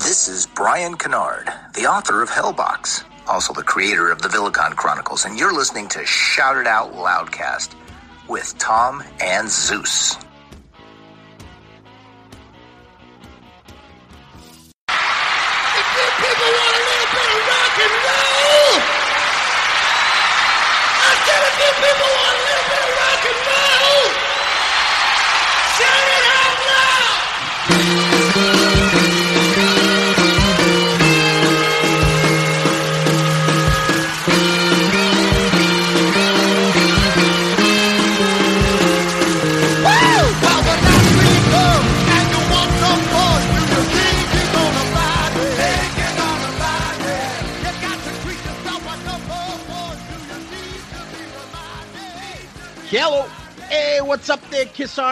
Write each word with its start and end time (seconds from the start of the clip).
This 0.00 0.28
is 0.28 0.46
Brian 0.46 0.96
Kennard, 0.96 1.50
the 1.74 1.84
author 1.84 2.22
of 2.22 2.30
Hellbox, 2.30 3.04
also 3.28 3.52
the 3.52 3.62
creator 3.62 4.10
of 4.10 4.22
the 4.22 4.28
Villicon 4.28 4.74
Chronicles, 4.74 5.26
and 5.26 5.38
you're 5.38 5.52
listening 5.52 5.88
to 5.88 6.06
Shout 6.06 6.56
It 6.56 6.66
Out 6.66 6.94
Loudcast 6.94 7.74
with 8.26 8.56
Tom 8.56 9.04
and 9.20 9.50
Zeus. 9.50 10.16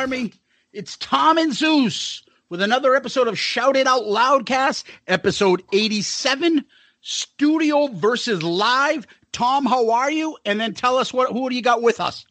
Army? 0.09 0.33
It's 0.73 0.97
Tom 0.97 1.37
and 1.37 1.53
Zeus 1.53 2.23
with 2.49 2.63
another 2.63 2.97
episode 2.97 3.29
of 3.29 3.39
Shout 3.39 3.77
It 3.77 3.87
Out 3.87 4.05
Loudcast, 4.05 4.85
episode 5.07 5.63
87, 5.71 6.65
studio 7.03 7.89
versus 7.89 8.43
live. 8.43 9.07
Tom, 9.33 9.67
how 9.67 9.91
are 9.91 10.11
you? 10.11 10.39
And 10.47 10.59
then 10.59 10.73
tell 10.73 10.97
us 10.97 11.13
what 11.13 11.31
who 11.31 11.51
do 11.51 11.55
you 11.55 11.61
got 11.61 11.83
with 11.83 12.01
us? 12.01 12.25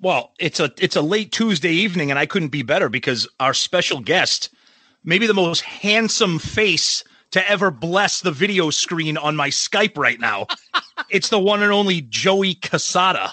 Well, 0.00 0.32
it's 0.38 0.60
a 0.60 0.72
it's 0.78 0.94
a 0.94 1.02
late 1.02 1.32
Tuesday 1.32 1.72
evening, 1.72 2.10
and 2.10 2.20
I 2.20 2.26
couldn't 2.26 2.50
be 2.50 2.62
better 2.62 2.88
because 2.88 3.26
our 3.40 3.52
special 3.52 3.98
guest, 3.98 4.50
maybe 5.02 5.26
the 5.26 5.34
most 5.34 5.62
handsome 5.62 6.38
face 6.38 7.02
to 7.32 7.50
ever 7.50 7.72
bless 7.72 8.20
the 8.20 8.30
video 8.30 8.70
screen 8.70 9.16
on 9.16 9.34
my 9.34 9.48
Skype 9.48 9.98
right 9.98 10.20
now, 10.20 10.46
it's 11.10 11.30
the 11.30 11.40
one 11.40 11.64
and 11.64 11.72
only 11.72 12.00
Joey 12.00 12.54
Cassata. 12.54 13.32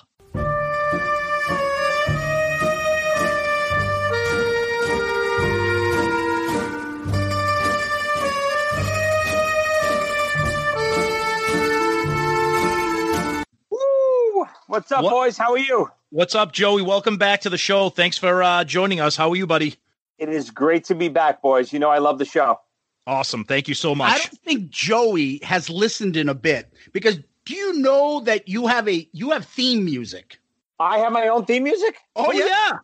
What's 14.75 14.91
up, 14.91 15.05
What- 15.05 15.11
boys? 15.11 15.37
How 15.37 15.53
are 15.53 15.57
you? 15.57 15.89
What's 16.09 16.35
up, 16.35 16.51
Joey? 16.51 16.81
Welcome 16.81 17.15
back 17.17 17.39
to 17.41 17.49
the 17.49 17.57
show. 17.57 17.87
Thanks 17.87 18.17
for 18.17 18.43
uh, 18.43 18.65
joining 18.65 18.99
us. 18.99 19.15
How 19.15 19.29
are 19.29 19.35
you, 19.37 19.47
buddy? 19.47 19.75
It 20.17 20.27
is 20.27 20.51
great 20.51 20.83
to 20.85 20.95
be 20.95 21.07
back, 21.07 21.41
boys. 21.41 21.71
You 21.71 21.79
know 21.79 21.89
I 21.89 21.99
love 21.99 22.19
the 22.19 22.25
show. 22.25 22.59
Awesome. 23.07 23.45
Thank 23.45 23.69
you 23.69 23.73
so 23.73 23.95
much. 23.95 24.11
I 24.11 24.17
don't 24.17 24.37
think 24.41 24.69
Joey 24.69 25.39
has 25.43 25.69
listened 25.69 26.17
in 26.17 26.27
a 26.27 26.33
bit 26.33 26.73
because 26.91 27.19
do 27.45 27.55
you 27.55 27.79
know 27.79 28.19
that 28.25 28.49
you 28.49 28.67
have 28.67 28.89
a 28.89 29.07
you 29.13 29.31
have 29.31 29.45
theme 29.45 29.85
music? 29.85 30.39
I 30.77 30.97
have 30.97 31.13
my 31.13 31.29
own 31.29 31.45
theme 31.45 31.63
music. 31.63 31.95
Oh, 32.17 32.33
yeah. 32.33 32.79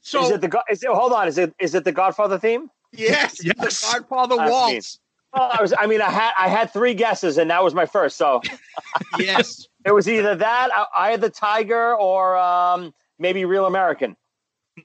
So 0.00 0.24
is 0.24 0.30
it 0.30 0.40
the 0.40 0.48
Go- 0.48 0.62
is 0.70 0.82
it, 0.82 0.88
hold 0.90 1.12
on? 1.12 1.28
Is 1.28 1.36
it 1.36 1.52
is 1.58 1.74
it 1.74 1.84
the 1.84 1.92
Godfather 1.92 2.38
theme? 2.38 2.70
yes, 2.92 3.44
Yes. 3.44 3.54
the 3.58 3.98
Godfather 3.98 4.36
I 4.40 4.44
mean- 4.44 4.50
waltz. 4.52 5.00
Oh, 5.36 5.50
I 5.52 5.60
was. 5.60 5.74
I 5.78 5.86
mean, 5.86 6.00
I 6.00 6.08
had 6.10 6.32
I 6.38 6.48
had 6.48 6.72
three 6.72 6.94
guesses, 6.94 7.36
and 7.36 7.50
that 7.50 7.62
was 7.62 7.74
my 7.74 7.84
first. 7.84 8.16
So 8.16 8.40
yes. 9.18 9.66
It 9.84 9.92
was 9.92 10.08
either 10.08 10.34
that, 10.36 10.70
I, 10.74 11.12
I 11.12 11.16
the 11.16 11.30
Tiger, 11.30 11.94
or 11.94 12.36
um, 12.36 12.94
maybe 13.18 13.44
Real 13.44 13.66
American. 13.66 14.16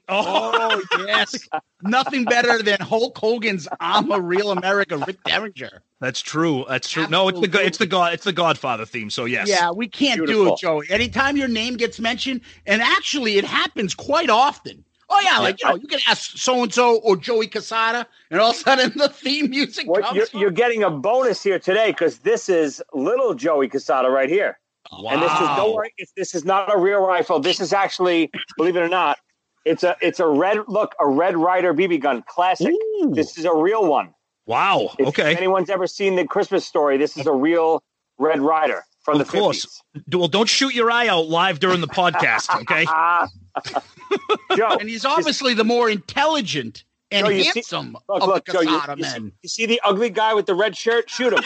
Oh 0.08 0.82
yes, 1.06 1.48
nothing 1.82 2.24
better 2.24 2.62
than 2.62 2.78
Hulk 2.80 3.16
Hogan's 3.18 3.66
"I'm 3.80 4.12
a 4.12 4.20
Real 4.20 4.52
America" 4.52 4.96
Rick 4.98 5.24
Derringer. 5.24 5.82
That's 6.00 6.20
true. 6.20 6.64
That's 6.68 6.88
true. 6.88 7.06
No, 7.08 7.28
it's 7.28 7.40
the 7.40 7.64
it's 7.64 7.78
the 7.78 7.86
God 7.86 8.12
it's 8.14 8.24
the 8.24 8.32
Godfather 8.32 8.86
theme. 8.86 9.10
So 9.10 9.24
yes. 9.24 9.48
Yeah, 9.48 9.70
we 9.70 9.88
can't 9.88 10.24
do 10.26 10.52
it, 10.52 10.58
Joey. 10.58 10.86
Anytime 10.90 11.36
your 11.36 11.48
name 11.48 11.76
gets 11.76 11.98
mentioned, 11.98 12.42
and 12.66 12.80
actually 12.82 13.38
it 13.38 13.44
happens 13.44 13.94
quite 13.94 14.30
often. 14.30 14.84
Oh 15.08 15.20
yeah, 15.24 15.38
like 15.38 15.60
you 15.60 15.68
know, 15.68 15.74
you 15.74 15.88
can 15.88 15.98
ask 16.06 16.38
so 16.38 16.62
and 16.62 16.72
so 16.72 16.98
or 16.98 17.16
Joey 17.16 17.48
Cassata, 17.48 18.06
and 18.30 18.40
all 18.40 18.50
of 18.50 18.56
a 18.56 18.60
sudden 18.60 18.92
the 18.96 19.08
theme 19.08 19.50
music 19.50 19.88
Well, 19.88 20.02
comes. 20.02 20.16
you're, 20.16 20.40
you're 20.40 20.50
getting 20.52 20.84
a 20.84 20.90
bonus 20.90 21.42
here 21.42 21.58
today 21.58 21.90
because 21.90 22.20
this 22.20 22.48
is 22.48 22.80
little 22.94 23.34
Joey 23.34 23.68
Cassata 23.68 24.08
right 24.08 24.28
here. 24.28 24.60
And 24.92 25.22
this 25.22 25.32
is 25.32 25.38
don't 25.38 25.74
worry, 25.74 25.92
it's, 25.98 26.12
this 26.16 26.34
is 26.34 26.44
not 26.44 26.74
a 26.74 26.78
real 26.78 27.00
rifle. 27.00 27.38
This 27.40 27.60
is 27.60 27.72
actually, 27.72 28.30
believe 28.56 28.76
it 28.76 28.80
or 28.82 28.88
not, 28.88 29.18
it's 29.64 29.82
a 29.84 29.96
it's 30.00 30.20
a 30.20 30.26
red 30.26 30.58
look 30.68 30.94
a 30.98 31.06
Red 31.06 31.36
Rider 31.36 31.74
BB 31.74 32.00
gun 32.00 32.24
classic. 32.26 32.68
Ooh. 32.72 33.12
This 33.14 33.36
is 33.38 33.44
a 33.44 33.54
real 33.54 33.86
one. 33.86 34.14
Wow. 34.46 34.90
If 34.98 35.08
Okay. 35.08 35.36
anyone's 35.36 35.70
ever 35.70 35.86
seen 35.86 36.16
the 36.16 36.26
Christmas 36.26 36.66
story, 36.66 36.96
this 36.96 37.16
is 37.16 37.26
a 37.26 37.32
real 37.32 37.82
Red 38.18 38.40
Rider 38.40 38.82
from 39.04 39.20
Of 39.20 39.30
the 39.30 39.38
course. 39.38 39.82
50s. 39.96 40.18
Well, 40.18 40.28
don't 40.28 40.48
shoot 40.48 40.74
your 40.74 40.90
eye 40.90 41.08
out 41.08 41.28
live 41.28 41.60
during 41.60 41.80
the 41.80 41.86
podcast. 41.88 42.54
Okay. 42.62 42.84
Joe, 44.56 44.76
and 44.80 44.88
he's 44.88 45.04
obviously 45.04 45.54
the 45.54 45.64
more 45.64 45.88
intelligent 45.90 46.84
and 47.12 47.26
Joe, 47.26 47.32
you 47.32 47.44
see- 47.44 47.50
handsome 47.54 47.96
look, 48.08 48.22
of 48.22 48.28
look, 48.28 48.44
the 48.46 48.52
Joe, 48.52 48.60
you, 48.60 48.70
you 48.96 49.04
see, 49.04 49.18
men. 49.20 49.32
you 49.42 49.48
see 49.48 49.66
the 49.66 49.80
ugly 49.84 50.10
guy 50.10 50.34
with 50.34 50.46
the 50.46 50.54
red 50.54 50.76
shirt? 50.76 51.08
Shoot 51.10 51.32
him. 51.32 51.44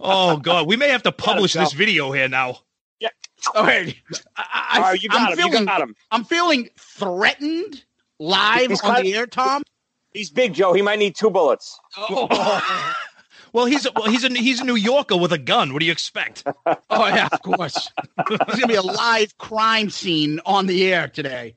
Oh 0.00 0.38
God, 0.38 0.66
we 0.66 0.76
may 0.76 0.88
have 0.88 1.02
to 1.04 1.12
publish 1.26 1.52
this 1.52 1.72
video 1.72 2.12
here 2.12 2.28
now. 2.28 2.58
All 3.54 3.64
right, 3.64 3.96
I, 4.36 4.44
I, 4.52 4.76
All 4.76 4.82
right, 4.82 5.02
you 5.02 5.08
got 5.08 5.20
I'm 5.20 5.32
him. 5.32 5.36
feeling, 5.38 5.60
you 5.60 5.66
got 5.66 5.80
him. 5.80 5.96
I'm 6.10 6.24
feeling 6.24 6.68
threatened 6.78 7.84
live 8.18 8.68
He's 8.68 8.82
on 8.82 8.94
kind 8.94 9.06
the 9.06 9.14
air, 9.14 9.26
Tom. 9.26 9.62
He's 10.12 10.28
big, 10.28 10.52
Joe. 10.52 10.74
He 10.74 10.82
might 10.82 10.98
need 10.98 11.16
two 11.16 11.30
bullets. 11.30 11.78
Oh, 11.96 12.94
Well, 13.52 13.64
he's 13.66 13.84
a, 13.84 13.90
well, 13.96 14.08
he's 14.08 14.22
a 14.24 14.28
he's 14.28 14.60
a 14.60 14.64
New 14.64 14.76
Yorker 14.76 15.16
with 15.16 15.32
a 15.32 15.38
gun. 15.38 15.72
What 15.72 15.80
do 15.80 15.86
you 15.86 15.92
expect? 15.92 16.44
oh 16.66 17.06
yeah, 17.08 17.28
of 17.32 17.42
course. 17.42 17.90
There's 18.28 18.38
gonna 18.60 18.66
be 18.68 18.74
a 18.74 18.82
live 18.82 19.36
crime 19.38 19.90
scene 19.90 20.40
on 20.46 20.66
the 20.66 20.92
air 20.92 21.08
today. 21.08 21.56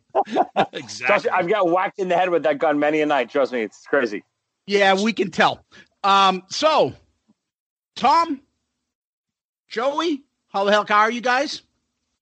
Exactly. 0.72 1.30
I've 1.30 1.48
got 1.48 1.70
whacked 1.70 2.00
in 2.00 2.08
the 2.08 2.16
head 2.16 2.30
with 2.30 2.44
that 2.44 2.58
gun 2.58 2.80
many 2.80 3.02
a 3.02 3.06
night. 3.06 3.30
Trust 3.30 3.54
me, 3.54 3.62
it's 3.62 3.86
crazy. 3.86 4.24
Yeah, 4.66 5.00
we 5.00 5.14
can 5.14 5.30
tell. 5.30 5.64
Um, 6.04 6.44
so 6.50 6.94
Tom, 7.96 8.42
Joey, 9.68 10.24
how 10.50 10.64
the 10.64 10.72
heck 10.72 10.92
are 10.92 11.12
you 11.12 11.22
guys? 11.22 11.62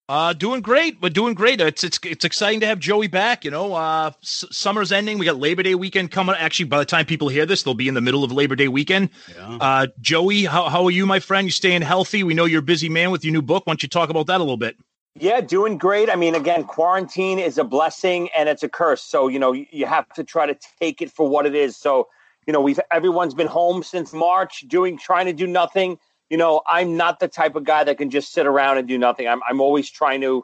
Uh, 0.10 0.34
doing 0.34 0.62
great. 0.62 1.02
We're 1.02 1.10
doing 1.10 1.34
great. 1.34 1.62
It's 1.62 1.86
it's 1.86 1.98
it's 2.04 2.26
exciting 2.26 2.60
to 2.62 2.66
have 2.66 2.80
Joey 2.80 3.08
back. 3.08 3.46
You 3.46 3.52
know, 3.52 3.74
uh, 3.74 4.12
s- 4.22 4.44
summer's 4.52 4.92
ending. 4.92 5.18
We 5.18 5.26
got 5.26 5.38
Labor 5.38 5.64
Day 5.64 5.74
weekend 5.76 6.12
coming. 6.12 6.36
Actually, 6.38 6.66
by 6.66 6.80
the 6.80 6.86
time 6.86 7.06
people 7.06 7.30
hear 7.30 7.46
this, 7.46 7.64
they'll 7.64 7.74
be 7.76 7.88
in 7.88 7.94
the 7.94 8.02
middle 8.02 8.22
of 8.26 8.32
Labor 8.34 8.58
Day 8.58 8.68
weekend. 8.68 9.10
Yeah. 9.34 9.58
Uh, 9.62 9.88
Joey, 10.02 10.44
how 10.44 10.68
how 10.68 10.84
are 10.84 10.92
you, 10.92 11.06
my 11.06 11.22
friend? 11.22 11.48
You 11.48 11.52
staying 11.52 11.82
healthy? 11.84 12.24
We 12.24 12.34
know 12.34 12.44
you're 12.44 12.60
a 12.60 12.64
busy 12.64 12.90
man 12.90 13.12
with 13.12 13.24
your 13.24 13.32
new 13.32 13.42
book. 13.42 13.66
Why 13.66 13.72
don't 13.72 13.84
you 13.84 13.88
talk 13.90 14.10
about 14.10 14.28
that 14.28 14.38
a 14.38 14.44
little 14.44 14.58
bit? 14.58 14.76
Yeah, 15.18 15.40
doing 15.40 15.78
great. 15.78 16.10
I 16.10 16.16
mean, 16.18 16.36
again, 16.36 16.66
quarantine 16.66 17.40
is 17.40 17.58
a 17.58 17.64
blessing 17.64 18.30
and 18.38 18.50
it's 18.50 18.64
a 18.64 18.70
curse. 18.70 19.04
So, 19.04 19.28
you 19.30 19.40
know, 19.40 19.52
you- 19.54 19.68
you 19.72 19.86
have 19.86 20.08
to 20.14 20.24
try 20.24 20.46
to 20.46 20.58
take 20.80 21.02
it 21.02 21.12
for 21.12 21.28
what 21.28 21.46
it 21.46 21.54
is. 21.56 21.76
So, 21.78 22.08
you 22.52 22.54
know, 22.54 22.60
we've 22.60 22.82
everyone's 22.92 23.34
been 23.34 23.48
home 23.48 23.82
since 23.82 24.12
March, 24.12 24.66
doing 24.68 24.98
trying 24.98 25.26
to 25.26 25.32
do 25.32 25.48
nothing. 25.48 25.98
You 26.30 26.36
know, 26.36 26.62
I'm 26.68 26.98
not 26.98 27.22
the 27.22 27.30
type 27.30 27.56
of 27.56 27.64
guy 27.64 27.86
that 27.86 27.98
can 27.98 28.10
just 28.10 28.34
sit 28.34 28.46
around 28.46 28.78
and 28.78 28.86
do 28.90 28.98
nothing. 28.98 29.26
I'm 29.26 29.40
I'm 29.48 29.62
always 29.62 29.90
trying 29.90 30.20
to 30.20 30.44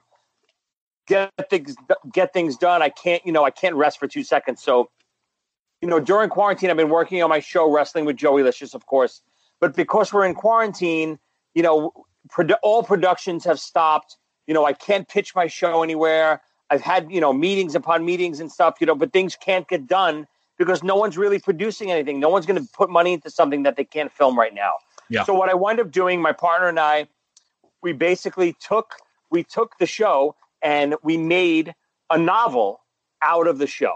get 1.05 1.33
things 1.49 1.75
get 2.13 2.31
things 2.31 2.55
done. 2.55 2.81
I 2.81 2.87
can't, 2.87 3.25
you 3.25 3.33
know, 3.33 3.43
I 3.43 3.49
can't 3.49 3.75
rest 3.75 3.99
for 3.99 4.07
two 4.07 4.23
seconds. 4.23 4.63
So, 4.63 4.89
you 5.81 5.89
know, 5.89 5.99
during 5.99 6.29
quarantine, 6.29 6.69
I've 6.69 6.77
been 6.77 6.87
working 6.87 7.21
on 7.21 7.29
my 7.29 7.41
show, 7.41 7.69
Wrestling 7.69 8.05
with 8.05 8.15
Joey 8.15 8.41
Licious, 8.41 8.73
of 8.73 8.85
course. 8.85 9.21
But 9.59 9.75
because 9.75 10.13
we're 10.13 10.25
in 10.25 10.33
quarantine, 10.33 11.19
you 11.55 11.61
know, 11.61 11.91
produ- 12.29 12.55
all 12.63 12.83
productions 12.83 13.43
have 13.43 13.59
stopped. 13.59 14.15
You 14.47 14.53
know, 14.53 14.65
I 14.65 14.71
can't 14.71 15.09
pitch 15.09 15.35
my 15.35 15.47
show 15.47 15.83
anywhere. 15.83 16.41
I've 16.69 16.79
had, 16.79 17.11
you 17.11 17.19
know, 17.19 17.33
meetings 17.33 17.75
upon 17.75 18.05
meetings 18.05 18.39
and 18.39 18.49
stuff, 18.49 18.75
you 18.79 18.87
know, 18.87 18.95
but 18.95 19.11
things 19.11 19.35
can't 19.35 19.67
get 19.67 19.87
done 19.87 20.25
because 20.57 20.83
no 20.83 20.95
one's 20.95 21.17
really 21.17 21.39
producing 21.39 21.91
anything. 21.91 22.19
No 22.19 22.29
one's 22.29 22.45
going 22.45 22.61
to 22.61 22.69
put 22.73 22.89
money 22.89 23.13
into 23.13 23.29
something 23.29 23.63
that 23.63 23.75
they 23.75 23.83
can't 23.85 24.11
film 24.11 24.37
right 24.37 24.53
now. 24.53 24.73
Yeah. 25.09 25.23
So 25.23 25.33
what 25.33 25.49
I 25.49 25.53
wind 25.53 25.79
up 25.79 25.91
doing, 25.91 26.21
my 26.21 26.33
partner 26.33 26.67
and 26.67 26.79
I, 26.79 27.07
we 27.81 27.93
basically 27.93 28.55
took 28.59 28.95
we 29.29 29.43
took 29.43 29.77
the 29.77 29.85
show 29.85 30.35
and 30.61 30.95
we 31.03 31.17
made 31.17 31.75
a 32.09 32.17
novel 32.17 32.79
out 33.21 33.47
of 33.47 33.57
the 33.57 33.67
show. 33.67 33.93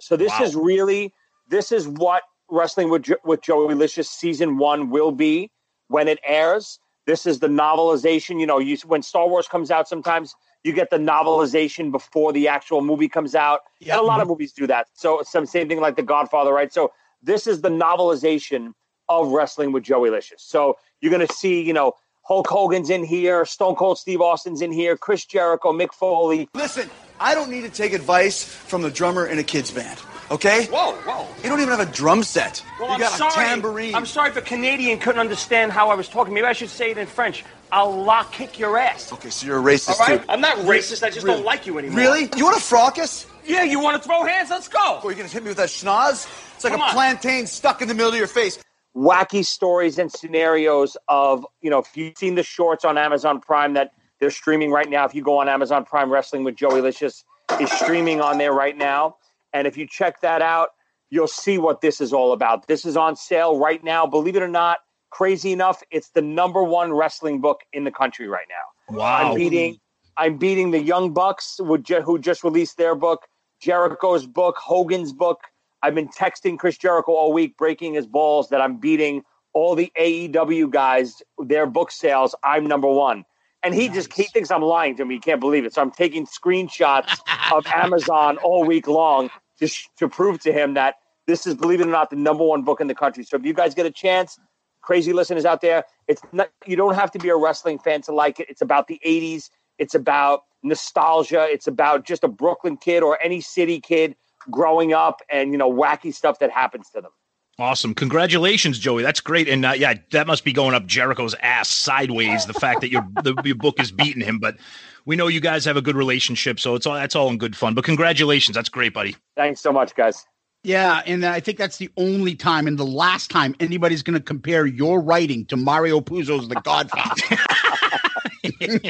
So 0.00 0.16
this 0.16 0.32
Wow. 0.32 0.44
is 0.44 0.56
really 0.56 1.12
this 1.48 1.72
is 1.72 1.86
what 1.88 2.22
Wrestling 2.50 2.90
with 2.90 3.02
jo- 3.02 3.16
with 3.24 3.40
Joey 3.40 3.74
Licious 3.74 4.10
season 4.10 4.58
one 4.58 4.90
will 4.90 5.12
be 5.12 5.50
when 5.88 6.06
it 6.08 6.18
airs. 6.26 6.78
This 7.06 7.24
is 7.24 7.38
the 7.38 7.48
novelization. 7.48 8.38
You 8.38 8.46
know, 8.46 8.58
you, 8.58 8.76
when 8.84 9.02
Star 9.02 9.26
Wars 9.26 9.48
comes 9.48 9.70
out, 9.70 9.88
sometimes 9.88 10.34
you 10.64 10.72
get 10.72 10.90
the 10.90 10.98
novelization 10.98 11.90
before 11.90 12.32
the 12.32 12.48
actual 12.48 12.82
movie 12.82 13.08
comes 13.08 13.34
out. 13.34 13.60
Yeah. 13.80 13.94
And 13.94 14.02
a 14.02 14.04
lot 14.04 14.20
of 14.20 14.24
mm-hmm. 14.24 14.32
movies 14.32 14.52
do 14.52 14.66
that. 14.68 14.88
So 14.94 15.22
some 15.24 15.46
same 15.46 15.68
thing 15.68 15.80
like 15.80 15.96
The 15.96 16.02
Godfather, 16.02 16.52
right? 16.52 16.72
So 16.72 16.92
this 17.22 17.46
is 17.46 17.60
the 17.60 17.68
novelization 17.68 18.74
of 19.08 19.28
wrestling 19.28 19.72
with 19.72 19.82
Joey 19.82 20.10
Licious. 20.10 20.42
So 20.42 20.78
you're 21.00 21.12
gonna 21.12 21.26
see, 21.26 21.62
you 21.62 21.72
know, 21.72 21.94
Hulk 22.22 22.46
Hogan's 22.46 22.88
in 22.88 23.04
here, 23.04 23.44
Stone 23.44 23.74
Cold 23.74 23.98
Steve 23.98 24.20
Austin's 24.20 24.62
in 24.62 24.70
here, 24.70 24.96
Chris 24.96 25.24
Jericho, 25.24 25.72
Mick 25.72 25.92
Foley. 25.92 26.48
Listen, 26.54 26.88
I 27.18 27.34
don't 27.34 27.50
need 27.50 27.62
to 27.62 27.68
take 27.68 27.92
advice 27.92 28.44
from 28.44 28.82
the 28.82 28.90
drummer 28.90 29.26
in 29.26 29.40
a 29.40 29.42
kid's 29.42 29.72
band, 29.72 29.98
okay? 30.30 30.66
Whoa, 30.66 30.92
whoa. 30.92 31.26
You 31.42 31.48
don't 31.48 31.60
even 31.60 31.76
have 31.76 31.86
a 31.86 31.92
drum 31.92 32.22
set. 32.22 32.62
Well, 32.78 32.90
you 32.90 32.94
I'm 32.94 33.00
got 33.00 33.18
sorry. 33.18 33.32
a 33.32 33.48
tambourine. 33.48 33.94
I'm 33.96 34.06
sorry 34.06 34.30
if 34.30 34.36
a 34.36 34.40
Canadian 34.40 35.00
couldn't 35.00 35.20
understand 35.20 35.72
how 35.72 35.90
I 35.90 35.96
was 35.96 36.08
talking. 36.08 36.32
Maybe 36.32 36.46
I 36.46 36.52
should 36.52 36.70
say 36.70 36.92
it 36.92 36.98
in 36.98 37.08
French. 37.08 37.44
I'll 37.72 37.90
lock 38.04 38.32
kick 38.32 38.58
your 38.58 38.76
ass. 38.78 39.12
Okay, 39.12 39.30
so 39.30 39.46
you're 39.46 39.58
a 39.58 39.62
racist 39.62 39.98
All 39.98 40.06
right? 40.06 40.20
too. 40.22 40.26
I'm 40.28 40.40
not 40.42 40.58
racist. 40.58 41.02
I 41.02 41.08
just 41.10 41.24
Really? 41.24 41.36
don't 41.38 41.44
like 41.46 41.66
you 41.66 41.78
anymore. 41.78 41.98
Really? 41.98 42.28
You 42.36 42.44
want 42.44 42.56
to 42.56 42.62
fracas? 42.62 43.26
Yeah, 43.44 43.64
you 43.64 43.80
want 43.80 44.00
to 44.00 44.06
throw 44.08 44.24
hands? 44.24 44.50
Let's 44.50 44.68
go. 44.68 45.00
Or 45.02 45.08
are 45.08 45.10
you 45.10 45.16
gonna 45.16 45.28
hit 45.28 45.42
me 45.42 45.48
with 45.48 45.56
that 45.56 45.70
schnoz? 45.70 46.28
It's 46.54 46.64
like 46.64 46.74
Come 46.74 46.82
a 46.82 46.84
on. 46.84 46.90
plantain 46.90 47.46
stuck 47.46 47.82
in 47.82 47.88
the 47.88 47.94
middle 47.94 48.12
of 48.12 48.18
your 48.18 48.26
face. 48.28 48.58
wacky 48.94 49.42
stories 49.42 49.98
and 49.98 50.12
scenarios 50.12 50.98
of 51.08 51.46
you 51.62 51.70
know 51.70 51.78
if 51.78 51.96
you've 51.96 52.16
seen 52.18 52.34
the 52.34 52.42
shorts 52.42 52.84
on 52.84 52.98
Amazon 52.98 53.40
Prime 53.40 53.72
that 53.72 53.92
they're 54.20 54.30
streaming 54.30 54.70
right 54.70 54.88
now. 54.88 55.06
If 55.06 55.14
you 55.14 55.22
go 55.22 55.38
on 55.38 55.48
Amazon 55.48 55.84
Prime, 55.86 56.12
Wrestling 56.12 56.44
with 56.44 56.54
Joey 56.56 56.82
Licious 56.82 57.24
is 57.58 57.72
streaming 57.72 58.20
on 58.20 58.36
there 58.36 58.52
right 58.52 58.76
now, 58.76 59.16
and 59.54 59.66
if 59.66 59.78
you 59.78 59.86
check 59.88 60.20
that 60.20 60.42
out, 60.42 60.68
you'll 61.08 61.26
see 61.26 61.56
what 61.58 61.80
this 61.80 62.00
is 62.02 62.12
all 62.12 62.32
about. 62.32 62.66
This 62.68 62.84
is 62.84 62.96
on 62.96 63.16
sale 63.16 63.58
right 63.58 63.82
now. 63.82 64.06
Believe 64.06 64.36
it 64.36 64.42
or 64.42 64.48
not, 64.48 64.78
crazy 65.12 65.52
enough, 65.52 65.82
it's 65.90 66.10
the 66.10 66.22
number 66.22 66.64
one 66.64 66.92
wrestling 66.92 67.40
book 67.40 67.60
in 67.72 67.84
the 67.84 67.90
country 67.92 68.26
right 68.26 68.46
now. 68.48 68.96
Wow. 68.96 69.30
I'm 69.30 69.36
beating 69.36 69.78
I'm 70.16 70.36
beating 70.36 70.72
the 70.72 70.82
Young 70.82 71.12
Bucks 71.12 71.58
who 71.58 72.18
just 72.18 72.44
released 72.44 72.76
their 72.76 72.94
book, 72.94 73.26
Jericho's 73.60 74.26
book, 74.26 74.56
Hogan's 74.56 75.12
book. 75.12 75.40
I've 75.82 75.94
been 75.94 76.08
texting 76.08 76.58
Chris 76.58 76.76
Jericho 76.76 77.12
all 77.12 77.32
week, 77.32 77.56
breaking 77.56 77.94
his 77.94 78.06
balls 78.06 78.50
that 78.50 78.60
I'm 78.60 78.76
beating 78.76 79.22
all 79.54 79.74
the 79.74 79.90
AEW 79.98 80.70
guys, 80.70 81.22
their 81.38 81.66
book 81.66 81.90
sales. 81.90 82.34
I'm 82.42 82.66
number 82.66 82.88
one. 82.88 83.24
And 83.62 83.74
he 83.74 83.88
just 83.88 84.12
he 84.12 84.24
thinks 84.24 84.50
I'm 84.50 84.62
lying 84.62 84.96
to 84.96 85.04
me. 85.04 85.14
He 85.14 85.20
can't 85.20 85.40
believe 85.40 85.64
it. 85.64 85.72
So 85.74 85.82
I'm 85.82 85.92
taking 85.92 86.26
screenshots 86.26 87.18
of 87.52 87.66
Amazon 87.74 88.38
all 88.38 88.64
week 88.64 88.88
long 88.88 89.30
just 89.58 89.88
to 89.98 90.08
prove 90.08 90.40
to 90.40 90.52
him 90.52 90.74
that 90.74 90.96
this 91.26 91.46
is, 91.46 91.54
believe 91.54 91.80
it 91.80 91.86
or 91.86 91.90
not, 91.90 92.10
the 92.10 92.16
number 92.16 92.44
one 92.44 92.62
book 92.62 92.80
in 92.80 92.88
the 92.88 92.94
country. 92.94 93.22
So 93.24 93.36
if 93.36 93.44
you 93.44 93.54
guys 93.54 93.74
get 93.74 93.86
a 93.86 93.90
chance, 93.90 94.38
crazy 94.82 95.12
listeners 95.12 95.44
out 95.44 95.60
there, 95.60 95.84
it's 96.08 96.22
not 96.32 96.50
you 96.66 96.76
don't 96.76 96.94
have 96.94 97.10
to 97.12 97.18
be 97.18 97.28
a 97.28 97.36
wrestling 97.36 97.78
fan 97.78 98.02
to 98.02 98.12
like 98.12 98.40
it. 98.40 98.48
It's 98.50 98.62
about 98.62 98.88
the 98.88 99.00
80s. 99.06 99.48
It's 99.78 99.94
about 99.94 100.42
nostalgia. 100.62 101.46
It's 101.50 101.66
about 101.66 102.04
just 102.04 102.24
a 102.24 102.28
Brooklyn 102.28 102.76
kid 102.76 103.02
or 103.02 103.20
any 103.22 103.40
city 103.40 103.80
kid 103.80 104.16
growing 104.50 104.92
up 104.92 105.22
and 105.30 105.52
you 105.52 105.58
know 105.58 105.72
wacky 105.72 106.12
stuff 106.12 106.38
that 106.40 106.50
happens 106.50 106.90
to 106.90 107.00
them. 107.00 107.12
Awesome. 107.58 107.94
Congratulations, 107.94 108.78
Joey. 108.78 109.02
That's 109.02 109.20
great. 109.20 109.46
And 109.46 109.64
uh, 109.64 109.72
yeah, 109.72 109.94
that 110.10 110.26
must 110.26 110.42
be 110.42 110.52
going 110.52 110.74
up 110.74 110.86
Jericho's 110.86 111.34
ass 111.42 111.68
sideways. 111.68 112.46
The 112.46 112.54
fact 112.54 112.80
that 112.80 112.90
your 112.90 113.06
the, 113.22 113.40
your 113.44 113.56
book 113.56 113.78
is 113.78 113.92
beating 113.92 114.22
him, 114.22 114.38
but 114.38 114.56
we 115.04 115.16
know 115.16 115.28
you 115.28 115.40
guys 115.40 115.64
have 115.66 115.76
a 115.76 115.82
good 115.82 115.96
relationship, 115.96 116.58
so 116.58 116.74
it's 116.74 116.86
all 116.86 116.94
that's 116.94 117.14
all 117.14 117.28
in 117.28 117.38
good 117.38 117.56
fun. 117.56 117.74
But 117.74 117.84
congratulations. 117.84 118.54
That's 118.54 118.70
great, 118.70 118.94
buddy. 118.94 119.16
Thanks 119.36 119.60
so 119.60 119.72
much, 119.72 119.94
guys. 119.94 120.24
Yeah, 120.64 121.02
and 121.06 121.24
I 121.26 121.40
think 121.40 121.58
that's 121.58 121.78
the 121.78 121.90
only 121.96 122.36
time 122.36 122.68
and 122.68 122.78
the 122.78 122.86
last 122.86 123.30
time 123.30 123.56
anybody's 123.58 124.02
going 124.02 124.16
to 124.18 124.22
compare 124.22 124.64
your 124.64 125.00
writing 125.00 125.44
to 125.46 125.56
Mario 125.56 126.00
Puzo's 126.00 126.48
The 126.48 126.54
Godfather. 126.60 127.20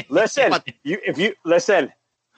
Listen, 0.09 0.49
But- 0.51 0.67
you 0.83 0.99
if 1.05 1.17
you 1.17 1.33
listen, 1.45 1.91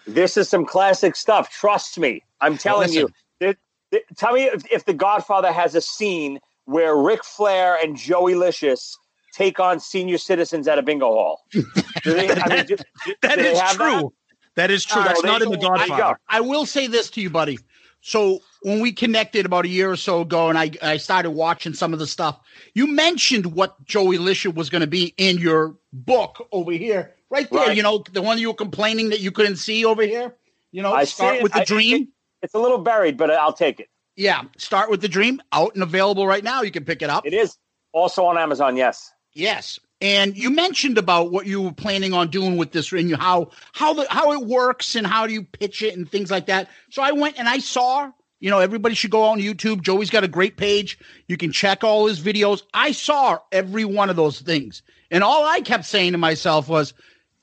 this 0.07 0.37
is 0.37 0.47
some 0.49 0.65
classic 0.65 1.15
stuff. 1.15 1.49
Trust 1.51 1.97
me. 1.99 2.21
I'm 2.41 2.57
telling 2.57 2.93
you. 2.93 3.09
It- 3.39 3.57
it- 3.91 4.03
tell 4.17 4.33
me 4.33 4.43
if, 4.45 4.63
if 4.71 4.85
The 4.85 4.93
Godfather 4.93 5.51
has 5.51 5.75
a 5.75 5.81
scene 5.81 6.39
where 6.65 6.95
Ric 6.95 7.23
Flair 7.23 7.77
and 7.81 7.95
Joey 7.97 8.35
Licious 8.35 8.97
take 9.33 9.59
on 9.59 9.79
senior 9.79 10.17
citizens 10.17 10.67
at 10.67 10.79
a 10.79 10.81
bingo 10.81 11.07
hall. 11.07 11.41
Do 11.51 11.63
they, 12.05 12.29
I 12.31 12.47
mean, 12.55 12.65
do- 12.65 12.77
do- 12.77 13.13
That 13.21 13.35
do 13.37 13.41
is 13.43 13.59
that? 13.59 13.73
true. 13.75 14.13
That 14.55 14.71
is 14.71 14.85
true. 14.85 15.03
That's 15.03 15.23
not 15.23 15.41
in 15.41 15.51
the 15.51 15.57
go- 15.57 15.75
there 15.75 15.83
you 15.83 15.89
Godfather. 15.89 16.13
go. 16.13 16.19
I 16.29 16.39
will 16.41 16.65
say 16.65 16.87
this 16.87 17.09
to 17.11 17.21
you, 17.21 17.29
buddy. 17.29 17.59
So 18.01 18.39
when 18.65 18.79
we 18.79 18.91
connected 18.91 19.45
about 19.45 19.65
a 19.65 19.67
year 19.67 19.91
or 19.91 19.95
so 19.95 20.21
ago, 20.21 20.49
and 20.49 20.57
I, 20.57 20.71
I 20.81 20.97
started 20.97 21.29
watching 21.29 21.75
some 21.75 21.93
of 21.93 21.99
the 21.99 22.07
stuff, 22.07 22.39
you 22.73 22.87
mentioned 22.87 23.45
what 23.45 23.85
Joey 23.85 24.17
Lisha 24.17 24.51
was 24.51 24.71
going 24.71 24.81
to 24.81 24.87
be 24.87 25.13
in 25.17 25.37
your 25.37 25.75
book 25.93 26.47
over 26.51 26.71
here, 26.71 27.13
right 27.29 27.47
there. 27.51 27.67
Right. 27.67 27.77
You 27.77 27.83
know, 27.83 28.03
the 28.11 28.23
one 28.23 28.39
you 28.39 28.47
were 28.47 28.55
complaining 28.55 29.09
that 29.09 29.19
you 29.19 29.31
couldn't 29.31 29.57
see 29.57 29.85
over 29.85 30.01
here. 30.01 30.33
You 30.71 30.81
know, 30.81 30.93
I 30.93 31.03
start 31.03 31.43
with 31.43 31.53
the 31.53 31.61
I- 31.61 31.65
dream. 31.65 32.07
It's 32.41 32.55
a 32.55 32.59
little 32.59 32.79
buried, 32.79 33.17
but 33.17 33.29
I'll 33.29 33.53
take 33.53 33.79
it. 33.79 33.87
yeah, 34.15 34.41
start 34.57 34.89
with 34.89 35.01
the 35.01 35.09
dream. 35.09 35.43
Out 35.51 35.75
and 35.75 35.83
available 35.83 36.25
right 36.25 36.43
now. 36.43 36.63
You 36.63 36.71
can 36.71 36.85
pick 36.85 37.03
it 37.03 37.09
up. 37.11 37.27
It 37.27 37.35
is 37.35 37.57
also 37.91 38.25
on 38.25 38.35
Amazon. 38.35 38.77
Yes. 38.77 39.11
Yes. 39.33 39.79
And 40.01 40.35
you 40.35 40.49
mentioned 40.49 40.97
about 40.97 41.31
what 41.31 41.45
you 41.45 41.61
were 41.61 41.71
planning 41.71 42.13
on 42.13 42.29
doing 42.29 42.57
with 42.57 42.71
this 42.71 42.91
and 42.91 43.15
how 43.15 43.51
how 43.73 43.93
the 43.93 44.07
how 44.09 44.31
it 44.33 44.41
works 44.47 44.95
and 44.95 45.05
how 45.05 45.27
do 45.27 45.33
you 45.33 45.43
pitch 45.43 45.83
it 45.83 45.95
and 45.95 46.09
things 46.09 46.31
like 46.31 46.47
that. 46.47 46.67
So 46.89 47.03
I 47.03 47.11
went 47.11 47.37
and 47.37 47.47
I 47.47 47.59
saw, 47.59 48.11
you 48.45 48.51
know, 48.51 48.59
everybody 48.59 48.93
should 48.93 49.09
go 49.09 49.23
on 49.23 49.39
YouTube. 49.39 49.81
Joey's 49.81 50.11
got 50.11 50.23
a 50.23 50.27
great 50.27 50.55
page. 50.55 50.99
You 51.27 51.35
can 51.35 51.51
check 51.51 51.83
all 51.83 52.05
his 52.05 52.21
videos. 52.21 52.61
I 52.75 52.91
saw 52.91 53.39
every 53.51 53.85
one 53.85 54.07
of 54.11 54.17
those 54.17 54.39
things. 54.39 54.83
And 55.09 55.23
all 55.23 55.43
I 55.47 55.61
kept 55.61 55.83
saying 55.83 56.11
to 56.11 56.19
myself 56.19 56.69
was, 56.69 56.93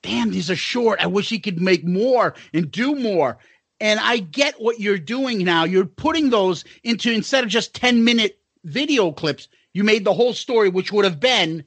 damn, 0.03 0.31
these 0.31 0.49
are 0.49 0.55
short. 0.55 1.01
I 1.03 1.09
wish 1.09 1.29
he 1.29 1.41
could 1.41 1.61
make 1.61 1.85
more 1.85 2.37
and 2.55 2.71
do 2.71 2.95
more. 2.95 3.37
And 3.81 3.99
I 3.99 4.19
get 4.19 4.63
what 4.63 4.79
you're 4.79 4.97
doing 4.97 5.39
now. 5.43 5.65
You're 5.65 5.87
putting 5.87 6.31
those 6.31 6.65
into 6.85 7.11
instead 7.11 7.43
of 7.43 7.51
just 7.51 7.75
10 7.75 8.05
minute 8.05 8.39
video 8.63 9.11
clips, 9.11 9.49
you 9.73 9.83
made 9.83 10.05
the 10.05 10.15
whole 10.15 10.35
story, 10.35 10.69
which 10.69 10.93
would 10.93 11.05
have 11.05 11.19
been 11.19 11.65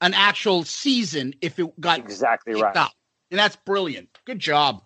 an 0.00 0.14
actual 0.14 0.64
season 0.64 1.34
if 1.42 1.58
it 1.58 1.78
got 1.78 1.98
Exactly 1.98 2.54
picked 2.54 2.64
right. 2.64 2.76
up. 2.76 2.92
And 3.30 3.38
that's 3.38 3.56
brilliant. 3.56 4.08
Good 4.24 4.38
job. 4.38 4.82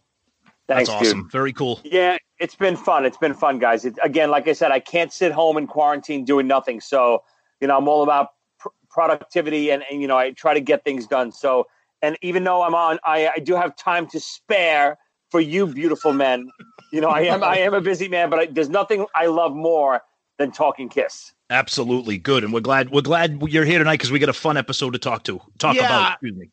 Thanks, 0.66 0.88
That's 0.88 1.06
awesome. 1.06 1.22
dude. 1.22 1.32
Very 1.32 1.52
cool. 1.52 1.80
Yeah, 1.84 2.16
it's 2.42 2.56
been 2.56 2.76
fun. 2.76 3.04
It's 3.06 3.16
been 3.16 3.34
fun, 3.34 3.60
guys. 3.60 3.84
It, 3.84 3.94
again, 4.02 4.28
like 4.30 4.48
I 4.48 4.52
said, 4.52 4.72
I 4.72 4.80
can't 4.80 5.12
sit 5.12 5.30
home 5.30 5.56
in 5.56 5.68
quarantine 5.68 6.24
doing 6.24 6.48
nothing. 6.48 6.80
So, 6.80 7.22
you 7.60 7.68
know, 7.68 7.78
I'm 7.78 7.86
all 7.86 8.02
about 8.02 8.30
pr- 8.58 8.68
productivity 8.90 9.70
and, 9.70 9.84
and, 9.88 10.02
you 10.02 10.08
know, 10.08 10.18
I 10.18 10.32
try 10.32 10.52
to 10.52 10.60
get 10.60 10.82
things 10.84 11.06
done. 11.06 11.30
So, 11.30 11.68
and 12.02 12.18
even 12.20 12.42
though 12.42 12.62
I'm 12.62 12.74
on, 12.74 12.98
I, 13.04 13.30
I 13.36 13.38
do 13.38 13.54
have 13.54 13.76
time 13.76 14.08
to 14.08 14.18
spare 14.18 14.98
for 15.30 15.40
you 15.40 15.68
beautiful 15.68 16.12
men. 16.12 16.48
You 16.92 17.00
know, 17.00 17.08
I 17.08 17.20
am, 17.20 17.44
I 17.44 17.58
am 17.58 17.74
a 17.74 17.80
busy 17.80 18.08
man, 18.08 18.28
but 18.28 18.38
I, 18.40 18.46
there's 18.46 18.68
nothing 18.68 19.06
I 19.14 19.26
love 19.26 19.54
more 19.54 20.02
than 20.38 20.50
talking 20.50 20.88
kiss. 20.88 21.32
Absolutely 21.48 22.18
good. 22.18 22.42
And 22.42 22.52
we're 22.52 22.60
glad 22.60 22.90
we're 22.90 23.02
glad 23.02 23.40
you're 23.48 23.64
here 23.64 23.78
tonight 23.78 23.94
because 23.98 24.10
we 24.10 24.18
got 24.18 24.28
a 24.30 24.34
fun 24.34 24.56
episode 24.56 24.94
to 24.94 24.98
talk 24.98 25.22
to 25.24 25.40
talk 25.58 25.76
Yeah. 25.76 25.84
about. 25.86 26.12
Excuse 26.14 26.36
me. 26.36 26.50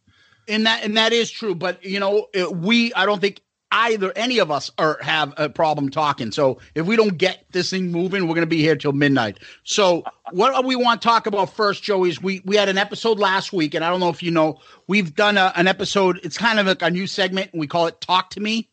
And 0.47 0.65
that 0.67 0.83
and 0.83 0.97
that 0.97 1.13
is 1.13 1.31
true. 1.31 1.55
But 1.55 1.83
you 1.83 1.99
know, 1.99 2.27
it- 2.33 2.55
we 2.55 2.93
I 2.93 3.05
don't 3.05 3.19
think 3.19 3.41
either 3.71 4.11
any 4.15 4.39
of 4.39 4.49
us 4.51 4.71
are 4.77 4.97
have 5.01 5.33
a 5.37 5.49
problem 5.49 5.89
talking. 5.89 6.31
So 6.31 6.59
if 6.75 6.85
we 6.85 6.95
don't 6.95 7.17
get 7.17 7.45
this 7.51 7.69
thing 7.69 7.91
moving, 7.91 8.27
we're 8.27 8.35
gonna 8.35 8.47
be 8.47 8.61
here 8.61 8.75
till 8.75 8.93
midnight. 8.93 9.39
So 9.63 10.03
what 10.31 10.65
we 10.65 10.75
want 10.75 11.01
to 11.01 11.07
talk 11.07 11.27
about 11.27 11.53
first, 11.53 11.83
Joey, 11.83 12.09
is 12.09 12.21
we 12.21 12.41
we 12.45 12.55
had 12.55 12.69
an 12.69 12.77
episode 12.77 13.19
last 13.19 13.53
week, 13.53 13.73
and 13.75 13.83
I 13.85 13.89
don't 13.89 13.99
know 13.99 14.09
if 14.09 14.23
you 14.23 14.31
know, 14.31 14.59
we've 14.87 15.13
done 15.15 15.37
a, 15.37 15.53
an 15.55 15.67
episode. 15.67 16.19
It's 16.23 16.37
kind 16.37 16.59
of 16.59 16.65
like 16.65 16.81
a 16.81 16.89
new 16.89 17.07
segment, 17.07 17.51
and 17.51 17.59
we 17.59 17.67
call 17.67 17.87
it 17.87 18.01
"Talk 18.01 18.31
to 18.31 18.39
Me," 18.39 18.69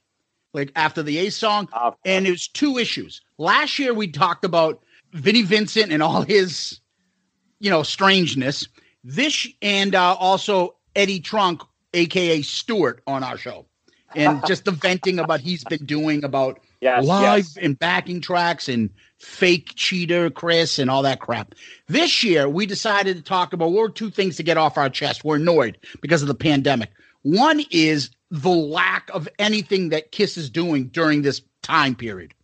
like 0.52 0.72
after 0.76 1.02
the 1.02 1.18
A 1.18 1.30
song. 1.30 1.68
And 2.04 2.26
it 2.26 2.30
was 2.30 2.48
two 2.48 2.78
issues. 2.78 3.20
Last 3.38 3.78
year 3.78 3.92
we 3.92 4.08
talked 4.08 4.44
about 4.44 4.82
Vinnie 5.12 5.42
Vincent 5.42 5.92
and 5.92 6.02
all 6.02 6.22
his, 6.22 6.80
you 7.58 7.70
know, 7.70 7.82
strangeness. 7.82 8.66
This 9.04 9.46
and 9.62 9.94
uh, 9.94 10.14
also 10.14 10.76
Eddie 10.94 11.20
Trunk, 11.20 11.62
aka 11.94 12.42
Stewart, 12.42 13.02
on 13.06 13.22
our 13.22 13.36
show, 13.36 13.66
and 14.16 14.42
just 14.46 14.64
the 14.64 14.72
venting 14.72 15.18
about 15.18 15.40
he's 15.40 15.64
been 15.64 15.84
doing 15.84 16.24
about 16.24 16.60
Yes, 16.80 17.04
live 17.04 17.38
yes. 17.38 17.56
and 17.56 17.78
backing 17.78 18.20
tracks 18.20 18.68
and 18.68 18.90
fake 19.18 19.72
cheater 19.76 20.28
Chris 20.30 20.78
and 20.78 20.90
all 20.90 21.02
that 21.02 21.20
crap. 21.20 21.54
This 21.88 22.22
year 22.22 22.48
we 22.48 22.66
decided 22.66 23.16
to 23.16 23.22
talk 23.22 23.52
about 23.52 23.72
what 23.72 23.80
were 23.80 23.90
two 23.90 24.10
things 24.10 24.36
to 24.36 24.42
get 24.42 24.58
off 24.58 24.76
our 24.76 24.90
chest. 24.90 25.24
We're 25.24 25.36
annoyed 25.36 25.78
because 26.02 26.22
of 26.22 26.28
the 26.28 26.34
pandemic. 26.34 26.90
One 27.22 27.62
is 27.70 28.10
the 28.30 28.50
lack 28.50 29.08
of 29.12 29.28
anything 29.38 29.88
that 29.88 30.12
Kiss 30.12 30.36
is 30.36 30.50
doing 30.50 30.88
during 30.88 31.22
this 31.22 31.40
time 31.62 31.94
period. 31.94 32.34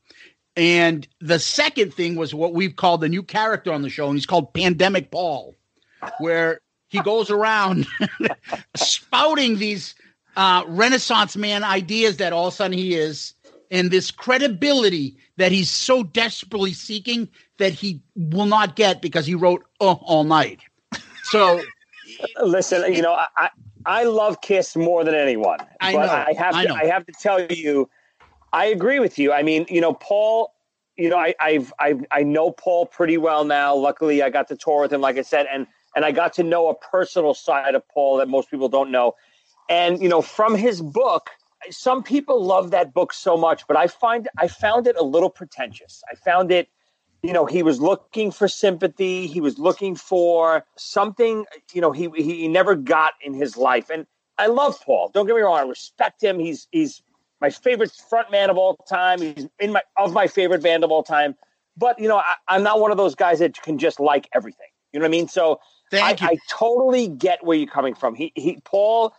And 0.56 1.06
the 1.20 1.38
second 1.38 1.94
thing 1.94 2.16
was 2.16 2.34
what 2.34 2.52
we've 2.52 2.76
called 2.76 3.00
the 3.00 3.08
new 3.08 3.22
character 3.22 3.72
on 3.72 3.82
the 3.82 3.88
show, 3.88 4.06
and 4.06 4.16
he's 4.16 4.26
called 4.26 4.52
Pandemic 4.52 5.10
Paul, 5.10 5.54
where 6.18 6.60
he 6.88 7.00
goes 7.00 7.30
around 7.30 7.86
spouting 8.76 9.58
these 9.58 9.94
uh, 10.36 10.64
Renaissance 10.66 11.36
man 11.36 11.64
ideas 11.64 12.16
that 12.18 12.32
all 12.32 12.48
of 12.48 12.54
a 12.54 12.56
sudden 12.56 12.76
he 12.76 12.94
is, 12.94 13.34
and 13.70 13.90
this 13.90 14.10
credibility 14.10 15.16
that 15.36 15.52
he's 15.52 15.70
so 15.70 16.02
desperately 16.02 16.72
seeking 16.72 17.28
that 17.58 17.72
he 17.72 18.00
will 18.14 18.46
not 18.46 18.76
get 18.76 19.02
because 19.02 19.26
he 19.26 19.34
wrote 19.34 19.64
uh, 19.80 19.92
all 19.92 20.24
night. 20.24 20.60
So 21.24 21.62
Listen, 22.42 22.92
you 22.92 23.02
know, 23.02 23.12
I, 23.12 23.26
I 23.36 23.50
I 23.84 24.04
love 24.04 24.40
Kiss 24.40 24.76
more 24.76 25.04
than 25.04 25.14
anyone. 25.14 25.58
I 25.80 25.92
but 25.92 26.06
know, 26.06 26.12
I 26.12 26.32
have 26.34 26.54
I 26.54 26.62
to 26.62 26.68
know. 26.68 26.74
I 26.74 26.86
have 26.86 27.06
to 27.06 27.12
tell 27.12 27.44
you, 27.46 27.88
I 28.52 28.66
agree 28.66 28.98
with 29.00 29.18
you. 29.18 29.32
I 29.32 29.42
mean, 29.42 29.66
you 29.68 29.80
know, 29.80 29.94
Paul, 29.94 30.52
you 30.96 31.08
know, 31.08 31.18
I 31.18 31.34
I've, 31.40 31.72
I've 31.78 32.04
I 32.10 32.22
know 32.22 32.50
Paul 32.50 32.86
pretty 32.86 33.18
well 33.18 33.44
now. 33.44 33.74
Luckily, 33.74 34.22
I 34.22 34.30
got 34.30 34.48
to 34.48 34.56
tour 34.56 34.82
with 34.82 34.92
him, 34.92 35.00
like 35.00 35.18
I 35.18 35.22
said, 35.22 35.46
and 35.52 35.66
and 35.94 36.04
I 36.04 36.12
got 36.12 36.32
to 36.34 36.42
know 36.42 36.68
a 36.68 36.74
personal 36.74 37.34
side 37.34 37.74
of 37.74 37.86
Paul 37.88 38.18
that 38.18 38.28
most 38.28 38.50
people 38.50 38.68
don't 38.68 38.90
know. 38.90 39.14
And 39.72 40.02
you 40.02 40.08
know, 40.08 40.20
from 40.20 40.54
his 40.54 40.82
book, 40.82 41.30
some 41.70 42.02
people 42.02 42.44
love 42.44 42.72
that 42.72 42.92
book 42.92 43.14
so 43.14 43.38
much, 43.38 43.66
but 43.66 43.74
I 43.74 43.86
find 43.86 44.28
I 44.36 44.46
found 44.46 44.86
it 44.86 44.96
a 44.98 45.02
little 45.02 45.30
pretentious. 45.30 46.02
I 46.12 46.14
found 46.14 46.52
it, 46.52 46.68
you 47.22 47.32
know, 47.32 47.46
he 47.46 47.62
was 47.62 47.80
looking 47.80 48.30
for 48.30 48.48
sympathy. 48.48 49.26
He 49.26 49.40
was 49.40 49.58
looking 49.58 49.96
for 49.96 50.66
something, 50.76 51.46
you 51.72 51.80
know, 51.80 51.90
he 51.90 52.10
he 52.14 52.48
never 52.48 52.74
got 52.74 53.12
in 53.22 53.32
his 53.32 53.56
life. 53.56 53.88
And 53.88 54.06
I 54.36 54.48
love 54.48 54.78
Paul. 54.84 55.10
Don't 55.14 55.26
get 55.26 55.34
me 55.36 55.40
wrong. 55.40 55.56
I 55.56 55.62
respect 55.62 56.22
him. 56.22 56.38
He's 56.38 56.68
he's 56.70 57.02
my 57.40 57.48
favorite 57.48 57.92
front 58.10 58.30
man 58.30 58.50
of 58.50 58.58
all 58.58 58.76
time. 58.76 59.22
He's 59.22 59.48
in 59.58 59.72
my 59.72 59.82
of 59.96 60.12
my 60.12 60.26
favorite 60.26 60.62
band 60.62 60.84
of 60.84 60.90
all 60.90 61.02
time. 61.02 61.34
But 61.78 61.98
you 61.98 62.08
know, 62.08 62.18
I, 62.18 62.34
I'm 62.46 62.62
not 62.62 62.78
one 62.78 62.90
of 62.90 62.98
those 62.98 63.14
guys 63.14 63.38
that 63.38 63.62
can 63.62 63.78
just 63.78 63.98
like 63.98 64.28
everything. 64.34 64.68
You 64.92 65.00
know 65.00 65.04
what 65.04 65.08
I 65.08 65.12
mean? 65.12 65.28
So 65.28 65.60
Thank 65.90 66.22
I, 66.22 66.26
you. 66.26 66.36
I 66.36 66.38
totally 66.50 67.08
get 67.08 67.42
where 67.42 67.56
you're 67.56 67.66
coming 67.66 67.94
from. 67.94 68.14
He 68.14 68.32
he 68.34 68.58
Paul, 68.64 69.14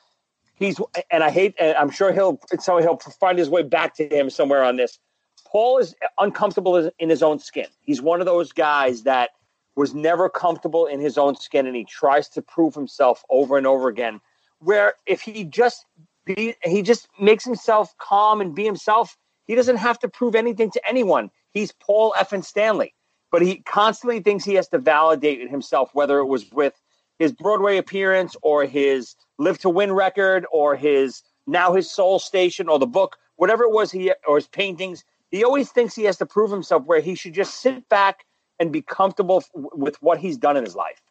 he's 0.55 0.79
and 1.11 1.23
I 1.23 1.29
hate 1.29 1.55
and 1.59 1.75
I'm 1.77 1.89
sure 1.89 2.11
he'll 2.11 2.39
so 2.59 2.77
he'll 2.77 2.97
find 2.97 3.37
his 3.37 3.49
way 3.49 3.63
back 3.63 3.95
to 3.95 4.07
him 4.07 4.29
somewhere 4.29 4.63
on 4.63 4.75
this. 4.75 4.99
Paul 5.45 5.77
is 5.77 5.95
uncomfortable 6.17 6.91
in 6.97 7.09
his 7.09 7.21
own 7.21 7.39
skin. 7.39 7.67
He's 7.81 8.01
one 8.01 8.19
of 8.19 8.25
those 8.25 8.51
guys 8.51 9.03
that 9.03 9.31
was 9.75 9.93
never 9.93 10.29
comfortable 10.29 10.85
in 10.85 10.99
his 10.99 11.17
own 11.17 11.35
skin 11.35 11.67
and 11.67 11.75
he 11.75 11.85
tries 11.85 12.29
to 12.29 12.41
prove 12.41 12.75
himself 12.75 13.23
over 13.29 13.57
and 13.57 13.67
over 13.67 13.87
again. 13.87 14.19
Where 14.59 14.93
if 15.05 15.21
he 15.21 15.43
just 15.43 15.85
be 16.25 16.55
he 16.63 16.81
just 16.81 17.07
makes 17.19 17.43
himself 17.43 17.93
calm 17.97 18.41
and 18.41 18.55
be 18.55 18.63
himself, 18.63 19.17
he 19.45 19.55
doesn't 19.55 19.77
have 19.77 19.99
to 19.99 20.07
prove 20.07 20.35
anything 20.35 20.71
to 20.71 20.81
anyone. 20.87 21.31
He's 21.51 21.71
Paul 21.71 22.13
F. 22.17 22.33
and 22.33 22.43
Stanley 22.45 22.93
but 23.33 23.41
he 23.41 23.55
constantly 23.63 24.19
thinks 24.19 24.45
he 24.45 24.53
has 24.53 24.67
to 24.67 24.77
validate 24.77 25.49
himself, 25.49 25.89
whether 25.93 26.19
it 26.19 26.25
was 26.25 26.51
with 26.51 26.79
his 27.23 27.31
Broadway 27.31 27.77
appearance 27.77 28.35
or 28.41 28.65
his 28.65 29.15
Live 29.39 29.57
to 29.59 29.69
Win 29.69 29.91
record 29.91 30.45
or 30.51 30.75
his 30.75 31.23
now 31.47 31.73
his 31.73 31.89
Soul 31.89 32.19
Station 32.19 32.69
or 32.69 32.77
the 32.77 32.85
book, 32.85 33.17
whatever 33.37 33.63
it 33.63 33.71
was, 33.71 33.91
he 33.91 34.13
or 34.27 34.35
his 34.35 34.47
paintings. 34.47 35.03
He 35.31 35.43
always 35.43 35.71
thinks 35.71 35.95
he 35.95 36.03
has 36.03 36.17
to 36.17 36.25
prove 36.25 36.51
himself, 36.51 36.83
where 36.85 37.01
he 37.01 37.15
should 37.15 37.33
just 37.33 37.61
sit 37.61 37.89
back 37.89 38.25
and 38.59 38.71
be 38.71 38.81
comfortable 38.81 39.43
with 39.53 39.95
what 40.01 40.19
he's 40.19 40.37
done 40.37 40.55
in 40.57 40.63
his 40.63 40.75
life. 40.75 41.01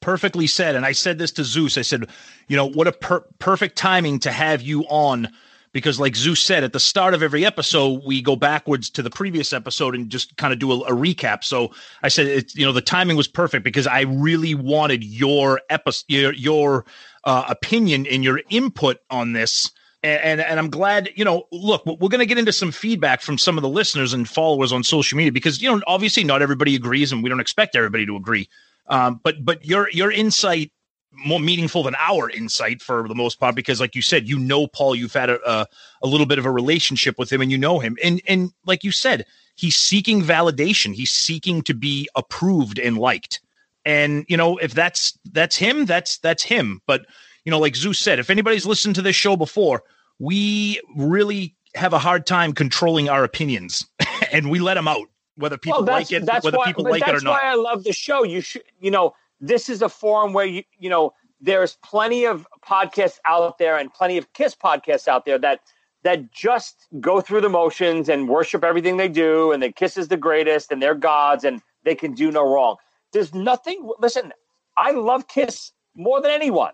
perfectly 0.00 0.46
said. 0.46 0.74
And 0.74 0.86
I 0.86 0.92
said 0.92 1.18
this 1.18 1.30
to 1.32 1.44
Zeus. 1.44 1.76
I 1.76 1.82
said, 1.82 2.08
you 2.48 2.56
know, 2.56 2.66
what 2.66 2.86
a 2.86 2.92
per- 2.92 3.24
perfect 3.38 3.76
timing 3.76 4.18
to 4.20 4.32
have 4.32 4.62
you 4.62 4.84
on 4.84 5.28
because, 5.72 6.00
like 6.00 6.16
Zeus 6.16 6.40
said, 6.40 6.64
at 6.64 6.72
the 6.72 6.80
start 6.80 7.14
of 7.14 7.22
every 7.22 7.44
episode, 7.44 8.02
we 8.04 8.20
go 8.20 8.36
backwards 8.36 8.90
to 8.90 9.02
the 9.02 9.10
previous 9.10 9.52
episode 9.52 9.94
and 9.94 10.10
just 10.10 10.36
kind 10.36 10.52
of 10.52 10.58
do 10.58 10.72
a, 10.72 10.78
a 10.80 10.92
recap. 10.92 11.44
So 11.44 11.72
I 12.02 12.08
said, 12.08 12.26
it's 12.26 12.54
you 12.56 12.66
know, 12.66 12.72
the 12.72 12.80
timing 12.80 13.16
was 13.16 13.28
perfect 13.28 13.64
because 13.64 13.86
I 13.86 14.02
really 14.02 14.54
wanted 14.54 15.04
your 15.04 15.60
episode, 15.70 16.04
your, 16.08 16.32
your 16.34 16.84
uh, 17.24 17.44
opinion 17.48 18.06
and 18.06 18.24
your 18.24 18.42
input 18.50 18.98
on 19.10 19.32
this. 19.32 19.70
And, 20.02 20.20
and 20.22 20.40
and 20.40 20.58
I'm 20.58 20.70
glad, 20.70 21.10
you 21.14 21.24
know, 21.24 21.46
look, 21.52 21.84
we're 21.84 22.08
going 22.08 22.20
to 22.20 22.26
get 22.26 22.38
into 22.38 22.52
some 22.52 22.72
feedback 22.72 23.20
from 23.20 23.36
some 23.36 23.58
of 23.58 23.62
the 23.62 23.68
listeners 23.68 24.14
and 24.14 24.28
followers 24.28 24.72
on 24.72 24.82
social 24.82 25.16
media 25.16 25.30
because, 25.30 25.60
you 25.60 25.70
know, 25.70 25.82
obviously 25.86 26.24
not 26.24 26.40
everybody 26.40 26.74
agrees 26.74 27.12
and 27.12 27.22
we 27.22 27.28
don't 27.28 27.40
expect 27.40 27.76
everybody 27.76 28.06
to 28.06 28.16
agree. 28.16 28.48
Um, 28.86 29.20
but 29.22 29.44
but 29.44 29.64
your 29.64 29.90
your 29.90 30.10
insight 30.10 30.72
more 31.12 31.40
meaningful 31.40 31.82
than 31.82 31.94
our 31.98 32.30
insight 32.30 32.80
for 32.80 33.06
the 33.08 33.14
most 33.14 33.40
part 33.40 33.54
because 33.54 33.80
like 33.80 33.94
you 33.94 34.02
said 34.02 34.28
you 34.28 34.38
know 34.38 34.66
paul 34.66 34.94
you've 34.94 35.12
had 35.12 35.28
a, 35.28 35.50
a, 35.50 35.66
a 36.02 36.06
little 36.06 36.26
bit 36.26 36.38
of 36.38 36.46
a 36.46 36.50
relationship 36.50 37.18
with 37.18 37.32
him 37.32 37.40
and 37.40 37.50
you 37.50 37.58
know 37.58 37.78
him. 37.78 37.96
And 38.02 38.22
and 38.28 38.52
like 38.64 38.84
you 38.84 38.92
said 38.92 39.26
he's 39.56 39.76
seeking 39.76 40.22
validation. 40.22 40.94
He's 40.94 41.10
seeking 41.10 41.62
to 41.62 41.74
be 41.74 42.08
approved 42.16 42.78
and 42.78 42.96
liked. 42.96 43.40
And 43.84 44.24
you 44.28 44.36
know 44.36 44.56
if 44.58 44.72
that's 44.72 45.18
that's 45.32 45.56
him 45.56 45.86
that's 45.86 46.18
that's 46.18 46.42
him. 46.42 46.80
But 46.86 47.06
you 47.44 47.50
know 47.50 47.58
like 47.58 47.76
zeus 47.76 47.98
said 47.98 48.18
if 48.18 48.30
anybody's 48.30 48.66
listened 48.66 48.94
to 48.96 49.02
this 49.02 49.16
show 49.16 49.36
before 49.36 49.82
we 50.18 50.80
really 50.96 51.54
have 51.74 51.92
a 51.92 51.98
hard 51.98 52.26
time 52.26 52.52
controlling 52.52 53.08
our 53.08 53.24
opinions 53.24 53.86
and 54.32 54.50
we 54.50 54.58
let 54.58 54.74
them 54.74 54.86
out 54.86 55.08
whether 55.36 55.56
people 55.56 55.82
like 55.82 56.12
it 56.12 56.22
whether 56.42 56.58
why, 56.58 56.66
people 56.66 56.84
like 56.84 57.02
it 57.02 57.08
or 57.08 57.12
not. 57.12 57.32
that's 57.32 57.42
why 57.42 57.50
I 57.50 57.54
love 57.54 57.84
the 57.84 57.92
show. 57.92 58.24
You 58.24 58.40
should, 58.40 58.62
you 58.80 58.90
know, 58.90 59.14
this 59.40 59.68
is 59.68 59.82
a 59.82 59.88
forum 59.88 60.32
where 60.32 60.46
you, 60.46 60.62
you 60.78 60.90
know, 60.90 61.12
there's 61.40 61.76
plenty 61.82 62.24
of 62.26 62.46
podcasts 62.66 63.18
out 63.26 63.58
there 63.58 63.78
and 63.78 63.92
plenty 63.92 64.18
of 64.18 64.32
Kiss 64.34 64.54
podcasts 64.54 65.08
out 65.08 65.24
there 65.24 65.38
that 65.38 65.60
that 66.02 66.32
just 66.32 66.86
go 67.00 67.20
through 67.20 67.42
the 67.42 67.48
motions 67.48 68.08
and 68.08 68.28
worship 68.28 68.64
everything 68.64 68.96
they 68.96 69.08
do, 69.08 69.52
and 69.52 69.62
the 69.62 69.70
Kiss 69.70 69.96
is 69.98 70.08
the 70.08 70.16
greatest, 70.16 70.72
and 70.72 70.82
they're 70.82 70.94
gods, 70.94 71.44
and 71.44 71.60
they 71.84 71.94
can 71.94 72.14
do 72.14 72.30
no 72.30 72.42
wrong. 72.42 72.76
There's 73.12 73.34
nothing. 73.34 73.90
Listen, 73.98 74.32
I 74.76 74.92
love 74.92 75.28
Kiss 75.28 75.72
more 75.94 76.20
than 76.22 76.30
anyone, 76.30 76.72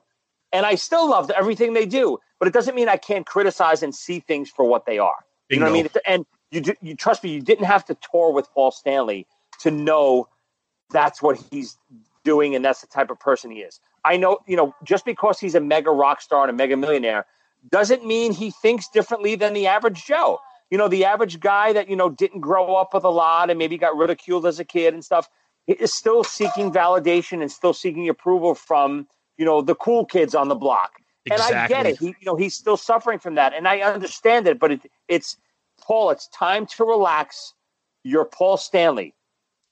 and 0.52 0.64
I 0.64 0.76
still 0.76 1.08
love 1.10 1.30
everything 1.30 1.72
they 1.74 1.86
do. 1.86 2.18
But 2.38 2.48
it 2.48 2.54
doesn't 2.54 2.74
mean 2.74 2.88
I 2.88 2.98
can't 2.98 3.26
criticize 3.26 3.82
and 3.82 3.94
see 3.94 4.20
things 4.20 4.50
for 4.50 4.64
what 4.64 4.86
they 4.86 4.98
are. 4.98 5.24
You 5.48 5.58
know 5.60 5.66
what 5.66 5.70
I 5.70 5.82
mean? 5.82 5.88
And 6.06 6.26
you, 6.50 6.60
do- 6.60 6.74
you 6.82 6.94
trust 6.94 7.24
me. 7.24 7.30
You 7.30 7.40
didn't 7.40 7.64
have 7.64 7.84
to 7.86 7.96
tour 8.12 8.32
with 8.32 8.48
Paul 8.52 8.70
Stanley 8.70 9.26
to 9.60 9.70
know 9.70 10.28
that's 10.90 11.22
what 11.22 11.38
he's 11.50 11.76
doing 12.26 12.54
and 12.54 12.64
that's 12.64 12.82
the 12.82 12.86
type 12.86 13.10
of 13.10 13.18
person 13.18 13.50
he 13.50 13.60
is. 13.60 13.80
I 14.04 14.18
know, 14.18 14.40
you 14.46 14.56
know, 14.56 14.74
just 14.84 15.06
because 15.06 15.40
he's 15.40 15.54
a 15.54 15.60
mega 15.60 15.90
rock 15.90 16.20
star 16.20 16.42
and 16.42 16.50
a 16.50 16.52
mega 16.52 16.76
millionaire 16.76 17.24
doesn't 17.70 18.04
mean 18.04 18.32
he 18.32 18.50
thinks 18.50 18.88
differently 18.88 19.34
than 19.34 19.54
the 19.54 19.66
average 19.66 20.04
Joe. 20.04 20.40
You 20.70 20.78
know, 20.78 20.88
the 20.88 21.04
average 21.04 21.40
guy 21.40 21.72
that, 21.72 21.88
you 21.88 21.96
know, 21.96 22.10
didn't 22.10 22.40
grow 22.40 22.74
up 22.74 22.92
with 22.92 23.04
a 23.04 23.08
lot 23.08 23.48
and 23.50 23.58
maybe 23.58 23.78
got 23.78 23.96
ridiculed 23.96 24.44
as 24.44 24.58
a 24.58 24.64
kid 24.64 24.92
and 24.92 25.04
stuff 25.04 25.28
he 25.66 25.72
is 25.74 25.92
still 25.92 26.24
seeking 26.24 26.72
validation 26.72 27.40
and 27.40 27.50
still 27.50 27.72
seeking 27.72 28.08
approval 28.08 28.54
from, 28.54 29.06
you 29.36 29.44
know, 29.44 29.60
the 29.60 29.74
cool 29.74 30.04
kids 30.04 30.34
on 30.34 30.48
the 30.48 30.54
block. 30.54 30.92
And 31.30 31.40
I 31.42 31.66
get 31.66 31.86
it. 31.86 31.98
He, 31.98 32.06
you 32.06 32.14
know, 32.24 32.36
he's 32.36 32.54
still 32.54 32.76
suffering 32.76 33.18
from 33.18 33.34
that. 33.34 33.52
And 33.52 33.66
I 33.66 33.80
understand 33.80 34.46
it, 34.46 34.60
but 34.60 34.70
it, 34.70 34.80
it's 35.08 35.36
Paul, 35.82 36.10
it's 36.10 36.28
time 36.28 36.66
to 36.66 36.84
relax. 36.84 37.52
You're 38.04 38.24
Paul 38.24 38.56
Stanley. 38.56 39.12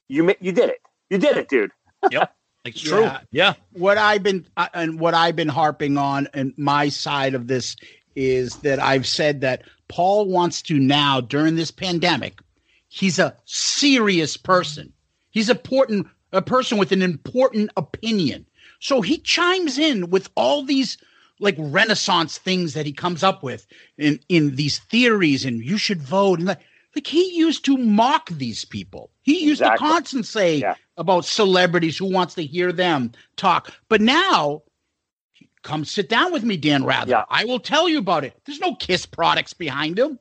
You 0.08 0.34
you 0.40 0.50
did 0.50 0.68
it. 0.68 0.80
You 1.10 1.18
did 1.18 1.36
it, 1.36 1.48
dude. 1.48 1.70
yep 2.10 2.34
it's 2.64 2.80
true. 2.80 3.02
Yeah. 3.02 3.20
yeah 3.30 3.54
what 3.72 3.98
I've 3.98 4.22
been 4.22 4.46
uh, 4.56 4.68
and 4.74 4.98
what 4.98 5.14
I've 5.14 5.36
been 5.36 5.48
harping 5.48 5.98
on 5.98 6.28
and 6.34 6.54
my 6.56 6.88
side 6.88 7.34
of 7.34 7.46
this 7.46 7.76
is 8.16 8.56
that 8.58 8.78
I've 8.78 9.06
said 9.06 9.40
that 9.42 9.62
Paul 9.88 10.28
wants 10.28 10.62
to 10.62 10.78
now 10.78 11.20
during 11.20 11.56
this 11.56 11.70
pandemic 11.70 12.40
he's 12.88 13.18
a 13.18 13.36
serious 13.44 14.36
person. 14.36 14.92
He's 15.30 15.50
important 15.50 16.06
a 16.32 16.42
person 16.42 16.78
with 16.78 16.92
an 16.92 17.02
important 17.02 17.70
opinion. 17.76 18.46
So 18.80 19.00
he 19.00 19.18
chimes 19.18 19.78
in 19.78 20.10
with 20.10 20.28
all 20.36 20.62
these 20.62 20.98
like 21.40 21.56
renaissance 21.58 22.38
things 22.38 22.74
that 22.74 22.86
he 22.86 22.92
comes 22.92 23.22
up 23.22 23.42
with 23.42 23.66
in 23.98 24.20
in 24.28 24.54
these 24.56 24.78
theories 24.78 25.44
and 25.44 25.62
you 25.62 25.76
should 25.76 26.00
vote 26.00 26.38
and 26.38 26.48
like, 26.48 26.60
like 26.94 27.06
he 27.06 27.36
used 27.36 27.64
to 27.66 27.76
mock 27.76 28.28
these 28.30 28.64
people. 28.64 29.10
He 29.22 29.44
used 29.44 29.60
Exactly. 29.60 29.86
to 29.88 29.92
constantly 29.92 30.26
say 30.26 30.56
Yeah. 30.58 30.74
about 30.96 31.24
celebrities 31.24 31.96
who 31.98 32.06
wants 32.06 32.34
to 32.34 32.44
hear 32.44 32.72
them 32.72 33.12
talk. 33.36 33.72
But 33.88 34.00
now 34.00 34.62
come 35.62 35.84
sit 35.84 36.08
down 36.08 36.32
with 36.32 36.44
me 36.44 36.56
dan 36.56 36.84
rather. 36.84 37.10
Yeah. 37.10 37.24
i 37.30 37.44
will 37.44 37.58
tell 37.60 37.88
you 37.88 37.98
about 37.98 38.24
it. 38.24 38.38
There's 38.44 38.60
no 38.60 38.74
kiss 38.74 39.06
products 39.06 39.54
behind 39.54 39.98
him. 39.98 40.18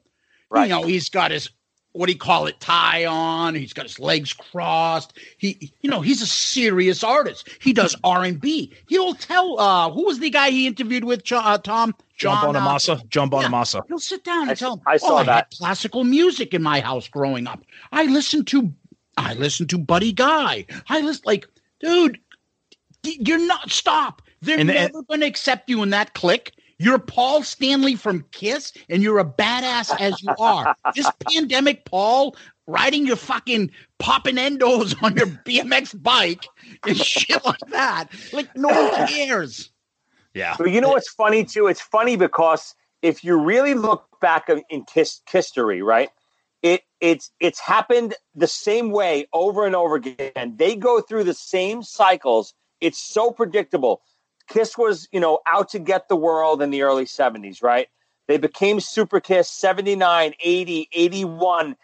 Right. 0.50 0.64
you 0.64 0.70
know 0.70 0.84
he's 0.84 1.10
got 1.10 1.32
his 1.32 1.50
what 1.94 2.08
do 2.08 2.14
you 2.14 2.18
call 2.20 2.48
it 2.48 2.60
tie 2.60 3.06
on. 3.06 3.54
He's 3.54 3.74
got 3.74 3.86
his 3.86 4.00
legs 4.00 4.34
crossed. 4.34 5.14
He 5.38 5.72
you 5.82 5.90
know 5.90 6.02
he's 6.02 6.22
a 6.22 6.26
serious 6.28 7.04
artist. 7.04 7.50
He 7.62 7.74
does 7.74 7.96
r&b 8.04 8.74
he'll 8.88 9.14
tell 9.16 9.60
uh 9.60 9.92
who 9.92 10.06
was 10.06 10.20
the 10.20 10.30
guy 10.30 10.50
he 10.50 10.66
interviewed 10.68 11.04
with 11.04 11.30
uh, 11.32 11.58
tom 11.60 11.94
john 12.24 12.56
uh, 12.56 12.60
bonamassa 12.60 13.08
john 13.10 13.30
yeah. 13.32 13.40
bonamassa 13.40 13.82
He'll 13.88 14.00
sit 14.00 14.24
down 14.24 14.44
and 14.44 14.52
I- 14.52 14.56
tell 14.56 14.74
him. 14.74 14.82
I 14.88 14.98
saw 14.98 15.08
oh, 15.14 15.16
I 15.16 15.20
had 15.20 15.28
that." 15.28 15.54
classical 15.58 16.04
music 16.04 16.54
in 16.54 16.64
my 16.64 16.80
house 16.80 17.08
growing 17.08 17.46
up. 17.48 17.64
I 17.92 18.06
listened 18.06 18.48
to, 18.48 18.74
I 19.18 19.34
listened 19.36 19.70
to 19.72 19.78
Buddy 19.78 20.12
Guy. 20.14 20.66
I 20.90 21.02
listen 21.02 21.24
like, 21.26 21.48
dude, 21.80 22.20
you're 23.04 23.46
not 23.46 23.70
stop. 23.72 24.22
They're 24.42 24.60
And- 24.60 24.68
never 24.70 25.04
going 25.04 25.20
to 25.22 25.26
accept 25.28 25.70
you 25.70 25.84
in 25.84 25.90
that 25.92 26.14
clique. 26.14 26.52
You're 26.80 27.00
Paul 27.00 27.44
Stanley 27.44 27.96
from 27.96 28.26
Kiss, 28.32 28.74
and 28.90 29.02
you're 29.04 29.20
a 29.20 29.26
badass 29.26 29.98
as 30.02 30.22
you 30.22 30.34
are. 30.40 30.76
this 30.96 31.10
pandemic, 31.32 31.86
Paul, 31.86 32.36
riding 32.68 33.06
your 33.06 33.16
fucking 33.16 33.72
popping 34.00 34.36
endos 34.36 35.02
on 35.04 35.16
your 35.16 35.28
BMX 35.28 36.02
bike 36.02 36.46
and 36.86 36.98
shit 37.12 37.44
like 37.46 37.60
that. 37.70 38.08
Like 38.34 38.56
no 38.58 38.68
one 38.70 39.08
cares. 39.08 39.70
Yeah 40.34 40.56
But 40.58 40.72
you 40.72 40.82
know 40.82 40.90
what's 40.90 41.10
funny 41.10 41.44
too? 41.44 41.68
It's 41.68 41.82
funny 41.82 42.16
because 42.16 42.76
if 43.02 43.24
you 43.24 43.38
really 43.38 43.74
look 43.74 44.08
back 44.22 44.50
in 44.70 44.86
Kiss 44.86 45.22
history, 45.30 45.82
right? 45.82 46.10
It 46.62 46.84
it's 47.02 47.32
it's 47.42 47.60
happened 47.60 48.16
the 48.34 48.48
same 48.48 48.92
way 48.92 49.28
over 49.34 49.66
and 49.66 49.76
over 49.76 49.96
again. 49.96 50.56
They 50.56 50.76
go 50.76 51.02
through 51.02 51.26
the 51.26 51.34
same 51.34 51.84
cycles. 51.84 52.54
It's 52.80 53.00
so 53.00 53.32
predictable. 53.32 54.02
Kiss 54.48 54.78
was, 54.78 55.08
you 55.12 55.20
know, 55.20 55.40
out 55.48 55.70
to 55.70 55.80
get 55.80 56.08
the 56.08 56.16
world 56.16 56.62
in 56.62 56.70
the 56.70 56.82
early 56.82 57.06
70s, 57.06 57.62
right? 57.62 57.88
They 58.28 58.38
became 58.38 58.80
Super 58.80 59.20
Kiss 59.20 59.50
79, 59.50 60.34
80, 60.40 60.90
81. 60.94 61.76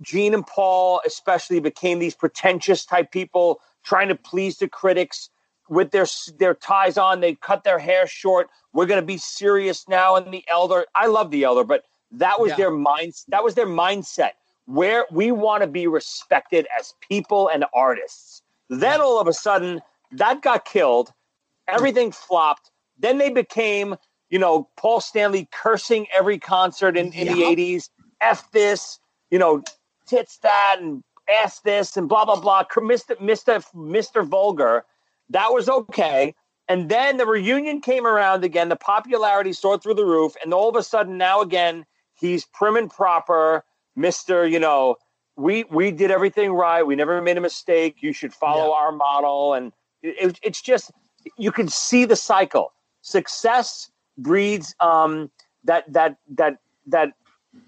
Gene 0.00 0.34
and 0.34 0.46
Paul, 0.46 1.00
especially, 1.06 1.60
became 1.60 1.98
these 1.98 2.14
pretentious 2.14 2.84
type 2.84 3.10
people 3.10 3.60
trying 3.84 4.08
to 4.08 4.14
please 4.14 4.58
the 4.58 4.68
critics 4.68 5.30
with 5.68 5.90
their 5.90 6.06
their 6.38 6.54
ties 6.54 6.98
on. 6.98 7.20
They 7.20 7.34
cut 7.34 7.64
their 7.64 7.78
hair 7.78 8.06
short. 8.06 8.48
We're 8.72 8.86
going 8.86 9.00
to 9.00 9.06
be 9.06 9.18
serious 9.18 9.88
now. 9.88 10.16
And 10.16 10.32
the 10.32 10.44
Elder, 10.48 10.86
I 10.94 11.06
love 11.06 11.30
the 11.30 11.44
Elder, 11.44 11.64
but 11.64 11.84
that 12.12 12.40
was 12.40 12.50
Yeah. 12.50 12.56
their 12.56 12.70
mind. 12.70 13.14
That 13.28 13.44
was 13.44 13.54
their 13.54 13.66
mindset 13.66 14.32
where 14.66 15.06
we 15.10 15.32
want 15.32 15.62
to 15.62 15.66
be 15.66 15.86
respected 15.86 16.66
as 16.78 16.94
people 17.00 17.48
and 17.48 17.64
artists. 17.72 18.42
Then 18.68 19.00
all 19.00 19.18
of 19.18 19.26
a 19.26 19.32
sudden, 19.32 19.80
that 20.12 20.42
got 20.42 20.64
killed. 20.64 21.08
Mm. 21.08 21.74
Everything 21.74 22.12
flopped. 22.12 22.70
Then 22.98 23.18
they 23.18 23.30
became, 23.30 23.96
you 24.28 24.38
know, 24.38 24.68
Paul 24.76 25.00
Stanley 25.00 25.48
cursing 25.52 26.06
every 26.14 26.38
concert 26.38 26.96
in, 26.96 27.12
in 27.12 27.28
the 27.28 27.42
80s. 27.42 27.88
F 28.20 28.50
this, 28.50 28.98
you 29.30 29.38
know, 29.38 29.62
tits 30.06 30.38
that 30.38 30.76
and 30.80 31.02
ass 31.28 31.60
this 31.60 31.96
and 31.96 32.08
blah, 32.08 32.24
blah, 32.24 32.40
blah. 32.40 32.64
Mr. 32.64 33.16
Mr. 33.20 33.64
Mr. 33.74 34.26
Vulgar. 34.26 34.84
That 35.30 35.52
was 35.52 35.68
okay. 35.68 36.34
And 36.68 36.88
then 36.88 37.16
the 37.16 37.26
reunion 37.26 37.80
came 37.80 38.06
around 38.06 38.44
again. 38.44 38.68
The 38.68 38.76
popularity 38.76 39.52
soared 39.52 39.82
through 39.82 39.94
the 39.94 40.04
roof. 40.04 40.34
And 40.42 40.52
all 40.52 40.68
of 40.68 40.76
a 40.76 40.82
sudden, 40.82 41.16
now 41.16 41.40
again, 41.40 41.86
he's 42.14 42.44
prim 42.44 42.76
and 42.76 42.90
proper, 42.90 43.64
Mr. 43.96 44.50
You 44.50 44.58
know, 44.60 44.96
we 45.36 45.64
we 45.64 45.90
did 45.90 46.10
everything 46.10 46.52
right. 46.52 46.82
We 46.82 46.96
never 46.96 47.22
made 47.22 47.38
a 47.38 47.40
mistake. 47.40 47.96
You 48.00 48.12
should 48.12 48.34
follow 48.34 48.72
our 48.72 48.92
model. 48.92 49.54
And 49.54 49.72
it, 50.02 50.16
it- 50.20 50.40
it's 50.42 50.60
just 50.62 50.90
you 51.36 51.52
can 51.52 51.68
see 51.68 52.04
the 52.04 52.16
cycle. 52.16 52.72
Success 53.02 53.90
breeds 54.18 54.74
um, 54.80 55.30
that 55.64 55.90
that 55.92 56.18
that 56.36 56.58
that 56.86 57.12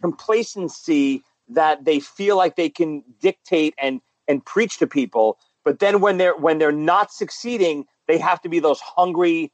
complacency 0.03 1.23
that 1.49 1.85
they 1.85 2.01
feel 2.01 2.37
like 2.37 2.57
they 2.57 2.69
can 2.69 3.03
dictate 3.21 3.75
and 3.81 4.01
and 4.29 4.45
preach 4.45 4.79
to 4.79 4.87
people. 4.87 5.39
But 5.71 5.79
then 5.79 6.01
when 6.01 6.17
they're 6.19 6.35
when 6.37 6.59
they're 6.59 6.73
not 6.73 7.13
succeeding, 7.13 7.87
they 8.09 8.19
have 8.19 8.41
to 8.43 8.49
be 8.49 8.59
those 8.59 8.81
hungry, 8.81 9.53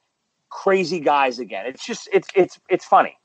crazy 0.49 0.99
guys 0.99 1.38
again. 1.38 1.66
It's 1.66 1.85
just 1.85 2.08
it's 2.11 2.26
it's 2.35 2.58
it's 2.70 2.87
funny. 2.87 3.18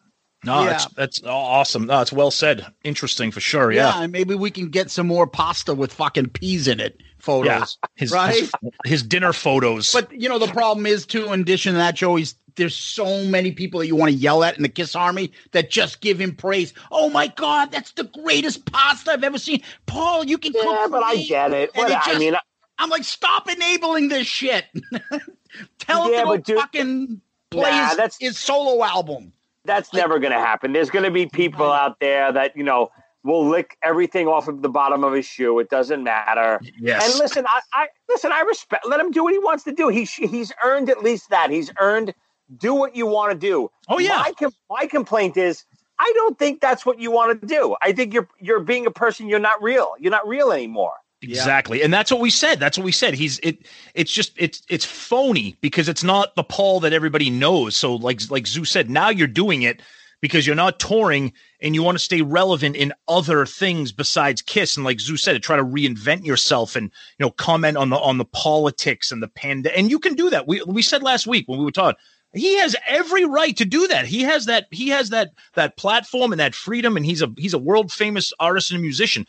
No, 0.43 0.63
Yeah. 0.63 0.71
that's 0.71 0.86
that's 0.95 1.24
awesome. 1.24 1.86
No, 1.86 2.01
it's 2.01 2.12
well 2.12 2.31
said. 2.31 2.65
Interesting 2.83 3.31
for 3.31 3.39
sure. 3.39 3.71
Yeah. 3.71 3.95
Yeah. 3.95 4.03
and 4.03 4.12
maybe 4.12 4.36
we 4.36 4.51
can 4.51 4.67
get 4.67 4.91
some 4.91 5.07
more 5.07 5.25
pasta 5.25 5.74
with 5.74 5.93
fucking 5.93 6.31
peas 6.31 6.67
in 6.67 6.81
it 6.81 7.00
photos. 7.17 7.77
His, 7.95 8.12
Right? 8.12 8.36
his 8.41 8.51
his 8.86 9.03
dinner 9.03 9.31
photos. 9.31 9.93
But 9.93 10.12
you 10.12 10.27
know 10.27 10.38
the 10.38 10.48
problem 10.51 10.86
is 10.86 11.05
too. 11.05 11.31
In 11.31 11.39
addition 11.39 11.71
to 11.71 11.77
that, 11.77 11.95
Joey's 11.95 12.36
there's 12.57 12.75
so 12.75 13.24
many 13.24 13.53
people 13.53 13.79
that 13.79 13.88
you 13.88 13.95
want 13.95 14.12
to 14.12 14.17
yell 14.17 14.43
at 14.43 14.57
in 14.57 14.63
the 14.63 14.67
Kiss 14.67 14.93
Army 14.98 15.31
that 15.53 15.69
just 15.69 16.01
give 16.01 16.19
him 16.19 16.36
praise. 16.36 16.74
Oh 16.91 17.10
my 17.10 17.27
God, 17.27 17.71
that's 17.71 17.93
the 17.93 18.03
greatest 18.03 18.69
pasta 18.69 19.12
I've 19.13 19.24
ever 19.24 19.38
seen. 19.38 19.62
Paul, 19.86 20.25
you 20.25 20.38
can 20.38 20.51
Yeah, 20.53 20.63
cook. 20.63 20.91
but 20.91 21.00
for 21.00 21.05
I 21.05 21.15
get 21.24 21.53
it. 21.53 21.74
What, 21.75 21.89
it 21.89 21.98
I 21.98 22.05
just- 22.07 22.19
mean, 22.19 22.36
I'm 22.81 22.89
like, 22.89 23.03
stop 23.03 23.50
enabling 23.50 24.09
this 24.09 24.27
shit. 24.27 24.65
Tell 25.79 26.05
him 26.07 26.13
Yeah, 26.13 26.23
to 26.25 26.38
dude- 26.39 26.57
fucking 26.57 27.21
play 27.50 27.71
Nah, 27.71 27.88
his, 27.89 27.97
that's- 27.97 28.17
his 28.19 28.38
solo 28.39 28.83
album. 28.83 29.33
that's 29.65 29.93
never 29.93 30.19
going 30.19 30.31
to 30.33 30.39
happen. 30.39 30.73
There's 30.73 30.89
going 30.89 31.05
to 31.05 31.11
be 31.11 31.25
people 31.27 31.71
out 31.71 32.00
there 32.00 32.31
that 32.31 32.55
you 32.57 32.63
know 32.63 32.89
will 33.23 33.47
lick 33.47 33.77
everything 33.83 34.27
off 34.27 34.47
of 34.47 34.61
the 34.63 34.69
bottom 34.69 35.03
of 35.03 35.13
his 35.13 35.25
shoe. 35.25 35.59
It 35.59 35.69
doesn't 35.69 36.03
matter. 36.03 36.59
yes. 36.79 37.07
And 37.11 37.19
listen, 37.19 37.45
I, 37.47 37.61
I 37.73 37.88
listen. 38.09 38.31
I 38.31 38.41
respect. 38.41 38.88
Let 38.88 39.00
him 39.00 39.11
do 39.11 39.23
what 39.23 39.33
he 39.33 39.39
wants 39.39 39.63
to 39.65 39.71
do. 39.71 39.89
He 39.89 40.05
he's 40.05 40.51
earned 40.63 40.89
at 40.89 41.03
least 41.03 41.29
that. 41.29 41.50
He's 41.51 41.71
earned. 41.79 42.13
Do 42.57 42.73
what 42.73 42.95
you 42.95 43.05
want 43.07 43.31
to 43.31 43.38
do. 43.38 43.69
Oh, 43.88 44.00
yeah. 44.00 44.17
My 44.17 44.33
com- 44.38 44.53
my 44.69 44.85
complaint 44.88 45.38
is 45.38 45.63
I 46.00 46.11
don't 46.15 46.38
think 46.39 46.59
that's 46.59 46.85
what 46.85 47.00
you 47.00 47.11
want 47.11 47.39
to 47.39 47.47
do. 47.47 47.75
I 47.81 47.91
think 47.93 48.13
you're 48.13 48.27
you're 48.39 48.59
being 48.61 48.85
a 48.88 48.91
person. 48.91 49.27
You're 49.29 49.39
not 49.39 49.61
real. 49.61 49.93
You're 50.00 50.11
not 50.11 50.27
real 50.27 50.51
anymore. 50.51 50.93
Exactly. 51.22 51.84
And 51.84 51.94
that's 51.94 52.12
what 52.12 52.20
we 52.20 52.30
said. 52.30 52.60
That's 52.60 52.78
what 52.78 52.86
we 52.86 52.92
said. 52.92 53.13
He's 53.13 53.40
it 53.40 53.68
it's 53.94 54.12
just 54.12 54.34
it's 54.38 54.63
it's 54.70 54.86
phony 54.86 55.56
because 55.62 55.88
it's 55.88 56.04
not 56.04 56.36
the 56.36 56.44
Paul 56.44 56.79
that 56.79 56.94
everybody 56.94 57.29
knows. 57.29 57.75
So 57.75 57.96
like 57.96 58.22
like 58.31 58.48
Zeus 58.48 58.72
said, 58.72 58.90
now 58.90 59.10
you're 59.10 59.27
doing 59.27 59.62
it 59.62 59.81
because 60.22 60.48
you're 60.48 60.55
not 60.55 60.79
touring 60.79 61.34
and 61.60 61.75
you 61.75 61.84
want 61.84 61.98
to 61.98 62.03
stay 62.03 62.22
relevant 62.22 62.75
in 62.75 62.94
other 63.07 63.46
things 63.46 63.92
besides 63.92 64.42
Kiss. 64.42 64.77
And 64.77 64.84
like 64.84 65.00
Zeus 65.00 65.22
said, 65.22 65.34
to 65.34 65.40
try 65.40 65.57
to 65.57 65.64
reinvent 65.64 66.25
yourself 66.25 66.75
and 66.75 66.86
you 67.20 67.25
know 67.25 67.31
comment 67.31 67.77
on 67.77 67.90
the 67.90 67.98
on 67.98 68.18
the 68.18 68.25
politics 68.25 69.12
and 69.12 69.22
the 69.22 69.27
panda. 69.27 69.75
And 69.77 69.92
you 69.92 70.00
can 70.00 70.16
do 70.16 70.29
that. 70.31 70.48
We 70.48 70.64
we 70.64 70.81
said 70.81 71.03
last 71.03 71.27
week 71.27 71.48
when 71.48 71.60
we 71.60 71.66
were 71.66 71.72
talking. 71.72 72.00
He 72.34 72.57
has 72.60 72.77
every 72.88 73.25
right 73.25 73.57
to 73.57 73.66
do 73.66 73.90
that. 73.90 74.05
He 74.05 74.22
has 74.22 74.46
that. 74.46 74.68
He 74.72 74.88
has 74.88 75.10
that 75.10 75.34
that 75.55 75.75
platform 75.75 76.31
and 76.31 76.40
that 76.40 76.55
freedom, 76.55 76.96
and 76.96 77.05
he's 77.05 77.22
a 77.22 77.29
he's 77.38 77.53
a 77.53 77.60
world 77.60 77.92
famous 77.92 78.31
artist 78.40 78.72
and 78.72 78.81
musician. 78.81 79.27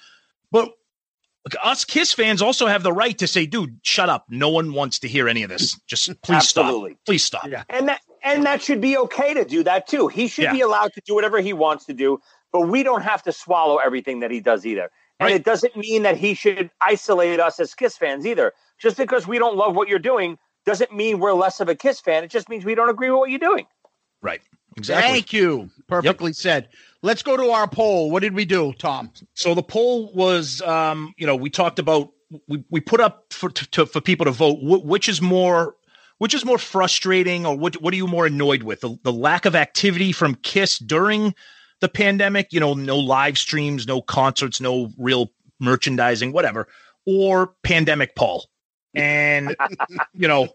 But 0.52 0.70
us 1.62 1.84
Kiss 1.84 2.12
fans 2.12 2.40
also 2.40 2.66
have 2.66 2.82
the 2.82 2.92
right 2.92 3.16
to 3.18 3.26
say, 3.26 3.46
dude, 3.46 3.78
shut 3.82 4.08
up. 4.08 4.26
No 4.28 4.48
one 4.48 4.72
wants 4.72 4.98
to 5.00 5.08
hear 5.08 5.28
any 5.28 5.42
of 5.42 5.48
this. 5.50 5.78
Just 5.86 6.06
please 6.22 6.36
Absolutely. 6.36 6.92
stop. 6.92 7.04
Please 7.06 7.24
stop. 7.24 7.46
Yeah. 7.48 7.64
And 7.68 7.88
that 7.88 8.00
and 8.22 8.44
that 8.46 8.62
should 8.62 8.80
be 8.80 8.96
okay 8.96 9.34
to 9.34 9.44
do 9.44 9.64
that 9.64 9.88
too. 9.88 10.06
He 10.08 10.28
should 10.28 10.44
Yeah. 10.44 10.52
be 10.52 10.60
allowed 10.60 10.92
to 10.94 11.00
do 11.04 11.14
whatever 11.14 11.40
he 11.40 11.52
wants 11.52 11.84
to 11.86 11.92
do, 11.92 12.20
but 12.52 12.68
we 12.68 12.82
don't 12.84 13.02
have 13.02 13.22
to 13.24 13.32
swallow 13.32 13.78
everything 13.78 14.20
that 14.20 14.30
he 14.30 14.40
does 14.40 14.64
either. 14.64 14.90
And 15.18 15.26
Right. 15.26 15.34
it 15.34 15.44
doesn't 15.44 15.76
mean 15.76 16.04
that 16.04 16.16
he 16.16 16.34
should 16.34 16.70
isolate 16.80 17.40
us 17.40 17.58
as 17.58 17.74
Kiss 17.74 17.96
fans 17.96 18.24
either. 18.26 18.52
Just 18.80 18.96
because 18.96 19.26
we 19.26 19.38
don't 19.38 19.56
love 19.56 19.74
what 19.74 19.88
you're 19.88 19.98
doing 19.98 20.38
doesn't 20.64 20.92
mean 20.94 21.18
we're 21.18 21.32
less 21.32 21.60
of 21.60 21.68
a 21.68 21.74
Kiss 21.74 22.00
fan. 22.00 22.22
It 22.24 22.30
just 22.30 22.48
means 22.48 22.64
we 22.64 22.74
don't 22.76 22.88
agree 22.88 23.10
with 23.10 23.18
what 23.18 23.30
you're 23.30 23.38
doing. 23.40 23.66
Right. 24.20 24.40
Exactly. 24.76 25.12
Thank 25.12 25.32
you. 25.32 25.70
Perfectly 25.88 26.32
said. 26.32 26.68
Let's 27.02 27.22
go 27.22 27.36
to 27.36 27.50
our 27.50 27.66
poll. 27.66 28.10
What 28.10 28.20
did 28.20 28.34
we 28.34 28.44
do, 28.44 28.72
Tom? 28.74 29.10
So 29.34 29.54
the 29.54 29.62
poll 29.62 30.12
was, 30.14 30.62
um, 30.62 31.14
you 31.16 31.26
know, 31.26 31.34
we 31.34 31.50
talked 31.50 31.78
about 31.78 32.10
we, 32.48 32.64
we 32.70 32.80
put 32.80 33.00
up 33.00 33.32
for 33.32 33.50
to, 33.50 33.70
to, 33.70 33.86
for 33.86 34.00
people 34.00 34.24
to 34.24 34.30
vote 34.30 34.56
wh- 34.56 34.84
which 34.84 35.08
is 35.08 35.20
more 35.20 35.74
which 36.18 36.34
is 36.34 36.44
more 36.44 36.58
frustrating 36.58 37.44
or 37.44 37.56
what 37.56 37.80
what 37.82 37.92
are 37.92 37.96
you 37.96 38.06
more 38.06 38.26
annoyed 38.26 38.62
with 38.62 38.80
the, 38.80 38.96
the 39.02 39.12
lack 39.12 39.44
of 39.44 39.56
activity 39.56 40.12
from 40.12 40.36
Kiss 40.36 40.78
during 40.78 41.34
the 41.80 41.88
pandemic? 41.88 42.52
You 42.52 42.60
know, 42.60 42.74
no 42.74 42.98
live 42.98 43.36
streams, 43.36 43.86
no 43.86 44.00
concerts, 44.00 44.60
no 44.60 44.90
real 44.96 45.32
merchandising, 45.58 46.32
whatever, 46.32 46.68
or 47.06 47.54
pandemic 47.64 48.14
Paul. 48.14 48.46
And 48.94 49.56
you 50.14 50.28
know, 50.28 50.48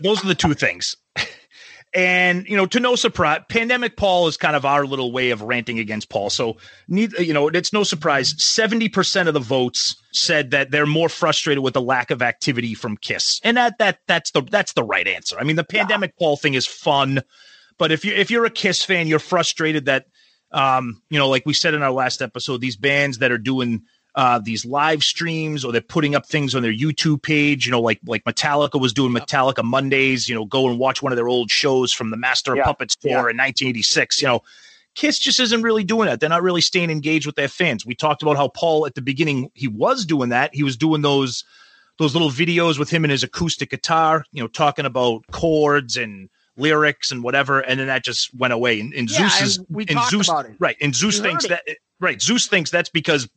those 0.00 0.24
are 0.24 0.28
the 0.28 0.34
two 0.34 0.54
things. 0.54 0.96
And 1.94 2.48
you 2.48 2.56
know, 2.56 2.66
to 2.66 2.80
no 2.80 2.96
surprise, 2.96 3.42
pandemic 3.48 3.96
Paul 3.96 4.26
is 4.26 4.36
kind 4.36 4.56
of 4.56 4.64
our 4.64 4.84
little 4.84 5.12
way 5.12 5.30
of 5.30 5.42
ranting 5.42 5.78
against 5.78 6.08
Paul. 6.08 6.28
So, 6.28 6.56
neither, 6.88 7.22
you 7.22 7.32
know, 7.32 7.46
it's 7.46 7.72
no 7.72 7.84
surprise. 7.84 8.34
Seventy 8.42 8.88
percent 8.88 9.28
of 9.28 9.34
the 9.34 9.40
votes 9.40 9.94
said 10.12 10.50
that 10.50 10.72
they're 10.72 10.86
more 10.86 11.08
frustrated 11.08 11.62
with 11.62 11.74
the 11.74 11.80
lack 11.80 12.10
of 12.10 12.20
activity 12.20 12.74
from 12.74 12.96
Kiss, 12.96 13.40
and 13.44 13.56
that 13.56 13.78
that 13.78 14.00
that's 14.08 14.32
the 14.32 14.42
that's 14.42 14.72
the 14.72 14.82
right 14.82 15.06
answer. 15.06 15.38
I 15.38 15.44
mean, 15.44 15.54
the 15.54 15.62
pandemic 15.62 16.18
Paul 16.18 16.36
thing 16.36 16.54
is 16.54 16.66
fun, 16.66 17.22
but 17.78 17.92
if 17.92 18.04
you 18.04 18.12
if 18.12 18.28
you're 18.28 18.44
a 18.44 18.50
Kiss 18.50 18.84
fan, 18.84 19.06
you're 19.06 19.20
frustrated 19.20 19.84
that, 19.84 20.06
um, 20.50 21.00
you 21.10 21.18
know, 21.20 21.28
like 21.28 21.46
we 21.46 21.54
said 21.54 21.74
in 21.74 21.82
our 21.82 21.92
last 21.92 22.22
episode, 22.22 22.60
these 22.60 22.76
bands 22.76 23.18
that 23.18 23.30
are 23.30 23.38
doing 23.38 23.82
uh, 24.16 24.38
these 24.38 24.64
live 24.64 25.02
streams 25.02 25.64
or 25.64 25.72
they're 25.72 25.80
putting 25.80 26.14
up 26.14 26.26
things 26.26 26.54
on 26.54 26.62
their 26.62 26.72
YouTube 26.72 27.22
page. 27.22 27.66
You 27.66 27.72
know, 27.72 27.80
like 27.80 28.00
like 28.06 28.24
Metallica 28.24 28.80
was 28.80 28.92
doing 28.92 29.12
Metallica 29.12 29.64
Mondays. 29.64 30.28
You 30.28 30.34
know, 30.34 30.44
go 30.44 30.68
and 30.68 30.78
watch 30.78 31.02
one 31.02 31.12
of 31.12 31.16
their 31.16 31.28
old 31.28 31.50
shows 31.50 31.92
from 31.92 32.10
the 32.10 32.16
Master 32.16 32.54
of 32.54 32.64
Puppets 32.64 32.96
tour 32.96 33.10
yeah. 33.10 33.18
in 33.18 33.36
1986. 33.36 34.22
You 34.22 34.28
know, 34.28 34.42
Kiss 34.94 35.18
just 35.18 35.40
isn't 35.40 35.62
really 35.62 35.84
doing 35.84 36.06
that. 36.06 36.20
They're 36.20 36.28
not 36.28 36.42
really 36.42 36.60
staying 36.60 36.90
engaged 36.90 37.26
with 37.26 37.34
their 37.34 37.48
fans. 37.48 37.84
We 37.84 37.94
talked 37.94 38.22
about 38.22 38.36
how 38.36 38.48
Paul 38.48 38.86
at 38.86 38.94
the 38.94 39.02
beginning 39.02 39.50
he 39.54 39.68
was 39.68 40.06
doing 40.06 40.28
that. 40.28 40.54
He 40.54 40.62
was 40.62 40.76
doing 40.76 41.02
those 41.02 41.44
those 41.98 42.14
little 42.14 42.30
videos 42.30 42.78
with 42.78 42.90
him 42.90 43.04
and 43.04 43.10
his 43.10 43.22
acoustic 43.22 43.70
guitar. 43.70 44.24
You 44.32 44.42
know, 44.42 44.48
talking 44.48 44.86
about 44.86 45.26
chords 45.32 45.96
and 45.96 46.28
lyrics 46.56 47.10
and 47.10 47.24
whatever, 47.24 47.60
and 47.60 47.80
then 47.80 47.88
that 47.88 48.04
just 48.04 48.32
went 48.34 48.52
away. 48.52 48.78
And, 48.78 48.94
and 48.94 49.10
Yeah, 49.10 49.28
Zeus 49.28 49.42
is 49.42 49.58
and 49.58 49.66
we 49.70 49.86
and 49.88 49.98
Zeus, 50.08 50.28
about 50.28 50.46
it. 50.46 50.54
right? 50.60 50.76
And 50.80 50.94
Zeus 50.94 51.18
thinks 51.18 51.48
that 51.48 51.62
right. 52.00 52.22
Zeus 52.22 52.46
thinks 52.46 52.70
that's 52.70 52.90
because 52.90 53.28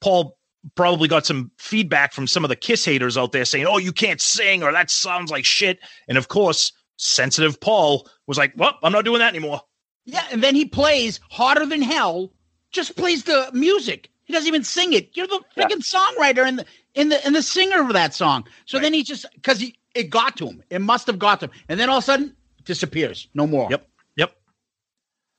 Paul 0.00 0.36
probably 0.74 1.08
got 1.08 1.26
some 1.26 1.50
feedback 1.58 2.12
from 2.12 2.26
some 2.26 2.44
of 2.44 2.48
the 2.48 2.56
Kiss 2.56 2.84
haters 2.84 3.16
out 3.16 3.32
there 3.32 3.44
saying, 3.44 3.66
"Oh, 3.66 3.78
you 3.78 3.92
can't 3.92 4.20
sing," 4.20 4.62
or 4.62 4.72
"That 4.72 4.90
sounds 4.90 5.30
like 5.30 5.44
shit." 5.44 5.78
And 6.08 6.16
of 6.18 6.28
course, 6.28 6.72
sensitive 6.96 7.60
Paul 7.60 8.08
was 8.26 8.38
like, 8.38 8.52
"Well, 8.56 8.78
I'm 8.82 8.92
not 8.92 9.04
doing 9.04 9.18
that 9.18 9.34
anymore." 9.34 9.62
Yeah, 10.06 10.24
and 10.30 10.42
then 10.42 10.54
he 10.54 10.64
plays 10.64 11.20
harder 11.30 11.66
than 11.66 11.82
hell. 11.82 12.32
Just 12.72 12.96
plays 12.96 13.24
the 13.24 13.50
music. 13.52 14.10
He 14.24 14.32
doesn't 14.32 14.48
even 14.48 14.64
sing 14.64 14.92
it. 14.94 15.10
You're 15.14 15.26
the 15.26 15.42
Yeah. 15.56 15.64
freaking 15.66 15.82
songwriter 15.86 16.46
and 16.46 16.58
the 16.58 16.66
and 16.94 17.12
the 17.12 17.24
and 17.26 17.34
the 17.34 17.42
singer 17.42 17.80
of 17.80 17.92
that 17.92 18.14
song. 18.14 18.46
So 18.66 18.78
then 18.78 18.92
he 18.94 19.02
just 19.02 19.26
because 19.34 19.60
he 19.60 19.76
it 19.94 20.10
got 20.10 20.36
to 20.38 20.46
him. 20.46 20.62
It 20.70 20.80
must 20.80 21.06
have 21.06 21.18
got 21.18 21.40
to 21.40 21.46
him. 21.46 21.52
And 21.68 21.78
then 21.78 21.88
all 21.88 21.98
of 21.98 22.04
a 22.04 22.06
sudden 22.06 22.36
disappears. 22.64 23.28
No 23.34 23.46
more. 23.46 23.68
Yep. 23.70 23.86
Yep. 24.16 24.36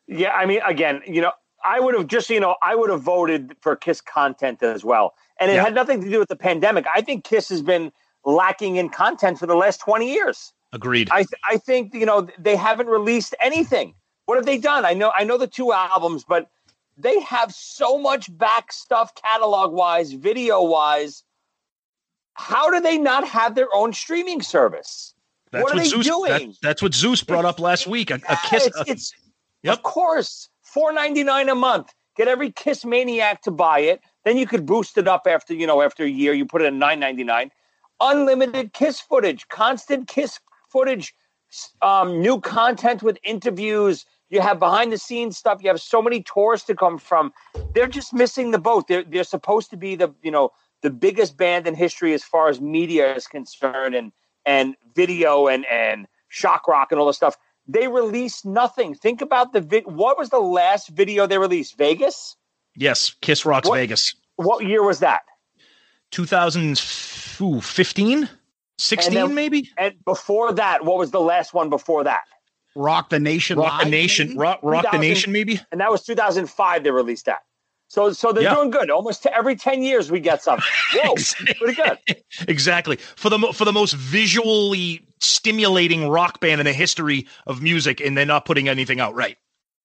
Yeah, 0.07 0.31
I 0.33 0.45
mean, 0.45 0.61
again, 0.65 1.01
you 1.07 1.21
know, 1.21 1.31
I 1.65 1.79
would 1.79 1.95
have 1.95 2.07
just, 2.07 2.29
you 2.29 2.39
know, 2.39 2.55
I 2.61 2.75
would 2.75 2.89
have 2.89 3.01
voted 3.01 3.55
for 3.61 3.75
Kiss 3.75 3.99
content 4.01 4.61
as 4.63 4.83
well. 4.85 5.13
And 5.39 5.49
it 5.51 5.55
Yeah. 5.55 5.63
had 5.63 5.73
nothing 5.73 6.01
to 6.03 6.09
do 6.09 6.19
with 6.19 6.29
the 6.29 6.35
pandemic. 6.35 6.85
I 6.93 7.01
think 7.01 7.23
Kiss 7.23 7.49
has 7.49 7.61
been 7.61 7.91
lacking 8.23 8.75
in 8.77 8.89
content 8.89 9.39
for 9.39 9.45
the 9.47 9.55
last 9.55 9.79
20 9.79 10.11
years. 10.11 10.53
Agreed. 10.73 11.09
I 11.11 11.17
th- 11.23 11.41
I 11.43 11.57
think 11.57 11.93
you 11.93 12.05
know 12.05 12.27
they 12.37 12.55
haven't 12.55 12.87
released 12.87 13.33
anything. 13.39 13.95
What 14.25 14.35
have 14.35 14.45
they 14.45 14.57
done? 14.57 14.83
I 14.85 14.93
know 14.93 15.11
I 15.15 15.23
know 15.23 15.37
the 15.37 15.47
two 15.47 15.71
albums, 15.71 16.23
but 16.27 16.49
they 16.97 17.19
have 17.21 17.53
so 17.53 17.97
much 17.97 18.35
back 18.37 18.71
stuff 18.73 19.13
catalog 19.15 19.71
wise, 19.73 20.11
video 20.13 20.61
wise. 20.61 21.23
How 22.33 22.69
do 22.69 22.79
they 22.81 22.97
not 22.97 23.27
have 23.27 23.55
their 23.55 23.73
own 23.73 23.93
streaming 23.93 24.41
service? 24.41 25.13
That's 25.51 25.63
what 25.63 25.73
are 25.73 25.77
they 25.79 25.85
Zeus, 25.85 26.05
that- 26.07 26.11
doing? 26.11 26.55
that's 26.61 26.81
what 26.81 26.93
Zeus 26.93 27.23
brought 27.23 27.45
up 27.45 27.59
last 27.59 27.87
week. 27.87 28.11
A, 28.11 28.15
a 28.15 28.19
Yeah, 28.29 28.35
kiss. 28.49 28.67
It's, 28.67 28.77
a- 28.77 28.83
it's 28.91 29.13
Yep. 29.63 29.73
of 29.77 29.83
course 29.83 30.49
four 30.75 30.91
ninety 30.91 31.23
nine 31.23 31.47
a 31.47 31.55
month. 31.55 31.93
Get 32.17 32.27
every 32.27 32.51
Kiss 32.51 32.85
maniac 32.85 33.41
to 33.43 33.51
buy 33.51 33.79
it. 33.79 34.01
Then 34.25 34.37
you 34.37 34.45
could 34.45 34.65
boost 34.65 34.97
it 34.97 35.07
up 35.07 35.25
after 35.25 35.53
you 35.53 35.65
know 35.65 35.81
after 35.81 36.03
a 36.03 36.09
year. 36.09 36.33
You 36.33 36.45
put 36.45 36.61
it 36.61 36.65
at 36.65 36.73
nine 36.73 36.99
ninety 36.99 37.23
nine. 37.23 37.49
Unlimited 38.01 38.73
Kiss 38.73 38.99
footage, 38.99 39.47
constant 39.47 40.09
Kiss 40.09 40.37
footage, 40.69 41.15
um, 41.81 42.21
new 42.21 42.41
content 42.41 43.01
with 43.01 43.17
interviews. 43.23 44.05
You 44.29 44.41
have 44.41 44.59
behind 44.59 44.91
the 44.91 44.97
scenes 44.97 45.37
stuff. 45.37 45.63
You 45.63 45.69
have 45.69 45.79
so 45.79 46.01
many 46.01 46.21
tours 46.21 46.63
to 46.63 46.75
come 46.75 46.97
from. 46.97 47.31
They're 47.73 47.87
just 47.87 48.13
missing 48.13 48.51
the 48.51 48.59
boat. 48.59 48.87
They're 48.89 49.03
they're 49.03 49.23
supposed 49.23 49.69
to 49.69 49.77
be 49.77 49.95
the 49.95 50.13
you 50.21 50.31
know 50.31 50.51
the 50.81 50.89
biggest 50.89 51.37
band 51.37 51.67
in 51.67 51.73
history 51.75 52.13
as 52.13 52.23
far 52.23 52.49
as 52.49 52.59
media 52.59 53.15
is 53.15 53.27
concerned 53.27 53.95
and 53.95 54.11
and 54.45 54.75
video 54.93 55.47
and 55.47 55.65
and 55.67 56.07
shock 56.27 56.67
rock 56.67 56.91
and 56.91 56.99
all 56.99 57.07
this 57.07 57.15
stuff. 57.15 57.37
They 57.67 57.87
released 57.87 58.45
nothing. 58.45 58.93
Think 58.95 59.21
about 59.21 59.53
the 59.53 59.61
vid. 59.61 59.85
What 59.87 60.17
was 60.17 60.29
the 60.29 60.39
last 60.39 60.89
video 60.89 61.25
they 61.27 61.37
released? 61.37 61.77
Vegas. 61.77 62.35
yes, 62.75 63.15
Kiss 63.21 63.45
Rocks 63.45 63.69
What- 63.69 63.77
Vegas. 63.77 64.13
What 64.35 64.65
year 64.65 64.83
was 64.83 64.99
that? 64.99 65.21
2015, 66.11 68.29
16 68.77 69.17
And 69.17 69.29
then- 69.29 69.35
maybe. 69.35 69.71
And 69.77 69.95
before 70.03 70.51
that, 70.53 70.83
what 70.83 70.97
was 70.97 71.11
the 71.11 71.21
last 71.21 71.53
one 71.53 71.69
before 71.69 72.03
that? 72.03 72.23
Rock 72.75 73.09
the 73.09 73.19
Nation. 73.19 73.57
Rock 73.57 73.83
the 73.83 73.89
Nation. 73.89 74.37
Rock, 74.37 74.59
rock 74.61 74.85
the 74.91 74.97
Nation 74.97 75.31
maybe. 75.31 75.61
And 75.71 75.79
that 75.79 75.89
was 75.89 76.03
2005. 76.03 76.83
They 76.83 76.91
released 76.91 77.25
that. 77.25 77.43
So 77.87 78.11
so 78.13 78.31
they're 78.31 78.43
Yeah. 78.43 78.55
doing 78.55 78.71
good. 78.71 78.89
Almost 78.89 79.23
to 79.23 79.33
every 79.35 79.55
10 79.55 79.81
years 79.83 80.09
we 80.11 80.19
get 80.19 80.41
something. 80.43 80.65
Whoa, 80.93 81.15
pretty 81.59 81.75
good. 81.75 81.97
exactly 82.47 82.97
for 83.15 83.29
the 83.29 83.39
for 83.53 83.65
the 83.65 83.73
most 83.73 83.93
visually 83.93 85.05
stimulating 85.21 86.07
rock 86.09 86.39
band 86.39 86.59
in 86.61 86.65
the 86.65 86.73
history 86.73 87.27
of 87.47 87.61
music, 87.61 88.01
and 88.01 88.17
they're 88.17 88.25
not 88.25 88.45
putting 88.45 88.67
anything 88.67 88.99
out 88.99 89.13
right. 89.15 89.37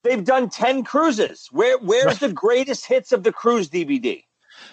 They've 0.03 0.25
done 0.25 0.49
10 0.49 0.83
cruises. 0.85 1.49
Where 1.51 1.79
where's 1.79 2.19
the 2.19 2.33
greatest 2.33 2.87
hits 2.87 3.13
of 3.13 3.23
the 3.23 3.33
cruise 3.33 3.69
DVD? 3.69 4.23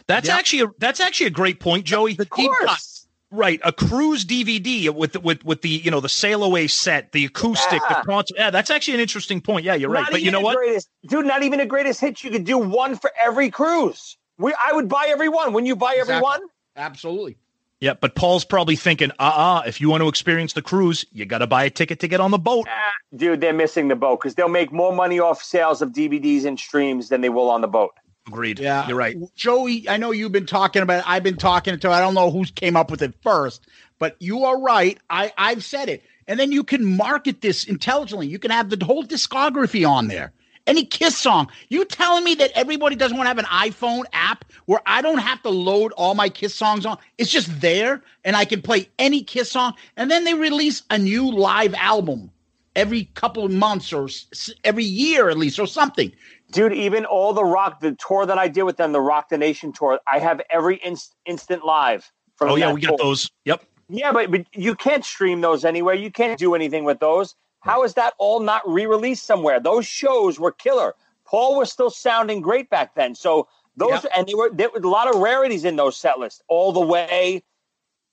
That's 0.08 0.30
actually 0.30 0.62
a, 0.62 0.68
that's 0.80 1.00
actually 1.00 1.28
a 1.28 1.32
great 1.32 1.60
point, 1.60 1.86
Joey. 1.86 2.16
Of 2.18 2.30
course. 2.30 2.97
Right, 3.30 3.60
a 3.66 3.74
cruise 3.74 4.24
DVD 4.24 4.90
with 4.90 5.22
with 5.22 5.44
with 5.44 5.62
the 5.62 5.68
you 5.70 5.92
know 5.92 6.00
the 6.00 6.08
sail 6.08 6.46
away 6.46 6.68
set, 6.68 7.12
the 7.12 7.26
acoustic, 7.26 7.82
Yeah. 7.90 8.00
the 8.00 8.06
concert. 8.06 8.38
Yeah, 8.38 8.50
that's 8.52 8.70
actually 8.70 8.94
an 8.94 9.00
interesting 9.02 9.42
point. 9.42 9.66
Yeah, 9.66 9.74
you're 9.76 9.90
right. 9.90 10.08
But 10.10 10.22
you 10.22 10.32
know 10.32 10.40
what? 10.40 10.56
Greatest, 10.56 10.90
dude, 11.08 11.26
not 11.26 11.44
even 11.44 11.60
a 11.60 11.66
greatest 11.66 12.00
hits. 12.00 12.24
You 12.24 12.32
could 12.32 12.46
do 12.46 12.58
one 12.58 12.96
for 12.96 13.12
every 13.22 13.50
cruise. 13.50 14.16
We, 14.38 14.54
I 14.66 14.72
would 14.72 14.88
buy 14.88 15.08
every 15.10 15.28
one. 15.28 15.52
Wouldn't 15.52 15.68
you 15.68 15.76
buy 15.76 15.94
every 16.00 16.16
Exactly. 16.16 16.22
one? 16.24 16.42
Absolutely. 16.78 17.38
Yeah, 17.82 17.96
but 18.00 18.16
Paul's 18.16 18.46
probably 18.46 18.78
thinking, 18.78 19.12
uh 19.20 19.24
uh 19.24 19.64
if 19.68 19.82
you 19.82 19.90
want 19.90 20.02
to 20.04 20.08
experience 20.08 20.54
the 20.54 20.62
cruise, 20.62 21.06
you 21.12 21.26
got 21.26 21.40
to 21.40 21.48
buy 21.48 21.66
a 21.66 21.70
ticket 21.70 22.00
to 22.00 22.08
get 22.08 22.22
on 22.22 22.32
the 22.32 22.38
boat. 22.40 22.66
Ah, 22.70 22.92
dude, 23.14 23.42
they're 23.42 23.52
missing 23.52 23.90
the 23.90 23.96
boat 23.98 24.20
because 24.22 24.36
they'll 24.36 24.48
make 24.48 24.72
more 24.72 24.94
money 24.96 25.20
off 25.20 25.44
sales 25.44 25.82
of 25.82 25.90
DVDs 25.92 26.46
and 26.46 26.58
streams 26.58 27.10
than 27.10 27.20
they 27.20 27.30
will 27.30 27.50
on 27.50 27.60
the 27.60 27.68
boat. 27.68 27.92
Agreed. 28.28 28.60
Yeah, 28.60 28.88
you're 28.88 28.98
right. 28.98 29.18
Joey. 29.36 29.88
I 29.90 29.98
know 29.98 30.12
you've 30.12 30.32
been 30.32 30.46
talking 30.46 30.82
about. 30.82 31.00
it. 31.00 31.10
I've 31.10 31.24
been 31.24 31.38
talking 31.38 31.80
to. 31.80 31.92
I 31.92 32.02
don't 32.02 32.14
know 32.14 32.32
who 32.32 32.46
came 32.46 32.76
up 32.76 32.92
with 32.92 33.02
it 33.02 33.14
first, 33.22 33.68
but 34.00 34.16
you 34.20 34.46
are 34.46 34.60
right. 34.60 34.98
I 35.10 35.32
I've 35.38 35.64
said 35.64 35.90
it, 35.90 36.04
and 36.28 36.40
then 36.40 36.52
you 36.52 36.64
can 36.64 36.98
market 36.98 37.42
this 37.42 37.64
intelligently. 37.66 38.28
You 38.28 38.40
can 38.40 38.52
have 38.52 38.70
the 38.70 38.84
whole 38.86 39.04
discography 39.04 39.88
on 39.90 40.08
there. 40.08 40.34
Any 40.68 40.84
Kiss 40.86 41.18
song. 41.18 41.48
You 41.70 41.86
telling 41.86 42.26
me 42.26 42.36
that 42.36 42.52
everybody 42.54 42.98
doesn't 42.98 43.16
want 43.18 43.26
to 43.28 43.30
have 43.30 43.38
an 43.38 43.46
iPhone 43.46 44.04
app 44.12 44.44
where 44.66 44.82
I 44.86 45.02
don't 45.02 45.20
have 45.20 45.42
to 45.44 45.50
load 45.50 45.94
all 45.94 46.14
my 46.14 46.28
Kiss 46.28 46.54
songs 46.54 46.86
on? 46.86 46.98
It's 47.18 47.32
just 47.32 47.62
there, 47.62 48.04
and 48.26 48.36
I 48.36 48.44
can 48.44 48.62
play 48.62 48.90
any 49.00 49.24
Kiss 49.24 49.50
song. 49.52 49.74
And 49.96 50.12
then 50.12 50.26
they 50.26 50.34
release 50.34 50.84
a 50.90 50.98
new 50.98 51.32
live 51.32 51.74
album 51.76 52.32
every 52.76 53.06
couple 53.16 53.46
of 53.46 53.52
months 53.52 53.94
or 53.94 54.06
s- 54.06 54.52
every 54.66 54.84
year 54.84 55.30
at 55.30 55.38
least 55.38 55.58
or 55.60 55.68
something. 55.68 56.12
Dude, 56.52 56.74
even 56.74 57.06
all 57.06 57.34
the 57.34 57.44
rock, 57.44 57.82
the 57.82 57.94
tour 57.94 58.26
that 58.26 58.38
I 58.38 58.48
did 58.48 58.64
with 58.64 58.78
them, 58.78 58.94
the 58.94 59.02
Rock 59.02 59.30
the 59.30 59.38
Nation 59.38 59.74
tour, 59.74 60.00
I 60.08 60.20
have 60.20 60.42
every 60.50 60.80
inst- 60.84 61.16
instant 61.26 61.66
live 61.66 62.10
from 62.36 62.52
Oh 62.52 62.56
yeah, 62.56 62.72
we 62.72 62.82
got 62.82 62.98
those. 62.98 63.30
Yep. 63.46 63.64
Yeah, 63.90 64.12
but, 64.12 64.32
but 64.32 64.46
you 64.54 64.76
can't 64.76 65.04
stream 65.04 65.42
those 65.42 65.66
anywhere. 65.66 65.96
You 65.96 66.12
can't 66.12 66.40
do 66.40 66.56
anything 66.56 66.84
with 66.84 67.00
those. 67.00 67.36
How 67.62 67.84
is 67.84 67.96
that 67.96 68.14
all 68.18 68.40
not 68.40 68.62
re-released 68.66 69.26
somewhere? 69.26 69.60
Those 69.60 69.86
shows 69.86 70.40
were 70.40 70.52
killer. 70.52 70.94
Paul 71.26 71.58
was 71.58 71.72
still 71.72 71.90
sounding 71.90 72.42
great 72.42 72.70
back 72.70 72.96
then. 72.96 73.16
So 73.16 73.48
those 73.76 74.06
and 74.16 74.28
they 74.28 74.34
were 74.34 74.50
there 74.52 74.70
was 74.70 74.84
a 74.84 74.88
lot 74.88 75.14
of 75.14 75.20
rarities 75.22 75.66
in 75.66 75.76
those 75.76 75.98
set 75.98 76.18
lists. 76.18 76.42
All 76.48 76.72
the 76.72 76.80
way, 76.80 77.44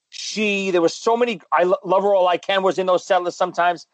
she. 0.09 0.73
There 0.73 0.83
was 0.83 0.95
so 0.95 1.17
many. 1.17 1.41
I 1.53 1.63
Lo- 1.63 1.79
love 1.85 2.03
her 2.03 2.15
all 2.15 2.27
I 2.27 2.37
can 2.37 2.63
was 2.63 2.79
in 2.79 2.87
those 2.87 3.05
set 3.07 3.23
lists 3.23 3.39
sometimes. 3.39 3.87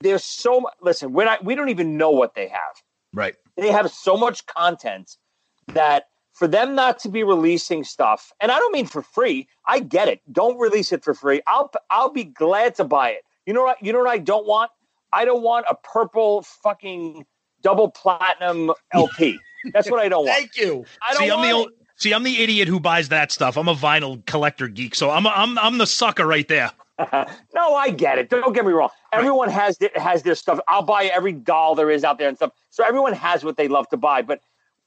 There's 0.00 0.24
so 0.24 0.60
much. 0.60 0.74
Listen, 0.82 1.12
we're 1.12 1.24
not. 1.24 1.44
We 1.44 1.54
don't 1.54 1.70
even 1.70 1.96
know 1.96 2.10
what 2.10 2.34
they 2.34 2.48
have 2.48 2.82
Right. 3.12 3.34
They 3.60 3.70
have 3.70 3.90
so 3.90 4.16
much 4.16 4.46
content 4.46 5.16
that 5.68 6.04
for 6.32 6.48
them 6.48 6.74
not 6.74 6.98
to 7.00 7.08
be 7.08 7.22
releasing 7.22 7.84
stuff 7.84 8.32
and 8.40 8.50
i 8.50 8.58
don't 8.58 8.72
mean 8.72 8.86
for 8.86 9.02
free 9.02 9.46
i 9.66 9.78
get 9.78 10.08
it 10.08 10.20
don't 10.32 10.58
release 10.58 10.92
it 10.92 11.04
for 11.04 11.14
free 11.14 11.40
i'll 11.46 11.70
i'll 11.90 12.10
be 12.10 12.24
glad 12.24 12.74
to 12.74 12.84
buy 12.84 13.10
it 13.10 13.22
you 13.46 13.52
know 13.52 13.62
what 13.64 13.76
you 13.82 13.92
know 13.92 13.98
what 14.00 14.08
i 14.08 14.18
don't 14.18 14.46
want 14.46 14.70
i 15.12 15.24
don't 15.24 15.42
want 15.42 15.66
a 15.68 15.74
purple 15.74 16.42
fucking 16.42 17.24
double 17.62 17.90
platinum 17.90 18.72
lp 18.94 19.38
that's 19.72 19.90
what 19.90 20.00
i 20.00 20.08
don't 20.08 20.26
want 20.26 20.38
Thank 20.38 20.56
you. 20.56 20.84
i 21.02 21.12
don't 21.12 21.24
See, 21.24 21.30
I'm 21.30 21.42
the 21.42 21.52
old, 21.52 21.70
see, 21.96 22.14
I'm 22.14 22.22
the 22.22 22.42
idiot 22.42 22.66
who 22.66 22.80
buys 22.80 23.10
that 23.10 23.30
stuff. 23.30 23.56
I'm 23.58 23.68
a 23.68 23.74
vinyl 23.74 24.24
collector 24.26 24.68
geek, 24.68 24.94
so 24.94 25.10
I'm 25.10 25.26
I'm 25.26 25.58
I'm 25.58 25.78
the 25.78 25.86
sucker 25.86 26.26
right 26.26 26.48
there. 26.48 26.70
no, 27.54 27.74
I 27.74 27.90
get 27.90 28.18
it. 28.18 28.28
Don't 28.30 28.52
get 28.52 28.64
me 28.66 28.72
wrong. 28.72 28.90
Everyone 29.12 29.48
has 29.48 29.78
their, 29.78 29.90
has 29.96 30.22
their 30.22 30.34
stuff. 30.34 30.60
I'll 30.68 30.82
buy 30.82 31.04
every 31.06 31.32
doll 31.32 31.74
there 31.74 31.90
is 31.90 32.04
out 32.04 32.18
there 32.18 32.28
and 32.28 32.36
stuff. 32.36 32.52
So 32.70 32.84
everyone 32.84 33.12
has 33.14 33.44
what 33.44 33.56
they 33.56 33.68
love 33.68 33.88
to 33.90 33.96
buy. 33.96 34.22
But 34.22 34.40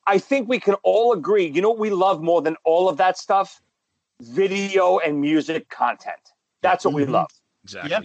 I 0.07 0.17
think 0.19 0.47
we 0.47 0.59
can 0.59 0.75
all 0.83 1.13
agree. 1.13 1.45
You 1.47 1.61
know 1.61 1.69
what 1.69 1.79
we 1.79 1.89
love 1.89 2.21
more 2.21 2.41
than 2.41 2.55
all 2.63 2.89
of 2.89 2.97
that 2.97 3.17
stuff? 3.17 3.61
Video 4.21 4.99
and 4.99 5.19
music 5.19 5.69
content. 5.69 6.19
That's 6.61 6.85
what 6.85 6.93
we 6.93 7.05
love. 7.05 7.29
Exactly. 7.63 7.89
Yep. 7.91 8.03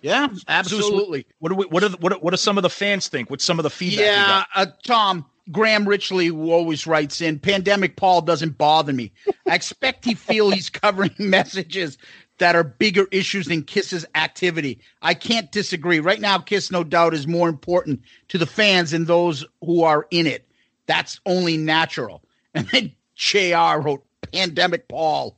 Yeah, 0.00 0.28
absolutely. 0.48 1.26
What 1.38 1.48
do 1.48 1.54
we? 1.54 1.64
What 1.66 1.82
are 1.82 1.88
the, 1.88 1.96
what? 1.98 2.12
are- 2.12 2.18
What 2.18 2.30
do 2.32 2.36
some 2.36 2.58
of 2.58 2.62
the 2.62 2.70
fans 2.70 3.08
think? 3.08 3.30
What's 3.30 3.44
some 3.44 3.58
of 3.58 3.62
the 3.62 3.70
feedback? 3.70 4.00
we 4.00 4.04
Yeah, 4.04 4.26
got? 4.26 4.48
uh, 4.54 4.66
Tom 4.82 5.24
Graham 5.50 5.86
Richley, 5.86 6.30
always 6.30 6.86
writes 6.86 7.20
in, 7.20 7.38
pandemic 7.38 7.96
Paul 7.96 8.20
doesn't 8.22 8.58
bother 8.58 8.92
me. 8.92 9.12
I 9.48 9.54
expect 9.54 10.04
he 10.04 10.14
feel 10.14 10.50
he's 10.50 10.68
covering 10.70 11.14
messages 11.18 11.96
that 12.38 12.56
are 12.56 12.64
bigger 12.64 13.06
issues 13.12 13.46
than 13.46 13.62
Kiss's 13.62 14.04
activity. 14.14 14.80
I 15.02 15.14
can't 15.14 15.50
disagree. 15.52 16.00
Right 16.00 16.20
now, 16.20 16.38
Kiss, 16.38 16.70
no 16.70 16.84
doubt, 16.84 17.14
is 17.14 17.26
more 17.26 17.48
important 17.48 18.00
to 18.28 18.38
the 18.38 18.46
fans 18.46 18.92
and 18.92 19.06
those 19.06 19.44
who 19.60 19.82
are 19.82 20.06
in 20.10 20.26
it. 20.26 20.48
That's 20.86 21.20
only 21.26 21.56
natural. 21.56 22.22
And 22.56 22.68
then 22.68 22.92
JR 23.16 23.80
wrote 23.80 24.04
Pandemic 24.32 24.86
Paul. 24.86 25.36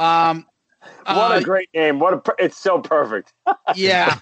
Um, 0.00 0.46
What 1.06 1.30
uh, 1.30 1.38
a 1.38 1.42
great 1.42 1.68
name. 1.72 2.00
What 2.00 2.12
a 2.12 2.18
per- 2.18 2.34
it's 2.40 2.58
so 2.58 2.80
perfect. 2.80 3.32
yeah. 3.76 4.18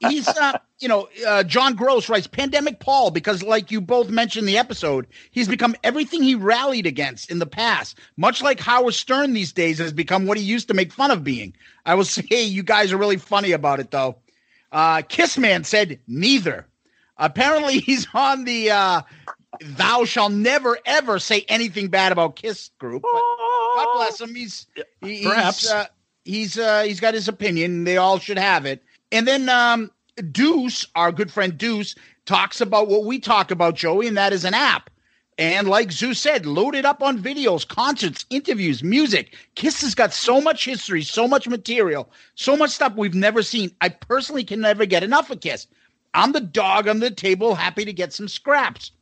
He's, 0.00 0.28
uh, 0.28 0.58
you 0.78 0.88
know, 0.88 1.08
uh, 1.26 1.42
John 1.44 1.74
Gross 1.74 2.08
writes 2.08 2.26
Pandemic 2.26 2.80
Paul 2.80 3.10
because, 3.10 3.42
like 3.42 3.70
you 3.70 3.80
both 3.80 4.08
mentioned 4.08 4.46
the 4.46 4.58
episode, 4.58 5.06
he's 5.30 5.48
become 5.48 5.74
everything 5.82 6.22
he 6.22 6.34
rallied 6.34 6.86
against 6.86 7.30
in 7.30 7.38
the 7.38 7.46
past. 7.46 7.98
Much 8.16 8.42
like 8.42 8.60
Howard 8.60 8.94
Stern 8.94 9.32
these 9.32 9.52
days 9.52 9.78
has 9.78 9.92
become 9.92 10.26
what 10.26 10.38
he 10.38 10.44
used 10.44 10.68
to 10.68 10.74
make 10.74 10.92
fun 10.92 11.10
of 11.10 11.24
being. 11.24 11.54
I 11.84 11.94
will 11.94 12.04
say 12.04 12.44
you 12.44 12.62
guys 12.62 12.92
are 12.92 12.98
really 12.98 13.16
funny 13.16 13.52
about 13.52 13.80
it, 13.80 13.90
though. 13.90 14.16
Uh, 14.72 15.02
Kissman 15.02 15.64
said 15.64 16.00
neither. 16.06 16.66
Apparently, 17.18 17.78
he's 17.86 18.06
on 18.12 18.44
the 18.44 18.70
uh, 18.70 19.02
"Thou 19.60 20.04
shall 20.04 20.28
never 20.28 20.78
ever 20.84 21.18
say 21.18 21.44
anything 21.48 21.88
bad 21.88 22.12
about 22.12 22.36
Kiss" 22.36 22.70
group. 22.78 23.02
But 23.02 23.22
God 23.76 23.94
bless 23.96 24.20
him. 24.20 24.34
He's 24.34 24.66
he, 25.00 25.24
Perhaps. 25.24 25.62
he's, 25.62 25.70
uh, 25.70 25.86
he's 26.24 26.58
uh, 26.58 26.82
he's 26.82 27.00
got 27.00 27.14
his 27.14 27.28
opinion. 27.28 27.84
They 27.84 27.96
all 27.96 28.18
should 28.18 28.38
have 28.38 28.66
it. 28.66 28.82
And 29.12 29.26
then 29.26 29.48
um, 29.48 29.90
Deuce, 30.32 30.86
our 30.94 31.12
good 31.12 31.32
friend 31.32 31.56
Deuce, 31.56 31.94
talks 32.24 32.60
about 32.60 32.88
what 32.88 33.04
we 33.04 33.18
talk 33.18 33.50
about, 33.50 33.74
Joey, 33.74 34.08
and 34.08 34.16
that 34.16 34.32
is 34.32 34.44
an 34.44 34.54
app. 34.54 34.90
And 35.38 35.68
like 35.68 35.92
Zeus 35.92 36.18
said, 36.18 36.46
load 36.46 36.74
it 36.74 36.86
up 36.86 37.02
on 37.02 37.18
videos, 37.18 37.66
concerts, 37.68 38.24
interviews, 38.30 38.82
music. 38.82 39.36
Kiss 39.54 39.82
has 39.82 39.94
got 39.94 40.14
so 40.14 40.40
much 40.40 40.64
history, 40.64 41.02
so 41.02 41.28
much 41.28 41.46
material, 41.46 42.10
so 42.36 42.56
much 42.56 42.70
stuff 42.70 42.94
we've 42.96 43.14
never 43.14 43.42
seen. 43.42 43.70
I 43.82 43.90
personally 43.90 44.44
can 44.44 44.60
never 44.60 44.86
get 44.86 45.02
enough 45.02 45.30
of 45.30 45.40
Kiss. 45.40 45.66
I'm 46.14 46.32
the 46.32 46.40
dog 46.40 46.88
on 46.88 47.00
the 47.00 47.10
table, 47.10 47.54
happy 47.54 47.84
to 47.84 47.92
get 47.92 48.14
some 48.14 48.28
scraps. 48.28 48.92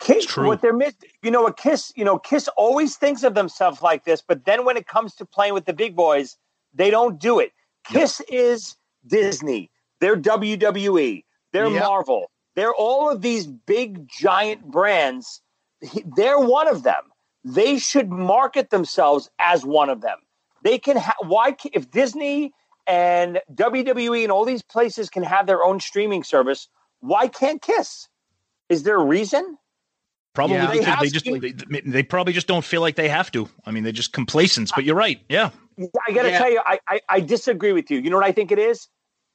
Kiss, 0.00 0.26
true. 0.26 0.48
what 0.48 0.60
they're 0.60 0.76
miss, 0.76 0.94
you 1.22 1.30
know, 1.30 1.46
a 1.46 1.54
Kiss, 1.54 1.92
you 1.94 2.04
know, 2.04 2.18
Kiss 2.18 2.48
always 2.56 2.96
thinks 2.96 3.22
of 3.22 3.34
themselves 3.34 3.80
like 3.80 4.04
this, 4.04 4.20
but 4.20 4.44
then 4.44 4.64
when 4.64 4.76
it 4.76 4.88
comes 4.88 5.14
to 5.14 5.24
playing 5.24 5.54
with 5.54 5.64
the 5.64 5.72
big 5.72 5.94
boys, 5.94 6.36
they 6.74 6.90
don't 6.90 7.20
do 7.20 7.38
it. 7.38 7.52
Kiss 7.84 8.20
is 8.28 8.74
Disney, 9.06 9.70
they're 10.00 10.16
WWE, 10.16 11.24
they're 11.52 11.68
Yep. 11.68 11.82
Marvel, 11.82 12.30
they're 12.54 12.74
all 12.74 13.10
of 13.10 13.22
these 13.22 13.46
big 13.46 14.08
giant 14.08 14.70
brands. 14.70 15.40
They're 16.16 16.38
one 16.40 16.68
of 16.68 16.82
them. 16.82 17.02
They 17.44 17.78
should 17.78 18.10
market 18.10 18.70
themselves 18.70 19.30
as 19.38 19.64
one 19.64 19.88
of 19.90 20.00
them. 20.00 20.18
They 20.62 20.78
can. 20.78 20.96
Ha- 20.96 21.14
why 21.22 21.52
ca- 21.52 21.70
if 21.72 21.90
Disney 21.90 22.52
and 22.86 23.40
WWE 23.54 24.22
and 24.22 24.32
all 24.32 24.44
these 24.44 24.62
places 24.62 25.08
can 25.10 25.22
have 25.22 25.46
their 25.46 25.62
own 25.62 25.78
streaming 25.80 26.24
service? 26.24 26.66
Why 27.00 27.28
can't 27.28 27.60
Kiss? 27.62 28.08
Is 28.68 28.82
there 28.82 28.96
a 28.96 29.04
reason? 29.04 29.58
Probably 30.34 30.56
Yeah. 30.56 30.66
They 30.66 30.72
because 30.78 30.86
have 30.86 31.00
they 31.00 31.08
just 31.08 31.24
they, 31.70 31.80
they 31.84 32.02
probably 32.02 32.32
just 32.32 32.46
don't 32.46 32.64
feel 32.64 32.80
like 32.80 32.96
they 32.96 33.08
have 33.08 33.30
to. 33.32 33.48
I 33.64 33.70
mean, 33.70 33.84
they're 33.84 33.92
just 33.92 34.12
complacent. 34.12 34.70
But 34.74 34.84
you're 34.84 34.96
right. 34.96 35.20
Yeah. 35.28 35.50
I 35.78 36.12
got 36.12 36.22
to 36.22 36.30
Yeah. 36.30 36.38
tell 36.38 36.50
you, 36.50 36.60
I, 36.66 36.78
I 36.88 37.00
I 37.08 37.20
disagree 37.20 37.72
with 37.72 37.90
you. 37.90 37.98
You 38.00 38.10
know 38.10 38.16
what 38.16 38.26
I 38.26 38.32
think 38.32 38.50
it 38.50 38.58
is? 38.58 38.88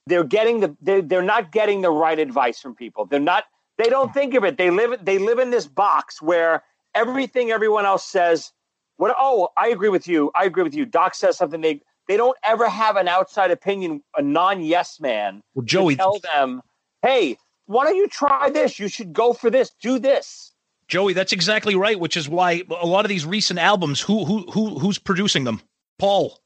They're 0.07 0.23
getting 0.23 0.59
the 0.61 0.75
they're, 0.81 1.01
they're 1.01 1.21
not 1.21 1.51
getting 1.51 1.81
the 1.81 1.91
right 1.91 2.17
advice 2.17 2.59
from 2.59 2.75
people. 2.75 3.05
They're 3.05 3.19
not. 3.19 3.45
They 3.77 3.89
don't 3.89 4.13
think 4.13 4.33
of 4.33 4.43
it. 4.43 4.57
They 4.57 4.69
live 4.69 5.03
they 5.03 5.17
live 5.17 5.39
in 5.39 5.51
this 5.51 5.67
box 5.67 6.21
where 6.21 6.63
everything 6.95 7.51
everyone 7.51 7.85
else 7.85 8.05
says. 8.05 8.51
What? 8.97 9.15
Oh, 9.17 9.49
I 9.57 9.69
agree 9.69 9.89
with 9.89 10.07
you. 10.07 10.31
I 10.35 10.45
agree 10.45 10.63
with 10.63 10.75
you. 10.75 10.85
Doc 10.85 11.15
says 11.15 11.37
something. 11.37 11.61
They 11.61 11.81
they 12.07 12.17
don't 12.17 12.37
ever 12.43 12.67
have 12.67 12.97
an 12.97 13.07
outside 13.07 13.51
opinion, 13.51 14.03
a 14.17 14.21
non 14.21 14.61
yes 14.61 14.99
man. 14.99 15.41
Well, 15.53 15.63
to 15.63 15.67
Joey, 15.67 15.95
tell 15.95 16.19
them, 16.19 16.61
hey, 17.01 17.37
why 17.67 17.85
don't 17.85 17.95
you 17.95 18.07
try 18.07 18.49
this? 18.49 18.79
You 18.79 18.87
should 18.87 19.13
go 19.13 19.33
for 19.33 19.49
this. 19.49 19.71
Do 19.81 19.97
this. 19.97 20.51
Joey, 20.87 21.13
that's 21.13 21.31
exactly 21.31 21.75
right. 21.75 21.97
Which 21.97 22.17
is 22.17 22.27
why 22.27 22.63
a 22.69 22.85
lot 22.85 23.05
of 23.05 23.09
these 23.09 23.25
recent 23.25 23.59
albums, 23.59 24.01
who 24.01 24.25
who 24.25 24.41
who 24.51 24.77
who's 24.77 24.97
producing 24.97 25.45
them? 25.45 25.61
Paul. 25.97 26.40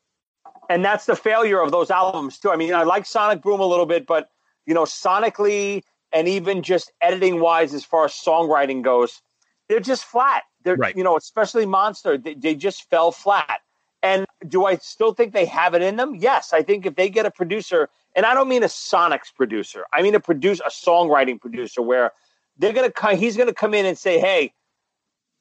And 0.70 0.84
that's 0.84 1.06
the 1.06 1.16
failure 1.16 1.62
of 1.62 1.72
those 1.72 1.92
albums 1.92 2.40
too. 2.40 2.52
I 2.52 2.56
mean, 2.56 2.74
I 2.74 2.84
like 2.84 3.06
Sonic 3.06 3.42
Boom 3.42 3.60
a 3.60 3.66
little 3.66 3.86
bit, 3.86 4.06
but 4.06 4.30
you 4.66 4.74
know, 4.74 4.84
sonically 4.84 5.84
and 6.12 6.28
even 6.28 6.64
just 6.64 6.92
editing 7.02 7.40
wise, 7.40 7.74
as 7.74 7.84
far 7.84 8.06
as 8.06 8.14
songwriting 8.14 8.82
goes, 8.82 9.22
they're 9.68 9.80
just 9.80 10.06
flat. 10.06 10.44
They're 10.64 10.76
Right. 10.76 10.96
you 10.96 11.04
know, 11.04 11.18
especially 11.18 11.66
Monster, 11.66 12.18
they, 12.18 12.34
they 12.34 12.56
just 12.56 12.90
fell 12.90 13.12
flat. 13.12 13.62
And 14.02 14.26
do 14.48 14.66
I 14.66 14.76
still 14.78 15.14
think 15.14 15.34
they 15.34 15.46
have 15.46 15.74
it 15.74 15.82
in 15.82 15.96
them? 15.96 16.16
Yes, 16.16 16.54
I 16.54 16.62
think 16.62 16.86
if 16.86 16.96
they 16.96 17.10
get 17.10 17.26
a 17.26 17.32
producer, 17.32 17.90
and 18.16 18.26
I 18.26 18.34
don't 18.34 18.48
mean 18.48 18.62
a 18.64 18.68
Sonics 18.68 19.34
producer, 19.34 19.86
I 19.94 20.02
mean 20.02 20.14
a 20.16 20.20
produce 20.20 20.60
a 20.60 20.70
songwriting 20.70 21.42
producer 21.42 21.82
where 21.82 22.12
they're 22.58 22.74
gonna 22.74 22.92
come, 22.92 23.18
he's 23.18 23.36
gonna 23.36 23.54
come 23.54 23.74
in 23.74 23.86
and 23.86 23.98
say, 23.98 24.20
hey. 24.20 24.54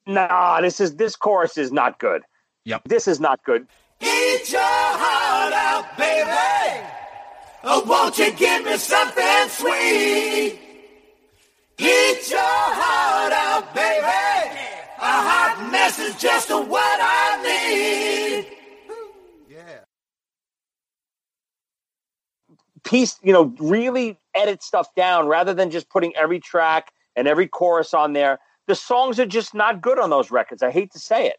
Nah, 0.06 0.60
this 0.60 0.80
is 0.80 0.96
this 0.96 1.16
chorus 1.16 1.56
is 1.56 1.72
not 1.72 1.98
good. 1.98 2.22
Yep. 2.64 2.82
This 2.84 3.08
is 3.08 3.20
not 3.20 3.42
good. 3.44 3.66
Eat 4.00 4.52
your 4.52 4.60
heart 4.60 5.52
out, 5.52 5.96
baby. 5.96 6.86
Oh, 7.64 7.84
won't 7.86 8.18
you 8.18 8.32
give 8.32 8.64
me 8.64 8.76
something 8.76 9.48
sweet? 9.48 10.58
Eat 11.78 12.30
your 12.30 12.40
heart 12.40 13.32
out, 13.32 13.74
baby. 13.74 14.50
A 14.98 15.14
hot 15.28 15.68
mess 15.72 15.98
is 15.98 16.16
just 16.16 16.50
what 16.50 16.98
I 17.00 17.42
need. 17.42 18.54
piece, 22.84 23.18
you 23.22 23.32
know, 23.32 23.54
really 23.58 24.18
edit 24.34 24.62
stuff 24.62 24.94
down 24.94 25.26
rather 25.26 25.52
than 25.52 25.70
just 25.70 25.88
putting 25.88 26.14
every 26.14 26.38
track 26.38 26.92
and 27.16 27.26
every 27.26 27.48
chorus 27.48 27.92
on 27.92 28.12
there. 28.12 28.38
The 28.68 28.74
songs 28.74 29.18
are 29.18 29.26
just 29.26 29.54
not 29.54 29.80
good 29.80 29.98
on 29.98 30.10
those 30.10 30.30
records. 30.30 30.62
I 30.62 30.70
hate 30.70 30.92
to 30.92 30.98
say 30.98 31.26
it. 31.26 31.36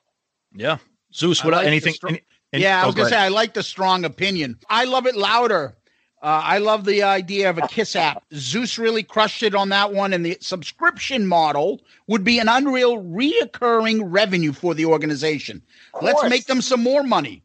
Yeah. 0.53 0.77
Zeus, 1.13 1.43
what 1.43 1.53
like 1.53 1.65
anything? 1.65 1.93
str- 1.93 2.07
any- 2.09 2.21
any- 2.55 2.63
yeah, 2.63 2.81
I 2.81 2.83
oh, 2.83 2.87
was 2.87 2.95
go 2.95 3.01
gonna 3.03 3.09
say. 3.09 3.17
I 3.17 3.27
like 3.29 3.53
the 3.53 3.63
strong 3.63 4.05
opinion. 4.05 4.57
I 4.69 4.85
love 4.85 5.05
it 5.05 5.15
louder. 5.15 5.75
Uh, 6.21 6.41
I 6.43 6.57
love 6.57 6.85
the 6.85 7.03
idea 7.03 7.51
of 7.51 7.59
a 7.59 7.67
Kiss 7.67 7.95
app. 7.95 8.23
Zeus 8.33 8.79
really 8.79 9.03
crushed 9.03 9.43
it 9.43 9.53
on 9.53 9.69
that 9.69 9.93
one, 9.93 10.11
and 10.11 10.25
the 10.25 10.37
subscription 10.41 11.27
model 11.27 11.81
would 12.07 12.23
be 12.23 12.39
an 12.39 12.49
unreal 12.49 12.97
reoccurring 13.03 14.01
revenue 14.03 14.51
for 14.51 14.73
the 14.73 14.85
organization. 14.85 15.61
Let's 16.01 16.23
make 16.27 16.45
them 16.45 16.61
some 16.61 16.81
more 16.81 17.03
money. 17.03 17.43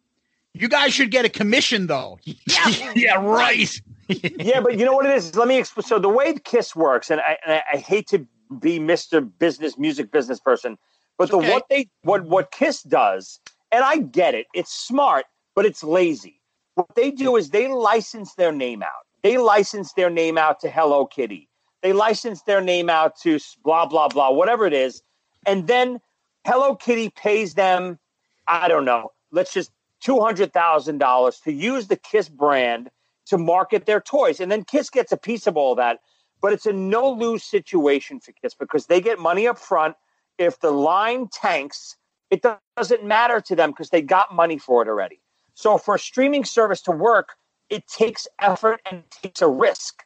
You 0.54 0.68
guys 0.68 0.94
should 0.94 1.10
get 1.10 1.24
a 1.26 1.28
commission, 1.28 1.88
though. 1.88 2.18
Yeah, 2.24 2.92
yeah, 2.96 3.14
right. 3.24 3.80
yeah, 4.08 4.60
but 4.60 4.78
you 4.78 4.84
know 4.86 4.94
what 4.94 5.06
it 5.06 5.14
is? 5.14 5.36
Let 5.36 5.46
me 5.46 5.58
explain. 5.58 5.84
So 5.84 5.98
the 5.98 6.08
way 6.08 6.34
Kiss 6.42 6.74
works, 6.74 7.10
and 7.10 7.20
I, 7.20 7.36
and 7.44 7.54
I, 7.54 7.62
I 7.74 7.76
hate 7.76 8.08
to 8.08 8.26
be 8.60 8.78
Mister 8.78 9.20
Business, 9.20 9.78
music 9.78 10.10
business 10.10 10.40
person, 10.40 10.78
but 11.18 11.24
It's 11.24 11.32
the 11.32 11.38
okay. 11.38 11.50
what 11.52 11.66
they 11.68 11.88
what 12.02 12.24
what 12.24 12.50
Kiss 12.50 12.82
does, 12.82 13.40
and 13.72 13.85
I 13.85 13.98
get 13.98 14.35
it. 14.35 14.46
It's 14.54 14.72
smart, 14.72 15.26
but 15.54 15.66
it's 15.66 15.83
lazy. 15.85 16.40
What 16.74 16.94
they 16.94 17.11
do 17.11 17.37
is 17.37 17.50
they 17.50 17.68
license 17.68 18.35
their 18.35 18.52
name 18.52 18.83
out. 18.83 19.06
They 19.22 19.38
license 19.38 19.92
their 19.92 20.11
name 20.11 20.38
out 20.38 20.61
to 20.61 20.70
Hello 20.70 21.06
Kitty. 21.06 21.48
They 21.83 21.92
license 21.92 22.42
their 22.42 22.61
name 22.61 22.90
out 22.90 23.18
to 23.20 23.38
blah 23.64 23.87
blah 23.87 24.09
blah, 24.09 24.30
whatever 24.30 24.66
it 24.66 24.72
is, 24.72 25.02
and 25.46 25.66
then 25.66 26.00
Hello 26.46 26.74
Kitty 26.74 27.11
pays 27.11 27.54
them. 27.54 27.98
I 28.46 28.68
don't 28.68 28.85
know. 28.85 29.12
Let's 29.30 29.52
just 29.52 29.70
two 30.00 30.20
hundred 30.20 30.52
thousand 30.52 30.98
dollars 30.98 31.40
to 31.40 31.52
use 31.52 31.88
the 31.88 31.96
Kiss 31.96 32.28
brand 32.28 32.90
to 33.26 33.38
market 33.38 33.87
their 33.87 34.00
toys. 34.00 34.40
And 34.40 34.50
then 34.50 34.64
Kiss 34.64 34.90
gets 34.90 35.12
a 35.12 35.16
piece 35.16 35.46
of 35.46 35.56
all 35.56 35.74
that. 35.76 36.00
But 36.42 36.52
it's 36.54 36.66
a 36.66 36.72
no 36.72 37.11
lose 37.11 37.44
situation 37.44 38.20
for 38.20 38.33
Kiss 38.33 38.54
because 38.54 38.87
they 38.87 39.00
get 39.00 39.18
money 39.18 39.46
up 39.46 39.59
front. 39.59 39.94
If 40.38 40.59
the 40.61 40.70
line 40.70 41.28
tanks, 41.30 41.96
it 42.30 42.44
doesn't 42.76 43.04
matter 43.04 43.40
to 43.40 43.56
them 43.56 43.70
because 43.70 43.90
they 43.90 44.02
got 44.02 44.34
money 44.34 44.58
for 44.58 44.82
it 44.82 44.88
already. 44.88 45.20
So 45.54 45.78
for 45.78 45.96
a 45.96 45.98
streaming 45.98 46.44
service 46.44 46.80
to 46.82 46.92
work, 46.92 47.36
it 47.68 47.86
takes 47.86 48.26
effort 48.40 48.80
and 48.90 49.02
takes 49.10 49.42
a 49.42 49.48
risk. 49.48 50.04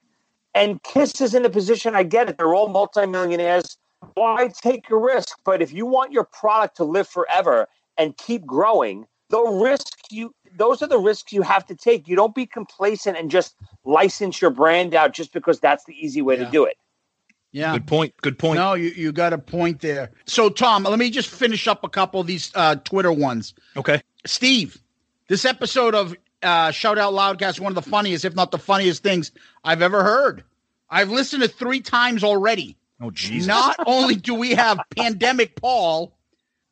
And 0.54 0.82
Kiss 0.82 1.20
is 1.20 1.34
in 1.34 1.44
a 1.44 1.50
position, 1.50 1.94
I 1.94 2.02
get 2.02 2.28
it, 2.28 2.38
they're 2.38 2.54
all 2.54 2.68
multimillionaires. 2.68 3.76
Why 4.14 4.48
take 4.48 4.90
a 4.90 4.96
risk? 4.96 5.36
But 5.44 5.62
if 5.62 5.72
you 5.72 5.86
want 5.86 6.12
your 6.12 6.24
product 6.24 6.76
to 6.76 6.84
live 6.84 7.08
forever 7.08 7.68
and 7.98 8.16
keep 8.16 8.44
growing, 8.46 9.06
the 9.30 9.40
risk 9.40 9.96
you 10.10 10.34
those 10.56 10.82
are 10.82 10.86
the 10.86 10.98
risks 10.98 11.32
you 11.32 11.42
have 11.42 11.66
to 11.66 11.74
take. 11.74 12.06
You 12.06 12.14
don't 12.14 12.34
be 12.34 12.46
complacent 12.46 13.16
and 13.16 13.28
just 13.30 13.56
license 13.84 14.40
your 14.40 14.50
brand 14.50 14.94
out 14.94 15.12
just 15.12 15.32
because 15.32 15.58
that's 15.58 15.84
the 15.84 15.94
easy 15.94 16.22
way 16.22 16.36
Yeah. 16.36 16.44
to 16.44 16.50
do 16.50 16.64
it. 16.64 16.76
Yeah. 17.54 17.72
Good 17.74 17.86
point. 17.86 18.14
Good 18.20 18.36
point. 18.36 18.58
No, 18.58 18.74
you, 18.74 18.88
you 18.88 19.12
got 19.12 19.32
a 19.32 19.38
point 19.38 19.80
there. 19.80 20.10
So, 20.26 20.50
Tom, 20.50 20.82
let 20.82 20.98
me 20.98 21.08
just 21.08 21.28
finish 21.28 21.68
up 21.68 21.84
a 21.84 21.88
couple 21.88 22.20
of 22.20 22.26
these 22.26 22.50
uh, 22.56 22.74
Twitter 22.74 23.12
ones. 23.12 23.54
Okay. 23.76 24.02
Steve, 24.26 24.76
this 25.28 25.44
episode 25.44 25.94
of 25.94 26.16
uh, 26.42 26.72
Shout 26.72 26.98
Out 26.98 27.12
Loudcast 27.12 27.50
is 27.50 27.60
one 27.60 27.70
of 27.70 27.76
the 27.76 27.88
funniest, 27.88 28.24
if 28.24 28.34
not 28.34 28.50
the 28.50 28.58
funniest 28.58 29.04
things 29.04 29.30
I've 29.62 29.82
ever 29.82 30.02
heard. 30.02 30.42
I've 30.90 31.10
listened 31.10 31.44
to 31.44 31.48
three 31.48 31.80
times 31.80 32.24
already. 32.24 32.76
Oh, 33.00 33.12
Jesus. 33.12 33.46
Not 33.46 33.76
only 33.86 34.16
do 34.16 34.34
we 34.34 34.54
have 34.54 34.80
pandemic 34.96 35.54
Paul, 35.54 36.12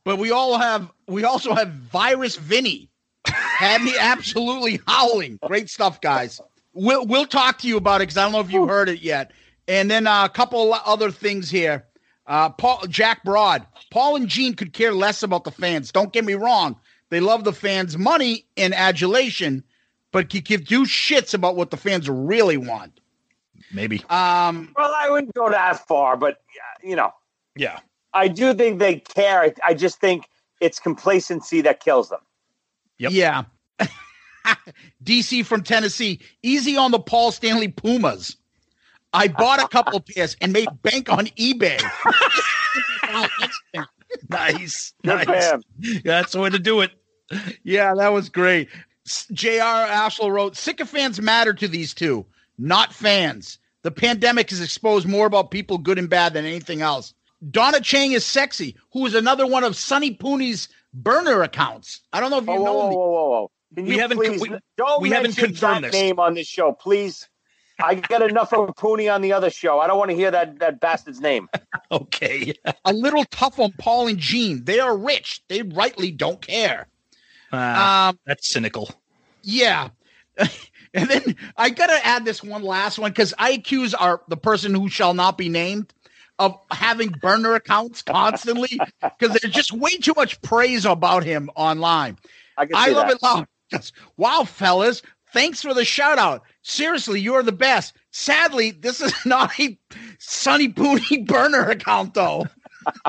but 0.02 0.18
we 0.18 0.32
all 0.32 0.58
have 0.58 0.90
we 1.06 1.22
also 1.22 1.54
have 1.54 1.68
virus 1.70 2.34
Vinny. 2.34 2.88
Had 3.24 3.82
me 3.82 3.94
absolutely 3.96 4.80
howling. 4.88 5.38
Great 5.46 5.70
stuff, 5.70 6.00
guys. 6.00 6.40
We'll 6.74 7.06
we'll 7.06 7.26
talk 7.26 7.58
to 7.58 7.68
you 7.68 7.76
about 7.76 8.00
it 8.00 8.08
because 8.08 8.16
I 8.16 8.24
don't 8.24 8.32
know 8.32 8.40
if 8.40 8.50
you 8.50 8.66
heard 8.66 8.88
it 8.88 9.00
yet. 9.00 9.30
And 9.68 9.90
then 9.90 10.06
uh, 10.06 10.24
a 10.24 10.28
couple 10.28 10.74
other 10.74 11.10
things 11.10 11.50
here. 11.50 11.84
Uh, 12.26 12.50
Paul 12.50 12.86
Jack 12.88 13.24
Broad, 13.24 13.66
Paul 13.90 14.16
and 14.16 14.28
Gene 14.28 14.54
could 14.54 14.72
care 14.72 14.92
less 14.92 15.22
about 15.22 15.44
the 15.44 15.50
fans. 15.50 15.90
Don't 15.90 16.12
get 16.12 16.24
me 16.24 16.34
wrong; 16.34 16.76
they 17.10 17.20
love 17.20 17.44
the 17.44 17.52
fans' 17.52 17.98
money 17.98 18.46
and 18.56 18.72
adulation, 18.74 19.64
but 20.12 20.30
could 20.30 20.44
give 20.44 20.66
two 20.66 20.84
shits 20.84 21.34
about 21.34 21.56
what 21.56 21.70
the 21.70 21.76
fans 21.76 22.08
really 22.08 22.56
want. 22.56 23.00
Maybe. 23.72 24.04
Um, 24.08 24.72
Well, 24.76 24.94
I 24.96 25.08
wouldn't 25.10 25.34
go 25.34 25.50
that 25.50 25.86
far, 25.86 26.16
but 26.16 26.34
uh, 26.34 26.88
you 26.88 26.96
know, 26.96 27.12
Yeah. 27.56 27.80
I 28.14 28.28
do 28.28 28.52
think 28.54 28.78
they 28.78 28.96
care. 28.96 29.40
I, 29.40 29.54
I 29.66 29.74
just 29.74 29.98
think 29.98 30.28
it's 30.60 30.78
complacency 30.78 31.62
that 31.62 31.80
kills 31.80 32.10
them. 32.10 32.20
Yep. 32.98 33.12
Yeah. 33.12 33.44
DC 35.04 35.46
from 35.46 35.62
Tennessee. 35.62 36.20
Easy 36.42 36.76
on 36.76 36.90
the 36.90 36.98
Paul 36.98 37.32
Stanley 37.32 37.68
Pumas. 37.68 38.36
I 39.12 39.28
bought 39.28 39.62
a 39.62 39.68
couple 39.68 40.00
pairs 40.00 40.36
and 40.40 40.52
made 40.52 40.68
bank 40.82 41.08
on 41.10 41.26
eBay. 41.38 41.80
Nice. 44.28 44.92
Good 45.02 45.26
nice. 45.26 45.52
That's 46.04 46.32
the 46.32 46.40
way 46.40 46.50
to 46.50 46.58
do 46.58 46.80
it. 46.82 46.90
yeah, 47.64 47.94
that 47.94 48.12
was 48.12 48.28
great. 48.28 48.68
J.R. 49.32 49.86
Ashlow 49.86 50.30
wrote 50.30 50.54
Sycophants 50.56 51.18
matter 51.20 51.52
to 51.54 51.66
these 51.66 51.94
two, 51.94 52.26
not 52.58 52.92
fans. 52.92 53.58
The 53.82 53.90
pandemic 53.90 54.50
has 54.50 54.60
exposed 54.60 55.08
more 55.08 55.26
about 55.26 55.50
people 55.50 55.78
good 55.78 55.98
and 55.98 56.08
bad 56.10 56.34
than 56.34 56.44
anything 56.44 56.82
else. 56.82 57.14
Donna 57.50 57.80
Chang 57.80 58.12
is 58.12 58.24
sexy, 58.24 58.76
who 58.92 59.04
is 59.06 59.14
another 59.14 59.46
one 59.46 59.64
of 59.64 59.76
Sonny 59.76 60.14
Pooney's 60.14 60.68
burner 60.94 61.42
accounts. 61.42 62.00
I 62.12 62.20
don't 62.20 62.30
know 62.30 62.38
if 62.38 62.44
you 62.46 62.52
Whoa, 62.52 62.64
know 62.64 62.72
whoa, 62.74 62.88
whoa, 62.90 63.08
whoa, 63.10 63.28
whoa! 63.30 63.50
Can 63.74 63.84
We 63.86 63.94
you 63.94 64.00
haven't- 64.00 64.18
please 64.18 64.40
we- 64.40 64.56
don't 64.76 65.00
we 65.02 65.10
haven't 65.10 65.36
confirmed 65.36 65.84
that 65.84 65.92
this. 65.92 66.00
name 66.00 66.20
on 66.20 66.34
this 66.34 66.46
show, 66.46 66.72
please? 66.72 67.28
I 67.82 67.94
get 67.94 68.22
enough 68.22 68.52
of 68.52 68.70
Pooney 68.76 69.12
on 69.12 69.22
the 69.22 69.32
other 69.32 69.50
show. 69.50 69.80
I 69.80 69.86
don't 69.86 69.98
want 69.98 70.10
to 70.10 70.16
hear 70.16 70.30
that 70.30 70.58
that 70.60 70.80
bastard's 70.80 71.20
name. 71.20 71.48
Okay. 71.90 72.54
a 72.86 72.92
little 72.92 73.24
tough 73.26 73.58
on 73.58 73.72
Paul 73.78 74.08
and 74.08 74.16
Gene. 74.18 74.64
They 74.64 74.80
are 74.80 74.96
rich. 74.96 75.42
They 75.48 75.60
rightly 75.62 76.10
don't 76.10 76.40
care. 76.40 76.88
Ah, 77.52 78.08
Um, 78.08 78.18
that's 78.24 78.48
cynical. 78.48 78.90
yeah. 79.42 79.88
And 80.94 81.08
then 81.08 81.36
I 81.56 81.70
gotta 81.70 81.98
add 82.06 82.24
this 82.26 82.42
one 82.42 82.62
last 82.62 82.98
one 82.98 83.10
because 83.10 83.32
I 83.38 83.52
accuse 83.52 83.94
our 83.94 84.22
the 84.28 84.36
person 84.36 84.74
who 84.74 84.88
shall 84.90 85.14
not 85.14 85.38
be 85.38 85.48
named 85.48 85.92
of 86.38 86.58
having 86.70 87.08
burner 87.10 87.54
accounts 87.54 88.02
constantly 88.02 88.78
because 89.00 89.38
there's 89.40 89.54
just 89.54 89.72
way 89.72 89.96
too 89.96 90.12
much 90.16 90.40
praise 90.42 90.84
about 90.84 91.24
him 91.24 91.50
online. 91.56 92.18
I 92.58 92.68
I 92.74 92.88
love 92.90 93.06
that. 93.08 93.16
it 93.16 93.22
loud. 93.22 93.46
Just, 93.70 93.94
wow, 94.18 94.44
fellas, 94.44 95.00
thanks 95.32 95.62
for 95.62 95.74
the 95.74 95.84
shout 95.84 96.18
out. 96.18 96.42
Seriously, 96.62 97.20
you're 97.20 97.42
the 97.42 97.52
best. 97.52 97.94
Sadly, 98.10 98.70
this 98.72 99.00
is 99.00 99.12
not 99.26 99.58
a 99.58 99.78
Sunny 100.18 100.68
Booney 100.68 101.26
burner 101.26 101.70
account 101.70 102.14
though. 102.14 102.46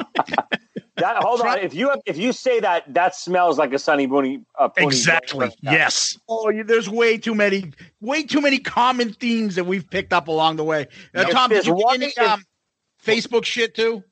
That, 0.98 1.16
hold 1.24 1.42
on. 1.42 1.58
If 1.58 1.74
you 1.74 1.90
have, 1.90 2.02
if 2.06 2.18
you 2.18 2.32
say 2.32 2.60
that, 2.60 2.94
that 2.94 3.16
smells 3.16 3.58
like 3.58 3.74
a 3.74 3.80
Sunny 3.80 4.08
Booney. 4.08 4.46
Uh, 4.60 4.70
Exactly. 4.78 5.50
Yes. 5.62 6.20
Oh, 6.30 6.50
you, 6.50 6.64
there's 6.64 6.88
way 6.88 7.18
too 7.18 7.34
many, 7.34 7.74
way 8.00 8.22
too 8.22 8.40
many 8.40 8.60
common 8.60 9.12
themes 9.14 9.56
that 9.56 9.64
we've 9.64 9.90
picked 9.90 10.14
up 10.14 10.28
along 10.28 10.58
the 10.58 10.64
way. 10.64 10.88
Uh, 11.16 11.24
Tom, 11.26 11.50
did 11.50 11.56
There's 11.56 11.66
you 11.68 11.76
get 11.78 11.84
one- 11.84 12.04
any 12.04 12.16
um, 12.18 12.44
Facebook 13.04 13.44
shit 13.44 13.74
too? 13.74 14.04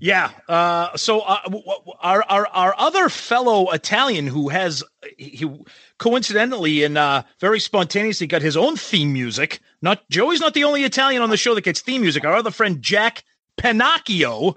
Yeah. 0.00 0.30
Uh, 0.48 0.94
so 0.98 1.20
uh, 1.20 1.40
w- 1.44 1.64
w- 1.64 1.92
our, 2.00 2.22
our 2.28 2.46
our 2.48 2.74
other 2.76 3.08
fellow 3.08 3.70
Italian 3.70 4.26
who 4.26 4.50
has 4.50 4.84
he 5.16 5.50
coincidentally 5.98 6.84
and 6.84 6.96
uh, 6.96 7.22
very 7.40 7.60
spontaneously 7.60 8.26
got 8.26 8.42
his 8.42 8.56
own 8.56 8.76
theme 8.76 9.12
music. 9.12 9.60
Not 9.82 10.08
Joey's 10.08 10.40
not 10.40 10.54
the 10.54 10.64
only 10.64 10.84
Italian 10.84 11.22
on 11.22 11.30
the 11.30 11.36
show 11.36 11.54
that 11.54 11.64
gets 11.64 11.80
theme 11.80 12.02
music. 12.02 12.24
Our 12.24 12.34
other 12.34 12.50
friend 12.50 12.80
Jack 12.80 13.24
Pinocchio. 13.56 14.56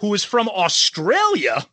Who 0.00 0.14
is 0.14 0.24
from 0.24 0.48
Australia? 0.48 1.64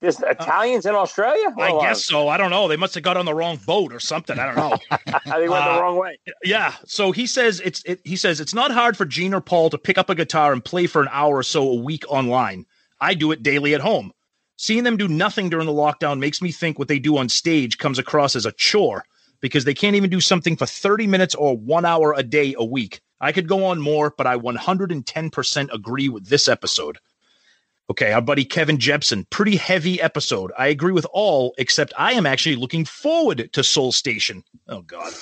there's 0.00 0.20
Italians 0.20 0.84
in 0.84 0.96
Australia. 0.96 1.54
I 1.56 1.68
Hold 1.68 1.82
on. 1.82 1.88
guess 1.88 2.04
so. 2.04 2.26
I 2.26 2.36
don't 2.36 2.50
know. 2.50 2.66
They 2.66 2.76
must 2.76 2.94
have 2.94 3.04
got 3.04 3.16
on 3.16 3.24
the 3.24 3.34
wrong 3.34 3.56
boat 3.64 3.92
or 3.92 4.00
something. 4.00 4.36
I 4.36 4.46
don't 4.46 4.56
know. 4.56 4.76
they 5.38 5.48
went 5.48 5.64
Uh, 5.64 5.76
the 5.76 5.80
wrong 5.80 5.96
way. 5.96 6.18
Yeah. 6.42 6.74
So 6.86 7.12
he 7.12 7.24
says 7.24 7.60
it's 7.60 7.84
it, 7.84 8.00
he 8.04 8.16
says 8.16 8.40
it's 8.40 8.52
not 8.52 8.72
hard 8.72 8.96
for 8.96 9.04
Gene 9.04 9.32
or 9.32 9.40
Paul 9.40 9.70
to 9.70 9.78
pick 9.78 9.98
up 9.98 10.10
a 10.10 10.16
guitar 10.16 10.52
and 10.52 10.64
play 10.64 10.88
for 10.88 11.02
an 11.02 11.08
hour 11.12 11.36
or 11.36 11.42
so 11.44 11.62
a 11.70 11.76
week 11.76 12.04
online. 12.08 12.66
I 13.00 13.14
do 13.14 13.30
it 13.30 13.44
daily 13.44 13.74
at 13.74 13.80
home. 13.80 14.12
Seeing 14.56 14.82
them 14.82 14.96
do 14.96 15.06
nothing 15.06 15.48
during 15.48 15.66
the 15.66 15.72
lockdown 15.72 16.18
makes 16.18 16.42
me 16.42 16.50
think 16.50 16.78
what 16.80 16.88
they 16.88 16.98
do 16.98 17.16
on 17.16 17.28
stage 17.28 17.78
comes 17.78 17.98
across 18.00 18.34
as 18.34 18.44
a 18.44 18.52
chore 18.52 19.04
because 19.40 19.64
they 19.64 19.74
can't 19.74 19.96
even 19.96 20.10
do 20.10 20.20
something 20.20 20.56
for 20.56 20.66
30 20.66 21.06
minutes 21.06 21.34
or 21.36 21.56
1 21.56 21.84
hour 21.84 22.12
a 22.16 22.22
day 22.24 22.54
a 22.58 22.64
week. 22.64 23.00
I 23.20 23.30
could 23.32 23.48
go 23.48 23.64
on 23.66 23.80
more, 23.80 24.12
but 24.16 24.26
I 24.26 24.36
110% 24.36 25.72
agree 25.72 26.08
with 26.08 26.26
this 26.28 26.48
episode. 26.48 26.98
Okay, 27.90 28.12
our 28.12 28.22
buddy 28.22 28.44
Kevin 28.44 28.78
Jepson, 28.78 29.26
pretty 29.30 29.56
heavy 29.56 30.00
episode. 30.00 30.52
I 30.56 30.68
agree 30.68 30.92
with 30.92 31.06
all, 31.12 31.54
except 31.58 31.92
I 31.98 32.12
am 32.12 32.26
actually 32.26 32.56
looking 32.56 32.84
forward 32.84 33.52
to 33.52 33.64
Soul 33.64 33.92
Station. 33.92 34.44
Oh, 34.68 34.82
God. 34.82 35.12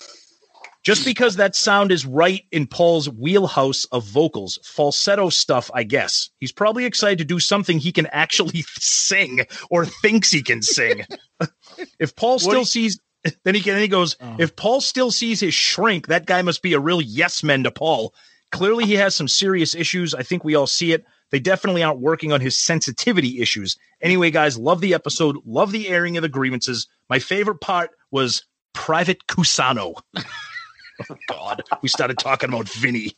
Just 0.82 1.04
because 1.04 1.36
that 1.36 1.54
sound 1.54 1.92
is 1.92 2.06
right 2.06 2.42
in 2.52 2.66
Paul's 2.66 3.08
wheelhouse 3.08 3.84
of 3.86 4.04
vocals, 4.04 4.58
falsetto 4.64 5.28
stuff, 5.28 5.70
I 5.74 5.84
guess. 5.84 6.30
He's 6.38 6.52
probably 6.52 6.86
excited 6.86 7.18
to 7.18 7.24
do 7.24 7.38
something 7.38 7.78
he 7.78 7.92
can 7.92 8.06
actually 8.06 8.62
sing 8.78 9.40
or 9.70 9.84
thinks 9.84 10.30
he 10.30 10.42
can 10.42 10.62
sing. 10.62 11.04
if 11.98 12.16
Paul 12.16 12.38
still 12.38 12.64
sees, 12.64 12.98
then 13.44 13.54
he 13.54 13.60
can, 13.60 13.74
then 13.74 13.82
he 13.82 13.88
goes, 13.88 14.16
if 14.38 14.56
Paul 14.56 14.80
still 14.80 15.10
sees 15.10 15.40
his 15.40 15.52
shrink, 15.52 16.06
that 16.06 16.24
guy 16.24 16.40
must 16.40 16.62
be 16.62 16.72
a 16.72 16.80
real 16.80 17.02
yes 17.02 17.42
man 17.42 17.64
to 17.64 17.70
Paul. 17.70 18.14
Clearly, 18.50 18.86
he 18.86 18.94
has 18.94 19.14
some 19.14 19.28
serious 19.28 19.74
issues. 19.74 20.14
I 20.14 20.22
think 20.22 20.44
we 20.44 20.54
all 20.54 20.66
see 20.66 20.92
it. 20.92 21.04
They 21.30 21.38
definitely 21.38 21.82
aren't 21.82 22.00
working 22.00 22.32
on 22.32 22.40
his 22.40 22.58
sensitivity 22.58 23.40
issues. 23.40 23.76
Anyway, 24.00 24.30
guys, 24.30 24.58
love 24.58 24.80
the 24.80 24.94
episode. 24.94 25.36
Love 25.44 25.72
the 25.72 25.88
airing 25.88 26.16
of 26.16 26.22
the 26.22 26.28
grievances. 26.28 26.86
My 27.08 27.18
favorite 27.18 27.60
part 27.60 27.90
was 28.10 28.44
Private 28.72 29.26
Cusano. 29.26 30.00
oh, 30.16 31.16
God, 31.28 31.62
we 31.82 31.88
started 31.88 32.18
talking 32.18 32.50
about 32.50 32.68
Vinnie. 32.68 33.16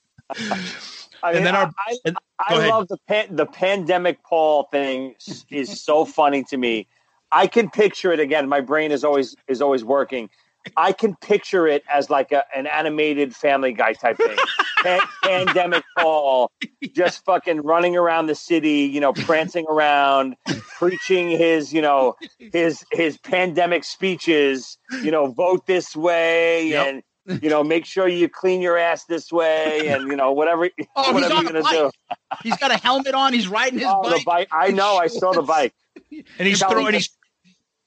I 1.22 1.32
and 1.32 1.46
then 1.46 1.54
our- 1.54 1.72
I, 1.78 1.96
and- 2.04 2.16
I 2.40 2.66
love 2.68 2.88
the 2.88 2.98
pan, 3.08 3.36
the 3.36 3.46
pandemic 3.46 4.22
Paul 4.24 4.64
thing 4.72 5.14
is 5.50 5.80
so 5.80 6.04
funny 6.04 6.42
to 6.44 6.56
me. 6.56 6.88
I 7.30 7.46
can 7.46 7.70
picture 7.70 8.12
it 8.12 8.18
again. 8.20 8.48
My 8.48 8.60
brain 8.60 8.90
is 8.92 9.04
always 9.04 9.36
is 9.48 9.62
always 9.62 9.84
working. 9.84 10.28
I 10.76 10.92
can 10.92 11.16
picture 11.16 11.66
it 11.66 11.82
as 11.92 12.08
like 12.10 12.32
a, 12.32 12.44
an 12.56 12.66
animated 12.66 13.34
Family 13.34 13.72
Guy 13.72 13.92
type 13.94 14.16
thing. 14.16 14.36
Pan- 14.82 15.00
pandemic 15.22 15.84
Paul, 15.98 16.50
just 16.94 17.24
fucking 17.24 17.62
running 17.62 17.96
around 17.96 18.26
the 18.26 18.34
city, 18.34 18.80
you 18.80 19.00
know, 19.00 19.12
prancing 19.12 19.64
around, 19.68 20.34
preaching 20.78 21.30
his, 21.30 21.72
you 21.72 21.80
know, 21.82 22.14
his 22.38 22.84
his 22.92 23.16
pandemic 23.18 23.84
speeches. 23.84 24.76
You 25.02 25.10
know, 25.10 25.26
vote 25.32 25.66
this 25.66 25.94
way 25.96 26.68
Yep. 26.68 26.86
and. 26.86 27.02
You 27.40 27.48
know, 27.50 27.62
make 27.62 27.86
sure 27.86 28.08
you 28.08 28.28
clean 28.28 28.60
your 28.60 28.76
ass 28.76 29.04
this 29.04 29.30
way, 29.30 29.86
and 29.86 30.08
you 30.08 30.16
know 30.16 30.32
whatever 30.32 30.68
Oh, 30.96 31.16
he's 31.16 31.30
on 31.30 31.44
you're 31.44 31.52
gonna 31.52 31.62
do. 31.70 31.90
bike. 32.10 32.18
He's 32.42 32.56
got 32.56 32.72
a 32.72 32.76
helmet 32.76 33.14
on. 33.14 33.32
He's 33.32 33.46
riding 33.46 33.78
his 33.78 33.86
Oh, 33.88 34.02
bike. 34.02 34.16
the 34.18 34.24
bike! 34.24 34.48
I 34.50 34.72
know. 34.72 34.96
I 34.96 35.06
saw 35.06 35.30
the 35.32 35.42
bike 35.42 35.72
And 36.10 36.48
he's 36.48 36.58
throwing 36.60 36.94
he's 36.94 37.10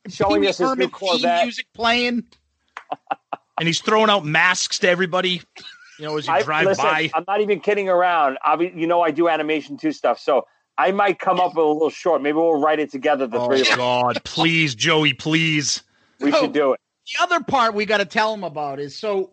showing 0.07 0.47
us 0.47 0.57
his 0.59 0.73
new 0.77 0.87
Corvette. 0.87 1.43
music 1.43 1.65
playing. 1.73 2.23
And 3.57 3.67
he's 3.67 3.81
throwing 3.81 4.09
out 4.09 4.25
masks 4.25 4.79
to 4.79 4.89
everybody. 4.89 5.41
You 5.97 6.05
know, 6.05 6.17
as 6.17 6.27
you 6.27 6.33
I, 6.33 6.41
drive 6.41 6.65
listen, 6.65 6.83
by. 6.83 7.09
I'm 7.13 7.23
not 7.27 7.41
even 7.41 7.61
kidding 7.61 7.87
around. 7.87 8.37
I 8.43 8.55
you 8.55 8.85
know, 8.85 9.01
I 9.01 9.11
do 9.11 9.29
animation 9.29 9.77
too 9.77 9.93
stuff, 9.93 10.19
so 10.19 10.45
I 10.77 10.91
might 10.91 11.19
come 11.19 11.39
up 11.39 11.55
with 11.55 11.65
a 11.65 11.67
little 11.67 11.89
short. 11.89 12.21
Maybe 12.21 12.35
we'll 12.35 12.59
write 12.59 12.79
it 12.79 12.91
together, 12.91 13.27
the 13.27 13.39
Oh 13.39 13.47
three 13.47 13.61
of 13.61 13.67
us. 13.67 13.75
God, 13.75 14.23
please, 14.25 14.75
Joey, 14.75 15.13
please. 15.13 15.83
We 16.19 16.31
should 16.31 16.53
do 16.53 16.73
it. 16.73 16.79
The 17.17 17.23
other 17.23 17.43
part 17.43 17.73
we 17.73 17.85
got 17.85 17.99
to 17.99 18.05
tell 18.05 18.33
him 18.33 18.43
about 18.43 18.79
is 18.79 18.97
so 18.97 19.31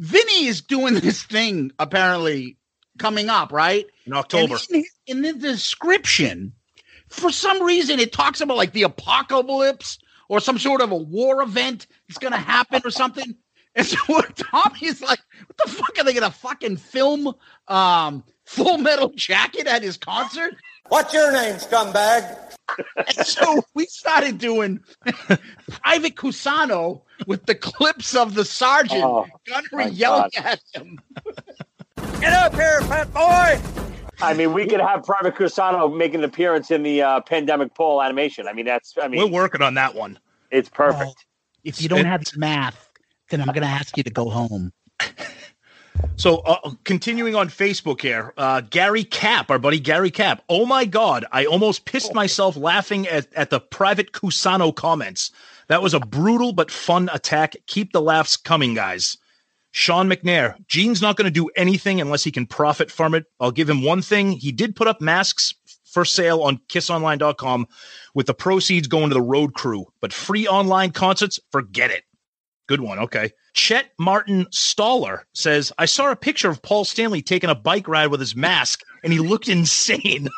Vinnie 0.00 0.46
is 0.46 0.62
doing 0.62 0.94
this 1.00 1.22
thing 1.22 1.72
apparently 1.78 2.56
coming 2.98 3.28
up, 3.28 3.52
right? 3.52 3.86
In 4.06 4.12
October. 4.12 4.56
And 4.72 4.84
in, 5.06 5.18
in 5.18 5.22
the 5.22 5.32
description, 5.34 6.52
for 7.08 7.30
some 7.30 7.62
reason, 7.62 7.98
it 8.00 8.12
talks 8.12 8.40
about 8.40 8.56
like 8.56 8.72
the 8.72 8.84
apocalypse 8.84 9.98
or 10.28 10.40
some 10.40 10.58
sort 10.58 10.80
of 10.80 10.90
a 10.92 10.96
war 10.96 11.42
event 11.42 11.86
is 12.08 12.18
going 12.18 12.32
to 12.32 12.38
happen 12.38 12.80
or 12.84 12.90
something. 12.90 13.34
And 13.74 13.86
so 13.86 13.98
Tommy's 14.36 15.00
like, 15.00 15.20
what 15.46 15.56
the 15.64 15.70
fuck 15.70 15.98
are 15.98 16.04
they 16.04 16.12
going 16.12 16.30
to 16.30 16.36
fucking 16.36 16.76
film 16.78 17.34
um, 17.68 18.24
Full 18.44 18.78
Metal 18.78 19.10
Jacket 19.14 19.66
at 19.66 19.82
his 19.82 19.96
concert? 19.96 20.54
What's 20.88 21.12
your 21.12 21.30
name, 21.32 21.56
scumbag? 21.56 22.36
And 22.96 23.26
so 23.26 23.62
we 23.74 23.86
started 23.86 24.38
doing 24.38 24.80
Private 25.82 26.16
Cusano 26.16 27.02
with 27.26 27.46
the 27.46 27.54
clips 27.54 28.14
of 28.14 28.34
the 28.34 28.44
sergeant 28.44 29.04
Oh, 29.04 29.26
Gunnery 29.46 29.90
yelling 29.92 30.30
God. 30.34 30.44
at 30.44 30.60
him. 30.74 30.98
Get 32.20 32.32
up 32.32 32.54
here, 32.54 32.80
fat 32.82 33.12
boy! 33.12 33.60
I 34.20 34.34
mean, 34.34 34.52
we 34.52 34.66
could 34.66 34.80
have 34.80 35.04
Private 35.04 35.36
Cusano 35.36 35.94
make 35.94 36.14
an 36.14 36.24
appearance 36.24 36.70
in 36.70 36.82
the 36.82 37.02
uh, 37.02 37.20
pandemic 37.20 37.74
Paul 37.74 38.02
animation. 38.02 38.48
I 38.48 38.52
mean, 38.52 38.66
that's. 38.66 38.94
I 39.00 39.08
mean, 39.08 39.20
We're 39.20 39.40
working 39.42 39.62
on 39.62 39.74
that 39.74 39.94
one. 39.94 40.18
it's 40.50 40.68
perfect. 40.68 41.26
If 41.64 41.82
you 41.82 41.88
don't 41.88 42.04
have 42.04 42.24
math, 42.36 42.88
then 43.30 43.40
I'm 43.40 43.48
going 43.48 43.62
to 43.62 43.68
ask 43.68 43.96
you 43.96 44.02
to 44.02 44.10
go 44.10 44.28
home. 44.30 44.72
So, 46.16 46.38
uh, 46.38 46.70
continuing 46.84 47.34
on 47.34 47.48
Facebook 47.48 48.00
here, 48.00 48.32
uh, 48.36 48.60
Gary 48.60 49.04
Cap, 49.04 49.50
our 49.50 49.58
buddy 49.58 49.80
Gary 49.80 50.10
Cap. 50.10 50.42
Oh 50.48 50.66
my 50.66 50.84
God, 50.84 51.24
I 51.32 51.44
almost 51.44 51.84
pissed 51.84 52.14
myself 52.14 52.56
laughing 52.56 53.06
at, 53.08 53.32
at 53.34 53.50
the 53.50 53.60
private 53.60 54.12
Cusano 54.12 54.74
comments. 54.74 55.30
That 55.68 55.82
was 55.82 55.94
a 55.94 56.00
brutal 56.00 56.52
but 56.52 56.70
fun 56.70 57.08
attack. 57.12 57.56
Keep 57.66 57.92
the 57.92 58.00
laughs 58.00 58.36
coming, 58.36 58.74
guys. 58.74 59.16
Sean 59.78 60.10
McNair, 60.10 60.56
Gene's 60.66 61.00
not 61.00 61.16
going 61.16 61.26
to 61.26 61.30
do 61.30 61.48
anything 61.54 62.00
unless 62.00 62.24
he 62.24 62.32
can 62.32 62.46
profit 62.46 62.90
from 62.90 63.14
it. 63.14 63.26
I'll 63.38 63.52
give 63.52 63.70
him 63.70 63.84
one 63.84 64.02
thing. 64.02 64.32
He 64.32 64.50
did 64.50 64.74
put 64.74 64.88
up 64.88 65.00
masks 65.00 65.54
for 65.84 66.04
sale 66.04 66.42
on 66.42 66.58
kissonline.com 66.68 67.68
with 68.12 68.26
the 68.26 68.34
proceeds 68.34 68.88
going 68.88 69.08
to 69.10 69.14
the 69.14 69.22
road 69.22 69.54
crew, 69.54 69.86
but 70.00 70.12
free 70.12 70.48
online 70.48 70.90
concerts, 70.90 71.38
forget 71.52 71.92
it. 71.92 72.02
Good 72.66 72.80
one. 72.80 72.98
Okay. 72.98 73.30
Chet 73.54 73.92
Martin 74.00 74.46
Staller 74.46 75.20
says, 75.32 75.72
I 75.78 75.84
saw 75.84 76.10
a 76.10 76.16
picture 76.16 76.50
of 76.50 76.60
Paul 76.60 76.84
Stanley 76.84 77.22
taking 77.22 77.48
a 77.48 77.54
bike 77.54 77.86
ride 77.86 78.08
with 78.08 78.18
his 78.18 78.34
mask 78.34 78.82
and 79.04 79.12
he 79.12 79.20
looked 79.20 79.48
insane. 79.48 80.28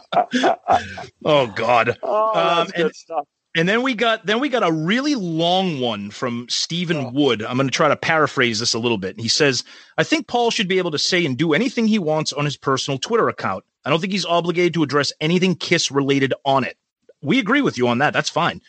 oh 1.26 1.48
God. 1.48 1.98
Oh, 2.02 2.32
that's 2.34 2.62
Um, 2.62 2.68
good 2.76 2.86
and- 2.86 2.96
stuff. 2.96 3.28
And 3.56 3.70
then 3.70 3.84
we 3.84 3.94
got 3.94 4.26
then 4.26 4.40
we 4.40 4.50
got 4.50 4.68
a 4.68 4.72
really 4.72 5.14
long 5.14 5.80
one 5.80 6.10
from 6.10 6.48
Stephen 6.50 7.14
Wood. 7.14 7.44
I'm 7.44 7.58
going 7.58 7.68
to 7.68 7.72
try 7.72 7.88
to 7.88 7.96
paraphrase 7.96 8.60
this 8.60 8.74
a 8.74 8.80
little 8.80 8.98
bit. 8.98 9.20
He 9.20 9.28
says, 9.28 9.64
"I 9.98 10.04
think 10.04 10.28
Paul 10.28 10.50
should 10.50 10.68
be 10.68 10.80
able 10.80 10.92
to 10.92 10.98
say 10.98 11.24
and 11.26 11.38
do 11.38 11.54
anything 11.54 11.88
he 11.88 12.00
wants 12.00 12.34
on 12.34 12.46
his 12.46 12.58
personal 12.58 12.98
Twitter 12.98 13.30
account. 13.30 13.64
I 13.86 13.90
don't 13.90 14.00
think 14.00 14.14
he's 14.14 14.26
obligated 14.26 14.74
to 14.76 14.84
address 14.84 15.14
anything 15.22 15.56
Kiss 15.56 15.92
related 15.92 16.34
on 16.46 16.64
it. 16.64 16.78
We 17.22 17.38
agree 17.38 17.62
with 17.62 17.78
you 17.78 17.88
on 17.88 18.00
that. 18.00 18.14
That's 18.14 18.30
fine. 18.30 18.62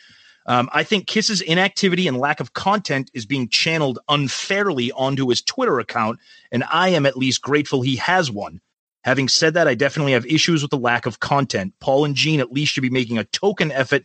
Um, 0.47 0.69
I 0.71 0.83
think 0.83 1.07
Kiss's 1.07 1.41
inactivity 1.41 2.07
and 2.07 2.17
lack 2.17 2.39
of 2.39 2.53
content 2.53 3.09
is 3.15 3.25
being 3.25 3.49
channeled 3.49 3.97
unfairly 4.07 4.91
onto 4.91 5.27
his 5.29 5.41
Twitter 5.41 5.79
account, 5.79 6.19
and 6.51 6.63
I 6.71 6.89
am 6.89 7.07
at 7.07 7.17
least 7.17 7.41
grateful 7.41 7.81
he 7.81 7.95
has 7.95 8.29
one. 8.29 8.61
Having 9.03 9.29
said 9.29 9.55
that, 9.55 9.67
I 9.67 9.73
definitely 9.73 10.13
have 10.13 10.25
issues 10.27 10.61
with 10.61 10.71
the 10.71 10.77
lack 10.77 11.07
of 11.07 11.19
content. 11.19 11.73
Paul 11.79 12.05
and 12.05 12.15
Gene 12.15 12.39
at 12.39 12.51
least 12.51 12.73
should 12.73 12.81
be 12.81 12.89
making 12.89 13.17
a 13.17 13.23
token 13.23 13.71
effort 13.71 14.03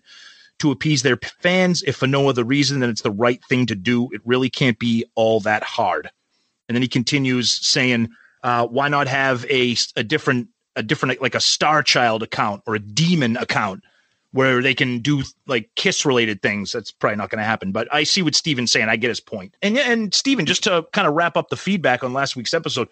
to 0.60 0.70
appease 0.70 1.02
their 1.02 1.18
fans, 1.40 1.82
if 1.82 1.96
for 1.96 2.06
no 2.06 2.28
other 2.28 2.44
reason 2.44 2.80
than 2.80 2.90
it's 2.90 3.02
the 3.02 3.10
right 3.10 3.42
thing 3.48 3.66
to 3.66 3.74
do. 3.74 4.08
It 4.12 4.20
really 4.24 4.50
can't 4.50 4.78
be 4.78 5.04
all 5.14 5.40
that 5.40 5.62
hard. 5.62 6.10
And 6.68 6.76
then 6.76 6.82
he 6.82 6.88
continues 6.88 7.54
saying, 7.66 8.10
uh, 8.42 8.66
"Why 8.66 8.88
not 8.88 9.08
have 9.08 9.44
a 9.50 9.76
a 9.96 10.04
different 10.04 10.48
a 10.76 10.82
different 10.82 11.20
like 11.20 11.34
a 11.34 11.40
Star 11.40 11.82
Child 11.82 12.22
account 12.22 12.62
or 12.66 12.74
a 12.74 12.78
Demon 12.78 13.36
account 13.36 13.82
where 14.32 14.62
they 14.62 14.74
can 14.74 15.00
do 15.00 15.24
like 15.46 15.70
Kiss 15.74 16.06
related 16.06 16.42
things?" 16.42 16.72
That's 16.72 16.92
probably 16.92 17.16
not 17.16 17.30
going 17.30 17.40
to 17.40 17.44
happen. 17.44 17.72
But 17.72 17.92
I 17.92 18.04
see 18.04 18.22
what 18.22 18.34
Steven's 18.34 18.70
saying. 18.70 18.88
I 18.88 18.96
get 18.96 19.08
his 19.08 19.20
point. 19.20 19.56
And 19.62 19.76
and 19.76 20.14
Steven, 20.14 20.46
just 20.46 20.62
to 20.64 20.86
kind 20.92 21.08
of 21.08 21.14
wrap 21.14 21.36
up 21.36 21.48
the 21.48 21.56
feedback 21.56 22.04
on 22.04 22.12
last 22.12 22.36
week's 22.36 22.54
episode, 22.54 22.88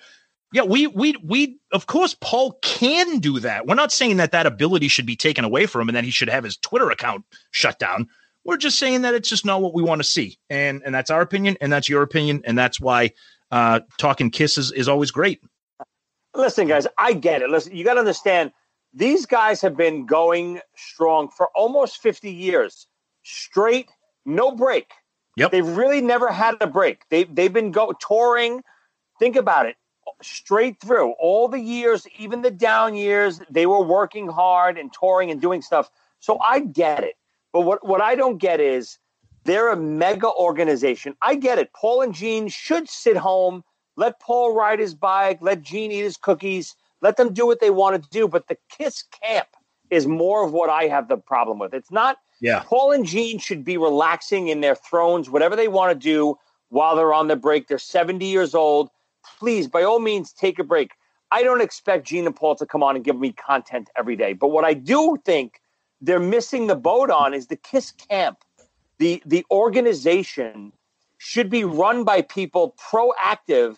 yeah, 0.53 0.63
we 0.63 0.87
we 0.87 1.17
we 1.23 1.59
of 1.73 1.87
course 1.87 2.17
Paul 2.21 2.59
can 2.63 3.19
do 3.19 3.39
that. 3.41 3.67
We're 3.67 3.75
not 3.75 3.93
saying 3.93 4.17
that 4.17 4.33
that 4.33 4.47
ability 4.47 4.89
should 4.89 5.07
be 5.07 5.17
taken 5.17 5.45
away 5.45 5.67
from 5.67 5.83
him 5.83 5.89
and 5.89 5.97
that 5.97 6.05
he 6.05 6.11
should 6.11 6.29
have 6.29 6.45
his 6.45 6.57
Twitter 6.57 6.91
account 6.91 7.25
shut 7.51 7.79
down. 7.79 8.09
We're 8.45 8.57
just 8.57 8.79
saying 8.79 9.03
that 9.03 9.15
it's 9.15 9.29
just 9.29 9.45
not 9.45 9.61
what 9.61 9.75
we 9.75 9.83
want 9.83 10.01
to 10.01 10.09
see, 10.09 10.39
and 10.49 10.83
and 10.85 10.95
that's 10.95 11.11
our 11.11 11.21
opinion, 11.21 11.59
and 11.61 11.73
that's 11.73 11.89
your 11.89 12.03
opinion, 12.03 12.43
and 12.45 12.57
that's 12.57 12.81
why 12.81 13.11
uh, 13.51 13.81
talking 13.99 14.31
kisses 14.31 14.73
is 14.73 14.89
always 14.89 15.11
great. 15.11 15.43
Listen, 16.35 16.67
guys, 16.67 16.87
I 16.97 17.13
get 17.13 17.43
it. 17.43 17.51
Listen, 17.51 17.75
you 17.75 17.85
got 17.85 17.95
to 17.95 18.01
understand, 18.01 18.53
these 18.95 19.27
guys 19.27 19.61
have 19.61 19.77
been 19.77 20.07
going 20.07 20.61
strong 20.77 21.29
for 21.29 21.49
almost 21.55 22.01
50 22.01 22.31
years, 22.31 22.87
straight, 23.23 23.91
no 24.25 24.53
break. 24.53 24.91
Yep. 25.37 25.51
They've 25.51 25.67
really 25.67 26.01
never 26.01 26.29
had 26.33 26.57
a 26.61 26.67
break. 26.67 27.03
They 27.11 27.25
they've 27.25 27.53
been 27.53 27.71
go 27.71 27.93
touring. 27.93 28.63
Think 29.19 29.37
about 29.37 29.67
it, 29.67 29.77
straight 30.23 30.81
through 30.81 31.13
all 31.19 31.49
the 31.49 31.61
years, 31.61 32.07
even 32.19 32.43
the 32.43 32.51
down 32.51 32.95
years. 32.95 33.41
They 33.51 33.67
were 33.67 33.83
working 33.83 34.29
hard 34.29 34.79
and 34.79 34.93
touring 34.93 35.31
and 35.31 35.41
doing 35.41 35.63
stuff. 35.63 35.91
So 36.21 36.39
I 36.47 36.61
get 36.61 37.05
it. 37.05 37.17
But 37.53 37.63
what 37.63 37.87
what 37.87 38.01
I 38.01 38.15
don't 38.15 38.39
get 38.39 38.61
is 38.61 38.99
they're 39.45 39.71
a 39.71 39.77
mega 39.77 40.29
organization. 40.29 41.17
I 41.23 41.35
get 41.35 41.59
it. 41.59 41.73
Paul 41.73 42.03
and 42.03 42.15
Gene 42.15 42.49
should 42.49 42.89
sit 42.89 43.17
home, 43.17 43.65
let 43.97 44.21
Paul 44.21 44.55
ride 44.55 44.79
his 44.79 44.95
bike, 44.95 45.39
let 45.41 45.63
Gene 45.63 45.91
eat 45.91 46.03
his 46.03 46.17
cookies, 46.17 46.75
let 47.01 47.17
them 47.17 47.33
do 47.33 47.47
what 47.47 47.61
they 47.61 47.71
want 47.71 48.03
to 48.03 48.11
do. 48.11 48.29
But 48.29 48.49
the 48.49 48.59
Kiss 48.69 49.05
camp 49.23 49.49
is 49.91 50.07
more 50.07 50.45
of 50.45 50.53
what 50.53 50.69
I 50.69 50.85
have 50.85 51.09
the 51.09 51.17
problem 51.17 51.59
with. 51.59 51.73
It's 51.73 51.91
not 51.91 52.19
Yeah. 52.41 52.63
Paul 52.67 52.93
and 52.93 53.07
Gene 53.07 53.39
should 53.39 53.65
be 53.65 53.77
relaxing 53.77 54.49
in 54.49 54.61
their 54.61 54.75
thrones, 54.75 55.31
whatever 55.31 55.57
they 55.57 55.69
want 55.69 55.91
to 55.91 55.99
do 55.99 56.39
while 56.69 56.95
they're 56.95 57.15
on 57.15 57.29
the 57.29 57.37
break. 57.37 57.69
They're 57.69 57.79
70 57.79 58.27
years 58.27 58.55
old. 58.55 58.91
Please, 59.39 59.69
by 59.69 59.83
all 59.83 60.01
means, 60.01 60.33
take 60.33 60.59
a 60.59 60.65
break. 60.65 60.93
I 61.31 61.43
don't 61.43 61.61
expect 61.61 62.07
Gene 62.07 62.27
and 62.27 62.35
Paul 62.35 62.57
to 62.57 62.67
come 62.67 62.83
on 62.83 62.97
and 62.97 63.05
give 63.05 63.19
me 63.19 63.33
content 63.33 63.91
every 63.97 64.17
day. 64.17 64.33
But 64.33 64.49
what 64.49 64.65
I 64.65 64.75
do 64.75 65.17
think 65.25 65.61
they're 66.01 66.19
missing 66.21 66.67
the 66.67 66.77
boat 66.77 67.11
on 67.11 67.35
is 67.35 67.47
the 67.47 67.57
Kiss 67.57 67.93
camp. 67.93 68.39
The 68.99 69.23
the 69.27 69.45
organization 69.51 70.73
should 71.19 71.51
be 71.51 71.65
run 71.65 72.05
by 72.05 72.23
people 72.23 72.75
proactive 72.79 73.77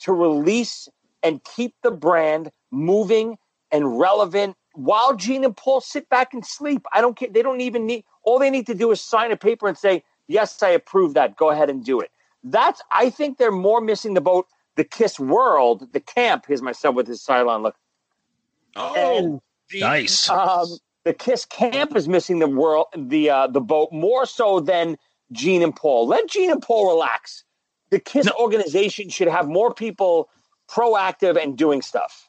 to 0.00 0.12
release 0.12 0.88
and 1.22 1.42
keep 1.44 1.74
the 1.82 1.90
brand 1.90 2.50
moving 2.70 3.38
and 3.70 3.98
relevant 3.98 4.56
while 4.74 5.14
Gene 5.16 5.44
and 5.44 5.56
Paul 5.56 5.80
sit 5.80 6.08
back 6.08 6.34
and 6.34 6.44
sleep. 6.44 6.86
I 6.92 7.00
don't 7.00 7.16
care. 7.16 7.28
They 7.30 7.42
don't 7.42 7.60
even 7.60 7.86
need 7.86 8.04
all 8.22 8.38
they 8.38 8.50
need 8.50 8.66
to 8.66 8.74
do 8.74 8.90
is 8.90 9.00
sign 9.00 9.32
a 9.32 9.36
paper 9.36 9.68
and 9.68 9.76
say, 9.76 10.04
Yes, 10.26 10.62
I 10.62 10.70
approve 10.70 11.14
that. 11.14 11.36
Go 11.36 11.50
ahead 11.50 11.70
and 11.70 11.82
do 11.84 12.00
it. 12.00 12.10
That's 12.44 12.82
I 12.90 13.10
think 13.10 13.38
they're 13.38 13.50
more 13.50 13.80
missing 13.80 14.14
the 14.14 14.20
boat. 14.20 14.46
The 14.78 14.84
Kiss 14.84 15.18
world, 15.18 15.92
the 15.92 15.98
camp. 15.98 16.44
Here's 16.46 16.62
myself 16.62 16.94
with 16.94 17.08
his 17.08 17.20
sideline 17.20 17.62
look. 17.62 17.74
Oh, 18.76 19.42
The, 19.70 19.80
Nice. 19.80 20.30
Um, 20.30 20.68
the 21.02 21.12
Kiss 21.12 21.44
camp 21.44 21.96
is 21.96 22.06
missing 22.06 22.38
the 22.38 22.46
world, 22.46 22.86
the 22.96 23.28
uh, 23.28 23.48
the 23.48 23.60
boat 23.60 23.90
more 23.90 24.24
so 24.24 24.60
than 24.60 24.96
Gene 25.32 25.64
and 25.64 25.74
Paul. 25.74 26.06
Let 26.06 26.28
Gene 26.28 26.52
and 26.52 26.62
Paul 26.62 26.94
relax. 26.94 27.42
The 27.90 27.98
Kiss 27.98 28.30
organization 28.38 29.08
should 29.08 29.26
have 29.26 29.48
more 29.48 29.74
people 29.74 30.28
proactive 30.70 31.42
and 31.42 31.58
doing 31.58 31.82
stuff. 31.82 32.28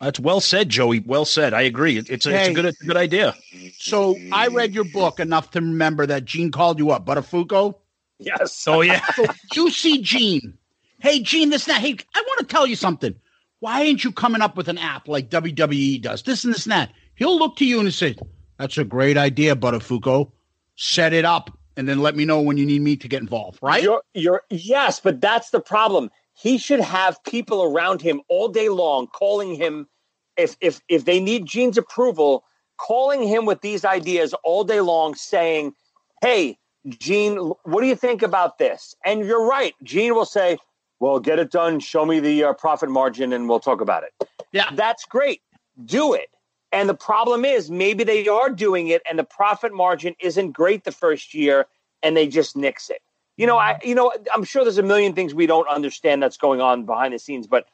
That's 0.00 0.18
well 0.18 0.40
said, 0.40 0.68
Joey. 0.70 0.98
Well 0.98 1.24
said. 1.24 1.54
I 1.54 1.60
agree. 1.62 1.96
It's 1.96 2.10
a, 2.10 2.14
it's 2.14 2.48
a 2.48 2.52
good 2.54 2.64
it's 2.64 2.82
a 2.82 2.86
good 2.86 2.96
idea. 2.96 3.36
so 3.78 4.16
I 4.32 4.48
read 4.48 4.74
your 4.74 4.84
book 4.84 5.20
enough 5.20 5.52
to 5.52 5.60
remember 5.60 6.06
that 6.06 6.24
Gene 6.24 6.50
called 6.50 6.80
you 6.80 6.90
up, 6.90 7.06
Butterfuco. 7.06 7.76
Yes. 8.18 8.66
Oh 8.66 8.80
yeah. 8.80 9.00
So 9.14 9.26
you 9.54 9.70
see 9.70 10.02
Gene. 10.02 10.57
Hey, 11.00 11.20
Gene, 11.20 11.50
this 11.50 11.66
and 11.68 11.76
that. 11.76 11.80
Hey, 11.80 11.96
I 12.14 12.22
want 12.26 12.40
to 12.40 12.46
tell 12.46 12.66
you 12.66 12.76
something. 12.76 13.14
Why 13.60 13.82
ain't 13.82 14.04
you 14.04 14.12
coming 14.12 14.42
up 14.42 14.56
with 14.56 14.68
an 14.68 14.78
app 14.78 15.08
like 15.08 15.30
WWE 15.30 16.00
does? 16.00 16.22
This 16.22 16.44
and 16.44 16.54
this 16.54 16.64
and 16.64 16.72
that. 16.72 16.92
He'll 17.14 17.38
look 17.38 17.56
to 17.56 17.64
you 17.64 17.80
and 17.80 17.92
say, 17.92 18.16
That's 18.58 18.78
a 18.78 18.84
great 18.84 19.16
idea, 19.16 19.56
Butterfuco. 19.56 20.30
Set 20.76 21.12
it 21.12 21.24
up 21.24 21.56
and 21.76 21.88
then 21.88 22.00
let 22.00 22.16
me 22.16 22.24
know 22.24 22.40
when 22.40 22.56
you 22.56 22.66
need 22.66 22.82
me 22.82 22.96
to 22.96 23.08
get 23.08 23.20
involved, 23.20 23.60
right? 23.62 23.82
You're, 23.82 24.02
you're 24.12 24.42
yes, 24.50 24.98
but 24.98 25.20
that's 25.20 25.50
the 25.50 25.60
problem. 25.60 26.10
He 26.34 26.58
should 26.58 26.80
have 26.80 27.22
people 27.24 27.62
around 27.62 28.02
him 28.02 28.20
all 28.28 28.48
day 28.48 28.68
long 28.68 29.06
calling 29.08 29.54
him 29.54 29.88
if 30.36 30.56
if 30.60 30.80
if 30.88 31.04
they 31.04 31.20
need 31.20 31.46
Gene's 31.46 31.78
approval, 31.78 32.44
calling 32.78 33.26
him 33.26 33.46
with 33.46 33.60
these 33.60 33.84
ideas 33.84 34.34
all 34.44 34.64
day 34.64 34.80
long, 34.80 35.14
saying, 35.14 35.72
"Hey, 36.20 36.58
Gene, 36.88 37.36
what 37.64 37.80
do 37.80 37.86
you 37.86 37.96
think 37.96 38.22
about 38.22 38.58
this?" 38.58 38.94
And 39.04 39.24
you're 39.24 39.46
right. 39.46 39.74
Gene 39.82 40.14
will 40.14 40.24
say, 40.24 40.58
"Well, 41.00 41.20
get 41.20 41.38
it 41.38 41.50
done. 41.50 41.80
Show 41.80 42.04
me 42.04 42.20
the 42.20 42.44
uh, 42.44 42.52
profit 42.54 42.90
margin, 42.90 43.32
and 43.32 43.48
we'll 43.48 43.60
talk 43.60 43.80
about 43.80 44.04
it." 44.04 44.28
Yeah. 44.52 44.70
that's 44.72 45.04
great. 45.04 45.42
Do 45.84 46.14
it. 46.14 46.30
And 46.72 46.88
the 46.88 46.94
problem 46.94 47.44
is, 47.44 47.70
maybe 47.70 48.04
they 48.04 48.28
are 48.28 48.50
doing 48.50 48.88
it, 48.88 49.02
and 49.08 49.18
the 49.18 49.24
profit 49.24 49.72
margin 49.72 50.14
isn't 50.20 50.52
great 50.52 50.84
the 50.84 50.92
first 50.92 51.34
year, 51.34 51.66
and 52.02 52.16
they 52.16 52.28
just 52.28 52.56
nix 52.56 52.90
it. 52.90 53.00
You 53.36 53.46
know, 53.46 53.56
I 53.56 53.78
you 53.82 53.94
know 53.94 54.12
I'm 54.34 54.44
sure 54.44 54.64
there's 54.64 54.78
a 54.78 54.82
million 54.82 55.14
things 55.14 55.34
we 55.34 55.46
don't 55.46 55.68
understand 55.68 56.22
that's 56.22 56.36
going 56.36 56.60
on 56.60 56.84
behind 56.84 57.14
the 57.14 57.18
scenes, 57.18 57.46
but 57.46 57.66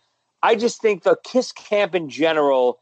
I 0.42 0.54
just 0.56 0.80
think 0.82 1.02
the 1.02 1.16
Kiss 1.24 1.52
camp 1.52 1.94
in 1.94 2.08
general 2.08 2.78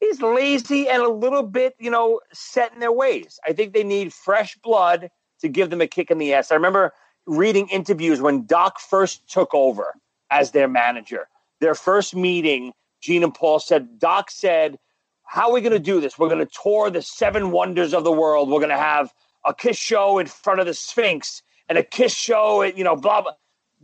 is 0.00 0.22
lazy 0.22 0.88
and 0.88 1.02
a 1.02 1.08
little 1.08 1.42
bit, 1.42 1.74
you 1.78 1.90
know, 1.90 2.20
set 2.32 2.72
in 2.72 2.80
their 2.80 2.92
ways. 2.92 3.40
I 3.44 3.52
think 3.52 3.72
they 3.72 3.82
need 3.82 4.12
fresh 4.12 4.56
blood 4.58 5.10
to 5.40 5.48
give 5.48 5.70
them 5.70 5.80
a 5.80 5.86
kick 5.86 6.10
in 6.10 6.18
the 6.18 6.34
ass. 6.34 6.52
I 6.52 6.54
remember 6.54 6.92
reading 7.28 7.68
interviews 7.68 8.20
when 8.20 8.46
Doc 8.46 8.80
first 8.80 9.28
took 9.30 9.54
over 9.54 9.94
as 10.30 10.50
their 10.50 10.66
manager. 10.66 11.28
Their 11.60 11.74
first 11.74 12.16
meeting, 12.16 12.72
Gene 13.00 13.22
and 13.22 13.34
Paul 13.34 13.60
said, 13.60 13.98
Doc 13.98 14.30
said, 14.30 14.78
How 15.24 15.48
are 15.48 15.52
we 15.52 15.60
going 15.60 15.72
to 15.72 15.78
do 15.78 16.00
this? 16.00 16.18
We're 16.18 16.28
going 16.28 16.44
to 16.44 16.52
tour 16.62 16.90
the 16.90 17.02
seven 17.02 17.50
wonders 17.50 17.94
of 17.94 18.04
the 18.04 18.12
world. 18.12 18.48
We're 18.48 18.60
going 18.60 18.70
to 18.70 18.76
have 18.76 19.12
a 19.44 19.54
kiss 19.54 19.76
show 19.76 20.18
in 20.18 20.26
front 20.26 20.60
of 20.60 20.66
the 20.66 20.74
Sphinx 20.74 21.42
and 21.68 21.78
a 21.78 21.82
kiss 21.82 22.14
show, 22.14 22.62
at, 22.62 22.78
you 22.78 22.84
know, 22.84 22.96
blah, 22.96 23.22
blah. 23.22 23.32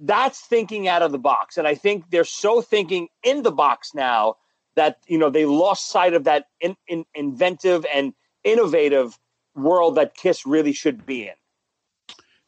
That's 0.01 0.40
thinking 0.40 0.88
out 0.88 1.03
of 1.03 1.12
the 1.12 1.18
box. 1.18 1.57
And 1.57 1.68
I 1.68 1.74
think 1.74 2.11
they're 2.11 2.24
so 2.24 2.61
thinking 2.61 3.09
in 3.22 3.42
the 3.42 3.53
box 3.53 3.95
now 3.95 4.36
that, 4.74 4.99
you 5.07 5.18
know, 5.18 5.30
they 5.30 5.45
lost 5.45 5.88
sight 5.88 6.14
of 6.14 6.24
that 6.24 6.47
in, 6.61 6.76
in, 6.88 7.05
inventive 7.14 7.86
and 7.95 8.12
innovative 8.42 9.18
world 9.55 9.95
that 9.97 10.16
Kiss 10.16 10.45
really 10.45 10.72
should 10.72 11.07
be 11.07 11.28
in. 11.28 11.34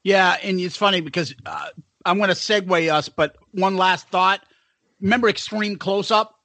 Yeah, 0.07 0.37
and 0.41 0.61
it's 0.61 0.77
funny 0.77 1.01
because 1.01 1.35
uh, 1.47 1.67
I'm 2.05 2.19
going 2.19 2.29
to 2.29 2.37
segue 2.37 2.93
us, 2.93 3.09
but 3.09 3.35
one 3.51 3.77
last 3.77 4.09
thought. 4.09 4.41
Remember 5.01 5.29
Extreme 5.29 5.79
Close 5.79 6.13
Up? 6.13 6.39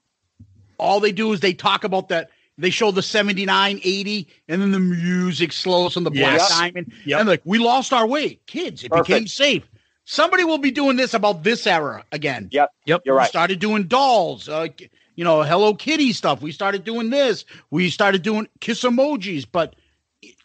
All 0.79 0.99
they 0.99 1.11
do 1.11 1.31
is 1.31 1.41
they 1.41 1.53
talk 1.53 1.83
about 1.83 2.09
that. 2.09 2.31
They 2.57 2.71
show 2.71 2.89
the 2.89 3.03
79, 3.03 3.79
80, 3.83 4.27
and 4.47 4.61
then 4.63 4.71
the 4.71 4.79
music 4.79 5.51
slows 5.53 5.95
on 5.95 6.03
the 6.05 6.09
black 6.09 6.39
Yes. 6.39 6.49
diamond. 6.49 6.91
Yep. 7.05 7.19
And 7.19 7.29
like, 7.29 7.41
we 7.45 7.59
lost 7.59 7.93
our 7.93 8.07
way. 8.07 8.39
Kids, 8.47 8.83
it 8.83 8.91
became 8.91 9.27
safe. 9.27 9.69
Somebody 10.05 10.43
will 10.43 10.57
be 10.57 10.71
doing 10.71 10.97
this 10.97 11.13
about 11.13 11.43
this 11.43 11.67
era 11.67 12.03
again. 12.11 12.49
Yep. 12.51 12.71
Yep. 12.87 13.01
You're 13.05 13.13
We 13.13 13.19
right. 13.19 13.29
started 13.29 13.59
doing 13.59 13.83
dolls, 13.83 14.49
uh, 14.49 14.69
you 15.15 15.23
know, 15.23 15.43
Hello 15.43 15.75
Kitty 15.75 16.13
stuff. 16.13 16.41
We 16.41 16.51
started 16.51 16.83
doing 16.83 17.11
this. 17.11 17.45
We 17.69 17.91
started 17.91 18.23
doing 18.23 18.47
kiss 18.59 18.81
emojis. 18.81 19.45
But 19.49 19.75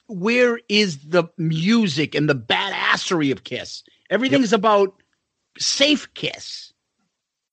where 0.08 0.60
is 0.68 0.98
the 1.08 1.24
music 1.36 2.14
and 2.14 2.28
the 2.28 2.34
badassery 2.34 3.32
of 3.32 3.44
Kiss? 3.44 3.82
Everything's 4.10 4.52
about 4.52 4.94
safe 5.58 6.12
Kiss. 6.14 6.72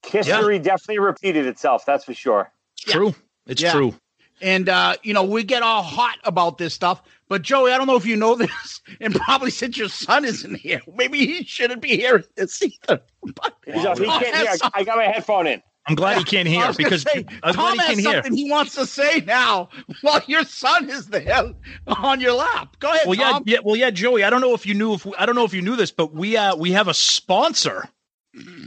History 0.06 0.60
definitely 0.60 1.00
repeated 1.00 1.48
itself. 1.48 1.86
That's 1.86 2.04
for 2.04 2.14
sure. 2.14 2.52
It's 2.74 2.92
true. 2.92 3.16
It's 3.48 3.62
Yeah. 3.62 3.72
true. 3.72 3.96
And 4.42 4.68
uh, 4.68 4.98
you 5.04 5.14
know, 5.14 5.24
we 5.24 5.44
get 5.44 5.64
all 5.64 5.84
hot 5.84 6.18
about 6.26 6.58
this 6.58 6.74
stuff. 6.74 7.02
But 7.30 7.42
Joey, 7.44 7.72
I 7.72 7.78
don't 7.78 7.88
know 7.88 7.96
if 7.96 8.06
you 8.06 8.18
know 8.18 8.36
this, 8.36 8.82
and 9.00 9.16
probably 9.16 9.52
since 9.52 9.78
your 9.78 9.88
son 9.90 10.26
isn't 10.26 10.56
here, 10.56 10.82
maybe 10.94 11.26
he 11.26 11.44
shouldn't 11.46 11.82
be 11.82 11.96
hearing 11.96 12.26
this 12.36 12.62
either. 12.62 13.02
But 13.36 13.56
So 13.82 13.96
he 13.96 14.06
can't 14.06 14.36
hear. 14.36 14.56
I 14.74 14.84
got 14.84 14.98
my 14.98 15.06
headphone 15.06 15.48
in. 15.48 15.62
I'm 15.86 15.96
glad 15.96 16.18
he 16.18 16.24
can't 16.24 16.48
hear 16.48 16.72
because 16.74 17.02
say, 17.02 17.26
I'm 17.44 17.54
Tom 17.54 17.74
glad 17.74 17.74
he 17.74 17.78
has 17.80 17.88
can 17.88 18.00
hear. 18.00 18.14
something 18.24 18.34
he 18.34 18.50
wants 18.50 18.76
to 18.76 18.86
say 18.86 19.20
now 19.22 19.68
while 20.02 20.22
your 20.28 20.46
son 20.46 20.90
is 20.90 21.08
there 21.08 21.54
on 21.88 22.22
your 22.22 22.34
lap. 22.34 22.78
Go 22.80 22.90
ahead, 22.90 23.06
Well, 23.06 23.16
yeah, 23.18 23.32
Tom. 23.32 23.44
yeah, 23.46 23.58
well, 23.64 23.76
yeah, 23.76 23.90
Joey. 23.90 24.24
I 24.24 24.30
don't 24.30 24.40
know 24.42 24.54
if 24.54 24.66
you 24.66 24.74
knew 24.76 24.94
if 24.94 25.06
I 25.18 25.26
don't 25.26 25.36
know 25.36 25.44
if 25.44 25.54
you 25.54 25.62
knew 25.62 25.76
this, 25.76 25.92
but 25.92 26.14
we 26.14 26.38
uh 26.38 26.56
we 26.56 26.72
have 26.72 26.88
a 26.88 26.94
sponsor. 26.94 27.86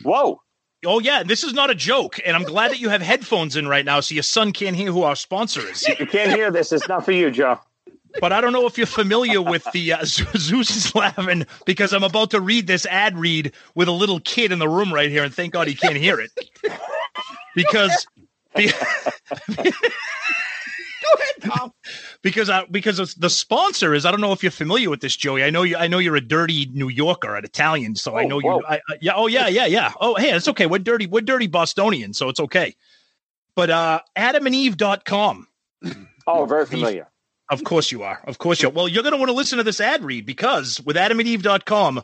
Whoa. 0.03 0.43
Oh 0.85 1.01
yeah, 1.01 1.23
this 1.23 1.43
is 1.43 1.55
not 1.55 1.71
a 1.71 1.75
joke, 1.75 2.21
and 2.25 2.37
I'm 2.37 2.43
glad 2.45 2.71
that 2.71 2.81
you 2.81 2.91
have 2.91 3.01
headphones 3.01 3.57
in 3.57 3.67
right 3.67 3.85
now, 3.85 4.01
so 4.01 4.15
your 4.15 4.23
son 4.23 4.53
can't 4.53 4.77
hear 4.77 4.93
who 4.93 5.03
our 5.03 5.17
sponsor 5.17 5.67
is. 5.67 5.89
You 5.89 6.07
can't 6.07 6.31
hear 6.33 6.51
this. 6.51 6.71
It's 6.71 6.87
not 6.87 7.05
for 7.05 7.13
you, 7.13 7.31
Joe. 7.31 7.59
But 8.21 8.33
I 8.33 8.41
don't 8.41 8.53
know 8.53 8.67
if 8.67 8.79
you're 8.79 8.87
familiar 8.87 9.43
with 9.43 9.67
the 9.73 9.95
uh, 9.95 10.05
Zeus 10.05 10.71
is 10.77 10.95
laughing 10.95 11.47
because 11.65 11.93
I'm 11.93 12.05
about 12.05 12.31
to 12.33 12.41
read 12.41 12.67
this 12.67 12.87
ad 12.87 13.19
read 13.19 13.53
with 13.75 13.89
a 13.89 13.93
little 13.93 14.21
kid 14.21 14.53
in 14.53 14.59
the 14.59 14.69
room 14.69 14.93
right 14.93 15.11
here, 15.11 15.25
and 15.25 15.35
thank 15.35 15.53
God 15.55 15.67
he 15.67 15.75
can't 15.75 15.97
hear 15.97 16.21
it 16.21 16.31
because. 17.55 18.07
be- 18.57 18.71
Go 21.03 21.23
ahead, 21.23 21.53
Tom. 21.53 21.73
because 22.23 22.51
uh, 22.51 22.63
because 22.71 23.15
the 23.15 23.31
sponsor 23.31 23.95
is 23.95 24.05
I 24.05 24.11
don't 24.11 24.21
know 24.21 24.33
if 24.33 24.43
you're 24.43 24.51
familiar 24.51 24.91
with 24.91 25.01
this, 25.01 25.15
Joey. 25.15 25.45
I 25.45 25.51
know 25.51 25.63
you. 25.63 25.77
I 25.77 25.87
know 25.87 25.99
you're 25.99 26.17
a 26.17 26.21
dirty 26.21 26.69
New 26.73 26.89
Yorker, 26.89 27.37
an 27.37 27.45
Italian, 27.45 27.95
so 27.95 28.17
I 28.17 28.25
Oh, 28.25 28.27
know 28.27 28.41
whoa. 28.41 28.59
you. 28.59 28.65
I, 28.67 28.75
I, 28.77 28.81
yeah. 29.01 29.13
Oh 29.15 29.29
yeah. 29.29 29.47
Yeah. 29.47 29.67
Yeah. 29.67 29.93
Oh 30.01 30.17
hey, 30.17 30.33
it's 30.33 30.49
okay. 30.49 30.67
We're 30.67 30.79
dirty. 30.81 31.07
We're 31.07 31.21
dirty 31.21 31.47
Bostonian, 31.47 32.13
so 32.13 32.29
it's 32.29 32.41
okay. 32.41 32.75
But 33.55 33.71
uh, 33.71 34.01
AdamandEve.com. 34.17 35.47
Oh, 36.27 36.45
very 36.45 36.67
familiar. 36.67 37.07
Of 37.51 37.63
course 37.63 37.93
you 37.93 38.03
are. 38.03 38.21
Of 38.27 38.39
course 38.39 38.61
you 38.61 38.69
are. 38.69 38.73
Well, 38.73 38.89
you're 38.89 39.05
going 39.05 39.13
to 39.13 39.19
want 39.19 39.29
to 39.29 39.35
listen 39.37 39.59
to 39.59 39.65
this 39.65 39.81
ad 39.81 40.03
read 40.03 40.27
because 40.27 40.81
with 40.85 40.97
AdamandEve.com, 40.97 42.03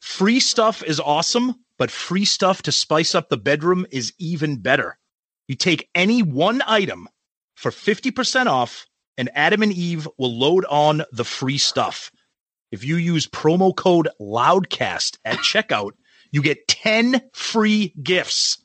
free 0.00 0.38
stuff 0.40 0.82
is 0.82 1.00
awesome, 1.00 1.63
but 1.78 1.90
free 1.90 2.24
stuff 2.24 2.62
to 2.62 2.72
spice 2.72 3.14
up 3.14 3.28
the 3.28 3.36
bedroom 3.36 3.86
is 3.90 4.12
even 4.18 4.56
better. 4.56 4.98
You 5.48 5.54
take 5.54 5.88
any 5.94 6.22
one 6.22 6.62
item 6.66 7.08
for 7.56 7.70
50% 7.70 8.46
off, 8.46 8.86
and 9.16 9.30
Adam 9.34 9.62
and 9.62 9.72
Eve 9.72 10.08
will 10.18 10.36
load 10.36 10.64
on 10.66 11.02
the 11.12 11.24
free 11.24 11.58
stuff. 11.58 12.10
If 12.72 12.84
you 12.84 12.96
use 12.96 13.26
promo 13.26 13.74
code 13.74 14.08
LOUDCAST 14.20 15.18
at 15.24 15.38
checkout, 15.38 15.92
you 16.32 16.42
get 16.42 16.66
10 16.68 17.20
free 17.32 17.94
gifts 18.02 18.58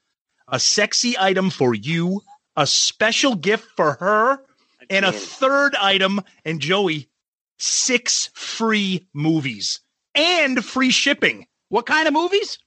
a 0.52 0.60
sexy 0.60 1.16
item 1.18 1.50
for 1.50 1.76
you, 1.76 2.22
a 2.56 2.66
special 2.66 3.36
gift 3.36 3.68
for 3.76 3.94
her, 3.94 4.40
and 4.90 5.06
a 5.06 5.12
third 5.12 5.76
item, 5.76 6.22
and 6.44 6.60
Joey, 6.60 7.10
six 7.60 8.32
free 8.34 9.08
movies 9.14 9.82
and 10.16 10.64
free 10.64 10.90
shipping. 10.90 11.46
What 11.70 11.86
kind 11.86 12.08
of 12.08 12.14
movies? 12.14 12.58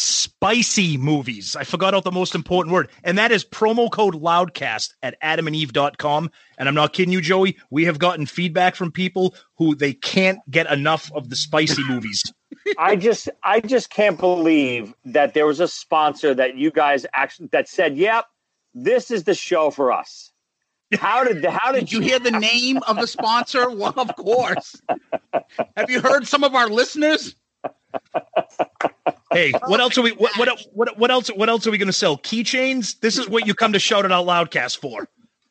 Spicy 0.00 0.96
movies. 0.96 1.56
I 1.56 1.64
forgot 1.64 1.92
out 1.92 2.04
the 2.04 2.12
most 2.12 2.36
important 2.36 2.72
word, 2.72 2.88
and 3.02 3.18
that 3.18 3.32
is 3.32 3.44
promo 3.44 3.90
code 3.90 4.14
loudcast 4.14 4.92
at 5.02 5.20
adamandeve.com. 5.20 6.30
And 6.56 6.68
I'm 6.68 6.74
not 6.76 6.92
kidding 6.92 7.12
you, 7.12 7.20
Joey. 7.20 7.56
We 7.70 7.84
have 7.86 7.98
gotten 7.98 8.24
feedback 8.24 8.76
from 8.76 8.92
people 8.92 9.34
who 9.56 9.74
they 9.74 9.92
can't 9.92 10.38
get 10.48 10.70
enough 10.70 11.10
of 11.16 11.30
the 11.30 11.34
spicy 11.34 11.82
movies. 11.82 12.22
I 12.78 12.94
just 12.94 13.28
I 13.42 13.58
just 13.58 13.90
can't 13.90 14.20
believe 14.20 14.94
that 15.04 15.34
there 15.34 15.46
was 15.46 15.58
a 15.58 15.66
sponsor 15.66 16.32
that 16.32 16.56
you 16.56 16.70
guys 16.70 17.04
actually 17.12 17.48
that 17.48 17.68
said, 17.68 17.96
"Yep, 17.96 18.24
this 18.74 19.10
is 19.10 19.24
the 19.24 19.34
show 19.34 19.72
for 19.72 19.90
us." 19.90 20.30
How 20.94 21.24
did 21.24 21.44
how 21.44 21.72
did, 21.72 21.80
Did 21.80 21.92
you 21.92 22.00
hear 22.02 22.20
the 22.20 22.30
name 22.30 22.78
of 22.86 22.94
the 22.94 23.08
sponsor? 23.08 23.68
Well, 23.78 23.94
of 23.96 24.14
course. 24.14 24.80
Have 25.76 25.90
you 25.90 26.00
heard 26.00 26.28
some 26.28 26.44
of 26.44 26.54
our 26.54 26.68
listeners? 26.68 27.34
Hey, 29.30 29.52
what 29.66 29.80
else 29.80 29.98
are 29.98 30.02
we? 30.02 30.12
What 30.12 30.36
what 30.38 30.48
what, 30.72 30.98
what 30.98 31.10
else? 31.10 31.28
What 31.28 31.48
else 31.48 31.66
are 31.66 31.70
we 31.70 31.78
going 31.78 31.86
to 31.88 31.92
sell? 31.92 32.16
Keychains. 32.16 32.98
This 33.00 33.18
is 33.18 33.28
what 33.28 33.46
you 33.46 33.54
come 33.54 33.72
to 33.74 33.78
shout 33.78 34.04
it 34.04 34.12
out 34.12 34.26
loudcast 34.26 34.78
for. 34.78 35.08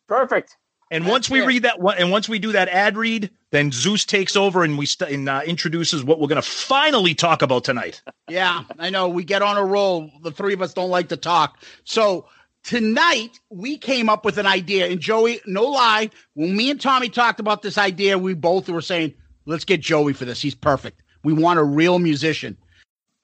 Perfect. 0.07 0.55
And 0.89 1.05
once 1.05 1.29
we 1.29 1.41
it. 1.41 1.45
read 1.45 1.63
that, 1.63 1.79
one- 1.79 1.97
and 1.97 2.11
once 2.11 2.29
we 2.29 2.39
do 2.39 2.53
that 2.53 2.69
ad 2.69 2.95
read, 2.97 3.29
then 3.51 3.71
Zeus 3.73 4.05
takes 4.05 4.35
over 4.37 4.63
and 4.63 4.77
we 4.77 4.85
st- 4.85 5.11
and, 5.11 5.27
uh, 5.27 5.41
introduces 5.45 6.01
what 6.03 6.19
we're 6.19 6.29
going 6.29 6.41
to 6.41 6.47
finally 6.49 7.13
talk 7.13 7.41
about 7.41 7.65
tonight. 7.65 8.01
Yeah, 8.29 8.63
I 8.79 8.89
know. 8.89 9.09
We 9.09 9.25
get 9.25 9.41
on 9.41 9.57
a 9.57 9.65
roll. 9.65 10.09
The 10.23 10.31
three 10.31 10.53
of 10.53 10.61
us 10.61 10.73
don't 10.73 10.89
like 10.89 11.09
to 11.09 11.17
talk. 11.17 11.61
So 11.83 12.27
tonight 12.63 13.37
we 13.49 13.77
came 13.77 14.07
up 14.09 14.23
with 14.23 14.37
an 14.37 14.45
idea. 14.45 14.87
And 14.87 14.99
Joey, 15.01 15.41
no 15.45 15.65
lie, 15.65 16.09
when 16.35 16.55
me 16.55 16.71
and 16.71 16.79
Tommy 16.79 17.09
talked 17.09 17.41
about 17.41 17.61
this 17.61 17.77
idea, 17.77 18.17
we 18.17 18.33
both 18.33 18.69
were 18.69 18.81
saying, 18.81 19.13
let's 19.45 19.65
get 19.65 19.81
Joey 19.81 20.13
for 20.13 20.23
this. 20.23 20.41
He's 20.41 20.55
perfect. 20.55 21.03
We 21.27 21.33
want 21.33 21.59
a 21.59 21.63
real 21.63 21.99
musician. 21.99 22.55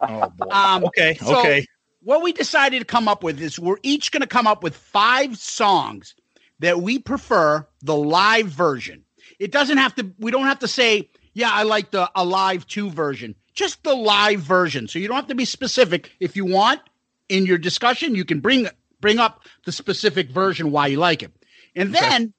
Oh 0.02 0.30
boy. 0.30 0.48
Um, 0.52 0.84
okay. 0.84 1.14
so- 1.16 1.40
okay. 1.40 1.66
what 2.02 2.22
we 2.22 2.34
decided 2.34 2.80
to 2.80 2.86
come 2.86 3.08
up 3.08 3.24
with 3.24 3.42
is 3.42 3.58
we're 3.58 3.78
each 3.82 4.12
going 4.12 4.20
to 4.20 4.28
come 4.28 4.46
up 4.46 4.62
with 4.62 4.76
five 4.76 5.38
songs 5.38 6.14
that 6.60 6.82
we 6.82 7.00
prefer 7.00 7.66
the 7.82 7.96
live 7.96 8.48
version. 8.48 9.06
It 9.40 9.54
doesn't 9.54 9.78
have 9.78 9.96
to, 9.96 10.12
we 10.20 10.32
don't 10.32 10.48
have 10.48 10.60
to 10.60 10.68
say, 10.68 11.10
yeah, 11.34 11.50
I 11.54 11.64
like 11.64 11.92
the 11.92 12.12
Alive 12.14 12.68
Two 12.68 12.90
version, 12.90 13.36
just 13.54 13.82
the 13.84 13.96
live 13.96 14.42
version. 14.42 14.90
So 14.90 15.00
you 15.00 15.08
don't 15.08 15.16
have 15.16 15.28
to 15.28 15.36
be 15.36 15.46
specific. 15.46 16.12
If 16.20 16.36
you 16.36 16.44
want 16.44 16.82
in 17.30 17.46
your 17.46 17.58
discussion, 17.58 18.16
you 18.16 18.26
can 18.26 18.42
bring 18.42 18.68
bring 19.00 19.18
up 19.18 19.46
the 19.64 19.72
specific 19.72 20.30
version 20.30 20.72
why 20.72 20.88
you 20.88 20.98
like 20.98 21.24
it. 21.24 21.32
And 21.74 21.96
then 21.96 22.34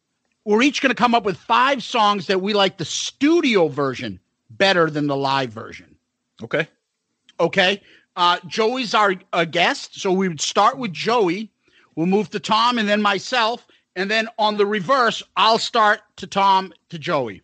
we're 0.45 0.61
each 0.61 0.83
going 0.83 0.91
to 0.91 0.95
come 0.95 1.15
up 1.15 1.25
with 1.25 1.39
five 1.39 1.83
songs 1.83 2.27
that 2.27 2.43
we 2.43 2.53
like 2.53 2.77
the 2.77 2.85
studio 2.85 3.69
version 3.69 4.21
better 4.57 4.91
than 4.91 5.07
the 5.07 5.17
live 5.17 5.51
version. 5.51 5.97
Okay. 6.43 6.69
Okay. 7.41 7.83
Uh, 8.17 8.39
Joey's 8.47 8.95
our 8.95 9.15
uh, 9.33 9.45
guest. 9.45 10.01
So 10.01 10.13
we 10.13 10.29
would 10.29 10.41
start 10.41 10.79
with 10.79 10.93
Joey. 10.93 11.51
We'll 11.97 12.07
move 12.07 12.31
to 12.31 12.41
Tom 12.41 12.79
and 12.79 12.89
then 12.89 13.03
myself. 13.03 13.67
And 13.97 14.11
then 14.11 14.29
on 14.39 14.57
the 14.57 14.67
reverse, 14.67 15.23
I'll 15.37 15.59
start 15.59 16.01
to 16.17 16.27
Tom 16.27 16.73
to 16.89 16.99
Joey. 16.99 17.43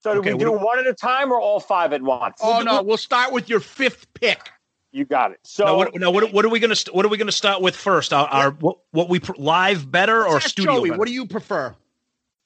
So 0.00 0.14
do 0.14 0.20
Okay, 0.20 0.32
we 0.32 0.38
do 0.38 0.52
what 0.52 0.62
one 0.62 0.78
at 0.78 0.86
a 0.86 0.94
time 0.94 1.32
or 1.32 1.40
all 1.40 1.58
five 1.58 1.92
at 1.92 2.02
once? 2.02 2.38
Oh, 2.40 2.62
no. 2.62 2.82
We'll 2.82 2.96
start 2.96 3.32
with 3.32 3.48
your 3.48 3.60
fifth 3.60 4.12
pick. 4.14 4.50
You 4.92 5.04
got 5.04 5.32
it. 5.32 5.40
So 5.44 5.64
Now 5.64 5.76
what? 5.76 5.94
Now 5.96 6.10
what? 6.10 6.32
What 6.32 6.44
are 6.46 6.48
we 6.48 6.60
going 6.60 6.74
to? 6.74 6.92
What 6.92 7.04
are 7.04 7.08
we 7.08 7.18
going 7.18 7.26
to 7.26 7.32
start 7.32 7.60
with 7.60 7.76
first? 7.76 8.12
Our, 8.12 8.26
our 8.26 8.50
what? 8.52 8.78
What 8.90 9.10
we 9.10 9.20
pr- 9.20 9.32
live 9.36 9.90
better 9.90 10.26
or 10.26 10.40
studio? 10.40 10.76
Joey, 10.76 10.88
better? 10.88 10.98
what 10.98 11.08
do 11.08 11.12
you 11.12 11.26
prefer? 11.26 11.74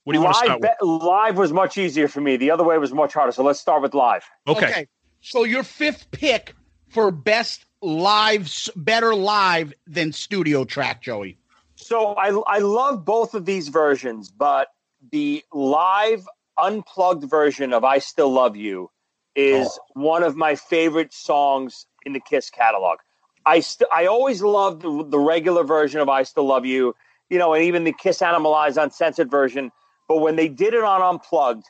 What 0.05 0.15
do 0.15 0.19
you 0.19 0.25
want 0.25 0.35
to 0.37 0.41
live, 0.41 0.59
start 0.61 0.77
with? 0.81 1.03
live 1.03 1.37
was 1.39 1.53
much 1.53 1.79
easier 1.79 2.09
for 2.09 2.21
me. 2.21 2.37
The 2.37 2.51
other 2.51 2.65
way 2.65 2.77
was 2.79 2.93
much 2.93 3.13
harder. 3.15 3.33
So 3.33 3.43
let's 3.45 3.61
start 3.61 3.83
with 3.83 3.95
live. 3.95 4.25
Okay. 4.47 4.89
So 5.21 5.45
your 5.45 5.63
fifth 5.63 6.11
pick 6.11 6.55
for 6.89 7.11
best 7.13 7.65
live, 7.81 8.43
s- 8.43 8.69
better 8.75 9.15
live 9.15 9.73
than 9.87 10.13
studio 10.13 10.65
track, 10.65 11.03
Joey. 11.03 11.39
So 11.77 12.15
I 12.15 12.29
I 12.47 12.59
love 12.59 13.05
both 13.05 13.35
of 13.35 13.45
these 13.45 13.69
versions, 13.69 14.31
but 14.31 14.69
the 15.13 15.45
live 15.53 16.27
unplugged 16.59 17.25
version 17.29 17.73
of 17.73 17.85
"I 17.85 17.99
Still 17.99 18.31
Love 18.33 18.57
You" 18.57 18.91
is 19.37 19.67
Oh. 19.69 20.01
one 20.01 20.23
of 20.23 20.37
my 20.37 20.55
favorite 20.57 21.13
songs 21.13 21.87
in 22.05 22.13
the 22.13 22.21
Kiss 22.21 22.51
catalog. 22.51 22.99
I 23.47 23.61
st- 23.61 23.89
I 23.93 24.07
always 24.07 24.43
loved 24.43 24.83
the, 24.83 25.05
the 25.09 25.19
regular 25.19 25.65
version 25.65 26.01
of 26.01 26.09
"I 26.09 26.25
Still 26.25 26.45
Love 26.47 26.67
You," 26.67 26.95
you 27.31 27.39
know, 27.39 27.55
and 27.55 27.65
even 27.65 27.85
the 27.85 27.93
Kiss 27.93 28.21
Animalized 28.23 28.77
uncensored 28.77 29.31
version. 29.31 29.71
But 30.13 30.19
when 30.19 30.37
they 30.37 30.49
did 30.49 30.75
it 30.75 30.85
on 30.85 31.01
unplugged, 31.01 31.65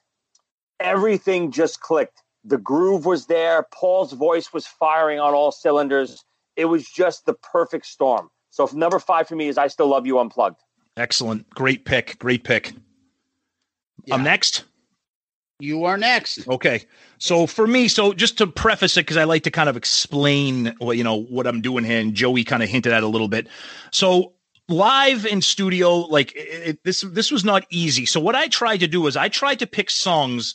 everything 0.80 1.53
just 1.53 1.80
clicked. 1.80 2.24
The 2.43 2.59
groove 2.59 3.07
was 3.07 3.26
there. 3.26 3.68
Paul's 3.72 4.14
voice 4.14 4.53
was 4.53 4.66
firing 4.66 5.20
on 5.20 5.32
all 5.32 5.53
cylinders. 5.53 6.24
It 6.57 6.64
was 6.64 6.90
just 6.90 7.24
the 7.24 7.34
perfect 7.34 7.86
storm. 7.86 8.30
So 8.51 8.64
if 8.64 8.74
number 8.74 8.99
five 8.99 9.28
for 9.28 9.36
me 9.36 9.47
is 9.47 9.59
"I 9.59 9.68
Still 9.68 9.86
Love 9.86 10.09
You" 10.09 10.18
unplugged. 10.18 10.61
Excellent. 10.97 11.49
Great 11.51 11.84
pick. 11.84 12.18
Great 12.18 12.43
pick. 12.43 12.72
Yeah. 14.07 14.16
I'm 14.16 14.24
next. 14.24 14.64
You 15.61 15.84
are 15.84 15.97
next. 15.97 16.49
Okay. 16.49 16.84
So 17.18 17.47
for 17.47 17.68
me, 17.68 17.86
so 17.86 18.12
just 18.12 18.38
to 18.38 18.49
preface 18.49 18.97
it, 18.97 19.03
because 19.03 19.18
I 19.18 19.22
like 19.22 19.45
to 19.45 19.53
kind 19.53 19.68
of 19.68 19.76
explain 19.76 20.74
what 20.78 20.97
you 20.97 21.05
know 21.05 21.22
what 21.22 21.47
I'm 21.47 21.61
doing 21.61 21.84
here, 21.84 22.01
and 22.01 22.12
Joey 22.12 22.43
kind 22.43 22.64
of 22.64 22.68
hinted 22.68 22.93
at 22.93 23.05
a 23.05 23.07
little 23.07 23.28
bit. 23.28 23.47
So 23.93 24.32
live 24.73 25.27
in 25.27 25.43
studio, 25.43 25.99
like 26.01 26.33
it, 26.35 26.68
it- 26.68 26.85
this, 26.85 27.03
this 27.03 27.31
was 27.31 27.45
not 27.45 27.64
easy. 27.70 28.07
So 28.07 28.20
what 28.20 28.35
I 28.35 28.49
tried 28.49 28.79
to 28.81 28.89
do 28.89 29.07
is 29.07 29.16
I 29.16 29.29
tried 29.29 29.61
to 29.61 29.66
pick 29.66 29.91
songs 29.91 30.55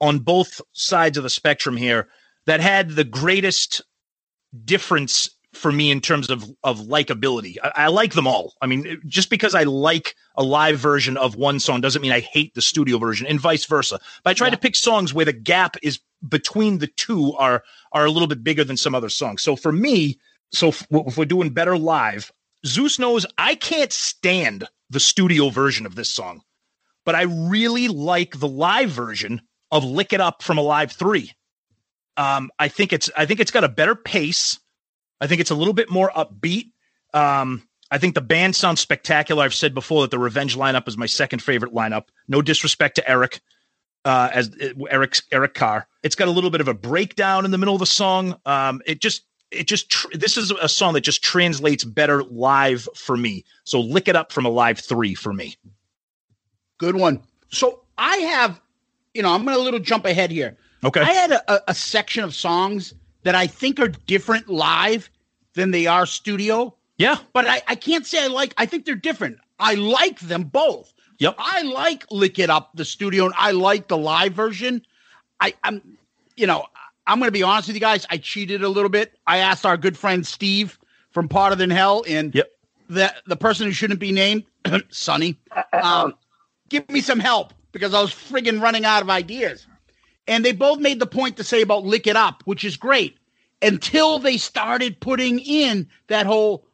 on 0.00 0.18
both 0.18 0.60
sides 0.72 1.16
of 1.16 1.22
the 1.24 1.30
spectrum 1.30 1.76
here 1.76 2.08
that 2.46 2.60
had 2.60 2.90
the 2.90 3.04
greatest 3.04 3.82
difference 4.64 5.30
for 5.52 5.70
me 5.70 5.90
in 5.90 6.00
terms 6.00 6.30
of 6.30 6.44
of 6.64 6.80
likability. 6.80 7.56
I, 7.62 7.72
I 7.76 7.88
like 7.88 8.14
them 8.14 8.26
all. 8.26 8.54
I 8.62 8.66
mean, 8.66 9.00
just 9.06 9.30
because 9.30 9.54
I 9.54 9.64
like 9.64 10.14
a 10.36 10.42
live 10.42 10.78
version 10.78 11.16
of 11.16 11.36
one 11.36 11.60
song 11.60 11.80
doesn't 11.80 12.02
mean 12.02 12.12
I 12.12 12.20
hate 12.20 12.54
the 12.54 12.62
studio 12.62 12.98
version, 12.98 13.26
and 13.26 13.38
vice 13.38 13.66
versa. 13.66 14.00
But 14.24 14.30
I 14.30 14.34
try 14.34 14.50
to 14.50 14.56
pick 14.56 14.76
songs 14.76 15.12
where 15.12 15.26
the 15.26 15.32
gap 15.32 15.76
is 15.82 16.00
between 16.26 16.78
the 16.78 16.86
two 16.86 17.34
are 17.34 17.62
are 17.92 18.06
a 18.06 18.10
little 18.10 18.28
bit 18.28 18.42
bigger 18.42 18.64
than 18.64 18.76
some 18.78 18.94
other 18.94 19.10
songs. 19.10 19.42
So 19.42 19.56
for 19.56 19.72
me, 19.72 20.18
so 20.52 20.68
if, 20.68 20.86
if 20.90 21.18
we're 21.18 21.26
doing 21.26 21.50
better 21.50 21.76
live, 21.76 22.32
Zeus 22.66 22.98
knows 22.98 23.26
I 23.38 23.54
can't 23.54 23.92
stand 23.92 24.68
the 24.90 25.00
studio 25.00 25.48
version 25.48 25.86
of 25.86 25.94
this 25.94 26.10
song, 26.10 26.42
but 27.04 27.14
I 27.14 27.22
really 27.22 27.88
like 27.88 28.38
the 28.38 28.48
live 28.48 28.90
version 28.90 29.42
of 29.70 29.84
"Lick 29.84 30.12
It 30.12 30.20
Up" 30.20 30.42
from 30.42 30.58
Alive 30.58 30.92
Three. 30.92 31.32
Um, 32.16 32.50
I 32.58 32.68
think 32.68 32.92
it's 32.92 33.10
I 33.16 33.26
think 33.26 33.40
it's 33.40 33.50
got 33.50 33.64
a 33.64 33.68
better 33.68 33.94
pace. 33.94 34.58
I 35.20 35.26
think 35.26 35.40
it's 35.40 35.50
a 35.50 35.54
little 35.54 35.74
bit 35.74 35.90
more 35.90 36.10
upbeat. 36.10 36.70
Um, 37.14 37.66
I 37.90 37.98
think 37.98 38.14
the 38.14 38.20
band 38.20 38.56
sounds 38.56 38.80
spectacular. 38.80 39.44
I've 39.44 39.54
said 39.54 39.74
before 39.74 40.02
that 40.02 40.10
the 40.10 40.18
Revenge 40.18 40.56
lineup 40.56 40.88
is 40.88 40.96
my 40.96 41.06
second 41.06 41.42
favorite 41.42 41.74
lineup. 41.74 42.04
No 42.26 42.42
disrespect 42.42 42.96
to 42.96 43.08
Eric, 43.08 43.40
uh, 44.04 44.30
as 44.32 44.50
uh, 44.60 44.72
Eric 44.90 45.16
Eric 45.30 45.54
Carr. 45.54 45.86
It's 46.02 46.14
got 46.14 46.28
a 46.28 46.30
little 46.30 46.50
bit 46.50 46.60
of 46.60 46.68
a 46.68 46.74
breakdown 46.74 47.44
in 47.44 47.50
the 47.50 47.58
middle 47.58 47.74
of 47.74 47.80
the 47.80 47.86
song. 47.86 48.36
Um, 48.46 48.82
it 48.86 49.00
just 49.00 49.22
it 49.52 49.66
just 49.66 49.90
tr- 49.90 50.08
this 50.14 50.36
is 50.36 50.50
a 50.50 50.68
song 50.68 50.94
that 50.94 51.02
just 51.02 51.22
translates 51.22 51.84
better 51.84 52.24
live 52.24 52.88
for 52.94 53.16
me. 53.16 53.44
So 53.64 53.80
lick 53.80 54.08
it 54.08 54.16
up 54.16 54.32
from 54.32 54.44
Alive 54.46 54.78
Three 54.78 55.14
for 55.14 55.32
me. 55.32 55.56
Good 56.78 56.96
one. 56.96 57.22
So 57.48 57.82
I 57.98 58.16
have, 58.16 58.60
you 59.14 59.22
know, 59.22 59.32
I'm 59.32 59.44
going 59.44 59.56
to 59.56 59.62
a 59.62 59.64
little 59.64 59.80
jump 59.80 60.04
ahead 60.04 60.30
here. 60.30 60.56
Okay. 60.84 61.00
I 61.00 61.12
had 61.12 61.30
a, 61.32 61.52
a- 61.54 61.62
a 61.68 61.74
section 61.74 62.24
of 62.24 62.34
songs 62.34 62.94
that 63.22 63.34
I 63.34 63.46
think 63.46 63.78
are 63.78 63.88
different 63.88 64.48
live 64.48 65.08
than 65.54 65.70
they 65.70 65.86
are 65.86 66.06
studio, 66.06 66.74
yeah. 66.96 67.18
but 67.32 67.46
I, 67.46 67.62
I 67.68 67.74
can't 67.74 68.06
say 68.06 68.24
I 68.24 68.26
like, 68.26 68.54
I 68.56 68.66
think 68.66 68.84
they're 68.84 68.94
different. 68.96 69.38
I 69.60 69.74
like 69.74 70.18
them 70.20 70.44
both. 70.44 70.92
Yep. 71.18 71.36
I 71.38 71.62
like 71.62 72.04
Lick 72.10 72.38
It 72.40 72.50
Up, 72.50 72.70
the 72.74 72.84
studio, 72.84 73.26
and 73.26 73.34
I 73.36 73.52
like 73.52 73.86
the 73.86 73.98
live 73.98 74.32
version. 74.32 74.82
I, 75.40 75.54
I'm, 75.62 75.98
you 76.36 76.48
know, 76.48 76.66
I'm 77.06 77.18
going 77.18 77.28
to 77.28 77.32
be 77.32 77.42
honest 77.42 77.68
with 77.68 77.76
you 77.76 77.80
guys. 77.80 78.06
I 78.10 78.16
cheated 78.18 78.62
a 78.62 78.68
little 78.68 78.88
bit. 78.90 79.12
I 79.26 79.38
asked 79.38 79.66
our 79.66 79.76
good 79.76 79.96
friend 79.96 80.26
Steve 80.26 80.78
from 81.10 81.28
Potter 81.28 81.56
Than 81.56 81.70
Hell, 81.70 82.04
and 82.08 82.34
Yep. 82.34 82.50
the 82.88 83.14
the 83.26 83.36
person 83.36 83.66
who 83.66 83.72
shouldn't 83.72 84.00
be 84.00 84.12
named, 84.12 84.44
Sonny, 84.90 85.38
um, 85.72 86.14
give 86.68 86.88
me 86.88 87.00
some 87.00 87.18
help 87.20 87.52
because 87.72 87.94
I 87.94 88.00
was 88.00 88.10
friggin' 88.10 88.60
running 88.60 88.84
out 88.84 89.02
of 89.02 89.10
ideas. 89.10 89.66
And 90.28 90.44
they 90.44 90.52
both 90.52 90.78
made 90.78 91.00
the 91.00 91.06
point 91.06 91.36
to 91.38 91.44
say 91.44 91.62
about 91.62 91.84
lick 91.84 92.06
it 92.06 92.16
up, 92.16 92.42
which 92.44 92.64
is 92.64 92.76
great, 92.76 93.16
until 93.60 94.18
they 94.20 94.36
started 94.36 95.00
putting 95.00 95.40
in 95.40 95.88
that 96.06 96.26
whole 96.26 96.64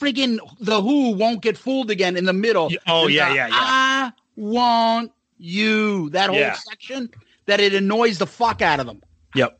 friggin' 0.00 0.38
the 0.60 0.80
Who 0.80 1.10
won't 1.10 1.42
get 1.42 1.58
fooled 1.58 1.90
again 1.90 2.16
in 2.16 2.24
the 2.24 2.32
middle. 2.32 2.72
Oh, 2.86 3.08
yeah, 3.08 3.32
a, 3.32 3.34
yeah, 3.34 3.46
yeah. 3.48 3.54
I 3.56 4.12
want 4.36 5.12
you. 5.38 6.10
That 6.10 6.30
whole 6.30 6.38
Yeah. 6.38 6.54
section 6.54 7.10
that 7.46 7.60
it 7.60 7.74
annoys 7.74 8.18
the 8.18 8.26
fuck 8.26 8.62
out 8.62 8.78
of 8.80 8.86
them. 8.86 9.02
Yep. 9.34 9.58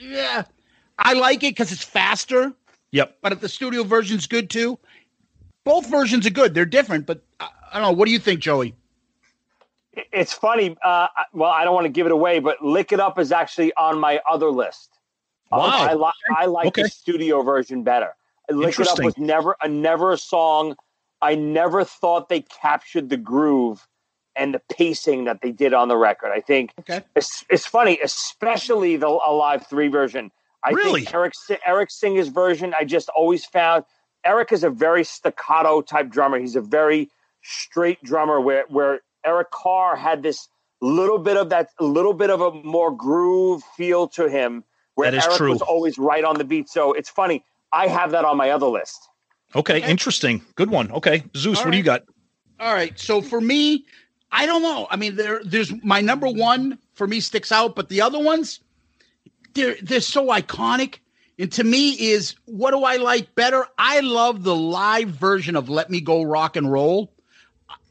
Yeah, 0.00 0.44
I 0.98 1.12
like 1.14 1.38
it 1.38 1.50
because 1.50 1.72
it's 1.72 1.84
faster, 1.84 2.52
Yep. 2.90 3.18
but 3.22 3.32
if 3.32 3.40
the 3.40 3.48
studio 3.48 3.84
version's 3.84 4.26
good 4.26 4.50
too, 4.50 4.78
both 5.64 5.88
versions 5.88 6.26
are 6.26 6.30
good. 6.30 6.54
They're 6.54 6.64
different, 6.66 7.06
but 7.06 7.22
I, 7.40 7.48
I 7.72 7.78
don't 7.78 7.82
know. 7.82 7.92
What 7.92 8.06
do 8.06 8.12
you 8.12 8.18
think, 8.18 8.40
Joey? 8.40 8.74
It's 9.94 10.32
funny. 10.32 10.76
Uh, 10.82 11.06
well, 11.32 11.50
I 11.50 11.64
don't 11.64 11.74
want 11.74 11.84
to 11.84 11.90
give 11.92 12.06
it 12.06 12.12
away, 12.12 12.38
but 12.40 12.62
"Lick 12.64 12.92
It 12.92 13.00
Up" 13.00 13.18
is 13.18 13.30
actually 13.30 13.72
on 13.74 13.98
my 13.98 14.20
other 14.28 14.50
list. 14.50 14.98
Um, 15.52 15.60
Wow. 15.60 15.68
I, 15.82 15.94
li- 15.94 16.36
I 16.36 16.46
like 16.46 16.66
Okay. 16.68 16.82
the 16.82 16.88
studio 16.88 17.42
version 17.42 17.82
better. 17.82 18.16
"Lick 18.50 18.80
It 18.80 18.88
Up" 18.88 18.98
was 19.00 19.16
never 19.18 19.56
a 19.60 19.68
never 19.68 20.12
a 20.12 20.18
song. 20.18 20.76
I 21.20 21.34
never 21.34 21.84
thought 21.84 22.28
they 22.28 22.40
captured 22.40 23.10
the 23.10 23.16
groove 23.16 23.86
and 24.36 24.54
the 24.54 24.62
pacing 24.70 25.24
that 25.24 25.40
they 25.42 25.52
did 25.52 25.74
on 25.74 25.88
the 25.88 25.96
record. 25.96 26.30
I 26.32 26.40
think 26.40 26.72
Okay. 26.80 27.02
it's, 27.14 27.44
it's 27.50 27.66
funny, 27.66 27.98
especially 28.02 28.96
the 28.96 29.08
Alive 29.08 29.66
Three 29.68 29.88
version. 29.88 30.30
I 30.64 30.70
Really? 30.70 31.02
think 31.04 31.14
Eric 31.14 31.34
Si- 31.34 31.58
Eric 31.66 31.90
Singer's 31.90 32.28
version. 32.28 32.74
I 32.78 32.84
just 32.84 33.08
always 33.10 33.44
found 33.44 33.84
Eric 34.24 34.52
is 34.52 34.62
a 34.64 34.70
very 34.70 35.04
staccato 35.04 35.82
type 35.82 36.08
drummer. 36.08 36.38
He's 36.38 36.56
a 36.56 36.60
very 36.60 37.10
straight 37.42 38.02
drummer. 38.04 38.40
Where 38.40 38.64
where 38.68 39.00
Eric 39.24 39.50
Carr 39.50 39.96
had 39.96 40.22
this 40.22 40.48
little 40.80 41.18
bit 41.18 41.36
of 41.36 41.48
that, 41.50 41.68
a 41.78 41.84
little 41.84 42.12
bit 42.14 42.30
of 42.30 42.40
a 42.40 42.52
more 42.62 42.90
groove 42.90 43.62
feel 43.76 44.08
to 44.08 44.28
him. 44.28 44.64
Where 44.94 45.10
That 45.10 45.16
is 45.18 45.24
Eric 45.24 45.36
true. 45.36 45.50
was 45.50 45.62
always 45.62 45.98
right 45.98 46.22
on 46.24 46.36
the 46.38 46.44
beat. 46.44 46.68
So 46.68 46.92
it's 46.92 47.08
funny. 47.08 47.44
I 47.72 47.88
have 47.88 48.10
that 48.12 48.24
on 48.24 48.36
my 48.36 48.50
other 48.50 48.66
list. 48.66 49.08
Okay. 49.56 49.82
Interesting. 49.82 50.42
Good 50.54 50.70
one. 50.70 50.90
Okay. 50.92 51.24
Zeus, 51.36 51.58
All 51.58 51.64
what 51.66 51.70
do 51.72 51.76
you 51.78 51.82
got? 51.82 52.02
All 52.60 52.72
right. 52.72 52.96
So 52.98 53.20
for 53.22 53.40
me, 53.40 53.84
I 54.32 54.46
don't 54.46 54.62
know. 54.62 54.86
I 54.90 54.96
mean, 54.96 55.16
there, 55.16 55.42
there's 55.44 55.72
my 55.84 56.00
number 56.00 56.26
one 56.28 56.78
for 56.94 57.06
me 57.06 57.20
sticks 57.20 57.52
out, 57.52 57.76
but 57.76 57.88
the 57.90 58.00
other 58.00 58.18
ones, 58.18 58.60
they're 59.54 59.76
they're 59.82 60.00
so 60.00 60.28
iconic. 60.28 60.96
And 61.38 61.50
to 61.52 61.64
me, 61.64 61.90
is 61.92 62.34
what 62.46 62.70
do 62.70 62.84
I 62.84 62.96
like 62.96 63.34
better? 63.34 63.66
I 63.78 64.00
love 64.00 64.42
the 64.42 64.56
live 64.56 65.10
version 65.10 65.54
of 65.56 65.68
"Let 65.68 65.90
Me 65.90 66.00
Go 66.00 66.22
Rock 66.22 66.56
and 66.56 66.70
Roll." 66.72 67.12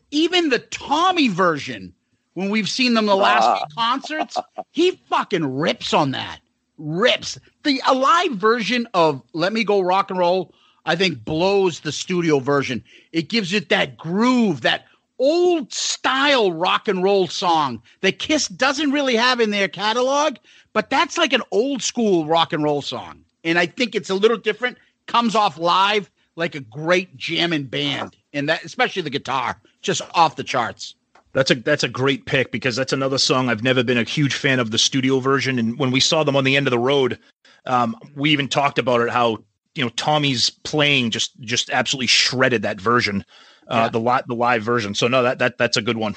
Even 0.10 0.50
the 0.50 0.60
Tommy 0.60 1.28
version, 1.30 1.94
when 2.34 2.50
we've 2.50 2.70
seen 2.70 2.96
them 2.96 3.06
the 3.06 3.16
last 3.16 3.44
Ah. 3.46 3.58
few 3.58 3.76
concerts, 3.76 4.38
he 4.72 5.00
fucking 5.10 5.46
rips 5.58 5.94
on 5.94 6.12
that. 6.12 6.40
Rips 6.78 7.38
the 7.64 7.82
alive 7.88 8.32
version 8.34 8.88
of 8.94 9.22
"Let 9.34 9.54
Me 9.54 9.64
Go 9.64 9.80
Rock 9.82 10.10
and 10.10 10.20
Roll." 10.20 10.54
I 10.86 10.96
think 10.96 11.24
blows 11.24 11.82
the 11.82 11.92
studio 11.92 12.40
version. 12.40 12.84
It 13.12 13.30
gives 13.30 13.54
it 13.54 13.70
that 13.70 13.98
groove, 13.98 14.62
that 14.62 14.86
old 15.22 15.72
style 15.72 16.52
rock 16.52 16.88
and 16.88 17.04
roll 17.04 17.28
song 17.28 17.82
that 18.02 18.18
Kiss 18.20 18.48
doesn't 18.48 18.92
really 18.92 19.16
have 19.16 19.40
in 19.40 19.52
their 19.52 19.68
catalog, 19.68 20.38
but 20.74 20.90
that's 20.90 21.18
like 21.18 21.32
an 21.32 21.44
old 21.52 21.84
school 21.84 22.26
rock 22.26 22.52
and 22.52 22.64
roll 22.64 22.82
song. 22.82 23.24
And 23.44 23.60
I 23.60 23.68
think 23.68 23.94
it's 23.94 24.10
a 24.10 24.16
little 24.16 24.38
different, 24.38 24.80
comes 25.06 25.36
off 25.36 25.58
live 25.60 26.10
like 26.36 26.56
a 26.56 26.60
great 26.60 27.16
jamming 27.16 27.66
band. 27.66 28.18
And 28.34 28.50
that 28.50 28.64
especially 28.64 29.04
the 29.04 29.10
guitar, 29.12 29.62
just 29.82 30.02
off 30.16 30.36
the 30.36 30.44
charts. 30.44 30.96
That's 31.34 31.52
a 31.52 31.56
that's 31.56 31.84
a 31.84 31.88
great 31.88 32.26
pick 32.26 32.52
because 32.52 32.76
that's 32.76 32.92
another 32.92 33.18
song 33.18 33.48
I've 33.48 33.64
never 33.64 33.84
been 33.84 33.98
a 33.98 34.04
huge 34.04 34.34
fan 34.34 34.60
of 34.60 34.72
the 34.72 34.78
studio 34.78 35.20
version. 35.20 35.60
And 35.60 35.78
when 35.78 35.92
we 35.92 36.00
saw 36.00 36.24
them 36.24 36.36
on 36.36 36.44
the 36.44 36.58
end 36.58 36.68
of 36.68 36.72
the 36.72 36.80
road, 36.80 37.20
um, 37.66 37.96
we 38.16 38.32
even 38.32 38.48
talked 38.50 38.80
about 38.80 39.02
it 39.02 39.10
how 39.10 39.38
you 39.76 39.84
know 39.84 39.90
Tommy's 39.90 40.50
playing 40.50 41.12
just 41.12 41.40
just 41.40 41.70
absolutely 41.70 42.08
shredded 42.08 42.64
that 42.64 42.82
version, 42.82 43.24
uh, 43.68 43.76
Yeah. 43.76 43.90
the 43.90 44.00
lot 44.00 44.28
the 44.28 44.36
live 44.36 44.64
version. 44.64 44.94
So 44.96 45.08
no, 45.08 45.24
that 45.24 45.40
that 45.40 45.58
that's 45.58 45.78
a 45.78 45.82
good 45.82 45.98
one. 45.98 46.16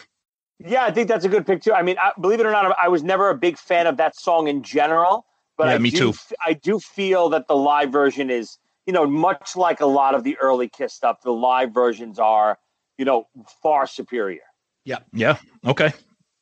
Yeah, 0.61 0.84
I 0.84 0.92
think 0.92 1.09
that's 1.09 1.24
a 1.24 1.28
good 1.28 1.47
pick 1.47 1.62
too. 1.62 1.72
I 1.72 1.82
mean, 1.82 1.97
I, 1.99 2.12
believe 2.20 2.40
it 2.40 2.47
or 2.47 2.53
not, 2.53 2.76
I 2.80 2.88
was 2.88 3.03
never 3.03 3.28
a 3.28 3.34
big 3.36 3.59
fan 3.59 3.86
of 3.88 3.97
that 3.97 4.16
song 4.16 4.47
in 4.47 4.62
general, 4.62 5.26
but 5.59 5.66
Yeah, 5.68 5.74
I 5.74 5.78
me 5.78 5.90
do, 5.90 5.99
too. 5.99 6.09
f- 6.11 6.32
I 6.47 6.53
do 6.53 6.78
feel 6.78 7.28
that 7.30 7.49
the 7.49 7.57
live 7.57 7.90
version 7.90 8.30
is, 8.30 8.57
you 8.86 8.92
know, 8.92 9.05
much 9.07 9.57
like 9.57 9.80
a 9.80 9.86
lot 9.86 10.14
of 10.14 10.22
the 10.22 10.36
early 10.38 10.68
Kiss 10.68 10.95
stuff. 10.95 11.22
The 11.22 11.32
live 11.32 11.72
versions 11.74 12.18
are, 12.20 12.57
you 12.99 13.05
know, 13.05 13.26
far 13.62 13.86
superior. 13.88 14.42
Yeah. 14.84 14.99
Yeah. 15.12 15.38
Okay. 15.66 15.92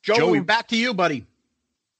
Joey, 0.02 0.18
Joey- 0.18 0.40
back 0.40 0.68
to 0.68 0.76
you, 0.76 0.92
buddy. 0.92 1.24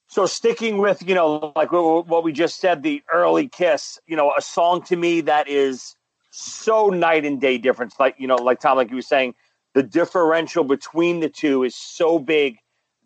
So 0.08 0.26
sticking 0.26 0.76
with, 0.76 1.02
you 1.08 1.14
know, 1.14 1.52
like 1.56 1.72
what, 1.72 2.06
what 2.06 2.22
we 2.24 2.32
just 2.32 2.60
said, 2.60 2.82
the 2.82 3.02
early 3.12 3.48
Kiss, 3.48 3.98
you 4.06 4.16
know, 4.16 4.34
a 4.36 4.42
song 4.42 4.82
to 4.84 4.96
me 4.96 5.22
that 5.22 5.48
is 5.48 5.96
so 6.32 6.88
night 6.88 7.24
and 7.24 7.40
day 7.40 7.58
difference. 7.58 7.94
Like, 8.00 8.16
you 8.18 8.26
know, 8.26 8.36
like 8.36 8.60
Tom, 8.60 8.76
like 8.76 8.90
you 8.90 8.96
were 8.96 9.02
saying, 9.02 9.34
the 9.74 9.82
differential 9.82 10.64
between 10.64 11.20
the 11.20 11.28
two 11.28 11.62
is 11.62 11.76
so 11.76 12.18
big 12.18 12.58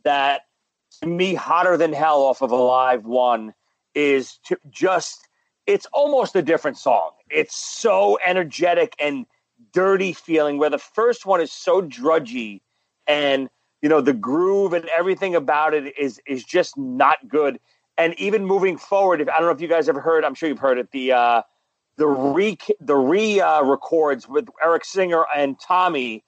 that 0.04 0.42
to 1.02 1.08
me, 1.08 1.34
hotter 1.34 1.76
than 1.76 1.92
hell 1.92 2.22
off 2.22 2.40
of 2.42 2.50
Alive 2.50 3.04
One 3.04 3.52
is 3.94 4.38
to 4.46 4.58
just, 4.70 5.28
it's 5.66 5.86
almost 5.92 6.34
a 6.36 6.42
different 6.42 6.78
song. 6.78 7.10
It's 7.28 7.54
so 7.54 8.18
energetic 8.24 8.94
and 8.98 9.26
dirty 9.72 10.12
feeling 10.12 10.58
where 10.58 10.70
the 10.70 10.78
first 10.78 11.26
one 11.26 11.40
is 11.40 11.52
so 11.52 11.80
drudgy 11.80 12.62
and 13.06 13.48
you 13.82 13.88
know 13.88 14.00
the 14.00 14.12
groove 14.12 14.72
and 14.72 14.88
everything 14.96 15.34
about 15.34 15.74
it 15.74 15.96
is 15.98 16.20
is 16.26 16.44
just 16.44 16.76
not 16.76 17.28
good 17.28 17.58
and 17.98 18.18
even 18.18 18.44
moving 18.44 18.76
forward 18.76 19.20
if 19.20 19.28
i 19.28 19.38
don't 19.38 19.46
know 19.46 19.50
if 19.52 19.60
you 19.60 19.68
guys 19.68 19.88
ever 19.88 20.00
heard 20.00 20.24
i'm 20.24 20.34
sure 20.34 20.48
you've 20.48 20.58
heard 20.58 20.78
it 20.78 20.90
the 20.92 21.12
uh 21.12 21.42
the 21.96 22.06
re 22.06 22.58
the 22.80 22.96
re 22.96 23.40
uh, 23.40 23.62
records 23.62 24.28
with 24.28 24.48
eric 24.62 24.84
singer 24.84 25.24
and 25.34 25.58
tommy 25.60 26.24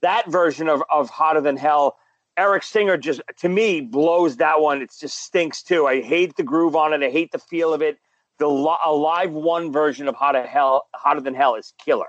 that 0.00 0.28
version 0.30 0.68
of 0.68 0.82
of 0.90 1.10
hotter 1.10 1.40
than 1.40 1.56
hell 1.56 1.96
eric 2.36 2.62
singer 2.62 2.96
just 2.96 3.20
to 3.38 3.48
me 3.48 3.80
blows 3.80 4.36
that 4.36 4.60
one. 4.60 4.82
It 4.82 4.92
just 4.98 5.18
stinks 5.18 5.62
too. 5.62 5.86
I 5.86 6.02
hate 6.02 6.36
the 6.36 6.42
groove 6.42 6.76
on 6.76 6.92
it. 6.92 7.04
I 7.04 7.10
hate 7.10 7.32
the 7.32 7.38
feel 7.38 7.72
of 7.72 7.82
it. 7.82 7.98
The 8.38 8.46
Alive 8.46 9.32
One 9.32 9.72
version 9.72 10.08
of 10.08 10.14
hotter 10.14 10.46
hell 10.46 10.88
hotter 10.94 11.20
than 11.20 11.34
hell 11.34 11.54
is 11.54 11.72
killer. 11.78 12.06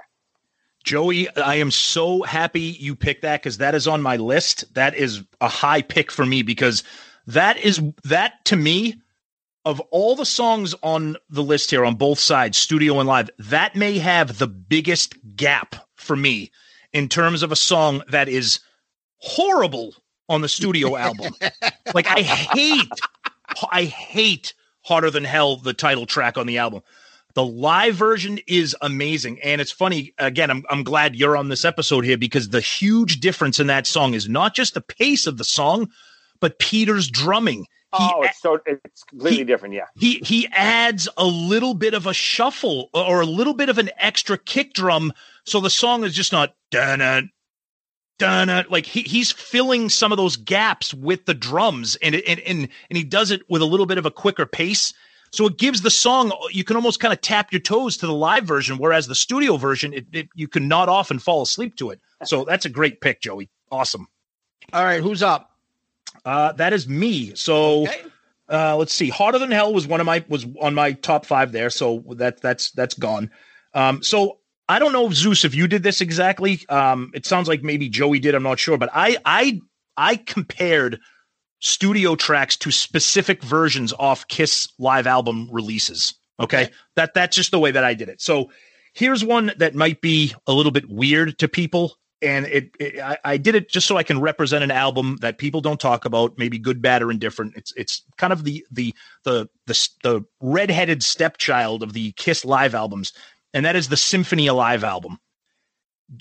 Joey, 0.83 1.29
I 1.37 1.55
am 1.55 1.71
so 1.71 2.23
happy 2.23 2.59
you 2.61 2.95
picked 2.95 3.21
that 3.21 3.41
because 3.41 3.57
that 3.59 3.73
is 3.73 3.87
on 3.87 4.01
my 4.01 4.17
list. 4.17 4.73
That 4.73 4.95
is 4.95 5.23
a 5.39 5.47
high 5.47 5.81
pick 5.81 6.11
for 6.11 6.25
me 6.25 6.41
because 6.41 6.83
that 7.27 7.57
is 7.57 7.81
that 8.03 8.43
to 8.45 8.55
me 8.55 8.95
of 9.65 9.79
all 9.91 10.15
the 10.15 10.25
songs 10.25 10.75
on 10.83 11.15
the 11.29 11.43
list 11.43 11.71
here 11.71 11.85
on 11.85 11.95
both 11.95 12.19
sides, 12.19 12.57
studio 12.57 12.99
and 12.99 13.07
live, 13.07 13.29
that 13.39 13.75
may 13.75 13.97
have 13.97 14.37
the 14.37 14.47
biggest 14.47 15.15
gap 15.35 15.75
for 15.95 16.15
me 16.15 16.51
in 16.91 17.09
terms 17.09 17.43
of 17.43 17.51
a 17.51 17.55
song 17.55 18.03
that 18.09 18.27
is 18.27 18.59
horrible 19.17 19.95
on 20.29 20.41
the 20.41 20.49
studio 20.49 20.95
album. 20.97 21.33
Like 21.93 22.07
I 22.07 22.21
hate, 22.21 22.89
I 23.71 23.85
hate 23.85 24.53
"Hotter 24.81 25.09
Than 25.09 25.23
Hell," 25.23 25.57
the 25.57 25.73
title 25.73 26.05
track 26.05 26.37
on 26.37 26.47
the 26.47 26.57
album. 26.57 26.81
The 27.35 27.43
live 27.43 27.95
version 27.95 28.39
is 28.47 28.75
amazing, 28.81 29.41
and 29.41 29.59
it's 29.59 29.71
funny. 29.71 30.13
Again, 30.19 30.51
I'm 30.51 30.63
I'm 30.69 30.83
glad 30.83 31.15
you're 31.15 31.37
on 31.37 31.49
this 31.49 31.65
episode 31.65 32.05
here 32.05 32.17
because 32.17 32.49
the 32.49 32.61
huge 32.61 33.19
difference 33.19 33.59
in 33.59 33.67
that 33.67 33.87
song 33.87 34.13
is 34.13 34.29
not 34.29 34.53
just 34.53 34.73
the 34.73 34.81
pace 34.81 35.25
of 35.25 35.37
the 35.37 35.43
song, 35.43 35.89
but 36.39 36.59
Peter's 36.59 37.09
drumming. 37.09 37.65
He 37.95 37.99
oh, 37.99 38.23
it's 38.23 38.41
so 38.41 38.59
it's 38.65 39.03
completely 39.03 39.37
he- 39.39 39.43
different. 39.43 39.75
Yeah. 39.75 39.85
he 39.95 40.19
he 40.19 40.47
adds 40.51 41.07
a 41.15 41.25
little 41.25 41.73
bit 41.73 41.93
of 41.93 42.07
a 42.07 42.13
shuffle 42.13 42.89
or 42.93 43.21
a 43.21 43.25
little 43.25 43.53
bit 43.53 43.69
of 43.69 43.77
an 43.77 43.91
extra 43.97 44.37
kick 44.37 44.73
drum 44.73 45.13
so 45.45 45.59
the 45.59 45.69
song 45.69 46.03
is 46.03 46.13
just 46.13 46.31
not 46.31 46.55
dun 46.71 47.29
dun 48.17 48.65
like 48.69 48.85
he, 48.85 49.01
he's 49.01 49.31
filling 49.31 49.89
some 49.89 50.11
of 50.11 50.17
those 50.17 50.37
gaps 50.37 50.93
with 50.93 51.25
the 51.25 51.33
drums 51.33 51.95
and, 52.01 52.15
and 52.15 52.39
and 52.41 52.69
and 52.89 52.97
he 52.97 53.03
does 53.03 53.29
it 53.31 53.41
with 53.49 53.61
a 53.61 53.65
little 53.65 53.85
bit 53.85 53.97
of 53.97 54.05
a 54.05 54.11
quicker 54.11 54.45
pace 54.45 54.93
so 55.31 55.45
it 55.47 55.57
gives 55.57 55.81
the 55.81 55.91
song 55.91 56.31
you 56.49 56.63
can 56.63 56.75
almost 56.75 56.99
kind 56.99 57.13
of 57.13 57.21
tap 57.21 57.51
your 57.51 57.61
toes 57.61 57.97
to 57.97 58.07
the 58.07 58.13
live 58.13 58.45
version 58.45 58.77
whereas 58.77 59.07
the 59.07 59.15
studio 59.15 59.57
version 59.57 59.93
it, 59.93 60.05
it, 60.11 60.29
you 60.35 60.47
can 60.47 60.67
nod 60.67 60.89
off 60.89 61.11
and 61.11 61.21
fall 61.21 61.41
asleep 61.43 61.75
to 61.75 61.91
it 61.91 61.99
so 62.23 62.43
that's 62.43 62.65
a 62.65 62.69
great 62.69 63.01
pick 63.01 63.21
joey 63.21 63.49
awesome 63.71 64.07
All 64.71 64.83
right, 64.83 65.01
who's 65.01 65.21
up? 65.21 65.51
Uh 66.25 66.51
that 66.53 66.73
is 66.73 66.87
me 66.87 67.33
so 67.35 67.83
Okay. 67.83 68.03
uh, 68.49 68.75
let's 68.75 68.93
see. 68.93 69.09
Hotter 69.09 69.39
than 69.39 69.51
hell 69.51 69.73
was 69.73 69.87
one 69.87 69.99
of 69.99 70.05
my 70.05 70.23
was 70.27 70.45
on 70.61 70.75
my 70.75 70.91
top 70.93 71.25
five 71.25 71.51
there, 71.51 71.69
so 71.69 72.03
that 72.17 72.41
that's 72.41 72.71
that's 72.71 72.93
gone. 72.93 73.31
Um, 73.73 74.03
so 74.03 74.39
I 74.69 74.79
don't 74.79 74.93
know, 74.93 75.09
Zeus, 75.11 75.43
if 75.43 75.55
you 75.55 75.67
did 75.67 75.83
this 75.83 76.01
exactly. 76.01 76.61
Um, 76.69 77.11
it 77.13 77.25
sounds 77.25 77.47
like 77.47 77.63
maybe 77.63 77.89
Joey 77.89 78.19
did. 78.19 78.35
I'm 78.35 78.43
not 78.43 78.59
sure, 78.59 78.77
but 78.77 78.89
I 78.93 79.17
I 79.25 79.61
I 79.97 80.15
compared 80.17 80.99
studio 81.59 82.15
tracks 82.15 82.57
to 82.57 82.71
specific 82.71 83.41
versions 83.41 83.93
off 83.97 84.27
Kiss 84.27 84.67
live 84.77 85.07
album 85.07 85.49
releases. 85.51 86.13
Okay, 86.39 86.69
that 86.95 87.13
that's 87.13 87.35
just 87.35 87.51
the 87.51 87.59
way 87.59 87.71
that 87.71 87.83
I 87.83 87.93
did 87.93 88.09
it. 88.09 88.21
So 88.21 88.51
here's 88.93 89.23
one 89.23 89.51
that 89.57 89.75
might 89.75 90.01
be 90.01 90.33
a 90.47 90.53
little 90.53 90.71
bit 90.71 90.89
weird 90.89 91.37
to 91.39 91.47
people 91.47 91.95
and 92.23 92.45
it, 92.45 92.75
it 92.79 92.99
I, 92.99 93.17
I 93.23 93.37
did 93.37 93.55
it 93.55 93.69
just 93.69 93.87
so 93.87 93.97
I 93.97 94.03
can 94.03 94.21
represent 94.21 94.63
an 94.63 94.71
album 94.71 95.17
that 95.21 95.37
people 95.37 95.61
don't 95.61 95.79
talk 95.79 96.05
about, 96.05 96.37
maybe 96.37 96.57
good, 96.57 96.81
bad, 96.81 97.03
or 97.03 97.11
indifferent. 97.11 97.55
It's 97.55 97.73
it's 97.75 98.03
kind 98.17 98.33
of 98.33 98.43
the 98.43 98.65
the 98.71 98.93
the 99.23 99.49
the 99.67 99.89
the 100.03 100.25
redheaded 100.41 101.03
stepchild 101.03 101.83
of 101.83 101.93
the 101.93 102.13
Kiss 102.13 102.45
live 102.45 102.73
albums, 102.73 103.13
and 103.53 103.65
that 103.65 103.75
is 103.75 103.89
the 103.89 103.97
Symphony 103.97 104.47
Alive 104.47 104.83
album. 104.83 105.19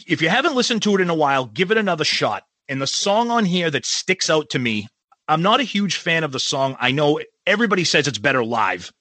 If 0.07 0.21
you 0.21 0.29
haven't 0.29 0.55
listened 0.55 0.83
to 0.83 0.95
it 0.95 1.01
in 1.01 1.11
a 1.11 1.15
while, 1.15 1.47
give 1.47 1.71
it 1.71 1.79
another 1.79 2.05
shot. 2.05 2.45
And 2.69 2.81
the 2.81 2.87
song 2.87 3.31
on 3.31 3.45
here 3.45 3.71
that 3.71 3.85
sticks 3.85 4.31
out 4.31 4.51
to 4.51 4.59
me, 4.59 4.89
I'm 5.29 5.43
not 5.43 5.61
a 5.61 5.65
huge 5.65 5.97
fan 5.97 6.25
of 6.25 6.33
the 6.33 6.41
song. 6.41 6.77
I 6.81 6.93
know 6.93 7.21
everybody 7.47 7.85
says 7.85 8.07
it's 8.07 8.19
better 8.19 8.45
live, 8.45 8.93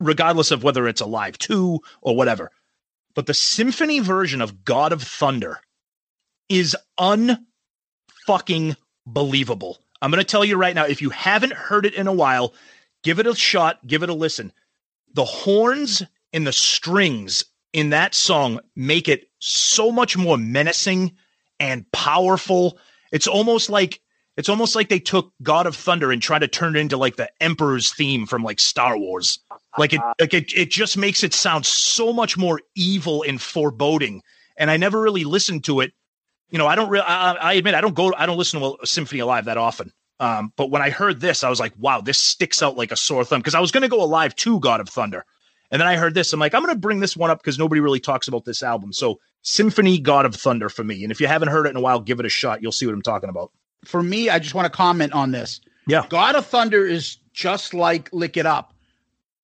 regardless 0.00 0.50
of 0.50 0.62
whether 0.62 0.86
it's 0.88 1.00
Alive 1.00 1.38
Two 1.38 1.80
or 2.00 2.16
whatever. 2.16 2.50
But 3.14 3.26
the 3.26 3.34
symphony 3.34 4.00
version 4.00 4.42
of 4.42 4.64
God 4.64 4.92
of 4.92 5.02
Thunder 5.02 5.60
is 6.48 6.76
unfucking 6.98 8.76
believable. 9.06 9.78
I'm 10.02 10.10
going 10.10 10.22
to 10.22 10.30
tell 10.30 10.44
you 10.44 10.56
right 10.56 10.74
now 10.74 10.84
if 10.84 11.00
you 11.02 11.10
haven't 11.10 11.52
heard 11.52 11.86
it 11.86 11.94
in 11.94 12.06
a 12.06 12.12
while, 12.12 12.54
give 13.02 13.18
it 13.18 13.26
a 13.26 13.34
shot, 13.34 13.86
give 13.86 14.02
it 14.02 14.10
a 14.10 14.14
listen. 14.14 14.52
The 15.14 15.24
horns 15.24 16.02
and 16.32 16.46
the 16.46 16.52
strings 16.52 17.44
in 17.72 17.90
that 17.90 18.14
song 18.14 18.60
make 18.74 19.08
it 19.08 19.28
so 19.38 19.90
much 19.90 20.16
more 20.16 20.36
menacing 20.36 21.12
and 21.58 21.90
powerful. 21.92 22.78
It's 23.12 23.26
almost 23.26 23.70
like 23.70 24.00
it's 24.36 24.50
almost 24.50 24.76
like 24.76 24.90
they 24.90 24.98
took 24.98 25.32
God 25.42 25.66
of 25.66 25.74
Thunder 25.74 26.12
and 26.12 26.20
tried 26.20 26.40
to 26.40 26.48
turn 26.48 26.76
it 26.76 26.80
into 26.80 26.98
like 26.98 27.16
the 27.16 27.30
Emperor's 27.40 27.94
theme 27.94 28.26
from 28.26 28.42
like 28.42 28.60
Star 28.60 28.98
Wars. 28.98 29.38
Like 29.78 29.94
it 29.94 30.00
like 30.20 30.34
it 30.34 30.52
it 30.54 30.70
just 30.70 30.98
makes 30.98 31.24
it 31.24 31.32
sound 31.32 31.64
so 31.64 32.12
much 32.12 32.36
more 32.36 32.60
evil 32.74 33.22
and 33.22 33.40
foreboding. 33.40 34.22
And 34.58 34.70
I 34.70 34.76
never 34.76 35.00
really 35.00 35.24
listened 35.24 35.64
to 35.64 35.80
it 35.80 35.92
you 36.50 36.58
know, 36.58 36.66
I 36.66 36.74
don't 36.74 36.88
really, 36.88 37.04
I, 37.06 37.32
I 37.32 37.52
admit, 37.54 37.74
I 37.74 37.80
don't 37.80 37.94
go, 37.94 38.12
I 38.16 38.26
don't 38.26 38.38
listen 38.38 38.60
to 38.60 38.76
a 38.82 38.86
symphony 38.86 39.20
alive 39.20 39.46
that 39.46 39.58
often. 39.58 39.92
Um, 40.18 40.52
but 40.56 40.70
when 40.70 40.80
I 40.80 40.90
heard 40.90 41.20
this, 41.20 41.44
I 41.44 41.50
was 41.50 41.60
like, 41.60 41.72
wow, 41.78 42.00
this 42.00 42.20
sticks 42.20 42.62
out 42.62 42.76
like 42.76 42.90
a 42.92 42.96
sore 42.96 43.24
thumb 43.24 43.40
because 43.40 43.54
I 43.54 43.60
was 43.60 43.70
going 43.70 43.82
to 43.82 43.88
go 43.88 44.02
alive 44.02 44.34
to 44.36 44.60
God 44.60 44.80
of 44.80 44.88
Thunder. 44.88 45.24
And 45.70 45.80
then 45.80 45.88
I 45.88 45.96
heard 45.96 46.14
this. 46.14 46.32
I'm 46.32 46.40
like, 46.40 46.54
I'm 46.54 46.62
going 46.62 46.74
to 46.74 46.80
bring 46.80 47.00
this 47.00 47.16
one 47.16 47.30
up 47.30 47.38
because 47.38 47.58
nobody 47.58 47.80
really 47.80 48.00
talks 48.00 48.28
about 48.28 48.44
this 48.44 48.62
album. 48.62 48.92
So, 48.92 49.20
Symphony 49.42 49.98
God 49.98 50.24
of 50.26 50.34
Thunder 50.34 50.68
for 50.68 50.82
me. 50.82 51.02
And 51.04 51.12
if 51.12 51.20
you 51.20 51.26
haven't 51.28 51.48
heard 51.48 51.66
it 51.66 51.70
in 51.70 51.76
a 51.76 51.80
while, 51.80 52.00
give 52.00 52.18
it 52.18 52.26
a 52.26 52.30
shot. 52.30 52.62
You'll 52.62 52.72
see 52.72 52.86
what 52.86 52.94
I'm 52.94 53.02
talking 53.02 53.28
about. 53.28 53.52
For 53.84 54.02
me, 54.02 54.28
I 54.28 54.38
just 54.38 54.54
want 54.54 54.66
to 54.66 54.76
comment 54.76 55.12
on 55.12 55.30
this. 55.30 55.60
Yeah. 55.86 56.04
God 56.08 56.34
of 56.34 56.46
Thunder 56.46 56.84
is 56.86 57.18
just 57.32 57.74
like 57.74 58.12
Lick 58.12 58.36
It 58.36 58.46
Up. 58.46 58.74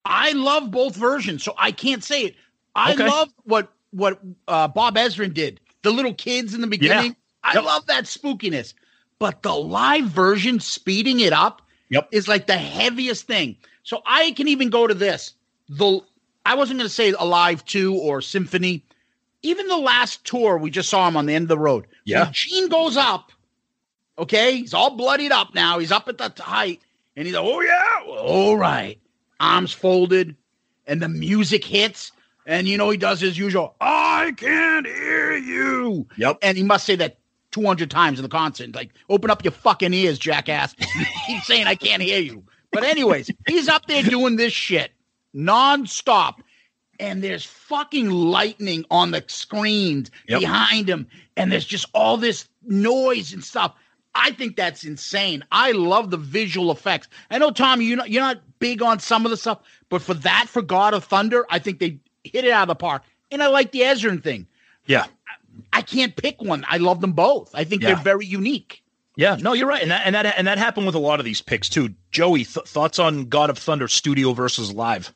I 0.05 0.31
love 0.33 0.71
both 0.71 0.95
versions, 0.95 1.43
so 1.43 1.53
I 1.57 1.71
can't 1.71 2.03
say 2.03 2.23
it. 2.23 2.35
I 2.75 2.93
Okay. 2.93 3.07
love 3.07 3.29
what 3.43 3.71
what 3.91 4.19
uh, 4.47 4.67
Bob 4.67 4.95
Ezrin 4.95 5.33
did. 5.33 5.59
The 5.83 5.91
little 5.91 6.13
kids 6.13 6.53
in 6.53 6.61
the 6.61 6.67
beginning. 6.67 7.15
I 7.43 7.55
Yep. 7.55 7.63
love 7.63 7.85
that 7.87 8.05
spookiness. 8.05 8.73
But 9.19 9.43
the 9.43 9.53
live 9.53 10.05
version, 10.05 10.59
speeding 10.59 11.19
it 11.19 11.33
up, 11.33 11.61
Yep. 11.89 12.09
is 12.11 12.27
like 12.27 12.47
the 12.47 12.57
heaviest 12.57 13.27
thing. 13.27 13.57
So 13.83 14.01
I 14.05 14.31
can 14.31 14.47
even 14.47 14.69
go 14.69 14.87
to 14.87 14.93
this. 14.93 15.33
The 15.69 16.01
I 16.45 16.55
wasn't 16.55 16.79
going 16.79 16.89
to 16.89 16.93
say 16.93 17.11
Alive 17.11 17.63
Two 17.65 17.95
or 17.95 18.21
Symphony. 18.21 18.83
Even 19.43 19.67
the 19.67 19.77
last 19.77 20.25
tour, 20.25 20.57
we 20.57 20.69
just 20.71 20.89
saw 20.89 21.07
him 21.07 21.15
on 21.17 21.25
the 21.25 21.33
end 21.35 21.43
of 21.43 21.49
the 21.49 21.57
road. 21.57 21.85
Yeah. 22.05 22.23
When 22.25 22.33
Gene 22.33 22.67
goes 22.69 22.97
up. 22.97 23.31
Okay, 24.17 24.57
he's 24.57 24.73
all 24.73 24.95
bloodied 24.95 25.31
up 25.31 25.55
now. 25.55 25.79
He's 25.79 25.91
up 25.91 26.07
at 26.07 26.17
the 26.17 26.31
height, 26.43 26.81
and 27.15 27.25
he's 27.25 27.35
like, 27.35 27.43
"Oh 27.45 27.61
yeah, 27.61 27.99
all 28.07 28.55
right." 28.57 28.99
Arms 29.39 29.73
folded, 29.73 30.35
and 30.85 31.01
the 31.01 31.09
music 31.09 31.65
hits, 31.65 32.11
and 32.45 32.67
you 32.67 32.77
know 32.77 32.89
he 32.89 32.97
does 32.97 33.21
his 33.21 33.37
usual. 33.37 33.75
I 33.81 34.33
can't 34.37 34.85
hear 34.85 35.35
you. 35.37 36.07
Yep. 36.17 36.37
And 36.41 36.57
he 36.57 36.63
must 36.63 36.85
say 36.85 36.95
that 36.97 37.17
200 37.51 37.89
times 37.91 38.19
in 38.19 38.23
the 38.23 38.29
concert. 38.29 38.73
Like, 38.75 38.91
open 39.09 39.29
up 39.29 39.43
your 39.43 39.51
fucking 39.51 39.93
ears, 39.93 40.17
jackass. 40.19 40.75
You 40.95 41.05
keep 41.27 41.43
saying 41.43 41.67
I 41.67 41.75
can't 41.75 42.01
hear 42.01 42.19
you. 42.19 42.43
But 42.71 42.83
anyways, 42.83 43.29
he's 43.47 43.67
up 43.69 43.85
there 43.87 44.01
doing 44.03 44.35
this 44.35 44.53
shit 44.53 44.91
nonstop. 45.35 46.35
And 46.99 47.23
there's 47.23 47.43
fucking 47.43 48.09
lightning 48.11 48.85
on 48.91 49.11
the 49.11 49.23
screens 49.27 50.11
Yep. 50.27 50.39
behind 50.41 50.87
him. 50.89 51.07
And 51.35 51.51
there's 51.51 51.65
just 51.65 51.87
all 51.93 52.17
this 52.17 52.47
noise 52.67 53.33
and 53.33 53.43
stuff. 53.43 53.73
I 54.15 54.31
think 54.31 54.55
that's 54.55 54.83
insane. 54.83 55.43
I 55.51 55.71
love 55.71 56.11
the 56.11 56.17
visual 56.17 56.71
effects. 56.71 57.07
I 57.31 57.39
know, 57.39 57.49
Tom, 57.49 57.81
you're 57.81 57.97
not, 57.97 58.11
you're 58.11 58.21
not 58.21 58.41
big 58.59 58.83
on 58.83 58.99
some 58.99 59.25
of 59.25 59.31
the 59.31 59.37
stuff, 59.37 59.59
but 59.89 60.03
for 60.03 60.13
that, 60.13 60.45
for 60.47 60.61
God 60.61 60.93
of 60.93 61.03
Thunder, 61.03 61.45
I 61.49 61.57
think 61.57 61.79
they 61.79 61.97
hit 62.23 62.45
it 62.45 62.51
out 62.51 62.63
of 62.63 62.67
the 62.69 62.75
park. 62.75 63.03
And 63.31 63.41
I 63.41 63.47
like 63.47 63.71
the 63.71 63.81
Ezrin 63.81 64.21
thing. 64.23 64.47
Yeah. 64.85 65.05
I 65.71 65.81
can't 65.81 66.15
pick 66.15 66.41
one. 66.41 66.65
I 66.67 66.77
love 66.77 67.01
them 67.01 67.13
both. 67.13 67.53
I 67.53 67.63
think 67.63 67.81
Yeah. 67.81 67.93
they're 67.95 68.03
very 68.03 68.25
unique. 68.25 68.83
Yeah, 69.15 69.37
no, 69.39 69.53
you're 69.53 69.67
right, 69.67 69.83
and 69.83 69.91
that 69.91 70.07
and 70.07 70.15
that 70.15 70.25
and 70.39 70.47
that 70.47 70.57
happened 70.57 70.87
with 70.87 70.95
a 70.95 70.99
lot 70.99 71.19
of 71.19 71.25
these 71.25 71.39
picks 71.39 71.69
too. 71.69 71.93
Joey, 72.09 72.45
th- 72.45 72.65
thoughts 72.65 72.97
on 72.97 73.25
God 73.25 73.51
of 73.51 73.59
Thunder 73.59 73.87
studio 73.87 74.33
versus 74.33 74.73
live? 74.73 75.13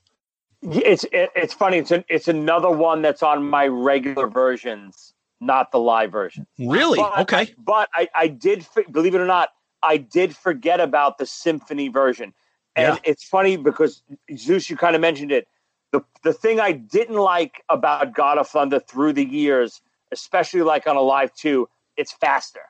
It's 0.61 1.03
it, 1.05 1.31
it's 1.35 1.55
funny. 1.55 1.77
It's 1.79 1.89
an, 1.89 2.05
it's 2.07 2.27
another 2.27 2.69
one 2.69 3.01
that's 3.01 3.23
on 3.23 3.49
my 3.49 3.65
regular 3.65 4.27
versions, 4.27 5.13
not 5.41 5.71
the 5.71 5.79
live 5.79 6.11
version. 6.11 6.45
Really? 6.59 6.99
But- 6.99 7.19
okay. 7.21 7.55
But 7.57 7.89
I, 7.95 8.07
I 8.13 8.27
did, 8.27 8.67
believe 8.91 9.15
it 9.15 9.21
or 9.21 9.25
not, 9.25 9.49
I 9.81 9.97
did 9.97 10.35
forget 10.35 10.79
about 10.79 11.17
the 11.17 11.25
symphony 11.25 11.87
version. 11.87 12.35
And 12.75 12.95
Yeah. 12.95 13.11
it's 13.11 13.23
funny 13.23 13.57
because 13.57 14.03
Zeus, 14.35 14.69
you 14.69 14.77
kind 14.77 14.95
of 14.95 15.01
mentioned 15.01 15.31
it. 15.31 15.47
The 15.91 16.01
the 16.23 16.33
thing 16.33 16.59
I 16.59 16.73
didn't 16.73 17.15
like 17.15 17.63
about 17.69 18.13
God 18.13 18.37
of 18.37 18.47
Thunder 18.47 18.79
through 18.79 19.13
the 19.13 19.23
years, 19.25 19.81
especially 20.11 20.61
like 20.61 20.85
on 20.87 20.95
Alive 20.95 21.33
Two, 21.33 21.69
it's 21.95 22.11
faster. 22.11 22.61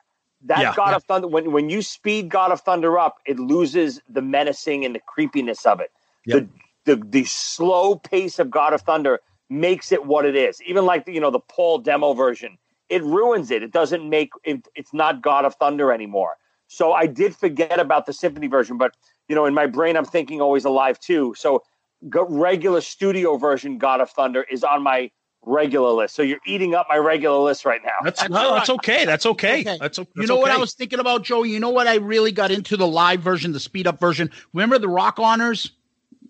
That 0.42 0.62
Yeah. 0.62 0.74
God 0.74 0.90
Yeah. 0.90 0.96
of 0.96 1.04
Thunder, 1.04 1.28
when 1.28 1.52
when 1.52 1.68
you 1.68 1.82
speed 1.82 2.28
God 2.28 2.52
of 2.52 2.60
Thunder 2.60 2.98
up, 2.98 3.18
it 3.26 3.38
loses 3.38 4.00
the 4.08 4.22
menacing 4.22 4.84
and 4.84 4.94
the 4.94 5.00
creepiness 5.00 5.66
of 5.66 5.80
it. 5.80 5.90
Yep. 6.26 6.48
The, 6.84 6.96
the 6.96 7.04
the 7.04 7.24
slow 7.24 7.96
pace 7.96 8.38
of 8.38 8.50
God 8.50 8.72
of 8.72 8.82
Thunder 8.82 9.20
makes 9.50 9.92
it 9.92 10.06
what 10.06 10.24
it 10.24 10.36
is. 10.36 10.62
Even 10.62 10.86
like 10.86 11.06
the, 11.06 11.12
you 11.12 11.20
know 11.20 11.30
the 11.30 11.40
Paul 11.40 11.78
demo 11.78 12.12
version, 12.12 12.56
it 12.88 13.02
ruins 13.02 13.50
it. 13.50 13.62
It 13.62 13.72
doesn't 13.72 14.08
make 14.08 14.30
it, 14.44 14.68
it's 14.76 14.94
not 14.94 15.22
God 15.22 15.44
of 15.44 15.56
Thunder 15.56 15.92
anymore. 15.92 16.36
So 16.68 16.92
I 16.92 17.06
did 17.06 17.34
forget 17.34 17.80
about 17.80 18.06
the 18.06 18.12
symphony 18.12 18.46
version, 18.46 18.78
but 18.78 18.94
you 19.28 19.34
know 19.34 19.44
in 19.44 19.54
my 19.54 19.66
brain 19.66 19.96
I'm 19.96 20.04
thinking 20.04 20.40
always 20.40 20.64
alive 20.64 21.00
too. 21.00 21.34
So 21.36 21.64
regular 22.02 22.80
studio 22.80 23.36
version 23.36 23.78
God 23.78 24.00
of 24.00 24.10
Thunder 24.10 24.44
is 24.50 24.64
on 24.64 24.82
my 24.82 25.10
regular 25.42 25.90
list. 25.90 26.14
So 26.14 26.22
you're 26.22 26.40
eating 26.46 26.74
up 26.74 26.86
my 26.88 26.96
regular 26.96 27.38
list 27.38 27.64
right 27.64 27.80
now. 27.84 27.92
That's 28.02 28.20
That's 28.20 28.30
no, 28.30 28.48
all 28.50 28.54
that's 28.54 28.70
okay. 28.70 29.04
That's 29.04 29.26
okay. 29.26 29.60
Okay. 29.60 29.78
That's, 29.80 29.98
o- 29.98 30.02
You 30.02 30.08
that's 30.16 30.28
know 30.28 30.36
what 30.36 30.50
I 30.50 30.56
was 30.58 30.74
thinking 30.74 30.98
about, 31.00 31.22
Joe? 31.24 31.42
You 31.42 31.58
know 31.60 31.70
what 31.70 31.86
I 31.86 31.96
really 31.96 32.32
got 32.32 32.50
into 32.50 32.76
the 32.76 32.86
live 32.86 33.20
version, 33.20 33.52
the 33.52 33.60
speed 33.60 33.86
up 33.86 33.98
version? 33.98 34.30
Remember 34.52 34.78
the 34.78 34.88
Rock 34.88 35.18
Honors? 35.18 35.72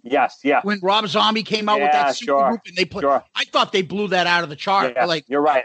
Yes, 0.05 0.39
yeah. 0.43 0.61
when 0.63 0.79
Rob 0.83 1.07
Zombie 1.09 1.43
came 1.43 1.69
out 1.69 1.81
with 1.81 1.93
that 1.93 2.17
super 2.17 2.39
sure, 2.39 2.49
group 2.49 2.61
and 2.67 2.77
they 2.77 2.85
put 2.87 3.03
sure. 3.03 3.23
I 3.35 3.45
thought 3.45 3.73
they 3.73 3.83
blew 3.83 4.09
that 4.09 4.27
out 4.27 4.43
of 4.43 4.49
the 4.49 4.57
chart. 4.57 4.95
yeah 4.97 5.05
Like 5.05 5.25
you're 5.29 5.43
right. 5.43 5.65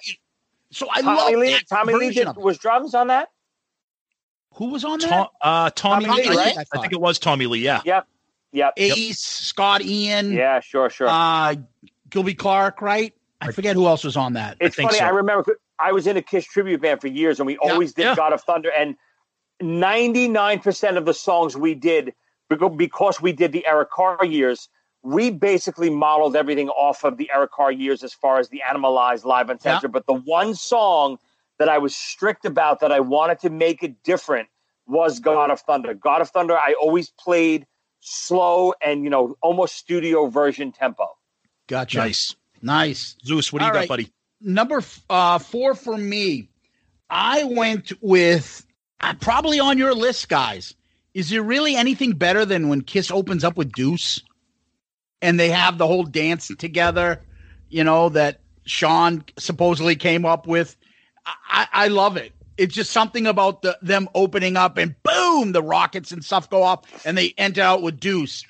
so 0.71 0.87
I 0.91 1.01
Tommy 1.01 1.17
love 1.17 1.33
Lee, 1.35 1.51
that 1.51 1.67
Tommy 1.69 1.93
Lee 1.93 2.07
version 2.07 2.21
did, 2.23 2.27
of 2.29 2.37
it. 2.37 2.43
was 2.43 2.57
drums 2.57 2.93
on 2.93 3.07
that. 3.07 3.29
Who 4.55 4.71
was 4.71 4.83
on 4.83 4.99
that? 4.99 5.09
Tom, 5.09 5.27
uh, 5.41 5.69
Tommy, 5.75 6.05
Tommy 6.05 6.23
Lee, 6.23 6.29
Lee, 6.29 6.35
right? 6.35 6.55
right? 6.57 6.67
I 6.73 6.79
think 6.79 6.91
it 6.91 6.99
was 6.99 7.19
Tommy 7.19 7.45
Lee. 7.45 7.59
Yeah. 7.59 7.81
Yep, 7.85 8.07
yep, 8.53 8.73
Ace, 8.77 9.19
Scott 9.19 9.81
Ian, 9.81 10.31
yeah, 10.31 10.59
sure, 10.61 10.89
sure. 10.89 11.07
uh 11.09 11.55
Gilby 12.09 12.35
Clarke, 12.35 12.81
right? 12.81 13.13
I 13.41 13.51
forget 13.51 13.75
who 13.75 13.87
else 13.87 14.03
was 14.03 14.15
on 14.15 14.33
that. 14.33 14.57
it's 14.61 14.75
think 14.75 14.89
funny. 14.89 14.99
so. 14.99 15.05
I 15.05 15.09
remember 15.09 15.57
I 15.79 15.91
was 15.91 16.07
in 16.07 16.15
a 16.15 16.21
Kiss 16.21 16.45
tribute 16.45 16.81
band 16.81 17.01
for 17.01 17.07
years, 17.07 17.39
and 17.39 17.47
we 17.47 17.57
Yeah, 17.61 17.71
always 17.73 17.93
did 17.93 18.03
yeah. 18.03 18.15
God 18.15 18.31
of 18.31 18.41
Thunder, 18.41 18.71
and 18.71 18.95
ninety 19.61 20.27
nine 20.27 20.59
percent 20.59 20.97
of 20.97 21.05
the 21.05 21.13
songs 21.13 21.57
we 21.57 21.75
did 21.75 22.13
because 22.49 23.21
we 23.21 23.31
did 23.33 23.51
the 23.51 23.65
Eric 23.65 23.89
Carr 23.91 24.23
years. 24.23 24.69
We 25.01 25.31
basically 25.31 25.89
modeled 25.89 26.35
everything 26.35 26.69
off 26.69 27.03
of 27.03 27.17
the 27.17 27.29
Eric 27.33 27.51
Carr 27.51 27.71
years 27.71 28.03
as 28.03 28.13
far 28.13 28.39
as 28.39 28.49
the 28.49 28.61
Animalized 28.69 29.25
live 29.25 29.49
on 29.49 29.57
Yeah. 29.63 29.79
But 29.89 30.05
the 30.05 30.13
one 30.13 30.55
song 30.55 31.17
that 31.59 31.67
I 31.67 31.77
was 31.77 31.95
strict 31.95 32.45
about 32.45 32.79
that 32.79 32.91
I 32.91 32.99
wanted 33.01 33.39
to 33.39 33.49
make 33.49 33.83
it 33.83 34.01
different 34.03 34.47
was 34.87 35.19
God 35.19 35.49
of 35.51 35.59
Thunder. 35.61 35.93
God 35.93 36.21
of 36.21 36.29
Thunder, 36.29 36.55
I 36.57 36.75
always 36.81 37.09
played 37.09 37.65
slow 38.03 38.73
and 38.85 39.03
you 39.03 39.09
know 39.09 39.35
almost 39.41 39.75
studio 39.75 40.27
version 40.27 40.71
tempo. 40.71 41.07
Gotcha. 41.67 41.97
Nice. 41.97 42.35
Nice. 42.61 43.15
Zeus, 43.25 43.51
what 43.51 43.59
do 43.59 43.65
you 43.65 43.71
All 43.71 43.79
got, 43.79 43.87
buddy? 43.87 44.09
Number 44.41 44.77
f- 44.77 45.01
uh, 45.09 45.39
four 45.39 45.73
for 45.73 45.97
me, 45.97 46.49
I 47.09 47.43
went 47.45 47.93
with 48.01 48.65
uh, 48.99 49.13
probably 49.19 49.59
on 49.59 49.77
your 49.77 49.93
list, 49.93 50.29
guys. 50.29 50.75
Is 51.13 51.29
there 51.29 51.43
really 51.43 51.75
anything 51.75 52.13
better 52.13 52.45
than 52.45 52.69
when 52.69 52.81
Kiss 52.81 53.11
opens 53.11 53.43
up 53.43 53.55
with 53.55 53.71
Deuce 53.71 54.21
and 55.21 55.39
they 55.39 55.49
have 55.49 55.77
the 55.77 55.87
whole 55.87 56.03
dance 56.03 56.51
together, 56.57 57.21
you 57.69 57.83
know, 57.83 58.09
that 58.09 58.41
Sean 58.65 59.23
supposedly 59.37 59.95
came 59.95 60.25
up 60.25 60.47
with? 60.47 60.75
I, 61.25 61.33
I 61.49 61.67
I 61.85 61.87
love 61.87 62.17
it. 62.17 62.33
It's 62.57 62.75
just 62.75 62.91
something 62.91 63.25
about 63.27 63.61
the, 63.61 63.77
them 63.81 64.07
opening 64.13 64.57
up 64.57 64.77
and 64.77 64.95
boom, 65.03 65.51
the 65.51 65.63
rockets 65.63 66.11
and 66.11 66.23
stuff 66.23 66.49
go 66.49 66.63
off 66.63 67.05
and 67.05 67.17
they 67.17 67.33
enter 67.37 67.61
out 67.61 67.81
with 67.81 67.99
Deuce. 67.99 68.45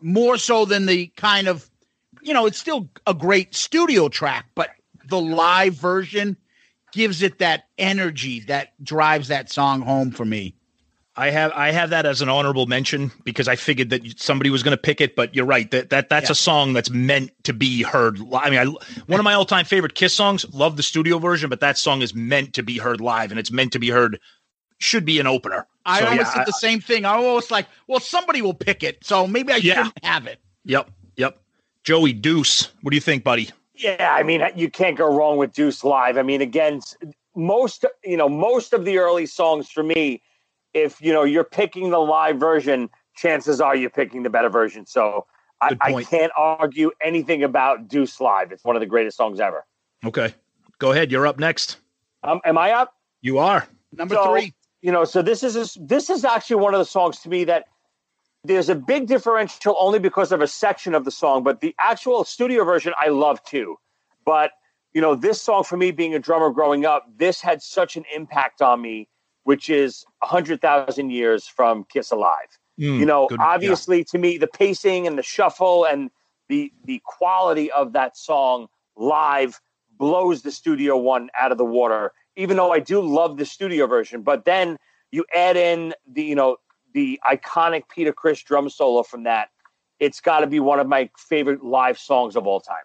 More 0.00 0.36
so 0.38 0.64
than 0.64 0.86
the 0.86 1.08
kind 1.16 1.48
of, 1.48 1.68
you 2.22 2.32
know, 2.32 2.46
it's 2.46 2.58
still 2.58 2.88
a 3.06 3.14
great 3.14 3.54
studio 3.54 4.08
track, 4.08 4.46
but 4.54 4.70
the 5.08 5.20
live 5.20 5.74
version 5.74 6.36
gives 6.92 7.22
it 7.22 7.38
that 7.38 7.64
energy 7.78 8.40
that 8.40 8.72
drives 8.82 9.28
that 9.28 9.50
song 9.50 9.80
home 9.80 10.10
for 10.10 10.24
me. 10.24 10.54
I 11.18 11.30
have 11.30 11.50
I 11.52 11.72
have 11.72 11.90
that 11.90 12.06
as 12.06 12.22
an 12.22 12.28
honorable 12.28 12.66
mention 12.66 13.10
because 13.24 13.48
I 13.48 13.56
figured 13.56 13.90
that 13.90 14.20
somebody 14.20 14.50
was 14.50 14.62
going 14.62 14.76
to 14.76 14.80
pick 14.80 15.00
it. 15.00 15.16
But 15.16 15.34
you're 15.34 15.44
right 15.46 15.68
that 15.72 15.90
that 15.90 16.08
that's 16.08 16.28
Yeah. 16.28 16.32
a 16.32 16.36
song 16.36 16.74
that's 16.74 16.90
meant 16.90 17.32
to 17.42 17.52
be 17.52 17.82
heard. 17.82 18.20
li- 18.20 18.38
I 18.40 18.50
mean, 18.50 18.60
I, 18.60 18.64
one 19.06 19.18
of 19.18 19.24
my 19.24 19.34
all 19.34 19.44
time 19.44 19.64
favorite 19.64 19.96
Kiss 19.96 20.14
songs. 20.14 20.46
Love 20.54 20.76
the 20.76 20.82
studio 20.84 21.18
version, 21.18 21.50
but 21.50 21.58
that 21.60 21.76
song 21.76 22.02
is 22.02 22.14
meant 22.14 22.54
to 22.54 22.62
be 22.62 22.78
heard 22.78 23.00
live, 23.00 23.32
and 23.32 23.40
it's 23.40 23.50
meant 23.50 23.72
to 23.72 23.80
be 23.80 23.88
heard. 23.90 24.20
Should 24.80 25.04
be 25.04 25.18
an 25.18 25.26
opener. 25.26 25.66
I 25.84 25.98
So, 25.98 26.04
always 26.06 26.20
yeah, 26.20 26.34
did 26.36 26.46
the 26.46 26.52
same 26.52 26.80
thing. 26.80 27.04
I 27.04 27.14
always 27.14 27.50
like, 27.50 27.66
well, 27.88 27.98
somebody 27.98 28.40
will 28.42 28.54
pick 28.54 28.84
it, 28.84 29.04
so 29.04 29.26
maybe 29.26 29.52
I 29.52 29.56
Yeah. 29.56 29.74
shouldn't 29.74 30.04
have 30.04 30.28
it. 30.28 30.38
Yep, 30.66 30.88
yep. 31.16 31.40
Joey 31.82 32.12
Deuce, 32.12 32.68
what 32.82 32.90
do 32.92 32.96
you 32.96 33.00
think, 33.00 33.24
buddy? 33.24 33.50
Yeah, 33.74 34.14
I 34.16 34.22
mean, 34.22 34.40
you 34.54 34.70
can't 34.70 34.96
go 34.96 35.12
wrong 35.12 35.36
with 35.36 35.52
Deuce 35.52 35.82
live. 35.82 36.16
I 36.16 36.22
mean, 36.22 36.40
again, 36.42 36.80
most 37.34 37.84
you 38.04 38.16
know, 38.16 38.28
most 38.28 38.72
of 38.72 38.84
the 38.84 38.98
early 38.98 39.26
songs 39.26 39.68
for 39.68 39.82
me, 39.82 40.22
if 40.82 41.00
you 41.00 41.12
know 41.12 41.24
you're 41.24 41.44
picking 41.44 41.90
the 41.90 41.98
live 41.98 42.38
version, 42.38 42.90
chances 43.14 43.60
are 43.60 43.74
you're 43.74 43.90
picking 43.90 44.22
the 44.22 44.30
better 44.30 44.48
version. 44.48 44.86
So 44.86 45.26
I, 45.60 45.76
I 45.80 46.02
can't 46.04 46.32
argue 46.36 46.90
anything 47.02 47.42
about 47.42 47.88
Deuce 47.88 48.20
live. 48.20 48.52
It's 48.52 48.64
one 48.64 48.76
of 48.76 48.80
the 48.80 48.86
greatest 48.86 49.16
songs 49.16 49.40
ever. 49.40 49.64
Okay, 50.04 50.34
go 50.78 50.92
ahead. 50.92 51.10
You're 51.10 51.26
up 51.26 51.38
next. 51.38 51.78
Um, 52.22 52.40
am 52.44 52.58
I 52.58 52.72
up? 52.72 52.94
You 53.20 53.38
are. 53.38 53.66
Number 53.92 54.14
So, 54.14 54.32
three. 54.32 54.54
You 54.80 54.92
know, 54.92 55.04
so 55.04 55.22
this 55.22 55.42
is 55.42 55.76
this 55.80 56.08
is 56.08 56.24
actually 56.24 56.56
one 56.56 56.74
of 56.74 56.78
the 56.78 56.84
songs 56.84 57.18
to 57.20 57.28
me 57.28 57.44
that 57.44 57.66
there's 58.44 58.68
a 58.68 58.74
big 58.74 59.08
differential 59.08 59.76
only 59.78 59.98
because 59.98 60.30
of 60.30 60.40
a 60.40 60.46
section 60.46 60.94
of 60.94 61.04
the 61.04 61.10
song, 61.10 61.42
but 61.42 61.60
the 61.60 61.74
actual 61.80 62.24
studio 62.24 62.64
version 62.64 62.92
I 63.00 63.08
love 63.08 63.42
too. 63.42 63.76
But 64.24 64.52
you 64.94 65.00
know, 65.00 65.14
this 65.14 65.42
song 65.42 65.64
for 65.64 65.76
me 65.76 65.90
being 65.90 66.14
a 66.14 66.18
drummer 66.18 66.50
growing 66.50 66.86
up, 66.86 67.06
this 67.16 67.40
had 67.40 67.60
such 67.62 67.96
an 67.96 68.04
impact 68.14 68.62
on 68.62 68.80
me, 68.80 69.08
which 69.48 69.70
is 69.70 70.04
a 70.22 70.26
hundred 70.26 70.60
thousand 70.60 71.08
years 71.08 71.48
from 71.48 71.82
Kiss 71.84 72.10
Alive. 72.10 72.58
Mm, 72.78 73.00
you 73.00 73.06
know, 73.06 73.28
good- 73.28 73.40
yeah. 73.40 73.46
obviously 73.46 74.04
to 74.04 74.18
me, 74.18 74.36
the 74.36 74.46
pacing 74.46 75.06
and 75.06 75.16
the 75.16 75.22
shuffle 75.22 75.86
and 75.86 76.10
the 76.50 76.70
the 76.84 77.00
quality 77.06 77.72
of 77.72 77.94
that 77.94 78.14
song 78.14 78.66
live 78.94 79.58
blows 79.96 80.42
the 80.42 80.52
studio 80.52 80.98
one 80.98 81.30
out 81.34 81.50
of 81.50 81.56
the 81.56 81.64
water. 81.64 82.12
Even 82.36 82.58
though 82.58 82.72
I 82.72 82.80
do 82.80 83.00
love 83.00 83.38
the 83.38 83.46
studio 83.46 83.86
version, 83.86 84.20
but 84.20 84.44
then 84.44 84.76
you 85.12 85.24
add 85.34 85.56
in 85.56 85.94
the 86.06 86.22
you 86.22 86.34
know 86.34 86.58
the 86.92 87.18
iconic 87.26 87.84
Peter 87.88 88.12
Criss 88.12 88.42
drum 88.42 88.68
solo 88.68 89.02
from 89.02 89.22
that. 89.22 89.48
It's 89.98 90.20
got 90.20 90.40
to 90.40 90.46
be 90.46 90.60
one 90.60 90.78
of 90.78 90.86
my 90.86 91.08
favorite 91.16 91.64
live 91.64 91.98
songs 91.98 92.36
of 92.36 92.46
all 92.46 92.60
time. 92.60 92.84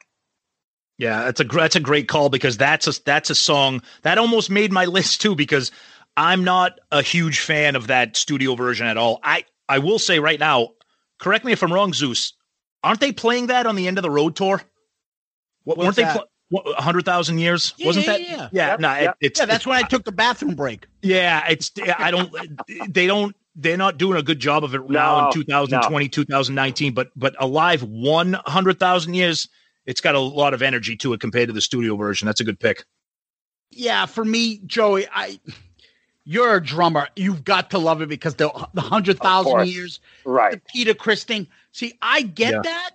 Yeah, 0.97 1.26
that's 1.26 1.41
a 1.41 1.43
that's 1.43 1.76
a 1.76 1.80
great 1.80 2.07
call 2.07 2.30
because 2.30 2.55
that's 2.55 2.88
a 2.88 3.03
that's 3.03 3.30
a 3.30 3.36
song 3.36 3.82
that 4.03 4.18
almost 4.18 4.49
made 4.49 4.72
my 4.72 4.86
list 4.97 5.22
too 5.22 5.36
because 5.36 5.72
I'm 6.16 6.43
not 6.43 6.80
a 6.91 7.01
huge 7.01 7.39
fan 7.39 7.76
of 7.76 7.88
that 7.88 8.16
studio 8.18 8.55
version 8.55 8.86
at 8.88 8.97
all. 8.97 9.20
I 9.24 9.45
I 9.68 9.80
will 9.80 9.99
say 9.99 10.20
right 10.20 10.39
now, 10.39 10.70
correct 11.20 11.45
me 11.45 11.51
if 11.51 11.64
I'm 11.64 11.74
wrong, 11.74 11.93
Zeus. 11.93 12.34
Aren't 12.84 12.99
they 12.99 13.11
playing 13.11 13.47
that 13.47 13.66
on 13.66 13.76
the 13.76 13.88
end 13.88 13.97
of 13.97 14.01
the 14.03 14.11
road 14.11 14.36
tour? 14.36 14.61
What, 15.64 15.78
weren't 15.78 15.95
they 15.95 16.03
pl- 16.03 16.74
hundred 16.76 17.05
thousand 17.05 17.38
years? 17.39 17.74
Yeah, 17.78 17.88
Wasn't 17.88 18.05
yeah, 18.05 18.11
that? 18.11 18.22
yeah. 18.22 18.49
yeah. 18.51 18.68
Yep, 18.72 18.80
no, 18.82 18.91
it- 18.93 19.01
yep. 19.03 19.18
it's 19.22 19.39
Yeah, 19.39 19.45
that's 19.45 19.66
when 19.66 19.78
I 19.78 19.88
took 19.88 20.03
the 20.03 20.11
bathroom 20.11 20.55
break. 20.55 20.86
yeah, 21.01 21.47
it's 21.49 21.72
I 21.97 22.11
don't 22.11 22.32
they 22.93 23.07
don't 23.07 23.36
they're 23.55 23.78
not 23.78 23.97
doing 23.97 24.18
a 24.20 24.24
good 24.24 24.39
job 24.39 24.64
of 24.64 24.76
it 24.76 24.89
now 24.89 25.22
No, 25.22 25.28
in 25.28 25.34
2020, 25.34 26.09
2019, 26.09 26.93
but 26.93 27.11
but 27.16 27.36
alive 27.39 27.82
100,000 27.84 29.14
years, 29.14 29.47
it's 29.86 30.01
got 30.01 30.16
a 30.16 30.20
lot 30.20 30.53
of 30.53 30.61
energy 30.61 30.95
to 30.97 31.14
it 31.14 31.20
compared 31.22 31.47
to 31.49 31.53
the 31.53 31.61
studio 31.61 31.95
version. 31.95 32.26
That's 32.26 32.41
a 32.41 32.43
good 32.43 32.59
pick. 32.59 32.84
Yeah, 33.70 34.05
for 34.05 34.26
me, 34.26 34.59
Joey, 34.66 35.07
I 35.11 35.39
you're 36.26 36.55
a 36.55 36.63
drummer. 36.63 37.07
You've 37.15 37.43
got 37.43 37.69
to 37.71 37.78
love 37.80 38.01
it 38.01 38.09
because 38.09 38.36
the 38.36 38.49
the 38.74 38.82
hundred 38.82 39.19
thousand 39.19 39.51
course. 39.51 39.69
years, 39.69 39.99
the 40.24 40.30
Right. 40.32 40.61
Peter 40.67 40.93
Criss 40.93 41.24
thing. 41.24 41.47
See, 41.71 41.97
I 42.01 42.21
get 42.21 42.51
Yeah. 42.53 42.61
that, 42.63 42.91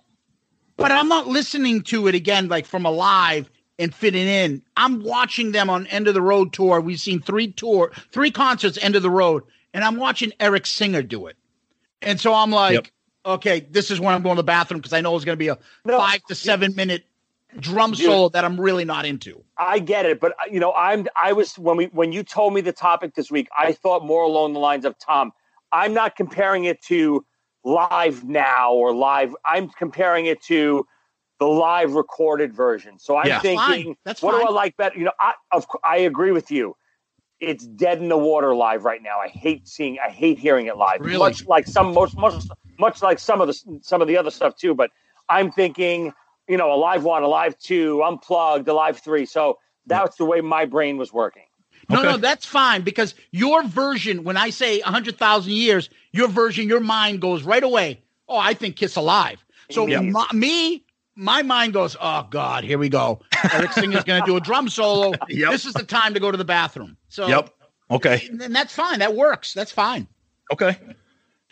but 0.77 0.91
I'm 0.91 1.07
not 1.07 1.27
listening 1.27 1.81
to 1.83 2.07
it 2.07 2.15
again 2.15 2.47
like 2.47 2.65
from 2.65 2.85
a 2.85 2.91
live 2.91 3.49
and 3.77 3.93
fitting 3.93 4.27
in. 4.27 4.61
I'm 4.77 5.01
watching 5.03 5.51
them 5.51 5.69
on 5.69 5.87
End 5.87 6.07
of 6.07 6.13
the 6.13 6.21
Road 6.21 6.53
tour. 6.53 6.81
We've 6.81 6.99
seen 6.99 7.21
three 7.21 7.51
tour, 7.51 7.91
three 8.11 8.31
concerts, 8.31 8.77
End 8.81 8.95
of 8.95 9.03
the 9.03 9.09
Road, 9.09 9.43
and 9.73 9.83
I'm 9.83 9.95
watching 9.97 10.31
Eric 10.39 10.65
Singer 10.65 11.01
do 11.01 11.27
it. 11.27 11.37
And 12.01 12.19
so 12.19 12.33
I'm 12.33 12.51
like, 12.51 12.91
Yep. 13.25 13.33
okay, 13.35 13.59
this 13.71 13.91
is 13.91 13.99
when 13.99 14.13
I'm 14.13 14.23
going 14.23 14.35
to 14.35 14.39
the 14.41 14.43
bathroom 14.45 14.79
because 14.79 14.93
I 14.93 15.01
know 15.01 15.15
it's 15.15 15.25
going 15.25 15.35
to 15.35 15.39
be 15.39 15.49
a 15.49 15.57
No, 15.85 15.97
five 15.97 16.23
to 16.25 16.35
seven 16.35 16.75
minute 16.75 17.05
drum 17.57 17.91
Dude. 17.91 18.05
solo 18.05 18.29
that 18.29 18.45
I'm 18.45 18.59
really 18.59 18.85
not 18.85 19.05
into. 19.05 19.43
I 19.57 19.79
get 19.79 20.05
it, 20.05 20.19
but 20.19 20.31
uh, 20.33 20.49
you 20.51 20.59
know, 20.59 20.73
I'm 20.73 21.07
I 21.15 21.33
was 21.33 21.57
when 21.57 21.77
we 21.77 21.85
when 21.87 22.11
you 22.11 22.23
told 22.23 22.53
me 22.53 22.61
the 22.61 22.71
topic 22.71 23.15
this 23.15 23.29
week, 23.29 23.49
I 23.57 23.73
thought 23.73 24.05
more 24.05 24.23
along 24.23 24.53
the 24.53 24.59
lines 24.59 24.85
of 24.85 24.97
Tom. 24.99 25.31
I'm 25.71 25.93
not 25.93 26.15
comparing 26.15 26.65
it 26.65 26.81
to 26.83 27.25
live 27.63 28.23
now 28.23 28.73
or 28.73 28.93
live. 28.93 29.35
I'm 29.45 29.69
comparing 29.69 30.25
it 30.27 30.41
to 30.43 30.87
the 31.39 31.45
live 31.45 31.93
recorded 31.93 32.53
version. 32.53 32.99
So 32.99 33.17
I'm 33.17 33.27
Yeah. 33.27 33.39
thinking, 33.39 33.83
Fine. 33.83 33.95
That's 34.03 34.21
what 34.21 34.31
do. 34.31 34.41
I 34.45 34.49
like 34.49 34.77
better? 34.77 34.97
You 34.97 35.05
know, 35.05 35.11
I 35.19 35.33
of 35.51 35.67
I 35.83 35.97
agree 35.97 36.31
with 36.31 36.51
you. 36.51 36.75
It's 37.39 37.65
dead 37.65 37.99
in 37.99 38.09
the 38.09 38.17
water 38.17 38.53
live 38.53 38.83
right 38.83 39.01
now. 39.01 39.19
I 39.19 39.29
hate 39.29 39.67
seeing, 39.67 39.97
I 40.05 40.09
hate 40.09 40.39
hearing 40.39 40.67
it 40.67 40.75
live. 40.75 41.01
Really? 41.01 41.17
Much 41.19 41.45
like 41.47 41.67
some 41.67 41.93
most 41.93 42.17
most 42.17 42.51
much 42.77 43.01
like 43.01 43.19
some 43.19 43.41
of 43.41 43.47
the 43.47 43.79
some 43.81 44.01
of 44.01 44.07
the 44.07 44.17
other 44.17 44.31
stuff 44.31 44.55
too. 44.55 44.73
But 44.73 44.91
I'm 45.29 45.51
thinking, 45.51 46.13
you 46.49 46.57
know, 46.57 46.73
Alive 46.73 47.03
One, 47.03 47.23
a 47.23 47.27
live 47.27 47.57
two, 47.59 48.03
unplugged, 48.03 48.67
Alive 48.67 48.99
Three. 48.99 49.25
So 49.25 49.59
that's 49.85 50.17
the 50.17 50.25
way 50.25 50.41
my 50.41 50.65
brain 50.65 50.97
was 50.97 51.13
working. 51.13 51.43
No, 51.89 51.99
Okay. 51.99 52.09
no, 52.09 52.17
that's 52.17 52.45
fine 52.45 52.81
because 52.81 53.15
your 53.31 53.63
version, 53.63 54.23
when 54.23 54.37
I 54.37 54.49
say 54.49 54.79
100,000 54.81 55.51
years, 55.51 55.89
your 56.11 56.27
version, 56.27 56.67
your 56.67 56.79
mind 56.81 57.21
goes 57.21 57.43
right 57.43 57.63
away. 57.63 58.01
Oh, 58.27 58.37
I 58.37 58.53
think 58.53 58.75
Kiss 58.75 58.95
Alive. 58.95 59.43
So 59.71 59.87
Yep. 59.87 60.03
my, 60.03 60.27
me, 60.33 60.83
my 61.15 61.41
mind 61.41 61.73
goes, 61.73 61.95
oh, 61.99 62.27
God, 62.29 62.63
here 62.63 62.77
we 62.77 62.89
go. 62.89 63.21
Eric 63.51 63.73
Singer's 63.73 64.03
going 64.03 64.21
to 64.21 64.25
do 64.25 64.35
a 64.35 64.41
drum 64.41 64.69
solo. 64.69 65.13
Yep. 65.29 65.51
This 65.51 65.65
is 65.65 65.73
the 65.73 65.83
time 65.83 66.13
to 66.13 66.19
go 66.19 66.29
to 66.29 66.37
the 66.37 66.45
bathroom. 66.45 66.95
So, 67.07 67.27
Yep. 67.27 67.49
Okay. 67.91 68.27
and 68.29 68.55
that's 68.55 68.73
fine. 68.75 68.99
That 68.99 69.15
works. 69.15 69.53
That's 69.53 69.71
fine. 69.71 70.07
Okay. 70.51 70.77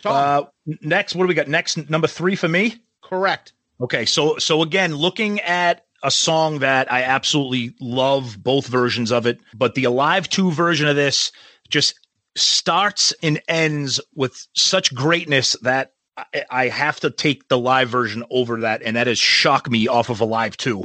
So, 0.00 0.10
Uh, 0.10 0.44
next, 0.82 1.16
what 1.16 1.24
do 1.24 1.28
we 1.28 1.34
got? 1.34 1.48
Next, 1.48 1.90
number 1.90 2.06
three 2.06 2.36
for 2.36 2.48
me. 2.48 2.76
correct. 3.02 3.54
Okay, 3.80 4.04
so 4.04 4.38
so 4.38 4.62
again, 4.62 4.94
looking 4.94 5.40
at 5.40 5.84
a 6.02 6.10
song 6.10 6.60
that 6.60 6.90
I 6.92 7.02
absolutely 7.02 7.74
love 7.80 8.42
both 8.42 8.66
versions 8.66 9.12
of 9.12 9.26
it, 9.26 9.40
but 9.54 9.74
the 9.74 9.84
Alive 9.84 10.28
2 10.28 10.52
version 10.52 10.86
of 10.88 10.96
this 10.96 11.32
just 11.68 11.94
starts 12.36 13.12
and 13.22 13.40
ends 13.48 14.00
with 14.14 14.46
such 14.54 14.94
greatness 14.94 15.56
that 15.62 15.92
I, 16.16 16.44
I 16.50 16.68
have 16.68 17.00
to 17.00 17.10
take 17.10 17.48
the 17.48 17.58
live 17.58 17.88
version 17.88 18.24
over 18.30 18.60
that, 18.60 18.82
and 18.82 18.96
that 18.96 19.06
has 19.06 19.18
"Shock 19.18 19.70
Me" 19.70 19.86
off 19.86 20.10
of 20.10 20.20
Alive 20.20 20.56
Two. 20.56 20.84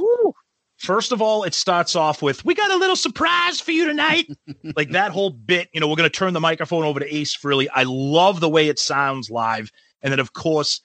First 0.76 1.12
of 1.12 1.22
all, 1.22 1.44
it 1.44 1.54
starts 1.54 1.96
off 1.96 2.22
with 2.22 2.44
"We 2.44 2.54
got 2.54 2.70
a 2.70 2.76
little 2.76 2.96
surprise 2.96 3.60
for 3.60 3.72
you 3.72 3.86
tonight," 3.86 4.28
like 4.76 4.90
that 4.90 5.10
whole 5.10 5.30
bit. 5.30 5.68
You 5.72 5.80
know, 5.80 5.88
we're 5.88 5.96
going 5.96 6.10
to 6.10 6.16
turn 6.16 6.32
the 6.32 6.40
microphone 6.40 6.84
over 6.84 7.00
to 7.00 7.14
Ace 7.14 7.36
Frehley. 7.36 7.66
I 7.74 7.84
love 7.86 8.40
the 8.40 8.48
way 8.48 8.68
it 8.68 8.78
sounds 8.78 9.30
live, 9.30 9.70
and 10.02 10.12
then 10.12 10.20
of 10.20 10.32
course 10.32 10.80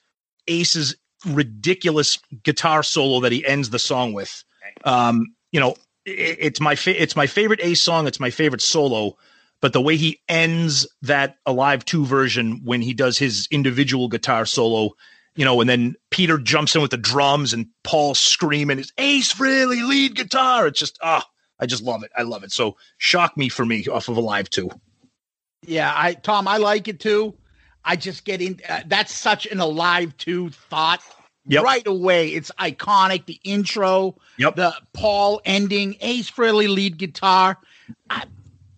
Ace's 0.48 0.96
ridiculous 1.26 2.18
guitar 2.42 2.82
solo 2.82 3.20
that 3.20 3.32
he 3.32 3.44
ends 3.46 3.70
the 3.70 3.78
song 3.78 4.12
with. 4.12 4.44
Um, 4.84 5.34
you 5.52 5.60
know, 5.60 5.74
it, 6.04 6.38
it's 6.40 6.60
my 6.60 6.74
fa- 6.74 7.00
it's 7.00 7.16
my 7.16 7.26
favorite 7.26 7.60
Ace 7.62 7.80
song. 7.80 8.06
It's 8.06 8.20
my 8.20 8.30
favorite 8.30 8.62
solo. 8.62 9.16
But 9.60 9.74
the 9.74 9.80
way 9.80 9.96
he 9.96 10.20
ends 10.28 10.86
that 11.02 11.36
Alive 11.44 11.84
2 11.84 12.06
version 12.06 12.62
when 12.64 12.80
he 12.80 12.94
does 12.94 13.18
his 13.18 13.46
individual 13.50 14.08
guitar 14.08 14.46
solo, 14.46 14.92
you 15.36 15.44
know, 15.44 15.60
and 15.60 15.68
then 15.68 15.96
Peter 16.10 16.38
jumps 16.38 16.74
in 16.74 16.80
with 16.80 16.90
the 16.90 16.96
drums 16.96 17.52
and 17.52 17.66
Paul 17.84 18.14
screaming, 18.14 18.78
"Is 18.78 18.92
Ace 18.96 19.32
Frehley 19.34 19.86
lead 19.86 20.16
guitar?" 20.16 20.66
It's 20.66 20.78
just 20.78 20.98
ah, 21.02 21.26
I 21.58 21.66
just 21.66 21.82
love 21.82 22.02
it. 22.02 22.10
I 22.16 22.22
love 22.22 22.42
it. 22.42 22.52
So 22.52 22.76
shock 22.98 23.36
me 23.36 23.48
for 23.48 23.66
me 23.66 23.86
off 23.86 24.08
of 24.08 24.16
Alive 24.16 24.48
2. 24.48 24.70
Yeah, 25.66 25.92
I 25.94 26.14
Tom, 26.14 26.48
I 26.48 26.56
like 26.56 26.88
it 26.88 27.00
too. 27.00 27.34
I 27.84 27.96
just 27.96 28.24
get 28.24 28.40
in. 28.42 28.60
Uh, 28.68 28.80
that's 28.86 29.12
such 29.12 29.46
an 29.46 29.60
Alive 29.60 30.16
Two 30.18 30.50
thought. 30.50 31.02
Yep. 31.46 31.64
Right 31.64 31.86
away, 31.86 32.28
it's 32.28 32.50
iconic. 32.58 33.24
The 33.26 33.40
intro, 33.44 34.14
Yep. 34.36 34.56
the 34.56 34.74
Paul 34.92 35.40
ending, 35.44 35.96
Ace 36.00 36.30
Frehley 36.30 36.68
lead 36.68 36.98
guitar. 36.98 37.56
I, 38.10 38.24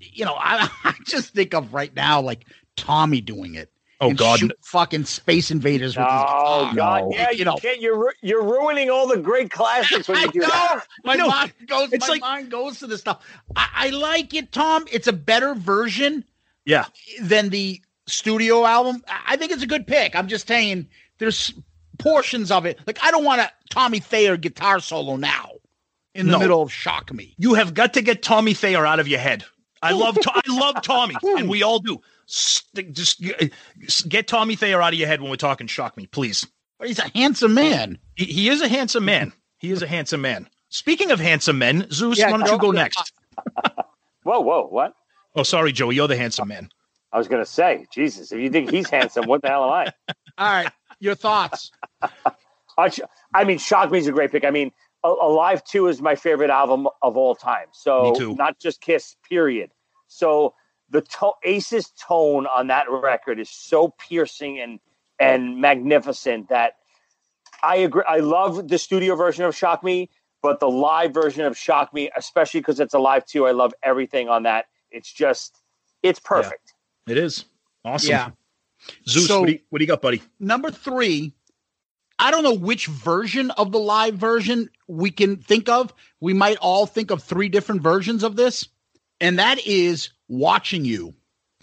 you 0.00 0.24
know, 0.24 0.34
I, 0.38 0.70
I 0.84 0.94
just 1.06 1.34
think 1.34 1.54
of 1.54 1.74
right 1.74 1.94
now 1.94 2.20
like 2.20 2.46
Tommy 2.76 3.20
doing 3.20 3.56
it. 3.56 3.68
Oh, 4.00 4.08
and 4.08 4.18
God. 4.18 4.38
shoot 4.40 4.52
fucking 4.64 5.04
Space 5.04 5.50
Invaders 5.52 5.96
with 5.96 6.04
his 6.06 6.12
Oh 6.12 6.70
guitar. 6.70 6.74
God! 6.74 7.02
No. 7.04 7.10
Yeah, 7.12 7.30
You 7.30 7.38
you, 7.38 7.44
know. 7.44 7.56
can't. 7.56 7.80
You're 7.80 7.98
ru- 7.98 8.10
you're 8.20 8.42
ruining 8.42 8.90
all 8.90 9.06
the 9.06 9.16
great 9.18 9.50
classics 9.52 10.08
when 10.08 10.16
I 10.18 10.22
you 10.22 10.30
do 10.32 10.38
know. 10.40 10.46
that. 10.48 10.86
My 11.04 11.14
No, 11.14 11.28
mind 11.28 11.52
goes. 11.68 11.92
it's 11.92 12.06
my 12.08 12.14
like- 12.14 12.20
mind 12.20 12.50
goes 12.50 12.78
to 12.80 12.86
this 12.88 13.00
stuff. 13.00 13.24
I, 13.54 13.68
I 13.74 13.88
like 13.90 14.34
it, 14.34 14.50
Tom. 14.50 14.86
It's 14.90 15.06
a 15.06 15.12
better 15.12 15.54
version 15.54 16.24
Yeah. 16.64 16.86
than 17.20 17.50
the 17.50 17.80
studio 18.06 18.64
album. 18.64 19.02
I 19.08 19.20
I 19.32 19.36
think 19.36 19.52
it's 19.52 19.62
a 19.62 19.66
good 19.66 19.86
pick. 19.86 20.14
I'm 20.16 20.28
just 20.28 20.46
saying 20.48 20.88
there's 21.18 21.52
portions 21.98 22.50
of 22.50 22.66
it. 22.66 22.78
Like 22.86 22.98
I 23.02 23.10
don't 23.10 23.24
want 23.24 23.40
a 23.40 23.50
Tommy 23.70 24.00
Thayer 24.00 24.36
guitar 24.36 24.80
solo 24.80 25.16
now 25.16 25.50
in 26.14 26.26
the 26.26 26.32
No. 26.32 26.38
middle 26.38 26.62
of 26.62 26.72
Shock 26.72 27.12
Me. 27.12 27.34
You 27.38 27.54
have 27.54 27.74
got 27.74 27.94
to 27.94 28.02
get 28.02 28.22
Tommy 28.22 28.54
Thayer 28.54 28.84
out 28.86 29.00
of 29.00 29.08
your 29.08 29.20
head. 29.20 29.44
I 29.82 29.92
love 29.92 30.14
To- 30.20 30.32
I 30.34 30.40
love 30.48 30.82
Tommy, 30.82 31.16
and 31.22 31.48
we 31.48 31.62
all 31.62 31.78
do. 31.78 32.00
St- 32.26 32.92
just 32.92 33.22
uh, 33.24 33.46
get 34.08 34.26
Tommy 34.28 34.56
Thayer 34.56 34.80
out 34.80 34.92
of 34.92 34.98
your 34.98 35.08
head 35.08 35.20
when 35.20 35.30
we're 35.30 35.36
talking 35.36 35.66
shock 35.66 35.96
me, 35.96 36.06
please. 36.06 36.46
But 36.78 36.88
he's 36.88 36.98
a 36.98 37.08
handsome 37.14 37.54
man. 37.54 37.98
He, 38.16 38.24
he 38.26 38.48
is 38.48 38.60
a 38.62 38.68
handsome 38.68 39.04
man. 39.04 39.32
He 39.58 39.70
is 39.70 39.82
a 39.82 39.86
handsome 39.86 40.20
man. 40.22 40.48
Speaking 40.68 41.10
of 41.10 41.20
handsome 41.20 41.58
men, 41.58 41.86
Zeus, 41.90 42.18
Yeah, 42.18 42.30
why 42.30 42.38
don't 42.38 42.50
you 42.50 42.58
go 42.58 42.70
next? 42.70 43.12
Whoa, 44.22 44.40
whoa, 44.40 44.66
what? 44.68 44.94
Oh, 45.34 45.42
sorry, 45.42 45.72
Joey, 45.72 45.96
you're 45.96 46.08
the 46.08 46.16
handsome 46.16 46.48
man. 46.48 46.70
I 47.12 47.18
was 47.18 47.28
gonna 47.28 47.46
say, 47.46 47.86
Jesus, 47.92 48.32
if 48.32 48.40
you 48.40 48.50
think 48.50 48.70
he's 48.70 48.88
handsome, 48.88 49.26
what 49.26 49.42
the 49.42 49.48
hell 49.48 49.64
am 49.64 49.70
I? 49.70 49.92
All 50.38 50.50
right, 50.50 50.72
your 50.98 51.14
thoughts? 51.14 51.70
I, 52.78 53.44
mean, 53.44 53.58
Shock 53.58 53.90
Me 53.90 53.98
is 53.98 54.06
a 54.06 54.12
great 54.12 54.32
pick. 54.32 54.44
I 54.44 54.50
mean, 54.50 54.72
Alive 55.04 55.62
2 55.64 55.88
is 55.88 56.00
my 56.00 56.14
favorite 56.14 56.50
album 56.50 56.88
of 57.02 57.16
all 57.16 57.34
time. 57.34 57.66
So, 57.72 58.04
Me 58.04 58.16
too. 58.16 58.34
not 58.36 58.58
just 58.58 58.80
Kiss, 58.80 59.16
period. 59.28 59.70
So, 60.06 60.54
the 60.88 61.02
to- 61.02 61.32
Ace's 61.44 61.92
tone 62.00 62.46
on 62.46 62.68
that 62.68 62.86
record 62.90 63.40
is 63.40 63.50
so 63.50 63.88
piercing 63.88 64.60
and 64.60 64.80
and 65.18 65.60
magnificent 65.60 66.48
that 66.48 66.74
I 67.62 67.76
agree. 67.76 68.02
I 68.08 68.18
love 68.18 68.68
the 68.68 68.78
studio 68.78 69.14
version 69.14 69.44
of 69.44 69.54
Shock 69.54 69.84
Me, 69.84 70.10
but 70.42 70.58
the 70.58 70.68
live 70.68 71.14
version 71.14 71.44
of 71.44 71.56
Shock 71.56 71.94
Me, 71.94 72.10
especially 72.16 72.60
because 72.60 72.80
it's 72.80 72.94
Alive 72.94 73.24
2, 73.24 73.46
I 73.46 73.52
love 73.52 73.72
everything 73.82 74.28
on 74.28 74.42
that. 74.44 74.66
It's 74.90 75.12
just, 75.12 75.62
it's 76.02 76.18
perfect. 76.18 76.61
It 77.06 77.18
is 77.18 77.44
awesome. 77.84 78.10
Yeah. 78.10 78.30
Zeus, 79.08 79.26
So- 79.28 79.40
what, 79.40 79.46
do 79.46 79.52
you, 79.52 79.58
what 79.70 79.78
do 79.78 79.84
you 79.84 79.88
got, 79.88 80.02
buddy? 80.02 80.22
Number 80.40 80.70
three. 80.70 81.32
I 82.18 82.30
don't 82.30 82.44
know 82.44 82.54
which 82.54 82.86
version 82.86 83.50
of 83.52 83.72
the 83.72 83.80
live 83.80 84.14
version 84.14 84.70
we 84.86 85.10
can 85.10 85.36
think 85.38 85.68
of. 85.68 85.92
We 86.20 86.34
might 86.34 86.56
all 86.58 86.86
think 86.86 87.10
of 87.10 87.20
three 87.22 87.48
different 87.48 87.82
versions 87.82 88.22
of 88.22 88.36
this, 88.36 88.68
and 89.20 89.40
that 89.40 89.58
is 89.66 90.10
watching 90.28 90.84
you. 90.84 91.14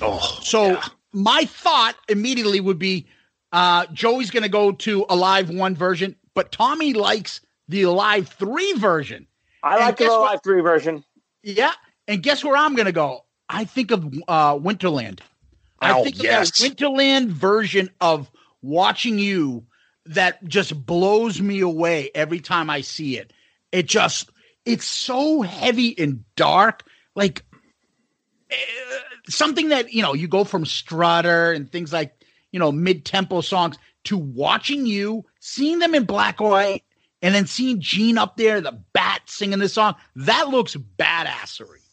Oh, 0.01 0.19
So 0.43 0.71
yeah. 0.71 0.83
my 1.13 1.45
thought 1.45 1.95
immediately 2.09 2.59
would 2.59 2.79
be 2.79 3.07
uh, 3.53 3.85
Joey's 3.93 4.31
going 4.31 4.43
to 4.43 4.49
go 4.49 4.73
to 4.73 5.05
Alive 5.07 5.49
One 5.49 5.75
version, 5.75 6.15
but 6.33 6.51
Tommy 6.51 6.93
likes 6.93 7.39
the 7.69 7.85
live 7.85 8.27
three 8.27 8.73
version. 8.73 9.27
I 9.63 9.75
And 9.75 9.85
like 9.85 9.97
the 9.97 10.05
live 10.07 10.19
what? 10.19 10.43
3 10.43 10.61
version. 10.61 11.05
Yeah. 11.43 11.71
And 12.07 12.21
guess 12.21 12.43
where 12.43 12.57
I'm 12.57 12.75
going 12.75 12.87
to 12.87 12.91
go? 12.91 13.23
I 13.49 13.65
think 13.65 13.91
of 13.91 14.05
uh, 14.27 14.55
Winterland. 14.55 15.19
I 15.79 15.93
Oh, 15.97 16.03
think 16.03 16.21
yes. 16.21 16.49
of 16.61 16.69
that 16.69 16.77
Winterland 16.77 17.27
version 17.29 17.89
of 17.99 18.29
watching 18.61 19.17
you 19.17 19.65
that 20.05 20.43
just 20.45 20.85
blows 20.85 21.41
me 21.41 21.61
away 21.61 22.11
every 22.13 22.39
time 22.39 22.69
I 22.69 22.81
see 22.81 23.17
it. 23.17 23.31
It 23.71 23.87
just, 23.87 24.29
it's 24.65 24.85
so 24.85 25.41
heavy 25.41 25.97
and 25.97 26.23
dark. 26.35 26.83
Like, 27.15 27.43
eh, 28.51 28.55
something 29.29 29.69
that 29.69 29.93
you 29.93 30.01
know 30.01 30.13
you 30.13 30.27
go 30.27 30.43
from 30.43 30.65
strutter 30.65 31.51
and 31.51 31.71
things 31.71 31.93
like 31.93 32.13
you 32.51 32.59
know 32.59 32.71
mid-tempo 32.71 33.41
songs 33.41 33.77
to 34.05 34.17
watching 34.17 34.85
you 34.85 35.23
seeing 35.39 35.79
them 35.79 35.93
in 35.93 36.03
black 36.05 36.39
and 36.39 36.49
white 36.49 36.83
and 37.21 37.35
then 37.35 37.45
seeing 37.45 37.79
gene 37.79 38.17
up 38.17 38.37
there 38.37 38.59
the 38.61 38.71
bat 38.93 39.21
singing 39.27 39.59
this 39.59 39.73
song 39.73 39.93
that 40.15 40.47
looks 40.49 40.75
badassery 40.97 41.83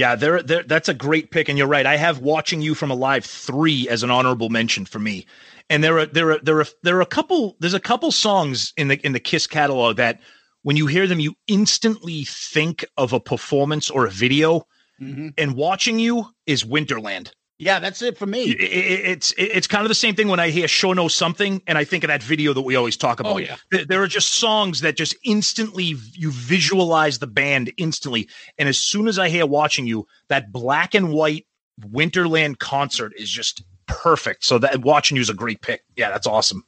Yeah, 0.00 0.16
there, 0.16 0.42
there. 0.42 0.62
That's 0.62 0.88
a 0.88 0.94
great 0.94 1.30
pick, 1.30 1.50
and 1.50 1.58
you're 1.58 1.66
right. 1.66 1.84
I 1.84 1.98
have 1.98 2.20
watching 2.20 2.62
you 2.62 2.74
from 2.74 2.90
Alive 2.90 3.22
three 3.22 3.86
as 3.86 4.02
an 4.02 4.10
honorable 4.10 4.48
mention 4.48 4.86
for 4.86 4.98
me, 4.98 5.26
and 5.68 5.84
there 5.84 5.98
are 5.98 6.06
there 6.06 6.30
are 6.30 6.38
there 6.38 6.58
are 6.58 6.66
there 6.82 6.96
are 6.96 7.02
a 7.02 7.06
couple. 7.06 7.54
There's 7.60 7.74
a 7.74 7.80
couple 7.80 8.10
songs 8.10 8.72
in 8.78 8.88
the 8.88 8.98
in 9.04 9.12
the 9.12 9.20
Kiss 9.20 9.46
catalog 9.46 9.98
that 9.98 10.18
when 10.62 10.78
you 10.78 10.86
hear 10.86 11.06
them, 11.06 11.20
you 11.20 11.34
instantly 11.48 12.24
think 12.24 12.82
of 12.96 13.12
a 13.12 13.20
performance 13.20 13.90
or 13.90 14.06
a 14.06 14.10
video. 14.10 14.66
Mm-hmm. 15.02 15.28
And 15.36 15.54
watching 15.54 15.98
you 15.98 16.28
is 16.46 16.64
Winterland. 16.64 17.32
Yeah 17.60 17.78
that's 17.78 18.02
it 18.02 18.18
for 18.18 18.24
I- 18.24 18.28
me 18.28 18.50
I- 18.50 18.56
it's 18.58 19.32
it's 19.36 19.66
kind 19.66 19.84
of 19.84 19.88
the 19.88 19.94
same 19.94 20.14
thing 20.16 20.28
when 20.28 20.40
I 20.40 20.48
hear 20.50 20.66
"Show 20.66 20.92
No 20.92 21.06
Something" 21.08 21.62
and 21.66 21.78
I 21.78 21.84
think 21.84 22.02
of 22.02 22.08
that 22.08 22.22
video 22.22 22.52
that 22.54 22.62
we 22.62 22.74
always 22.74 22.96
talk 22.96 23.20
oh, 23.20 23.22
about. 23.22 23.34
Oh, 23.34 23.38
yeah. 23.38 23.56
There- 23.70 23.84
there 23.84 24.02
are 24.02 24.08
just 24.08 24.30
songs 24.34 24.80
that 24.80 24.96
just 24.96 25.14
instantly 25.24 25.94
you 26.14 26.30
visualize 26.32 27.18
the 27.18 27.26
band 27.26 27.72
instantly, 27.76 28.28
and 28.58 28.68
as 28.68 28.78
soon 28.78 29.06
as 29.06 29.18
I 29.18 29.28
hear 29.28 29.46
"Watching 29.46 29.86
You," 29.86 30.06
that 30.28 30.50
black 30.50 30.94
and 30.94 31.12
white 31.12 31.46
Winterland 31.80 32.58
concert 32.58 33.12
is 33.16 33.30
just 33.30 33.62
perfect. 33.86 34.44
So 34.44 34.58
that 34.58 34.80
"Watching 34.82 35.16
You" 35.16 35.20
is 35.20 35.30
a 35.30 35.34
great 35.34 35.60
pick. 35.60 35.82
Yeah, 35.96 36.10
that's 36.10 36.26
awesome. 36.26 36.64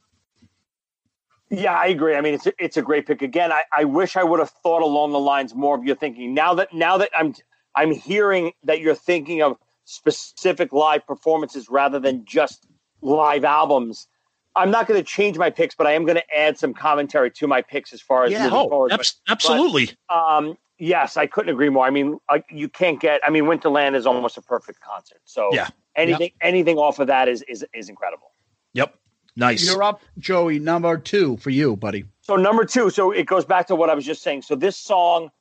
Yeah, 1.49 1.73
I 1.73 1.87
agree. 1.87 2.15
I 2.15 2.21
mean, 2.21 2.33
it's 2.33 2.47
a, 2.47 2.53
it's 2.57 2.77
a 2.77 2.81
great 2.81 3.05
pick. 3.05 3.21
Again, 3.21 3.51
I, 3.51 3.63
I 3.71 3.83
wish 3.83 4.15
I 4.17 4.23
would 4.23 4.39
have 4.39 4.49
thought 4.63 4.81
along 4.81 5.11
the 5.11 5.19
lines 5.19 5.53
more 5.53 5.77
of 5.77 5.83
your 5.83 5.95
thinking. 5.95 6.33
Now 6.33 6.55
that 6.55 6.73
now 6.73 6.97
that 6.97 7.11
I'm 7.15 7.35
I'm 7.75 7.91
hearing 7.91 8.53
that 8.63 8.79
you're 8.79 8.95
thinking 8.95 9.41
of 9.41 9.57
specific 9.85 10.71
live 10.73 11.05
performances 11.05 11.69
rather 11.69 11.99
than 11.99 12.25
just 12.25 12.67
live 13.01 13.43
albums. 13.43 14.07
I'm 14.55 14.69
not 14.71 14.87
going 14.87 14.99
to 14.99 15.03
change 15.05 15.37
my 15.37 15.49
picks, 15.49 15.73
but 15.75 15.87
I 15.87 15.93
am 15.93 16.05
going 16.05 16.15
to 16.17 16.37
add 16.37 16.57
some 16.57 16.73
commentary 16.73 17.31
to 17.31 17.47
my 17.47 17.61
picks 17.61 17.91
as 17.91 18.01
far 18.01 18.23
as 18.25 18.31
Yeah. 18.31 18.43
moving 18.43 18.59
Oh, 18.59 18.69
forward. 18.69 18.89
But- 18.91 18.99
abs- 18.99 19.21
absolutely. 19.27 19.89
um, 20.09 20.57
yes, 20.77 21.17
I 21.17 21.25
couldn't 21.25 21.49
agree 21.51 21.69
more. 21.69 21.85
I 21.85 21.89
mean, 21.89 22.19
I, 22.29 22.43
you 22.51 22.69
can't 22.69 22.99
get. 22.99 23.19
I 23.25 23.29
mean, 23.29 23.45
Winterland 23.45 23.95
is 23.95 24.05
almost 24.05 24.37
a 24.37 24.41
perfect 24.41 24.79
concert. 24.81 25.21
So 25.25 25.49
Yeah. 25.53 25.67
anything 25.95 26.31
anything 26.41 26.77
off 26.77 26.99
of 26.99 27.07
that 27.07 27.27
is 27.27 27.41
is 27.43 27.65
is 27.73 27.89
incredible. 27.89 28.31
Yep. 28.73 28.95
Nice. 29.35 29.65
you're 29.65 29.81
up 29.81 30.01
joey 30.19 30.59
number 30.59 30.95
two 30.95 31.37
for 31.37 31.49
you 31.49 31.75
buddy 31.75 32.05
So 32.21 32.35
number 32.35 32.65
two, 32.65 32.91
so 32.91 33.09
it 33.09 33.25
goes 33.25 33.45
back 33.45 33.65
to 33.67 33.75
what 33.75 33.89
I 33.89 33.95
was 33.95 34.05
just 34.05 34.21
saying. 34.21 34.43
So 34.43 34.53
this 34.55 34.77
song, 34.77 35.31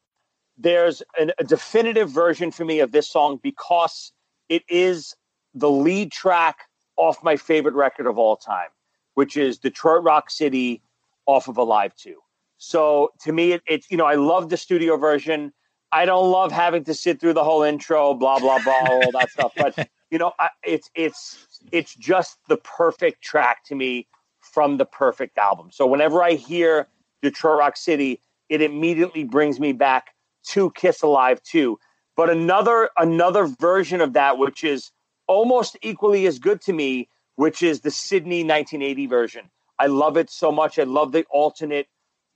there's 0.57 1.03
an, 1.19 1.33
a 1.39 1.45
definitive 1.45 2.09
version 2.11 2.51
for 2.51 2.65
me 2.65 2.81
of 2.81 2.93
this 2.93 3.07
song 3.11 3.39
because 3.43 4.13
it 4.53 4.65
is 4.69 5.17
the 5.55 5.71
lead 5.71 6.13
track 6.13 6.59
off 6.97 7.25
my 7.25 7.37
favorite 7.37 7.75
record 7.75 8.07
of 8.07 8.19
all 8.19 8.37
time, 8.37 8.69
which 9.15 9.35
is 9.35 9.57
Detroit 9.57 10.05
Rock 10.05 10.31
City 10.31 10.83
off 11.25 11.49
of 11.49 11.57
Alive 11.57 11.95
2. 11.97 12.17
So 12.59 13.13
to 13.23 13.33
me, 13.33 13.53
it, 13.53 13.63
it's 13.67 13.91
you 13.91 13.97
know 13.97 14.05
I 14.05 14.17
love 14.17 14.51
the 14.51 14.59
studio 14.59 14.99
version. 14.99 15.55
I 15.91 16.05
don't 16.05 16.31
love 16.31 16.53
having 16.53 16.85
to 16.85 16.93
sit 16.93 17.19
through 17.19 17.33
the 17.33 17.43
whole 17.43 17.63
intro, 17.63 18.13
blah 18.13 18.39
blah 18.41 18.63
blah, 18.63 18.87
all 18.91 19.11
that 19.13 19.31
stuff. 19.37 19.53
But 19.57 19.89
you 20.11 20.19
know, 20.19 20.33
I, 20.39 20.51
it's 20.63 20.91
it's 20.95 21.61
it's 21.73 21.95
just 21.95 22.37
the 22.49 22.59
perfect 22.59 23.23
track 23.23 23.65
to 23.65 23.75
me 23.75 24.07
from 24.41 24.77
the 24.77 24.85
perfect 24.85 25.39
album. 25.39 25.71
So 25.73 25.87
whenever 25.87 26.23
I 26.23 26.33
hear 26.33 26.89
Detroit 27.23 27.59
Rock 27.59 27.79
City, 27.79 28.21
it 28.51 28.61
immediately 28.61 29.25
brings 29.25 29.59
me 29.59 29.73
back 29.73 30.11
to 30.49 30.71
Kiss 30.73 31.01
Alive 31.01 31.43
2. 31.43 31.79
But 32.17 32.31
another 32.31 32.91
another 32.97 33.47
version 33.47 34.01
of 34.01 34.13
that, 34.13 34.39
which 34.39 34.65
is 34.65 34.91
almost 35.27 35.77
equally 35.83 36.27
as 36.27 36.39
good 36.39 36.61
to 36.63 36.73
me, 36.73 37.09
which 37.37 37.63
is 37.63 37.81
the 37.81 37.91
Sydney 37.91 38.45
1980 38.45 39.07
version. 39.07 39.51
I 39.79 39.87
love 39.87 40.17
it 40.17 40.31
so 40.31 40.53
much. 40.53 40.79
I 40.79 40.85
love 40.85 41.13
the 41.13 41.25
alternate 41.31 41.89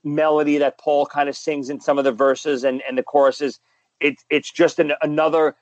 melody 0.03 0.57
that 0.57 0.77
Paul 0.79 1.05
kind 1.05 1.29
of 1.29 1.35
sings 1.35 1.69
in 1.69 1.79
some 1.79 1.97
of 1.97 2.03
the 2.03 2.11
verses 2.11 2.63
and, 2.63 2.81
and 2.87 2.97
the 2.97 3.03
choruses. 3.03 3.59
It, 3.99 4.15
it's 4.29 4.51
just 4.51 4.79
an, 4.79 4.93
another 5.01 5.55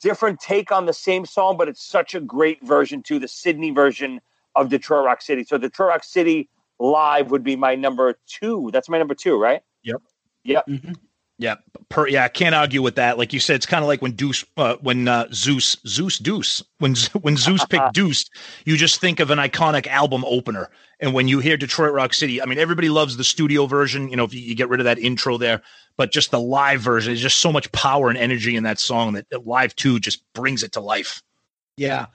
different 0.00 0.40
take 0.40 0.72
on 0.72 0.86
the 0.86 0.92
same 0.92 1.26
song, 1.26 1.56
but 1.56 1.68
it's 1.68 1.82
such 1.82 2.14
a 2.14 2.20
great 2.20 2.62
version 2.62 3.02
too. 3.02 3.18
The 3.18 3.28
Sydney 3.28 3.70
version 3.70 4.20
of 4.54 4.68
Detroit 4.68 5.04
Rock 5.04 5.22
City. 5.22 5.44
So 5.44 5.58
Detroit 5.58 5.88
Rock 5.88 6.04
City 6.04 6.48
live 6.78 7.30
would 7.30 7.44
be 7.44 7.56
my 7.56 7.74
number 7.74 8.18
two. 8.26 8.70
That's 8.72 8.88
my 8.88 8.98
number 8.98 9.14
two, 9.14 9.38
right? 9.38 9.62
Yep. 9.82 10.02
Yep. 10.44 10.66
Mm-hmm. 10.66 10.92
Yeah, 11.40 11.54
per, 11.88 12.08
yeah, 12.08 12.24
I 12.24 12.28
can't 12.28 12.54
argue 12.54 12.82
with 12.82 12.96
that. 12.96 13.16
Like 13.16 13.32
you 13.32 13.38
said, 13.38 13.56
it's 13.56 13.66
kind 13.66 13.84
of 13.84 13.88
like 13.88 14.02
when 14.02 14.12
Deuce, 14.12 14.44
uh, 14.56 14.74
when 14.80 15.06
uh, 15.06 15.28
Zeus, 15.32 15.76
Zeus, 15.86 16.18
Deuce, 16.18 16.64
when 16.78 16.96
when 17.20 17.36
Zeus 17.36 17.64
picked 17.64 17.92
Deuce, 17.94 18.28
you 18.64 18.76
just 18.76 19.00
think 19.00 19.20
of 19.20 19.30
an 19.30 19.38
iconic 19.38 19.86
album 19.86 20.24
opener. 20.26 20.68
And 20.98 21.14
when 21.14 21.28
you 21.28 21.38
hear 21.38 21.56
Detroit 21.56 21.92
Rock 21.92 22.12
City, 22.12 22.42
I 22.42 22.46
mean, 22.46 22.58
everybody 22.58 22.88
loves 22.88 23.16
the 23.16 23.22
studio 23.22 23.66
version. 23.66 24.08
You 24.08 24.16
know, 24.16 24.24
if 24.24 24.34
you, 24.34 24.40
you 24.40 24.56
get 24.56 24.68
rid 24.68 24.80
of 24.80 24.84
that 24.84 24.98
intro 24.98 25.38
there, 25.38 25.62
but 25.96 26.10
just 26.10 26.32
the 26.32 26.40
live 26.40 26.80
version 26.80 27.12
is 27.12 27.20
just 27.20 27.38
so 27.38 27.52
much 27.52 27.70
power 27.70 28.08
and 28.08 28.18
energy 28.18 28.56
in 28.56 28.64
that 28.64 28.80
song 28.80 29.12
that, 29.12 29.30
that 29.30 29.46
live 29.46 29.76
two 29.76 30.00
just 30.00 30.24
brings 30.32 30.64
it 30.64 30.72
to 30.72 30.80
life. 30.80 31.22
Yeah, 31.76 32.06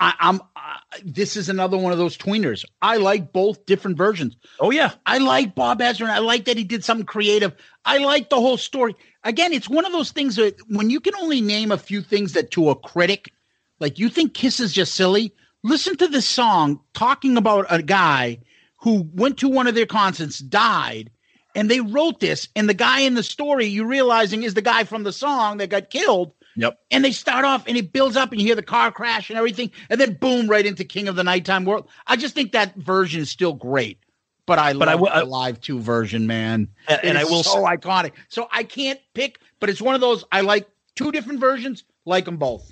I, 0.00 0.14
I'm. 0.18 0.40
Uh, 0.56 0.78
this 1.04 1.36
is 1.36 1.48
another 1.48 1.78
one 1.78 1.92
of 1.92 1.98
those 1.98 2.16
tweeners. 2.16 2.64
I 2.80 2.96
like 2.96 3.32
both 3.32 3.66
different 3.66 3.96
versions. 3.96 4.36
Oh 4.60 4.70
yeah, 4.70 4.92
I 5.06 5.18
like 5.18 5.54
Bob 5.54 5.80
Ezrin. 5.80 6.10
I 6.10 6.18
like 6.18 6.44
that 6.44 6.56
he 6.56 6.64
did 6.64 6.84
something 6.84 7.06
creative. 7.06 7.54
I 7.84 7.98
like 7.98 8.30
the 8.30 8.40
whole 8.40 8.56
story. 8.56 8.94
Again, 9.24 9.52
it's 9.52 9.68
one 9.68 9.84
of 9.84 9.92
those 9.92 10.12
things 10.12 10.36
that 10.36 10.56
when 10.68 10.90
you 10.90 11.00
can 11.00 11.14
only 11.16 11.40
name 11.40 11.72
a 11.72 11.78
few 11.78 12.02
things 12.02 12.32
that 12.32 12.50
to 12.52 12.70
a 12.70 12.76
critic, 12.76 13.32
like 13.80 13.98
you 13.98 14.08
think 14.08 14.34
Kiss 14.34 14.60
is 14.60 14.72
just 14.72 14.94
silly. 14.94 15.34
Listen 15.64 15.96
to 15.96 16.08
this 16.08 16.26
song 16.26 16.80
talking 16.92 17.36
about 17.36 17.66
a 17.70 17.82
guy 17.82 18.38
who 18.78 19.08
went 19.14 19.38
to 19.38 19.48
one 19.48 19.68
of 19.68 19.74
their 19.76 19.86
concerts, 19.86 20.38
died, 20.38 21.10
and 21.54 21.70
they 21.70 21.80
wrote 21.80 22.18
this. 22.18 22.48
And 22.56 22.68
the 22.68 22.74
guy 22.74 23.00
in 23.00 23.14
the 23.14 23.22
story, 23.22 23.66
you 23.66 23.84
realizing, 23.84 24.42
is 24.42 24.54
the 24.54 24.62
guy 24.62 24.84
from 24.84 25.04
the 25.04 25.12
song 25.12 25.58
that 25.58 25.70
got 25.70 25.90
killed. 25.90 26.32
Yep. 26.56 26.78
And 26.90 27.04
they 27.04 27.12
start 27.12 27.44
off 27.44 27.64
and 27.66 27.76
it 27.76 27.92
builds 27.92 28.16
up 28.16 28.32
and 28.32 28.40
you 28.40 28.46
hear 28.46 28.54
the 28.54 28.62
car 28.62 28.92
crash 28.92 29.30
and 29.30 29.38
everything, 29.38 29.70
and 29.88 30.00
then 30.00 30.14
boom, 30.14 30.48
right 30.48 30.64
into 30.64 30.84
King 30.84 31.08
of 31.08 31.16
the 31.16 31.24
Nighttime 31.24 31.64
World. 31.64 31.88
I 32.06 32.16
just 32.16 32.34
think 32.34 32.52
that 32.52 32.74
version 32.76 33.20
is 33.20 33.30
still 33.30 33.54
great. 33.54 33.98
But 34.44 34.58
I 34.58 34.72
But 34.72 34.88
love 34.88 35.08
I- 35.08 35.20
the 35.20 35.26
live 35.26 35.60
two 35.60 35.78
version, 35.80 36.26
man. 36.26 36.68
And- 36.88 37.00
and 37.04 37.18
I 37.18 37.24
will 37.24 37.42
so 37.42 37.62
iconic. 37.62 38.12
So 38.28 38.48
I 38.50 38.64
can't 38.64 39.00
pick, 39.14 39.38
but 39.60 39.70
it's 39.70 39.80
one 39.80 39.94
of 39.94 40.00
those 40.00 40.24
I 40.32 40.40
like 40.40 40.68
two 40.96 41.12
different 41.12 41.40
versions, 41.40 41.84
like 42.04 42.24
them 42.24 42.36
both. 42.38 42.71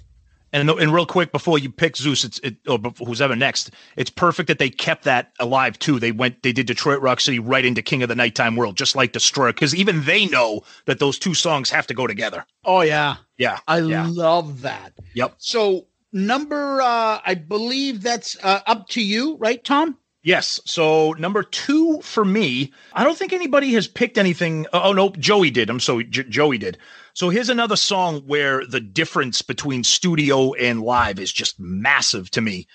And 0.53 0.69
and 0.69 0.93
real 0.93 1.07
quick 1.07 1.31
before 1.31 1.59
you 1.59 1.71
pick 1.71 1.97
Zeus, 1.97 2.25
it's 2.25 2.39
it 2.41 2.57
or 2.67 2.79
who's 2.99 3.21
ever 3.21 3.37
next. 3.37 3.71
It's 3.97 4.11
perfect 4.11 4.49
that 4.49 4.59
they 4.59 4.69
kept 4.69 5.05
that 5.05 5.33
Alive 5.39 5.79
Two. 5.79 6.01
They 6.01 6.11
went 6.13 6.43
they 6.43 6.53
did 6.53 6.67
Detroit 6.67 7.01
Rock 7.01 7.21
City 7.21 7.39
right 7.39 7.65
into 7.65 7.83
King 7.83 8.03
of 8.03 8.09
the 8.09 8.17
Nighttime 8.17 8.57
World, 8.57 8.77
just 8.77 8.97
like 8.97 9.13
Destroyer, 9.13 9.53
because 9.53 9.75
even 9.75 10.05
they 10.05 10.27
know 10.27 10.63
that 10.87 10.99
those 10.99 11.19
two 11.19 11.35
songs 11.35 11.71
have 11.71 11.87
to 11.87 11.95
go 11.95 12.07
together. 12.09 12.45
Oh 12.65 12.81
yeah, 12.81 13.17
Yeah, 13.39 13.59
I 13.69 13.79
yeah, 13.79 14.09
love 14.11 14.63
that. 14.63 14.93
yep. 15.15 15.35
So 15.39 15.87
number, 16.13 16.81
uh 16.83 17.21
I 17.25 17.35
believe 17.35 18.03
that's 18.03 18.37
uh, 18.43 18.61
up 18.67 18.89
to 18.89 19.03
you, 19.03 19.37
right, 19.37 19.63
Tom? 19.63 19.97
Yes. 20.23 20.61
So 20.67 21.13
number 21.13 21.43
two 21.43 22.01
for 22.03 22.25
me, 22.25 22.73
I 22.93 23.05
don't 23.05 23.17
think 23.17 23.33
anybody 23.33 23.73
has 23.75 23.87
picked 23.89 24.19
anything. 24.19 24.67
Oh 24.73 24.93
no, 24.93 25.11
Joey 25.11 25.51
did. 25.51 25.71
I'm 25.71 25.81
sorry, 25.81 26.05
J- 26.05 26.25
Joey 26.25 26.59
did. 26.59 26.77
So 27.15 27.29
here's 27.29 27.49
another 27.49 27.77
song 27.77 28.21
where 28.27 28.67
the 28.67 28.81
difference 28.81 29.43
between 29.43 29.85
studio 29.85 30.53
and 30.55 30.83
live 30.83 31.19
is 31.19 31.33
just 31.33 31.59
massive 31.59 32.31
to 32.33 32.41
me, 32.41 32.67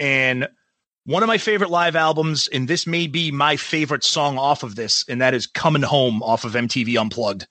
and 0.00 0.48
one 1.04 1.22
of 1.22 1.26
my 1.26 1.38
favorite 1.38 1.70
live 1.70 1.96
albums, 1.96 2.48
and 2.48 2.68
this 2.68 2.86
may 2.86 3.06
be 3.06 3.32
my 3.32 3.56
favorite 3.56 4.04
song 4.04 4.38
off 4.38 4.62
of 4.62 4.76
this, 4.76 5.04
and 5.08 5.20
that 5.20 5.34
is 5.34 5.46
"Coming 5.46 5.82
Home" 5.82 6.22
off 6.22 6.44
of 6.44 6.52
MTV 6.54 6.96
Unplugged. 6.96 7.46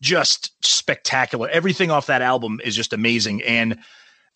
Just 0.00 0.52
spectacular. 0.64 1.48
Everything 1.48 1.90
off 1.90 2.06
that 2.06 2.22
album 2.22 2.60
is 2.64 2.76
just 2.76 2.92
amazing, 2.92 3.42
and 3.42 3.78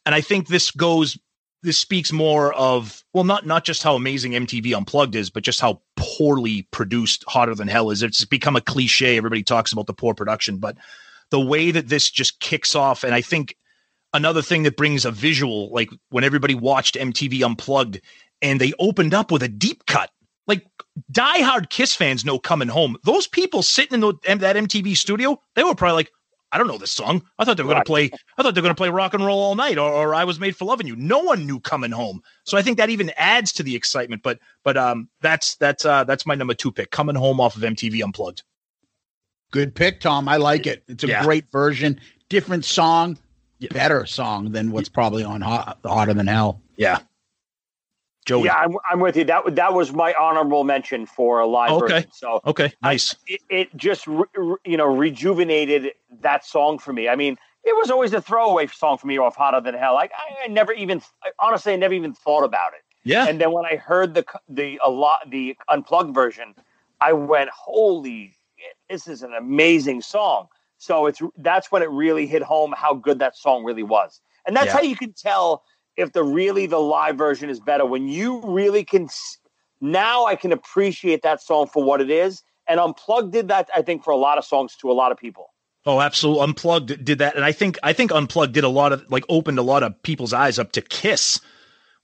and 0.05 0.15
I 0.15 0.21
think 0.21 0.49
this 0.49 0.71
goes 0.71 1.19
this 1.63 1.79
speaks 1.79 2.13
more 2.13 2.53
of 2.55 3.03
well 3.15 3.25
not 3.25 3.47
not 3.47 3.65
just 3.65 3.83
how 3.83 3.95
amazing 3.95 4.33
MTV 4.33 4.77
Unplugged 4.77 5.15
is, 5.15 5.31
but 5.31 5.43
just 5.43 5.61
how 5.61 5.81
poorly 5.97 6.63
produced 6.71 7.25
Hotter 7.27 7.55
Than 7.55 7.69
Hell 7.69 7.91
is. 7.91 8.03
It's 8.03 8.25
become 8.25 8.57
a 8.57 8.61
cliche. 8.61 9.17
Everybody 9.17 9.43
talks 9.43 9.73
about 9.73 9.87
the 9.87 9.95
poor 9.95 10.15
production, 10.15 10.59
but 10.59 10.77
the 11.31 11.41
way 11.41 11.71
that 11.71 11.89
this 11.89 12.11
just 12.11 12.41
kicks 12.41 12.75
off, 12.75 13.05
and 13.05 13.15
I 13.15 13.21
think 13.21 13.57
another 14.15 14.41
thing 14.41 14.63
that 14.63 14.77
brings 14.77 15.05
a 15.05 15.11
visual, 15.11 15.71
like 15.71 15.91
when 16.11 16.25
everybody 16.25 16.55
watched 16.55 16.95
MTV 16.95 17.43
Unplugged 17.43 18.01
and 18.41 18.61
they 18.61 18.73
opened 18.79 19.13
up 19.13 19.31
with 19.31 19.43
a 19.43 19.49
deep 19.49 19.85
cut. 19.87 20.11
Like 20.47 20.67
diehard 21.11 21.71
Kiss 21.71 21.95
fans 21.95 22.25
know 22.25 22.39
coming 22.39 22.69
home. 22.69 22.97
Those 23.05 23.27
people 23.27 23.63
sitting 23.63 23.95
in 23.95 24.01
the, 24.01 24.15
that 24.23 24.57
MTV 24.57 24.97
studio, 24.97 25.41
they 25.55 25.65
were 25.65 25.75
probably 25.75 25.97
like, 25.97 26.13
I 26.53 26.59
don't 26.59 26.69
know 26.69 26.79
this 26.79 26.93
song. 26.93 27.25
I 27.39 27.45
thought 27.45 27.57
they 27.57 27.65
were 27.65 27.73
going 27.73 27.83
to 27.83 27.87
play. 27.87 28.11
I 28.39 28.43
thought 28.43 28.55
they 28.55 28.61
were 28.61 28.67
going 28.67 28.75
to 28.75 28.81
play 28.81 28.91
rock 28.91 29.13
and 29.15 29.25
roll 29.25 29.41
all 29.41 29.57
night, 29.57 29.77
or, 29.77 29.91
or 29.91 30.15
I 30.15 30.23
was 30.23 30.39
made 30.39 30.55
for 30.55 30.67
loving 30.67 30.87
you. 30.87 30.95
No 30.95 31.19
one 31.19 31.47
knew 31.47 31.59
coming 31.59 31.91
home, 31.91 32.21
so 32.45 32.57
I 32.57 32.63
think 32.63 32.77
that 32.79 32.91
even 32.91 33.11
adds 33.17 33.53
to 33.55 33.65
the 33.65 33.75
excitement. 33.75 34.23
But 34.23 34.39
but 34.63 34.77
um, 34.77 35.09
that's 35.21 35.57
that's 35.57 35.85
uh 35.85 36.05
that's 36.05 36.27
my 36.27 36.37
number 36.37 36.55
two 36.55 36.71
pick, 36.71 36.93
coming 36.93 37.17
home 37.17 37.41
off 37.41 37.57
of 37.57 37.63
MTV 37.63 38.05
Unplugged. 38.05 38.45
Good 39.55 39.73
pick, 39.77 40.01
Tom. 40.01 40.29
I 40.29 40.37
like 40.37 40.67
it. 40.67 40.83
It's 40.89 41.05
a 41.05 41.07
Yeah. 41.07 41.23
great 41.23 41.49
version, 41.53 42.01
different 42.29 42.65
song, 42.65 43.17
Yeah. 43.61 43.69
better 43.73 44.05
song 44.05 44.51
than 44.51 44.73
what's 44.73 44.89
probably 44.89 45.23
on 45.23 45.41
Hot, 45.43 45.79
Hotter 45.85 46.13
Than 46.13 46.27
Hell. 46.27 46.61
Yeah, 46.77 46.99
Joey. 48.27 48.47
Yeah, 48.47 48.57
I'm, 48.57 48.77
I'm 48.91 48.99
with 48.99 49.17
you. 49.17 49.23
That 49.23 49.55
that 49.55 49.73
was 49.73 49.93
my 49.93 50.13
honorable 50.15 50.65
mention 50.65 51.07
for 51.07 51.39
a 51.39 51.47
live 51.47 51.71
Okay. 51.71 51.95
version. 51.95 52.11
So 52.13 52.41
Okay, 52.45 52.73
nice. 52.83 53.15
it, 53.29 53.43
it 53.49 53.77
just 53.77 54.09
re, 54.09 54.25
re- 54.35 54.57
you 54.65 54.77
know 54.77 54.87
rejuvenated 54.93 55.93
that 56.23 56.45
song 56.45 56.81
for 56.81 56.93
me. 56.93 57.09
I 57.09 57.15
mean, 57.15 57.39
it 57.63 57.77
was 57.77 57.93
always 57.93 58.13
a 58.13 58.21
throwaway 58.21 58.67
song 58.67 58.99
for 58.99 59.07
me 59.07 59.19
off 59.19 59.37
Hotter 59.37 59.61
Than 59.61 59.75
Hell. 59.77 59.95
Like 59.95 60.11
I, 60.19 60.47
I 60.47 60.49
never 60.49 60.73
even 60.73 61.01
I, 61.23 61.31
honestly, 61.39 61.73
I 61.73 61.77
never 61.77 61.95
even 61.95 62.13
thought 62.13 62.43
about 62.43 62.73
it. 62.73 62.81
Yeah, 63.05 63.29
And 63.29 63.41
then 63.41 63.53
when 63.53 63.67
I 63.67 63.77
heard 63.77 64.15
the 64.15 64.25
the 64.49 64.81
a 64.85 64.91
lot 64.91 65.31
the 65.31 65.57
unplugged 65.69 66.13
version, 66.13 66.57
I 67.01 67.13
went, 67.13 67.51
"Holy, 67.51 68.29
shit, 68.29 68.35
this 68.89 69.07
is 69.09 69.23
an 69.23 69.35
amazing 69.35 70.03
song!" 70.03 70.49
So 70.79 71.07
it's 71.07 71.21
that's 71.39 71.71
when 71.73 71.83
it 71.83 71.91
really 71.91 72.27
hit 72.27 72.43
home 72.43 72.75
how 72.77 72.95
good 72.95 73.19
that 73.21 73.37
song 73.37 73.65
really 73.65 73.83
was, 73.83 74.21
and 74.47 74.57
that's 74.57 74.67
Yeah. 74.67 74.75
how 74.75 74.83
you 74.83 74.97
can 74.97 75.13
tell 75.13 75.63
if 75.97 76.13
the 76.13 76.25
really 76.25 76.67
the 76.67 76.81
live 76.81 77.17
version 77.17 77.49
is 77.49 77.61
better 77.61 77.87
when 77.87 78.09
you 78.09 78.41
really 78.43 78.85
can. 78.85 79.09
Now 79.81 80.27
I 80.27 80.37
can 80.37 80.53
appreciate 80.53 81.23
that 81.23 81.43
song 81.43 81.67
for 81.67 81.83
what 81.85 82.01
it 82.01 82.11
is, 82.11 82.43
and 82.67 82.81
unplugged 82.81 83.33
did 83.33 83.49
that. 83.49 83.69
I 83.75 83.83
think 83.83 84.03
for 84.05 84.11
a 84.11 84.17
lot 84.17 84.39
of 84.39 84.45
songs 84.45 84.77
to 84.77 84.91
a 84.91 84.95
lot 84.95 85.13
of 85.13 85.19
people. 85.19 85.51
Oh, 85.87 86.01
absolutely. 86.01 86.43
Unplugged 86.45 87.05
did 87.05 87.19
that, 87.19 87.37
and 87.37 87.45
I 87.45 87.53
think 87.53 87.79
I 87.83 87.93
think 87.93 88.11
Unplugged 88.11 88.55
did 88.55 88.65
a 88.65 88.69
lot 88.69 88.93
of 88.93 89.05
like 89.11 89.25
opened 89.29 89.59
a 89.59 89.63
lot 89.63 89.83
of 89.83 90.03
people's 90.03 90.33
eyes 90.33 90.59
up 90.59 90.73
to 90.73 90.81
Kiss 90.81 91.41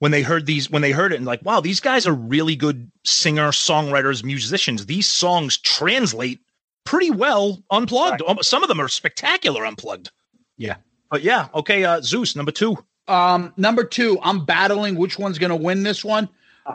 when 0.01 0.11
they 0.11 0.23
heard 0.23 0.47
these 0.47 0.71
when 0.71 0.83
they 0.83 0.93
heard 0.93 1.13
it 1.13 1.17
and 1.17 1.27
like, 1.27 1.43
wow, 1.45 1.61
these 1.61 1.81
guys 1.81 2.07
are 2.07 2.13
really 2.13 2.57
good 2.57 2.91
singer, 3.05 3.49
songwriters, 3.51 4.23
musicians. 4.23 4.87
These 4.87 5.07
songs 5.07 5.57
translate 5.57 6.41
pretty 6.85 7.11
well 7.11 7.63
unplugged. 7.71 8.23
Um, 8.27 8.39
Some 8.43 8.63
of 8.63 8.69
them 8.69 8.81
are 8.81 8.89
spectacular 8.89 9.65
unplugged. 9.65 10.11
Yeah. 10.57 10.77
But 11.11 11.23
yeah, 11.23 11.49
okay. 11.55 11.85
Uh, 11.85 12.01
Zeus 12.01 12.37
number 12.37 12.53
two. 12.53 12.77
Um, 13.09 13.53
number 13.57 13.83
two, 13.85 14.19
I'm 14.23 14.45
battling 14.45 14.95
which 14.95 15.19
one's 15.19 15.39
going 15.39 15.51
to 15.51 15.57
win 15.57 15.83
this 15.83 16.05
one. 16.05 16.29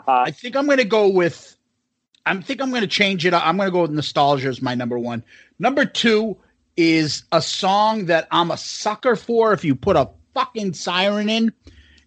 I 0.06 0.30
think 0.30 0.56
I'm 0.56 0.66
going 0.66 0.78
to 0.78 0.84
go 0.84 1.08
with. 1.08 1.56
I 2.26 2.36
think 2.40 2.60
I'm 2.60 2.70
going 2.70 2.82
to 2.82 2.88
change 2.88 3.24
it. 3.24 3.32
I'm 3.32 3.56
going 3.56 3.68
to 3.68 3.72
go 3.72 3.82
with 3.82 3.92
nostalgia 3.92 4.48
as 4.48 4.60
my 4.60 4.74
number 4.74 4.98
one. 4.98 5.24
Number 5.58 5.84
two 5.84 6.36
is 6.76 7.22
a 7.32 7.40
song 7.40 8.06
that 8.06 8.26
I'm 8.30 8.50
a 8.50 8.56
sucker 8.56 9.16
for. 9.16 9.52
If 9.52 9.64
you 9.64 9.74
put 9.74 9.96
a 9.96 10.10
fucking 10.34 10.74
siren 10.74 11.30
in, 11.30 11.52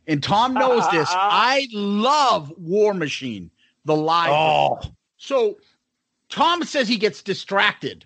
and 0.06 0.22
Tom 0.22 0.54
knows 0.54 0.88
this, 0.92 1.08
I 1.12 1.68
love 1.72 2.54
War 2.58 2.94
Machine, 2.94 3.50
the 3.86 3.96
live. 3.96 4.30
Oh, 4.32 4.80
So 5.18 5.58
Tom 6.30 6.64
says 6.64 6.88
he 6.88 6.98
gets 6.98 7.22
distracted, 7.22 8.06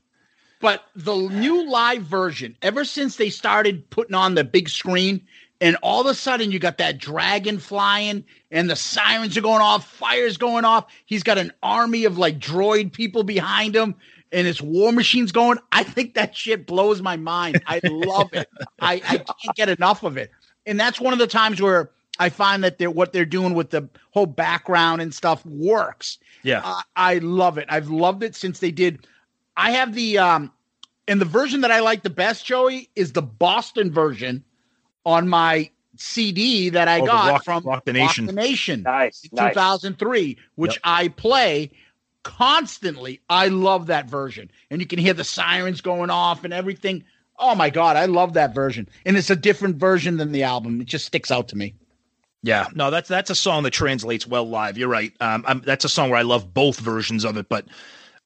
but 0.60 0.86
the 0.96 1.16
new 1.16 1.70
live 1.70 2.04
version, 2.04 2.58
ever 2.62 2.86
since 2.86 3.18
they 3.18 3.30
started 3.30 3.90
putting 3.90 4.16
on 4.16 4.36
the 4.36 4.44
big 4.44 4.70
screen, 4.70 5.22
and 5.62 5.78
all 5.82 6.02
of 6.02 6.08
a 6.08 6.14
sudden 6.14 6.52
you 6.52 6.60
got 6.60 6.78
that 6.80 6.98
dragon 6.98 7.58
flying 7.58 8.26
and 8.52 8.70
the 8.70 8.76
sirens 8.76 9.38
are 9.38 9.42
going 9.42 9.62
off, 9.62 9.88
fires 9.88 10.36
going 10.38 10.66
off. 10.66 10.88
He's 11.06 11.24
got 11.24 11.38
an 11.38 11.54
army 11.64 12.04
of 12.04 12.18
like 12.18 12.38
droid 12.38 12.92
people 12.92 13.24
behind 13.24 13.76
him. 13.76 13.96
And 14.34 14.48
his 14.48 14.62
war 14.62 14.92
machine's 14.92 15.32
going. 15.32 15.60
I 15.72 15.84
think 15.84 16.16
that 16.16 16.36
shit 16.36 16.66
blows 16.66 17.02
my 17.02 17.18
mind. 17.18 17.62
I 17.68 17.80
love 17.84 18.34
it. 18.34 18.50
I, 18.82 18.96
I 18.96 19.18
can't 19.18 19.56
get 19.56 19.70
enough 19.70 20.04
of 20.04 20.18
it. 20.18 20.32
And 20.66 20.80
that's 20.80 21.00
one 21.00 21.14
of 21.14 21.20
the 21.20 21.28
times 21.28 21.62
where 21.62 21.92
I 22.24 22.30
find 22.30 22.64
that 22.64 22.78
they're 22.78 22.90
what 22.90 23.12
they're 23.14 23.26
doing 23.26 23.54
with 23.54 23.70
the 23.72 23.90
whole 24.12 24.26
background 24.26 25.02
and 25.02 25.14
stuff 25.14 25.46
works. 25.46 26.18
yeah. 26.44 26.62
I, 26.64 26.84
I 26.96 27.18
love 27.20 27.58
it. 27.58 27.68
I've 27.70 27.90
loved 27.90 28.24
it 28.24 28.36
since 28.36 28.60
they 28.60 28.72
did. 28.72 29.06
I 29.58 29.72
have 29.72 29.94
the 29.94 30.18
um, 30.18 30.52
and 31.08 31.20
the 31.20 31.26
version 31.26 31.62
that 31.62 31.72
I 31.72 31.82
like 31.82 32.04
the 32.04 32.10
best, 32.10 32.46
Joey, 32.46 32.90
is 32.96 33.12
the 33.12 33.22
Boston 33.22 33.92
version 33.92 34.44
on 35.06 35.28
my 35.28 35.70
CD 35.98 36.70
that 36.70 36.88
I 36.88 37.00
Oh, 37.00 37.06
the 37.06 37.12
got 37.12 37.32
Rock- 37.32 37.44
from 37.44 37.64
Rock 37.66 37.86
the 37.86 37.94
Nation. 37.94 38.26
The 38.26 38.32
Nation 38.34 38.84
Nice, 38.84 39.24
in 39.26 39.36
nice. 39.36 39.54
2003, 39.54 40.38
which 40.56 40.72
Yep. 40.76 40.80
I 40.84 41.08
play 41.10 41.72
constantly. 42.24 43.20
I 43.30 43.50
love 43.50 43.88
that 43.88 44.10
version. 44.10 44.50
And 44.72 44.82
you 44.82 44.88
can 44.88 44.98
hear 45.00 45.14
the 45.14 45.24
sirens 45.24 45.82
going 45.82 46.10
off 46.10 46.44
and 46.44 46.54
everything. 46.54 47.04
Oh 47.38 47.54
my 47.56 47.70
God, 47.70 47.96
I 47.98 48.06
love 48.06 48.34
that 48.34 48.56
version. 48.56 48.88
And 49.06 49.18
it's 49.18 49.30
a 49.30 49.36
different 49.36 49.76
version 49.76 50.18
than 50.18 50.32
the 50.32 50.44
album. 50.44 50.82
It 50.82 50.86
just 50.88 51.06
sticks 51.06 51.32
out 51.32 51.50
to 51.50 51.58
me. 51.58 51.76
Yeah, 52.44 52.68
no, 52.76 52.92
that's 52.92 53.08
that's 53.08 53.30
a 53.30 53.36
song 53.36 53.64
that 53.64 53.72
translates 53.72 54.28
well 54.28 54.48
live. 54.48 54.78
You're 54.78 54.90
right. 54.90 55.14
Um, 55.22 55.46
I'm, 55.48 55.62
that's 55.62 55.86
a 55.86 55.90
song 55.90 56.10
where 56.10 56.20
I 56.20 56.24
love 56.24 56.54
both 56.54 56.78
versions 56.80 57.24
of 57.24 57.38
it, 57.38 57.48
but 57.48 57.66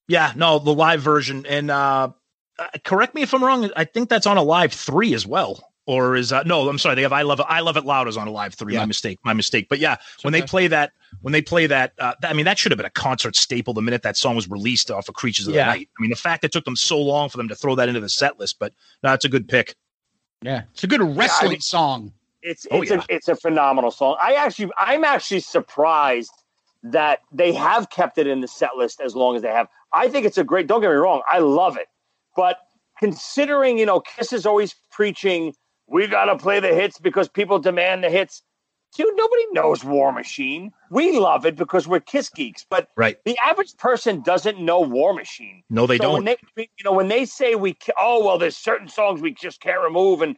yeah, 0.08 0.34
no, 0.36 0.58
the 0.58 0.74
live 0.74 1.02
version. 1.02 1.46
And 1.46 1.70
uh, 1.70 2.10
uh, 2.58 2.68
correct 2.84 3.14
me 3.14 3.22
if 3.22 3.34
I'm 3.34 3.44
wrong. 3.44 3.70
I 3.76 3.84
think 3.84 4.10
that's 4.10 4.26
on 4.26 4.38
Alive 4.38 4.74
Three 4.74 5.14
as 5.14 5.28
well. 5.28 5.64
Or 5.86 6.16
is 6.16 6.34
uh, 6.34 6.44
no? 6.44 6.68
I'm 6.68 6.80
sorry. 6.80 6.96
They 6.96 7.04
have 7.04 7.14
I 7.14 7.22
love 7.22 7.40
it. 7.40 7.46
I 7.48 7.62
love 7.62 7.78
it 7.78 7.86
loud 7.86 8.08
is 8.08 8.18
on 8.18 8.28
Alive 8.28 8.56
Three. 8.56 8.74
Yeah. 8.74 8.80
My 8.80 8.86
mistake. 8.88 9.20
My 9.24 9.34
mistake. 9.34 9.68
But 9.70 9.80
yeah, 9.80 9.98
when 10.24 10.34
they 10.34 10.42
play 10.42 10.68
that, 10.68 10.92
when 11.22 11.32
they 11.32 11.42
play 11.42 11.68
that, 11.68 11.94
uh, 12.00 12.14
th- 12.20 12.30
I 12.30 12.34
mean, 12.36 12.44
that 12.46 12.58
should 12.58 12.72
have 12.74 12.78
been 12.78 12.86
a 12.88 12.90
concert 12.90 13.36
staple 13.38 13.74
the 13.74 13.82
minute 13.82 14.02
that 14.02 14.18
song 14.18 14.36
was 14.36 14.50
released 14.50 14.90
off 14.92 15.08
of 15.08 15.16
Creatures 15.16 15.48
of 15.48 15.54
Yeah. 15.54 15.66
the 15.66 15.78
Night. 15.78 15.90
I 15.98 16.02
mean, 16.02 16.10
the 16.10 16.18
fact 16.18 16.42
that 16.42 16.48
it 16.48 16.52
took 16.54 16.66
them 16.66 16.76
so 16.76 17.00
long 17.00 17.30
for 17.30 17.38
them 17.38 17.48
to 17.48 17.56
throw 17.56 17.76
that 17.76 17.88
into 17.88 18.02
the 18.02 18.10
set 18.10 18.38
list, 18.40 18.58
but 18.60 18.74
no, 19.04 19.14
it's 19.14 19.24
a 19.24 19.30
good 19.30 19.48
pick. 19.48 19.76
Yeah. 20.42 20.64
It's 20.74 20.84
a 20.84 20.88
good 20.88 21.02
wrestling 21.16 21.52
mean- 21.52 21.62
song. 21.62 22.12
It's 22.42 22.68
Oh, 22.72 22.82
it's 22.82 22.92
yeah. 22.92 23.00
a 23.00 23.04
it's 23.10 23.28
a 23.28 23.36
phenomenal 23.36 23.92
song. 23.92 24.18
I 24.22 24.34
actually 24.34 24.72
I'm 24.78 25.04
actually 25.04 25.40
surprised 25.42 26.32
that 26.84 27.20
they 27.32 27.54
have 27.54 27.90
kept 27.90 28.18
it 28.18 28.28
in 28.28 28.42
the 28.42 28.48
set 28.48 28.76
list 28.78 29.02
as 29.02 29.16
long 29.16 29.36
as 29.36 29.42
they 29.42 29.50
have. 29.50 29.68
I 29.94 30.08
think 30.10 30.26
it's 30.26 30.38
a 30.38 30.44
great. 30.44 30.68
Don't 30.68 30.82
get 30.82 30.90
me 30.90 30.96
wrong, 30.96 31.22
I 31.28 31.40
love 31.40 31.78
it, 31.78 31.88
but 32.36 32.60
considering 33.00 33.78
you 33.78 33.86
know 33.86 34.00
Kiss 34.00 34.34
is 34.34 34.46
always 34.46 34.76
preaching 34.92 35.54
we 35.88 36.06
got 36.08 36.26
to 36.26 36.38
play 36.38 36.60
the 36.60 36.74
hits 36.76 37.00
because 37.00 37.28
people 37.30 37.60
demand 37.60 38.04
the 38.04 38.10
hits. 38.10 38.44
Dude, 38.96 39.16
nobody 39.16 39.44
knows 39.52 39.84
War 39.84 40.12
Machine. 40.12 40.72
We 40.90 41.18
love 41.20 41.46
it 41.46 41.56
because 41.56 41.88
we're 41.88 42.00
Kiss 42.00 42.30
geeks, 42.30 42.66
but 42.70 42.90
Right? 42.96 43.18
the 43.26 43.38
average 43.44 43.76
person 43.78 44.22
doesn't 44.22 44.60
know 44.60 44.80
War 44.82 45.14
Machine. 45.14 45.64
No, 45.70 45.86
they 45.88 45.98
so 45.98 46.04
don't. 46.04 46.14
When 46.14 46.26
they, 46.26 46.38
you 46.58 46.84
know, 46.84 46.94
when 46.94 47.08
they 47.08 47.26
say 47.26 47.56
we, 47.56 47.78
oh 47.98 48.26
well, 48.26 48.38
there's 48.38 48.58
certain 48.58 48.88
songs 48.88 49.22
we 49.22 49.34
just 49.34 49.60
can't 49.62 49.82
remove, 49.82 50.22
and 50.22 50.38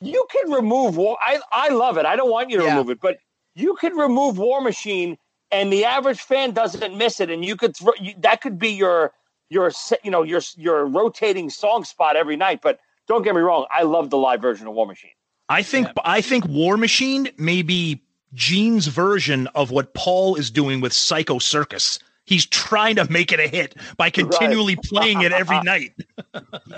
you 0.00 0.26
can 0.30 0.52
remove 0.52 0.96
War. 0.96 1.16
I 1.20 1.40
I 1.52 1.68
love 1.70 1.98
it. 1.98 2.06
I 2.06 2.16
don't 2.16 2.30
want 2.30 2.50
you 2.50 2.58
to 2.58 2.64
Yeah. 2.64 2.70
remove 2.70 2.90
it, 2.90 3.00
but 3.00 3.18
you 3.54 3.74
can 3.76 3.96
remove 3.96 4.38
War 4.38 4.60
Machine, 4.60 5.18
and 5.50 5.72
the 5.72 5.84
average 5.84 6.20
fan 6.20 6.52
doesn't 6.52 6.96
miss 6.96 7.20
it, 7.20 7.30
and 7.30 7.44
you 7.44 7.56
could 7.56 7.76
throw 7.76 7.92
you, 8.00 8.14
that 8.18 8.40
could 8.40 8.58
be 8.58 8.70
your 8.70 9.12
your 9.50 9.72
you 10.04 10.10
know 10.10 10.22
your 10.22 10.40
your 10.56 10.86
rotating 10.86 11.50
song 11.50 11.84
spot 11.84 12.16
every 12.16 12.36
night. 12.36 12.60
But 12.62 12.80
don't 13.06 13.22
get 13.22 13.34
me 13.34 13.40
wrong, 13.40 13.66
I 13.70 13.82
love 13.82 14.10
the 14.10 14.18
live 14.18 14.40
version 14.42 14.66
of 14.66 14.74
War 14.74 14.86
Machine. 14.86 15.10
I 15.48 15.62
think 15.62 15.88
I 16.04 16.20
think 16.20 16.44
War 16.46 16.76
Machine 16.76 17.30
may 17.38 17.62
be 17.62 18.02
Gene's 18.34 18.86
version 18.86 19.46
of 19.54 19.70
what 19.70 19.94
Paul 19.94 20.34
is 20.36 20.50
doing 20.50 20.80
with 20.80 20.92
Psycho 20.92 21.38
Circus. 21.38 21.98
He's 22.28 22.44
trying 22.44 22.96
to 22.96 23.10
make 23.10 23.32
it 23.32 23.40
a 23.40 23.48
hit 23.48 23.74
by 23.96 24.10
continually 24.10 24.76
playing 24.76 25.22
it 25.22 25.32
every 25.32 25.58
night. 25.62 25.94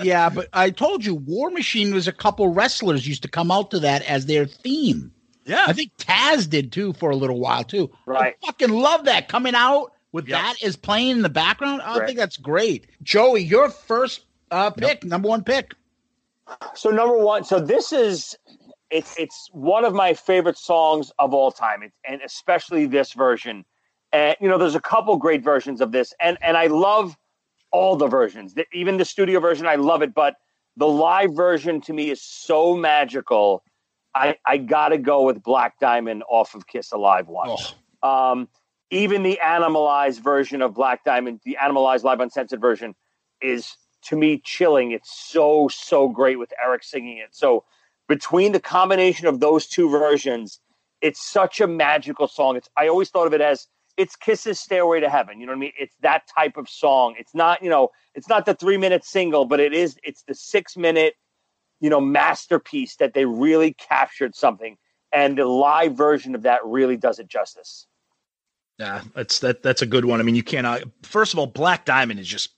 yeah, 0.00 0.30
but 0.30 0.48
I 0.52 0.70
told 0.70 1.04
you, 1.04 1.16
War 1.16 1.50
Machine 1.50 1.92
was 1.92 2.06
a 2.06 2.12
couple 2.12 2.48
wrestlers 2.54 3.04
used 3.08 3.22
to 3.24 3.28
come 3.28 3.50
out 3.50 3.72
to 3.72 3.80
that 3.80 4.02
as 4.02 4.26
their 4.26 4.46
theme. 4.46 5.12
Yeah. 5.44 5.64
I 5.66 5.72
think 5.72 5.90
Taz 5.96 6.48
did 6.48 6.70
too 6.70 6.92
for 6.92 7.10
a 7.10 7.16
little 7.16 7.40
while 7.40 7.64
too. 7.64 7.90
Right. 8.06 8.36
I 8.44 8.46
fucking 8.46 8.68
love 8.70 9.06
that 9.06 9.26
coming 9.26 9.56
out 9.56 9.92
with 10.12 10.28
Yep. 10.28 10.38
that 10.40 10.62
is 10.62 10.76
playing 10.76 11.08
in 11.10 11.22
the 11.22 11.28
background. 11.28 11.82
I 11.82 11.98
Right. 11.98 12.06
think 12.06 12.18
that's 12.18 12.36
great. 12.36 12.86
Joey, 13.02 13.42
your 13.42 13.70
first 13.70 14.26
uh, 14.52 14.70
pick, 14.70 15.02
number 15.02 15.28
one 15.28 15.42
pick. 15.42 15.74
So 16.74 16.90
number 16.90 17.18
one, 17.18 17.42
so 17.44 17.58
this 17.58 17.92
is 17.92 18.36
it's 18.90 19.16
it's 19.18 19.48
one 19.52 19.84
of 19.84 19.94
my 19.94 20.14
favorite 20.14 20.58
songs 20.58 21.10
of 21.18 21.32
all 21.34 21.50
time, 21.50 21.82
it, 21.82 21.92
and 22.04 22.20
especially 22.22 22.86
this 22.86 23.12
version. 23.12 23.64
And 24.12 24.36
you 24.40 24.48
know, 24.48 24.58
there's 24.58 24.74
a 24.74 24.80
couple 24.80 25.16
great 25.16 25.42
versions 25.42 25.80
of 25.80 25.92
this, 25.92 26.12
and 26.20 26.36
and 26.42 26.56
I 26.56 26.66
love 26.66 27.16
all 27.72 27.96
the 27.96 28.08
versions, 28.08 28.54
The- 28.54 28.66
even 28.72 28.96
the 28.96 29.04
studio 29.04 29.38
version. 29.40 29.66
I 29.66 29.76
love 29.76 30.02
it, 30.02 30.12
but 30.14 30.36
the 30.76 30.88
live 30.88 31.34
version 31.34 31.80
to 31.82 31.92
me 31.92 32.10
is 32.10 32.20
so 32.22 32.76
magical. 32.76 33.62
I 34.14 34.36
I 34.44 34.56
gotta 34.58 34.98
go 34.98 35.22
with 35.22 35.42
Black 35.42 35.78
Diamond 35.78 36.24
off 36.28 36.54
of 36.54 36.66
Kiss 36.66 36.90
Alive 36.92 37.28
one. 37.28 37.50
Oh, 38.02 38.08
Um, 38.08 38.48
even 38.90 39.22
the 39.22 39.38
animalized 39.38 40.20
version 40.22 40.62
of 40.62 40.74
Black 40.74 41.04
Diamond, 41.04 41.40
the 41.44 41.56
animalized 41.58 42.04
live 42.04 42.18
uncensored 42.20 42.60
version, 42.60 42.96
is 43.40 43.76
to 44.02 44.16
me 44.16 44.38
chilling. 44.44 44.90
It's 44.90 45.12
so 45.14 45.68
so 45.68 46.08
great 46.08 46.38
with 46.38 46.52
Eric 46.60 46.82
singing 46.82 47.18
it. 47.18 47.28
So 47.32 47.64
between 48.08 48.50
the 48.50 48.60
combination 48.60 49.28
of 49.28 49.38
those 49.38 49.68
two 49.68 49.88
versions, 49.88 50.60
it's 51.00 51.24
such 51.24 51.60
a 51.60 51.68
magical 51.68 52.26
song. 52.26 52.56
It's 52.56 52.68
I 52.76 52.88
always 52.88 53.10
thought 53.10 53.28
of 53.28 53.34
it 53.34 53.40
as 53.40 53.68
it's 54.00 54.16
Kiss's 54.16 54.58
Stairway 54.58 55.00
to 55.00 55.10
Heaven. 55.10 55.40
You 55.40 55.46
know 55.46 55.52
what 55.52 55.56
I 55.58 55.60
mean? 55.60 55.72
It's 55.78 55.94
that 56.00 56.22
type 56.26 56.56
of 56.56 56.68
song. 56.68 57.14
It's 57.18 57.34
not 57.34 57.62
you 57.62 57.70
know 57.70 57.88
it's 58.14 58.28
not 58.28 58.46
the 58.46 58.54
three 58.54 58.76
minute 58.78 59.04
single, 59.04 59.44
but 59.44 59.60
it 59.60 59.72
is 59.72 59.96
it's 60.02 60.22
the 60.22 60.34
six 60.34 60.76
minute 60.76 61.14
you 61.80 61.90
know 61.90 62.00
masterpiece 62.00 62.96
that 62.96 63.14
they 63.14 63.24
really 63.24 63.74
captured 63.74 64.34
something. 64.34 64.76
And 65.12 65.36
the 65.38 65.44
live 65.44 65.94
version 65.96 66.34
of 66.36 66.42
that 66.42 66.60
really 66.64 66.96
does 66.96 67.18
it 67.18 67.26
justice. 67.28 67.86
yeah, 68.78 69.02
that's 69.14 69.40
that. 69.40 69.62
That's 69.62 69.82
a 69.82 69.86
good 69.86 70.04
one. 70.04 70.20
I 70.20 70.22
mean, 70.22 70.36
you 70.36 70.42
cannot. 70.44 70.82
First 71.02 71.32
of 71.32 71.38
all, 71.38 71.46
Black 71.46 71.84
Diamond 71.84 72.20
is 72.20 72.28
just 72.28 72.50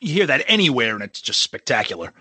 you 0.00 0.12
hear 0.12 0.26
that 0.26 0.44
anywhere, 0.46 0.94
and 0.94 1.02
it's 1.02 1.20
just 1.22 1.40
spectacular. 1.42 2.12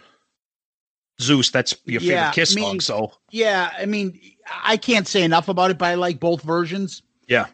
Zeus, 1.21 1.49
that's 1.49 1.75
your 1.85 2.01
favorite 2.01 2.15
Yeah, 2.15 2.31
Kiss 2.31 2.53
I 2.53 2.55
mean- 2.55 2.65
song, 2.65 2.79
so 2.81 3.11
Yeah, 3.31 3.71
I 3.77 3.85
mean, 3.85 4.19
I 4.63 4.75
can't 4.77 5.07
say 5.07 5.23
enough 5.23 5.47
about 5.47 5.71
it, 5.71 5.77
but 5.77 5.85
I 5.87 5.95
like 5.95 6.19
both 6.19 6.41
versions. 6.41 7.03
yeah. 7.27 7.47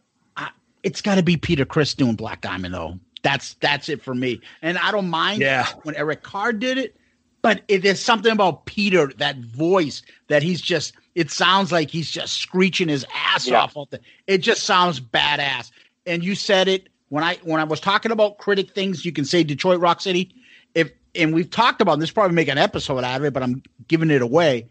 It's 0.83 1.01
got 1.01 1.15
to 1.15 1.23
be 1.23 1.37
Peter 1.37 1.65
Criss 1.65 1.93
doing 1.93 2.15
Black 2.15 2.41
Diamond 2.41 2.73
though. 2.73 2.99
That's 3.23 3.53
that's 3.55 3.87
it 3.89 4.01
for 4.01 4.15
me. 4.15 4.41
And 4.61 4.77
I 4.77 4.91
don't 4.91 5.09
mind 5.09 5.41
Yeah. 5.41 5.67
when 5.83 5.95
Eric 5.95 6.23
Carr 6.23 6.53
did 6.53 6.77
it, 6.77 6.95
but 7.41 7.61
it, 7.67 7.83
there's 7.83 7.99
something 7.99 8.31
about 8.31 8.65
Peter 8.65 9.07
that 9.17 9.37
voice 9.37 10.01
that 10.27 10.43
he's 10.43 10.61
just. 10.61 10.93
It 11.13 11.29
sounds 11.29 11.71
like 11.71 11.89
he's 11.91 12.09
just 12.09 12.37
screeching 12.37 12.87
his 12.87 13.05
ass 13.13 13.47
Yeah. 13.47 13.61
off. 13.61 13.75
Of 13.77 13.89
the, 13.89 13.99
it 14.27 14.39
just 14.39 14.63
sounds 14.63 14.99
badass. 14.99 15.71
And 16.07 16.23
you 16.23 16.35
said 16.35 16.67
it 16.67 16.89
when 17.09 17.23
I 17.23 17.35
when 17.43 17.59
I 17.59 17.63
was 17.63 17.79
talking 17.79 18.11
about 18.11 18.37
critic 18.39 18.73
things. 18.73 19.05
You 19.05 19.11
can 19.11 19.25
say 19.25 19.43
Detroit 19.43 19.79
Rock 19.79 20.01
City. 20.01 20.33
If 20.73 20.91
and 21.13 21.33
we've 21.33 21.49
talked 21.49 21.81
about 21.81 21.99
this, 21.99 22.09
probably 22.09 22.33
make 22.35 22.47
an 22.47 22.57
episode 22.57 23.03
out 23.03 23.19
of 23.19 23.25
it, 23.25 23.33
but 23.33 23.43
I'm 23.43 23.61
giving 23.87 24.09
it 24.09 24.21
away. 24.21 24.67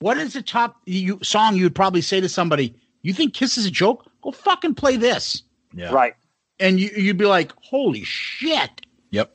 What 0.00 0.18
is 0.18 0.34
the 0.34 0.42
top 0.42 0.76
you, 0.84 1.18
song 1.22 1.56
you 1.56 1.64
would 1.64 1.74
probably 1.74 2.02
say 2.02 2.20
to 2.20 2.28
somebody? 2.28 2.74
You 3.02 3.14
think 3.14 3.32
Kiss 3.32 3.56
is 3.56 3.64
a 3.64 3.70
joke? 3.70 4.04
Go 4.20 4.30
fucking 4.32 4.74
play 4.74 4.96
this 4.96 5.42
Yeah. 5.74 5.92
Right. 5.92 6.14
and 6.60 6.80
you, 6.80 6.90
you'd 6.96 7.18
be 7.18 7.26
like, 7.26 7.52
"Holy 7.62 8.04
shit!" 8.04 8.70
Yep. 9.10 9.34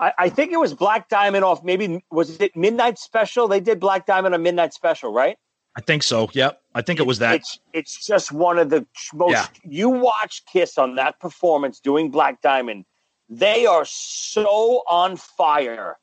I, 0.00 0.12
I 0.18 0.28
think 0.28 0.52
it 0.52 0.58
was 0.58 0.74
Black 0.74 1.08
Diamond 1.08 1.44
off. 1.44 1.62
Maybe 1.62 2.04
was 2.10 2.40
it 2.40 2.56
Midnight 2.56 2.98
Special? 2.98 3.48
They 3.48 3.60
did 3.60 3.78
Black 3.80 4.06
Diamond 4.06 4.34
on 4.34 4.42
Midnight 4.42 4.72
Special, 4.74 5.12
right? 5.12 5.36
I 5.76 5.80
think 5.82 6.02
so. 6.02 6.28
Yep. 6.32 6.60
I 6.74 6.82
think 6.82 6.98
it 6.98 7.06
was 7.06 7.18
that. 7.20 7.36
It's 7.36 7.60
it's 7.72 8.06
just 8.06 8.32
one 8.32 8.58
of 8.58 8.70
the 8.70 8.86
most. 9.14 9.32
Yeah. 9.32 9.46
You 9.64 9.88
watch 9.88 10.42
Kiss 10.50 10.78
on 10.78 10.96
that 10.96 11.20
performance 11.20 11.78
doing 11.80 12.10
Black 12.10 12.40
Diamond. 12.42 12.84
They 13.28 13.66
are 13.66 13.84
so 13.84 14.82
on 14.88 15.16
fire, 15.16 15.98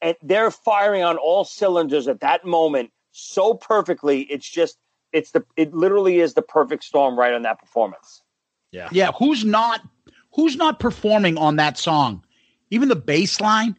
and 0.00 0.14
they're 0.22 0.52
firing 0.52 1.02
on 1.02 1.16
all 1.16 1.44
cylinders 1.44 2.06
at 2.06 2.20
that 2.20 2.44
moment 2.44 2.90
so 3.10 3.54
perfectly. 3.54 4.20
It's 4.22 4.48
just 4.48 4.78
it's 5.12 5.32
the 5.32 5.44
it 5.56 5.74
literally 5.74 6.20
is 6.20 6.34
the 6.34 6.42
perfect 6.42 6.84
storm 6.84 7.18
right 7.18 7.32
on 7.32 7.42
that 7.42 7.58
performance. 7.58 8.22
Yeah. 8.72 8.88
Yeah, 8.92 9.12
who's 9.18 9.44
not 9.44 9.80
who's 10.34 10.56
not 10.56 10.78
performing 10.80 11.38
on 11.38 11.56
that 11.56 11.78
song? 11.78 12.24
Even 12.70 12.88
the 12.88 12.96
bass 12.96 13.40
line, 13.40 13.76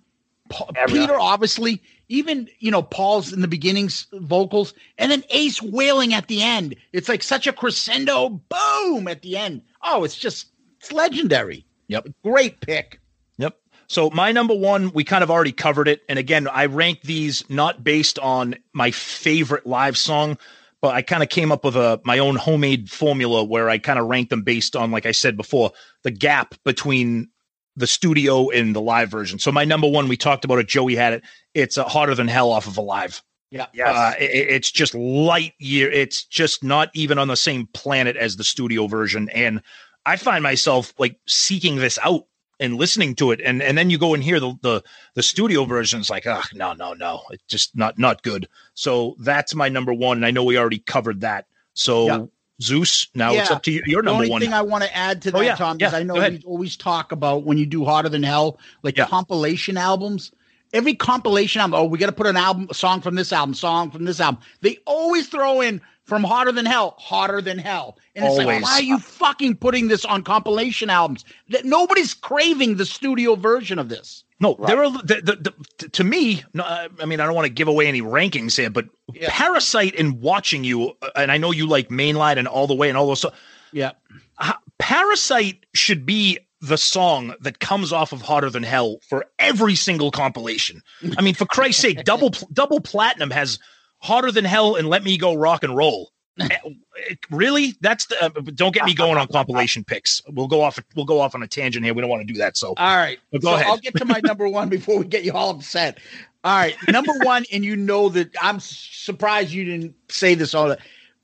Pa- 0.50 0.66
Everyone. 0.76 1.08
Peter 1.08 1.20
obviously, 1.20 1.82
even 2.08 2.50
you 2.60 2.72
know 2.72 2.82
Paul's 2.82 3.32
in 3.32 3.42
the 3.42 3.48
beginnings 3.48 4.08
vocals, 4.14 4.74
and 4.98 5.12
then 5.12 5.24
Ace 5.30 5.62
wailing 5.62 6.14
at 6.14 6.28
the 6.28 6.42
end. 6.42 6.76
It's 6.92 7.08
like 7.08 7.24
such 7.24 7.48
a 7.48 7.54
crescendo 7.54 8.30
boom 8.30 9.08
at 9.08 9.22
the 9.22 9.38
end. 9.38 9.62
Oh, 9.84 10.04
it's 10.04 10.16
just 10.18 10.48
it's 10.80 10.92
legendary. 10.92 11.66
Yep. 11.88 12.08
Great 12.24 12.62
pick. 12.62 13.00
Yep. 13.38 13.58
So 13.88 14.10
my 14.12 14.32
number 14.32 14.56
one, 14.56 14.92
we 14.92 15.04
kind 15.04 15.24
of 15.24 15.32
already 15.32 15.52
covered 15.52 15.88
it. 15.88 16.02
And 16.10 16.20
again, 16.20 16.48
I 16.48 16.66
rank 16.66 17.02
these 17.02 17.48
not 17.50 17.84
based 17.84 18.20
on 18.20 18.56
my 18.74 18.92
favorite 18.92 19.66
live 19.66 19.98
song, 19.98 20.38
but 20.82 20.94
I 20.96 21.02
kind 21.02 21.24
of 21.24 21.30
came 21.30 21.52
up 21.52 21.64
with 21.66 21.76
a 21.76 22.00
my 22.06 22.20
own 22.20 22.36
homemade 22.36 22.90
formula 22.90 23.44
where 23.44 23.70
I 23.70 23.78
kind 23.78 24.00
of 24.00 24.08
ranked 24.08 24.30
them 24.30 24.44
based 24.44 24.76
on, 24.76 24.92
like 24.92 25.06
I 25.06 25.12
said 25.12 25.36
before, 25.38 25.72
the 26.04 26.12
gap 26.12 26.56
between 26.64 27.30
the 27.76 27.88
studio 27.88 28.50
and 28.50 28.76
the 28.76 28.82
live 28.82 29.10
version. 29.10 29.40
So 29.40 29.52
my 29.52 29.64
number 29.66 29.88
one, 29.88 30.08
we 30.08 30.18
talked 30.18 30.44
about 30.46 30.60
it. 30.60 30.68
Joey 30.68 30.96
had 30.96 31.14
it. 31.14 31.24
It's 31.54 31.78
uh, 31.78 31.86
Hotter 31.86 32.16
than 32.16 32.28
hell 32.28 32.52
off 32.52 32.68
of 32.68 32.78
Alive. 32.78 33.22
Yeah. 33.52 33.68
Yes. 33.74 33.96
Uh, 33.96 34.14
it- 34.20 34.50
it's 34.50 34.72
just 34.72 34.94
light 34.96 35.54
year. 35.60 35.90
It's 35.90 36.24
just 36.26 36.64
not 36.64 36.90
even 36.94 37.18
on 37.18 37.28
the 37.30 37.36
same 37.38 37.68
planet 37.74 38.16
as 38.18 38.36
the 38.36 38.44
studio 38.44 38.88
version. 38.88 39.30
And 39.30 39.62
I 40.06 40.16
find 40.18 40.44
myself 40.44 40.94
like 40.98 41.20
seeking 41.28 41.76
this 41.78 41.98
out 42.04 42.26
and 42.60 42.76
listening 42.76 43.16
to 43.16 43.32
it, 43.32 43.42
and 43.44 43.62
and 43.62 43.78
then 43.78 43.90
you 43.90 43.98
go 43.98 44.14
and 44.14 44.24
hear 44.24 44.40
the 44.40 44.54
the, 44.62 44.84
the 45.16 45.24
studio 45.24 45.66
version. 45.66 46.00
It's 46.00 46.10
like, 46.10 46.28
ah, 46.28 46.44
no, 46.54 46.74
no, 46.74 46.94
no, 46.94 47.22
it's 47.32 47.44
just 47.48 47.76
not 47.76 47.98
not 47.98 48.22
good. 48.24 48.48
So 48.74 49.16
that's 49.20 49.56
my 49.56 49.70
number 49.70 49.94
one, 49.94 50.18
and 50.18 50.26
I 50.26 50.32
know 50.32 50.44
we 50.44 50.58
already 50.58 50.80
covered 50.80 51.22
that. 51.22 51.46
So 51.74 52.06
Yeah. 52.06 52.26
Zeus, 52.62 53.08
now 53.16 53.34
it's 53.34 53.50
up 53.52 53.64
to 53.64 53.72
you. 53.72 53.82
Your 53.86 54.02
The 54.02 54.08
number 54.08 54.24
only 54.24 54.30
one. 54.30 54.42
thing 54.42 54.54
I 54.54 54.62
want 54.62 54.84
to 54.84 54.94
add 54.96 55.22
to 55.22 55.30
Oh, 55.34 55.40
that, 55.40 55.46
yeah, 55.46 55.56
Tom, 55.56 55.78
because 55.78 55.94
yeah, 55.94 56.00
I 56.00 56.04
know 56.04 56.16
we 56.16 56.42
always 56.46 56.76
talk 56.76 57.14
about 57.14 57.46
when 57.46 57.58
you 57.58 57.66
do 57.66 57.86
Hotter 57.86 58.10
Than 58.10 58.24
Hell, 58.24 58.60
like 58.84 58.98
Yeah. 58.98 59.06
compilation 59.06 59.78
albums. 59.78 60.32
Every 60.74 60.94
compilation 60.94 61.62
album, 61.62 61.74
oh, 61.80 61.86
we 61.86 61.98
got 61.98 62.08
to 62.08 62.12
put 62.12 62.28
an 62.28 62.36
album, 62.38 62.68
a 62.70 62.74
song 62.74 63.00
from 63.02 63.16
this 63.16 63.32
album, 63.32 63.54
song 63.56 63.90
from 63.90 64.04
this 64.06 64.20
album. 64.20 64.42
They 64.62 64.78
always 64.86 65.28
throw 65.28 65.62
in 65.62 65.82
from 66.10 66.24
Hotter 66.24 66.52
Than 66.52 66.66
Hell, 66.66 66.96
Hotter 66.98 67.42
Than 67.42 67.58
Hell, 67.60 67.98
and 68.16 68.26
it's 68.26 68.38
like, 68.38 68.62
why 68.64 68.74
are 68.74 68.82
you 68.82 69.00
fucking 69.00 69.58
putting 69.58 69.88
this 69.88 70.04
on 70.04 70.24
compilation 70.24 70.90
albums? 70.90 71.24
That 71.50 71.66
nobody's 71.66 72.14
craving 72.14 72.76
the 72.76 72.86
studio 72.86 73.36
version 73.36 73.80
of 73.80 73.88
this. 73.90 74.24
No, 74.42 74.58
there 74.68 74.84
are 74.84 74.92
the, 74.92 75.22
the, 75.22 75.54
the, 75.78 75.90
to 75.90 76.04
me. 76.04 76.44
No, 76.54 76.64
uh, 76.64 76.88
I 77.02 77.06
mean, 77.06 77.20
I 77.20 77.26
don't 77.26 77.36
want 77.36 77.46
to 77.46 77.54
give 77.54 77.68
away 77.68 77.88
any 77.88 78.02
rankings 78.02 78.58
here, 78.58 78.70
but 78.70 78.86
Yeah. 79.14 79.28
Parasite 79.32 79.96
and 80.00 80.22
watching 80.22 80.64
you, 80.64 80.94
uh, 81.02 81.10
and 81.16 81.32
I 81.32 81.38
know 81.38 81.52
you 81.52 81.68
like 81.68 81.90
Mainline 81.90 82.38
and 82.38 82.48
All 82.48 82.66
the 82.66 82.74
Way 82.74 82.90
and 82.90 82.98
all 82.98 83.08
those. 83.08 83.20
So, 83.20 83.32
Yeah, 83.72 83.92
uh, 84.40 84.54
Parasite 84.78 85.66
should 85.74 86.06
be 86.06 86.40
the 86.62 86.78
song 86.78 87.36
that 87.42 87.60
comes 87.60 87.94
off 87.94 88.12
of 88.14 88.22
Hotter 88.22 88.50
Than 88.50 88.64
Hell 88.64 89.00
for 89.08 89.26
every 89.40 89.76
single 89.76 90.10
compilation. 90.10 90.82
I 91.18 91.22
mean, 91.22 91.34
for 91.36 91.46
Christ's 91.46 91.82
sake, 91.82 92.04
double 92.06 92.32
double 92.52 92.80
platinum 92.80 93.32
has 93.32 93.60
Hotter 94.00 94.32
Than 94.32 94.46
Hell 94.46 94.76
and 94.76 94.88
Let 94.88 95.04
Me 95.04 95.18
Go 95.18 95.34
Rock 95.34 95.64
and 95.64 95.76
Roll. 95.76 96.12
Eh, 96.42 97.16
really? 97.32 97.76
That's 97.82 98.08
the. 98.08 98.22
Uh, 98.22 98.30
don't 98.56 98.74
get 98.74 98.84
me 98.84 98.94
going 98.94 99.18
on 99.18 99.28
compilation 99.28 99.84
picks. 99.86 100.22
We'll 100.28 100.48
go 100.48 100.62
off. 100.62 100.78
We'll 100.96 101.06
go 101.06 101.22
off 101.22 101.34
on 101.34 101.44
a 101.44 101.48
tangent 101.48 101.86
here. 101.86 101.94
We 101.94 102.02
don't 102.02 102.10
want 102.10 102.28
to 102.28 102.34
do 102.34 102.38
that. 102.40 102.58
So 102.58 102.74
All 102.78 102.98
right. 102.98 103.20
Well, 103.32 103.40
go 103.40 103.50
so 103.50 103.56
ahead. 103.56 103.68
I'll 103.68 103.78
get 103.78 103.96
to 103.96 104.06
my 104.06 104.20
number 104.24 104.48
one 104.50 104.68
before 104.68 105.00
we 105.00 105.06
get 105.06 105.24
you 105.24 105.32
all 105.32 105.50
upset. 105.52 106.00
All 106.44 106.58
right. 106.58 106.76
Number 106.90 107.14
one, 107.24 107.46
and 107.54 107.64
you 107.64 107.76
know 107.76 108.10
that 108.10 108.36
I'm 108.42 108.60
surprised 108.60 109.52
you 109.52 109.64
didn't 109.66 109.96
say 110.10 110.34
this 110.34 110.54
all 110.54 110.68
the 110.70 110.78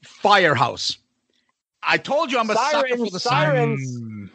Firehouse. 0.03 0.97
I 1.83 1.97
told 1.97 2.31
you 2.31 2.39
I'm 2.39 2.49
a 2.49 2.55
sucker 2.55 2.87
for 2.89 2.95
Sirens, 2.95 3.11
the 3.11 3.19
sirens. 3.19 3.93
sirens. 3.93 4.29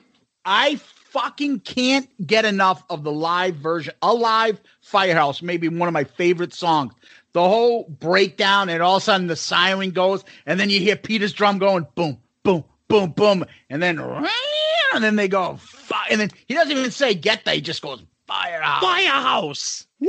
I 0.44 0.76
fucking 0.76 1.60
can't 1.60 2.08
get 2.26 2.44
enough 2.44 2.84
of 2.90 3.02
the 3.02 3.12
live 3.12 3.56
version. 3.56 3.94
A 4.02 4.12
live 4.12 4.60
Firehouse, 4.80 5.42
maybe 5.42 5.68
one 5.68 5.88
of 5.88 5.92
my 5.92 6.04
favorite 6.04 6.54
songs. 6.54 6.92
The 7.32 7.42
whole 7.42 7.84
breakdown, 7.84 8.68
and 8.68 8.82
all 8.82 8.96
of 8.96 9.02
a 9.02 9.04
sudden 9.04 9.26
the 9.28 9.36
siren 9.36 9.90
goes, 9.90 10.24
and 10.46 10.58
then 10.58 10.68
you 10.70 10.80
hear 10.80 10.96
Peter's 10.96 11.32
drum 11.32 11.58
going 11.58 11.86
boom, 11.94 12.18
boom, 12.42 12.64
boom, 12.88 13.10
boom, 13.10 13.44
and 13.68 13.82
then 13.82 14.00
and 14.00 15.04
then 15.04 15.16
they 15.16 15.28
go 15.28 15.56
fi- 15.56 16.06
and 16.10 16.20
then 16.20 16.30
he 16.46 16.54
doesn't 16.54 16.76
even 16.76 16.90
say 16.90 17.14
get 17.14 17.44
there, 17.44 17.54
he 17.54 17.60
just 17.60 17.82
goes 17.82 18.02
Firehouse. 18.26 18.82
Firehouse. 18.82 19.86
Woo! 19.98 20.08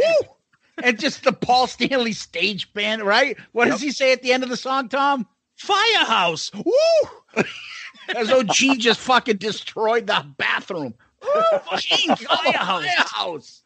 and 0.83 0.99
just 0.99 1.23
the 1.23 1.33
Paul 1.33 1.67
Stanley 1.67 2.13
stage 2.13 2.71
band, 2.73 3.03
right? 3.03 3.37
What 3.51 3.65
does 3.65 3.81
he 3.81 3.91
say 3.91 4.11
at 4.13 4.21
the 4.21 4.31
end 4.31 4.43
of 4.43 4.49
the 4.49 4.57
song, 4.57 4.89
Tom? 4.89 5.27
Firehouse. 5.55 6.51
Woo! 6.53 7.43
As 8.15 8.29
though 8.29 8.43
Gene 8.43 8.79
just 8.79 8.99
fucking 8.99 9.37
destroyed 9.37 10.07
the 10.07 10.25
bathroom. 10.37 10.93
Woo! 11.23 11.77
Gene, 11.77 12.15
Firehouse. 12.15 12.85
firehouse. 12.85 13.63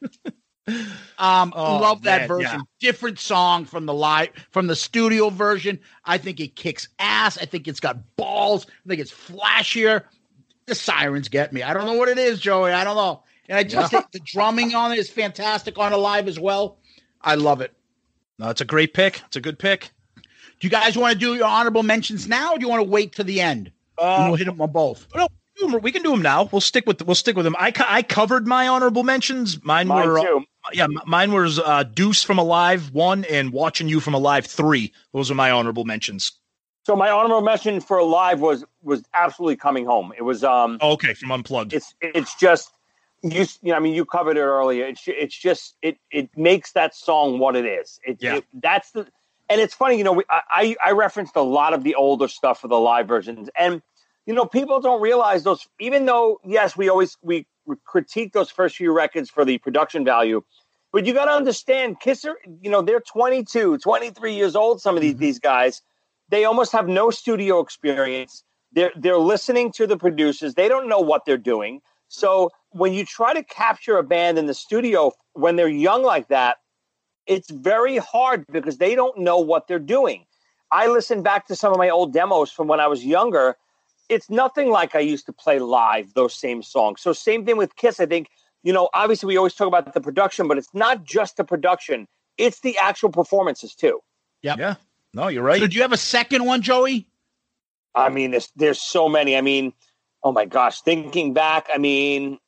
Um, 0.67 1.53
Oh, 1.55 1.77
love 1.79 2.03
that 2.03 2.21
man, 2.21 2.27
version. 2.27 2.51
yeah. 2.59 2.61
Different 2.79 3.19
song 3.19 3.65
from 3.65 3.85
the 3.85 3.93
live, 3.93 4.29
from 4.51 4.67
the 4.67 4.75
studio 4.75 5.29
version. 5.29 5.79
I 6.03 6.17
think 6.17 6.39
it 6.39 6.55
kicks 6.55 6.87
ass. 6.99 7.37
I 7.37 7.45
think 7.45 7.67
it's 7.67 7.79
got 7.79 8.15
balls. 8.15 8.65
I 8.85 8.89
think 8.89 8.99
it's 9.01 9.11
flashier. 9.11 10.03
The 10.65 10.75
sirens 10.75 11.29
get 11.29 11.53
me. 11.53 11.61
I 11.61 11.73
don't 11.73 11.85
know 11.85 11.93
what 11.93 12.09
it 12.09 12.17
is, 12.17 12.39
Joey. 12.39 12.71
I 12.71 12.83
don't 12.83 12.95
know. 12.95 13.23
And 13.47 13.57
I 13.59 13.63
just 13.63 13.91
think 13.91 14.11
the 14.11 14.19
drumming 14.19 14.73
on 14.73 14.91
it 14.91 14.97
is 14.97 15.09
fantastic 15.09 15.77
on 15.77 15.93
a 15.93 15.97
live 15.97 16.27
as 16.27 16.39
well. 16.39 16.79
I 17.21 17.35
love 17.35 17.61
it. 17.61 17.73
No, 18.39 18.49
it's 18.49 18.61
a 18.61 18.65
great 18.65 18.93
pick. 18.95 19.21
It's 19.27 19.35
a 19.35 19.41
good 19.41 19.59
pick. 19.59 19.91
Do 20.15 20.21
you 20.61 20.69
guys 20.69 20.97
want 20.97 21.13
to 21.13 21.19
do 21.19 21.35
your 21.35 21.45
honorable 21.45 21.83
mentions 21.83 22.27
now, 22.27 22.53
or 22.53 22.57
do 22.57 22.63
you 22.65 22.69
want 22.69 22.79
to 22.83 22.89
wait 22.89 23.13
to 23.17 23.23
the 23.23 23.41
end? 23.41 23.71
Uh, 23.97 24.25
we'll 24.27 24.35
hit 24.35 24.45
them 24.45 24.59
on 24.59 24.71
both. 24.71 25.05
no, 25.15 25.27
we 25.27 25.61
can 25.61 25.69
do 25.69 25.75
'em- 25.77 25.81
we 25.83 25.91
can 25.91 26.01
do 26.01 26.11
them 26.11 26.21
now. 26.21 26.49
We'll 26.51 26.61
stick 26.61 26.85
with 26.87 27.01
we'll 27.05 27.15
stick 27.15 27.35
with 27.35 27.45
them. 27.45 27.55
I 27.59 27.71
co- 27.71 27.85
I 27.87 28.01
covered 28.01 28.47
my 28.47 28.67
honorable 28.67 29.03
mentions. 29.03 29.63
Mine, 29.63 29.87
Mine 29.87 30.07
were 30.07 30.19
uh, 30.19 30.23
too. 30.23 30.45
Yeah, 30.73 30.87
mine 31.05 31.31
was 31.31 31.59
uh, 31.59 31.83
Deuce 31.83 32.23
from 32.23 32.37
Alive 32.37 32.91
one 32.93 33.25
and 33.25 33.51
Watching 33.51 33.87
You 33.87 33.99
from 33.99 34.13
Alive 34.13 34.45
three. 34.45 34.93
Those 35.13 35.29
are 35.31 35.35
my 35.35 35.51
honorable 35.51 35.85
mentions. 35.85 36.31
So 36.85 36.95
my 36.95 37.09
honorable 37.09 37.41
mention 37.41 37.81
for 37.81 37.97
Alive 37.97 38.41
was 38.41 38.63
was 38.83 39.03
absolutely 39.13 39.55
coming 39.55 39.85
home. 39.85 40.13
It 40.17 40.21
was 40.23 40.43
um 40.43 40.77
Oh, 40.81 40.91
okay, 40.93 41.13
from 41.13 41.31
Unplugged. 41.31 41.73
it's 41.73 41.95
it's 42.01 42.35
just 42.35 42.71
you, 43.23 43.45
you 43.61 43.71
know, 43.71 43.75
I 43.75 43.79
mean 43.79 43.93
you 43.93 44.05
covered 44.05 44.37
it 44.37 44.41
earlier. 44.41 44.85
It's 44.85 45.03
it's 45.07 45.35
just 45.35 45.75
it 45.81 45.97
it 46.11 46.29
makes 46.37 46.73
that 46.73 46.93
song 46.93 47.39
what 47.39 47.55
it 47.55 47.65
is. 47.65 47.99
It, 48.05 48.17
Yeah. 48.21 48.35
it 48.37 48.45
that's 48.53 48.91
the 48.91 49.07
and 49.49 49.61
it's 49.61 49.73
funny, 49.75 49.97
you 49.97 50.03
know, 50.03 50.13
we, 50.13 50.23
I 50.29 50.41
I 50.51 50.75
I 50.87 50.91
referenced 50.91 51.35
a 51.35 51.41
lot 51.41 51.73
of 51.73 51.83
the 51.83 51.95
older 51.95 52.27
stuff 52.27 52.61
for 52.61 52.67
the 52.67 52.79
live 52.79 53.07
versions 53.07 53.49
and 53.57 53.81
you 54.27 54.33
know 54.33 54.45
people 54.45 54.79
don't 54.79 55.01
realize 55.01 55.43
those 55.43 55.67
even 55.79 56.05
though 56.05 56.39
yes 56.43 56.75
we 56.77 56.89
always 56.89 57.17
we 57.21 57.45
critique 57.85 58.33
those 58.33 58.49
first 58.49 58.75
few 58.75 58.91
records 58.91 59.29
for 59.29 59.45
the 59.45 59.57
production 59.59 60.05
value 60.05 60.41
but 60.95 61.05
you 61.05 61.13
got 61.13 61.25
to 61.25 61.31
understand 61.31 61.99
kisser 61.99 62.37
you 62.61 62.69
know 62.69 62.81
they're 62.81 63.01
22 63.01 63.79
23 63.79 64.33
years 64.33 64.55
old 64.55 64.81
some 64.81 64.95
of 64.95 65.01
these 65.01 65.11
mm-hmm. 65.11 65.23
these 65.23 65.39
guys. 65.39 65.81
They 66.29 66.45
almost 66.45 66.71
have 66.71 66.87
no 66.87 67.11
studio 67.11 67.59
experience. 67.59 68.45
They're 68.71 68.93
they're 68.95 69.17
listening 69.17 69.73
to 69.73 69.87
the 69.87 69.97
producers. 69.97 70.53
They 70.53 70.69
don't 70.69 70.87
know 70.87 71.01
what 71.01 71.25
they're 71.25 71.37
doing. 71.37 71.81
So 72.07 72.49
when 72.69 72.93
you 72.93 73.03
try 73.03 73.33
to 73.33 73.43
capture 73.43 73.97
a 73.97 74.03
band 74.03 74.39
in 74.39 74.45
the 74.45 74.53
studio 74.53 75.11
when 75.33 75.57
they're 75.57 75.67
young 75.67 76.01
like 76.01 76.29
that 76.29 76.59
it's 77.27 77.49
very 77.49 77.97
hard 77.97 78.45
because 78.49 78.77
they 78.77 78.95
don't 78.95 79.17
know 79.17 79.39
what 79.39 79.67
they're 79.67 79.79
doing. 79.79 80.25
I 80.71 80.87
listen 80.87 81.23
back 81.23 81.47
to 81.47 81.57
some 81.57 81.73
of 81.73 81.77
my 81.77 81.89
old 81.89 82.13
demos 82.13 82.51
from 82.51 82.67
when 82.67 82.79
i 82.79 82.87
was 82.87 83.03
younger 83.03 83.57
it's 84.09 84.29
nothing 84.29 84.69
like 84.69 84.95
I 84.95 84.99
used 84.99 85.25
to 85.27 85.33
play 85.33 85.59
live 85.59 86.13
those 86.13 86.33
same 86.33 86.61
songs. 86.63 87.01
So 87.01 87.13
same 87.13 87.45
thing 87.45 87.57
with 87.57 87.75
Kiss. 87.75 87.99
I 87.99 88.05
think 88.05 88.29
you 88.63 88.73
know 88.73 88.89
obviously 88.93 89.27
we 89.27 89.37
always 89.37 89.53
talk 89.53 89.67
about 89.67 89.93
the 89.93 90.01
production, 90.01 90.47
but 90.47 90.57
it's 90.57 90.73
not 90.73 91.03
just 91.03 91.37
the 91.37 91.43
production; 91.43 92.07
it's 92.37 92.61
the 92.61 92.77
actual 92.77 93.09
performances 93.09 93.75
too. 93.75 93.99
yeah, 94.41 94.55
yeah. 94.57 94.75
no, 95.13 95.27
you're 95.27 95.43
right. 95.43 95.59
So, 95.59 95.67
do 95.67 95.75
you 95.75 95.81
have 95.81 95.93
a 95.93 95.97
second 95.97 96.45
one, 96.45 96.61
Joey? 96.61 97.07
I 97.93 98.09
mean, 98.09 98.31
there's 98.31 98.51
there's 98.55 98.81
so 98.81 99.07
many. 99.09 99.37
I 99.37 99.41
mean, 99.41 99.73
oh 100.23 100.31
my 100.31 100.45
gosh, 100.45 100.81
thinking 100.81 101.33
back, 101.33 101.67
I 101.73 101.77
mean, 101.77 102.39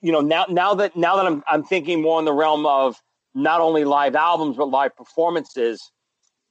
you 0.00 0.12
know 0.12 0.20
now 0.20 0.46
now 0.48 0.74
that 0.74 0.96
now 0.96 1.16
that 1.16 1.26
I'm 1.26 1.42
I'm 1.48 1.62
thinking 1.62 2.02
more 2.02 2.18
in 2.18 2.24
the 2.24 2.32
realm 2.32 2.66
of 2.66 3.00
not 3.34 3.60
only 3.60 3.84
live 3.84 4.14
albums 4.14 4.56
but 4.56 4.66
live 4.66 4.96
performances. 4.96 5.90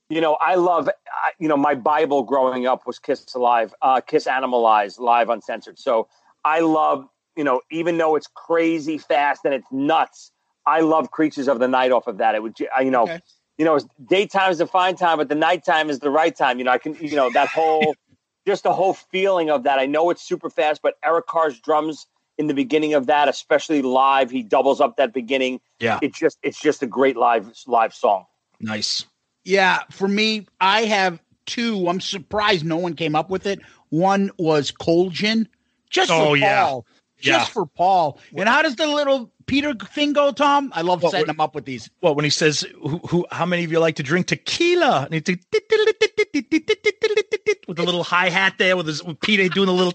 You 0.09 0.21
know, 0.21 0.35
I 0.39 0.55
love. 0.55 0.87
I, 0.89 1.31
you 1.39 1.47
know, 1.47 1.57
my 1.57 1.75
Bible 1.75 2.23
growing 2.23 2.67
up 2.67 2.85
was 2.85 2.99
Kiss 2.99 3.25
Alive, 3.35 3.73
uh, 3.81 4.01
Kiss 4.01 4.27
Animalized, 4.27 4.99
live 4.99 5.29
uncensored. 5.29 5.79
So 5.79 6.07
I 6.43 6.59
love. 6.59 7.07
You 7.35 7.43
know, 7.43 7.61
even 7.71 7.97
though 7.97 8.15
it's 8.15 8.27
crazy 8.27 8.99
fast 8.99 9.41
and 9.43 9.55
it's 9.55 9.65
nuts, 9.71 10.31
I 10.67 10.81
love 10.81 11.09
Creatures 11.09 11.47
of 11.47 11.57
the 11.57 11.67
Night 11.67 11.91
off 11.91 12.05
of 12.05 12.19
that. 12.19 12.35
It 12.35 12.43
would, 12.43 12.59
you 12.59 12.91
know, 12.91 13.03
Okay. 13.05 13.19
you 13.57 13.65
know, 13.65 13.79
daytime 14.07 14.51
is 14.51 14.59
the 14.59 14.67
fine 14.67 14.95
time, 14.95 15.17
but 15.17 15.29
the 15.29 15.35
nighttime 15.35 15.89
is 15.89 15.97
the 15.97 16.11
right 16.11 16.35
time. 16.35 16.59
You 16.59 16.65
know, 16.65 16.71
I 16.71 16.77
can, 16.77 16.93
you 16.95 17.15
know, 17.15 17.31
that 17.31 17.47
whole, 17.47 17.95
just 18.47 18.61
the 18.61 18.73
whole 18.73 18.93
feeling 18.93 19.49
of 19.49 19.63
that. 19.63 19.79
I 19.79 19.87
know 19.87 20.11
it's 20.11 20.21
super 20.21 20.51
fast, 20.51 20.81
but 20.83 20.93
Eric 21.03 21.25
Carr's 21.25 21.59
drums 21.59 22.05
in 22.37 22.45
the 22.45 22.53
beginning 22.53 22.93
of 22.93 23.07
that, 23.07 23.27
especially 23.29 23.81
live, 23.81 24.29
he 24.29 24.43
doubles 24.43 24.79
up 24.79 24.97
that 24.97 25.11
beginning. 25.11 25.59
Yeah, 25.79 25.97
It's 26.03 26.19
just, 26.19 26.37
it's 26.43 26.61
just 26.61 26.83
a 26.83 26.87
great 26.87 27.17
live, 27.17 27.51
live 27.65 27.95
song. 27.95 28.25
nice. 28.59 29.05
Yeah, 29.45 29.79
for 29.91 30.07
me, 30.07 30.47
I 30.61 30.83
have 30.83 31.21
two. 31.45 31.87
I'm 31.87 31.99
surprised 32.01 32.65
no 32.65 32.77
one 32.77 32.93
came 32.95 33.15
up 33.15 33.29
with 33.29 33.45
it. 33.45 33.59
One 33.89 34.31
was 34.37 34.71
Cold 34.71 35.13
Gin, 35.13 35.47
just 35.89 36.09
for 36.09 36.15
Oh, 36.15 36.25
Paul. 36.27 36.37
yeah. 36.37 36.79
Just 37.19 37.49
Yeah. 37.49 37.53
for 37.53 37.65
Paul. 37.65 38.19
And 38.35 38.49
how 38.49 38.61
does 38.61 38.75
the 38.75 38.87
little 38.87 39.31
Peter 39.45 39.73
thing 39.73 40.13
go, 40.13 40.31
Tom? 40.31 40.71
I 40.75 40.81
love 40.81 41.01
Well, 41.03 41.11
setting 41.11 41.27
them 41.27 41.39
up 41.39 41.55
with 41.55 41.65
these. 41.65 41.89
Well, 42.01 42.15
when 42.15 42.23
he 42.25 42.29
says, 42.29 42.65
"Who, 42.81 42.97
who 42.99 43.25
how 43.31 43.45
many 43.45 43.63
of 43.63 43.71
you 43.71 43.79
like 43.79 43.95
to 43.95 44.03
drink 44.03 44.27
tequila?" 44.27 45.07
and 45.09 45.13
he 45.13 45.37
with 47.67 47.77
the 47.77 47.83
little 47.83 48.03
hi 48.03 48.29
hat 48.29 48.55
there, 48.57 48.75
with 48.75 48.87
his 48.87 49.03
with 49.03 49.19
Peter 49.21 49.47
doing 49.49 49.69
a 49.69 49.73
little. 49.73 49.93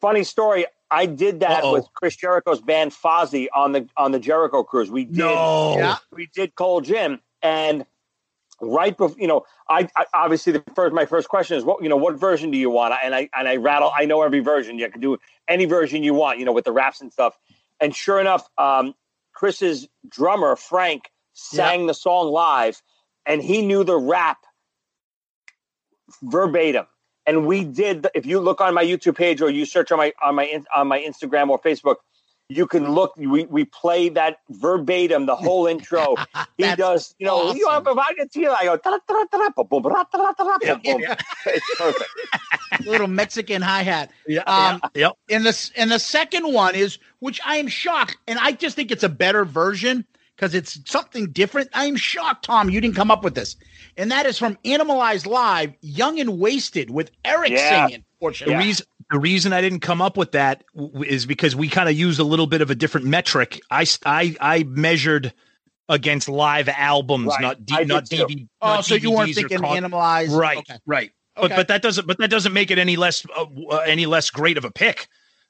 Funny 0.00 0.22
story. 0.24 0.66
I 0.90 1.06
did 1.06 1.40
that 1.40 1.64
Uh-oh. 1.64 1.72
with 1.74 1.86
Chris 1.94 2.16
Jericho's 2.16 2.60
band 2.60 2.92
Fozzy 2.92 3.48
on 3.54 3.72
the, 3.72 3.88
on 3.96 4.12
the 4.12 4.18
Jericho 4.20 4.62
cruise. 4.62 4.90
We 4.90 5.04
did, 5.04 5.16
No. 5.18 5.76
Yeah. 5.76 5.96
we 6.12 6.28
did 6.34 6.54
Cold 6.54 6.84
Gin 6.84 7.18
and 7.42 7.84
right 8.60 8.96
before 8.96 9.16
you 9.18 9.28
know 9.28 9.44
I, 9.68 9.88
I 9.96 10.06
obviously 10.14 10.52
the 10.52 10.64
first 10.74 10.94
my 10.94 11.06
first 11.06 11.28
question 11.28 11.56
is 11.56 11.64
what 11.64 11.82
you 11.82 11.88
know 11.88 11.96
what 11.96 12.18
version 12.18 12.50
do 12.50 12.58
you 12.58 12.70
want? 12.70 12.94
And 13.02 13.14
I 13.14 13.28
and 13.36 13.48
I 13.48 13.56
rattle 13.56 13.92
I 13.96 14.04
know 14.04 14.22
every 14.22 14.40
version. 14.40 14.78
You 14.78 14.90
can 14.90 15.00
do 15.00 15.18
any 15.46 15.64
version 15.64 16.02
you 16.02 16.14
want 16.14 16.38
you 16.38 16.44
know 16.44 16.52
with 16.52 16.64
the 16.64 16.72
raps 16.72 17.00
and 17.00 17.12
stuff. 17.12 17.38
And 17.80 17.94
sure 17.94 18.20
enough 18.20 18.48
um 18.58 18.94
Chris's 19.32 19.88
drummer 20.08 20.56
Frank 20.56 21.10
sang 21.32 21.86
the 21.86 21.94
song 21.94 22.32
live 22.32 22.82
and 23.26 23.42
he 23.42 23.62
knew 23.64 23.84
the 23.84 23.96
rap 23.96 24.38
verbatim. 26.22 26.86
And 27.26 27.46
we 27.46 27.62
did 27.62 28.04
the- 28.04 28.10
if 28.14 28.26
you 28.26 28.40
look 28.40 28.60
on 28.60 28.74
my 28.74 28.84
YouTube 28.84 29.16
page 29.16 29.42
or 29.42 29.50
you 29.50 29.66
search 29.66 29.92
on 29.92 29.98
my 29.98 30.12
on 30.22 30.34
my 30.34 30.62
on 30.74 30.88
my 30.88 31.00
Instagram 31.00 31.50
or 31.50 31.60
Facebook 31.60 31.96
You 32.48 32.66
can 32.66 32.92
look. 32.92 33.14
We 33.16 33.44
we 33.44 33.64
play 33.64 34.08
that 34.10 34.38
verbatim, 34.48 35.26
the 35.26 35.36
whole 35.36 35.66
intro. 35.66 36.16
He 36.56 36.74
does. 36.74 37.14
You 37.18 37.26
know, 37.26 37.52
you 37.52 37.68
have 37.68 37.86
awesome. 37.86 37.98
a 37.98 38.02
Vagatila. 38.24 38.56
I 38.58 38.64
go. 40.82 40.98
Yeah. 40.98 41.14
It's 41.46 41.76
perfect. 41.76 42.10
little 42.86 43.06
Mexican 43.06 43.62
hi 43.62 43.82
hat. 43.82 44.10
Yeah. 44.26 44.42
Um, 44.42 44.80
Yep. 44.94 45.12
And 45.30 45.44
the 45.46 45.70
and 45.76 45.90
the 45.90 45.98
second 45.98 46.52
one 46.52 46.74
is, 46.74 46.98
which 47.20 47.40
I 47.44 47.56
am 47.56 47.68
shocked, 47.68 48.16
and 48.26 48.38
I 48.38 48.52
just 48.52 48.76
think 48.76 48.90
it's 48.90 49.04
a 49.04 49.08
better 49.08 49.44
version 49.44 50.04
because 50.36 50.54
it's 50.54 50.80
something 50.90 51.30
different. 51.30 51.68
I 51.74 51.84
am 51.86 51.96
shocked, 51.96 52.44
Tom, 52.46 52.70
you 52.70 52.80
didn't 52.80 52.96
come 52.96 53.10
up 53.10 53.22
with 53.24 53.34
this, 53.34 53.56
and 53.96 54.10
that 54.10 54.26
is 54.26 54.38
from 54.38 54.56
Animalized 54.64 55.26
Live, 55.26 55.74
"Young 55.80 56.18
and 56.18 56.38
Wasted" 56.40 56.90
with 56.90 57.10
Eric 57.24 57.50
Yeah. 57.52 57.86
singing. 57.86 58.00
The 58.00 58.04
Fortunately, 58.20 58.56
reason 58.56 58.86
the 59.10 59.18
reason 59.18 59.52
I 59.52 59.60
didn't 59.60 59.80
come 59.80 60.02
up 60.02 60.16
with 60.16 60.32
that 60.32 60.64
w- 60.76 61.02
is 61.04 61.26
because 61.26 61.56
we 61.56 61.68
kind 61.68 61.88
of 61.88 61.94
used 61.94 62.20
a 62.20 62.24
little 62.24 62.46
bit 62.46 62.60
of 62.60 62.70
a 62.70 62.74
different 62.74 63.06
metric. 63.06 63.60
I 63.70 63.86
I, 64.04 64.36
I 64.40 64.62
measured 64.64 65.32
against 65.88 66.28
live 66.28 66.68
albums, 66.68 67.28
Right. 67.28 67.40
not 67.40 67.64
D, 67.64 67.74
I 67.74 67.78
did 67.78 67.88
not 67.88 68.06
too. 68.06 68.16
DVD. 68.26 68.48
oh, 68.60 68.66
not 68.74 68.84
so 68.84 68.94
you 68.94 69.10
weren't 69.10 69.34
thinking 69.34 69.58
con- 69.60 69.76
Animalized, 69.84 70.36
right, 70.38 70.58
Okay. 70.58 70.78
right. 70.86 71.10
Okay. 71.36 71.48
But 71.48 71.56
but 71.56 71.68
that 71.68 71.82
doesn't 71.82 72.06
but 72.06 72.18
that 72.18 72.28
doesn't 72.30 72.52
make 72.52 72.70
it 72.70 72.78
any 72.78 72.96
less 72.96 73.24
uh, 73.36 73.46
uh, 73.70 73.76
any 73.86 74.06
less 74.06 74.28
great 74.30 74.58
of 74.58 74.64
a 74.64 74.70
pick. 74.70 75.08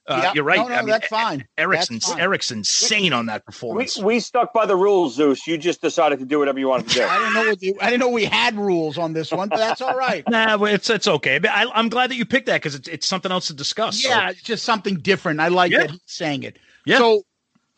Uh, 0.09 0.19
Yeah. 0.23 0.31
You're 0.33 0.43
right. 0.43 0.57
No, 0.57 0.67
no, 0.67 0.75
I 0.75 0.79
mean, 0.79 0.87
that's 0.89 1.07
fine. 1.07 1.45
Eric's 1.57 1.87
That's 1.87 2.07
fine. 2.09 2.19
Eric's 2.19 2.51
insane 2.51 3.13
on 3.13 3.27
that 3.27 3.45
performance. 3.45 3.97
we 3.97 4.19
stuck 4.19 4.51
by 4.53 4.65
the 4.65 4.75
rules, 4.75 5.15
Zeus. 5.15 5.45
You 5.47 5.57
just 5.57 5.81
decided 5.81 6.19
to 6.19 6.25
do 6.25 6.39
whatever 6.39 6.57
you 6.59 6.67
wanted 6.67 6.89
to 6.89 6.95
do. 6.95 7.03
I 7.09 7.17
didn't 7.19 7.33
know 7.35 7.45
what 7.49 7.61
you, 7.61 7.77
I 7.79 7.85
didn't 7.89 7.99
know 8.01 8.09
we 8.09 8.25
had 8.25 8.57
rules 8.57 8.97
on 8.97 9.13
this 9.13 9.31
one, 9.31 9.49
but 9.49 9.57
that's 9.57 9.81
all 9.81 9.95
right. 9.95 10.23
Nah, 10.29 10.61
it's 10.65 10.89
it's 10.89 11.07
okay. 11.07 11.37
But 11.39 11.51
I, 11.51 11.65
I'm 11.73 11.89
glad 11.89 12.09
that 12.09 12.15
you 12.15 12.25
picked 12.25 12.47
that 12.47 12.55
because 12.61 12.75
it's 12.75 12.87
it's 12.87 13.07
something 13.07 13.31
else 13.31 13.47
to 13.47 13.53
discuss. 13.53 14.01
so- 14.01 14.09
Yeah, 14.09 14.29
it's 14.31 14.41
just 14.41 14.63
something 14.65 14.95
different. 14.95 15.39
I 15.39 15.47
like 15.49 15.71
Yeah. 15.71 15.79
that 15.81 15.91
he's 15.91 16.01
saying 16.07 16.43
it. 16.43 16.57
Yeah. 16.85 16.97
So 16.97 17.23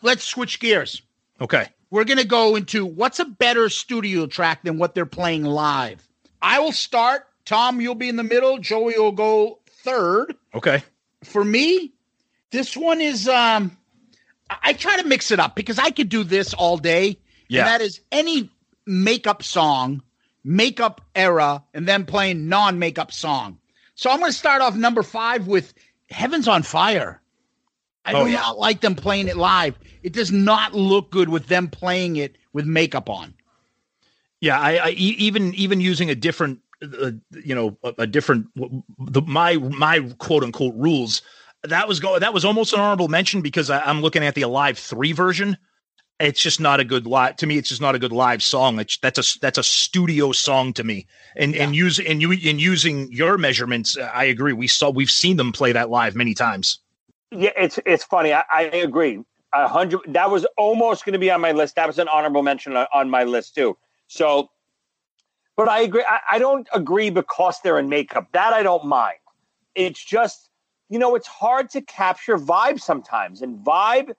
let's 0.01 0.23
switch 0.23 0.59
gears. 0.59 1.01
Okay. 1.41 1.67
We're 1.89 2.05
gonna 2.05 2.23
go 2.23 2.55
into 2.55 2.85
what's 2.85 3.19
a 3.19 3.25
better 3.25 3.67
studio 3.67 4.25
track 4.25 4.63
than 4.63 4.77
what 4.77 4.95
they're 4.95 5.05
playing 5.05 5.43
live. 5.43 6.07
I 6.41 6.59
will 6.59 6.71
start. 6.71 7.27
Tom, 7.43 7.81
you'll 7.81 7.95
be 7.95 8.07
in 8.07 8.15
the 8.15 8.23
middle. 8.23 8.57
Joey 8.59 8.97
will 8.97 9.11
go 9.11 9.59
third. 9.83 10.35
Okay. 10.53 10.83
For 11.23 11.43
me, 11.43 11.91
this 12.51 12.75
one 12.77 13.01
is 13.01 13.27
um 13.27 13.77
I 14.49 14.57
I 14.63 14.73
try 14.73 15.01
to 15.01 15.07
mix 15.07 15.31
it 15.31 15.39
up 15.39 15.55
because 15.55 15.79
I 15.79 15.91
could 15.91 16.09
do 16.09 16.23
this 16.23 16.53
all 16.53 16.77
day. 16.77 17.17
Yeah. 17.47 17.61
And 17.61 17.67
that 17.67 17.81
is 17.81 17.99
any 18.11 18.49
makeup 18.85 19.43
song, 19.43 20.01
makeup 20.43 21.01
era, 21.15 21.63
and 21.73 21.87
then 21.87 22.05
playing 22.05 22.47
non-makeup 22.47 23.11
song. 23.11 23.57
So 23.95 24.09
I'm 24.09 24.19
gonna 24.19 24.31
start 24.33 24.61
off 24.61 24.75
number 24.75 25.03
five 25.03 25.47
with 25.47 25.73
Heaven's 26.09 26.47
on 26.47 26.63
Fire. 26.63 27.21
I 28.05 28.13
Oh, 28.13 28.25
do 28.25 28.31
yeah. 28.31 28.39
not 28.39 28.57
like 28.57 28.81
them 28.81 28.95
playing 28.95 29.27
it 29.27 29.37
live. 29.37 29.77
It 30.03 30.13
does 30.13 30.31
not 30.31 30.73
look 30.73 31.11
good 31.11 31.29
with 31.29 31.47
them 31.47 31.67
playing 31.69 32.15
it 32.15 32.35
with 32.53 32.65
makeup 32.65 33.09
on. 33.09 33.33
Yeah, 34.39 34.59
I 34.59 34.89
even 34.91 35.53
even 35.53 35.79
using 35.79 36.09
a 36.09 36.15
different, 36.15 36.59
uh, 36.81 37.11
you 37.43 37.53
know, 37.53 37.77
a, 37.83 37.93
a 37.99 38.07
different 38.07 38.47
the 38.55 39.21
my 39.21 39.57
my 39.57 39.99
quote 40.17 40.43
unquote 40.43 40.73
rules. 40.75 41.21
That 41.63 41.87
was 41.87 41.99
go 41.99 42.17
that 42.17 42.33
was 42.33 42.43
almost 42.43 42.73
an 42.73 42.79
honorable 42.79 43.07
mention 43.07 43.41
because 43.41 43.69
I, 43.69 43.81
I'm 43.81 44.01
looking 44.01 44.23
at 44.23 44.35
the 44.35 44.41
Alive 44.41 44.77
three 44.77 45.11
version. 45.11 45.57
It's 46.19 46.41
just 46.41 46.59
not 46.59 46.79
a 46.79 46.83
good 46.83 47.07
live 47.07 47.37
to 47.37 47.47
me. 47.47 47.57
It's 47.57 47.69
just 47.69 47.81
not 47.81 47.95
a 47.95 47.99
good 47.99 48.11
live 48.11 48.43
song. 48.43 48.79
It's, 48.79 48.97
that's 48.97 49.17
a 49.17 49.39
that's 49.39 49.57
a 49.57 49.63
studio 49.63 50.31
song 50.31 50.71
to 50.73 50.83
me. 50.83 51.07
And 51.35 51.55
and 51.55 51.75
use 51.75 51.99
and 51.99 52.21
you 52.21 52.31
in 52.31 52.59
using 52.59 53.11
your 53.11 53.39
measurements, 53.39 53.97
uh, 53.97 54.09
I 54.13 54.25
agree. 54.25 54.53
We 54.53 54.67
saw 54.67 54.91
we've 54.91 55.09
seen 55.09 55.37
them 55.37 55.51
play 55.51 55.71
that 55.71 55.89
live 55.89 56.15
many 56.15 56.35
times. 56.35 56.77
Yeah, 57.31 57.51
it's 57.57 57.79
it's 57.87 58.03
funny. 58.03 58.33
I, 58.33 58.43
I 58.51 58.61
agree. 58.63 59.23
A 59.53 59.67
hundred. 59.67 60.01
That 60.09 60.29
was 60.29 60.45
almost 60.57 61.05
going 61.05 61.13
to 61.13 61.19
be 61.19 61.31
on 61.31 61.41
my 61.41 61.53
list. 61.53 61.75
That 61.75 61.87
was 61.87 61.97
an 61.97 62.07
honorable 62.07 62.43
mention 62.43 62.77
on, 62.77 62.85
on 62.93 63.09
my 63.09 63.23
list 63.23 63.55
too. 63.55 63.75
So, 64.07 64.51
but 65.57 65.67
I 65.69 65.81
agree. 65.81 66.05
I, 66.07 66.19
I 66.33 66.39
don't 66.39 66.67
agree 66.71 67.09
because 67.09 67.59
they're 67.63 67.79
in 67.79 67.89
makeup. 67.89 68.27
That 68.33 68.53
I 68.53 68.61
don't 68.61 68.85
mind. 68.85 69.17
It's 69.73 70.03
just 70.03 70.50
you 70.91 70.99
know 70.99 71.15
it's 71.15 71.27
hard 71.27 71.69
to 71.71 71.81
capture 71.81 72.37
vibe 72.37 72.79
sometimes, 72.79 73.41
and 73.41 73.57
vibe 73.65 74.13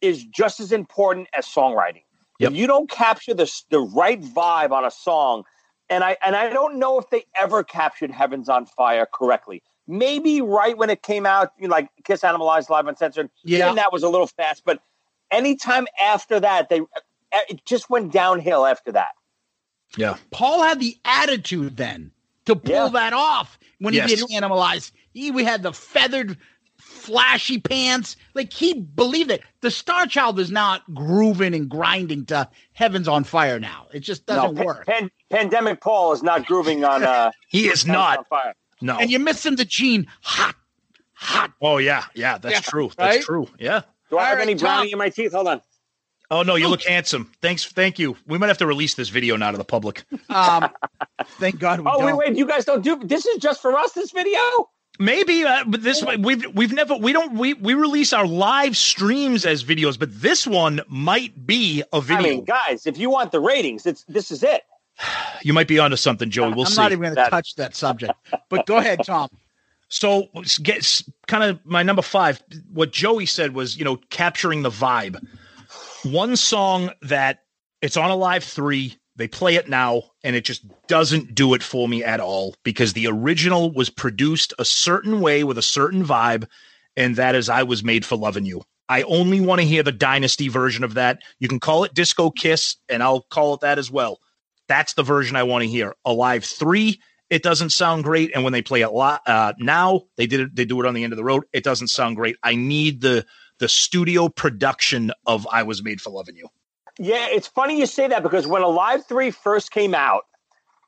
is 0.00 0.24
just 0.24 0.58
as 0.58 0.72
important 0.72 1.28
as 1.32 1.46
songwriting. 1.46 2.02
Yep. 2.40 2.50
If 2.50 2.56
you 2.56 2.66
don't 2.66 2.90
capture 2.90 3.32
the 3.32 3.50
the 3.70 3.80
right 3.80 4.20
vibe 4.20 4.72
on 4.72 4.84
a 4.84 4.90
song, 4.90 5.44
and 5.88 6.02
I 6.02 6.16
and 6.24 6.34
I 6.34 6.50
don't 6.50 6.80
know 6.80 6.98
if 6.98 7.08
they 7.10 7.24
ever 7.36 7.62
captured 7.62 8.10
Heavens 8.10 8.48
on 8.48 8.66
Fire 8.66 9.06
correctly. 9.10 9.62
Maybe 9.86 10.40
right 10.42 10.76
when 10.76 10.90
it 10.90 11.02
came 11.02 11.26
out, 11.26 11.52
you 11.60 11.68
know, 11.68 11.72
like 11.72 11.88
Kiss 12.04 12.22
Animalized 12.24 12.70
Live 12.70 12.88
Uncensored. 12.88 13.30
Yeah. 13.44 13.68
and 13.68 13.78
that 13.78 13.92
was 13.92 14.02
a 14.02 14.08
little 14.08 14.26
fast. 14.26 14.64
But 14.66 14.80
anytime 15.30 15.86
after 16.02 16.40
that, 16.40 16.68
they 16.68 16.80
it 17.32 17.64
just 17.64 17.88
went 17.88 18.12
downhill 18.12 18.66
after 18.66 18.90
that. 18.90 19.12
Yeah. 19.96 20.16
Paul 20.32 20.64
had 20.64 20.80
the 20.80 20.96
attitude 21.04 21.76
then 21.76 22.10
to 22.46 22.56
pull 22.56 22.74
Yeah. 22.74 22.88
that 22.88 23.12
off 23.12 23.58
when 23.78 23.92
he 23.94 23.98
Yes. 23.98 24.10
did 24.10 24.20
Animalize. 24.30 24.90
He 25.12 25.30
we 25.30 25.44
had 25.44 25.62
the 25.62 25.72
feathered, 25.72 26.36
flashy 26.78 27.58
pants. 27.58 28.16
Like 28.34 28.52
he 28.52 28.74
believed 28.74 29.30
it. 29.30 29.42
The 29.60 29.70
Star 29.70 30.06
Child 30.06 30.38
is 30.40 30.50
not 30.50 30.82
grooving 30.94 31.54
and 31.54 31.68
grinding 31.68 32.26
to 32.26 32.48
Heaven's 32.72 33.08
on 33.08 33.24
Fire 33.24 33.58
now. 33.60 33.86
It 33.92 34.00
just 34.00 34.26
doesn't 34.26 34.56
pa- 34.56 34.64
work. 34.64 34.86
Pan- 34.86 35.10
Pandemic 35.30 35.80
Paul 35.80 36.12
is 36.12 36.22
not 36.22 36.46
grooving 36.46 36.84
on. 36.84 37.02
Uh, 37.04 37.30
He 37.48 37.68
is 37.68 37.86
not. 37.86 38.28
Fire. 38.28 38.54
No. 38.80 38.98
And 38.98 39.10
you're 39.10 39.20
missing 39.20 39.56
the 39.56 39.64
gene 39.64 40.06
hot, 40.22 40.54
hot. 41.14 41.52
oh 41.62 41.78
yeah, 41.78 42.04
yeah. 42.14 42.36
That's 42.38 42.54
Yeah, 42.54 42.60
true. 42.60 42.90
That's 42.96 43.16
right? 43.16 43.24
true. 43.24 43.48
Yeah. 43.58 43.82
Do 44.10 44.18
I 44.18 44.20
All 44.20 44.26
have 44.26 44.38
right, 44.38 44.42
any 44.46 44.54
Tom. 44.54 44.66
brownie 44.66 44.92
in 44.92 44.98
my 44.98 45.08
teeth? 45.08 45.32
Hold 45.32 45.48
on. 45.48 45.62
Oh 46.30 46.42
no, 46.42 46.56
you 46.56 46.68
look 46.68 46.82
handsome. 46.82 47.30
Thanks, 47.40 47.64
thank 47.64 47.98
you. 47.98 48.16
We 48.26 48.38
might 48.38 48.48
have 48.48 48.58
to 48.58 48.66
release 48.66 48.94
this 48.94 49.08
video 49.10 49.36
now 49.36 49.50
to 49.52 49.58
the 49.58 49.64
public. 49.64 50.04
Um, 50.28 50.68
thank 51.38 51.58
God 51.58 51.80
we 51.80 51.86
Oh 51.88 51.98
wait, 52.00 52.06
don't. 52.08 52.16
wait! 52.18 52.36
You 52.36 52.46
guys 52.46 52.64
don't 52.64 52.82
do. 52.82 52.98
This 53.04 53.26
is 53.26 53.38
just 53.38 53.62
for 53.62 53.76
us. 53.76 53.92
This 53.92 54.10
video. 54.10 54.40
Maybe, 54.98 55.44
uh, 55.44 55.64
but 55.66 55.82
this 55.82 56.02
we've 56.18 56.44
we've 56.54 56.72
never 56.72 56.96
we 56.96 57.12
don't 57.12 57.34
we 57.34 57.52
we 57.54 57.74
release 57.74 58.12
our 58.14 58.26
live 58.26 58.76
streams 58.76 59.44
as 59.44 59.62
videos, 59.62 59.98
but 59.98 60.08
this 60.20 60.46
one 60.46 60.80
might 60.88 61.46
be 61.46 61.82
a 61.92 62.00
video. 62.00 62.18
I 62.18 62.22
mean, 62.22 62.44
guys, 62.44 62.86
if 62.86 62.96
you 62.98 63.10
want 63.10 63.30
the 63.30 63.40
ratings, 63.40 63.84
it's 63.86 64.04
this 64.04 64.30
is 64.30 64.42
it. 64.42 64.62
you 65.42 65.52
might 65.52 65.68
be 65.68 65.78
onto 65.78 65.96
something, 65.96 66.30
Joey. 66.30 66.54
We'll 66.54 66.64
I'm 66.64 66.72
see. 66.72 66.80
not 66.80 66.92
even 66.92 67.02
going 67.02 67.14
to 67.16 67.30
touch 67.30 67.54
that 67.56 67.76
subject. 67.76 68.14
But 68.48 68.64
go 68.64 68.78
ahead, 68.78 69.00
Tom. 69.04 69.28
So 69.88 70.28
get 70.62 71.02
kind 71.26 71.44
of 71.44 71.60
my 71.66 71.82
number 71.82 72.00
five. 72.02 72.42
What 72.72 72.90
Joey 72.90 73.26
said 73.26 73.54
was, 73.54 73.76
you 73.76 73.84
know, 73.84 73.96
capturing 74.08 74.62
the 74.62 74.70
vibe. 74.70 75.22
One 76.06 76.36
song 76.36 76.92
that 77.02 77.40
it's 77.82 77.96
on 77.96 78.10
a 78.10 78.16
live 78.16 78.44
three. 78.44 78.96
They 79.16 79.26
play 79.26 79.56
it 79.56 79.68
now, 79.68 80.04
and 80.22 80.36
it 80.36 80.44
just 80.44 80.64
doesn't 80.86 81.34
do 81.34 81.54
it 81.54 81.62
for 81.62 81.88
me 81.88 82.04
at 82.04 82.20
all 82.20 82.54
because 82.62 82.92
the 82.92 83.08
original 83.08 83.72
was 83.72 83.90
produced 83.90 84.54
a 84.58 84.64
certain 84.64 85.20
way 85.20 85.42
with 85.42 85.58
a 85.58 85.62
certain 85.62 86.04
vibe, 86.04 86.46
and 86.96 87.16
that 87.16 87.34
is 87.34 87.48
"I 87.48 87.64
Was 87.64 87.82
Made 87.82 88.04
for 88.04 88.16
Loving 88.16 88.44
You." 88.44 88.62
I 88.88 89.02
only 89.02 89.40
want 89.40 89.60
to 89.60 89.66
hear 89.66 89.82
the 89.82 89.90
Dynasty 89.90 90.48
version 90.48 90.84
of 90.84 90.94
that. 90.94 91.18
You 91.40 91.48
can 91.48 91.58
call 91.58 91.82
it 91.82 91.94
Disco 91.94 92.30
Kiss, 92.30 92.76
and 92.88 93.02
I'll 93.02 93.22
call 93.22 93.54
it 93.54 93.60
that 93.62 93.78
as 93.78 93.90
well. 93.90 94.20
That's 94.68 94.94
the 94.94 95.02
version 95.02 95.34
I 95.34 95.42
want 95.42 95.62
to 95.62 95.68
hear. 95.68 95.94
Alive 96.04 96.44
three, 96.44 97.00
it 97.30 97.42
doesn't 97.42 97.70
sound 97.70 98.04
great, 98.04 98.30
and 98.34 98.44
when 98.44 98.52
they 98.52 98.62
play 98.62 98.82
it 98.82 98.90
uh, 98.94 99.52
now, 99.58 100.02
they 100.16 100.26
did 100.26 100.40
it. 100.40 100.54
They 100.54 100.66
do 100.66 100.80
it 100.80 100.86
on 100.86 100.94
the 100.94 101.02
end 101.02 101.12
of 101.12 101.16
the 101.16 101.24
road. 101.24 101.44
It 101.52 101.64
doesn't 101.64 101.88
sound 101.88 102.16
great. 102.16 102.36
I 102.42 102.54
need 102.54 103.00
the 103.00 103.26
the 103.58 103.68
studio 103.68 104.28
production 104.28 105.12
of 105.26 105.46
"I 105.50 105.62
Was 105.62 105.82
Made 105.82 106.00
for 106.00 106.10
Loving 106.10 106.36
You." 106.36 106.48
Yeah, 106.98 107.26
it's 107.28 107.46
funny 107.46 107.78
you 107.78 107.86
say 107.86 108.08
that 108.08 108.22
because 108.22 108.46
when 108.46 108.62
Alive 108.62 109.04
3 109.06 109.30
first 109.30 109.70
came 109.70 109.94
out, 109.94 110.24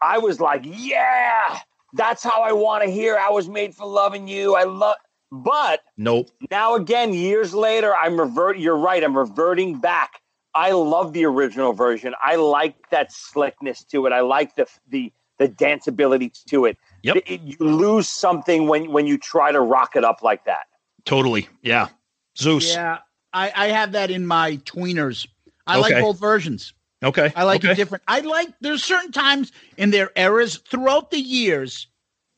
I 0.00 0.18
was 0.18 0.40
like, 0.40 0.62
yeah, 0.64 1.58
that's 1.92 2.22
how 2.22 2.42
I 2.42 2.52
want 2.52 2.84
to 2.84 2.90
hear 2.90 3.16
I 3.18 3.30
was 3.30 3.48
made 3.48 3.74
for 3.74 3.86
loving 3.86 4.28
you. 4.28 4.54
I 4.54 4.64
love 4.64 4.96
but 5.30 5.80
Nope. 5.98 6.30
now 6.50 6.74
again, 6.74 7.12
years 7.12 7.54
later, 7.54 7.94
I'm 7.94 8.18
revert 8.18 8.58
you're 8.58 8.78
right, 8.78 9.02
I'm 9.04 9.16
reverting 9.16 9.78
back. 9.78 10.20
I 10.54 10.72
love 10.72 11.12
the 11.12 11.26
original 11.26 11.72
version. 11.74 12.14
I 12.22 12.36
like 12.36 12.88
that 12.90 13.12
slickness 13.12 13.84
to 13.84 14.06
it. 14.06 14.12
I 14.12 14.20
like 14.20 14.56
the 14.56 14.66
the 14.88 15.12
the 15.38 15.48
danceability 15.48 16.32
to 16.46 16.64
it. 16.64 16.78
Yep. 17.02 17.16
It- 17.26 17.40
you 17.42 17.56
lose 17.60 18.08
something 18.08 18.66
when 18.68 18.90
when 18.90 19.06
you 19.06 19.18
try 19.18 19.52
to 19.52 19.60
rock 19.60 19.96
it 19.96 20.04
up 20.04 20.22
like 20.22 20.44
that. 20.46 20.66
Totally. 21.04 21.48
Yeah. 21.62 21.88
Zeus. 22.38 22.72
Yeah, 22.72 22.98
I, 23.32 23.52
I 23.54 23.66
have 23.68 23.92
that 23.92 24.10
in 24.10 24.26
my 24.26 24.56
tweeners. 24.58 25.26
I 25.66 25.78
Okay. 25.78 25.94
like 25.94 26.02
both 26.02 26.18
versions. 26.18 26.72
Okay. 27.02 27.32
I 27.36 27.44
like 27.44 27.64
okay. 27.64 27.72
it 27.72 27.76
different. 27.76 28.02
I 28.08 28.20
like 28.20 28.48
there's 28.60 28.82
certain 28.82 29.12
times 29.12 29.52
in 29.76 29.90
their 29.90 30.10
eras 30.16 30.56
throughout 30.68 31.10
the 31.10 31.20
years 31.20 31.86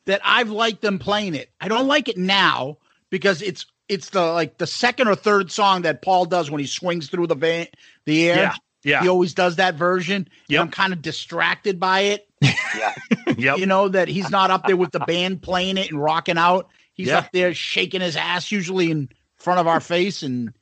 that 0.05 0.21
I've 0.23 0.49
liked 0.49 0.81
them 0.81 0.99
playing 0.99 1.35
it. 1.35 1.49
I 1.59 1.67
don't 1.67 1.87
like 1.87 2.09
it 2.09 2.17
now 2.17 2.77
because 3.09 3.41
it's 3.41 3.65
it's 3.89 4.09
the 4.09 4.21
like 4.21 4.57
the 4.57 4.67
second 4.67 5.07
or 5.07 5.15
third 5.15 5.51
song 5.51 5.81
that 5.83 6.01
Paul 6.01 6.25
does 6.25 6.51
when 6.51 6.59
he 6.59 6.67
swings 6.67 7.09
through 7.09 7.27
the 7.27 7.35
van, 7.35 7.67
the 8.05 8.29
air. 8.29 8.35
Yeah. 8.37 8.55
Yeah. 8.83 9.01
He 9.03 9.07
always 9.09 9.33
does 9.35 9.57
that 9.57 9.75
version. 9.75 10.27
Yeah. 10.47 10.61
I'm 10.61 10.71
kind 10.71 10.91
of 10.93 11.01
distracted 11.01 11.79
by 11.79 12.01
it. 12.01 12.27
Yeah. 12.77 12.93
yep. 13.37 13.57
You 13.57 13.65
know 13.65 13.89
that 13.89 14.07
he's 14.07 14.29
not 14.29 14.49
up 14.49 14.65
there 14.65 14.77
with 14.77 14.91
the 14.91 15.01
band 15.01 15.41
playing 15.41 15.77
it 15.77 15.91
and 15.91 16.01
rocking 16.01 16.37
out. 16.37 16.69
He's 16.93 17.07
Yeah. 17.09 17.17
up 17.19 17.31
there 17.33 17.53
shaking 17.53 17.99
his 17.99 18.15
ass 18.15 18.49
usually 18.49 18.89
in 18.91 19.09
front 19.41 19.59
of 19.59 19.67
our 19.67 19.79
face 19.79 20.23
and 20.23 20.53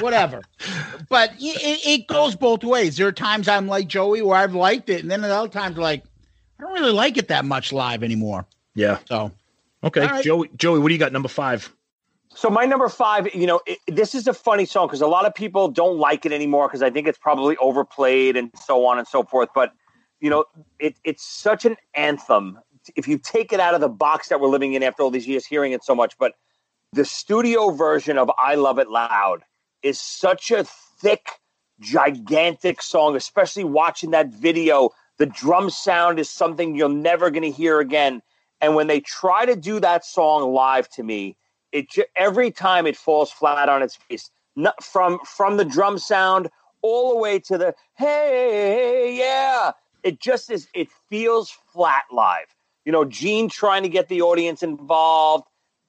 whatever. 0.00 0.42
But 1.08 1.32
it, 1.38 1.80
it 1.86 2.06
goes 2.06 2.36
both 2.36 2.62
ways. 2.62 2.96
There 2.96 3.06
are 3.06 3.12
times 3.12 3.48
I'm 3.48 3.66
like 3.66 3.88
Joey 3.88 4.22
where 4.22 4.36
I've 4.36 4.54
liked 4.54 4.88
it, 4.88 5.02
and 5.02 5.10
then 5.10 5.24
at 5.24 5.30
other 5.30 5.48
times 5.48 5.78
like 5.78 6.04
I 6.58 6.62
don't 6.62 6.72
really 6.72 6.92
like 6.92 7.16
it 7.16 7.28
that 7.28 7.44
much 7.44 7.72
live 7.72 8.02
anymore. 8.02 8.46
Yeah. 8.74 8.98
So 9.06 9.32
Okay, 9.82 10.02
All 10.02 10.08
right. 10.08 10.24
Joey. 10.24 10.50
Joey, 10.56 10.78
what 10.78 10.88
do 10.88 10.94
you 10.94 11.00
got? 11.00 11.12
Number 11.12 11.28
five. 11.28 11.74
So 12.34 12.48
my 12.48 12.64
number 12.64 12.88
five, 12.88 13.34
you 13.34 13.46
know, 13.46 13.60
it, 13.66 13.78
this 13.88 14.14
is 14.14 14.28
a 14.28 14.34
funny 14.34 14.64
song 14.64 14.86
because 14.86 15.00
a 15.00 15.06
lot 15.06 15.26
of 15.26 15.34
people 15.34 15.68
don't 15.68 15.98
like 15.98 16.24
it 16.24 16.32
anymore 16.32 16.68
because 16.68 16.82
I 16.82 16.90
think 16.90 17.08
it's 17.08 17.18
probably 17.18 17.56
overplayed 17.56 18.36
and 18.36 18.50
so 18.54 18.86
on 18.86 18.98
and 18.98 19.08
so 19.08 19.24
forth. 19.24 19.48
But 19.54 19.72
you 20.20 20.30
know, 20.30 20.44
it, 20.78 20.96
it's 21.02 21.24
such 21.26 21.64
an 21.64 21.76
anthem. 21.94 22.58
If 22.94 23.08
you 23.08 23.18
take 23.18 23.52
it 23.52 23.60
out 23.60 23.74
of 23.74 23.80
the 23.80 23.88
box 23.88 24.28
that 24.28 24.40
we're 24.40 24.48
living 24.48 24.74
in 24.74 24.82
after 24.82 25.02
all 25.02 25.10
these 25.10 25.26
years, 25.26 25.44
hearing 25.44 25.72
it 25.72 25.82
so 25.82 25.94
much, 25.94 26.16
but 26.18 26.34
the 26.92 27.04
studio 27.04 27.70
version 27.70 28.18
of 28.18 28.30
"I 28.38 28.56
Love 28.56 28.78
It 28.78 28.90
Loud" 28.90 29.44
is 29.82 30.00
such 30.00 30.50
a 30.50 30.64
thick, 30.64 31.26
gigantic 31.80 32.82
song. 32.82 33.16
Especially 33.16 33.64
watching 33.64 34.10
that 34.10 34.28
video, 34.28 34.90
the 35.18 35.26
drum 35.26 35.70
sound 35.70 36.18
is 36.18 36.28
something 36.28 36.74
you're 36.74 36.88
never 36.88 37.30
going 37.30 37.42
to 37.42 37.50
hear 37.50 37.80
again. 37.80 38.22
And 38.60 38.74
when 38.74 38.88
they 38.88 39.00
try 39.00 39.46
to 39.46 39.56
do 39.56 39.80
that 39.80 40.04
song 40.04 40.52
live 40.52 40.88
to 40.90 41.02
me, 41.02 41.36
it 41.72 41.86
every 42.16 42.50
time 42.50 42.86
it 42.86 42.96
falls 42.96 43.30
flat 43.30 43.68
on 43.68 43.82
its 43.82 43.96
face. 43.96 44.30
Not 44.56 44.82
from 44.82 45.20
from 45.24 45.56
the 45.56 45.64
drum 45.64 45.98
sound 45.98 46.50
all 46.82 47.10
the 47.10 47.20
way 47.20 47.38
to 47.40 47.56
the 47.56 47.74
hey 47.96 49.16
yeah. 49.16 49.72
It 50.02 50.18
just 50.18 50.50
is. 50.50 50.66
It 50.74 50.88
feels 51.08 51.50
flat 51.72 52.04
live. 52.10 52.46
You 52.84 52.92
know, 52.92 53.04
Gene 53.04 53.48
trying 53.48 53.82
to 53.82 53.88
get 53.88 54.08
the 54.08 54.22
audience 54.22 54.62
involved. 54.62 55.44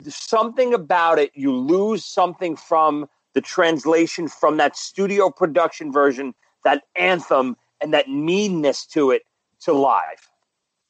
Something 0.07 0.73
about 0.73 1.19
it. 1.19 1.31
You 1.33 1.55
lose 1.55 2.05
something 2.05 2.55
from 2.55 3.07
the 3.33 3.41
translation 3.41 4.27
from 4.27 4.57
that 4.57 4.75
studio 4.75 5.29
production 5.29 5.91
version, 5.91 6.33
that 6.63 6.83
anthem, 6.95 7.55
and 7.79 7.93
that 7.93 8.09
meanness 8.09 8.85
to 8.87 9.11
it 9.11 9.23
to 9.61 9.73
live. 9.73 10.29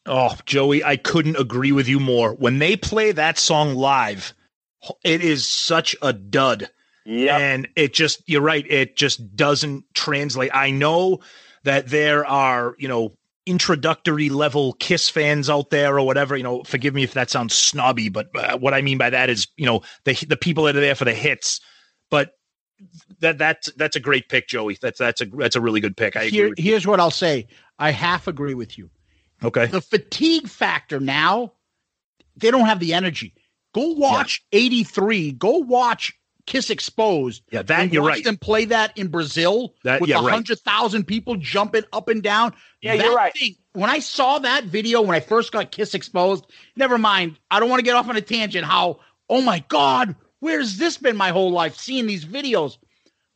Oh, 0.07 0.35
Joey, 0.45 0.83
I 0.83 0.97
couldn't 0.97 1.37
agree 1.37 1.71
with 1.71 1.87
you 1.87 1.99
more. 1.99 2.33
When 2.33 2.59
they 2.59 2.75
play 2.75 3.11
that 3.11 3.37
song 3.37 3.75
live, 3.75 4.33
it 5.03 5.21
is 5.21 5.47
such 5.47 5.95
a 6.01 6.13
dud. 6.13 6.69
Yeah. 7.05 7.37
And 7.37 7.67
it 7.75 7.93
just, 7.93 8.27
you're 8.27 8.41
right, 8.41 8.65
it 8.69 8.95
just 8.95 9.35
doesn't 9.35 9.85
translate. 9.93 10.51
I 10.53 10.71
know 10.71 11.19
that 11.63 11.89
there 11.89 12.25
are, 12.25 12.75
you 12.79 12.87
know, 12.87 13.15
introductory 13.45 14.29
level 14.29 14.73
Kiss 14.73 15.09
fans 15.09 15.49
out 15.49 15.69
there 15.69 15.97
or 15.97 16.05
whatever, 16.05 16.37
you 16.37 16.43
know, 16.43 16.63
forgive 16.63 16.93
me 16.93 17.03
if 17.03 17.13
that 17.13 17.29
sounds 17.29 17.53
snobby, 17.53 18.09
but 18.09 18.29
uh, 18.35 18.57
what 18.57 18.73
I 18.73 18.81
mean 18.81 18.97
by 18.97 19.09
that 19.09 19.29
is, 19.29 19.47
you 19.57 19.65
know, 19.65 19.81
the 20.05 20.13
the 20.25 20.37
people 20.37 20.65
that 20.65 20.75
are 20.75 20.81
there 20.81 20.95
for 20.95 21.05
the 21.05 21.13
hits. 21.13 21.59
But 22.09 22.33
that 23.19 23.37
that's 23.37 23.71
that's 23.73 23.95
a 23.95 23.99
great 23.99 24.29
pick, 24.29 24.47
Joey. 24.47 24.77
That's 24.81 24.99
that's 24.99 25.21
a 25.21 25.25
that's 25.25 25.55
a 25.55 25.61
really 25.61 25.79
good 25.79 25.97
pick. 25.97 26.15
I 26.15 26.23
agree. 26.23 26.37
here, 26.37 26.53
here's 26.57 26.87
what 26.87 26.99
I'll 26.99 27.11
say. 27.11 27.47
I 27.79 27.91
half 27.91 28.27
agree 28.27 28.53
with 28.53 28.77
you. 28.77 28.89
Okay. 29.43 29.65
The 29.65 29.81
fatigue 29.81 30.47
factor 30.47 30.99
now, 30.99 31.53
they 32.37 32.51
don't 32.51 32.65
have 32.65 32.79
the 32.79 32.93
energy. 32.93 33.33
Go 33.73 33.93
watch 33.93 34.43
83. 34.51 35.31
Go 35.31 35.57
watch 35.57 36.13
Kiss 36.51 36.69
Exposed. 36.69 37.43
Yeah, 37.49 37.61
that 37.61 37.79
and 37.79 37.93
you're 37.93 38.01
watch 38.03 38.15
right. 38.15 38.23
them 38.25 38.37
play 38.37 38.65
that 38.65 38.97
in 38.97 39.07
Brazil 39.07 39.73
That- 39.85 40.01
with 40.01 40.09
yeah, 40.09 40.19
a 40.19 40.21
right. 40.21 40.33
hundred 40.33 40.59
thousand 40.59 41.05
people 41.05 41.37
jumping 41.37 41.83
up 41.93 42.09
and 42.09 42.21
down. 42.21 42.53
Yeah, 42.81 42.97
That 42.97 43.05
you're 43.05 43.15
right. 43.15 43.33
thing- 43.33 43.55
when 43.71 43.89
I 43.89 43.99
saw 43.99 44.37
that 44.39 44.65
video 44.65 45.01
when 45.01 45.15
I 45.15 45.21
first 45.21 45.53
got 45.53 45.71
Kiss 45.71 45.93
Exposed, 45.95 46.45
never 46.75 46.97
mind. 46.97 47.39
I 47.49 47.61
don't 47.61 47.69
want 47.69 47.79
to 47.79 47.85
get 47.85 47.95
off 47.95 48.09
on 48.09 48.17
a 48.17 48.21
tangent. 48.21 48.65
How? 48.65 48.99
Oh 49.29 49.41
my 49.41 49.63
God, 49.69 50.13
where's 50.41 50.75
this 50.75 50.97
been 50.97 51.15
my 51.15 51.29
whole 51.29 51.51
life? 51.51 51.77
Seeing 51.77 52.05
these 52.05 52.25
videos. 52.25 52.77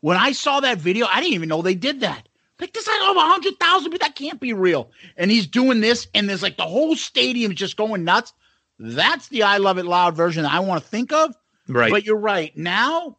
When 0.02 0.18
I 0.18 0.34
saw 0.34 0.60
that 0.60 0.80
video, 0.80 1.08
I 1.10 1.22
didn't 1.22 1.36
even 1.36 1.48
know 1.48 1.62
they 1.62 1.74
did 1.74 2.02
that. 2.02 2.28
Like 2.60 2.74
this 2.74 2.86
I 2.90 3.00
love 3.00 3.16
a 3.16 3.22
hundred 3.22 3.58
thousand, 3.62 3.92
but 3.92 4.02
that 4.02 4.16
can't 4.18 4.42
be 4.42 4.52
real. 4.52 4.92
And 5.16 5.32
he's 5.32 5.48
doing 5.48 5.80
this, 5.80 6.08
and 6.14 6.28
there's 6.30 6.44
like 6.44 6.58
the 6.58 6.64
whole 6.68 6.98
stadium 6.98 7.54
is 7.54 7.58
just 7.58 7.78
going 7.78 8.04
nuts. 8.04 8.34
That's 8.78 9.30
the 9.30 9.44
I 9.44 9.56
Love 9.58 9.78
It 9.78 9.86
Loud 9.86 10.18
version 10.18 10.44
that 10.44 10.52
I 10.52 10.60
want 10.60 10.84
to 10.84 10.90
think 10.90 11.14
of. 11.14 11.34
Right. 11.68 11.92
But 11.92 12.06
you're 12.06 12.18
right. 12.18 12.56
Now, 12.58 13.18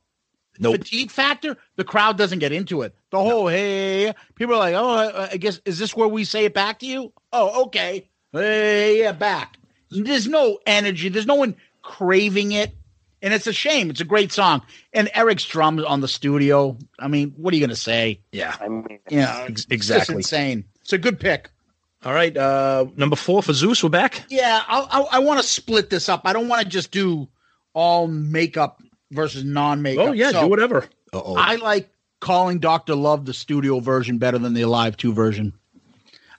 Nope. 0.58 0.76
fatigue 0.78 1.10
factor, 1.10 1.56
the 1.76 1.84
crowd 1.84 2.16
doesn't 2.16 2.38
get 2.38 2.52
into 2.52 2.82
it. 2.82 2.94
The 3.10 3.18
whole 3.18 3.48
hey, 3.48 4.14
people 4.36 4.54
are 4.54 4.58
like, 4.58 4.74
oh, 4.74 4.88
I, 4.90 5.30
I 5.32 5.36
guess 5.36 5.60
is 5.64 5.78
this 5.78 5.94
where 5.96 6.08
we 6.08 6.24
say 6.24 6.44
it 6.46 6.54
back 6.54 6.78
to 6.80 6.86
you? 6.86 7.12
Oh, 7.32 7.64
okay. 7.66 8.08
Hey, 8.32 9.00
yeah, 9.00 9.12
back. 9.12 9.56
There's 9.90 10.26
no 10.26 10.58
energy. 10.66 11.08
There's 11.08 11.26
no 11.26 11.34
one 11.36 11.56
craving 11.82 12.52
it, 12.52 12.72
and 13.22 13.32
it's 13.32 13.46
a 13.46 13.52
shame. 13.52 13.90
It's 13.90 14.00
a 14.00 14.04
great 14.04 14.32
song, 14.32 14.62
and 14.92 15.08
Eric's 15.14 15.44
drums 15.44 15.84
on 15.84 16.00
the 16.00 16.08
studio. 16.08 16.76
I 16.98 17.08
mean, 17.08 17.34
what 17.36 17.52
are 17.52 17.56
you 17.56 17.64
gonna 17.66 17.76
say? 17.76 18.20
yeah. 18.32 18.56
I 18.60 18.68
mean, 18.68 18.98
Yeah, 19.08 19.44
Ex- 19.48 19.62
it's 19.62 19.66
exactly. 19.70 20.16
insane. 20.16 20.64
It's 20.82 20.92
a 20.92 20.98
good 20.98 21.20
pick. 21.20 21.50
All 22.04 22.12
right. 22.14 22.36
Uh 22.36 22.86
number 22.96 23.16
four 23.16 23.42
for 23.42 23.52
Zeus. 23.52 23.82
We're 23.82 23.90
back. 23.90 24.22
Yeah, 24.28 24.62
I'll, 24.66 24.86
I'll, 24.90 25.08
I 25.12 25.18
want 25.20 25.40
to 25.40 25.46
split 25.46 25.90
this 25.90 26.08
up. 26.08 26.22
I 26.24 26.32
don't 26.32 26.48
want 26.48 26.62
to 26.62 26.68
just 26.68 26.90
do 26.90 27.28
all 27.76 28.08
makeup 28.08 28.82
versus 29.12 29.44
non-makeup. 29.44 30.08
Oh 30.08 30.12
yeah, 30.12 30.30
So- 30.30 30.44
do 30.44 30.48
whatever. 30.48 30.86
Uh-oh. 31.12 31.36
I 31.36 31.56
like 31.56 31.90
calling 32.20 32.58
Doctor 32.58 32.94
Love 32.94 33.26
the 33.26 33.34
studio 33.34 33.78
version 33.80 34.16
better 34.18 34.38
than 34.38 34.54
the 34.54 34.62
Alive 34.62 34.96
Two 34.96 35.12
version. 35.12 35.52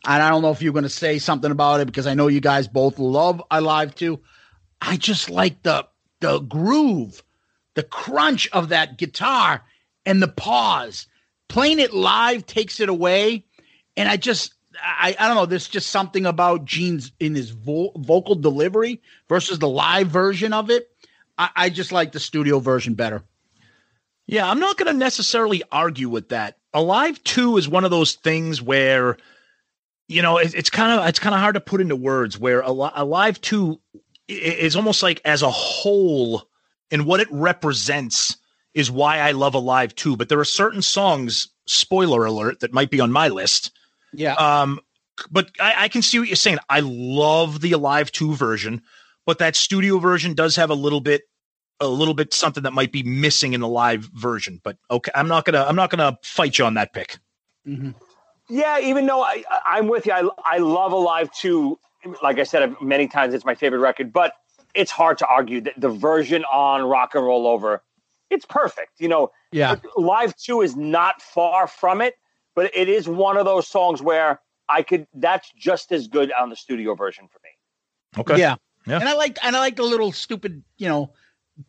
And 0.06 0.24
I 0.24 0.30
don't 0.30 0.42
know 0.42 0.52
if 0.52 0.62
you're 0.62 0.74
going 0.74 0.84
to 0.84 0.90
say 0.90 1.20
something 1.20 1.52
about 1.52 1.80
it 1.80 1.86
because 1.86 2.08
I 2.08 2.14
know 2.16 2.28
you 2.28 2.40
guys 2.42 2.68
both 2.68 2.98
love 3.00 3.42
Alive 3.52 3.94
Two. 3.96 4.20
I 4.82 4.98
just 4.98 5.30
like 5.30 5.62
the 5.64 5.88
the 6.22 6.40
groove, 6.40 7.24
the 7.76 7.84
crunch 7.84 8.50
of 8.52 8.70
that 8.70 8.98
guitar, 8.98 9.64
and 10.06 10.22
the 10.22 10.28
pause. 10.28 11.06
Playing 11.50 11.80
it 11.80 11.94
live 11.94 12.46
takes 12.46 12.80
it 12.80 12.90
away, 12.90 13.46
and 13.96 14.10
I 14.10 14.18
just 14.18 14.54
I, 14.84 15.16
I 15.20 15.28
don't 15.28 15.36
know. 15.38 15.46
There's 15.46 15.68
just 15.68 15.90
something 15.90 16.26
about 16.26 16.66
Gene's 16.66 17.12
in 17.20 17.36
his 17.36 17.52
vo- 17.52 17.94
vocal 17.96 18.36
delivery 18.36 19.02
versus 19.30 19.60
the 19.60 19.70
live 19.70 20.08
version 20.10 20.52
of 20.52 20.70
it. 20.70 20.90
I, 21.38 21.50
I 21.56 21.70
just 21.70 21.92
like 21.92 22.12
the 22.12 22.20
studio 22.20 22.60
version 22.60 22.94
better. 22.94 23.24
Yeah, 24.26 24.50
I'm 24.50 24.60
not 24.60 24.78
going 24.78 24.92
to 24.92 24.98
necessarily 24.98 25.64
argue 25.72 26.10
with 26.10 26.30
that. 26.30 26.58
Alive 26.74 27.24
2 27.24 27.58
is 27.58 27.70
one 27.70 27.86
of 27.86 27.92
those 27.92 28.16
things 28.16 28.62
where 28.62 29.18
you 30.08 30.22
know, 30.22 30.38
it, 30.38 30.56
it's 30.56 30.70
kind 30.70 31.00
of 31.00 31.08
it's 31.08 31.20
kind 31.20 31.36
of 31.36 31.42
hard 31.42 31.56
to 31.56 31.62
put 31.62 31.82
into 31.82 31.96
words 31.96 32.40
where 32.40 32.64
Al- 32.64 32.92
Alive 32.96 33.40
2 33.42 33.80
is 34.28 34.76
almost 34.76 35.04
like 35.04 35.22
as 35.26 35.42
a 35.42 35.50
whole 35.50 36.44
and 36.92 37.06
what 37.06 37.20
it 37.20 37.28
represents 37.32 38.38
is 38.74 38.92
why 38.92 39.20
I 39.20 39.32
love 39.32 39.56
Alive 39.56 39.96
2, 39.96 40.16
but 40.18 40.30
there 40.30 40.40
are 40.40 40.46
certain 40.46 40.82
songs, 40.82 41.50
spoiler 41.66 42.26
alert, 42.26 42.60
that 42.60 42.74
might 42.74 42.92
be 42.92 43.00
on 43.00 43.12
my 43.12 43.28
list. 43.28 43.72
Yeah. 44.14 44.34
Um, 44.36 44.80
but 45.32 45.52
I, 45.60 45.74
I 45.78 45.88
can 45.88 46.02
see 46.02 46.20
what 46.20 46.28
you're 46.28 46.36
saying. 46.36 46.60
I 46.70 46.82
love 46.82 47.62
the 47.62 47.72
Alive 47.72 48.12
2 48.12 48.36
version, 48.36 48.82
but 49.28 49.38
that 49.38 49.56
studio 49.56 50.00
version 50.00 50.34
does 50.34 50.56
have 50.56 50.72
a 50.72 50.74
little 50.76 51.02
bit 51.02 51.22
a 51.80 51.88
little 51.88 52.16
bit 52.16 52.34
something 52.34 52.64
that 52.64 52.74
might 52.74 52.92
be 52.92 53.04
missing 53.04 53.54
in 53.54 53.62
the 53.62 53.68
live 53.68 54.10
version. 54.16 54.60
But 54.64 54.78
okay, 54.90 55.12
I'm 55.14 55.28
not 55.28 55.46
gonna 55.46 55.64
I'm 55.64 55.76
not 55.76 55.92
gonna 55.92 56.18
fight 56.24 56.58
you 56.58 56.66
on 56.66 56.74
that 56.74 56.92
pick. 56.94 57.20
Mhm. 57.68 57.94
Yeah, 58.50 58.80
even 58.80 59.06
though 59.06 59.22
I, 59.22 59.44
I- 59.52 59.62
I'm 59.78 59.88
with 59.88 60.06
you, 60.08 60.14
I, 60.14 60.28
I 60.44 60.58
love 60.58 60.92
Alive 60.94 61.30
Two. 61.40 61.78
Like 62.24 62.40
I 62.40 62.44
said 62.44 62.74
many 62.82 63.08
times, 63.08 63.34
it's 63.36 63.46
my 63.46 63.54
favorite 63.54 63.80
record, 63.80 64.12
but 64.14 64.34
it's 64.74 64.92
hard 64.92 65.18
to 65.20 65.28
argue 65.28 65.60
that 65.62 65.74
the 65.78 65.90
version 65.90 66.46
on 66.46 66.84
Rock 66.84 67.14
and 67.16 67.24
Roll 67.26 67.46
Over, 67.48 67.84
it's 68.30 68.46
perfect. 68.46 68.94
You 69.00 69.10
know, 69.10 69.32
Yeah. 69.52 69.76
Live 69.98 70.36
2 70.38 70.62
is 70.62 70.76
not 70.76 71.22
far 71.22 71.68
from 71.68 72.00
it, 72.02 72.16
but 72.56 72.72
it 72.76 72.88
is 72.88 73.08
one 73.08 73.36
of 73.38 73.46
those 73.46 73.68
songs 73.68 74.02
where 74.02 74.40
I 74.70 74.84
could, 74.84 75.08
that's 75.16 75.52
just 75.58 75.92
as 75.92 76.08
good 76.08 76.32
on 76.32 76.50
the 76.50 76.56
studio 76.56 76.94
version 76.96 77.28
for 77.28 77.40
me. 77.44 77.50
Okay. 78.22 78.40
Yeah. 78.40 78.56
Yeah. 78.88 79.00
And 79.00 79.10
I 79.10 79.14
like 79.14 79.38
and 79.44 79.56
I 79.56 79.60
like 79.60 79.76
the 79.76 79.84
little 79.84 80.12
stupid, 80.12 80.64
you 80.78 80.88
know, 80.88 81.12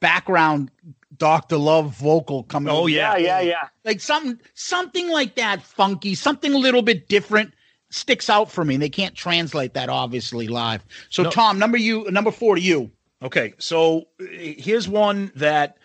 background 0.00 0.70
Doctor 1.16 1.56
Love 1.56 1.96
vocal 1.96 2.44
coming. 2.44 2.72
Oh, 2.72 2.80
over. 2.80 2.88
Yeah. 2.88 3.16
yeah, 3.16 3.40
yeah. 3.40 3.68
Like 3.84 4.00
something 4.00 4.38
something 4.54 5.08
like 5.10 5.34
that 5.36 5.62
funky, 5.62 6.14
something 6.14 6.52
a 6.54 6.58
little 6.58 6.82
bit 6.82 7.08
different 7.08 7.52
sticks 7.90 8.28
out 8.28 8.50
for 8.50 8.64
me. 8.64 8.76
They 8.76 8.90
can't 8.90 9.14
translate 9.14 9.74
that 9.74 9.88
obviously 9.88 10.46
live. 10.48 10.84
So 11.10 11.24
No. 11.24 11.30
Tom, 11.30 11.58
number 11.58 11.78
you 11.78 12.10
number 12.10 12.30
4 12.30 12.56
to 12.56 12.60
you. 12.60 12.90
Okay, 13.22 13.54
so 13.58 14.02
uh, 14.20 14.24
here's 14.30 14.88
one 14.88 15.32
that 15.34 15.78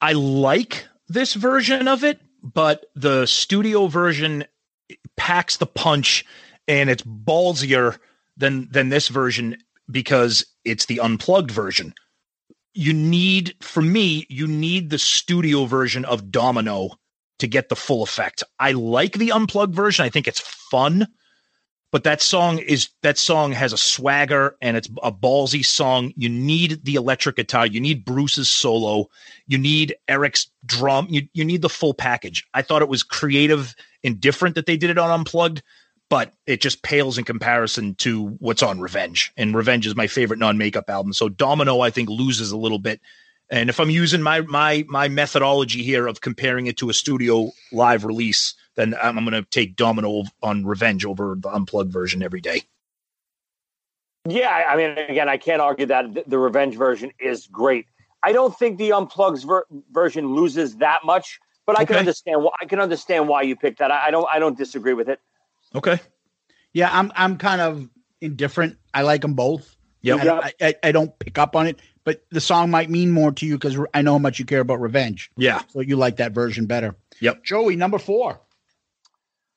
I 0.00 0.12
like 0.12 0.86
this 1.08 1.34
version 1.34 1.88
of 1.88 2.04
it, 2.04 2.20
but 2.42 2.86
the 2.94 3.26
studio 3.26 3.86
version 3.86 4.44
packs 5.16 5.58
the 5.58 5.66
punch 5.66 6.24
and 6.66 6.88
it's 6.88 7.02
ballsier 7.02 7.98
than 8.36 8.68
than 8.70 8.88
this 8.88 9.08
version 9.08 9.56
because 9.90 10.44
it's 10.64 10.86
the 10.86 11.00
unplugged 11.00 11.50
version. 11.50 11.94
You 12.74 12.92
need 12.92 13.54
for 13.60 13.82
me, 13.82 14.26
you 14.28 14.46
need 14.46 14.90
the 14.90 14.98
studio 14.98 15.66
version 15.66 16.04
of 16.04 16.30
Domino 16.30 16.90
to 17.38 17.46
get 17.46 17.68
the 17.68 17.76
full 17.76 18.02
effect. 18.02 18.42
I 18.58 18.72
like 18.72 19.18
the 19.18 19.32
unplugged 19.32 19.74
version. 19.74 20.04
I 20.04 20.08
think 20.08 20.26
it's 20.26 20.40
fun, 20.40 21.06
but 21.90 22.04
that 22.04 22.22
song 22.22 22.58
is 22.58 22.88
that 23.02 23.18
song 23.18 23.52
has 23.52 23.74
a 23.74 23.76
swagger 23.76 24.56
and 24.62 24.76
it's 24.78 24.88
a 25.02 25.12
ballsy 25.12 25.64
song. 25.64 26.12
You 26.16 26.30
need 26.30 26.84
the 26.84 26.94
electric 26.94 27.36
guitar, 27.36 27.66
you 27.66 27.80
need 27.80 28.04
Bruce's 28.04 28.50
solo, 28.50 29.10
you 29.46 29.58
need 29.58 29.94
Eric's 30.08 30.50
drum, 30.64 31.06
you 31.10 31.28
you 31.34 31.44
need 31.44 31.60
the 31.60 31.68
full 31.68 31.92
package. 31.92 32.44
I 32.54 32.62
thought 32.62 32.80
it 32.80 32.88
was 32.88 33.02
creative 33.02 33.74
and 34.02 34.18
different 34.18 34.54
that 34.54 34.64
they 34.64 34.78
did 34.78 34.88
it 34.88 34.98
on 34.98 35.10
Unplugged, 35.10 35.62
but 36.12 36.34
it 36.46 36.60
just 36.60 36.82
pales 36.82 37.16
in 37.16 37.24
comparison 37.24 37.94
to 37.94 38.26
what's 38.38 38.62
on 38.62 38.80
Revenge. 38.80 39.32
And 39.38 39.54
Revenge 39.54 39.86
is 39.86 39.96
my 39.96 40.06
favorite 40.06 40.38
non-makeup 40.38 40.90
album. 40.90 41.14
So 41.14 41.30
Domino 41.30 41.80
I 41.80 41.88
think 41.88 42.10
loses 42.10 42.52
a 42.52 42.56
little 42.58 42.78
bit. 42.78 43.00
And 43.48 43.70
if 43.70 43.80
I'm 43.80 43.88
using 43.88 44.20
my 44.20 44.42
my 44.42 44.84
my 44.88 45.08
methodology 45.08 45.82
here 45.82 46.06
of 46.06 46.20
comparing 46.20 46.66
it 46.66 46.76
to 46.76 46.90
a 46.90 46.92
studio 46.92 47.50
live 47.72 48.04
release, 48.04 48.52
then 48.74 48.94
I'm, 49.02 49.16
I'm 49.16 49.24
going 49.24 49.42
to 49.42 49.48
take 49.48 49.74
Domino 49.74 50.24
on 50.42 50.66
Revenge 50.66 51.06
over 51.06 51.34
the 51.38 51.48
unplugged 51.48 51.90
version 51.90 52.22
every 52.22 52.42
day. 52.42 52.60
Yeah, 54.28 54.50
I 54.68 54.76
mean, 54.76 54.90
again, 54.98 55.30
I 55.30 55.38
can't 55.38 55.62
argue 55.62 55.86
that 55.86 56.28
the 56.28 56.38
revenge 56.38 56.76
version 56.76 57.10
is 57.20 57.46
great. 57.46 57.86
I 58.22 58.32
don't 58.32 58.54
think 58.58 58.76
the 58.76 58.92
unplugged 58.92 59.44
ver- 59.44 59.64
version 59.90 60.34
loses 60.34 60.76
that 60.76 61.06
much, 61.06 61.40
but 61.64 61.78
I 61.78 61.86
can 61.86 61.96
understand. 61.96 62.42
Wh- 62.42 62.62
I 62.62 62.66
can 62.66 62.80
understand 62.80 63.28
why 63.28 63.42
you 63.42 63.56
picked 63.56 63.78
that. 63.78 63.90
I, 63.90 64.08
I 64.08 64.10
don't. 64.10 64.28
I 64.30 64.38
don't 64.38 64.58
disagree 64.58 64.92
with 64.92 65.08
it. 65.08 65.18
Okay. 65.74 66.00
Yeah, 66.72 66.88
I'm 66.92 67.12
I'm 67.14 67.36
kind 67.38 67.60
of 67.60 67.88
indifferent. 68.20 68.78
I 68.94 69.02
like 69.02 69.22
them 69.22 69.34
both. 69.34 69.76
Yep. 70.02 70.20
I, 70.20 70.24
don't- 70.24 70.44
I, 70.44 70.52
I, 70.60 70.74
I 70.84 70.92
don't 70.92 71.16
pick 71.18 71.38
up 71.38 71.54
on 71.54 71.66
it, 71.66 71.80
but 72.04 72.24
the 72.30 72.40
song 72.40 72.70
might 72.70 72.90
mean 72.90 73.10
more 73.10 73.30
to 73.32 73.46
you 73.46 73.54
because 73.56 73.78
I 73.94 74.02
know 74.02 74.12
how 74.12 74.18
much 74.18 74.38
you 74.38 74.44
care 74.44 74.60
about 74.60 74.80
revenge. 74.80 75.30
Yeah. 75.36 75.62
So 75.68 75.80
you 75.80 75.96
like 75.96 76.16
that 76.16 76.32
version 76.32 76.66
better. 76.66 76.96
Yep. 77.20 77.44
Joey, 77.44 77.76
number 77.76 77.98
four. 77.98 78.40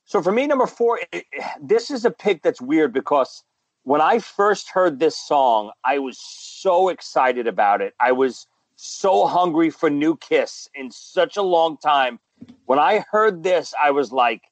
So 0.06 0.22
for 0.22 0.32
me, 0.32 0.46
number 0.46 0.68
four, 0.68 1.00
it, 1.12 1.26
this 1.62 1.90
is 1.90 2.06
a 2.06 2.12
pick 2.12 2.44
that's 2.44 2.62
weird 2.62 2.94
because 2.94 3.44
when 3.84 4.02
I 4.02 4.20
first 4.20 4.70
heard 4.70 5.00
this 5.00 5.18
song, 5.18 5.72
I 5.84 5.98
was 5.98 6.20
so 6.20 6.90
excited 6.90 7.48
about 7.48 7.82
it. 7.82 7.94
I 8.00 8.12
was 8.12 8.46
so 8.76 9.26
hungry 9.26 9.72
for 9.72 9.90
New 9.90 10.16
Kiss 10.18 10.70
in 10.76 10.92
such 10.92 11.38
a 11.38 11.42
long 11.42 11.78
time. 11.78 12.20
When 12.66 12.78
I 12.78 13.04
heard 13.10 13.42
this, 13.42 13.74
I 13.82 13.92
was 13.92 14.12
like, 14.12 14.44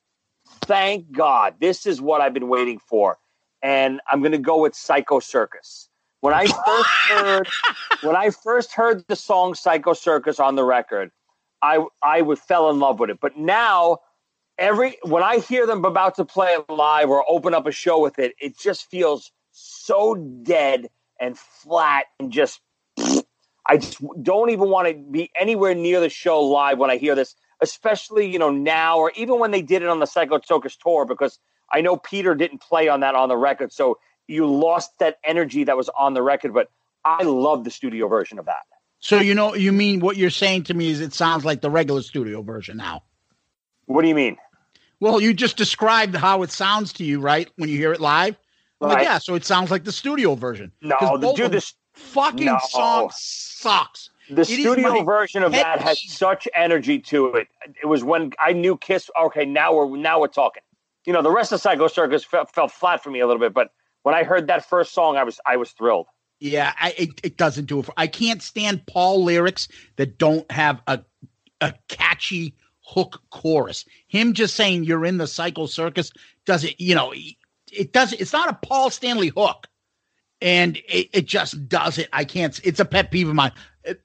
thank 0.65 1.11
God, 1.11 1.55
this 1.59 1.85
is 1.85 2.01
what 2.01 2.21
I've 2.21 2.33
been 2.33 2.49
waiting 2.49 2.79
for. 2.79 3.17
And 3.61 4.01
I'm 4.09 4.19
going 4.19 4.33
to 4.33 4.37
go 4.37 4.61
with 4.61 4.75
Psycho 4.75 5.19
Circus. 5.19 5.89
When 6.21 6.33
I 6.33 6.45
first 6.45 6.89
heard 7.09 7.47
when 8.01 8.15
I 8.15 8.29
first 8.29 8.73
heard 8.73 9.05
the 9.07 9.15
song 9.15 9.55
Psycho 9.55 9.93
Circus 9.93 10.39
on 10.39 10.55
the 10.55 10.63
record, 10.63 11.11
I 11.61 11.85
I 12.01 12.21
would 12.21 12.39
fell 12.39 12.69
in 12.69 12.79
love 12.79 12.99
with 12.99 13.09
it. 13.09 13.19
But 13.19 13.37
now 13.37 13.99
every 14.57 14.97
when 15.03 15.23
I 15.23 15.39
hear 15.39 15.65
them 15.65 15.83
about 15.85 16.15
to 16.15 16.25
play 16.25 16.49
it 16.49 16.69
live 16.69 17.09
or 17.09 17.23
open 17.29 17.53
up 17.53 17.65
a 17.65 17.71
show 17.71 17.99
with 17.99 18.19
it, 18.19 18.33
it 18.39 18.57
just 18.57 18.89
feels 18.89 19.31
so 19.51 20.15
dead 20.15 20.89
and 21.19 21.37
flat 21.37 22.05
and 22.19 22.31
just 22.31 22.61
I 23.65 23.77
just 23.77 24.01
don't 24.21 24.49
even 24.49 24.69
want 24.69 24.89
to 24.89 24.93
be 24.93 25.31
anywhere 25.39 25.73
near 25.73 25.99
the 26.01 26.09
show 26.09 26.41
live 26.41 26.77
when 26.77 26.89
I 26.89 26.97
hear 26.97 27.15
this, 27.15 27.35
especially 27.63 28.29
you 28.29 28.37
know 28.37 28.51
now 28.51 28.99
or 28.99 29.11
even 29.15 29.39
when 29.39 29.51
they 29.51 29.61
did 29.61 29.81
it 29.81 29.89
on 29.89 29.99
the 29.99 30.05
Psycho 30.05 30.39
Circus 30.45 30.75
tour 30.75 31.05
because 31.05 31.39
I 31.71 31.81
know 31.81 31.97
Peter 31.97 32.35
didn't 32.35 32.61
play 32.61 32.89
on 32.89 32.99
that 32.99 33.15
on 33.15 33.29
the 33.29 33.37
record, 33.37 33.71
so 33.71 33.97
you 34.27 34.45
lost 34.45 34.99
that 34.99 35.17
energy 35.23 35.63
that 35.63 35.75
was 35.75 35.89
on 35.97 36.13
the 36.13 36.21
record. 36.21 36.53
But 36.53 36.69
I 37.03 37.23
love 37.23 37.63
the 37.63 37.71
studio 37.71 38.07
version 38.07 38.37
of 38.37 38.45
that. 38.45 38.61
So 38.99 39.19
you 39.19 39.33
know, 39.33 39.55
you 39.55 39.71
mean 39.71 39.99
what 40.01 40.17
you're 40.17 40.29
saying 40.29 40.63
to 40.63 40.73
me 40.73 40.89
is 40.89 41.01
it 41.01 41.13
sounds 41.13 41.43
like 41.43 41.61
the 41.61 41.71
regular 41.71 42.01
studio 42.01 42.41
version 42.41 42.77
now. 42.77 43.03
What 43.85 44.03
do 44.03 44.07
you 44.07 44.15
mean? 44.15 44.37
Well, 44.99 45.19
you 45.19 45.33
just 45.33 45.57
described 45.57 46.15
how 46.15 46.43
it 46.43 46.51
sounds 46.51 46.93
to 46.93 47.03
you, 47.03 47.19
right? 47.19 47.49
When 47.57 47.69
you 47.69 47.77
hear 47.77 47.91
it 47.91 47.99
live. 47.99 48.37
I'm 48.81 48.89
like, 48.89 49.03
yeah, 49.03 49.17
so 49.17 49.35
it 49.35 49.45
sounds 49.45 49.71
like 49.71 49.85
the 49.85 49.91
studio 49.91 50.35
version. 50.35 50.71
No, 50.81 51.17
the, 51.17 51.33
dude, 51.33 51.51
this 51.51 51.73
fucking 51.93 52.45
No. 52.45 52.59
song 52.69 53.11
sucks. 53.13 54.09
The 54.29 54.45
studio 54.45 55.03
version 55.03 55.43
of 55.43 55.51
that 55.51 55.79
had 55.81 55.97
peeve. 55.97 56.11
such 56.11 56.47
energy 56.55 56.99
to 56.99 57.33
it. 57.35 57.47
It 57.81 57.85
was 57.85 58.03
when 58.03 58.31
I 58.39 58.53
knew 58.53 58.77
Kiss. 58.77 59.09
Okay, 59.19 59.45
now 59.45 59.75
we're 59.75 59.97
now 59.97 60.19
we're 60.19 60.27
talking. 60.27 60.63
You 61.05 61.13
know, 61.13 61.21
the 61.21 61.31
rest 61.31 61.51
of 61.51 61.59
Psycho 61.59 61.87
Circus 61.87 62.23
felt, 62.23 62.53
felt 62.53 62.71
flat 62.71 63.03
for 63.03 63.11
me 63.11 63.19
a 63.19 63.27
little 63.27 63.41
bit, 63.41 63.53
but 63.53 63.71
when 64.03 64.15
I 64.15 64.23
heard 64.23 64.47
that 64.47 64.65
first 64.65 64.93
song, 64.93 65.17
I 65.17 65.23
was 65.23 65.39
I 65.45 65.57
was 65.57 65.71
thrilled. 65.71 66.07
Yeah, 66.39 66.73
I, 66.79 66.93
it, 66.97 67.09
it 67.23 67.37
doesn't 67.37 67.65
do 67.65 67.79
it. 67.79 67.85
For, 67.85 67.93
I 67.95 68.07
can't 68.07 68.41
stand 68.41 68.85
Paul 68.85 69.23
lyrics 69.23 69.67
that 69.95 70.17
don't 70.17 70.49
have 70.51 70.81
a 70.87 71.01
a 71.61 71.73
catchy 71.87 72.53
hook 72.81 73.21
chorus. 73.29 73.85
Him 74.07 74.33
just 74.33 74.55
saying 74.55 74.83
you're 74.83 75.05
in 75.05 75.17
the 75.17 75.27
Psycho 75.27 75.65
Circus 75.65 76.11
does 76.45 76.63
it. 76.63 76.79
You 76.79 76.95
know, 76.95 77.13
it 77.71 77.93
does. 77.93 78.13
It's 78.13 78.33
not 78.33 78.49
a 78.49 78.67
Paul 78.67 78.89
Stanley 78.89 79.29
hook, 79.29 79.67
and 80.41 80.77
it, 80.87 81.09
it 81.13 81.25
just 81.25 81.67
does 81.67 81.97
it. 81.97 82.09
I 82.13 82.25
can't. 82.25 82.59
It's 82.63 82.79
a 82.79 82.85
pet 82.85 83.11
peeve 83.11 83.29
of 83.29 83.35
mine. 83.35 83.53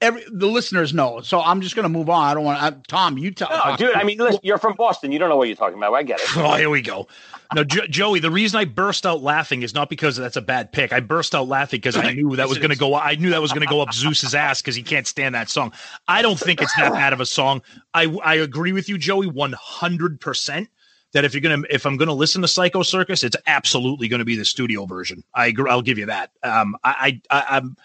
Every 0.01 0.23
the 0.29 0.45
listeners 0.47 0.93
know, 0.93 1.21
so 1.21 1.39
I'm 1.39 1.61
just 1.61 1.73
gonna 1.75 1.87
move 1.89 2.09
on. 2.09 2.29
I 2.29 2.33
don't 2.33 2.43
want. 2.43 2.87
Tom, 2.87 3.17
you 3.17 3.31
tell. 3.31 3.49
No, 3.49 3.55
talk- 3.55 3.79
dude. 3.79 3.93
I 3.95 4.03
mean, 4.03 4.17
listen, 4.17 4.41
you're 4.43 4.57
from 4.57 4.75
Boston. 4.75 5.11
You 5.13 5.19
don't 5.19 5.29
know 5.29 5.37
what 5.37 5.47
you're 5.47 5.55
talking 5.55 5.77
about. 5.77 5.93
I 5.93 6.03
get 6.03 6.19
it. 6.19 6.27
Oh, 6.35 6.55
here 6.55 6.69
we 6.69 6.81
go. 6.81 7.07
No, 7.55 7.63
jo- 7.63 7.87
Joey, 7.87 8.19
the 8.19 8.29
reason 8.29 8.59
I 8.59 8.65
burst 8.65 9.05
out 9.05 9.23
laughing 9.23 9.63
is 9.63 9.73
not 9.73 9.89
because 9.89 10.17
that's 10.17 10.35
a 10.35 10.41
bad 10.41 10.71
pick. 10.71 10.91
I 10.91 10.99
burst 10.99 11.33
out 11.33 11.47
laughing 11.47 11.77
because 11.77 11.95
I 11.97 12.11
knew 12.11 12.35
that 12.35 12.47
was 12.49 12.57
going 12.59 12.69
to 12.71 12.77
go. 12.77 12.93
I 12.93 13.15
knew 13.15 13.29
that 13.31 13.41
was 13.41 13.51
going 13.53 13.61
to 13.65 13.67
go 13.67 13.81
up 13.81 13.91
Zeus's 13.93 14.35
ass 14.35 14.61
because 14.61 14.75
he 14.75 14.83
can't 14.83 15.07
stand 15.07 15.33
that 15.33 15.49
song. 15.49 15.71
I 16.07 16.21
don't 16.21 16.39
think 16.39 16.61
it's 16.61 16.75
that 16.75 16.91
bad 16.91 17.11
of 17.13 17.21
a 17.21 17.25
song. 17.25 17.61
I 17.93 18.05
I 18.23 18.35
agree 18.35 18.71
with 18.73 18.87
you, 18.89 18.97
Joey, 18.97 19.27
one 19.27 19.53
hundred 19.53 20.19
percent. 20.19 20.69
That 21.13 21.25
if 21.25 21.33
you're 21.33 21.41
gonna, 21.41 21.63
if 21.71 21.87
I'm 21.87 21.97
gonna 21.97 22.13
listen 22.13 22.41
to 22.43 22.47
Psycho 22.47 22.83
Circus, 22.83 23.23
it's 23.23 23.37
absolutely 23.47 24.07
going 24.09 24.19
to 24.19 24.25
be 24.25 24.35
the 24.35 24.45
studio 24.45 24.85
version. 24.85 25.23
I 25.33 25.47
agree. 25.47 25.71
I'll 25.71 25.81
give 25.81 25.97
you 25.97 26.05
that. 26.07 26.31
Um, 26.43 26.75
I, 26.83 27.19
I, 27.31 27.35
I 27.41 27.57
I'm 27.57 27.75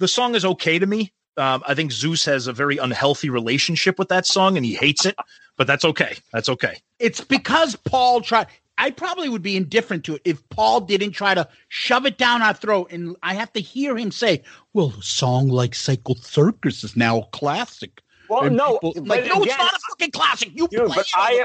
the 0.00 0.08
song 0.08 0.34
is 0.34 0.44
okay 0.44 0.78
to 0.78 0.84
me. 0.86 1.12
Um, 1.36 1.62
I 1.66 1.74
think 1.74 1.92
Zeus 1.92 2.24
has 2.26 2.46
a 2.46 2.52
very 2.52 2.78
unhealthy 2.78 3.28
relationship 3.30 3.98
with 3.98 4.08
that 4.08 4.26
song, 4.26 4.56
and 4.56 4.64
he 4.64 4.74
hates 4.74 5.04
it. 5.04 5.16
But 5.56 5.66
that's 5.66 5.84
okay. 5.84 6.16
That's 6.32 6.48
okay. 6.48 6.80
It's 6.98 7.20
because 7.20 7.76
Paul 7.76 8.20
tried. 8.20 8.46
I 8.76 8.90
probably 8.90 9.28
would 9.28 9.42
be 9.42 9.56
indifferent 9.56 10.04
to 10.04 10.16
it 10.16 10.22
if 10.24 10.48
Paul 10.48 10.80
didn't 10.80 11.12
try 11.12 11.34
to 11.34 11.48
shove 11.68 12.06
it 12.06 12.18
down 12.18 12.42
our 12.42 12.54
throat, 12.54 12.90
and 12.90 13.16
I 13.22 13.34
have 13.34 13.52
to 13.52 13.60
hear 13.60 13.96
him 13.96 14.10
say, 14.10 14.42
"Well, 14.72 14.92
a 14.98 15.02
song 15.02 15.48
like 15.48 15.74
Psycho 15.74 16.14
Circus 16.14 16.82
is 16.84 16.96
now 16.96 17.20
a 17.20 17.26
classic." 17.26 18.00
Well, 18.28 18.44
And 18.44 18.56
no, 18.56 18.78
people- 18.78 19.04
like, 19.04 19.26
no, 19.26 19.42
it's 19.42 19.58
not 19.58 19.72
a 19.72 19.78
fucking 19.90 20.10
classic. 20.12 20.50
You 20.54 20.66
Dude, 20.68 20.86
play 20.86 20.96
but 20.96 21.06
it 21.06 21.12
all 21.16 21.24
I. 21.24 21.44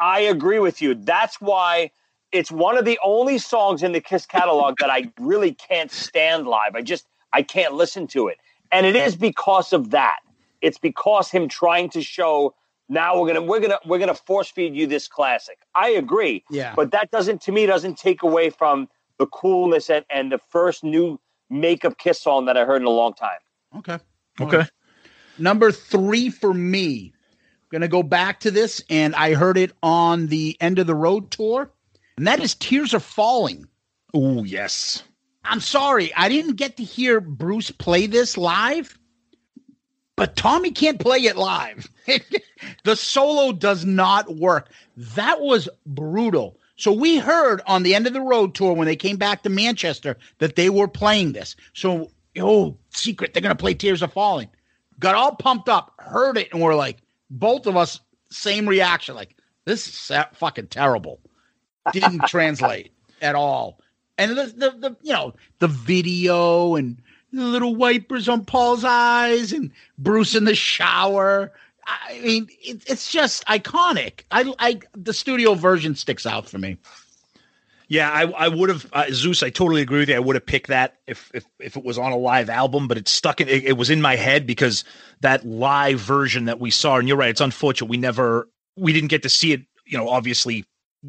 I 0.00 0.20
agree 0.20 0.60
with 0.60 0.80
you. 0.80 0.94
That's 0.94 1.40
why 1.40 1.90
it's 2.30 2.52
one 2.52 2.78
of 2.78 2.84
the 2.84 2.98
only 3.02 3.38
songs 3.38 3.82
in 3.82 3.92
the 3.92 4.00
Kiss 4.00 4.26
catalog 4.26 4.76
that 4.78 4.90
I 4.90 5.10
really 5.18 5.54
can't 5.54 5.90
stand 5.90 6.46
live. 6.46 6.74
I 6.74 6.82
just 6.82 7.06
I 7.32 7.42
can't 7.42 7.74
listen 7.74 8.06
to 8.08 8.28
it. 8.28 8.38
And 8.72 8.86
it 8.86 8.96
is 8.96 9.16
because 9.16 9.72
of 9.72 9.90
that. 9.90 10.18
It's 10.60 10.78
because 10.78 11.30
him 11.30 11.48
trying 11.48 11.90
to 11.90 12.02
show 12.02 12.54
now 12.88 13.20
we're 13.20 13.28
gonna 13.28 13.42
we're 13.42 13.60
gonna 13.60 13.78
we're 13.86 13.98
gonna 13.98 14.14
force 14.14 14.50
feed 14.50 14.74
you 14.74 14.86
this 14.86 15.08
classic. 15.08 15.58
I 15.74 15.90
agree. 15.90 16.44
Yeah. 16.50 16.74
But 16.74 16.90
that 16.92 17.10
doesn't 17.10 17.42
to 17.42 17.52
me 17.52 17.66
doesn't 17.66 17.98
take 17.98 18.22
away 18.22 18.50
from 18.50 18.88
the 19.18 19.26
coolness 19.26 19.90
and, 19.90 20.04
and 20.10 20.32
the 20.32 20.38
first 20.48 20.82
new 20.82 21.20
makeup 21.50 21.98
kiss 21.98 22.20
song 22.20 22.46
that 22.46 22.56
I 22.56 22.64
heard 22.64 22.82
in 22.82 22.86
a 22.86 22.90
long 22.90 23.14
time. 23.14 23.38
okay. 23.76 23.98
Okay. 24.40 24.64
Number 25.38 25.72
three 25.72 26.30
for 26.30 26.52
me. 26.52 27.12
Going 27.70 27.82
to 27.82 27.88
go 27.88 28.02
back 28.02 28.40
to 28.40 28.50
this, 28.50 28.82
and 28.88 29.14
I 29.14 29.34
heard 29.34 29.58
it 29.58 29.72
on 29.82 30.28
the 30.28 30.56
end 30.58 30.78
of 30.78 30.86
the 30.86 30.94
road 30.94 31.30
tour, 31.30 31.70
and 32.16 32.26
that 32.26 32.40
is 32.40 32.54
"Tears 32.54 32.94
Are 32.94 33.00
Falling." 33.00 33.66
Oh 34.14 34.42
yes. 34.42 35.02
I'm 35.48 35.60
sorry, 35.60 36.14
I 36.14 36.28
didn't 36.28 36.56
get 36.56 36.76
to 36.76 36.84
hear 36.84 37.20
Bruce 37.20 37.70
play 37.70 38.06
this 38.06 38.36
live, 38.36 38.98
but 40.14 40.36
Tommy 40.36 40.70
can't 40.70 41.00
play 41.00 41.20
it 41.20 41.36
live. 41.36 41.88
the 42.84 42.96
solo 42.96 43.52
does 43.52 43.84
not 43.84 44.36
work. 44.36 44.68
That 44.96 45.40
was 45.40 45.68
brutal. 45.86 46.58
So 46.76 46.92
we 46.92 47.16
heard 47.18 47.62
on 47.66 47.82
the 47.82 47.94
end 47.94 48.06
of 48.06 48.12
the 48.12 48.20
road 48.20 48.54
tour 48.54 48.74
when 48.74 48.86
they 48.86 48.94
came 48.94 49.16
back 49.16 49.42
to 49.42 49.48
Manchester 49.48 50.18
that 50.38 50.54
they 50.54 50.68
were 50.68 50.86
playing 50.86 51.32
this. 51.32 51.56
So, 51.72 52.10
oh, 52.38 52.76
secret, 52.90 53.32
they're 53.32 53.42
going 53.42 53.56
to 53.56 53.60
play 53.60 53.74
Tears 53.74 54.02
of 54.02 54.12
Falling. 54.12 54.48
Got 54.98 55.14
all 55.14 55.34
pumped 55.34 55.68
up, 55.68 55.94
heard 55.98 56.36
it, 56.36 56.48
and 56.52 56.60
we're 56.60 56.74
like, 56.74 56.98
both 57.30 57.66
of 57.66 57.76
us, 57.76 58.00
same 58.30 58.68
reaction. 58.68 59.14
Like, 59.14 59.34
this 59.64 59.88
is 59.88 60.24
fucking 60.34 60.68
terrible. 60.68 61.20
Didn't 61.92 62.20
translate 62.28 62.92
at 63.22 63.34
all. 63.34 63.80
And 64.18 64.32
the, 64.32 64.46
the, 64.46 64.70
the, 64.70 64.96
you 65.00 65.12
know, 65.12 65.34
the 65.60 65.68
video 65.68 66.74
and 66.74 67.00
the 67.32 67.44
little 67.44 67.76
wipers 67.76 68.28
on 68.28 68.44
Paul's 68.44 68.84
eyes 68.84 69.52
and 69.52 69.70
Bruce 69.96 70.34
in 70.34 70.44
the 70.44 70.54
shower. 70.54 71.52
I 71.86 72.20
mean, 72.20 72.48
it, 72.60 72.82
it's 72.86 73.10
just 73.10 73.46
iconic. 73.46 74.24
I, 74.30 74.52
I, 74.58 74.80
the 74.94 75.14
studio 75.14 75.54
version 75.54 75.94
sticks 75.94 76.26
out 76.26 76.48
for 76.48 76.58
me. 76.58 76.76
Yeah, 77.86 78.10
I, 78.10 78.24
I 78.24 78.48
would 78.48 78.68
have 78.68 78.86
uh, 78.92 79.06
Zeus. 79.10 79.42
I 79.42 79.48
totally 79.48 79.80
agree 79.80 80.00
with 80.00 80.10
you. 80.10 80.16
I 80.16 80.18
would 80.18 80.36
have 80.36 80.44
picked 80.44 80.66
that 80.66 80.98
if 81.06 81.30
if 81.32 81.46
if 81.58 81.74
it 81.74 81.84
was 81.84 81.96
on 81.96 82.12
a 82.12 82.18
live 82.18 82.50
album, 82.50 82.86
but 82.86 82.98
it's 82.98 83.10
stuck 83.10 83.40
in. 83.40 83.48
It, 83.48 83.64
it 83.64 83.78
was 83.78 83.88
in 83.88 84.02
my 84.02 84.14
head 84.14 84.46
because 84.46 84.84
that 85.22 85.46
live 85.46 85.98
version 85.98 86.44
that 86.44 86.60
we 86.60 86.70
saw, 86.70 86.98
and 86.98 87.08
you're 87.08 87.16
right. 87.16 87.30
It's 87.30 87.40
unfortunate 87.40 87.88
we 87.88 87.96
never 87.96 88.46
we 88.76 88.92
didn't 88.92 89.08
get 89.08 89.22
to 89.22 89.30
see 89.30 89.52
it. 89.54 89.62
You 89.86 89.96
know, 89.96 90.06
obviously 90.10 90.66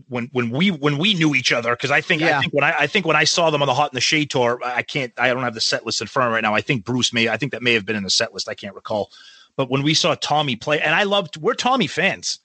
when 0.07 0.29
when 0.31 0.51
we 0.51 0.69
when 0.69 0.97
we 0.97 1.13
knew 1.13 1.33
each 1.33 1.51
other 1.51 1.71
because 1.75 1.91
I 1.91 2.01
think 2.01 2.21
I 2.21 2.39
think 2.39 2.53
when 2.53 2.63
I, 2.63 2.81
I 2.81 2.87
think 2.87 3.05
when 3.05 3.15
I 3.15 3.23
saw 3.23 3.49
them 3.49 3.61
on 3.61 3.67
the 3.67 3.73
Hot 3.73 3.91
in 3.91 3.95
the 3.95 4.01
Shade 4.01 4.29
tour, 4.29 4.59
I 4.63 4.83
can't 4.83 5.11
I 5.17 5.29
don't 5.33 5.43
have 5.43 5.55
the 5.55 5.61
set 5.61 5.85
list 5.85 6.01
in 6.01 6.07
front 6.07 6.27
of 6.27 6.33
right 6.33 6.43
now. 6.43 6.53
I 6.53 6.61
think 6.61 6.85
Bruce 6.85 7.11
may 7.11 7.27
I 7.27 7.37
think 7.37 7.51
that 7.53 7.63
may 7.63 7.73
have 7.73 7.85
been 7.85 7.95
in 7.95 8.03
the 8.03 8.09
set 8.09 8.33
list. 8.33 8.47
I 8.47 8.53
can't 8.53 8.75
recall. 8.75 9.11
But 9.55 9.69
when 9.69 9.83
we 9.83 9.93
saw 9.93 10.15
Tommy 10.15 10.55
play, 10.55 10.79
and 10.79 10.93
I 10.93 11.03
loved 11.03 11.37
we're 11.37 11.55
Tommy 11.55 11.87
fans, 11.87 12.39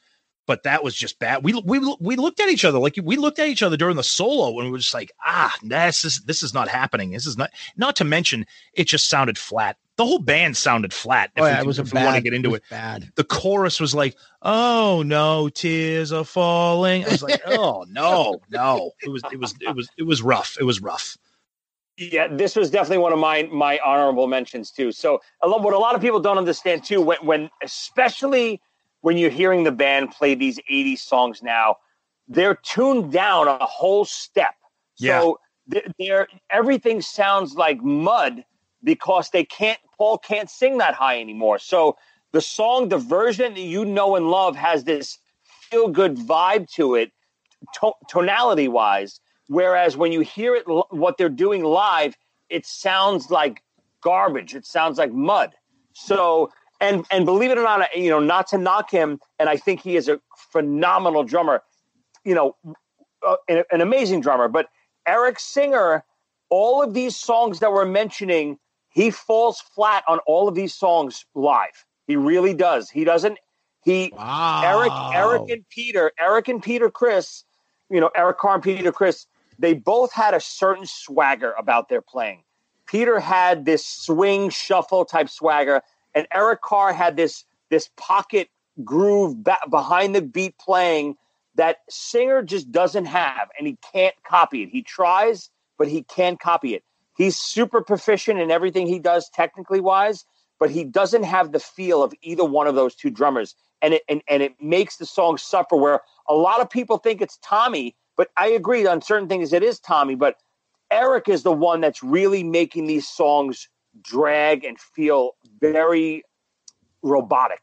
but 0.46 0.62
that 0.64 0.84
was 0.84 0.94
just 0.94 1.18
bad. 1.18 1.42
We 1.44 1.54
we 1.64 1.78
we 2.00 2.16
looked 2.16 2.40
at 2.40 2.48
each 2.48 2.64
other 2.64 2.78
like 2.78 2.98
we 3.02 3.16
looked 3.16 3.38
at 3.38 3.48
each 3.48 3.62
other 3.62 3.76
during 3.76 3.96
the 3.96 4.02
solo, 4.02 4.48
and 4.58 4.66
we 4.66 4.70
were 4.70 4.78
just 4.78 4.94
like, 4.94 5.12
ah, 5.24 5.54
this 5.62 6.04
is 6.04 6.20
this 6.22 6.42
is 6.42 6.52
not 6.54 6.68
happening. 6.68 7.10
This 7.10 7.26
is 7.26 7.36
not. 7.38 7.50
Not 7.76 7.96
to 7.96 8.04
mention, 8.04 8.46
it 8.74 8.84
just 8.84 9.08
sounded 9.08 9.38
flat. 9.38 9.76
The 9.96 10.04
whole 10.04 10.18
band 10.18 10.56
sounded 10.56 10.92
flat. 10.92 11.30
If 11.36 11.42
Oh, 11.42 11.44
we, 11.44 11.50
yeah, 11.50 11.60
it 11.60 11.66
was 11.66 11.78
a 11.78 11.82
if 11.82 11.92
we 11.92 12.00
want 12.02 12.16
to 12.16 12.20
get 12.20 12.34
into 12.34 12.50
was 12.50 12.58
it 12.58 12.64
Bad. 12.68 13.12
the 13.14 13.24
chorus 13.24 13.78
was 13.78 13.94
like, 13.94 14.16
"Oh 14.42 15.02
no, 15.06 15.48
tears 15.48 16.12
are 16.12 16.24
falling." 16.24 17.04
I 17.04 17.08
was 17.10 17.22
like, 17.22 17.40
"Oh 17.46 17.84
no, 17.88 18.40
no." 18.50 18.90
It 19.02 19.08
was 19.10 19.22
it 19.32 19.38
was 19.38 19.54
it 19.60 19.74
was 19.74 19.88
it 19.96 20.02
was 20.02 20.20
rough. 20.20 20.56
It 20.60 20.64
was 20.64 20.82
rough. 20.82 21.16
Yeah, 21.96 22.26
this 22.26 22.56
was 22.56 22.70
definitely 22.70 22.98
one 22.98 23.12
of 23.12 23.20
my 23.20 23.44
my 23.52 23.78
honorable 23.84 24.26
mentions 24.26 24.72
too. 24.72 24.90
So 24.90 25.20
I 25.40 25.46
love 25.46 25.62
what 25.62 25.74
a 25.74 25.78
lot 25.78 25.94
of 25.94 26.00
people 26.00 26.18
don't 26.18 26.38
understand 26.38 26.82
too, 26.84 27.00
when 27.00 27.18
when 27.22 27.50
especially 27.62 28.60
when 29.04 29.18
you're 29.18 29.28
hearing 29.28 29.64
the 29.64 29.70
band 29.70 30.10
play 30.12 30.34
these 30.34 30.58
80s 30.72 31.00
songs 31.00 31.42
now, 31.42 31.76
they're 32.26 32.54
tuned 32.54 33.12
down 33.12 33.46
a 33.46 33.58
whole 33.58 34.06
step. 34.06 34.54
Yeah. 34.96 35.20
So 35.20 35.40
they're, 35.98 36.26
everything 36.48 37.02
sounds 37.02 37.54
like 37.54 37.82
mud 37.82 38.46
because 38.82 39.28
they 39.28 39.44
can't 39.44 39.78
Paul 39.98 40.16
can't 40.16 40.48
sing 40.48 40.78
that 40.78 40.94
high 40.94 41.20
anymore. 41.20 41.58
So 41.58 41.98
the 42.32 42.40
song, 42.40 42.88
the 42.88 42.96
version 42.96 43.52
that 43.52 43.60
you 43.60 43.84
know 43.84 44.16
and 44.16 44.30
love 44.30 44.56
has 44.56 44.84
this 44.84 45.18
feel 45.70 45.88
good 45.88 46.16
vibe 46.16 46.66
to 46.76 46.94
it, 46.94 47.12
to- 47.80 47.92
tonality 48.08 48.68
wise. 48.68 49.20
Whereas 49.48 49.98
when 49.98 50.12
you 50.12 50.22
hear 50.22 50.56
it, 50.56 50.64
what 50.66 51.18
they're 51.18 51.28
doing 51.28 51.62
live, 51.62 52.16
it 52.48 52.64
sounds 52.64 53.30
like 53.30 53.62
garbage. 54.00 54.54
It 54.54 54.64
sounds 54.64 54.96
like 54.96 55.12
mud. 55.12 55.54
So, 55.92 56.50
and 56.84 57.06
and 57.10 57.24
believe 57.24 57.50
it 57.50 57.58
or 57.58 57.62
not, 57.62 57.96
you 57.96 58.10
know, 58.10 58.20
not 58.20 58.46
to 58.48 58.58
knock 58.58 58.90
him, 58.90 59.20
and 59.38 59.48
I 59.48 59.56
think 59.56 59.80
he 59.80 59.96
is 59.96 60.08
a 60.08 60.20
phenomenal 60.52 61.24
drummer. 61.24 61.62
You 62.24 62.34
know, 62.34 62.56
uh, 63.26 63.36
an, 63.48 63.64
an 63.70 63.80
amazing 63.80 64.20
drummer. 64.20 64.48
But 64.48 64.68
Eric 65.06 65.38
Singer, 65.40 66.04
all 66.50 66.82
of 66.82 66.94
these 66.94 67.16
songs 67.16 67.60
that 67.60 67.72
we're 67.72 67.84
mentioning, 67.84 68.58
he 68.90 69.10
falls 69.10 69.60
flat 69.60 70.04
on 70.06 70.18
all 70.26 70.48
of 70.48 70.54
these 70.54 70.74
songs 70.74 71.24
live. 71.34 71.84
He 72.06 72.16
really 72.16 72.54
does. 72.54 72.90
He 72.90 73.04
doesn't. 73.04 73.38
He 73.84 74.12
Wow. 74.16 74.62
Eric, 74.64 74.92
Eric 75.14 75.50
and 75.50 75.68
Peter, 75.68 76.12
Eric 76.18 76.48
and 76.48 76.62
Peter 76.62 76.90
Criss, 76.90 77.44
you 77.90 78.00
know, 78.00 78.10
Eric 78.14 78.38
Carr 78.38 78.54
and 78.54 78.62
Peter 78.62 78.92
Criss, 78.92 79.26
they 79.58 79.74
both 79.74 80.12
had 80.12 80.34
a 80.34 80.40
certain 80.40 80.86
swagger 80.86 81.52
about 81.58 81.88
their 81.88 82.00
playing. 82.00 82.44
Peter 82.86 83.20
had 83.20 83.64
this 83.64 83.86
swing 83.86 84.50
shuffle 84.50 85.04
type 85.04 85.28
swagger, 85.28 85.82
and 86.14 86.26
Eric 86.32 86.62
Carr 86.62 86.92
had 86.92 87.16
this 87.16 87.44
this 87.70 87.90
pocket 87.96 88.48
groove 88.84 89.42
ba- 89.42 89.58
behind 89.70 90.14
the 90.14 90.22
beat 90.22 90.58
playing 90.58 91.16
that 91.56 91.78
Singer 91.88 92.42
just 92.42 92.72
doesn't 92.72 93.06
have, 93.06 93.48
and 93.58 93.66
he 93.66 93.78
can't 93.92 94.14
copy 94.26 94.62
it. 94.62 94.68
He 94.70 94.82
tries, 94.82 95.50
but 95.78 95.88
he 95.88 96.02
can't 96.02 96.40
copy 96.40 96.74
it. 96.74 96.82
He's 97.16 97.36
super 97.36 97.80
proficient 97.80 98.40
in 98.40 98.50
everything 98.50 98.86
he 98.86 98.98
does 98.98 99.30
technically 99.30 99.80
wise, 99.80 100.24
but 100.58 100.70
he 100.70 100.82
doesn't 100.84 101.22
have 101.22 101.52
the 101.52 101.60
feel 101.60 102.02
of 102.02 102.12
either 102.22 102.44
one 102.44 102.66
of 102.66 102.74
those 102.74 102.94
two 102.94 103.10
drummers 103.10 103.54
and 103.84 103.94
it 103.94 104.02
and, 104.08 104.22
and 104.28 104.42
it 104.42 104.54
makes 104.60 104.96
the 104.96 105.06
song 105.06 105.36
suffer 105.36 105.76
where 105.76 106.00
a 106.28 106.34
lot 106.34 106.60
of 106.60 106.70
people 106.70 106.96
think 106.96 107.20
it's 107.20 107.38
Tommy, 107.42 107.94
but 108.16 108.30
I 108.36 108.48
agree 108.48 108.86
on 108.86 109.02
certain 109.02 109.28
things 109.28 109.52
it 109.52 109.62
is 109.62 109.78
Tommy, 109.78 110.14
but 110.14 110.36
Eric 110.90 111.28
is 111.28 111.42
the 111.42 111.52
one 111.52 111.80
that's 111.80 112.02
really 112.02 112.42
making 112.42 112.86
these 112.86 113.06
songs 113.06 113.68
drag 114.02 114.64
and 114.64 114.78
feel 114.78 115.32
very 115.60 116.22
robotic. 117.02 117.60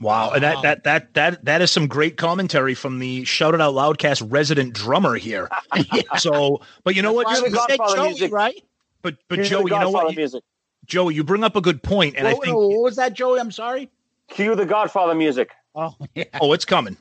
Wow, 0.00 0.30
and 0.30 0.42
that 0.42 0.62
that 0.62 0.84
that 0.84 1.14
that 1.14 1.44
that 1.44 1.60
is 1.60 1.70
some 1.70 1.86
great 1.86 2.16
commentary 2.16 2.74
from 2.74 2.98
the 2.98 3.24
Shout 3.24 3.54
It 3.54 3.60
Out 3.60 3.74
Loudcast 3.74 4.26
resident 4.30 4.72
drummer 4.72 5.16
here. 5.16 5.50
So, 6.18 6.62
but 6.84 6.94
you 6.94 7.02
know 7.02 7.12
what? 7.12 7.26
That's 7.28 7.42
why 7.42 7.48
You 7.48 7.52
the 7.54 7.66
said 7.68 7.78
Joey, 7.94 8.06
music- 8.08 8.32
right? 8.32 8.64
But 9.02 9.16
but 9.28 9.36
Cue 9.36 9.44
the 9.44 9.50
Joey, 9.50 9.62
you 9.62 9.68
know 9.70 9.84
Godfather 9.84 10.06
what? 10.06 10.16
music. 10.16 10.44
Joey, 10.86 11.14
you 11.14 11.24
bring 11.24 11.44
up 11.44 11.56
a 11.56 11.60
good 11.60 11.82
point, 11.82 12.16
and 12.16 12.26
I 12.26 12.32
what, 12.32 12.44
think 12.44 12.56
what 12.56 12.82
was 12.82 12.96
that, 12.96 13.12
Joey? 13.12 13.38
I'm 13.38 13.50
sorry. 13.50 13.90
Cue 14.28 14.54
the 14.54 14.66
Godfather 14.66 15.14
music. 15.14 15.50
Oh, 15.74 15.94
yeah. 16.14 16.24
oh, 16.40 16.52
it's 16.52 16.64
coming. 16.64 16.96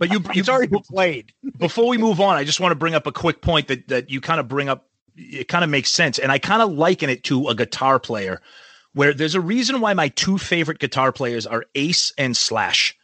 But 0.00 0.10
you, 0.10 0.20
you 0.32 0.40
It's 0.40 0.48
already 0.48 0.72
played. 0.90 1.34
before 1.58 1.86
we 1.86 1.98
move 1.98 2.20
on, 2.22 2.36
I 2.36 2.42
just 2.42 2.58
want 2.58 2.72
to 2.72 2.76
bring 2.76 2.94
up 2.94 3.06
a 3.06 3.12
quick 3.12 3.42
point 3.42 3.68
that 3.68 3.86
that 3.88 4.10
you 4.10 4.22
kind 4.22 4.40
of 4.40 4.48
bring 4.48 4.70
up. 4.70 4.88
It 5.14 5.46
kind 5.46 5.62
of 5.62 5.68
makes 5.68 5.90
sense, 5.90 6.18
and 6.18 6.32
I 6.32 6.38
kind 6.38 6.62
of 6.62 6.72
liken 6.72 7.10
it 7.10 7.22
to 7.24 7.48
a 7.48 7.54
guitar 7.54 8.00
player, 8.00 8.40
where 8.94 9.12
there's 9.12 9.34
a 9.34 9.40
reason 9.42 9.82
why 9.82 9.92
my 9.92 10.08
two 10.08 10.38
favorite 10.38 10.78
guitar 10.78 11.12
players 11.12 11.46
are 11.46 11.66
Ace 11.74 12.14
and 12.16 12.34
Slash, 12.34 12.96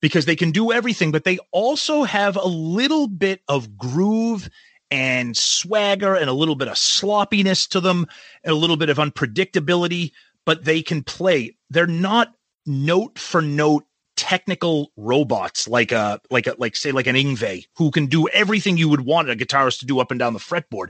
because 0.00 0.24
they 0.24 0.36
can 0.36 0.50
do 0.50 0.72
everything, 0.72 1.12
but 1.12 1.24
they 1.24 1.38
also 1.52 2.04
have 2.04 2.36
a 2.36 2.46
little 2.46 3.08
bit 3.08 3.42
of 3.46 3.76
groove 3.76 4.48
and 4.90 5.36
swagger 5.36 6.14
and 6.14 6.30
a 6.30 6.32
little 6.32 6.54
bit 6.54 6.68
of 6.68 6.78
sloppiness 6.78 7.66
to 7.66 7.80
them, 7.80 8.06
and 8.42 8.52
a 8.52 8.56
little 8.56 8.78
bit 8.78 8.88
of 8.88 8.96
unpredictability. 8.96 10.12
But 10.46 10.64
they 10.64 10.80
can 10.80 11.02
play. 11.02 11.58
They're 11.68 11.86
not 11.86 12.32
note 12.64 13.18
for 13.18 13.42
note 13.42 13.84
technical 14.28 14.92
robots 14.98 15.66
like 15.66 15.90
a 15.90 16.20
like 16.30 16.46
a 16.46 16.54
like 16.58 16.76
say 16.76 16.92
like 16.92 17.06
an 17.06 17.16
Yngwie 17.16 17.66
who 17.76 17.90
can 17.90 18.06
do 18.06 18.28
everything 18.28 18.76
you 18.76 18.86
would 18.90 19.00
want 19.00 19.30
a 19.30 19.34
guitarist 19.34 19.78
to 19.78 19.86
do 19.86 20.00
up 20.00 20.10
and 20.10 20.20
down 20.20 20.34
the 20.34 20.38
fretboard. 20.38 20.88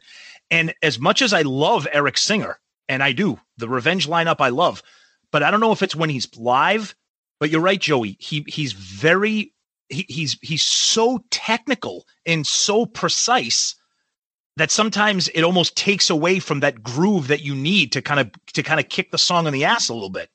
And 0.51 0.75
as 0.83 0.99
much 0.99 1.23
as 1.23 1.33
I 1.33 1.43
love 1.43 1.87
Eric 1.93 2.19
Singer, 2.19 2.59
and 2.89 3.01
I 3.01 3.13
do, 3.13 3.39
the 3.57 3.69
Revenge 3.69 4.09
lineup 4.09 4.41
I 4.41 4.49
love, 4.49 4.83
but 5.31 5.45
I 5.45 5.53
don't 5.53 5.61
know 5.61 5.71
if 5.71 5.85
it's 5.85 5.95
when 5.95 6.11
he's 6.11 6.37
live. 6.37 6.97
But 7.39 7.51
you're 7.51 7.61
right, 7.61 7.81
Joey. 7.81 8.17
He 8.19 8.45
he's 8.49 8.73
very 8.73 9.55
he, 9.89 10.05
he's 10.09 10.37
he's 10.43 10.65
so 10.65 11.23
technical 11.31 12.07
and 12.27 12.45
so 12.45 12.87
precise 12.87 13.77
that 14.57 14.73
sometimes 14.73 15.29
it 15.29 15.43
almost 15.43 15.77
takes 15.77 16.11
away 16.11 16.41
from 16.41 16.59
that 16.61 16.83
groove 16.83 17.29
that 17.29 17.43
you 17.43 17.55
need 17.55 17.93
to 17.93 18.03
kind 18.03 18.19
of 18.19 18.33
to 18.55 18.65
kind 18.65 18.81
of 18.81 18.89
kick 18.89 19.13
the 19.13 19.19
song 19.19 19.47
in 19.47 19.53
the 19.53 19.65
ass 19.65 19.89
a 19.89 19.95
little 19.95 20.11
bit. 20.11 20.29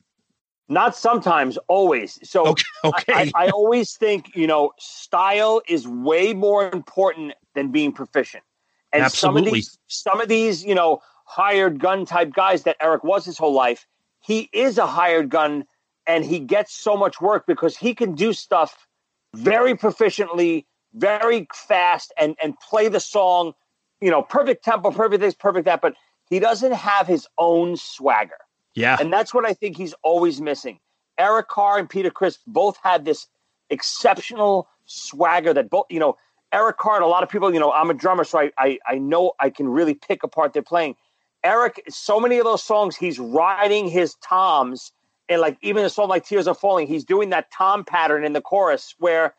Not 0.73 0.95
sometimes, 0.95 1.57
always. 1.67 2.19
So 2.27 2.47
Okay, 2.47 2.63
okay. 2.83 3.31
I, 3.35 3.45
I 3.45 3.49
always 3.49 3.95
think, 3.95 4.35
you 4.35 4.47
know, 4.47 4.71
style 4.79 5.61
is 5.67 5.87
way 5.87 6.33
more 6.33 6.69
important 6.71 7.33
than 7.53 7.71
being 7.71 7.91
proficient. 7.91 8.43
And 8.91 9.11
some 9.11 9.37
of 9.37 9.43
Absolutely. 9.43 9.59
these 9.59 9.77
some 9.87 10.19
of 10.19 10.27
these, 10.27 10.63
you 10.63 10.73
know, 10.73 11.01
hired 11.25 11.79
gun 11.79 12.05
type 12.05 12.33
guys 12.33 12.63
that 12.63 12.75
Eric 12.81 13.03
was 13.03 13.23
his 13.23 13.37
whole 13.37 13.53
life, 13.53 13.85
he 14.19 14.49
is 14.51 14.77
a 14.77 14.87
hired 14.87 15.29
gun 15.29 15.65
and 16.07 16.25
he 16.25 16.39
gets 16.39 16.73
so 16.73 16.97
much 16.97 17.21
work 17.21 17.45
because 17.47 17.77
he 17.77 17.93
can 17.93 18.13
do 18.15 18.33
stuff 18.33 18.87
very 19.35 19.75
proficiently, 19.75 20.65
very 20.93 21.47
fast 21.53 22.11
and 22.17 22.35
and 22.41 22.59
play 22.59 22.87
the 22.87 22.99
song, 22.99 23.53
you 24.01 24.09
know, 24.09 24.23
perfect 24.23 24.63
tempo, 24.63 24.89
perfect 24.91 25.21
this, 25.21 25.35
perfect 25.35 25.65
that, 25.65 25.81
but 25.81 25.93
he 26.29 26.39
doesn't 26.39 26.73
have 26.73 27.05
his 27.07 27.27
own 27.37 27.77
swagger. 27.77 28.39
Yeah. 28.75 28.97
And 28.99 29.11
that's 29.11 29.33
what 29.33 29.45
I 29.45 29.53
think 29.53 29.77
he's 29.77 29.93
always 30.03 30.41
missing. 30.41 30.79
Eric 31.17 31.47
Carr 31.47 31.77
and 31.77 31.89
Peter 31.89 32.09
Criss 32.09 32.39
both 32.47 32.77
had 32.83 33.05
this 33.05 33.27
exceptional 33.69 34.67
swagger 34.85 35.53
that 35.53 35.69
both, 35.69 35.85
you 35.89 35.99
know, 35.99 36.17
Eric 36.51 36.77
Carr 36.77 36.95
and 36.95 37.03
a 37.03 37.07
lot 37.07 37.23
of 37.23 37.29
people, 37.29 37.53
you 37.53 37.59
know, 37.59 37.71
I'm 37.71 37.89
a 37.89 37.93
drummer, 37.93 38.23
so 38.23 38.39
I, 38.39 38.51
I, 38.57 38.79
I 38.87 38.97
know 38.97 39.33
I 39.39 39.49
can 39.49 39.67
really 39.67 39.95
pick 39.95 40.23
apart 40.23 40.53
their 40.53 40.61
playing. 40.61 40.95
Eric, 41.43 41.83
so 41.89 42.19
many 42.19 42.37
of 42.37 42.45
those 42.45 42.63
songs, 42.63 42.95
he's 42.95 43.19
riding 43.19 43.87
his 43.87 44.15
toms. 44.15 44.91
And 45.29 45.41
like 45.41 45.57
even 45.61 45.83
a 45.83 45.89
song 45.89 46.09
like 46.09 46.25
Tears 46.25 46.47
Are 46.47 46.55
Falling, 46.55 46.87
he's 46.87 47.03
doing 47.03 47.29
that 47.29 47.51
tom 47.51 47.83
pattern 47.83 48.23
in 48.23 48.33
the 48.33 48.41
chorus 48.41 48.93
where 48.99 49.33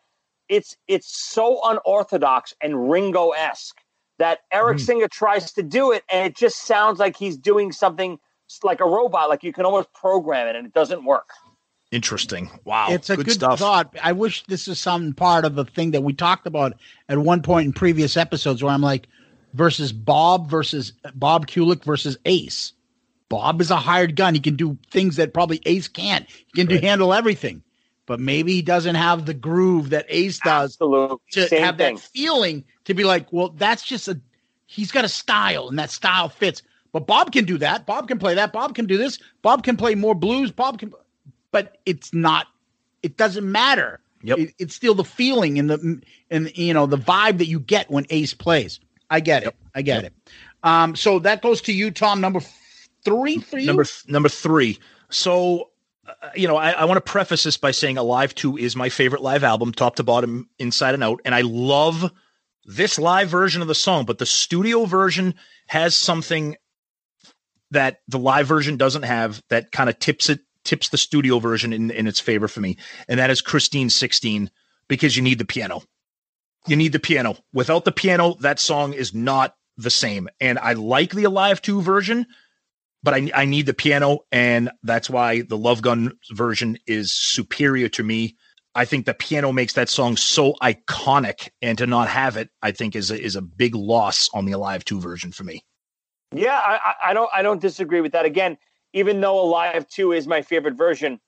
it's 0.48 0.76
it's 0.88 1.06
so 1.06 1.60
unorthodox 1.64 2.54
and 2.60 2.90
Ringo 2.90 3.30
esque 3.30 3.76
that 4.18 4.40
Eric 4.52 4.78
mm. 4.78 4.80
Singer 4.80 5.08
tries 5.08 5.52
to 5.52 5.62
do 5.62 5.92
it, 5.92 6.04
and 6.10 6.26
it 6.26 6.36
just 6.36 6.66
sounds 6.66 6.98
like 6.98 7.16
he's 7.16 7.36
doing 7.36 7.72
something 7.72 8.18
like 8.62 8.80
a 8.80 8.84
robot, 8.84 9.28
like 9.28 9.42
you 9.42 9.52
can 9.52 9.64
almost 9.64 9.92
program 9.92 10.48
it, 10.48 10.56
and 10.56 10.66
it 10.66 10.72
doesn't 10.72 11.04
work. 11.04 11.28
Interesting. 11.90 12.50
Wow. 12.64 12.88
it's 12.90 13.08
a 13.08 13.16
good, 13.16 13.30
stuff. 13.30 13.60
thought. 13.60 13.94
I 14.02 14.12
wish 14.12 14.44
this 14.46 14.66
is 14.66 14.80
some 14.80 15.12
part 15.12 15.44
of 15.44 15.54
the 15.54 15.64
thing 15.64 15.92
that 15.92 16.02
we 16.02 16.12
talked 16.12 16.46
about 16.46 16.74
at 17.08 17.18
one 17.18 17.42
point 17.42 17.66
in 17.66 17.72
previous 17.72 18.16
episodes 18.16 18.62
where 18.62 18.72
I'm 18.72 18.82
like, 18.82 19.06
versus 19.52 19.92
Bob 19.92 20.50
versus 20.50 20.92
Bob 21.14 21.46
Kulick 21.46 21.84
versus 21.84 22.16
Ace. 22.24 22.72
Bob 23.28 23.60
is 23.60 23.70
a 23.70 23.76
hired 23.76 24.16
gun. 24.16 24.34
He 24.34 24.40
can 24.40 24.56
do 24.56 24.76
things 24.90 25.16
that 25.16 25.32
probably 25.32 25.60
Ace 25.66 25.88
can't. 25.88 26.28
He 26.28 26.52
can 26.54 26.66
do 26.66 26.78
handle 26.78 27.14
everything, 27.14 27.62
but 28.06 28.20
maybe 28.20 28.54
he 28.54 28.62
doesn't 28.62 28.96
have 28.96 29.24
the 29.24 29.34
groove 29.34 29.90
that 29.90 30.06
Ace 30.08 30.38
does 30.40 30.72
Absolutely, 30.72 31.18
to 31.32 31.48
same 31.48 31.62
have 31.62 31.78
thing. 31.78 31.96
that 31.96 32.02
feeling 32.02 32.64
to 32.84 32.94
be 32.94 33.04
like, 33.04 33.32
well, 33.32 33.50
that's 33.50 33.82
just 33.82 34.08
a 34.08 34.20
he's 34.66 34.90
got 34.90 35.04
a 35.04 35.08
style 35.08 35.68
and 35.68 35.78
that 35.78 35.90
style 35.90 36.28
fits. 36.28 36.62
But 36.94 37.08
Bob 37.08 37.32
can 37.32 37.44
do 37.44 37.58
that. 37.58 37.86
Bob 37.86 38.06
can 38.06 38.20
play 38.20 38.36
that. 38.36 38.52
Bob 38.52 38.76
can 38.76 38.86
do 38.86 38.96
this. 38.96 39.18
Bob 39.42 39.64
can 39.64 39.76
play 39.76 39.96
more 39.96 40.14
blues. 40.14 40.52
Bob 40.52 40.78
can 40.78 40.94
but 41.50 41.78
it's 41.84 42.14
not. 42.14 42.46
It 43.02 43.16
doesn't 43.16 43.50
matter. 43.50 44.00
Yep. 44.22 44.38
It- 44.38 44.54
it's 44.60 44.74
still 44.76 44.94
the 44.94 45.04
feeling 45.04 45.58
and 45.58 45.68
the 45.68 46.00
and 46.30 46.56
you 46.56 46.72
know 46.72 46.86
the 46.86 46.96
vibe 46.96 47.38
that 47.38 47.46
you 47.46 47.58
get 47.58 47.90
when 47.90 48.06
Ace 48.10 48.32
plays. 48.32 48.78
I 49.10 49.18
get 49.18 49.42
it. 49.42 49.56
I 49.74 49.82
get 49.82 50.04
it. 50.04 50.12
Um, 50.62 50.94
so 50.94 51.18
that 51.18 51.42
goes 51.42 51.60
to 51.62 51.72
you, 51.72 51.90
Tom. 51.90 52.20
Number 52.20 52.40
three 53.04 53.38
for 53.38 53.58
you. 53.58 53.66
Number 53.66 53.84
number 54.06 54.28
three. 54.28 54.78
So, 55.10 55.70
uh, 56.06 56.30
you 56.36 56.46
know, 56.46 56.56
I, 56.56 56.70
I 56.70 56.84
want 56.84 57.04
to 57.04 57.10
preface 57.12 57.42
this 57.42 57.56
by 57.56 57.72
saying 57.72 57.98
Alive 57.98 58.36
Two 58.36 58.56
is 58.56 58.76
my 58.76 58.88
favorite 58.88 59.20
live 59.20 59.42
album, 59.42 59.72
top 59.72 59.96
to 59.96 60.04
bottom, 60.04 60.48
inside 60.60 60.94
and 60.94 61.02
out, 61.02 61.20
and 61.24 61.34
I 61.34 61.40
love 61.40 62.12
this 62.66 63.00
live 63.00 63.28
version 63.28 63.62
of 63.62 63.68
the 63.68 63.74
song. 63.74 64.04
But 64.06 64.18
the 64.18 64.26
studio 64.26 64.84
version 64.84 65.34
has 65.66 65.96
something 65.96 66.56
that 67.74 68.00
the 68.08 68.18
live 68.18 68.46
version 68.46 68.76
doesn't 68.76 69.02
have 69.02 69.42
that 69.50 69.70
kind 69.70 69.88
of 69.88 69.98
tips 69.98 70.28
it 70.28 70.40
tips 70.64 70.88
the 70.88 70.96
studio 70.96 71.38
version 71.38 71.74
in, 71.74 71.90
in 71.90 72.06
its 72.06 72.20
favor 72.20 72.48
for 72.48 72.60
me, 72.60 72.78
and 73.08 73.20
that 73.20 73.30
is 73.30 73.40
Christine 73.40 73.90
Sixteen 73.90 74.50
because 74.88 75.16
you 75.16 75.22
need 75.22 75.38
the 75.38 75.44
piano. 75.44 75.82
You 76.66 76.76
need 76.76 76.92
the 76.92 76.98
piano. 76.98 77.36
Without 77.52 77.84
the 77.84 77.92
piano, 77.92 78.36
that 78.40 78.58
song 78.58 78.94
is 78.94 79.14
not 79.14 79.54
the 79.76 79.90
same. 79.90 80.28
And 80.40 80.58
I 80.58 80.72
like 80.74 81.12
the 81.12 81.24
Alive 81.24 81.60
2 81.60 81.82
version, 81.82 82.26
but 83.02 83.14
I, 83.14 83.30
I 83.34 83.44
need 83.44 83.66
the 83.66 83.74
piano. 83.74 84.20
And 84.32 84.70
that's 84.82 85.10
why 85.10 85.42
the 85.42 85.58
Love 85.58 85.82
Gun 85.82 86.12
version 86.32 86.78
is 86.86 87.12
superior 87.12 87.88
to 87.90 88.02
me. 88.02 88.36
I 88.74 88.86
think 88.86 89.06
the 89.06 89.14
piano 89.14 89.52
makes 89.52 89.74
that 89.74 89.88
song 89.88 90.16
so 90.16 90.54
iconic. 90.62 91.50
And 91.60 91.76
to 91.78 91.86
not 91.86 92.08
have 92.08 92.36
it, 92.36 92.50
I 92.62 92.72
think 92.72 92.96
is 92.96 93.10
a, 93.10 93.20
is 93.20 93.36
a 93.36 93.42
big 93.42 93.74
loss 93.74 94.30
on 94.32 94.46
the 94.46 94.52
Alive 94.52 94.84
2 94.84 95.00
version 95.00 95.32
for 95.32 95.44
me. 95.44 95.62
Yeah, 96.34 96.56
I, 96.58 96.94
I- 97.10 97.14
don't 97.14 97.30
I 97.34 97.42
don't 97.42 97.60
disagree 97.60 98.00
with 98.00 98.12
that. 98.12 98.24
Again, 98.24 98.58
even 98.92 99.20
though 99.20 99.40
Alive 99.40 99.88
Two 99.88 100.12
is 100.12 100.26
my 100.26 100.42
favorite 100.42 100.74
version, 100.74 101.20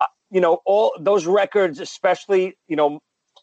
uh, 0.00 0.06
you 0.30 0.40
know, 0.40 0.60
all 0.66 0.94
those 0.98 1.26
records, 1.26 1.80
especially 1.80 2.56
you 2.68 2.76
know, 2.76 3.00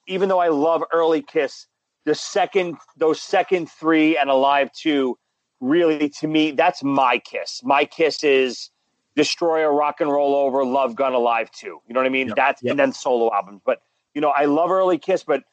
even 0.08 0.30
though 0.30 0.40
I 0.40 0.50
love 0.50 0.84
early 0.92 1.22
Kiss, 1.22 1.68
the 2.06 2.16
second 2.16 2.78
those 2.98 3.22
second 3.22 3.70
three 3.70 4.18
and 4.18 4.30
Alive 4.30 4.72
Two, 4.74 5.18
really 5.60 6.10
to 6.20 6.28
me, 6.28 6.52
that's 6.52 6.84
my 6.84 7.18
Kiss. 7.20 7.62
My 7.64 7.86
Kiss 7.86 8.24
is 8.24 8.70
Destroyer, 9.16 9.74
Rock 9.74 10.00
and 10.02 10.12
Roll 10.12 10.36
Over, 10.36 10.64
Love 10.66 10.96
Gun, 10.96 11.14
Alive 11.14 11.52
Two. 11.52 11.82
You 11.88 11.94
know 11.94 12.00
what 12.00 12.06
I 12.08 12.10
mean? 12.10 12.28
Yep, 12.30 12.36
That's 12.36 12.64
yep. 12.64 12.72
and 12.72 12.80
then 12.80 12.94
solo 12.94 13.32
albums. 13.34 13.62
But 13.66 13.82
you 14.14 14.22
know, 14.22 14.30
I 14.30 14.46
love 14.46 14.72
early 14.72 14.98
Kiss, 14.98 15.24
but 15.24 15.44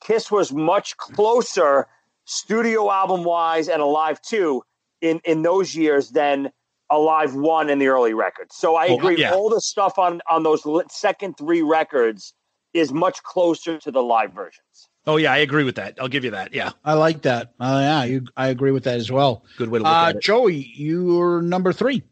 Kiss 0.00 0.30
was 0.30 0.52
much 0.52 0.96
closer 0.96 1.86
studio 2.24 2.90
album 2.90 3.24
wise 3.24 3.68
and 3.68 3.80
Alive 3.80 4.20
Two 4.22 4.62
in 5.00 5.20
in 5.24 5.42
those 5.42 5.74
years 5.74 6.10
than 6.10 6.50
Alive 6.90 7.34
One 7.34 7.68
in 7.70 7.78
the 7.78 7.88
early 7.88 8.14
records. 8.14 8.56
So 8.56 8.76
I 8.76 8.88
Oh, 8.88 8.96
agree. 8.96 9.16
yeah. 9.18 9.32
All 9.34 9.50
the 9.50 9.60
stuff 9.60 9.98
on 9.98 10.20
on 10.30 10.42
those 10.42 10.66
second 10.90 11.36
three 11.36 11.62
records 11.62 12.34
is 12.74 12.92
much 12.92 13.22
closer 13.22 13.78
to 13.78 13.90
the 13.90 14.02
live 14.02 14.32
versions. 14.32 14.88
Oh, 15.06 15.16
yeah, 15.16 15.32
I 15.32 15.38
agree 15.38 15.62
with 15.64 15.76
that. 15.76 15.96
I'll 16.00 16.08
give 16.08 16.24
you 16.24 16.32
that. 16.32 16.52
Yeah. 16.52 16.72
I 16.84 16.94
like 16.94 17.22
that. 17.22 17.54
Uh, 17.60 17.78
yeah, 17.80 18.04
you, 18.04 18.24
I 18.36 18.48
agree 18.48 18.72
with 18.72 18.82
that 18.84 18.96
as 18.98 19.10
well. 19.10 19.44
Good 19.56 19.68
way 19.68 19.78
to 19.78 19.84
look 19.84 19.92
Uh, 19.92 20.06
at 20.08 20.16
it. 20.16 20.22
Joey, 20.22 20.72
you're 20.74 21.40
number 21.42 21.72
three. 21.72 22.02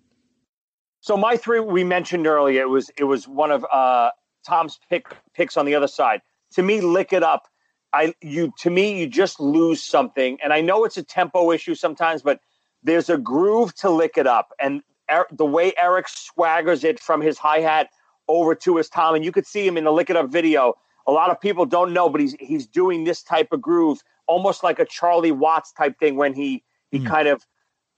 So 1.01 1.17
my 1.17 1.37
three 1.37 1.61
we 1.61 1.85
mentioned 1.85 2.27
earlier 2.27 2.63
it 2.63 2.69
was 2.69 2.91
it 2.97 3.05
was 3.05 3.29
one 3.29 3.51
of 3.51 3.65
uh, 3.71 4.11
Tom's 4.47 4.79
pick 4.89 5.07
picks 5.35 5.57
on 5.57 5.67
the 5.67 5.75
other 5.75 5.89
side. 5.89 6.23
To 6.55 6.63
me, 6.63 6.81
lick 6.81 7.13
it 7.13 7.23
up. 7.23 7.47
I 7.93 8.15
you 8.23 8.53
to 8.61 8.71
me 8.71 8.99
you 9.01 9.07
just 9.07 9.39
lose 9.39 9.83
something, 9.83 10.39
and 10.43 10.53
I 10.53 10.61
know 10.63 10.85
it's 10.85 10.97
a 10.97 11.03
tempo 11.03 11.53
issue 11.53 11.75
sometimes, 11.75 12.23
but 12.23 12.41
there's 12.85 13.11
a 13.11 13.19
groove 13.19 13.75
to 13.77 13.91
lick 13.91 14.17
it 14.17 14.27
up, 14.27 14.53
and 14.61 14.83
Er- 15.11 15.27
the 15.31 15.45
way 15.45 15.73
Eric 15.77 16.07
swaggers 16.07 16.83
it 16.83 16.99
from 16.99 17.21
his 17.21 17.37
hi 17.37 17.61
hat 17.61 17.91
over 18.27 18.55
to 18.55 18.77
his 18.79 18.89
tom, 18.89 19.15
and 19.15 19.23
you 19.25 19.33
could 19.33 19.47
see 19.47 19.67
him 19.67 19.77
in 19.77 19.85
the 19.85 19.93
lick 19.93 20.09
it 20.09 20.17
up 20.17 20.31
video. 20.31 20.75
A 21.07 21.13
lot 21.13 21.29
of 21.31 21.39
people 21.39 21.67
don't 21.67 21.93
know, 21.93 22.09
but 22.09 22.21
he's 22.23 22.35
he's 22.41 22.67
doing 22.67 23.05
this 23.05 23.23
type 23.23 23.53
of 23.53 23.61
groove, 23.61 24.01
almost 24.27 24.63
like 24.63 24.79
a 24.79 24.85
Charlie 24.87 25.33
Watts 25.33 25.73
type 25.73 25.99
thing 25.99 26.17
when 26.17 26.33
he 26.33 26.63
he 26.91 26.99
Hmm. 26.99 27.07
kind 27.07 27.29
of 27.29 27.47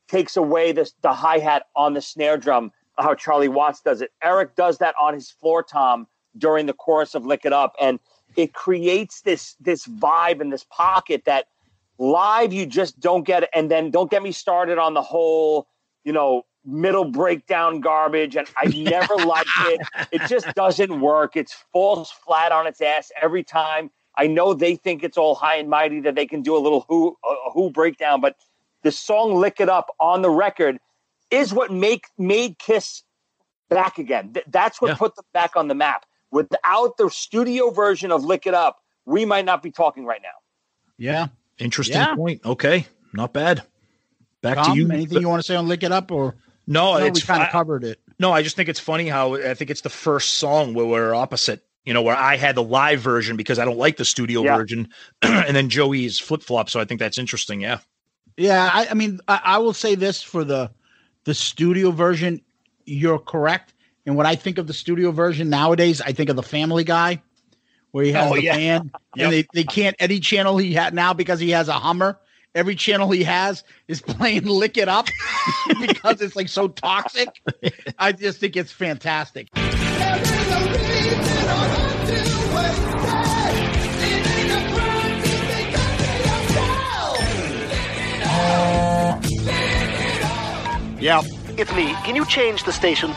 takes 0.09 0.37
away 0.37 0.73
this 0.73 0.95
the 1.03 1.13
hi 1.13 1.39
hat 1.39 1.67
on 1.77 1.95
the 1.95 2.01
snare 2.03 2.37
drum, 2.37 2.73
how 2.99 3.15
Charlie 3.15 3.49
Watts 3.49 3.81
does 3.83 4.01
it. 4.01 4.11
Eric 4.23 4.57
does 4.57 4.79
that 4.79 4.95
on 5.01 5.15
his 5.15 5.31
floor 5.31 5.63
tom 5.63 6.09
during 6.37 6.67
the 6.67 6.73
chorus 6.73 7.15
of 7.15 7.25
"Lick 7.25 7.45
It 7.45 7.53
Up," 7.53 7.75
and 7.81 8.01
it 8.35 8.53
creates 8.53 9.21
this 9.21 9.55
this 9.61 9.87
vibe 9.87 10.41
in 10.41 10.51
this 10.51 10.65
pocket 10.65 11.23
that 11.25 11.47
live 11.99 12.53
you 12.53 12.67
just 12.67 12.99
don't 13.01 13.25
get 13.25 13.45
it. 13.45 13.51
And 13.55 13.71
then 13.71 13.91
don't 13.91 14.11
get 14.11 14.23
me 14.23 14.33
started 14.33 14.79
on 14.79 14.95
the 14.95 15.03
whole, 15.03 15.67
you 16.05 16.13
know, 16.13 16.43
middle 16.65 17.05
breakdown 17.05 17.81
garbage. 17.81 18.37
And 18.37 18.49
I 18.57 18.67
never 18.77 19.15
liked 19.17 19.49
it. 19.67 19.81
It 20.13 20.23
just 20.29 20.53
doesn't 20.55 21.01
work. 21.01 21.37
It 21.37 21.51
falls 21.73 22.11
flat 22.11 22.53
on 22.53 22.67
its 22.67 22.81
ass 22.81 23.11
every 23.21 23.45
time. 23.45 23.91
I 24.19 24.27
know 24.27 24.55
they 24.55 24.77
think 24.77 25.05
it's 25.05 25.19
all 25.19 25.35
high 25.35 25.57
and 25.57 25.69
mighty 25.69 26.01
that 26.01 26.15
they 26.15 26.27
can 26.27 26.43
do 26.43 26.57
a 26.57 26.59
little 26.59 26.87
who 26.89 27.17
a 27.25 27.51
who 27.51 27.71
breakdown, 27.71 28.21
but 28.21 28.37
the 28.83 28.91
song 28.91 29.35
"Lick 29.35 29.61
It 29.61 29.69
Up" 29.69 29.95
on 30.01 30.23
the 30.23 30.31
record 30.31 30.79
is 31.31 31.53
what 31.53 31.71
make 31.71 32.07
made 32.17 32.59
Kiss 32.59 33.03
back 33.69 33.99
again. 33.99 34.33
Th- 34.33 34.47
that's 34.49 34.81
what 34.81 34.89
Yeah. 34.89 34.95
put 34.95 35.17
them 35.17 35.25
back 35.35 35.55
on 35.55 35.69
the 35.69 35.75
map. 35.75 36.07
Without 36.31 36.97
the 36.97 37.11
studio 37.11 37.71
version 37.71 38.11
of 38.11 38.25
"Lick 38.25 38.47
It 38.47 38.55
Up," 38.55 38.79
we 39.05 39.27
might 39.27 39.45
not 39.45 39.63
be 39.63 39.71
talking 39.71 40.07
right 40.07 40.23
now. 40.23 40.29
Yeah. 40.97 41.27
Interesting 41.59 41.97
Yeah. 41.97 42.15
point. 42.15 42.45
Okay. 42.45 42.87
Not 43.13 43.33
bad. 43.33 43.63
Back 44.43 44.57
Tom, 44.59 44.75
to 44.75 44.81
you. 44.81 44.91
anything 44.91 45.21
you 45.21 45.29
want 45.29 45.41
to 45.41 45.47
say 45.47 45.57
on 45.57 45.67
Lick 45.69 45.83
It 45.83 45.93
Up 45.93 46.11
or 46.13 46.37
no, 46.67 46.99
no, 46.99 47.05
we 47.05 47.09
it's 47.11 47.25
kind 47.25 47.43
of 47.43 47.51
covered 47.51 47.85
it. 47.85 48.01
No, 48.19 48.33
I 48.33 48.43
just 48.43 48.57
think 48.57 48.69
it's 48.69 48.81
funny 48.81 49.09
how 49.09 49.35
I 49.35 49.55
think 49.55 49.71
it's 49.71 49.81
the 49.83 49.89
first 49.91 50.35
song 50.35 50.75
where 50.75 50.87
we're 50.87 51.15
opposite. 51.15 51.63
You 51.85 51.95
know, 51.95 52.03
where 52.03 52.17
I 52.17 52.37
had 52.37 52.57
the 52.57 52.63
live 52.65 53.01
version 53.01 53.37
because 53.37 53.61
I 53.61 53.65
don't 53.65 53.79
like 53.79 53.97
the 53.97 54.05
studio 54.05 54.43
Yeah. 54.43 54.57
version, 54.57 54.89
and 55.23 55.55
then 55.57 55.69
Joey's 55.69 56.19
flip 56.19 56.43
flop. 56.43 56.69
So 56.69 56.81
I 56.81 56.85
think 56.85 56.99
that's 56.99 57.17
interesting. 57.19 57.61
Yeah. 57.61 57.79
Yeah, 58.37 58.69
I, 58.73 58.89
I 58.91 58.95
mean, 58.95 59.21
I, 59.29 59.41
I 59.45 59.59
will 59.59 59.73
say 59.73 59.95
this 59.95 60.21
for 60.23 60.45
the 60.45 60.71
the 61.25 61.35
studio 61.35 61.91
version, 61.93 62.41
you're 62.85 63.19
correct. 63.19 63.73
And 64.05 64.15
when 64.17 64.27
I 64.27 64.35
think 64.37 64.59
of 64.59 64.67
the 64.67 64.73
studio 64.73 65.11
version 65.11 65.49
nowadays, 65.49 66.01
I 66.01 66.13
think 66.13 66.29
of 66.31 66.37
the 66.37 66.43
Family 66.43 66.85
Guy, 66.85 67.23
where 67.97 68.05
he 68.05 68.13
has 68.13 68.31
Oh, 68.31 68.35
the 68.35 68.43
yeah. 68.43 68.55
band, 68.55 68.91
Yep. 69.15 69.25
and 69.25 69.33
they, 69.33 69.47
they 69.55 69.65
can't 69.65 69.97
any 69.99 70.21
channel 70.21 70.59
he 70.59 70.75
had 70.75 70.93
now 70.93 71.15
because 71.15 71.41
he 71.41 71.49
has 71.53 71.69
a 71.69 71.73
Hummer. 71.73 72.19
Every 72.55 72.75
channel 72.75 73.11
he 73.11 73.25
has 73.25 73.65
is 73.89 74.03
playing 74.07 74.45
"Lick 74.45 74.77
It 74.77 74.87
Up" 74.87 75.07
because 75.81 76.21
it's 76.21 76.37
like 76.37 76.51
so 76.51 76.69
toxic. 76.69 77.31
I 77.99 78.13
just 78.13 78.39
think 78.39 78.55
it's 78.55 78.71
fantastic. 78.71 79.49
There 79.55 79.65
is 79.65 80.31
a 80.31 80.69
reason 80.69 81.49
I 81.49 81.69
want 81.73 82.07
to 82.07 82.13
waste 82.55 83.01
it. 83.01 84.05
It 84.05 84.27
ain't 84.29 84.53
a 84.53 84.61
crime 84.75 85.23
to 85.23 85.37
be 85.49 85.61
good 85.73 85.95
to 86.05 86.13
yourself. 86.29 87.17
Yeah, 91.01 91.23
it's 91.57 91.73
me. 91.75 91.95
Can 92.05 92.15
you 92.15 92.27
change 92.27 92.65
the 92.65 92.73
station? 92.73 93.11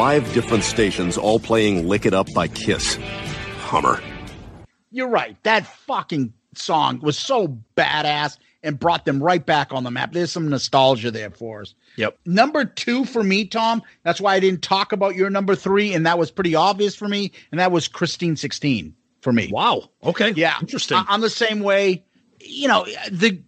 Five 0.00 0.32
different 0.32 0.64
stations 0.64 1.18
all 1.18 1.38
playing 1.38 1.86
Lick 1.86 2.06
It 2.06 2.14
Up 2.14 2.26
by 2.34 2.48
Kiss. 2.48 2.94
Hummer. 3.58 4.00
You're 4.90 5.10
right. 5.10 5.36
That 5.42 5.66
fucking 5.66 6.32
song 6.54 7.00
was 7.00 7.18
so 7.18 7.58
badass 7.76 8.38
and 8.62 8.78
brought 8.78 9.04
them 9.04 9.22
right 9.22 9.44
back 9.44 9.74
on 9.74 9.84
the 9.84 9.90
map. 9.90 10.14
There's 10.14 10.32
some 10.32 10.48
nostalgia 10.48 11.10
there 11.10 11.28
for 11.28 11.60
us. 11.60 11.74
Yep. 11.96 12.18
Number 12.24 12.64
two 12.64 13.04
for 13.04 13.22
me, 13.22 13.44
Tom. 13.44 13.82
That's 14.02 14.22
why 14.22 14.34
I 14.36 14.40
didn't 14.40 14.62
talk 14.62 14.92
about 14.92 15.16
your 15.16 15.28
number 15.28 15.54
three, 15.54 15.92
and 15.92 16.06
that 16.06 16.18
was 16.18 16.30
pretty 16.30 16.54
obvious 16.54 16.96
for 16.96 17.06
me. 17.06 17.32
And 17.50 17.60
that 17.60 17.70
was 17.70 17.86
Christine 17.86 18.36
16 18.36 18.94
for 19.20 19.34
me. 19.34 19.50
Wow. 19.52 19.90
Okay. 20.02 20.30
Yeah, 20.30 20.56
Interesting. 20.62 20.96
I, 20.96 21.12
am 21.14 21.20
the 21.20 21.28
same 21.28 21.60
way. 21.60 22.02
You 22.40 22.68
know, 22.68 22.86
the 23.12 23.42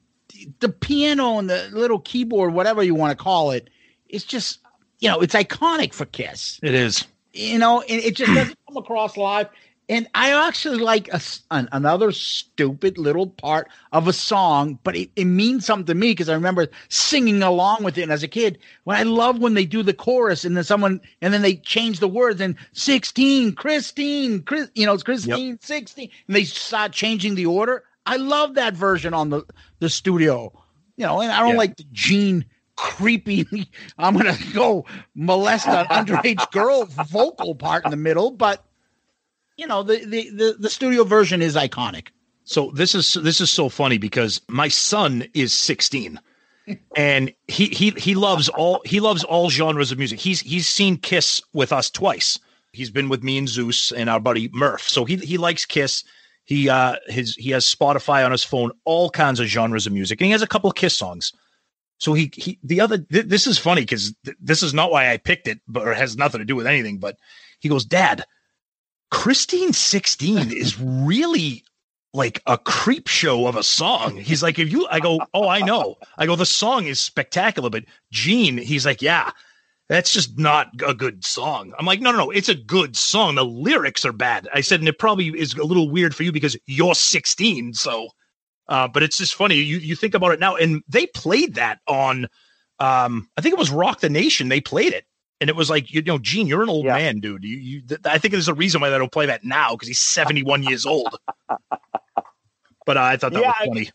the 0.61 0.69
piano 0.69 1.39
and 1.39 1.49
the 1.49 1.71
little 1.73 2.01
keyboard, 2.01 2.53
whatever 2.53 2.83
you 2.83 2.95
want 2.95 3.17
to 3.17 3.25
call 3.25 3.53
it, 3.53 3.71
it's 4.07 4.25
just 4.25 4.59
you 5.03 5.09
know, 5.11 5.21
it's 5.21 5.35
iconic 5.35 5.93
for 5.93 6.07
Kiss 6.07 6.59
it 6.63 6.75
is. 6.75 7.05
you 7.35 7.59
know, 7.59 7.83
and 7.83 8.01
it 8.01 8.17
just 8.17 8.33
doesn't 8.35 8.59
come 8.69 8.79
across 8.79 9.17
live. 9.19 9.49
And 9.89 10.09
I 10.15 10.47
actually 10.49 10.79
like 10.79 11.09
a 11.13 11.21
an, 11.51 11.69
another 11.73 12.13
stupid 12.13 12.97
little 12.99 13.27
part 13.27 13.69
of 13.93 14.09
a 14.09 14.13
song, 14.13 14.79
but 14.85 14.97
it, 14.97 15.11
it 15.17 15.25
means 15.27 15.67
something 15.67 15.87
to 15.87 15.95
me 15.95 16.13
because 16.13 16.29
I 16.29 16.35
remember 16.35 16.69
singing 16.89 17.43
along 17.43 17.83
with 17.83 17.99
it 17.99 18.09
as 18.09 18.23
a 18.23 18.29
kid. 18.29 18.59
When 18.85 18.97
I 18.97 19.03
love 19.03 19.41
when 19.41 19.55
they 19.55 19.67
do 19.67 19.83
the 19.83 19.93
chorus 19.93 20.45
and 20.45 20.57
then 20.57 20.65
someone 20.65 21.01
and 21.21 21.35
then 21.35 21.43
they 21.43 21.57
change 21.57 21.99
the 21.99 22.09
words 22.09 22.41
and 22.41 22.55
sixteen, 22.73 23.53
Christine, 23.55 24.43
Chris, 24.45 24.71
you 24.75 24.87
know, 24.87 24.95
it's 24.95 25.03
Christine, 25.03 25.59
sixteen, 25.61 26.11
and 26.29 26.37
they 26.37 26.45
start 26.45 26.93
changing 26.93 27.35
the 27.35 27.47
order. 27.47 27.83
I 28.07 28.17
love 28.17 28.55
that 28.55 28.75
version 28.75 29.13
on 29.15 29.31
the 29.31 29.43
the 29.81 29.91
studio, 29.91 30.53
you 30.97 31.07
know, 31.07 31.21
and 31.21 31.33
I 31.33 31.41
don't 31.41 31.51
Yeah. 31.51 31.57
like 31.59 31.77
the 31.77 31.85
Gene 31.93 32.45
creepy 32.77 33.47
i'm 33.99 34.17
gonna 34.17 34.37
go 34.55 34.85
molest 35.15 35.67
an 35.69 35.87
underage 35.87 36.51
girl 36.53 36.85
vocal 36.87 37.55
part 37.55 37.85
in 37.85 37.91
the 37.91 37.97
middle 37.97 38.31
but 38.31 38.65
you 39.57 39.67
know 39.67 39.83
the, 39.83 40.05
the 40.05 40.31
the 40.31 40.57
the 40.59 40.71
studio 40.71 41.05
version 41.05 41.43
is 41.43 41.57
iconic. 41.57 42.09
So 42.45 42.71
this 42.75 42.95
is 42.95 43.15
this 43.15 43.41
is 43.41 43.51
so 43.51 43.69
funny 43.69 43.99
because 43.99 44.41
my 44.49 44.69
son 44.69 45.25
is 45.35 45.53
16 45.53 46.19
and 46.97 47.33
he 47.49 47.67
he 47.67 47.91
he 47.91 48.15
loves 48.15 48.49
all 48.49 48.83
he 48.85 49.01
loves 49.01 49.25
all 49.25 49.51
genres 49.51 49.93
of 49.93 49.99
music. 49.99 50.19
He's 50.19 50.41
he's 50.41 50.69
seen 50.69 50.97
Kiss 50.97 51.41
with 51.53 51.73
us 51.73 51.91
twice. 51.91 52.39
He's 52.73 52.91
been 52.91 53.09
with 53.09 53.23
me 53.23 53.39
and 53.39 53.49
Zeus 53.49 53.93
and 53.93 54.09
our 54.09 54.21
buddy 54.21 54.49
Murph. 54.53 54.89
So 54.89 55.05
he 55.05 55.17
he 55.17 55.39
likes 55.39 55.65
Kiss. 55.65 56.05
He 56.45 56.69
uh 56.69 56.97
his 57.07 57.37
he 57.37 57.51
has 57.51 57.65
Spotify 57.65 58.25
on 58.25 58.33
his 58.33 58.43
phone, 58.43 58.73
all 58.85 59.11
kinds 59.11 59.39
of 59.39 59.47
genres 59.47 59.87
of 59.87 59.93
music, 59.93 60.21
and 60.21 60.27
he 60.27 60.33
has 60.33 60.43
a 60.43 60.49
couple 60.49 60.71
of 60.71 60.77
Kiss 60.77 60.95
songs. 60.95 61.33
So 62.03 62.15
he 62.15 62.33
he 62.35 62.59
the 62.65 62.81
other 62.81 62.99
th- 62.99 63.27
this 63.27 63.47
is 63.47 63.59
funny 63.59 63.83
because 63.83 64.13
th- 64.25 64.37
this 64.41 64.65
is 64.65 64.75
not 64.75 64.91
why 64.91 65.13
I 65.13 65.19
picked 65.19 65.47
it, 65.47 65.61
but 65.69 65.87
or 65.87 65.95
has 65.95 66.17
nothing 66.17 66.41
to 66.41 66.45
do 66.45 66.57
with 66.57 66.67
anything. 66.67 66.99
But 66.99 67.17
he 67.61 67.69
goes, 67.69 67.85
Dad, 67.85 68.25
Christine 69.13 69.73
16 69.73 70.51
is 70.51 70.81
really 70.81 71.63
like 72.13 72.43
a 72.49 72.59
creep 72.59 73.07
show 73.07 73.47
of 73.47 73.55
a 73.55 73.63
song. 73.63 74.17
He's 74.17 74.43
like, 74.43 74.59
if 74.59 74.73
you, 74.73 74.89
I 74.91 74.99
go, 74.99 75.21
oh, 75.33 75.49
I 75.49 75.61
know. 75.61 75.97
I 76.19 76.27
go, 76.27 76.35
the 76.35 76.45
song 76.45 76.87
is 76.87 77.01
spectacular, 77.01 77.71
but 77.71 77.85
Gene, 78.11 78.59
he's 78.59 78.85
like, 78.85 79.01
yeah, 79.01 79.31
that's 79.89 80.13
just 80.13 80.37
not 80.41 80.71
a 80.85 80.95
good 80.95 81.25
song. 81.25 81.73
I'm 81.79 81.87
like, 81.87 82.01
no, 82.01 82.11
no, 82.11 82.19
no, 82.19 82.31
it's 82.33 82.49
a 82.49 82.57
good 82.57 82.97
song. 82.97 83.37
The 83.37 83.45
lyrics 83.45 84.05
are 84.05 84.13
bad. 84.13 84.49
I 84.53 84.61
said, 84.61 84.81
and 84.81 84.89
it 84.89 84.99
probably 84.99 85.29
is 85.29 85.55
a 85.55 85.63
little 85.63 85.89
weird 85.89 86.17
for 86.17 86.25
you 86.25 86.33
because 86.33 86.57
you're 86.67 86.97
16. 86.97 87.75
So, 87.75 88.09
uh, 88.69 88.89
but 88.89 89.03
it's 89.03 89.19
just 89.19 89.35
funny. 89.35 89.57
You 89.57 89.79
you 89.79 89.97
think 89.97 90.15
about 90.15 90.33
it 90.33 90.41
now, 90.41 90.57
and 90.57 90.83
they 90.89 91.07
played 91.07 91.55
that 91.55 91.81
on, 91.87 92.27
um, 92.79 93.29
I 93.37 93.41
think 93.41 93.53
it 93.53 93.59
was 93.59 93.71
Rock 93.71 94.01
the 94.01 94.09
Nation. 94.11 94.49
They 94.49 94.61
played 94.61 94.93
it. 94.93 95.05
And 95.41 95.51
it 95.51 95.57
was 95.57 95.69
like, 95.69 95.93
you 95.93 96.01
know, 96.03 96.19
Gene, 96.19 96.47
you're 96.47 96.63
an 96.63 96.69
old 96.69 96.85
Yeah. 96.85 96.95
man, 96.95 97.19
dude. 97.19 97.43
You, 97.43 97.57
you, 97.57 97.81
th- 97.81 98.01
I 98.05 98.17
think 98.19 98.31
there's 98.31 98.47
a 98.47 98.55
reason 98.55 98.81
why 98.81 98.91
they 98.91 98.99
don't 98.99 99.11
play 99.11 99.27
that 99.27 99.43
now 99.43 99.73
because 99.73 99.89
he's 99.89 99.99
71 99.99 100.63
years 100.63 100.87
old. 100.87 101.19
But 102.87 102.97
uh, 102.97 103.03
I 103.03 103.17
thought 103.17 103.33
that 103.33 103.41
Yeah, 103.41 103.49
was 103.49 103.57
I- 103.61 103.67
funny. 103.67 103.91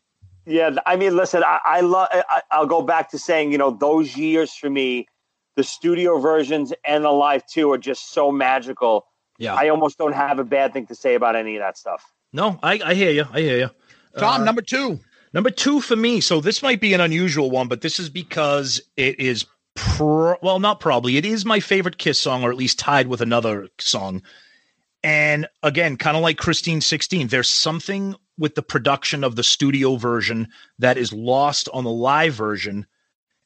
Yeah, 0.45 0.71
I 0.85 0.95
mean, 0.95 1.15
listen, 1.17 1.43
I, 1.45 1.59
I 1.65 1.81
love. 1.81 2.07
I'll 2.51 2.65
go 2.67 2.81
back 2.81 3.09
to 3.11 3.19
saying, 3.19 3.51
you 3.51 3.57
know, 3.57 3.69
those 3.69 4.15
years 4.15 4.53
for 4.53 4.69
me, 4.69 5.05
the 5.57 5.63
studio 5.63 6.19
versions 6.19 6.71
and 6.85 7.03
the 7.03 7.09
live 7.11 7.45
too 7.47 7.69
are 7.73 7.77
just 7.77 8.13
so 8.13 8.31
magical. 8.31 9.05
Yeah. 9.39 9.55
I 9.55 9.67
almost 9.67 9.97
don't 9.97 10.13
have 10.13 10.39
a 10.39 10.45
bad 10.45 10.71
thing 10.71 10.85
to 10.87 10.95
say 10.95 11.15
about 11.15 11.35
any 11.35 11.57
of 11.57 11.61
that 11.61 11.77
stuff. 11.77 12.13
No, 12.31 12.57
I, 12.63 12.79
I 12.83 12.93
hear 12.93 13.11
you. 13.11 13.25
I 13.31 13.41
hear 13.41 13.57
you. 13.57 13.69
Tom, 14.17 14.41
Uh, 14.41 14.45
number 14.45 14.61
two. 14.61 14.99
Number 15.33 15.49
two 15.49 15.81
for 15.81 15.95
me. 15.95 16.21
So 16.21 16.41
this 16.41 16.63
might 16.63 16.79
be 16.81 16.93
an 16.93 17.01
unusual 17.01 17.51
one, 17.51 17.67
but 17.67 17.81
this 17.81 17.99
is 17.99 18.09
because 18.09 18.81
it 18.95 19.19
is 19.19 19.45
pro- 19.75 20.37
well, 20.41 20.59
not 20.59 20.79
probably. 20.79 21.17
It 21.17 21.25
is 21.25 21.45
my 21.45 21.59
favorite 21.59 21.97
Kiss 21.97 22.17
song, 22.17 22.43
or 22.43 22.49
at 22.49 22.57
least 22.57 22.79
tied 22.79 23.07
with 23.07 23.21
another 23.21 23.67
song. 23.79 24.21
And 25.03 25.47
again, 25.63 25.97
kind 25.97 26.17
of 26.17 26.23
like 26.23 26.37
Christine 26.37 26.81
16, 26.81 27.27
there's 27.27 27.49
something 27.49 28.15
with 28.37 28.55
the 28.55 28.63
production 28.63 29.23
of 29.23 29.35
the 29.35 29.43
studio 29.43 29.95
version 29.95 30.47
that 30.79 30.97
is 30.97 31.13
lost 31.13 31.69
on 31.73 31.83
the 31.83 31.91
live 31.91 32.33
version, 32.33 32.85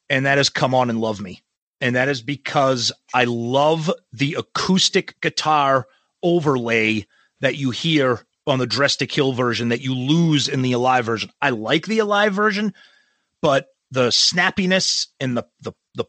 and 0.08 0.26
that 0.26 0.38
is 0.38 0.48
Come 0.48 0.74
On 0.74 0.88
and 0.90 1.00
Love 1.00 1.20
Me. 1.20 1.42
And 1.80 1.96
that 1.96 2.08
is 2.08 2.22
because 2.22 2.92
I 3.12 3.24
love 3.24 3.90
the 4.12 4.34
acoustic 4.34 5.20
guitar 5.20 5.88
overlay 6.22 7.06
that 7.40 7.56
you 7.56 7.70
hear 7.70 8.24
on 8.46 8.58
the 8.58 8.66
Dressed 8.66 9.00
to 9.00 9.06
Kill 9.06 9.32
version 9.32 9.68
that 9.68 9.80
you 9.80 9.94
lose 9.94 10.48
in 10.48 10.62
the 10.62 10.72
Alive 10.72 11.04
version. 11.04 11.30
I 11.40 11.50
like 11.50 11.86
the 11.86 12.00
Alive 12.00 12.32
version, 12.32 12.74
but 13.40 13.68
the 13.90 14.08
snappiness 14.08 15.08
and 15.20 15.36
the 15.36 15.44
the 15.60 15.72
the 15.94 16.04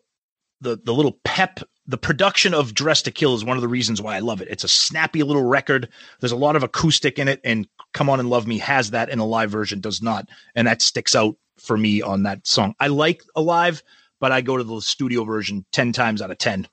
the, 0.62 0.80
the 0.84 0.94
little 0.94 1.20
pep, 1.26 1.60
the 1.86 1.98
production 1.98 2.54
of 2.54 2.74
Dressed 2.74 3.06
to 3.06 3.12
Kill 3.12 3.36
is 3.36 3.44
one 3.44 3.58
of 3.58 3.62
the 3.62 3.68
reasons 3.68 4.02
why 4.02 4.16
I 4.16 4.20
love 4.20 4.42
it. 4.42 4.48
It's 4.50 4.64
a 4.64 4.70
snappy 4.70 5.22
little 5.24 5.44
record. 5.44 5.90
There's 6.20 6.32
a 6.32 6.38
lot 6.38 6.56
of 6.56 6.64
acoustic 6.64 7.20
in 7.20 7.28
it, 7.28 7.42
and 7.44 7.68
Come 7.94 8.10
On 8.10 8.20
and 8.20 8.30
Love 8.30 8.48
Me 8.48 8.58
has 8.60 8.92
that, 8.92 9.10
and 9.10 9.20
a 9.20 9.26
live 9.26 9.52
version 9.52 9.82
does 9.82 10.02
not, 10.02 10.30
and 10.56 10.68
that 10.68 10.82
sticks 10.82 11.16
out 11.16 11.36
for 11.58 11.78
me 11.78 12.02
on 12.02 12.24
that 12.24 12.48
song. 12.48 12.74
I 12.80 12.88
like 12.88 13.22
Alive, 13.36 13.84
but 14.20 14.32
I 14.32 14.42
go 14.42 14.58
to 14.58 14.64
the 14.64 14.80
studio 14.80 15.24
version 15.26 15.66
ten 15.72 15.92
times 15.92 16.22
out 16.22 16.32
of 16.32 16.38
ten. 16.38 16.68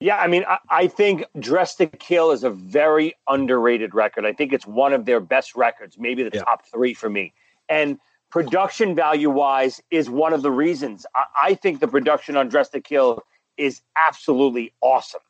Yeah, 0.00 0.18
I 0.18 0.26
mean, 0.26 0.44
I, 0.46 0.58
I 0.68 0.86
think 0.88 1.24
Dressed 1.38 1.78
to 1.78 1.86
Kill 1.86 2.30
is 2.30 2.44
a 2.44 2.50
very 2.50 3.14
underrated 3.28 3.94
record. 3.94 4.26
I 4.26 4.32
think 4.32 4.52
it's 4.52 4.66
one 4.66 4.92
of 4.92 5.06
their 5.06 5.20
best 5.20 5.56
records, 5.56 5.98
maybe 5.98 6.22
the 6.22 6.30
Yeah. 6.34 6.42
top 6.42 6.66
three 6.66 6.92
for 6.92 7.08
me. 7.08 7.32
And 7.68 7.98
production 8.30 8.94
value 8.94 9.30
wise 9.30 9.80
is 9.90 10.10
one 10.10 10.32
of 10.34 10.42
the 10.42 10.50
reasons. 10.50 11.06
I, 11.14 11.24
I 11.50 11.54
think 11.54 11.80
the 11.80 11.88
production 11.88 12.36
on 12.36 12.48
Dressed 12.48 12.72
to 12.72 12.80
Kill 12.80 13.22
is 13.56 13.80
absolutely 13.96 14.72
awesome. 14.82 15.22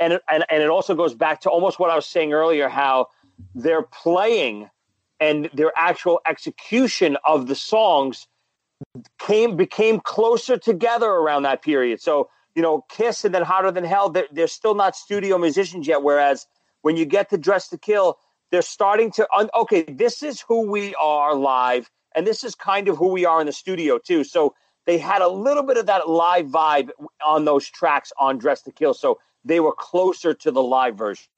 And 0.00 0.18
and, 0.28 0.44
and 0.50 0.62
it 0.62 0.70
also 0.70 0.94
goes 0.94 1.14
back 1.14 1.42
to 1.42 1.50
almost 1.50 1.78
what 1.78 1.90
I 1.90 1.94
was 1.96 2.06
saying 2.06 2.32
earlier 2.32 2.68
how 2.68 3.08
they're 3.54 3.82
playing 3.82 4.70
and 5.20 5.50
their 5.52 5.72
actual 5.76 6.20
execution 6.26 7.16
of 7.24 7.46
the 7.46 7.54
songs 7.54 8.26
came 9.18 9.56
became 9.56 10.00
closer 10.00 10.56
together 10.56 11.06
around 11.10 11.42
that 11.44 11.62
period. 11.62 12.00
So, 12.00 12.28
you 12.54 12.62
know, 12.62 12.84
Kiss 12.88 13.24
and 13.24 13.34
then 13.34 13.42
Hotter 13.42 13.70
Than 13.70 13.84
Hell, 13.84 14.10
they're, 14.10 14.28
they're 14.32 14.46
still 14.46 14.74
not 14.74 14.96
studio 14.96 15.38
musicians 15.38 15.86
yet. 15.86 16.02
Whereas 16.02 16.46
when 16.82 16.96
you 16.96 17.04
get 17.04 17.30
to 17.30 17.38
Dressed 17.38 17.70
to 17.70 17.78
Kill, 17.78 18.18
they're 18.50 18.62
starting 18.62 19.10
to, 19.12 19.26
un- 19.36 19.50
okay, 19.54 19.82
this 19.82 20.22
is 20.22 20.40
who 20.40 20.70
we 20.70 20.94
are 20.94 21.34
live, 21.34 21.90
and 22.14 22.26
this 22.26 22.44
is 22.44 22.54
kind 22.54 22.88
of 22.88 22.96
who 22.96 23.08
we 23.08 23.24
are 23.24 23.40
in 23.40 23.46
the 23.46 23.52
studio 23.52 23.98
too. 23.98 24.22
So 24.22 24.54
they 24.86 24.98
had 24.98 25.22
a 25.22 25.28
little 25.28 25.62
bit 25.62 25.76
of 25.76 25.86
that 25.86 26.08
live 26.08 26.46
vibe 26.46 26.90
on 27.26 27.44
those 27.44 27.68
tracks 27.68 28.12
on 28.18 28.38
Dressed 28.38 28.66
to 28.66 28.72
Kill. 28.72 28.94
So 28.94 29.18
they 29.44 29.60
were 29.60 29.74
closer 29.76 30.34
to 30.34 30.50
the 30.50 30.62
live 30.62 30.96
versions. 30.96 31.28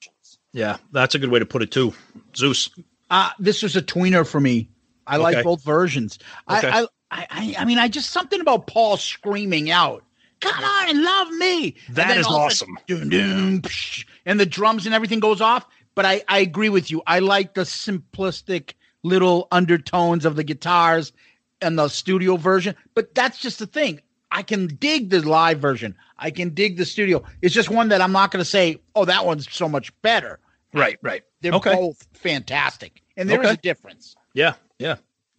Yeah, 0.53 0.77
that's 0.93 1.15
a 1.15 1.19
good 1.19 1.31
way 1.31 1.39
to 1.39 1.47
put 1.47 1.63
it 1.63 1.71
too. 1.71 1.95
Zeus. 2.35 2.71
Uh, 3.11 3.31
this 3.39 3.63
was 3.63 3.77
a 3.77 3.83
tweener 3.83 4.27
for 4.27 4.41
me. 4.41 4.69
I 5.07 5.19
like 5.19 5.45
both 5.45 5.63
versions. 5.63 6.19
Okay. 6.51 6.69
I, 6.69 6.83
I, 6.83 6.87
I, 7.11 7.27
I, 7.31 7.55
I 7.61 7.65
mean, 7.65 7.79
I 7.79 7.89
just 7.89 8.11
something 8.11 8.41
about 8.41 8.67
Paul 8.67 8.97
screaming 8.97 9.71
out, 9.71 10.03
"Come 10.41 10.63
on 10.65 10.89
and 10.91 11.03
love 11.03 11.31
me!" 11.33 11.77
That 11.91 12.17
is 12.17 12.27
all 12.27 12.47
of 12.47 12.53
a 12.53 12.55
sudden, 12.55 12.75
awesome. 12.77 13.09
Dun, 13.09 13.09
dun, 13.11 13.63
psh, 13.63 14.05
and 14.25 14.39
the 14.41 14.47
drums 14.47 14.87
and 14.87 14.95
everything 14.95 15.21
goes 15.21 15.41
off. 15.41 15.67
But 15.95 16.05
I, 16.05 16.23
I 16.29 16.41
agree 16.41 16.69
with 16.69 16.91
you. 16.91 17.03
I 17.07 17.21
like 17.21 17.55
the 17.55 17.63
simplistic 17.63 18.73
little 19.03 19.49
undertones 19.51 20.25
of 20.27 20.37
the 20.37 20.45
guitars 20.45 21.13
and 21.63 21.79
the 21.79 21.89
studio 21.89 22.37
version. 22.37 22.75
But 22.95 23.15
that's 23.15 23.39
just 23.39 23.59
the 23.59 23.67
thing. 23.67 24.01
I 24.31 24.43
can 24.43 24.67
dig 24.67 25.09
the 25.11 25.21
live 25.27 25.59
version. 25.61 25.95
I 26.19 26.31
can 26.31 26.51
dig 26.51 26.77
the 26.77 26.85
studio. 26.85 27.23
It's 27.41 27.55
just 27.55 27.71
one 27.71 27.89
that 27.89 28.01
I'm 28.03 28.13
not 28.13 28.31
going 28.31 28.43
to 28.45 28.49
say, 28.51 28.79
"Oh, 28.95 29.05
that 29.07 29.25
one's 29.25 29.51
so 29.51 29.69
much 29.69 29.91
better." 30.03 30.39
Right, 30.75 30.99
right. 31.01 31.23
They're 31.41 31.53
Okay. 31.55 31.75
both 31.75 32.07
fantastic, 32.13 33.03
and 33.17 33.31
there 33.31 33.41
is 33.41 33.47
Okay. 33.47 33.55
a 33.55 33.57
difference. 33.57 34.17
Yeah, 34.35 34.55
yeah. 34.79 34.97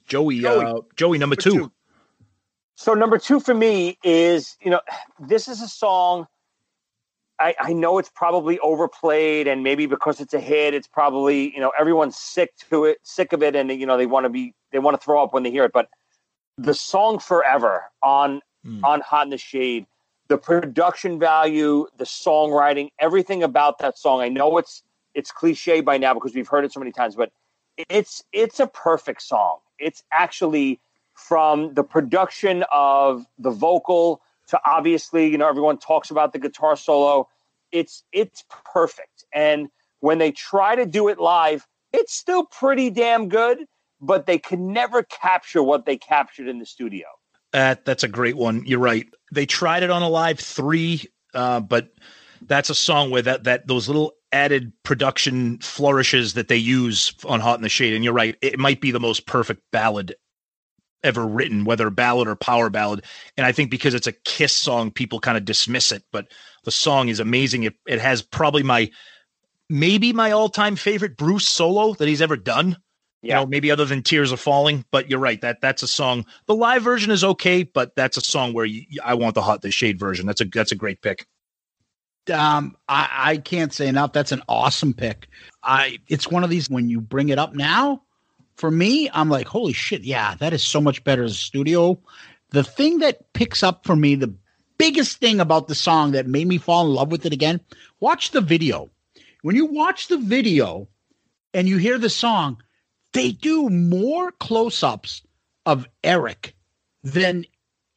Joey, 0.07 0.39
Joey. 0.39 0.65
uh 0.65 0.81
Joey 0.95 1.17
number 1.19 1.35
two. 1.35 1.51
two. 1.51 1.71
So 2.77 2.93
number 2.93 3.17
two 3.17 3.39
for 3.39 3.55
me 3.55 3.97
is, 4.03 4.55
you 4.61 4.69
know, 4.69 4.81
this 5.19 5.47
is 5.47 5.61
a 5.61 5.67
song. 5.67 6.27
I, 7.39 7.55
I 7.59 7.73
know 7.73 7.97
it's 7.97 8.09
probably 8.09 8.59
overplayed, 8.59 9.47
and 9.47 9.63
maybe 9.63 9.87
because 9.87 10.19
it's 10.19 10.33
a 10.33 10.39
hit, 10.39 10.73
it's 10.73 10.87
probably 10.87 11.53
you 11.53 11.59
know 11.59 11.71
everyone's 11.77 12.17
sick 12.17 12.51
to 12.69 12.85
it, 12.85 12.99
sick 13.03 13.33
of 13.33 13.43
it, 13.43 13.55
and 13.55 13.69
you 13.71 13.85
know 13.85 13.97
they 13.97 14.05
want 14.05 14.25
to 14.25 14.29
be 14.29 14.53
they 14.71 14.79
want 14.79 14.99
to 14.99 15.03
throw 15.03 15.23
up 15.23 15.33
when 15.33 15.43
they 15.43 15.51
hear 15.51 15.65
it. 15.65 15.71
But 15.73 15.89
the 16.57 16.73
song 16.73 17.19
"Forever" 17.19 17.83
on 18.01 18.41
Mm. 18.65 18.83
on 18.83 19.01
Hot 19.01 19.25
in 19.25 19.29
the 19.29 19.37
Shade, 19.37 19.85
the 20.27 20.37
production 20.37 21.19
value, 21.19 21.87
the 21.97 22.03
songwriting, 22.03 22.89
everything 22.99 23.43
about 23.43 23.79
that 23.79 23.97
song. 23.97 24.21
I 24.21 24.29
know 24.29 24.57
it's 24.57 24.83
it's 25.13 25.31
cliche 25.31 25.81
by 25.81 25.97
now 25.97 26.13
because 26.13 26.35
we've 26.35 26.47
heard 26.47 26.65
it 26.65 26.73
so 26.73 26.79
many 26.79 26.91
times, 26.91 27.15
but 27.15 27.31
it's 27.89 28.23
it's 28.33 28.59
a 28.59 28.67
perfect 28.67 29.21
song. 29.21 29.59
It's 29.79 30.03
actually 30.11 30.79
from 31.17 31.73
the 31.73 31.83
production 31.83 32.63
of 32.71 33.25
the 33.39 33.49
vocal 33.49 34.21
to 34.47 34.59
obviously, 34.65 35.27
you 35.27 35.37
know, 35.37 35.47
everyone 35.47 35.77
talks 35.77 36.09
about 36.09 36.31
the 36.31 36.39
guitar 36.39 36.77
solo. 36.77 37.27
It's 37.71 38.03
it's 38.13 38.45
perfect. 38.73 39.25
And 39.33 39.67
when 39.99 40.19
they 40.19 40.31
try 40.31 40.75
to 40.75 40.85
do 40.85 41.07
it 41.09 41.19
live, 41.19 41.67
it's 41.91 42.13
still 42.13 42.45
pretty 42.45 42.89
damn 42.89 43.27
good, 43.29 43.65
but 43.99 44.25
they 44.25 44.37
can 44.37 44.71
never 44.71 45.03
capture 45.03 45.63
what 45.63 45.85
they 45.85 45.97
captured 45.97 46.47
in 46.47 46.59
the 46.59 46.65
studio. 46.65 47.07
That 47.51 47.83
that's 47.83 48.03
a 48.03 48.07
great 48.07 48.37
one. 48.37 48.63
You're 48.65 48.79
right. 48.79 49.07
They 49.33 49.45
tried 49.45 49.83
it 49.83 49.89
on 49.89 50.03
Alive 50.03 50.39
Three, 50.39 51.03
uh, 51.33 51.59
but 51.59 51.89
that's 52.43 52.69
a 52.69 52.75
song 52.75 53.09
where 53.09 53.23
that 53.23 53.43
that 53.45 53.67
those 53.67 53.87
little 53.87 54.13
added 54.31 54.71
production 54.83 55.57
flourishes 55.59 56.35
that 56.35 56.47
they 56.47 56.57
use 56.57 57.13
on 57.25 57.39
Hot 57.39 57.57
in 57.57 57.63
the 57.63 57.69
Shade. 57.69 57.93
And 57.93 58.03
you're 58.03 58.13
right, 58.13 58.35
it 58.41 58.59
might 58.59 58.81
be 58.81 58.91
the 58.91 58.99
most 58.99 59.25
perfect 59.25 59.61
ballad 59.71 60.13
ever 61.03 61.25
written, 61.25 61.65
whether 61.65 61.89
ballad 61.89 62.27
or 62.27 62.35
power 62.35 62.69
ballad. 62.69 63.05
And 63.37 63.45
I 63.45 63.51
think 63.51 63.71
because 63.71 63.93
it's 63.93 64.07
a 64.07 64.11
Kiss 64.11 64.53
song, 64.53 64.91
people 64.91 65.19
kind 65.19 65.37
of 65.37 65.45
dismiss 65.45 65.91
it, 65.91 66.03
but 66.11 66.27
the 66.63 66.71
song 66.71 67.09
is 67.09 67.19
amazing. 67.19 67.63
It 67.63 67.75
it 67.87 67.99
has 67.99 68.21
probably 68.21 68.63
my 68.63 68.89
maybe 69.69 70.13
my 70.13 70.31
all 70.31 70.49
time 70.49 70.75
favorite 70.75 71.17
Bruce 71.17 71.47
solo 71.47 71.93
that 71.95 72.07
he's 72.07 72.21
ever 72.21 72.35
done. 72.37 72.77
You 73.21 73.29
Yeah. 73.29 73.35
know, 73.37 73.45
maybe 73.47 73.71
other 73.71 73.85
than 73.85 74.03
Tears 74.03 74.31
Are 74.31 74.37
Falling, 74.37 74.85
but 74.91 75.09
you're 75.09 75.19
right. 75.19 75.41
That 75.41 75.59
that's 75.61 75.83
a 75.83 75.87
song. 75.87 76.25
The 76.45 76.55
live 76.55 76.83
version 76.83 77.11
is 77.11 77.23
okay, 77.23 77.63
but 77.63 77.95
that's 77.95 78.17
a 78.17 78.21
song 78.21 78.53
where 78.53 78.65
you, 78.65 78.85
I 79.03 79.15
want 79.15 79.35
the 79.35 79.41
Hot 79.41 79.61
the 79.61 79.71
Shade 79.71 79.99
version. 79.99 80.25
That's 80.25 80.41
a 80.41 80.45
that's 80.45 80.71
a 80.71 80.75
great 80.75 81.01
pick. 81.01 81.25
Um, 82.33 82.75
I, 82.89 83.09
I 83.17 83.37
can't 83.37 83.73
say 83.73 83.87
enough. 83.87 84.11
That's 84.13 84.31
an 84.33 84.43
awesome 84.49 84.93
pick. 84.93 85.29
I 85.63 85.99
it's 86.07 86.29
one 86.29 86.43
of 86.43 86.49
these 86.49 86.69
when 86.69 86.89
you 86.89 86.99
bring 87.01 87.29
it 87.29 87.39
up 87.39 87.55
now, 87.55 88.03
for 88.57 88.71
me, 88.71 89.09
I'm 89.13 89.29
like, 89.29 89.47
holy 89.47 89.73
shit, 89.73 90.01
yeah, 90.01 90.35
that 90.35 90.51
is 90.51 90.63
so 90.63 90.81
much 90.81 91.03
better 91.03 91.23
as 91.23 91.31
a 91.31 91.35
studio. 91.35 91.99
The 92.49 92.63
thing 92.63 92.99
that 92.99 93.31
picks 93.33 93.63
up 93.63 93.85
for 93.85 93.95
me, 93.95 94.15
the 94.15 94.33
biggest 94.77 95.19
thing 95.19 95.39
about 95.39 95.67
the 95.67 95.75
song 95.75 96.11
that 96.11 96.27
made 96.27 96.47
me 96.47 96.57
fall 96.57 96.85
in 96.85 96.93
love 96.93 97.11
with 97.11 97.25
it 97.25 97.33
again, 97.33 97.61
watch 97.99 98.31
the 98.31 98.41
video. 98.41 98.89
When 99.43 99.55
you 99.55 99.65
watch 99.65 100.07
the 100.07 100.17
video 100.17 100.87
and 101.53 101.69
you 101.69 101.77
hear 101.77 101.97
the 101.97 102.09
song, 102.09 102.61
they 103.13 103.31
do 103.31 103.69
more 103.69 104.31
close-ups 104.31 105.21
of 105.65 105.87
Eric 106.03 106.55
than 107.03 107.45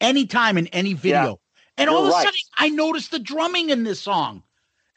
any 0.01 0.27
time 0.27 0.59
in 0.59 0.67
any 0.69 0.93
video. 0.93 1.31
Yeah. 1.31 1.35
And 1.79 1.91
all 1.91 2.05
of 2.05 2.09
a 2.09 2.13
sudden, 2.13 2.41
I 2.59 2.69
noticed 2.69 3.11
the 3.11 3.19
drumming 3.19 3.71
in 3.71 3.85
this 3.85 4.01
song. 4.01 4.43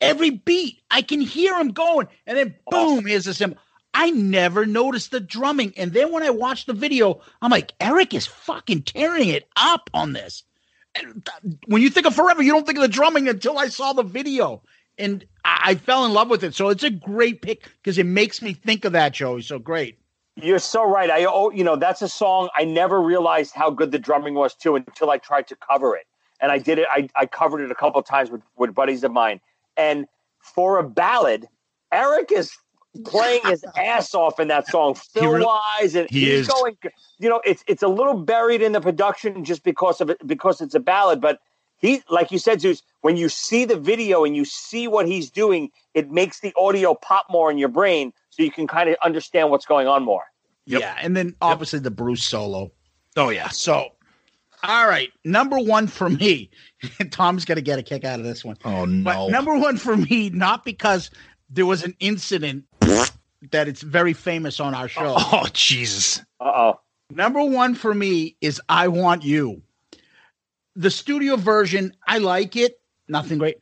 Every 0.01 0.31
beat, 0.31 0.81
I 0.91 1.01
can 1.01 1.21
hear 1.21 1.57
him 1.57 1.69
going, 1.69 2.09
and 2.27 2.37
then 2.37 2.55
boom, 2.69 3.05
here's 3.05 3.23
the 3.23 3.33
cymbal. 3.33 3.57
I 3.93 4.09
never 4.11 4.65
noticed 4.65 5.11
the 5.11 5.19
drumming. 5.19 5.73
And 5.77 5.93
then 5.93 6.11
when 6.11 6.23
I 6.23 6.31
watched 6.31 6.67
the 6.67 6.73
video, 6.73 7.21
I'm 7.41 7.51
like, 7.51 7.73
Eric 7.79 8.13
is 8.13 8.25
fucking 8.25 8.83
tearing 8.83 9.29
it 9.29 9.47
up 9.55 9.89
on 9.93 10.13
this. 10.13 10.43
And 10.95 11.25
th- 11.25 11.57
when 11.67 11.81
you 11.81 11.89
think 11.89 12.07
of 12.07 12.15
Forever, 12.15 12.41
you 12.41 12.51
don't 12.51 12.65
think 12.65 12.77
of 12.77 12.81
the 12.81 12.87
drumming 12.87 13.27
until 13.27 13.57
I 13.57 13.67
saw 13.67 13.93
the 13.93 14.03
video. 14.03 14.63
And 14.97 15.25
I, 15.43 15.75
fell 15.75 16.05
in 16.05 16.13
love 16.13 16.29
with 16.29 16.43
it. 16.43 16.53
So 16.53 16.69
it's 16.69 16.83
a 16.83 16.89
great 16.91 17.41
pick 17.41 17.67
because 17.81 17.97
it 17.97 18.05
makes 18.05 18.41
me 18.43 18.53
think 18.53 18.85
of 18.85 18.91
that, 18.93 19.13
Joey. 19.13 19.41
So 19.41 19.57
great. 19.57 19.97
You're 20.35 20.59
so 20.59 20.83
right. 20.87 21.09
I 21.09 21.25
oh, 21.25 21.49
you 21.51 21.63
know, 21.63 21.75
that's 21.75 22.01
a 22.01 22.07
song 22.07 22.49
I 22.55 22.63
never 22.63 23.01
realized 23.01 23.53
how 23.55 23.71
good 23.71 23.91
the 23.91 23.99
drumming 23.99 24.35
was 24.35 24.55
too 24.55 24.75
until 24.75 25.09
I 25.09 25.17
tried 25.17 25.47
to 25.47 25.55
cover 25.55 25.95
it. 25.95 26.05
And 26.39 26.51
I 26.51 26.59
did 26.59 26.77
it. 26.77 26.87
I, 26.91 27.09
I 27.15 27.25
covered 27.25 27.61
it 27.61 27.71
a 27.71 27.75
couple 27.75 28.01
times 28.03 28.29
with, 28.29 28.41
with 28.55 28.75
buddies 28.75 29.03
of 29.03 29.11
mine. 29.11 29.41
And 29.77 30.05
for 30.39 30.77
a 30.77 30.87
ballad, 30.87 31.47
Eric 31.91 32.31
is 32.31 32.51
playing 33.05 33.41
his 33.45 33.63
ass 33.77 34.13
off 34.13 34.39
in 34.39 34.47
that 34.49 34.67
song, 34.67 34.95
fill 34.95 35.31
re- 35.31 35.45
wise, 35.45 35.95
and 35.95 36.09
he 36.09 36.21
he's 36.21 36.41
is. 36.41 36.47
going. 36.47 36.77
You 37.19 37.29
know, 37.29 37.41
it's 37.45 37.63
it's 37.67 37.83
a 37.83 37.87
little 37.87 38.15
buried 38.15 38.61
in 38.61 38.71
the 38.71 38.81
production 38.81 39.43
just 39.43 39.63
because 39.63 40.01
of 40.01 40.09
it, 40.09 40.25
because 40.25 40.61
it's 40.61 40.75
a 40.75 40.79
ballad. 40.79 41.21
But 41.21 41.39
he, 41.77 42.01
like 42.09 42.31
you 42.31 42.39
said, 42.39 42.61
Zeus, 42.61 42.81
when 43.01 43.17
you 43.17 43.29
see 43.29 43.65
the 43.65 43.75
video 43.77 44.23
and 44.23 44.35
you 44.35 44.45
see 44.45 44.87
what 44.87 45.07
he's 45.07 45.29
doing, 45.29 45.69
it 45.93 46.11
makes 46.11 46.39
the 46.39 46.53
audio 46.57 46.93
pop 46.93 47.25
more 47.29 47.51
in 47.51 47.57
your 47.57 47.69
brain, 47.69 48.13
so 48.29 48.43
you 48.43 48.51
can 48.51 48.67
kind 48.67 48.89
of 48.89 48.95
understand 49.03 49.49
what's 49.49 49.65
going 49.65 49.87
on 49.87 50.03
more. 50.03 50.23
Yep. 50.65 50.81
Yeah. 50.81 50.95
And 51.01 51.15
then 51.15 51.35
obviously 51.41 51.79
the 51.79 51.91
Bruce 51.91 52.23
solo. 52.23 52.71
Oh 53.15 53.29
yeah. 53.29 53.49
So, 53.49 53.89
all 54.63 54.87
right. 54.87 55.11
Number 55.25 55.59
one 55.59 55.87
for 55.87 56.09
me. 56.09 56.49
Tom's 57.11 57.45
going 57.45 57.57
to 57.57 57.61
get 57.61 57.79
a 57.79 57.83
kick 57.83 58.05
out 58.05 58.19
of 58.19 58.25
this 58.25 58.45
one. 58.45 58.57
Oh 58.63 58.85
no. 58.85 59.03
But 59.03 59.13
no. 59.15 59.27
number 59.27 59.57
one 59.57 59.77
for 59.77 59.97
me, 59.97 60.29
not 60.29 60.63
because 60.63 61.11
there 61.49 61.65
was 61.65 61.83
an 61.83 61.95
incident 61.99 62.63
that 63.51 63.67
it's 63.67 63.81
very 63.81 64.13
famous 64.13 64.59
on 64.59 64.73
our 64.73 64.87
show. 64.87 65.15
Oh 65.17 65.47
Jesus. 65.53 66.19
Uh 66.39 66.51
oh. 66.55 66.79
Number 67.09 67.43
one 67.43 67.75
for 67.75 67.93
me 67.93 68.35
is 68.41 68.61
I 68.69 68.87
Want 68.87 69.23
You. 69.23 69.61
The 70.75 70.89
studio 70.89 71.35
version, 71.35 71.93
I 72.07 72.17
like 72.17 72.55
it. 72.55 72.79
Nothing 73.07 73.37
great. 73.37 73.57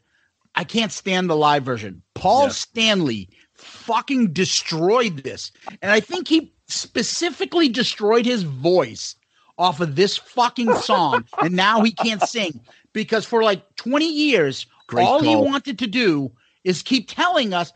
I 0.55 0.63
can't 0.63 0.91
stand 0.91 1.29
the 1.29 1.35
live 1.35 1.63
version. 1.63 2.01
Paul 2.15 2.43
Yeah. 2.43 2.49
Stanley 2.49 3.29
fucking 3.55 4.33
destroyed 4.33 5.17
this. 5.23 5.51
And 5.81 5.91
I 5.91 5.99
think 5.99 6.27
he 6.27 6.53
specifically 6.67 7.69
destroyed 7.69 8.25
his 8.25 8.43
voice 8.43 9.15
off 9.57 9.81
of 9.81 9.95
this 9.95 10.17
fucking 10.17 10.73
song. 10.75 11.25
and 11.41 11.53
now 11.55 11.81
he 11.81 11.91
can't 11.91 12.21
sing 12.21 12.59
because 12.93 13.25
for 13.25 13.43
like 13.43 13.75
20 13.75 14.05
years, 14.05 14.65
Great 14.87 15.03
all 15.05 15.21
he 15.21 15.35
wanted 15.35 15.79
to 15.79 15.87
do 15.87 16.31
is 16.63 16.81
keep 16.81 17.09
telling 17.09 17.53
us, 17.53 17.73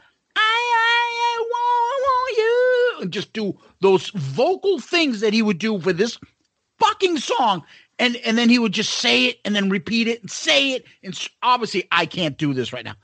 and 2.99 3.11
just 3.11 3.33
do 3.33 3.57
those 3.81 4.09
vocal 4.09 4.79
things 4.79 5.21
that 5.21 5.33
he 5.33 5.41
would 5.41 5.57
do 5.57 5.79
for 5.79 5.93
this 5.93 6.17
fucking 6.79 7.17
song. 7.17 7.63
And, 7.97 8.17
and 8.17 8.37
then 8.37 8.49
he 8.49 8.59
would 8.59 8.73
just 8.73 8.95
say 8.95 9.25
it 9.25 9.39
and 9.45 9.55
then 9.55 9.69
repeat 9.69 10.07
it 10.07 10.21
and 10.21 10.29
say 10.29 10.73
it. 10.73 10.85
And 11.03 11.17
obviously, 11.41 11.87
I 11.91 12.05
can't 12.05 12.37
do 12.37 12.53
this 12.53 12.73
right 12.73 12.83
now, 12.83 12.95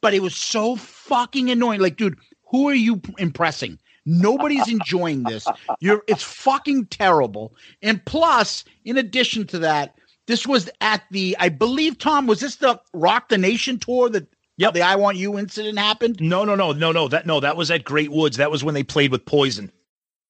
but 0.00 0.14
it 0.14 0.22
was 0.22 0.34
so 0.34 0.76
fucking 0.76 1.50
annoying. 1.50 1.80
Like, 1.80 1.96
dude, 1.96 2.18
who 2.48 2.68
are 2.68 2.74
you 2.74 3.00
impressing? 3.18 3.78
Nobody's 4.06 4.68
enjoying 4.72 5.22
this. 5.22 5.46
You're 5.78 6.02
it's 6.08 6.22
fucking 6.22 6.86
terrible. 6.86 7.54
And 7.80 8.04
plus, 8.04 8.64
in 8.84 8.98
addition 8.98 9.46
to 9.48 9.58
that, 9.60 9.94
this 10.26 10.46
was 10.46 10.68
at 10.80 11.02
the 11.10 11.36
I 11.38 11.48
believe 11.48 11.98
Tom 11.98 12.26
was 12.26 12.40
this 12.40 12.56
the 12.56 12.80
Rock 12.92 13.28
the 13.28 13.38
Nation 13.38 13.78
tour 13.78 14.08
that 14.10 14.26
Yep. 14.60 14.74
the 14.74 14.82
I 14.82 14.96
Want 14.96 15.16
You 15.16 15.38
incident 15.38 15.78
happened? 15.78 16.20
No, 16.20 16.44
no, 16.44 16.54
no, 16.54 16.72
no, 16.72 16.92
no. 16.92 17.08
That 17.08 17.26
no, 17.26 17.40
that 17.40 17.56
was 17.56 17.70
at 17.70 17.82
Great 17.84 18.10
Woods. 18.10 18.36
That 18.36 18.50
was 18.50 18.62
when 18.62 18.74
they 18.74 18.82
played 18.82 19.10
with 19.10 19.24
Poison. 19.24 19.72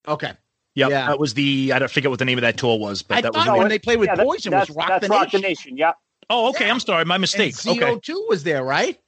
Okay. 0.07 0.33
Yep. 0.77 0.91
Yeah. 0.91 1.07
That 1.09 1.19
was 1.19 1.35
the 1.35 1.73
I 1.75 1.79
don't 1.81 1.91
forget 1.91 2.11
what 2.11 2.21
the 2.21 2.25
name 2.25 2.39
of 2.39 2.43
that 2.43 2.57
tour 2.57 2.79
was, 2.79 3.03
but 3.03 3.19
I 3.19 3.21
that 3.23 3.35
was 3.35 3.45
thought 3.45 3.53
when- 3.55 3.59
when 3.63 3.69
they 3.69 3.79
played 3.81 3.99
with 3.99 4.07
Yeah, 4.09 4.15
that- 4.15 4.25
Poison 4.27 4.53
was 4.55 4.71
Rock, 4.71 4.89
that's 4.89 5.03
the, 5.07 5.09
Rock 5.13 5.25
Nation. 5.27 5.41
the 5.43 5.49
Nation. 5.49 5.77
Yeah. 5.77 5.93
Oh, 6.31 6.49
okay. 6.51 6.67
Yeah. 6.67 6.73
I'm 6.73 6.81
sorry. 6.81 7.05
My 7.05 7.17
And 7.17 7.21
mistake. 7.23 7.55
Okay. 7.67 7.79
CO2 7.81 8.29
was 8.29 8.45
there, 8.45 8.63
right? 8.65 8.99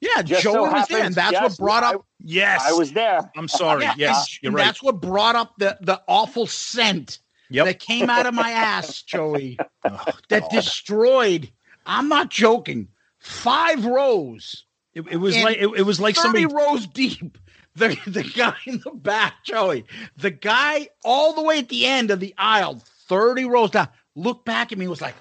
Yeah, 0.00 0.22
Just 0.22 0.42
Joey 0.44 0.52
so 0.54 0.62
was 0.72 0.86
there, 0.88 1.02
and 1.04 1.14
that's 1.14 1.32
yes, 1.32 1.42
what 1.42 1.58
brought 1.66 1.82
I- 1.82 1.94
up 1.96 2.06
Yes. 2.24 2.62
I 2.64 2.72
was 2.72 2.92
there. 2.92 3.28
I'm 3.36 3.48
sorry. 3.48 3.82
Yeah, 3.84 3.94
yes. 3.98 4.38
and 4.42 4.42
You're 4.44 4.52
right. 4.52 4.64
That's 4.66 4.82
what 4.82 5.00
brought 5.00 5.34
up 5.34 5.54
the 5.58 5.76
the 5.80 6.00
awful 6.06 6.46
scent 6.46 7.18
Yep. 7.50 7.66
that 7.66 7.80
came 7.80 8.08
out 8.08 8.24
of 8.26 8.32
my 8.34 8.50
ass, 8.52 9.02
Joey. 9.02 9.58
Oh, 9.84 10.04
that 10.28 10.48
destroyed. 10.50 11.50
I'm 11.86 12.08
not 12.08 12.28
joking. 12.30 12.86
Five 13.20 13.84
rows, 13.84 14.64
it, 14.94 15.02
it 15.10 15.16
was 15.18 15.36
like 15.36 15.58
it, 15.58 15.68
it 15.76 15.82
was 15.82 16.00
like 16.00 16.16
thirty 16.16 16.42
somebody 16.42 16.46
rows 16.46 16.86
deep. 16.86 17.38
The 17.76 17.96
the 18.04 18.24
guy 18.24 18.56
in 18.66 18.80
the 18.84 18.90
back, 18.90 19.44
Joey. 19.44 19.84
The 20.16 20.32
guy 20.32 20.88
all 21.04 21.34
the 21.34 21.42
way 21.42 21.60
at 21.60 21.68
the 21.68 21.86
end 21.86 22.10
of 22.10 22.18
the 22.18 22.34
aisle, 22.36 22.82
thirty 23.06 23.44
rows 23.44 23.70
down, 23.70 23.86
looked 24.16 24.44
back 24.44 24.72
at 24.72 24.76
me. 24.78 24.86
and 24.86 24.90
Was 24.90 25.00
like, 25.00 25.14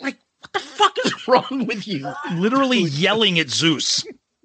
like 0.00 0.18
what 0.40 0.52
the 0.52 0.58
fuck 0.58 0.96
is 1.04 1.28
wrong 1.28 1.64
with 1.66 1.86
you? 1.86 2.12
literally 2.34 2.80
yelling 2.80 3.38
at 3.38 3.50
Zeus. 3.50 4.04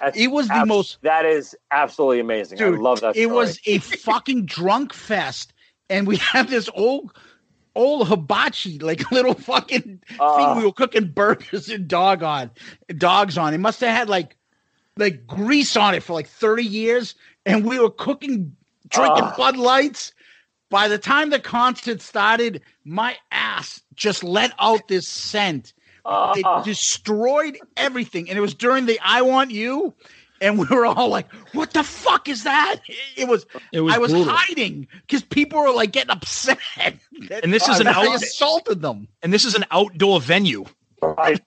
That's 0.00 0.16
It 0.18 0.32
was 0.32 0.48
the 0.48 0.54
abs- 0.54 0.68
most 0.68 0.98
That 1.02 1.24
is 1.24 1.56
absolutely 1.70 2.18
amazing. 2.18 2.58
Dude, 2.58 2.74
I 2.74 2.78
love 2.78 3.00
that. 3.02 3.16
It 3.16 3.26
was 3.26 3.60
a 3.64 3.78
fucking 3.78 4.46
drunk 4.46 4.92
fest, 4.92 5.52
and 5.88 6.04
we 6.04 6.16
had 6.16 6.48
this 6.48 6.68
old, 6.74 7.16
old 7.78 8.08
hibachi, 8.08 8.78
like 8.80 9.10
little 9.12 9.34
fucking 9.34 9.82
thing 10.08 10.18
Uh. 10.20 10.54
we 10.58 10.64
were 10.64 10.72
cooking 10.72 11.08
burgers 11.08 11.68
and 11.68 11.88
dog 11.88 12.22
on, 12.22 12.50
dogs 12.96 13.38
on. 13.38 13.54
It 13.54 13.58
must 13.58 13.80
have 13.80 13.94
had 13.96 14.08
like, 14.08 14.36
like 14.96 15.26
grease 15.26 15.76
on 15.76 15.94
it 15.94 16.02
for 16.02 16.12
like 16.12 16.26
thirty 16.28 16.64
years, 16.64 17.14
and 17.46 17.64
we 17.64 17.78
were 17.78 17.90
cooking, 17.90 18.54
drinking 18.88 19.24
Uh. 19.24 19.36
Bud 19.36 19.56
Lights. 19.56 20.12
By 20.70 20.88
the 20.88 20.98
time 20.98 21.30
the 21.30 21.40
concert 21.40 22.02
started, 22.02 22.60
my 22.84 23.16
ass 23.32 23.80
just 23.94 24.22
let 24.22 24.52
out 24.58 24.86
this 24.88 25.08
scent. 25.08 25.72
Uh, 26.04 26.34
It 26.36 26.64
destroyed 26.64 27.58
everything, 27.76 28.28
and 28.28 28.36
it 28.36 28.42
was 28.42 28.54
during 28.54 28.84
the 28.86 28.98
"I 29.02 29.22
Want 29.22 29.50
You." 29.50 29.94
And 30.40 30.58
we 30.58 30.66
were 30.66 30.86
all 30.86 31.08
like, 31.08 31.32
"What 31.52 31.72
the 31.72 31.82
fuck 31.82 32.28
is 32.28 32.44
that?" 32.44 32.76
It 33.16 33.28
was. 33.28 33.46
It 33.72 33.80
was 33.80 33.94
I 33.94 33.98
was 33.98 34.12
brutal. 34.12 34.32
hiding 34.32 34.86
because 35.06 35.22
people 35.22 35.60
were 35.60 35.72
like 35.72 35.92
getting 35.92 36.10
upset. 36.10 36.58
that 36.78 36.94
And 37.42 37.52
this 37.52 37.68
is 37.68 37.80
an 37.80 37.88
I 37.88 37.92
out- 37.92 38.14
assaulted 38.14 38.82
them. 38.82 39.08
And 39.22 39.32
this 39.32 39.44
is 39.44 39.54
an 39.54 39.64
outdoor 39.70 40.20
venue. 40.20 40.64
Right. 41.02 41.40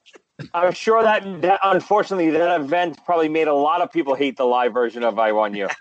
I'm 0.55 0.73
sure 0.73 1.03
that, 1.03 1.41
that 1.43 1.59
unfortunately 1.63 2.31
that 2.31 2.59
event 2.61 2.97
probably 3.05 3.29
made 3.29 3.47
a 3.47 3.53
lot 3.53 3.81
of 3.81 3.91
people 3.91 4.15
hate 4.15 4.37
the 4.37 4.45
live 4.45 4.73
version 4.73 5.03
of 5.03 5.19
"I 5.19 5.31
Want 5.31 5.55
You." 5.55 5.67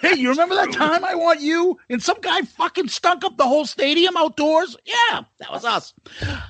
Hey, 0.00 0.16
you 0.16 0.28
remember 0.28 0.54
that 0.56 0.70
time 0.72 1.02
I 1.02 1.14
want 1.14 1.40
you? 1.40 1.78
And 1.88 2.02
some 2.02 2.20
guy 2.20 2.42
fucking 2.42 2.88
stunk 2.88 3.24
up 3.24 3.38
the 3.38 3.44
whole 3.46 3.64
stadium 3.64 4.16
outdoors. 4.18 4.76
Yeah, 4.84 5.22
that 5.38 5.50
was 5.50 5.64
us. 5.64 5.94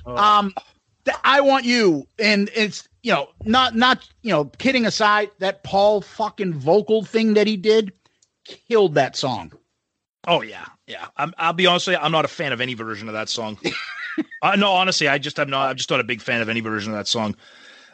Oh. 0.05 0.15
Um, 0.17 0.53
the 1.05 1.13
I 1.23 1.39
want 1.39 1.63
you, 1.63 2.05
and 2.19 2.49
it's 2.53 2.89
you 3.05 3.11
know 3.11 3.27
not 3.43 3.75
not 3.75 4.09
you 4.23 4.31
know 4.31 4.45
kidding 4.57 4.87
aside, 4.87 5.29
that 5.37 5.63
Paul 5.63 6.01
fucking 6.01 6.55
vocal 6.55 7.03
thing 7.03 7.35
that 7.35 7.45
he 7.45 7.55
did 7.55 7.93
killed 8.45 8.95
that 8.95 9.15
song. 9.15 9.53
Oh 10.27 10.41
yeah, 10.41 10.65
yeah. 10.87 11.05
I'm, 11.15 11.31
I'll 11.37 11.53
be 11.53 11.67
honest 11.67 11.85
with 11.85 11.97
you. 11.97 12.01
I'm 12.01 12.11
not 12.11 12.25
a 12.25 12.27
fan 12.27 12.51
of 12.51 12.61
any 12.61 12.73
version 12.73 13.07
of 13.07 13.13
that 13.13 13.29
song. 13.29 13.59
uh, 14.41 14.55
no, 14.55 14.71
honestly, 14.71 15.07
I 15.07 15.19
just 15.19 15.39
I'm 15.39 15.51
not. 15.51 15.69
I'm 15.69 15.75
just 15.75 15.91
not 15.91 15.99
a 15.99 16.03
big 16.03 16.19
fan 16.19 16.41
of 16.41 16.49
any 16.49 16.61
version 16.61 16.93
of 16.93 16.97
that 16.97 17.07
song. 17.07 17.35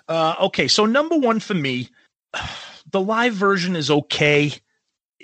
Uh, 0.07 0.35
okay, 0.43 0.69
so 0.69 0.85
number 0.85 1.17
one 1.17 1.41
for 1.41 1.55
me, 1.55 1.89
the 2.91 3.01
live 3.01 3.33
version 3.33 3.75
is 3.75 3.91
okay. 3.91 4.53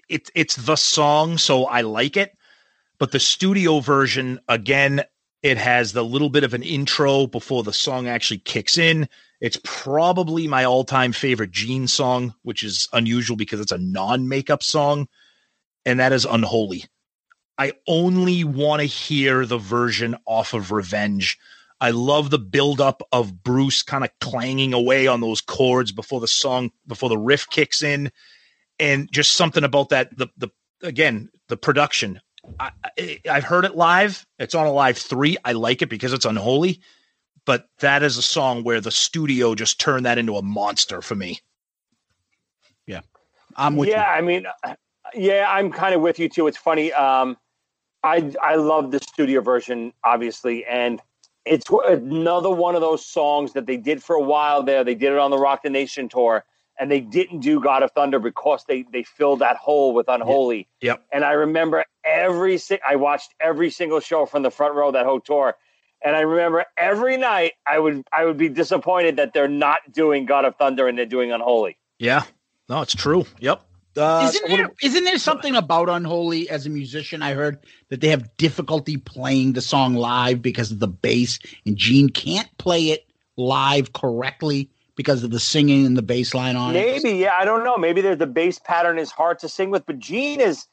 It's 0.09 0.29
it's 0.35 0.57
the 0.57 0.75
song, 0.75 1.37
so 1.37 1.63
I 1.63 1.79
like 1.79 2.17
it. 2.17 2.35
But 2.99 3.13
the 3.13 3.21
studio 3.21 3.79
version, 3.79 4.41
again, 4.49 5.03
it 5.43 5.57
has 5.57 5.93
the 5.93 6.03
little 6.03 6.29
bit 6.29 6.43
of 6.43 6.53
an 6.53 6.63
intro 6.63 7.27
before 7.27 7.63
the 7.63 7.73
song 7.73 8.07
actually 8.07 8.39
kicks 8.39 8.77
in. 8.77 9.07
It's 9.39 9.59
probably 9.63 10.47
my 10.47 10.63
all-time 10.63 11.13
favorite 11.13 11.51
Gene 11.51 11.87
song, 11.87 12.33
which 12.41 12.63
is 12.63 12.89
unusual 12.91 13.37
because 13.37 13.59
it's 13.59 13.71
a 13.71 13.77
non-makeup 13.77 14.63
song, 14.63 15.07
and 15.85 15.99
that 15.99 16.11
is 16.11 16.25
Unholy. 16.25 16.85
I 17.57 17.73
only 17.87 18.43
want 18.43 18.81
to 18.81 18.85
hear 18.85 19.45
the 19.45 19.57
version 19.57 20.15
off 20.25 20.53
of 20.53 20.71
Revenge. 20.71 21.37
I 21.79 21.91
love 21.91 22.29
the 22.29 22.39
buildup 22.39 23.01
of 23.11 23.43
Bruce 23.43 23.83
kind 23.83 24.03
of 24.03 24.09
clanging 24.19 24.73
away 24.73 25.07
on 25.07 25.21
those 25.21 25.41
chords 25.41 25.91
before 25.91 26.19
the 26.19 26.27
song, 26.27 26.71
before 26.87 27.09
the 27.09 27.17
riff 27.17 27.47
kicks 27.49 27.83
in, 27.83 28.11
and 28.79 29.11
just 29.11 29.33
something 29.33 29.63
about 29.63 29.89
that. 29.89 30.15
The 30.17 30.27
the 30.37 30.49
again 30.81 31.29
the 31.47 31.57
production. 31.57 32.19
I, 32.59 32.71
I, 32.97 33.19
I've 33.29 33.43
heard 33.43 33.65
it 33.65 33.75
live. 33.75 34.25
It's 34.39 34.55
on 34.55 34.65
Alive 34.65 34.97
Three. 34.97 35.37
I 35.45 35.53
like 35.53 35.81
it 35.81 35.89
because 35.89 36.13
it's 36.13 36.25
unholy, 36.25 36.79
but 37.45 37.67
that 37.79 38.03
is 38.03 38.17
a 38.17 38.21
song 38.21 38.63
where 38.63 38.81
the 38.81 38.91
studio 38.91 39.55
just 39.55 39.79
turned 39.79 40.05
that 40.05 40.17
into 40.17 40.35
a 40.35 40.41
monster 40.41 41.01
for 41.01 41.15
me. 41.15 41.39
Yeah, 42.85 43.01
I'm 43.55 43.75
with 43.75 43.89
yeah, 43.89 44.09
I 44.09 44.21
mean, 44.21 44.45
yeah, 45.13 45.45
I'm 45.49 45.71
kind 45.71 45.93
of 45.93 46.01
with 46.01 46.19
you 46.19 46.29
too. 46.29 46.47
It's 46.47 46.57
funny. 46.57 46.93
Um, 46.93 47.37
I 48.03 48.33
I 48.41 48.55
love 48.55 48.91
the 48.91 48.99
studio 48.99 49.41
version, 49.41 49.93
obviously, 50.03 50.65
and 50.65 51.01
it's 51.45 51.65
another 51.87 52.49
one 52.49 52.75
of 52.75 52.81
those 52.81 53.05
songs 53.05 53.53
that 53.53 53.65
they 53.65 53.77
did 53.77 54.03
for 54.03 54.15
a 54.15 54.21
while 54.21 54.63
there. 54.63 54.83
They 54.83 54.95
did 54.95 55.11
it 55.13 55.17
on 55.17 55.31
the 55.31 55.37
Rock 55.37 55.63
the 55.63 55.69
Nation 55.69 56.09
tour, 56.09 56.45
and 56.79 56.91
they 56.91 56.99
didn't 56.99 57.39
do 57.39 57.59
God 57.59 57.83
of 57.83 57.91
Thunder 57.91 58.19
because 58.19 58.63
they 58.67 58.83
they 58.83 59.03
filled 59.03 59.39
that 59.39 59.57
hole 59.57 59.93
with 59.93 60.07
Unholy. 60.07 60.67
Yep. 60.81 61.05
And 61.11 61.23
I 61.25 61.31
remember 61.33 61.85
every 62.03 62.57
si- 62.57 62.79
I 62.87 62.95
watched 62.95 63.33
every 63.39 63.69
single 63.69 63.99
show 63.99 64.25
from 64.25 64.43
the 64.43 64.51
front 64.51 64.75
row 64.75 64.87
of 64.87 64.93
that 64.93 65.05
whole 65.05 65.19
tour. 65.19 65.55
And 66.03 66.15
I 66.15 66.21
remember 66.21 66.65
every 66.77 67.17
night 67.17 67.53
I 67.65 67.79
would 67.79 68.03
I 68.13 68.25
would 68.25 68.37
be 68.37 68.49
disappointed 68.49 69.17
that 69.17 69.33
they're 69.33 69.47
not 69.47 69.79
doing 69.91 70.25
God 70.25 70.45
of 70.45 70.55
Thunder 70.55 70.87
and 70.87 70.97
they're 70.97 71.05
doing 71.05 71.31
Unholy. 71.31 71.77
Yeah. 71.97 72.23
No, 72.69 72.81
it's 72.81 72.95
true. 72.95 73.25
Yep. 73.39 73.63
Uh, 73.95 74.29
isn't 74.29 74.47
there 74.47 74.69
isn't 74.83 75.03
there 75.05 75.17
something 75.17 75.55
about 75.55 75.89
Unholy 75.89 76.49
as 76.49 76.67
a 76.67 76.69
musician? 76.69 77.23
I 77.23 77.33
heard 77.33 77.57
that 77.89 77.99
they 77.99 78.09
have 78.09 78.37
difficulty 78.37 78.97
playing 78.97 79.53
the 79.53 79.61
song 79.61 79.95
live 79.95 80.41
because 80.41 80.71
of 80.71 80.79
the 80.79 80.87
bass, 80.87 81.39
and 81.65 81.75
Gene 81.75 82.09
can't 82.09 82.49
play 82.59 82.89
it 82.89 83.07
live 83.37 83.93
correctly 83.93 84.69
because 84.97 85.23
of 85.23 85.29
the 85.29 85.39
singing 85.39 85.85
and 85.85 85.95
the 85.95 86.01
bass 86.01 86.33
line 86.33 86.57
on 86.57 86.75
it. 86.75 87.03
Maybe, 87.03 87.17
yeah, 87.17 87.35
I 87.39 87.45
don't 87.45 87.63
know. 87.63 87.77
Maybe 87.77 88.01
there's 88.01 88.17
the 88.17 88.27
bass 88.27 88.59
pattern 88.59 88.99
is 88.99 89.11
hard 89.11 89.39
to 89.39 89.47
sing 89.47 89.69
with, 89.69 89.85
but 89.85 89.99
Gene 89.99 90.41
is 90.41 90.65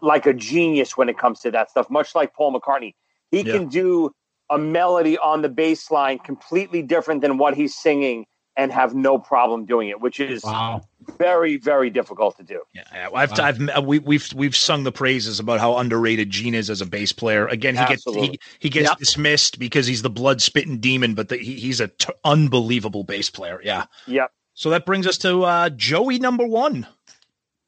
like 0.00 0.26
a 0.26 0.32
genius 0.32 0.96
when 0.96 1.08
it 1.08 1.18
comes 1.18 1.40
to 1.40 1.50
that 1.52 1.70
stuff, 1.70 1.88
much 1.90 2.14
like 2.14 2.34
Paul 2.34 2.58
McCartney. 2.58 2.94
He 3.30 3.42
Yeah. 3.42 3.52
can 3.52 3.68
do 3.68 4.10
a 4.50 4.58
melody 4.58 5.18
on 5.18 5.42
the 5.42 5.48
bass 5.50 5.90
line 5.90 6.18
completely 6.18 6.82
different 6.82 7.20
than 7.20 7.36
what 7.36 7.54
he's 7.54 7.76
singing 7.76 8.24
and 8.58 8.72
have 8.72 8.94
no 8.94 9.18
problem 9.18 9.64
doing 9.64 9.88
it, 9.88 10.00
which 10.00 10.18
is 10.18 10.42
Wow. 10.42 10.82
very, 11.16 11.56
very 11.56 11.88
difficult 11.88 12.36
to 12.38 12.42
do. 12.42 12.60
Yeah, 12.74 13.08
I've, 13.14 13.38
I've 13.38 13.84
we, 13.86 14.00
we've 14.00 14.30
we've 14.34 14.56
sung 14.56 14.82
the 14.82 14.92
praises 14.92 15.38
about 15.38 15.60
how 15.60 15.78
underrated 15.78 16.28
Gene 16.28 16.54
is 16.54 16.68
as 16.68 16.80
a 16.80 16.86
bass 16.86 17.12
player. 17.12 17.46
Again, 17.46 17.76
he 17.76 17.86
gets 17.86 18.04
he, 18.04 18.38
he 18.58 18.68
gets 18.68 18.90
Yep. 18.90 18.98
dismissed 18.98 19.58
because 19.60 19.86
he's 19.86 20.02
the 20.02 20.10
blood 20.10 20.42
spitting 20.42 20.78
demon, 20.78 21.14
but 21.14 21.28
the, 21.28 21.36
he, 21.36 21.54
he's 21.54 21.80
a 21.80 21.88
t- 21.88 22.12
unbelievable 22.24 23.04
bass 23.04 23.30
player. 23.30 23.60
Yeah. 23.62 23.86
Yep. 24.06 24.32
So 24.54 24.70
that 24.70 24.84
brings 24.84 25.06
us 25.06 25.16
to 25.18 25.44
uh, 25.44 25.70
Joey 25.70 26.18
number 26.18 26.44
one. 26.46 26.86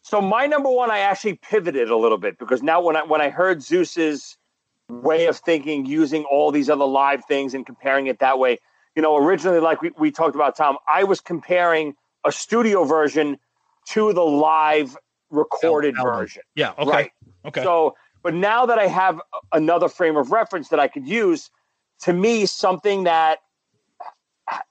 So 0.03 0.21
my 0.21 0.47
number 0.47 0.69
one, 0.69 0.91
I 0.91 0.99
actually 0.99 1.35
pivoted 1.35 1.89
a 1.89 1.97
little 1.97 2.19
bit 2.19 2.37
because 2.37 2.65
now 2.65 2.81
when 2.83 2.97
I 2.97 3.05
when 3.05 3.21
I 3.21 3.31
heard 3.31 3.63
Zeus's 3.63 4.37
way 4.89 5.27
of 5.27 5.37
thinking, 5.37 5.87
using 5.87 6.25
all 6.25 6.51
these 6.51 6.69
other 6.69 6.85
live 6.85 7.25
things 7.27 7.55
and 7.55 7.65
comparing 7.65 8.09
it 8.09 8.19
that 8.19 8.41
way, 8.41 8.59
you 8.97 9.03
know, 9.03 9.17
originally 9.17 9.61
like 9.61 9.83
we, 9.83 9.91
we 9.99 10.11
talked 10.11 10.35
about 10.35 10.57
Tom, 10.57 10.77
I 10.89 11.05
was 11.05 11.21
comparing 11.21 11.95
a 12.25 12.33
studio 12.33 12.85
version 12.85 13.39
to 13.89 14.13
the 14.13 14.23
live 14.23 14.97
recorded 15.31 15.97
Album. 15.97 16.15
version. 16.15 16.43
Yeah. 16.55 16.73
Okay. 16.79 16.91
Right. 16.91 17.11
Okay. 17.47 17.63
So, 17.63 17.97
but 18.23 18.35
now 18.35 18.67
that 18.67 18.79
I 18.79 18.87
have 18.87 19.21
another 19.53 19.89
frame 19.89 20.17
of 20.17 20.31
reference 20.31 20.69
that 20.69 20.81
I 20.81 20.89
could 20.89 21.07
use, 21.09 21.51
to 22.03 22.13
me, 22.13 22.47
something 22.47 23.05
that 23.05 23.39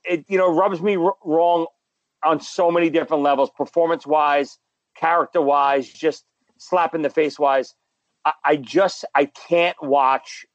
it 0.04 0.26
you 0.28 0.38
know 0.38 0.54
rubs 0.54 0.82
me 0.82 0.98
r- 0.98 1.16
wrong 1.24 1.68
on 2.24 2.42
so 2.42 2.70
many 2.70 2.90
different 2.90 3.24
levels, 3.24 3.50
performance 3.50 4.06
wise, 4.06 4.58
character 4.96 5.42
wise, 5.42 5.90
just 5.90 6.26
slap 6.58 6.94
in 6.94 7.02
the 7.02 7.10
face 7.10 7.40
wise. 7.40 7.76
I, 8.26 8.34
I 8.44 8.56
just 8.58 9.06
I 9.16 9.26
can't 9.26 9.78
watch 9.82 10.46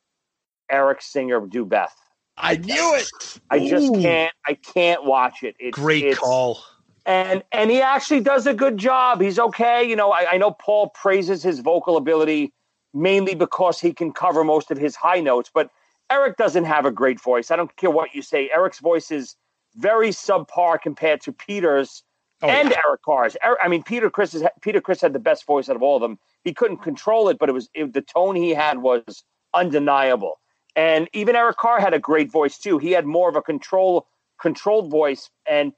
Eric 0.70 1.02
Singer 1.02 1.40
do 1.46 1.64
Beth. 1.64 1.96
I 2.36 2.56
knew 2.56 2.94
it. 2.96 3.08
I 3.50 3.66
just 3.68 3.90
Ooh. 3.94 4.00
can't. 4.00 4.32
I 4.46 4.54
can't 4.54 5.04
watch 5.04 5.42
it. 5.42 5.54
It's, 5.58 5.76
Great 5.78 6.04
it's- 6.04 6.18
call. 6.18 6.58
and 7.06 7.42
and 7.52 7.70
he 7.70 7.80
actually 7.80 8.20
does 8.20 8.46
a 8.46 8.54
good 8.54 8.76
job. 8.78 9.20
He's 9.20 9.38
okay. 9.38 9.84
You 9.88 9.96
know, 9.96 10.10
I, 10.12 10.32
I 10.32 10.36
know 10.38 10.50
Paul 10.50 10.88
praises 10.90 11.42
his 11.42 11.60
vocal 11.60 11.96
ability 11.96 12.52
mainly 12.92 13.34
because 13.34 13.80
he 13.80 13.92
can 13.92 14.12
cover 14.12 14.44
most 14.44 14.70
of 14.70 14.78
his 14.78 14.94
high 14.96 15.20
notes, 15.20 15.50
but 15.52 15.70
Eric 16.10 16.36
doesn't 16.36 16.64
have 16.64 16.84
a 16.86 16.90
great 16.92 17.20
voice. 17.20 17.50
I 17.50 17.56
don't 17.56 17.74
care 17.76 17.90
what 17.90 18.14
you 18.14 18.22
say. 18.22 18.50
Eric's 18.54 18.78
voice 18.78 19.10
is 19.10 19.34
very 19.76 20.10
subpar 20.10 20.80
compared 20.80 21.20
to 21.22 21.32
Peter's 21.32 22.02
Oh, 22.42 22.48
and 22.48 22.68
yeah. 22.70 22.80
Eric 22.86 23.00
Carr's. 23.06 23.36
Er- 23.44 23.58
I 23.62 23.68
mean, 23.68 23.82
Peter 23.84 24.10
Criss 24.10 24.34
is, 24.34 24.42
Peter 24.60 24.80
Criss 24.80 25.00
had 25.00 25.12
the 25.12 25.18
best 25.20 25.46
voice 25.46 25.68
out 25.70 25.76
of 25.76 25.82
all 25.82 25.96
of 25.96 26.02
them. 26.02 26.18
He 26.42 26.52
couldn't 26.52 26.78
control 26.78 27.28
it, 27.28 27.38
but 27.38 27.48
it 27.48 27.52
was 27.52 27.70
it, 27.74 27.92
the 27.94 28.02
tone 28.02 28.34
he 28.34 28.50
had 28.50 28.78
was 28.78 29.22
undeniable. 29.54 30.38
And 30.76 31.08
even 31.12 31.36
Eric 31.36 31.56
Carr 31.56 31.80
had 31.80 31.94
a 31.94 31.98
great 31.98 32.30
voice 32.30 32.58
too. 32.58 32.78
He 32.78 32.92
had 32.92 33.06
more 33.06 33.28
of 33.28 33.36
a 33.36 33.42
control 33.42 34.06
controlled 34.40 34.90
voice, 34.90 35.30
and 35.48 35.72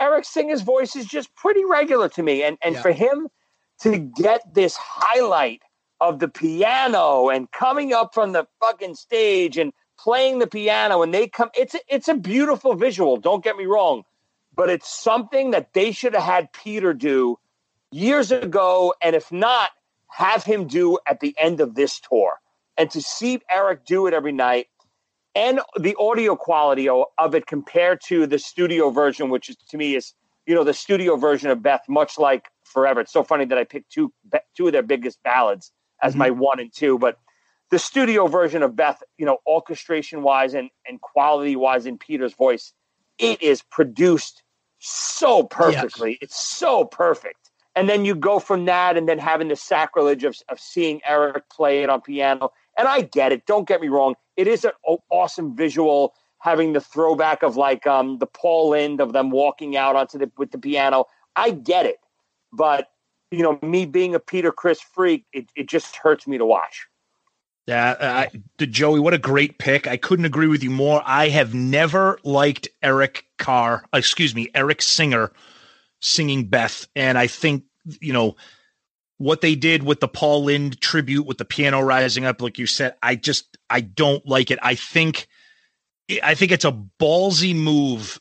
Eric 0.00 0.24
Singer's 0.24 0.62
voice 0.62 0.96
is 0.96 1.06
just 1.06 1.34
pretty 1.34 1.64
regular 1.64 2.08
to 2.10 2.22
me. 2.22 2.42
And 2.42 2.56
and 2.62 2.74
Yeah. 2.74 2.82
for 2.82 2.92
him 2.92 3.28
to 3.80 3.98
get 3.98 4.54
this 4.54 4.76
highlight 4.76 5.62
of 6.00 6.18
the 6.18 6.28
piano 6.28 7.28
and 7.28 7.50
coming 7.50 7.92
up 7.92 8.14
from 8.14 8.32
the 8.32 8.46
fucking 8.60 8.94
stage 8.94 9.56
and 9.56 9.72
playing 9.98 10.38
the 10.38 10.46
piano 10.46 11.02
and 11.02 11.12
they 11.12 11.26
come 11.26 11.50
it's 11.54 11.74
a, 11.74 11.80
it's 11.88 12.06
a 12.06 12.14
beautiful 12.14 12.74
visual 12.74 13.16
don't 13.16 13.42
get 13.42 13.56
me 13.56 13.66
wrong 13.66 14.04
but 14.54 14.70
it's 14.70 14.88
something 14.88 15.50
that 15.50 15.72
they 15.72 15.90
should 15.90 16.14
have 16.14 16.22
had 16.22 16.52
Peter 16.52 16.94
do 16.94 17.36
years 17.90 18.30
ago 18.30 18.94
and 19.02 19.16
if 19.16 19.32
not 19.32 19.70
have 20.08 20.44
him 20.44 20.66
do 20.68 20.98
at 21.06 21.18
the 21.20 21.34
end 21.38 21.60
of 21.60 21.74
this 21.74 21.98
tour 21.98 22.34
and 22.78 22.90
to 22.90 23.02
see 23.02 23.40
Eric 23.50 23.84
do 23.84 24.06
it 24.06 24.14
every 24.14 24.32
night 24.32 24.68
and 25.34 25.60
the 25.78 25.94
audio 25.98 26.36
quality 26.36 26.88
of 26.88 27.34
it 27.34 27.46
compared 27.46 28.00
to 28.06 28.26
the 28.26 28.38
studio 28.38 28.90
version 28.90 29.28
which 29.28 29.50
is 29.50 29.56
to 29.68 29.76
me 29.76 29.94
is 29.94 30.14
you 30.46 30.54
know 30.54 30.64
the 30.64 30.74
studio 30.74 31.16
version 31.16 31.50
of 31.50 31.62
Beth 31.62 31.82
much 31.88 32.18
like 32.18 32.46
Forever 32.64 33.00
it's 33.00 33.12
so 33.12 33.24
funny 33.24 33.44
that 33.46 33.58
I 33.58 33.64
picked 33.64 33.92
two 33.92 34.12
two 34.56 34.66
of 34.66 34.72
their 34.72 34.82
biggest 34.82 35.22
ballads 35.22 35.72
as 36.02 36.14
my 36.14 36.30
mm-hmm. 36.30 36.40
one 36.40 36.60
and 36.60 36.72
two 36.72 36.98
but 36.98 37.18
the 37.70 37.78
studio 37.78 38.26
version 38.26 38.62
of 38.62 38.74
Beth, 38.76 39.02
you 39.18 39.26
know, 39.26 39.38
orchestration 39.46 40.22
wise 40.22 40.54
and, 40.54 40.70
and 40.86 41.00
quality 41.00 41.56
wise 41.56 41.86
in 41.86 41.98
Peter's 41.98 42.34
voice, 42.34 42.72
it 43.18 43.42
is 43.42 43.62
produced 43.62 44.42
so 44.78 45.42
perfectly. 45.42 46.18
It's 46.20 46.40
so 46.40 46.84
perfect. 46.84 47.50
And 47.74 47.88
then 47.88 48.04
you 48.04 48.14
go 48.14 48.38
from 48.38 48.64
that 48.64 48.96
and 48.96 49.08
then 49.08 49.18
having 49.18 49.48
the 49.48 49.56
sacrilege 49.56 50.24
of, 50.24 50.36
of 50.48 50.58
seeing 50.58 51.00
Eric 51.06 51.48
play 51.50 51.82
it 51.82 51.90
on 51.90 52.00
piano. 52.00 52.50
And 52.78 52.88
I 52.88 53.02
get 53.02 53.32
it. 53.32 53.44
Don't 53.44 53.68
get 53.68 53.80
me 53.80 53.88
wrong. 53.88 54.14
It 54.36 54.46
is 54.46 54.64
an 54.64 54.72
awesome 55.10 55.54
visual 55.54 56.14
having 56.38 56.72
the 56.72 56.80
throwback 56.80 57.42
of 57.42 57.56
like 57.56 57.86
um, 57.86 58.18
the 58.18 58.26
Paul 58.26 58.70
Lynde 58.70 59.00
of 59.00 59.12
them 59.12 59.30
walking 59.30 59.76
out 59.76 59.96
onto 59.96 60.16
the 60.16 60.30
with 60.38 60.52
the 60.52 60.58
piano. 60.58 61.04
I 61.36 61.50
get 61.50 61.84
it. 61.84 61.96
But 62.52 62.88
you 63.30 63.42
know, 63.42 63.58
me 63.62 63.84
being 63.84 64.14
a 64.14 64.20
Peter 64.20 64.52
Criss 64.52 64.80
freak, 64.80 65.26
it, 65.32 65.50
it 65.54 65.68
just 65.68 65.96
hurts 65.96 66.26
me 66.26 66.38
to 66.38 66.46
watch. 66.46 66.86
Yeah, 67.66 67.96
I, 68.00 68.64
Joey, 68.64 68.98
what 68.98 69.12
a 69.12 69.18
great 69.18 69.58
pick. 69.58 69.86
I 69.86 69.98
couldn't 69.98 70.24
agree 70.24 70.46
with 70.46 70.62
you 70.62 70.70
more. 70.70 71.02
I 71.04 71.28
have 71.28 71.52
never 71.52 72.18
liked 72.24 72.66
Eric 72.82 73.26
Carr, 73.36 73.84
excuse 73.92 74.34
me, 74.34 74.48
Eric 74.54 74.80
Singer 74.80 75.32
singing 76.00 76.46
Beth. 76.46 76.88
And 76.96 77.18
I 77.18 77.26
think, 77.26 77.64
you 78.00 78.14
know, 78.14 78.36
what 79.18 79.40
they 79.40 79.54
did 79.54 79.82
with 79.82 80.00
the 80.00 80.08
Paul 80.08 80.44
Lynde 80.44 80.80
tribute 80.80 81.26
with 81.26 81.38
the 81.38 81.44
piano 81.44 81.80
rising 81.80 82.24
up, 82.24 82.40
like 82.40 82.58
you 82.58 82.66
said, 82.66 82.94
I 83.02 83.16
just, 83.16 83.58
I 83.68 83.80
don't 83.80 84.24
like 84.26 84.50
it. 84.50 84.58
I 84.62 84.74
think, 84.76 85.26
I 86.22 86.34
think 86.34 86.52
it's 86.52 86.64
a 86.64 86.80
ballsy 87.00 87.54
move 87.54 88.20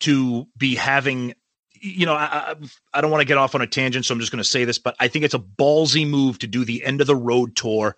to 0.00 0.46
be 0.56 0.76
having, 0.76 1.34
you 1.74 2.06
know, 2.06 2.14
I, 2.14 2.54
I, 2.94 3.00
don't 3.00 3.10
want 3.10 3.22
to 3.22 3.26
get 3.26 3.38
off 3.38 3.54
on 3.54 3.60
a 3.60 3.66
tangent, 3.66 4.04
so 4.04 4.14
I'm 4.14 4.20
just 4.20 4.32
going 4.32 4.42
to 4.42 4.48
say 4.48 4.64
this, 4.64 4.78
but 4.78 4.94
I 5.00 5.08
think 5.08 5.24
it's 5.24 5.34
a 5.34 5.38
ballsy 5.38 6.08
move 6.08 6.38
to 6.38 6.46
do 6.46 6.64
the 6.64 6.84
end 6.84 7.00
of 7.00 7.06
the 7.06 7.16
road 7.16 7.56
tour 7.56 7.96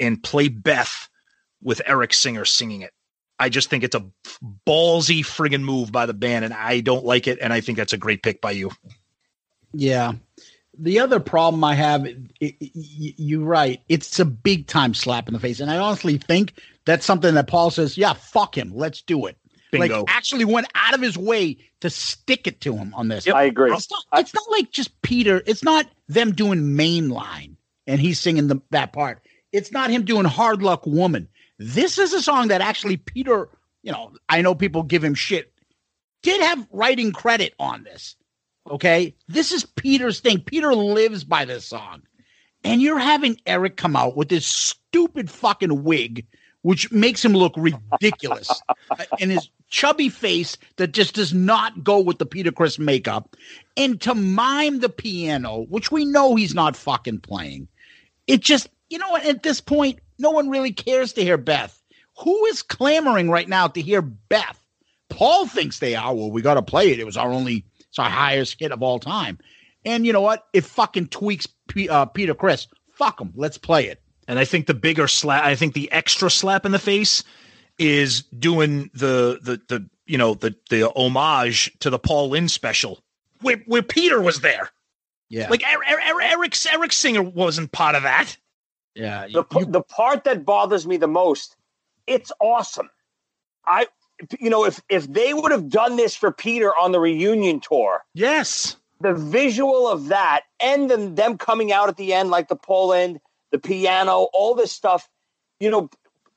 and 0.00 0.22
play 0.22 0.48
Beth 0.48 1.08
with 1.62 1.80
Eric 1.86 2.12
Singer 2.12 2.44
singing 2.44 2.82
it. 2.82 2.92
I 3.38 3.48
just 3.48 3.70
think 3.70 3.84
it's 3.84 3.94
a 3.94 4.06
ballsy 4.66 5.20
friggin' 5.20 5.62
move 5.62 5.92
by 5.92 6.06
the 6.06 6.14
band, 6.14 6.44
and 6.44 6.54
I 6.54 6.80
don't 6.80 7.04
like 7.04 7.26
it. 7.26 7.38
And 7.40 7.52
I 7.52 7.60
think 7.60 7.76
that's 7.76 7.92
a 7.92 7.98
great 7.98 8.22
pick 8.22 8.40
by 8.40 8.52
you. 8.52 8.70
Yeah. 9.72 10.14
The 10.78 10.98
other 10.98 11.20
problem 11.20 11.64
I 11.64 11.74
have, 11.74 12.04
i 12.04 12.10
i 12.42 12.54
y- 12.60 13.14
you're 13.16 13.44
right. 13.44 13.80
It's 13.88 14.18
a 14.18 14.24
big 14.24 14.66
time 14.66 14.94
slap 14.94 15.28
in 15.28 15.34
the 15.34 15.40
face, 15.40 15.60
and 15.60 15.70
I 15.70 15.78
honestly 15.78 16.18
think 16.18 16.54
that's 16.84 17.06
something 17.06 17.34
that 17.34 17.46
Paul 17.46 17.70
says, 17.70 17.96
"Yeah, 17.96 18.12
fuck 18.12 18.56
him, 18.56 18.72
let's 18.74 19.02
do 19.02 19.26
it." 19.26 19.36
Bingo. 19.72 20.00
Like, 20.00 20.10
actually 20.14 20.44
went 20.44 20.68
out 20.74 20.94
of 20.94 21.00
his 21.00 21.18
way 21.18 21.56
to 21.80 21.90
stick 21.90 22.46
it 22.46 22.60
to 22.62 22.76
him 22.76 22.94
on 22.94 23.08
this. 23.08 23.26
I 23.26 23.44
agree. 23.44 23.72
It's 23.72 23.90
not, 23.90 24.04
it's 24.14 24.34
not 24.34 24.48
like 24.50 24.70
just 24.70 25.02
Peter. 25.02 25.42
It's 25.46 25.64
not 25.64 25.86
them 26.08 26.32
doing 26.32 26.60
mainline 26.60 27.56
and 27.88 28.00
he's 28.00 28.20
singing 28.20 28.46
the, 28.46 28.60
that 28.70 28.92
part. 28.92 29.22
It's 29.50 29.72
not 29.72 29.90
him 29.90 30.04
doing 30.04 30.24
Hard 30.24 30.62
Luck 30.62 30.86
Woman. 30.86 31.28
This 31.58 31.98
is 31.98 32.12
a 32.12 32.22
song 32.22 32.48
that 32.48 32.60
actually 32.60 32.96
Peter 32.96 33.48
you 33.86 33.92
know, 33.92 34.10
I 34.28 34.42
know 34.42 34.56
people 34.56 34.82
give 34.82 35.04
him 35.04 35.14
shit, 35.14 35.52
did 36.22 36.42
have 36.42 36.66
writing 36.72 37.12
credit 37.12 37.54
on 37.60 37.84
this. 37.84 38.16
Okay. 38.70 39.14
This 39.28 39.52
is 39.52 39.64
Peter's 39.64 40.20
thing. 40.20 40.40
Peter 40.40 40.74
lives 40.74 41.24
by 41.24 41.44
this 41.44 41.64
song. 41.64 42.02
And 42.64 42.82
you're 42.82 42.98
having 42.98 43.40
Eric 43.46 43.76
come 43.76 43.94
out 43.96 44.16
with 44.16 44.28
this 44.28 44.46
stupid 44.46 45.30
fucking 45.30 45.84
wig, 45.84 46.26
which 46.62 46.90
makes 46.90 47.24
him 47.24 47.32
look 47.32 47.54
ridiculous. 47.56 48.50
Uh, 48.88 49.04
and 49.18 49.32
his 49.32 49.50
chubby 49.68 50.08
face 50.08 50.56
that 50.76 50.92
just 50.92 51.16
does 51.16 51.34
not 51.34 51.82
go 51.82 51.98
with 51.98 52.18
the 52.18 52.26
Peter 52.26 52.52
Criss 52.52 52.78
makeup. 52.78 53.34
And 53.76 54.00
to 54.02 54.14
mime 54.14 54.78
the 54.78 54.88
piano, 54.88 55.66
which 55.68 55.90
we 55.90 56.04
know 56.04 56.36
he's 56.36 56.54
not 56.54 56.76
fucking 56.76 57.18
playing. 57.20 57.66
It 58.28 58.42
just, 58.42 58.68
you 58.90 58.98
know 58.98 59.10
what, 59.10 59.26
at 59.26 59.42
this 59.42 59.60
point, 59.60 59.98
no 60.20 60.30
one 60.30 60.48
really 60.48 60.72
cares 60.72 61.12
to 61.14 61.24
hear 61.24 61.36
Beth. 61.36 61.82
Who 62.22 62.44
is 62.46 62.62
clamoring 62.62 63.28
right 63.28 63.48
now 63.48 63.66
to 63.66 63.80
hear 63.80 64.02
Beth? 64.02 64.64
Paul 65.08 65.46
thinks 65.46 65.78
they 65.78 65.94
are. 65.94 66.14
Well, 66.14 66.30
we 66.30 66.42
got 66.42 66.54
to 66.54 66.62
play 66.62 66.90
it. 66.92 67.00
It 67.00 67.06
was 67.06 67.16
our 67.16 67.32
only, 67.32 67.64
it's 67.96 68.04
our 68.04 68.10
highest 68.10 68.56
hit 68.60 68.72
of 68.72 68.82
all 68.82 68.98
time. 68.98 69.38
And 69.86 70.04
you 70.04 70.12
know 70.12 70.20
what? 70.20 70.46
It 70.52 70.64
fucking 70.64 71.06
tweaks 71.06 71.46
P- 71.68 71.88
uh, 71.88 72.04
Peter 72.04 72.34
Criss. 72.34 72.66
Fuck 72.92 73.18
him. 73.20 73.32
Let's 73.34 73.56
play 73.56 73.86
it. 73.86 74.02
And 74.28 74.38
I 74.38 74.44
think 74.44 74.66
the 74.66 74.74
bigger 74.74 75.08
slap, 75.08 75.44
I 75.44 75.54
think 75.54 75.72
the 75.72 75.90
extra 75.92 76.28
slap 76.28 76.66
in 76.66 76.72
the 76.72 76.78
face 76.78 77.24
is 77.78 78.22
doing 78.38 78.90
the 78.92 79.38
the 79.42 79.60
the 79.68 79.88
you 80.06 80.18
know 80.18 80.34
the 80.34 80.54
the 80.70 80.90
homage 80.94 81.72
to 81.80 81.88
the 81.90 81.98
Paul 81.98 82.30
Lynde 82.30 82.50
special 82.50 83.00
where 83.40 83.62
where 83.66 83.82
Peter 83.82 84.20
was 84.20 84.40
there. 84.40 84.70
Yeah. 85.30 85.48
Like 85.48 85.62
Er- 85.62 85.92
Er- 85.94 86.14
Er- 86.16 86.22
Eric 86.22 86.54
Eric 86.72 86.92
Singer 86.92 87.22
wasn't 87.22 87.72
part 87.72 87.94
of 87.94 88.02
that. 88.02 88.36
yeah. 88.94 89.26
the, 89.32 89.42
p- 89.42 89.64
the 89.64 89.82
part 89.82 90.24
that 90.24 90.44
bothers 90.44 90.86
me 90.86 90.96
the 90.98 91.08
most 91.08 91.56
it's 92.06 92.30
awesome 92.40 92.88
i 93.66 93.86
you 94.40 94.50
know 94.50 94.64
if 94.64 94.80
if 94.88 95.10
they 95.12 95.34
would 95.34 95.52
have 95.52 95.68
done 95.68 95.96
this 95.96 96.14
for 96.14 96.30
peter 96.32 96.72
on 96.80 96.92
the 96.92 97.00
reunion 97.00 97.60
tour 97.60 98.04
Yes. 98.14 98.76
the 99.00 99.14
visual 99.14 99.88
of 99.88 100.08
that 100.08 100.42
and 100.60 100.90
then 100.90 101.14
them 101.14 101.36
coming 101.38 101.72
out 101.72 101.88
at 101.88 101.96
the 101.96 102.12
end 102.14 102.30
like 102.30 102.48
the 102.48 102.56
Poland, 102.56 103.20
the 103.52 103.58
piano 103.58 104.28
all 104.32 104.54
this 104.54 104.72
stuff 104.72 105.08
you 105.60 105.70
know 105.70 105.88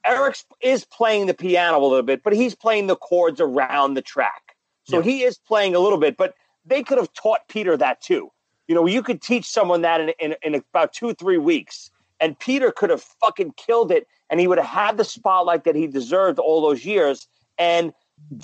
eric 0.06 0.38
is 0.62 0.86
playing 0.86 1.26
the 1.28 1.34
piano 1.34 1.78
a 1.80 1.86
little 1.88 2.04
bit 2.04 2.24
but 2.24 2.34
he's 2.34 2.56
playing 2.56 2.88
the 2.88 2.96
chords 2.96 3.40
around 3.42 3.94
the 3.94 4.02
track 4.02 4.56
so 4.86 4.98
Yeah. 4.98 5.04
he 5.04 5.24
is 5.24 5.38
playing 5.38 5.76
a 5.76 5.80
little 5.80 5.98
bit 6.00 6.18
but 6.18 6.36
they 6.66 6.84
could 6.84 6.98
have 6.98 7.12
taught 7.14 7.48
peter 7.48 7.76
that 7.78 8.02
too 8.02 8.32
you 8.68 8.76
know 8.76 8.86
you 8.86 9.02
could 9.04 9.22
teach 9.22 9.46
someone 9.46 9.82
that 9.82 10.02
in, 10.02 10.10
in, 10.20 10.36
in 10.44 10.56
about 10.56 10.94
two 10.94 11.14
three 11.14 11.38
weeks 11.38 11.92
and 12.20 12.38
peter 12.40 12.72
could 12.72 12.90
have 12.90 13.02
fucking 13.02 13.54
killed 13.58 13.92
it 13.92 14.08
and 14.30 14.40
he 14.40 14.48
would 14.48 14.58
have 14.60 14.68
had 14.68 14.98
the 14.98 15.04
spotlight 15.04 15.64
that 15.64 15.76
he 15.76 15.88
deserved 15.88 16.40
all 16.40 16.62
those 16.62 16.86
years 16.86 17.28
and 17.60 17.94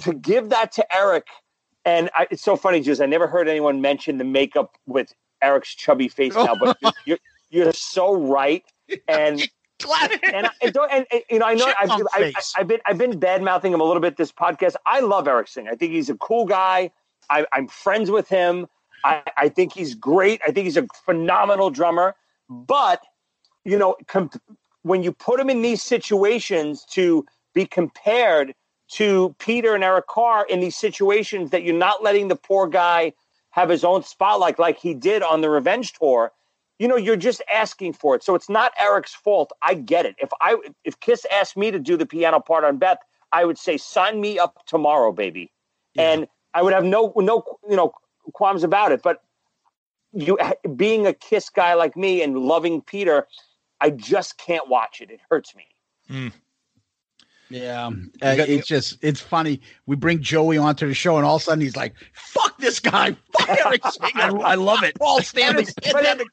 to 0.02 0.14
give 0.14 0.50
that 0.50 0.72
to 0.74 0.96
eric 0.96 1.28
and 1.86 2.10
I, 2.16 2.28
it's 2.32 2.42
so 2.42 2.56
funny, 2.56 2.82
Juice. 2.82 3.00
I 3.00 3.06
never 3.06 3.28
heard 3.28 3.48
anyone 3.48 3.80
mention 3.80 4.18
the 4.18 4.24
makeup 4.24 4.76
with 4.88 5.14
Eric's 5.42 5.74
chubby 5.74 6.08
face 6.08 6.34
now, 6.34 6.56
but 6.56 6.78
you're 7.06 7.20
you're 7.50 7.74
so 7.74 8.14
right. 8.14 8.66
And 9.08 9.40
and, 9.82 10.46
I, 10.46 10.50
and, 10.62 10.78
and, 10.92 11.06
and, 11.12 11.24
you 11.30 11.40
know, 11.40 11.46
I 11.46 11.56
know 11.56 11.74
I've, 11.80 11.90
I. 12.14 12.34
I've 12.56 12.68
been 12.68 12.80
I've 12.86 13.00
been 13.00 13.18
bad 13.18 13.42
mouthing 13.42 13.74
him 13.74 13.82
a 13.82 13.84
little 13.84 14.00
bit 14.00 14.16
this 14.16 14.32
podcast. 14.32 14.76
I 14.86 15.00
love 15.00 15.28
Eric 15.28 15.48
Singer. 15.48 15.72
I 15.72 15.76
think 15.76 15.92
he's 15.92 16.10
a 16.10 16.16
cool 16.16 16.46
guy. 16.46 16.92
I, 17.32 17.48
I'm 17.52 17.68
friends 17.68 18.12
with 18.12 18.30
him. 18.30 18.68
I, 19.04 19.24
I 19.38 19.50
think 19.50 19.74
he's 19.74 19.96
great. 19.96 20.40
I 20.48 20.52
think 20.52 20.66
he's 20.66 20.78
a 20.78 20.86
phenomenal 21.04 21.72
drummer. 21.72 22.16
But 22.48 23.04
you 23.64 23.80
know, 23.80 23.96
com- 24.08 24.30
when 24.84 25.02
you 25.02 25.12
put 25.12 25.40
him 25.40 25.50
in 25.50 25.64
these 25.64 25.82
situations 25.82 26.86
to 26.92 27.26
be 27.56 27.66
compared 27.66 28.54
to 28.88 29.36
Peter 29.40 29.74
and 29.74 29.84
Eric 29.84 30.07
Carr 30.07 30.45
in 30.48 30.60
these 30.60 30.76
situations 30.76 31.52
that 31.52 31.64
you're 31.64 31.76
not 31.76 32.03
letting 32.03 32.28
the 32.28 32.36
poor 32.36 32.68
guy 32.68 33.14
have 33.52 33.70
his 33.70 33.84
own 33.84 34.03
spotlight 34.03 34.60
like 34.60 34.78
he 34.78 34.94
did 34.94 35.24
on 35.24 35.41
the 35.41 35.49
Revenge 35.49 35.94
tour, 35.94 36.32
you 36.78 36.88
know, 36.88 36.98
you're 36.98 37.16
just 37.16 37.41
asking 37.53 37.94
for 37.94 38.16
it. 38.16 38.24
So 38.24 38.36
it's 38.36 38.49
not 38.49 38.74
Eric's 38.78 39.14
fault. 39.14 39.52
I 39.62 39.76
get 39.76 40.06
it. 40.06 40.16
If 40.20 40.30
I 40.41 40.57
if 40.84 40.99
Kiss 40.99 41.26
asked 41.32 41.56
me 41.56 41.72
to 41.72 41.80
do 41.80 41.95
the 41.95 42.06
piano 42.06 42.40
part 42.40 42.66
on 42.66 42.78
Beth, 42.78 42.98
I 43.32 43.45
would 43.45 43.57
say 43.57 43.78
sign 43.78 44.20
me 44.20 44.38
up 44.38 44.66
tomorrow, 44.66 45.14
baby. 45.14 45.52
And 45.98 46.28
I 46.53 46.62
would 46.62 46.74
have 46.74 46.84
no 46.84 47.14
no 47.16 47.44
you 47.70 47.78
know 47.78 47.94
qualms 48.34 48.64
about 48.64 48.91
it. 48.91 49.02
But 49.02 49.24
you 50.12 50.38
being 50.76 51.07
a 51.07 51.14
Kiss 51.14 51.49
guy 51.49 51.76
like 51.76 51.95
me 51.95 52.22
and 52.22 52.38
loving 52.38 52.82
Peter, 52.82 53.26
I 53.80 53.90
just 53.90 54.38
can't 54.38 54.68
watch 54.68 54.99
it. 54.99 55.10
It 55.12 55.22
hurts 55.30 55.56
me. 55.56 55.68
Mm. 56.10 56.34
Yeah, 57.50 57.88
uh, 57.88 58.36
it's 58.40 58.68
just 58.68 58.98
it's 59.04 59.20
funny. 59.20 59.62
We 59.86 59.96
bring 59.96 60.20
Joey 60.22 60.58
onto 60.58 60.88
the 60.88 60.94
show, 60.96 61.18
and 61.18 61.26
all 61.26 61.36
of 61.36 61.42
a 61.44 61.46
sudden 61.46 61.62
he's 61.62 61.76
like, 61.76 61.94
"Fuck 62.14 62.58
this 62.58 62.80
guy! 62.80 63.16
Fuck 63.38 63.50
Eric 63.66 63.82
Singer! 63.88 64.40
I 64.44 64.56
love 64.56 64.84
it. 64.84 64.98
Paul 64.98 65.22
Stanley, 65.22 65.66
But 65.76 65.84
pandemic 65.94 66.28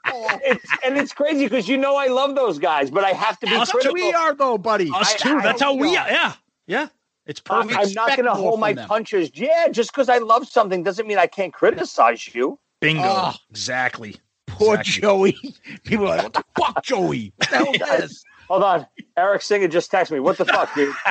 and 0.84 0.96
it's 0.96 1.12
crazy 1.12 1.44
because 1.44 1.68
you 1.68 1.76
know 1.76 1.96
I 1.96 2.06
love 2.06 2.34
those 2.34 2.58
guys, 2.58 2.90
but 2.90 3.04
I 3.04 3.10
have 3.10 3.38
to 3.40 3.46
be 3.46 3.52
That's 3.52 3.70
critical. 3.70 3.92
what 3.94 4.02
we 4.02 4.12
are, 4.14 4.34
though, 4.34 4.56
buddy. 4.56 4.90
Us 4.94 5.14
I- 5.14 5.18
too. 5.18 5.36
I- 5.38 5.42
That's 5.42 5.60
how 5.60 5.74
we 5.74 5.90
we 5.90 5.96
are. 5.96 6.04
are. 6.06 6.10
Yeah. 6.10 6.32
Yeah. 6.66 6.88
It's 7.26 7.40
perfect. 7.40 7.78
I'm 7.78 7.92
not 7.92 8.08
going 8.16 8.24
to 8.24 8.34
hold 8.34 8.58
my 8.58 8.72
them. 8.72 8.88
punches. 8.88 9.30
Yeah, 9.34 9.68
just 9.68 9.92
because 9.92 10.08
I 10.08 10.18
love 10.18 10.48
something 10.48 10.82
doesn't 10.82 11.06
mean 11.06 11.18
I 11.18 11.28
can't 11.28 11.52
criticize 11.52 12.34
you. 12.34 12.58
Bingo. 12.80 13.02
Oh. 13.04 13.32
exactly. 13.50 14.16
Poor 14.48 14.74
Exactly. 14.80 15.00
Joey. 15.02 15.54
People 15.84 16.06
are 16.06 16.16
like, 16.16 16.22
"What 16.24 16.32
the 16.32 16.44
fuck, 16.58 16.82
Joey? 16.82 17.32
What 17.36 17.50
the 17.50 17.56
hell 17.56 17.72
is 17.74 18.00
this?" 18.00 18.24
Hold 18.52 18.64
on, 18.64 18.86
Eric 19.16 19.40
Singer 19.40 19.66
just 19.66 19.90
texted 19.90 20.10
me. 20.10 20.20
What 20.20 20.36
the 20.36 20.44
fuck, 20.44 20.74
dude? 20.74 20.94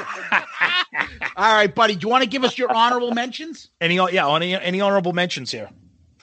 All 1.36 1.52
right, 1.56 1.74
buddy. 1.74 1.96
Do 1.96 2.06
you 2.06 2.08
want 2.08 2.24
to 2.24 2.30
give 2.30 2.44
us 2.44 2.56
your 2.56 2.72
honorable 2.72 3.10
mentions? 3.16 3.72
Any 3.82 3.96
yeah, 3.96 4.32
any 4.36 4.54
any 4.54 4.80
honorable 4.80 5.12
mentions 5.12 5.50
here? 5.50 5.72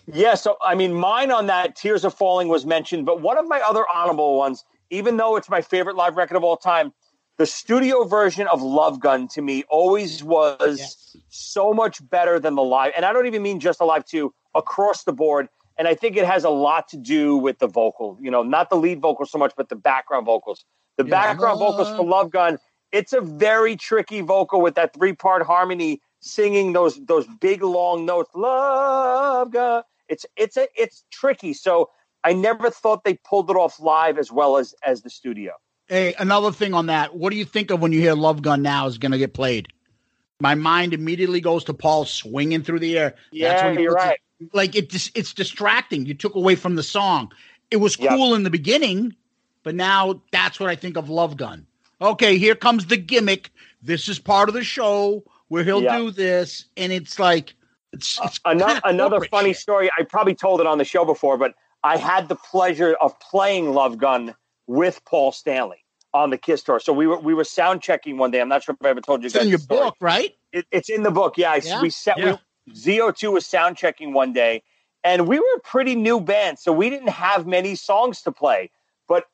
Yeah, 0.07 0.37
so 0.37 0.59
I 0.65 0.77
mean, 0.77 0.95
mine 0.95 1.33
on 1.33 1.47
that 1.47 1.75
Tears 1.75 2.05
Are 2.05 2.11
Falling 2.13 2.47
was 2.47 2.65
mentioned, 2.65 3.05
but 3.05 3.21
one 3.21 3.37
of 3.37 3.49
my 3.49 3.59
other 3.63 3.85
honorable 3.93 4.39
ones, 4.39 4.65
even 4.91 5.17
though 5.17 5.35
it's 5.35 5.49
my 5.51 5.61
favorite 5.61 5.97
live 5.97 6.17
record 6.17 6.37
of 6.37 6.45
all 6.45 6.57
time, 6.57 6.93
the 7.37 7.47
studio 7.47 8.05
version 8.05 8.47
of 8.47 8.63
Love 8.63 9.01
Gun 9.01 9.27
to 9.33 9.43
me 9.43 9.65
always 9.69 10.23
was 10.23 10.79
Yes. 10.79 11.17
so 11.31 11.75
much 11.75 11.99
better 12.09 12.39
than 12.39 12.55
the 12.55 12.63
live. 12.63 12.93
And 12.97 13.05
I 13.05 13.13
don't 13.13 13.27
even 13.27 13.43
mean 13.43 13.59
just 13.59 13.81
the 13.81 13.87
live 13.87 14.05
too, 14.05 14.33
across 14.55 15.03
the 15.03 15.13
board. 15.13 15.49
And 15.77 15.89
I 15.89 15.97
think 15.97 16.17
it 16.17 16.27
has 16.27 16.45
a 16.45 16.51
lot 16.51 16.87
to 16.91 16.97
do 16.97 17.37
with 17.37 17.59
the 17.59 17.67
vocal, 17.67 18.19
you 18.21 18.31
know, 18.31 18.45
not 18.45 18.71
the 18.71 18.77
lead 18.77 19.01
vocal 19.01 19.27
so 19.27 19.37
much, 19.39 19.55
but 19.57 19.69
the 19.69 19.77
background 19.77 20.25
vocals. 20.25 20.65
The 20.99 21.05
Yeah. 21.05 21.11
background 21.11 21.61
vocals 21.61 21.89
for 21.97 22.05
Love 22.05 22.31
Gun, 22.31 22.59
it's 22.93 23.13
a 23.13 23.21
very 23.21 23.77
tricky 23.77 24.21
vocal 24.21 24.61
with 24.61 24.75
that 24.75 24.93
three 24.93 25.13
part 25.15 25.43
harmony 25.47 26.01
singing 26.21 26.73
those 26.73 26.97
those 27.07 27.27
big 27.41 27.63
long 27.63 28.05
notes. 28.05 28.31
Love 28.35 29.53
Gun. 29.53 29.85
It's 30.09 30.27
it's 30.37 30.57
a 30.57 30.67
it's 30.77 31.05
tricky. 31.11 31.55
So 31.55 31.91
I 32.25 32.33
never 32.33 32.69
thought 32.69 33.05
they 33.05 33.15
pulled 33.15 33.49
it 33.49 33.55
off 33.57 33.79
live 33.79 34.19
as 34.19 34.33
well 34.33 34.57
as 34.57 34.75
as 34.85 35.03
the 35.03 35.11
studio. 35.11 35.53
Hey, 35.87 36.15
another 36.19 36.51
thing 36.53 36.75
on 36.75 36.87
that. 36.87 37.15
What 37.15 37.31
do 37.31 37.37
you 37.37 37.45
think 37.45 37.71
of 37.71 37.81
when 37.81 37.93
you 37.93 38.01
hear 38.01 38.15
"Love 38.15 38.43
Gun" 38.43 38.61
now 38.63 38.87
is 38.87 38.99
going 38.99 39.13
to 39.13 39.19
get 39.19 39.33
played? 39.35 39.69
My 40.41 40.55
mind 40.57 40.95
immediately 40.95 41.41
goes 41.41 41.65
to 41.65 41.75
Paul 41.75 42.05
swinging 42.07 42.63
through 42.63 42.81
the 42.81 42.99
air. 42.99 43.15
Yeah, 43.31 43.67
when 43.69 43.79
you're 43.81 43.93
puts 43.95 44.05
it- 44.05 44.09
right. 44.09 44.19
like 44.53 44.75
it 44.75 44.93
it's 45.15 45.33
distracting. 45.33 46.07
You 46.07 46.15
took 46.15 46.35
away 46.35 46.57
from 46.57 46.75
the 46.75 46.83
song. 46.83 47.31
It 47.71 47.77
was 47.77 47.97
Yep. 47.99 48.11
cool 48.11 48.35
in 48.35 48.43
the 48.43 48.51
beginning, 48.51 49.15
but 49.63 49.75
now 49.75 50.21
that's 50.33 50.59
what 50.61 50.69
I 50.71 50.77
think 50.77 50.97
of 50.97 51.09
Love 51.09 51.37
Gun. 51.37 51.67
Okay, 52.01 52.39
here 52.39 52.55
comes 52.55 52.87
the 52.87 52.97
gimmick. 52.97 53.51
This 53.83 54.09
is 54.09 54.19
part 54.19 54.49
of 54.49 54.55
the 54.55 54.65
show 54.65 55.25
where 55.49 55.65
he'll 55.65 55.83
Yeah. 55.83 55.99
do 55.99 56.11
this, 56.11 56.67
and 56.77 56.93
it's 56.93 57.19
like 57.19 57.55
it's, 57.93 58.19
it's 58.23 58.39
another 58.45 58.75
kinda 58.81 58.89
another 58.89 59.21
funny 59.31 59.51
shit. 59.51 59.59
story. 59.63 59.91
I 59.99 60.03
probably 60.03 60.35
told 60.35 60.61
it 60.61 60.67
on 60.67 60.79
the 60.79 60.85
show 60.85 61.05
before, 61.05 61.39
but 61.39 61.55
I 61.83 61.97
had 61.97 62.29
the 62.29 62.37
pleasure 62.37 62.95
of 63.01 63.19
playing 63.21 63.73
Love 63.73 63.99
Gun 63.99 64.35
with 64.67 65.03
Paul 65.07 65.33
Stanley 65.33 65.85
on 66.13 66.31
the 66.31 66.37
Kiss 66.39 66.63
tour. 66.63 66.81
So 66.81 66.93
we 66.93 67.07
were 67.07 67.19
we 67.19 67.35
were 67.35 67.45
sound 67.45 67.81
checking 67.83 68.19
one 68.19 68.31
day. 68.31 68.41
I'm 68.41 68.49
not 68.49 68.63
sure 68.63 68.77
if 68.79 68.85
I 68.87 68.91
ever 68.91 69.01
told 69.01 69.23
you 69.23 69.27
It's 69.27 69.35
guys 69.35 69.45
in 69.45 69.49
your 69.51 69.59
story. 69.59 69.85
book, 69.87 69.97
right? 70.01 70.35
It, 70.53 70.67
it's 70.71 70.89
in 70.91 71.03
the 71.03 71.11
book. 71.11 71.39
Yeah, 71.39 71.53
I, 71.53 71.57
Yeah? 71.65 71.81
we 71.83 71.91
set 71.91 72.19
Yeah. 72.19 72.37
we 72.67 72.73
ZO2 72.75 73.33
was 73.33 73.47
sound 73.47 73.77
checking 73.79 74.13
one 74.13 74.33
day, 74.35 74.63
and 75.03 75.27
we 75.27 75.39
were 75.39 75.55
a 75.57 75.61
pretty 75.61 75.95
new 75.95 76.21
band, 76.21 76.59
so 76.59 76.71
we 76.73 76.91
didn't 76.91 77.09
have 77.09 77.47
many 77.47 77.75
songs 77.75 78.21
to 78.23 78.33
play. 78.33 78.71
But 79.09 79.25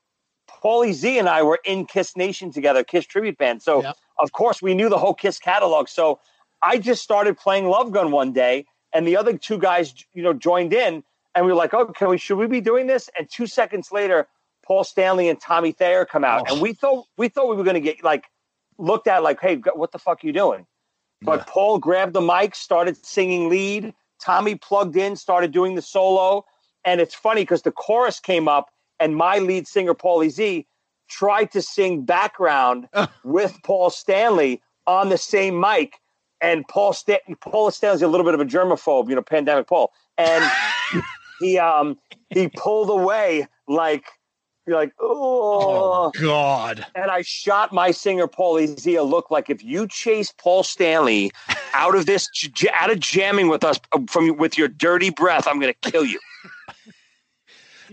Paulie 0.65 0.93
Z 0.95 1.19
and 1.19 1.29
I 1.29 1.43
were 1.43 1.61
in 1.65 1.85
Kiss 1.87 2.17
Nation 2.17 2.51
together, 2.51 2.83
Kiss 2.83 3.05
tribute 3.05 3.37
band. 3.37 3.63
So 3.63 3.83
of 4.19 4.33
course 4.33 4.63
we 4.63 4.75
knew 4.75 4.89
the 4.89 4.99
whole 4.99 5.15
Kiss 5.15 5.39
catalog. 5.39 5.89
So 5.89 6.21
I 6.63 6.79
just 6.79 7.03
started 7.03 7.37
playing 7.37 7.67
Love 7.69 7.93
Gun 7.93 8.11
one 8.11 8.33
day, 8.33 8.65
and 8.95 9.07
the 9.07 9.17
other 9.17 9.37
two 9.37 9.59
guys, 9.59 9.93
you 10.15 10.23
know, 10.23 10.33
joined 10.33 10.73
in, 10.73 11.05
and 11.35 11.45
we 11.45 11.53
were 11.53 11.59
like, 11.59 11.75
"Oh, 11.75 11.87
can 11.87 12.09
we? 12.09 12.17
Should 12.17 12.39
we 12.39 12.47
be 12.47 12.61
doing 12.63 12.87
this?" 12.87 13.11
And 13.19 13.29
two 13.29 13.47
seconds 13.47 13.93
later, 13.93 14.27
Paul 14.65 14.85
Stanley 14.85 15.29
and 15.29 15.39
Tommy 15.41 15.73
Thayer 15.73 16.07
come 16.07 16.25
out, 16.25 16.47
Oh. 16.49 16.55
and 16.55 16.63
we 16.63 16.73
thought 16.73 17.07
we 17.19 17.29
thought 17.29 17.49
we 17.51 17.57
were 17.57 17.65
going 17.65 17.75
to 17.75 17.81
get 17.81 18.03
like 18.03 18.25
looked 18.79 19.07
at 19.09 19.23
like, 19.23 19.41
"Hey, 19.41 19.57
what 19.57 19.93
the 19.93 19.99
fuck 19.99 20.25
are 20.25 20.27
you 20.27 20.33
doing?" 20.33 20.67
But 21.21 21.47
Paul 21.47 21.79
grabbed 21.79 22.13
the 22.15 22.21
mic, 22.21 22.55
started 22.55 23.05
singing 23.05 23.49
lead. 23.51 23.95
Tommy 24.21 24.55
plugged 24.55 24.97
in, 24.97 25.17
started 25.17 25.53
doing 25.53 25.75
the 25.75 25.83
solo, 25.83 26.47
and 26.85 27.01
it's 27.01 27.15
funny 27.15 27.43
because 27.43 27.63
the 27.63 27.73
chorus 27.73 28.21
came 28.21 28.49
up, 28.49 28.71
and 29.05 29.17
my 29.17 29.39
lead 29.39 29.69
singer 29.69 29.93
Paulie 29.93 30.31
Z 30.31 30.67
tried 31.11 31.51
to 31.53 31.61
sing 31.61 32.07
background 32.07 32.89
with 33.25 33.55
Paul 33.63 33.91
Stanley, 33.91 34.63
on 34.87 35.11
the 35.11 35.19
same 35.19 35.61
mic, 35.61 36.01
and 36.41 36.67
Paul 36.69 36.95
Sta- 36.95 37.21
Paul 37.41 37.71
Stanley's 37.71 38.01
a 38.01 38.09
little 38.09 38.25
bit 38.25 38.33
of 38.33 38.41
a 38.41 38.47
germaphobe, 38.47 39.11
you 39.11 39.15
know, 39.15 39.23
pandemic 39.23 39.67
Paul, 39.67 39.93
and 40.17 40.43
he 41.41 41.59
um 41.59 41.99
he 42.31 42.49
pulled 42.49 42.89
away 42.89 43.47
like 43.69 44.07
you're 44.67 44.77
like 44.77 44.93
oh, 44.99 46.11
God. 46.19 46.87
and 46.95 47.11
I 47.11 47.21
shot 47.21 47.73
my 47.73 47.91
singer 47.91 48.27
paulie 48.27 48.97
a 48.97 49.03
look 49.03 49.31
like 49.31 49.51
if 49.51 49.63
you 49.63 49.87
chase 49.87 50.33
Paul 50.33 50.63
Stanley 50.63 51.31
out 51.75 51.95
of 51.95 52.07
this 52.07 52.27
j- 52.33 52.71
out 52.73 52.91
of 52.91 53.01
jamming 53.01 53.49
with 53.49 53.65
us 53.65 53.79
uh, 53.93 54.01
from 54.09 54.35
with 54.39 54.57
your 54.57 54.69
dirty 54.69 55.11
breath, 55.11 55.47
I'm 55.47 55.61
gonna 55.61 55.75
kill 55.75 56.07
you. 56.07 56.19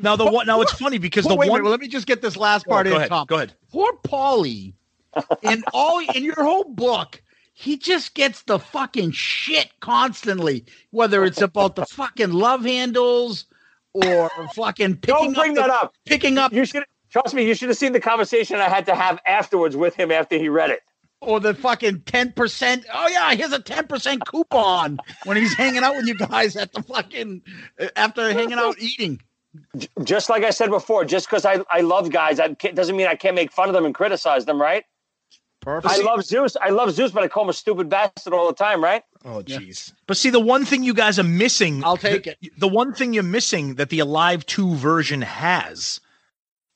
Now 0.02 0.16
the 0.16 0.26
one. 0.30 0.48
Now 0.48 0.62
it's 0.62 0.74
funny 0.74 0.98
because 0.98 1.26
Wait, 1.26 1.30
the 1.32 1.36
wait, 1.36 1.50
one. 1.50 1.64
wait, 1.64 1.70
let 1.70 1.80
me 1.80 1.88
just 1.88 2.08
get 2.08 2.22
this 2.22 2.38
last 2.38 2.66
part 2.68 2.86
go 2.86 2.92
in, 2.92 2.98
ahead. 2.98 3.10
Tom. 3.10 3.26
Go 3.28 3.36
ahead. 3.38 3.54
Poor 3.72 3.92
Paulie, 4.06 4.74
in 5.42 5.64
all 5.74 6.00
in 6.14 6.24
your 6.24 6.44
whole 6.44 6.64
book, 6.66 7.22
he 7.54 7.78
just 7.78 8.14
gets 8.14 8.44
the 8.44 8.60
fucking 8.60 9.12
shit 9.12 9.70
constantly. 9.80 10.66
Whether 10.92 11.24
it's 11.26 11.42
about 11.42 11.76
the 11.76 11.86
fucking 11.86 12.32
love 12.32 12.64
handles 12.66 13.46
or 13.94 14.30
fucking 14.56 14.98
picking 14.98 15.16
Don't 15.16 15.34
bring 15.34 15.52
up 15.52 15.56
that 15.58 15.68
the- 15.68 15.74
up. 15.86 15.94
picking 16.06 16.38
up 16.38 16.54
You 16.54 16.66
should 16.66 16.86
trust 17.10 17.34
me. 17.34 17.46
You 17.48 17.54
should 17.54 17.70
have 17.70 17.78
seen 17.78 17.92
the 17.94 18.00
conversation 18.00 18.58
I 18.58 18.70
had 18.70 18.86
to 18.88 18.96
have 18.96 19.20
afterwards 19.28 19.76
with 19.76 19.96
him 19.96 20.12
after 20.12 20.38
he 20.38 20.48
read 20.50 20.70
it. 20.70 20.82
or 21.20 21.40
the 21.40 21.54
fucking 21.54 22.02
ten 22.06 22.32
percent. 22.32 22.86
Oh 22.92 23.08
yeah, 23.10 23.34
here's 23.36 23.52
a 23.52 23.62
ten 23.62 23.86
percent 23.88 24.26
coupon 24.26 24.98
when 25.26 25.38
he's 25.38 25.54
hanging 25.54 25.84
out 25.84 25.96
with 25.96 26.08
you 26.08 26.16
guys 26.16 26.56
at 26.56 26.72
the 26.74 26.82
fucking 26.84 27.42
after 27.96 28.32
hanging 28.34 28.58
out 28.58 28.80
eating. 28.80 29.22
Just 30.04 30.30
like 30.30 30.44
I 30.44 30.50
said 30.52 30.70
before, 30.70 31.04
just 31.06 31.28
because 31.28 31.46
I, 31.46 31.60
I 31.70 31.82
love 31.82 32.10
guys, 32.10 32.40
I 32.40 32.54
can't, 32.54 32.76
doesn't 32.76 32.96
mean 32.96 33.08
I 33.08 33.16
can't 33.16 33.36
make 33.36 33.52
fun 33.52 33.68
of 33.68 33.74
them 33.74 33.86
and 33.86 33.94
criticize 33.94 34.46
them, 34.46 34.62
right? 34.62 34.84
Perfect. 35.62 35.94
I 35.94 35.98
love 35.98 36.24
Zeus. 36.24 36.58
I 36.60 36.70
love 36.70 36.92
Zeus, 36.92 37.12
but 37.12 37.22
I 37.24 37.28
call 37.28 37.44
him 37.44 37.50
a 37.50 37.54
stupid 37.54 37.88
bastard 37.88 38.34
all 38.34 38.48
the 38.48 38.54
time, 38.56 38.84
right? 38.84 39.04
Oh, 39.24 39.44
jeez. 39.44 39.94
But 40.08 40.18
see, 40.18 40.32
the 40.32 40.40
one 40.40 40.66
thing 40.66 40.84
you 40.84 40.94
guys 40.94 41.20
are 41.20 41.24
missing. 41.24 41.84
I'll 41.84 41.98
take 41.98 42.24
the, 42.24 42.36
it. 42.42 42.60
The 42.60 42.68
one 42.68 42.94
thing 42.94 43.14
you're 43.14 43.22
missing 43.24 43.76
that 43.76 43.90
the 43.90 44.00
Alive 44.00 44.46
2 44.48 44.74
version 44.76 45.22
has 45.22 46.00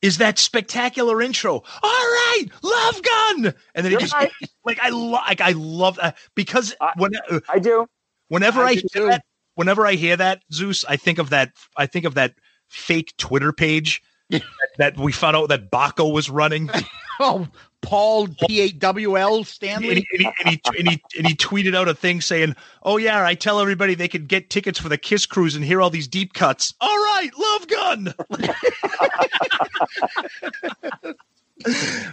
is 0.04 0.20
that 0.20 0.38
spectacular 0.38 1.20
intro. 1.22 1.54
All 1.54 1.64
right, 1.84 2.46
love 2.62 3.02
gun. 3.02 3.54
And 3.74 3.84
then 3.86 3.92
You're 3.92 4.00
it 4.00 4.02
just 4.02 4.14
right. 4.14 4.32
like 4.64 4.78
I 4.80 4.90
lo- 4.90 5.12
like 5.14 5.42
I 5.42 5.52
love 5.52 5.96
that 5.96 6.18
because 6.36 6.76
I- 6.80 6.92
when 6.98 7.16
uh, 7.16 7.40
I 7.50 7.58
do. 7.58 7.88
whenever 8.28 8.62
I 8.62 8.66
I, 8.70 8.76
do 8.76 8.82
hear 8.94 9.02
too. 9.04 9.08
that, 9.08 9.26
whenever 9.56 9.88
I 9.88 9.94
hear 9.94 10.16
that 10.18 10.44
Zeus, 10.54 10.86
I 10.86 10.98
think 10.98 11.18
of 11.18 11.32
that 11.32 11.54
I 11.76 11.88
think 11.88 12.06
of 12.06 12.14
that 12.16 12.36
fake 12.70 13.14
Twitter 13.18 13.52
page 13.54 14.02
that, 14.30 14.42
that 14.78 14.98
we 14.98 15.12
found 15.12 15.36
out 15.36 15.50
that 15.50 15.72
Baco 15.72 16.12
was 16.12 16.30
running. 16.30 16.70
Oh, 17.18 17.48
Paul 17.82 18.28
P 18.46 18.60
A 18.60 18.70
W 18.74 19.18
L 19.18 19.38
and, 19.38 19.48
Stanley. 19.48 19.88
he, 19.88 20.08
and, 20.12 20.22
he, 20.22 20.26
and, 20.44 20.50
he, 20.50 20.62
and, 20.80 20.90
he, 20.90 21.02
and 21.18 21.26
he 21.28 21.34
tweeted 21.34 21.74
out 21.74 21.88
a 21.88 21.94
thing 21.96 22.20
saying, 22.20 22.58
"Oh 22.84 22.98
yeah, 22.98 23.26
I 23.26 23.36
tell 23.36 23.62
everybody 23.62 23.96
they 23.96 24.10
could 24.10 24.28
get 24.28 24.50
tickets 24.50 24.78
for 24.82 24.90
the 24.90 24.98
Kiss 24.98 25.26
cruise 25.26 25.56
and 25.56 25.64
hear 25.64 25.82
all 25.82 25.90
these 25.90 26.10
deep 26.10 26.34
cuts. 26.34 26.74
All 26.82 26.90
right, 26.90 27.30
Love 27.40 27.68
Gun. 27.70 28.14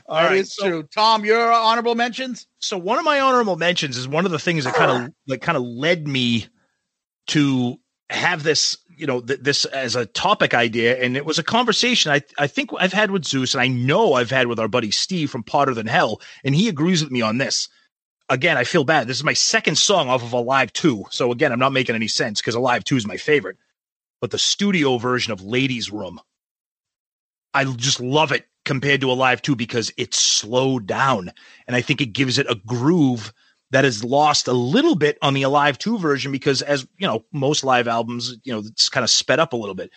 all 0.06 0.16
That 0.16 0.28
right, 0.28 0.32
is 0.38 0.54
so, 0.54 0.68
true. 0.68 0.82
Tom, 0.84 1.24
your 1.24 1.50
honorable 1.52 1.94
mentions. 1.96 2.46
so 2.60 2.78
one 2.78 2.98
of 2.98 3.04
my 3.04 3.18
honorable 3.20 3.56
mentions 3.56 3.96
is 3.96 4.06
one 4.06 4.24
of 4.24 4.30
the 4.30 4.38
things 4.38 4.62
that 4.64 4.74
kind 4.74 5.04
of 5.06 5.12
that 5.26 5.40
kind 5.42 5.56
of 5.56 5.64
led 5.64 6.06
me 6.06 6.46
to 7.28 7.76
have 8.10 8.42
this 8.44 8.76
you 9.02 9.06
know 9.08 9.20
th- 9.20 9.40
this 9.40 9.64
as 9.64 9.96
a 9.96 10.06
topic 10.06 10.54
idea 10.54 10.96
and 11.02 11.16
it 11.16 11.26
was 11.26 11.36
a 11.36 11.42
conversation 11.42 12.12
I, 12.12 12.22
I 12.38 12.46
think 12.46 12.70
i've 12.78 12.92
had 12.92 13.10
with 13.10 13.26
zeus 13.26 13.52
and 13.52 13.60
i 13.60 13.66
know 13.66 14.12
i've 14.14 14.30
had 14.30 14.46
with 14.46 14.60
our 14.60 14.68
buddy 14.68 14.92
steve 14.92 15.28
from 15.28 15.44
Hotter 15.46 15.74
Than 15.74 15.88
Hell 15.88 16.20
and 16.44 16.54
he 16.54 16.68
agrees 16.68 17.02
with 17.02 17.10
me 17.10 17.20
on 17.20 17.38
this. 17.38 17.68
Again 18.28 18.56
i 18.56 18.62
feel 18.62 18.84
bad. 18.84 19.08
This 19.08 19.16
is 19.16 19.24
my 19.24 19.32
second 19.32 19.76
song 19.76 20.08
off 20.08 20.22
of 20.22 20.32
alive 20.32 20.72
2 20.72 21.06
so 21.10 21.32
again 21.32 21.50
i'm 21.50 21.58
not 21.58 21.72
making 21.72 21.96
any 21.96 22.06
sense 22.06 22.40
because 22.40 22.54
alive 22.54 22.84
2 22.84 22.96
is 22.96 23.06
my 23.06 23.16
favorite. 23.16 23.56
But 24.20 24.30
the 24.30 24.38
studio 24.38 24.98
version 24.98 25.32
of 25.32 25.42
ladies 25.42 25.90
room 25.90 26.20
i 27.52 27.64
just 27.64 27.98
love 27.98 28.30
it 28.30 28.46
compared 28.64 29.00
to 29.00 29.10
alive 29.10 29.42
2 29.42 29.56
because 29.56 29.92
it's 29.96 30.18
slowed 30.18 30.86
down 30.86 31.32
and 31.66 31.74
i 31.74 31.80
think 31.80 32.00
it 32.00 32.12
gives 32.12 32.38
it 32.38 32.46
a 32.48 32.54
groove 32.54 33.32
that 33.72 33.84
is 33.84 34.04
lost 34.04 34.46
a 34.48 34.52
little 34.52 34.94
bit 34.94 35.18
on 35.22 35.34
the 35.34 35.42
Alive 35.42 35.78
2 35.78 35.98
version 35.98 36.30
because 36.30 36.62
as 36.62 36.86
you 36.98 37.06
know, 37.06 37.24
most 37.32 37.64
live 37.64 37.88
albums, 37.88 38.36
you 38.44 38.52
know, 38.52 38.60
it's 38.60 38.88
kind 38.88 39.02
of 39.02 39.10
sped 39.10 39.40
up 39.40 39.52
a 39.52 39.56
little 39.56 39.74
bit. 39.74 39.90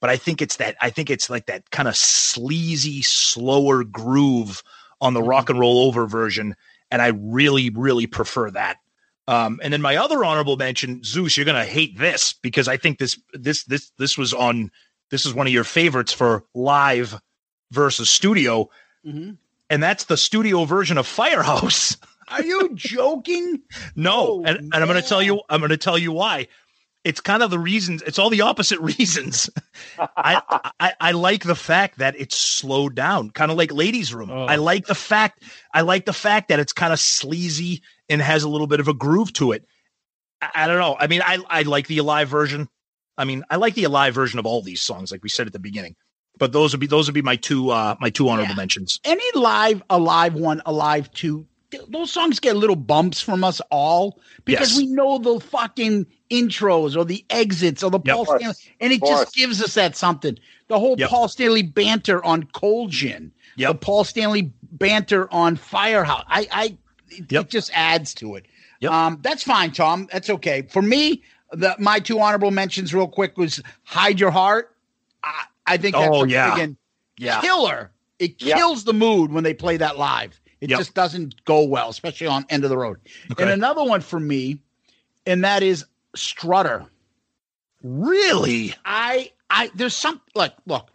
But 0.00 0.10
I 0.10 0.16
think 0.16 0.42
it's 0.42 0.56
that 0.56 0.76
I 0.80 0.90
think 0.90 1.10
it's 1.10 1.28
like 1.30 1.46
that 1.46 1.70
kind 1.70 1.88
of 1.88 1.96
sleazy, 1.96 3.02
slower 3.02 3.84
groove 3.84 4.62
on 5.00 5.14
the 5.14 5.22
rock 5.22 5.50
and 5.50 5.58
roll 5.58 5.86
over 5.86 6.06
version. 6.06 6.56
And 6.90 7.02
I 7.02 7.08
really, 7.08 7.70
really 7.70 8.06
prefer 8.06 8.50
that. 8.50 8.78
Um, 9.26 9.60
and 9.62 9.72
then 9.72 9.82
my 9.82 9.96
other 9.96 10.24
honorable 10.24 10.56
mention, 10.56 11.02
Zeus, 11.04 11.36
you're 11.36 11.44
gonna 11.44 11.64
hate 11.64 11.98
this 11.98 12.32
because 12.32 12.66
I 12.66 12.76
think 12.78 12.98
this 12.98 13.20
this 13.34 13.64
this 13.64 13.90
this 13.98 14.16
was 14.16 14.32
on 14.32 14.70
this 15.10 15.26
is 15.26 15.34
one 15.34 15.46
of 15.46 15.52
your 15.52 15.64
favorites 15.64 16.12
for 16.12 16.44
live 16.54 17.20
versus 17.70 18.08
studio, 18.08 18.70
Mm-hmm. 19.06 19.32
and 19.70 19.82
that's 19.82 20.04
the 20.04 20.16
studio 20.16 20.64
version 20.64 20.96
of 20.98 21.06
Firehouse. 21.06 21.96
Are 22.30 22.42
you 22.42 22.70
joking? 22.74 23.60
No, 23.96 24.20
Oh, 24.20 24.42
and, 24.44 24.58
and 24.58 24.74
I'm 24.74 24.86
going 24.86 25.00
to 25.00 25.06
tell 25.08 25.22
you, 25.22 25.40
I'm 25.48 25.60
going 25.60 25.70
to 25.70 25.76
tell 25.76 25.98
you 25.98 26.12
why. 26.12 26.48
It's 27.04 27.20
kind 27.20 27.42
of 27.42 27.50
the 27.50 27.58
reasons. 27.58 28.02
It's 28.02 28.18
all 28.18 28.28
the 28.28 28.42
opposite 28.42 28.80
reasons. 28.98 29.48
I, 29.98 30.42
I 30.80 30.92
I 31.00 31.10
like 31.12 31.44
the 31.44 31.54
fact 31.54 31.98
that 31.98 32.18
it's 32.20 32.36
slowed 32.36 32.94
down, 32.94 33.30
kind 33.30 33.50
of 33.50 33.56
like 33.56 33.72
Ladies' 33.72 34.12
Room. 34.12 34.30
I 34.30 34.56
like 34.56 34.86
the 34.86 34.94
fact. 34.94 35.42
I 35.72 35.82
like 35.82 36.04
the 36.06 36.12
fact 36.12 36.48
that 36.48 36.58
it's 36.58 36.72
kind 36.72 36.92
of 36.92 36.98
sleazy 37.00 37.82
and 38.08 38.20
has 38.20 38.42
a 38.42 38.48
little 38.48 38.66
bit 38.66 38.80
of 38.80 38.88
a 38.88 38.94
groove 38.94 39.32
to 39.34 39.52
it. 39.52 39.64
I, 40.42 40.50
I 40.54 40.66
don't 40.66 40.78
know. 40.78 40.96
I 40.98 41.06
mean, 41.06 41.22
I 41.24 41.38
I 41.48 41.62
like 41.62 41.86
the 41.86 41.98
Alive 41.98 42.28
version. 42.28 42.68
I 43.16 43.24
mean, 43.24 43.44
I 43.48 43.56
like 43.56 43.74
the 43.74 43.84
Alive 43.84 44.12
version 44.14 44.38
of 44.38 44.44
all 44.46 44.60
these 44.60 44.82
songs, 44.82 45.10
like 45.12 45.22
we 45.22 45.28
said 45.28 45.46
at 45.46 45.52
the 45.52 45.58
beginning. 45.58 45.94
But 46.36 46.52
those 46.52 46.72
would 46.72 46.80
be 46.80 46.86
those 46.88 47.06
would 47.06 47.14
be 47.14 47.22
my 47.22 47.36
two 47.36 47.70
uh 47.70 47.94
my 48.00 48.10
two 48.10 48.28
honorable 48.28 48.50
Yeah. 48.50 48.56
mentions. 48.56 48.98
Any 49.04 49.24
live, 49.34 49.82
alive 49.88 50.34
one, 50.34 50.62
alive 50.66 51.10
two. 51.12 51.46
Th- 51.70 51.84
Those 51.88 52.10
songs 52.12 52.40
get 52.40 52.56
little 52.56 52.76
bumps 52.76 53.20
from 53.20 53.44
us 53.44 53.60
all 53.70 54.20
because 54.44 54.70
Yes. 54.70 54.78
we 54.78 54.86
know 54.86 55.18
the 55.18 55.40
fucking 55.40 56.06
intros 56.30 56.96
or 56.96 57.04
the 57.04 57.24
exits 57.30 57.82
or 57.82 57.90
the 57.90 58.00
Yep. 58.04 58.14
Paul 58.16 58.24
Stanley, 58.26 58.54
and 58.80 58.92
it 58.92 59.02
Of 59.02 59.08
just 59.08 59.34
gives 59.34 59.62
us 59.62 59.74
that 59.74 59.96
something. 59.96 60.38
The 60.68 60.78
whole 60.78 60.96
Yep. 60.98 61.10
Paul 61.10 61.28
Stanley 61.28 61.62
banter 61.62 62.24
on 62.24 62.44
Cold 62.52 62.90
Gin, 62.90 63.32
the 63.56 63.74
Paul 63.74 64.04
Stanley 64.04 64.52
banter 64.72 65.32
on 65.32 65.56
Firehouse. 65.56 66.24
I, 66.28 66.46
I, 66.52 66.64
it, 67.10 67.30
Yep. 67.32 67.44
it 67.46 67.50
just 67.50 67.70
adds 67.74 68.14
to 68.14 68.34
it. 68.36 68.46
Yep. 68.80 68.92
Um, 68.92 69.18
that's 69.22 69.42
fine, 69.42 69.72
Tom. 69.72 70.08
That's 70.12 70.30
okay 70.30 70.62
for 70.70 70.82
me. 70.82 71.22
The 71.52 71.74
my 71.78 71.98
two 71.98 72.20
honorable 72.20 72.50
mentions, 72.50 72.92
real 72.94 73.08
quick, 73.08 73.36
was 73.38 73.60
Hide 73.84 74.20
Your 74.20 74.30
Heart. 74.30 74.74
I, 75.24 75.44
I 75.66 75.76
think 75.78 75.96
that's 75.96 76.08
Oh, 76.12 76.24
a 76.24 76.28
yeah. 76.28 76.66
Yeah. 77.18 77.40
killer. 77.40 77.90
It 78.18 78.40
Yeah. 78.42 78.56
kills 78.56 78.84
the 78.84 78.92
mood 78.92 79.32
when 79.32 79.44
they 79.44 79.54
play 79.54 79.76
that 79.78 79.96
live. 79.98 80.38
It 80.60 80.70
Yep. 80.70 80.78
just 80.78 80.94
doesn't 80.94 81.44
go 81.44 81.64
well, 81.64 81.88
especially 81.88 82.26
on 82.26 82.44
end 82.48 82.64
of 82.64 82.70
the 82.70 82.76
road. 82.78 82.98
Okay. 83.32 83.42
And 83.44 83.50
another 83.52 83.84
one 83.84 84.00
for 84.00 84.18
me, 84.18 84.60
and 85.26 85.44
that 85.44 85.62
is 85.62 85.84
Strutter. 86.16 86.86
Really? 87.82 88.74
I 88.84 89.32
I 89.50 89.70
there's 89.74 89.94
some 89.94 90.20
like 90.34 90.54
look, 90.66 90.90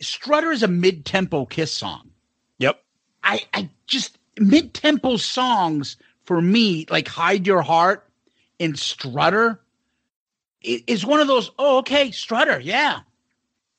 Strutter 0.00 0.52
is 0.52 0.62
a 0.62 0.68
mid-tempo 0.68 1.46
kiss 1.46 1.72
song. 1.72 2.10
Yep. 2.58 2.82
I 3.24 3.42
I 3.52 3.70
just 3.86 4.18
mid-tempo 4.38 5.16
songs 5.16 5.96
for 6.24 6.40
me, 6.40 6.86
like 6.88 7.08
Hide 7.08 7.46
Your 7.46 7.62
Heart 7.62 8.08
and 8.60 8.78
Strutter, 8.78 9.60
is 10.62 11.04
one 11.04 11.20
of 11.20 11.26
those, 11.26 11.50
oh, 11.58 11.78
okay, 11.78 12.10
Strutter, 12.12 12.58
yeah. 12.60 13.00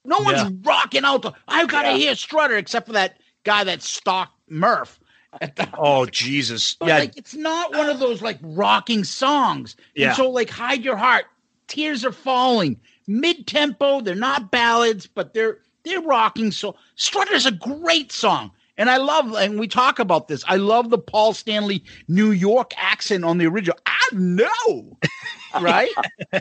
No 0.04 0.20
one's 0.20 0.44
Yeah. 0.44 0.50
rocking 0.64 1.04
out 1.06 1.22
the 1.24 1.32
I've 1.48 1.68
gotta 1.70 1.90
Yeah. 1.92 1.98
hear 1.98 2.16
Strutter 2.16 2.58
except 2.58 2.88
for 2.88 2.94
that 2.94 3.20
guy 3.44 3.64
that 3.64 3.82
stalked 3.82 4.34
Murph. 4.50 5.00
Oh 5.78 6.06
Jesus! 6.06 6.76
but 6.76 6.88
yeah, 6.88 6.98
like 7.00 7.18
it's 7.18 7.36
not 7.36 7.76
one 7.76 7.90
of 7.90 8.00
those 8.00 8.22
like 8.22 8.40
rocking 8.42 9.04
songs. 9.04 9.76
Yeah. 9.96 10.08
And 10.08 10.16
so 10.16 10.30
like 10.30 10.50
Hide 10.50 10.84
Your 10.84 10.96
Heart, 10.96 11.26
Tears 11.68 12.06
Are 12.06 12.12
Falling, 12.12 12.80
mid 13.08 13.46
tempo. 13.48 14.02
They're 14.02 14.16
not 14.16 14.52
ballads, 14.52 15.08
but 15.08 15.34
they're 15.34 15.60
they're 15.84 16.02
rocking. 16.02 16.52
So 16.52 16.76
Strutter's 16.96 17.46
a 17.46 17.52
great 17.52 18.12
song. 18.12 18.52
And 18.78 18.90
I 18.90 18.98
love, 18.98 19.34
and 19.36 19.58
we 19.58 19.70
talk 19.70 20.00
about 20.00 20.28
this. 20.28 20.44
I 20.50 20.58
love 20.58 20.90
the 20.90 20.98
Paul 20.98 21.34
Stanley 21.34 21.82
New 22.10 22.32
York 22.32 22.74
accent 22.76 23.24
on 23.24 23.38
the 23.38 23.46
original. 23.46 23.78
I 23.86 24.10
know, 24.12 24.98
right? 25.62 25.92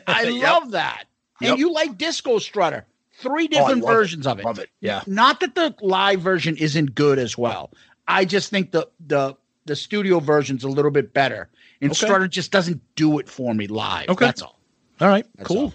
I 0.09 0.25
Yep. 0.25 0.43
love 0.43 0.71
that. 0.73 1.05
Yep. 1.41 1.51
And 1.51 1.59
you 1.61 1.73
like 1.73 1.97
Disco 1.97 2.39
Strutter. 2.39 2.87
Three 3.19 3.45
oh, 3.53 3.57
I 3.57 3.61
different 3.61 3.85
it. 3.85 3.87
versions 3.87 4.27
of 4.27 4.41
it. 4.41 4.45
Love 4.45 4.59
it. 4.59 4.69
Yeah. 4.81 5.03
Not 5.07 5.39
that 5.41 5.55
the 5.55 5.75
live 5.81 6.21
version 6.21 6.57
isn't 6.57 6.97
good 6.97 7.21
as 7.21 7.39
well. 7.39 7.71
I 8.09 8.25
just 8.25 8.51
think 8.51 8.71
the 8.73 8.89
the 9.07 9.37
the 9.67 9.77
studio 9.77 10.21
version's 10.21 10.65
a 10.65 10.69
little 10.69 10.91
bit 10.91 11.13
better. 11.15 11.49
And 11.81 11.91
Okay. 11.91 12.07
Strutter 12.07 12.29
just 12.29 12.51
doesn't 12.53 12.81
do 12.97 13.19
it 13.19 13.29
for 13.29 13.55
me 13.55 13.67
live. 13.67 14.09
Okay. 14.09 14.25
That's 14.27 14.43
all. 14.43 14.59
All 15.01 15.09
right. 15.09 15.27
That's 15.37 15.49
cool. 15.49 15.59
all. 15.67 15.75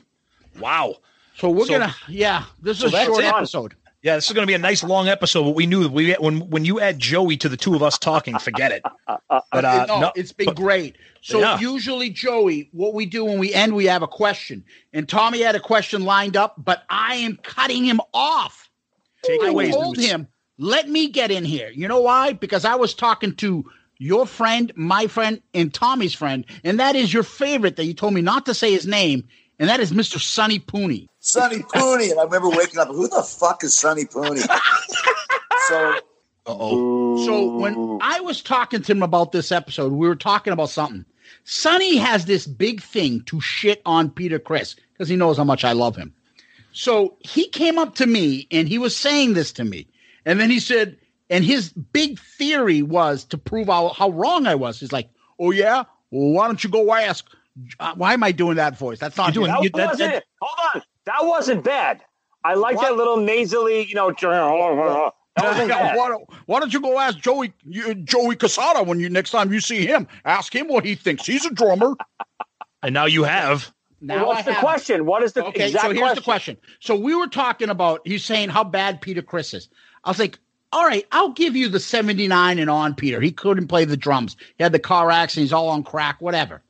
Wow. 0.62 0.96
So 1.36 1.50
we're 1.50 1.66
So- 1.66 1.80
gonna 1.80 1.96
yeah, 2.08 2.44
this 2.62 2.80
so 2.80 2.88
is 2.88 2.94
a 2.94 3.06
short 3.06 3.24
it. 3.24 3.28
episode. 3.34 3.76
Yeah, 4.02 4.16
this 4.16 4.28
is 4.28 4.32
going 4.34 4.44
to 4.44 4.48
be 4.48 4.54
a 4.54 4.58
nice 4.58 4.82
long 4.82 5.10
episode. 5.10 5.44
But 5.44 5.56
we 5.56 5.66
knew 5.66 5.86
we 5.90 6.14
when 6.14 6.40
when 6.50 6.64
you 6.64 6.80
add 6.80 7.00
Joey 7.00 7.36
to 7.36 7.50
the 7.50 7.58
two 7.58 7.76
of 7.76 7.84
us 7.84 7.98
talking, 7.98 8.38
forget 8.40 8.72
it. 8.72 8.82
But 9.52 9.66
uh, 9.66 9.86
no, 9.88 10.00
no, 10.00 10.12
it's 10.16 10.32
been 10.32 10.46
but- 10.48 10.56
great. 10.56 10.96
So 11.22 11.40
Yeah. 11.40 11.60
usually, 11.60 12.10
Joey, 12.10 12.70
what 12.72 12.94
we 12.94 13.06
do 13.06 13.26
when 13.26 13.40
we 13.40 13.54
end, 13.54 13.76
we 13.76 13.86
have 13.86 14.02
a 14.02 14.08
question, 14.08 14.64
and 14.94 15.08
Tommy 15.10 15.42
had 15.42 15.56
a 15.56 15.60
question 15.60 16.04
lined 16.06 16.38
up, 16.38 16.56
but 16.58 16.84
I 16.90 17.16
am 17.16 17.38
cutting 17.44 17.84
him 17.84 18.00
off. 18.14 18.70
Take 19.24 19.42
it 19.42 19.48
I 19.48 19.50
away, 19.50 19.70
told 19.72 19.98
Zeus. 19.98 20.06
him, 20.10 20.28
let 20.60 20.90
me 20.90 21.08
get 21.08 21.32
in 21.32 21.46
here. 21.46 21.72
You 21.74 21.88
know 21.88 22.02
why? 22.02 22.34
Because 22.34 22.66
I 22.66 22.76
was 22.76 22.94
talking 22.94 23.34
to 23.38 23.66
your 23.98 24.28
friend, 24.28 24.72
my 24.76 25.08
friend, 25.08 25.42
and 25.54 25.74
Tommy's 25.74 26.14
friend, 26.14 26.46
and 26.64 26.80
that 26.80 26.96
is 26.96 27.14
your 27.14 27.24
favorite 27.24 27.78
that 27.78 27.86
you 27.86 27.94
told 27.94 28.14
me 28.14 28.22
not 28.22 28.46
to 28.46 28.54
say 28.54 28.72
his 28.72 28.86
name, 28.86 29.28
and 29.58 29.70
that 29.70 29.80
is 29.80 29.92
Mr. 29.92 30.20
Sonny 30.20 30.60
Pooney. 30.60 31.08
Sonny 31.20 31.60
Pooney. 31.60 32.12
And 32.12 32.20
I 32.20 32.24
remember 32.24 32.50
waking 32.50 32.80
up, 32.80 32.90
who 32.90 33.08
the 33.08 33.24
fuck 33.24 33.64
is 33.64 33.76
Sonny 33.76 34.06
Pooney? 34.06 34.42
so 35.68 35.96
Uh-oh. 36.46 37.26
So 37.26 37.58
when 37.58 38.00
I 38.02 38.20
was 38.22 38.42
talking 38.42 38.82
to 38.82 38.92
him 38.92 39.04
about 39.04 39.32
this 39.32 39.52
episode, 39.52 39.92
we 39.92 40.08
were 40.08 40.16
talking 40.16 40.54
about 40.54 40.70
something. 40.70 41.06
Sonny 41.44 41.98
has 41.98 42.26
this 42.26 42.48
big 42.48 42.82
thing 42.82 43.22
to 43.26 43.42
shit 43.42 43.82
on 43.86 44.10
Peter 44.10 44.40
Criss 44.40 44.76
because 44.94 45.10
he 45.10 45.16
knows 45.16 45.38
how 45.38 45.44
much 45.44 45.64
I 45.64 45.74
love 45.74 45.96
him. 45.96 46.14
So 46.72 47.18
he 47.20 47.48
came 47.48 47.78
up 47.78 47.96
to 47.96 48.06
me 48.06 48.48
and 48.52 48.68
he 48.68 48.78
was 48.78 48.96
saying 48.96 49.34
this 49.34 49.52
to 49.54 49.64
me. 49.66 49.88
And 50.26 50.40
then 50.40 50.50
he 50.50 50.60
said, 50.60 50.98
and 51.30 51.44
his 51.44 51.70
big 51.72 52.20
theory 52.20 52.82
was 52.82 53.24
to 53.26 53.38
prove 53.38 53.68
how, 53.68 53.90
how 53.90 54.10
wrong 54.10 54.48
I 54.48 54.56
was. 54.56 54.80
He's 54.80 54.92
like, 54.92 55.10
oh, 55.40 55.52
yeah? 55.52 55.84
Well, 56.12 56.32
why 56.34 56.48
don't 56.48 56.64
you 56.64 56.70
go 56.70 56.94
ask? 56.94 57.26
Uh, 57.80 57.94
why 57.96 58.14
am 58.14 58.24
I 58.24 58.32
doing 58.32 58.56
that 58.56 58.78
voice? 58.78 59.00
That's 59.00 59.18
not 59.18 59.36
You're 59.36 59.46
doing- 59.48 59.52
him. 59.52 59.56
That 59.58 59.64
you- 59.64 59.70
that- 59.72 59.88
wasn't 59.90 60.12
that- 60.14 60.24
Hold 60.42 60.70
on. 60.76 60.82
That 61.06 61.26
wasn't 61.26 61.64
bad. 61.64 62.02
I 62.44 62.54
like 62.54 62.76
What? 62.78 62.84
that 62.88 62.96
little 62.96 63.18
nasally, 63.18 63.86
you 63.86 63.96
know. 63.96 64.12
That 65.36 65.44
wasn't 65.46 65.70
bad. 65.70 65.96
why, 65.98 66.08
don't, 66.10 66.30
why 66.48 66.60
don't 66.60 66.74
you 66.74 66.82
go 66.82 67.00
ask 67.00 67.18
Joey 67.20 67.54
you, 67.64 67.96
Joey 67.96 68.36
Cassata 68.36 68.86
when 68.86 69.00
you 69.00 69.10
next 69.10 69.32
time 69.32 69.54
you 69.54 69.62
see 69.62 69.86
him? 69.86 70.06
Ask 70.26 70.54
him 70.54 70.68
what 70.68 70.84
he 70.84 70.96
thinks. 70.96 71.26
He's 71.26 71.46
a 71.46 71.50
drummer. 71.54 71.94
And 72.84 72.94
now 72.94 73.06
you 73.06 73.24
have. 73.24 73.72
Now 74.02 74.28
What's 74.28 74.40
I 74.40 74.42
the 74.44 74.54
have- 74.54 74.62
question? 74.64 75.06
What 75.06 75.24
is 75.24 75.34
the 75.34 75.46
Okay, 75.46 75.68
exact 75.68 75.86
so 75.86 75.92
here's 75.94 76.16
the 76.16 76.22
question. 76.22 76.58
So 76.82 76.96
we 76.96 77.16
were 77.16 77.28
talking 77.28 77.70
about 77.70 78.02
he's 78.06 78.26
saying 78.26 78.50
how 78.50 78.64
bad 78.66 79.00
Peter 79.02 79.22
Criss 79.22 79.54
is. 79.54 79.70
I 80.04 80.10
was 80.10 80.20
like, 80.20 80.40
all 80.72 80.86
right, 80.86 81.06
I'll 81.12 81.32
give 81.32 81.56
you 81.56 81.68
the 81.68 81.80
79 81.80 82.60
and 82.60 82.70
on 82.70 82.94
Peter. 82.94 83.20
He 83.20 83.32
couldn't 83.32 83.68
play 83.68 83.86
the 83.86 83.98
drums. 83.98 84.38
He 84.58 84.64
had 84.64 84.72
the 84.72 84.80
car 84.80 85.10
accident. 85.10 85.46
He's 85.46 85.54
all 85.54 85.70
on 85.70 85.84
crack, 85.84 86.22
whatever. 86.22 86.62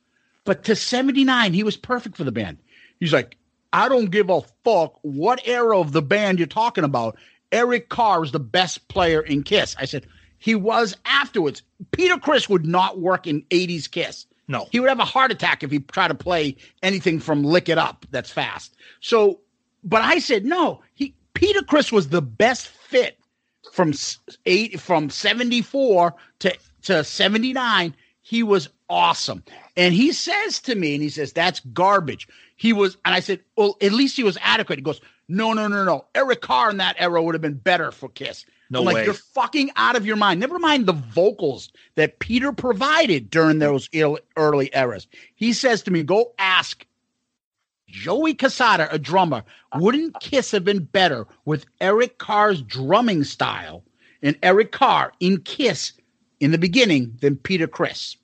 But 0.45 0.63
to 0.65 0.75
79, 0.75 1.53
he 1.53 1.63
was 1.63 1.75
perfect 1.75 2.15
for 2.15 2.23
the 2.23 2.31
band. 2.31 2.57
He's 2.99 3.13
like, 3.13 3.35
I 3.73 3.89
don't 3.89 4.09
give 4.09 4.29
a 4.29 4.41
fuck 4.63 4.97
what 5.01 5.41
era 5.45 5.79
of 5.79 5.91
the 5.91 6.01
band 6.01 6.39
you're 6.39 6.47
talking 6.47 6.83
about. 6.83 7.17
Eric 7.51 7.89
Carr 7.89 8.23
is 8.23 8.31
the 8.31 8.39
best 8.39 8.87
player 8.87 9.21
in 9.21 9.43
Kiss. 9.43 9.75
I 9.79 9.85
said, 9.85 10.07
he 10.37 10.55
was 10.55 10.95
afterwards. 11.05 11.61
Peter 11.91 12.17
Criss 12.17 12.47
would 12.47 12.65
not 12.65 12.99
work 12.99 13.27
in 13.27 13.41
80s 13.49 13.91
Kiss. 13.91 14.25
No. 14.47 14.67
He 14.71 14.79
would 14.79 14.89
have 14.89 14.99
a 14.99 15.05
heart 15.05 15.31
attack 15.31 15.61
if 15.61 15.69
he 15.69 15.79
tried 15.79 16.07
to 16.07 16.15
play 16.15 16.55
anything 16.81 17.19
from 17.19 17.43
Lick 17.43 17.69
It 17.69 17.77
Up 17.77 18.05
that's 18.09 18.31
fast. 18.31 18.75
So, 19.01 19.41
but 19.83 20.01
I 20.01 20.19
said 20.19 20.45
no. 20.45 20.81
He 20.95 21.13
Peter 21.35 21.61
Criss 21.61 21.91
was 21.91 22.09
the 22.09 22.21
best 22.21 22.67
fit 22.67 23.18
from 23.79 23.93
eight 24.45 24.77
from 24.77 25.09
74 25.09 26.13
to 26.39 26.57
to 26.81 27.01
79. 27.01 27.95
He 28.21 28.43
was 28.43 28.67
awesome. 28.89 29.41
And 29.77 29.93
he 29.93 30.11
says 30.11 30.59
to 30.63 30.75
me, 30.75 30.95
and 30.95 31.01
he 31.01 31.07
says, 31.07 31.31
That's 31.31 31.61
garbage. 31.71 32.27
He 32.57 32.73
was, 32.73 32.97
and 33.05 33.15
I 33.15 33.21
said, 33.21 33.39
Well, 33.55 33.77
at 33.81 33.93
least 33.93 34.17
he 34.17 34.23
was 34.23 34.37
adequate. 34.41 34.79
He 34.79 34.83
goes, 34.83 34.99
No, 35.29 35.53
no, 35.53 35.69
no, 35.69 35.85
no. 35.85 36.03
Eric 36.13 36.41
Carr 36.41 36.69
in 36.69 36.77
that 36.77 36.97
era 36.99 37.23
would 37.23 37.35
have 37.35 37.41
been 37.41 37.53
better 37.53 37.93
for 37.93 38.09
Kiss. 38.09 38.45
No 38.69 38.79
I'm 38.79 38.85
like, 38.85 38.95
way. 38.95 39.05
You're 39.05 39.13
fucking 39.13 39.71
out 39.77 39.95
of 39.95 40.05
your 40.05 40.17
mind. 40.17 40.41
Never 40.41 40.59
mind 40.59 40.85
the 40.85 40.91
vocals 40.91 41.71
that 41.95 42.19
Peter 42.19 42.51
provided 42.51 43.29
during 43.29 43.59
those 43.59 43.89
early 44.35 44.69
eras. 44.73 45.07
He 45.35 45.53
says 45.53 45.83
to 45.83 45.91
me, 45.91 46.03
Go 46.03 46.33
ask 46.37 46.85
Joey 47.91 48.33
Cassata, 48.33 48.91
a 48.91 48.99
drummer. 48.99 49.43
Wouldn't 49.75 50.19
Kiss 50.19 50.51
have 50.51 50.63
been 50.63 50.83
better 50.83 51.27
with 51.45 51.65
Eric 51.81 52.17
Carr's 52.17 52.61
drumming 52.61 53.23
style 53.23 53.83
and 54.21 54.37
Eric 54.43 54.71
Carr 54.71 55.13
in 55.19 55.41
Kiss 55.41 55.93
in 56.39 56.51
the 56.51 56.57
beginning 56.57 57.17
than 57.21 57.35
Peter 57.35 57.67
Criss? 57.67 58.17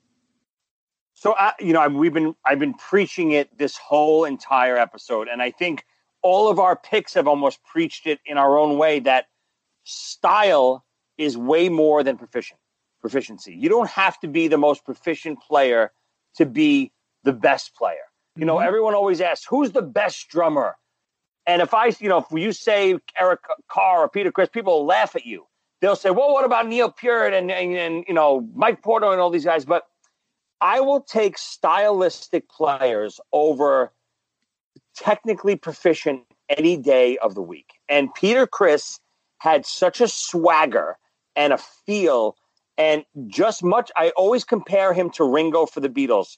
So 1.14 1.34
I, 1.38 1.52
you 1.58 1.72
know, 1.72 1.80
I, 1.80 1.88
we've 1.88 2.12
been 2.12 2.34
I've 2.44 2.58
been 2.58 2.74
preaching 2.74 3.32
it 3.32 3.56
this 3.58 3.76
whole 3.76 4.24
entire 4.24 4.76
episode, 4.76 5.28
and 5.28 5.42
I 5.42 5.50
think 5.50 5.84
all 6.22 6.48
of 6.48 6.58
our 6.58 6.76
picks 6.76 7.14
have 7.14 7.26
almost 7.26 7.62
preached 7.64 8.06
it 8.06 8.20
in 8.26 8.38
our 8.38 8.58
own 8.58 8.78
way. 8.78 9.00
That 9.00 9.26
style 9.84 10.84
is 11.18 11.36
way 11.36 11.68
more 11.68 12.02
than 12.02 12.16
proficient 12.16 12.60
proficiency. 13.00 13.54
You 13.54 13.68
don't 13.68 13.88
have 13.90 14.18
to 14.20 14.28
be 14.28 14.48
the 14.48 14.58
most 14.58 14.84
proficient 14.84 15.40
player 15.40 15.92
to 16.36 16.44
be 16.44 16.92
the 17.24 17.32
best 17.32 17.74
player. 17.74 18.06
You 18.36 18.44
know, 18.44 18.56
mm-hmm. 18.56 18.66
everyone 18.66 18.94
always 18.94 19.20
asks, 19.20 19.46
"Who's 19.48 19.72
the 19.72 19.82
best 19.82 20.28
drummer?" 20.28 20.76
And 21.46 21.62
if 21.62 21.72
I, 21.74 21.92
you 22.00 22.08
know, 22.08 22.18
if 22.18 22.26
you 22.32 22.52
say 22.52 22.98
Eric 23.18 23.40
Carr 23.68 24.00
or 24.00 24.08
Peter 24.08 24.32
Criss, 24.32 24.48
people 24.52 24.80
will 24.80 24.86
laugh 24.86 25.14
at 25.14 25.24
you. 25.24 25.46
They'll 25.80 25.96
say, 25.96 26.10
"Well, 26.10 26.32
what 26.32 26.44
about 26.44 26.66
Neil 26.66 26.90
Peart 26.90 27.32
and 27.32 27.50
and, 27.50 27.74
and 27.74 28.04
you 28.08 28.14
know 28.14 28.48
Mike 28.54 28.82
Portnoy 28.82 29.12
and 29.12 29.20
all 29.20 29.30
these 29.30 29.44
guys?" 29.44 29.64
But 29.64 29.84
I 30.60 30.80
will 30.80 31.00
take 31.00 31.38
stylistic 31.38 32.48
players 32.48 33.20
over 33.32 33.92
technically 34.96 35.56
proficient 35.56 36.22
any 36.48 36.76
day 36.76 37.18
of 37.18 37.34
the 37.34 37.42
week. 37.42 37.72
And 37.88 38.12
Peter 38.14 38.46
Criss 38.46 38.98
had 39.38 39.66
such 39.66 40.00
a 40.00 40.08
swagger 40.08 40.96
and 41.34 41.52
a 41.52 41.58
feel 41.58 42.36
and 42.78 43.04
just 43.26 43.62
much 43.62 43.90
I 43.96 44.10
always 44.10 44.44
compare 44.44 44.92
him 44.92 45.10
to 45.10 45.24
Ringo 45.24 45.66
for 45.66 45.80
the 45.80 45.88
Beatles. 45.88 46.36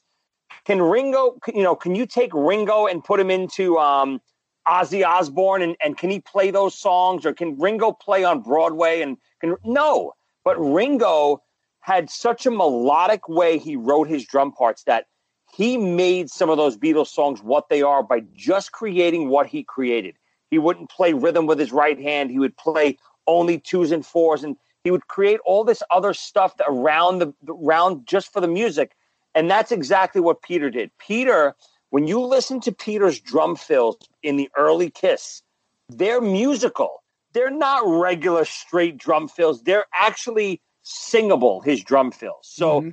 Can 0.65 0.81
Ringo, 0.81 1.37
you 1.53 1.63
know, 1.63 1.75
can 1.75 1.95
you 1.95 2.05
take 2.05 2.31
Ringo 2.33 2.87
and 2.87 3.03
put 3.03 3.19
him 3.19 3.31
into 3.31 3.77
um 3.77 4.21
Ozzy 4.67 5.05
Osbourne 5.05 5.61
and, 5.61 5.75
and 5.83 5.97
can 5.97 6.09
he 6.09 6.19
play 6.19 6.51
those 6.51 6.77
songs 6.77 7.25
or 7.25 7.33
can 7.33 7.57
Ringo 7.59 7.91
play 7.91 8.23
on 8.23 8.41
Broadway 8.41 9.01
and 9.01 9.17
can 9.41 9.55
no, 9.63 10.13
but 10.43 10.57
Ringo 10.59 11.41
had 11.81 12.09
such 12.09 12.45
a 12.45 12.51
melodic 12.51 13.27
way 13.27 13.57
he 13.57 13.75
wrote 13.75 14.07
his 14.07 14.25
drum 14.25 14.51
parts 14.51 14.83
that 14.83 15.05
he 15.51 15.77
made 15.77 16.29
some 16.29 16.49
of 16.49 16.57
those 16.57 16.77
Beatles 16.77 17.07
songs 17.07 17.41
what 17.41 17.69
they 17.69 17.81
are 17.81 18.03
by 18.03 18.21
just 18.35 18.71
creating 18.71 19.29
what 19.29 19.47
he 19.47 19.63
created. 19.63 20.15
He 20.51 20.59
wouldn't 20.59 20.89
play 20.89 21.13
rhythm 21.13 21.47
with 21.47 21.59
his 21.59 21.71
right 21.71 21.99
hand. 21.99 22.31
He 22.31 22.39
would 22.39 22.57
play 22.57 22.97
only 23.27 23.59
twos 23.59 23.91
and 23.91 24.05
fours, 24.05 24.43
and 24.43 24.55
he 24.83 24.91
would 24.91 25.07
create 25.07 25.39
all 25.45 25.63
this 25.63 25.83
other 25.91 26.13
stuff 26.13 26.53
around 26.67 27.19
the 27.19 27.33
around 27.47 28.07
just 28.07 28.31
for 28.31 28.41
the 28.41 28.47
music. 28.47 28.95
And 29.35 29.49
that's 29.49 29.71
exactly 29.71 30.21
what 30.21 30.41
Peter 30.41 30.69
did. 30.69 30.91
Peter, 30.97 31.55
when 31.89 32.07
you 32.07 32.19
listen 32.19 32.59
to 32.61 32.71
Peter's 32.71 33.19
drum 33.19 33.55
fills 33.55 33.97
in 34.23 34.37
the 34.37 34.49
early 34.57 34.89
Kiss, 34.89 35.41
they're 35.89 36.21
musical. 36.21 37.03
They're 37.33 37.51
not 37.51 37.83
regular 37.85 38.45
straight 38.45 38.97
drum 38.97 39.27
fills. 39.27 39.61
They're 39.63 39.85
actually 39.93 40.61
singable. 40.83 41.61
His 41.61 41.83
drum 41.83 42.11
fills. 42.11 42.41
So, 42.43 42.81
mm-hmm. 42.81 42.89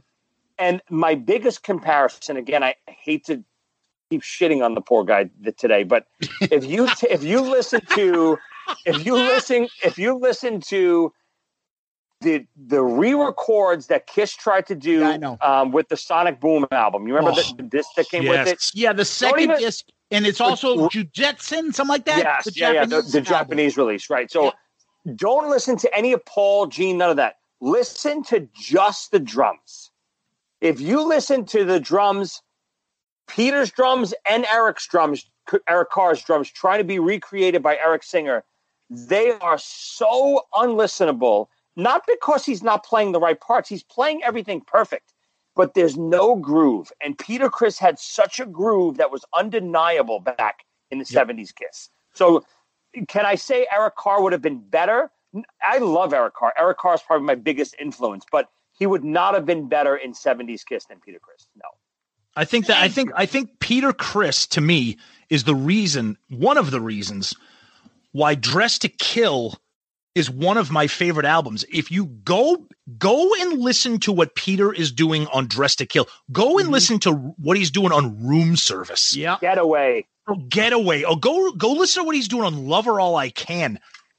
and 0.59 0.83
my 0.91 1.15
biggest 1.15 1.63
comparison 1.63 2.37
again, 2.37 2.63
I 2.63 2.75
hate 2.87 3.25
to 3.27 3.43
keep 4.11 4.23
shitting 4.23 4.65
on 4.65 4.75
the 4.75 4.81
poor 4.81 5.05
guy 5.05 5.31
today, 5.57 5.83
but 5.83 6.07
if 6.41 6.65
you 6.65 6.89
t- 6.95 7.09
if 7.11 7.23
you 7.23 7.41
listen 7.41 7.81
to 7.95 8.39
if 8.85 9.05
you 9.05 9.15
listen 9.15 9.69
if 9.85 9.99
you 9.99 10.19
listen 10.19 10.61
to 10.61 11.13
the 12.21 12.47
the 12.57 12.83
re-records 12.83 13.89
that 13.89 14.07
Kiss 14.07 14.35
tried 14.35 14.67
to 14.67 14.75
do 14.75 15.01
Yeah, 15.01 15.09
I 15.11 15.17
know. 15.17 15.39
um, 15.41 15.73
with 15.73 15.89
the 15.89 15.97
Sonic 15.97 16.41
Boom 16.41 16.67
album, 16.71 17.07
you 17.07 17.15
remember 17.15 17.39
Oh, 17.39 17.43
the, 17.57 17.63
the 17.63 17.69
disc 17.69 17.91
that 17.97 18.09
came 18.09 18.27
with 18.27 18.47
it? 18.49 18.59
Yeah, 18.75 18.93
the 18.93 19.05
second 19.05 19.41
even- 19.41 19.59
disc, 19.59 19.85
and 20.11 20.27
it's 20.27 20.41
also 20.41 20.89
Jujutsu, 20.89 21.75
something 21.75 21.89
like 21.89 22.05
that. 22.07 22.19
Yes, 22.19 22.57
yeah, 22.57 22.71
yeah, 22.73 22.85
the, 22.87 23.03
the. 23.03 23.21
Japanese 23.21 23.77
release, 23.77 24.09
right? 24.09 24.31
So 24.31 24.53
don't 25.17 25.51
listen 25.51 25.77
to 25.79 25.95
any 25.97 26.13
of 26.13 26.25
Paul, 26.25 26.67
Gene, 26.67 26.99
none 26.99 27.11
of 27.11 27.17
that. 27.17 27.37
Listen 27.61 28.23
to 28.25 28.49
just 28.55 29.11
the 29.11 29.19
drums. 29.21 29.91
If 30.61 30.81
you 30.81 31.07
listen 31.07 31.45
to 31.47 31.65
the 31.65 31.79
drums, 31.81 32.41
Peter's 33.29 33.71
drums 33.71 34.15
and 34.29 34.47
Eric's 34.47 34.87
drums, 34.87 35.29
Eric 35.69 35.91
Carr's 35.91 36.23
drums, 36.23 36.51
trying 36.51 36.79
to 36.79 36.85
be 36.85 36.99
recreated 36.99 37.63
by 37.63 37.77
Eric 37.77 38.03
Singer, 38.03 38.45
they 38.89 39.33
are 39.33 39.59
so 39.59 40.43
unlistenable. 40.55 41.49
Not 41.77 42.07
because 42.07 42.45
he's 42.45 42.63
not 42.63 42.85
playing 42.85 43.13
the 43.13 43.21
right 43.21 43.39
parts, 43.39 43.69
he's 43.69 43.83
playing 43.83 44.23
everything 44.23 44.63
perfect, 44.63 45.13
but 45.55 45.75
there's 45.75 45.97
no 45.97 46.35
groove. 46.35 46.91
And 47.03 47.19
Peter 47.19 47.51
Criss 47.51 47.79
had 47.79 47.99
such 47.99 48.41
a 48.41 48.47
groove 48.47 48.97
that 48.97 49.11
was 49.11 49.25
undeniable 49.37 50.21
back 50.21 50.65
in 50.91 50.99
the 50.99 51.05
70s 51.05 51.55
Kiss. 51.55 51.91
So 52.15 52.45
can 53.09 53.27
I 53.27 53.35
say 53.35 53.67
Eric 53.71 53.97
Carr 53.97 54.23
would 54.23 54.33
have 54.33 54.43
been 54.43 54.59
better? 54.59 55.11
I 55.63 55.79
love 55.79 56.15
Eric 56.15 56.35
Carr. 56.35 56.55
Eric 56.59 56.79
Carr 56.79 56.95
is 56.95 57.03
probably 57.03 57.27
my 57.27 57.35
biggest 57.35 57.77
influence, 57.79 58.25
but 58.33 58.49
he 58.73 58.87
would 58.87 59.05
not 59.05 59.35
have 59.35 59.45
been 59.45 59.69
better 59.69 59.97
in 59.97 60.13
70s 60.13 60.65
Kiss 60.65 60.87
than 60.87 60.99
Peter 61.01 61.19
Criss. 61.19 61.47
No. 61.57 61.69
I 62.37 62.45
think 62.45 62.67
that 62.67 62.83
I 62.83 62.89
think 62.89 63.11
I 63.15 63.25
think 63.25 63.61
Peter 63.61 63.95
Criss 63.95 64.47
to 64.49 64.61
me 64.61 64.99
is 65.31 65.45
the 65.45 65.55
reason, 65.55 66.19
one 66.29 66.59
of 66.59 66.71
the 66.71 66.81
reasons 66.81 67.35
why 68.13 68.35
Dressed 68.35 68.83
to 68.83 68.89
Kill 68.89 69.55
is 70.17 70.31
one 70.31 70.57
of 70.57 70.71
my 70.71 70.87
favorite 70.87 71.27
albums. 71.27 71.65
If 71.71 71.91
you 71.91 72.07
go 72.07 72.67
go 72.99 73.35
and 73.41 73.61
listen 73.61 73.99
to 74.01 74.13
what 74.13 74.35
Peter 74.35 74.73
is 74.73 74.91
doing 74.91 75.27
on 75.27 75.47
Dressed 75.47 75.79
to 75.79 75.87
Kill, 75.87 76.09
go 76.33 76.57
and 76.57 76.65
mm-hmm. 76.65 76.73
listen 76.73 76.99
to 77.01 77.13
what 77.13 77.59
he's 77.59 77.71
doing 77.71 77.93
on 77.93 78.27
Room 78.27 78.57
Service. 78.57 79.15
Yeah. 79.15 79.37
Getaway. 79.43 80.07
Or 80.27 80.37
Getaway. 80.49 81.05
Oh, 81.05 81.17
go 81.17 81.53
go 81.53 81.73
listen 81.73 82.03
to 82.03 82.07
what 82.07 82.17
he's 82.17 82.29
doing 82.29 82.45
on 82.45 82.67
Love 82.67 82.87
Her 82.87 82.99
All 82.99 83.15
I 83.17 83.29
Can. 83.29 83.79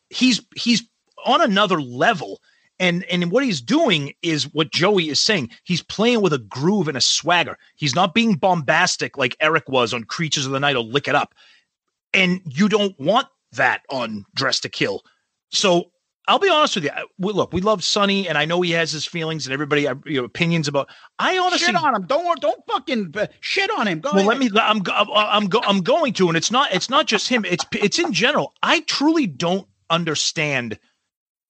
He's 0.09 0.39
he's 0.55 0.83
on 1.25 1.41
another 1.41 1.81
level. 1.81 2.41
And 2.79 3.03
and 3.05 3.31
what 3.31 3.43
he's 3.43 3.59
doing 3.59 4.13
is 4.21 4.53
what 4.53 4.71
Joey 4.71 5.09
is 5.09 5.19
saying. 5.19 5.49
He's 5.63 5.81
playing 5.81 6.21
with 6.21 6.31
a 6.31 6.37
groove 6.37 6.87
and 6.87 6.95
a 6.95 7.01
swagger. 7.01 7.57
He's 7.75 7.95
not 7.95 8.13
being 8.13 8.35
bombastic 8.35 9.17
like 9.17 9.35
Eric 9.39 9.67
was 9.67 9.95
on 9.95 10.03
Creatures 10.03 10.45
of 10.45 10.51
the 10.51 10.59
Night 10.59 10.75
or 10.75 10.83
Lick 10.83 11.07
It 11.07 11.15
Up. 11.15 11.33
And 12.13 12.39
you 12.45 12.69
don't 12.69 12.97
want 12.99 13.27
that 13.53 13.81
on 13.89 14.25
Dressed 14.35 14.61
to 14.61 14.69
Kill. 14.69 15.01
So 15.51 15.91
I'll 16.27 16.39
be 16.39 16.49
honest 16.49 16.75
with 16.75 16.83
you. 16.83 16.89
I- 16.93 17.05
we- 17.17 17.31
Look, 17.31 17.53
we 17.53 17.61
love 17.61 17.83
Sonny, 17.83 18.27
and 18.27 18.37
I 18.37 18.45
know 18.45 18.61
he 18.61 18.71
has 18.71 18.91
his 18.91 19.05
feelings, 19.05 19.45
and 19.47 19.53
everybody 19.53 19.85
have 19.85 20.01
you 20.05 20.19
know, 20.19 20.25
opinions 20.25 20.67
about. 20.67 20.89
I 21.17 21.37
honestly 21.37 21.67
shit 21.67 21.75
on 21.75 21.95
him. 21.95 22.05
Don't 22.05 22.41
don't 22.41 22.61
fucking 22.67 23.13
uh, 23.17 23.27
shit 23.39 23.69
on 23.77 23.87
him. 23.87 24.01
Go 24.01 24.09
well, 24.11 24.29
ahead. 24.29 24.41
let 24.41 24.53
me. 24.53 24.59
I'm. 24.59 24.79
go- 24.79 24.91
I'm. 24.93 25.47
Go, 25.47 25.61
I'm 25.65 25.81
going 25.81 26.13
to, 26.13 26.27
and 26.27 26.35
it's 26.35 26.51
not. 26.51 26.73
It's 26.73 26.89
not 26.89 27.07
just 27.07 27.29
him. 27.29 27.45
It's. 27.45 27.65
It's 27.71 27.97
in 27.99 28.11
general. 28.11 28.53
I 28.61 28.81
truly 28.81 29.25
don't 29.25 29.67
understand 29.89 30.77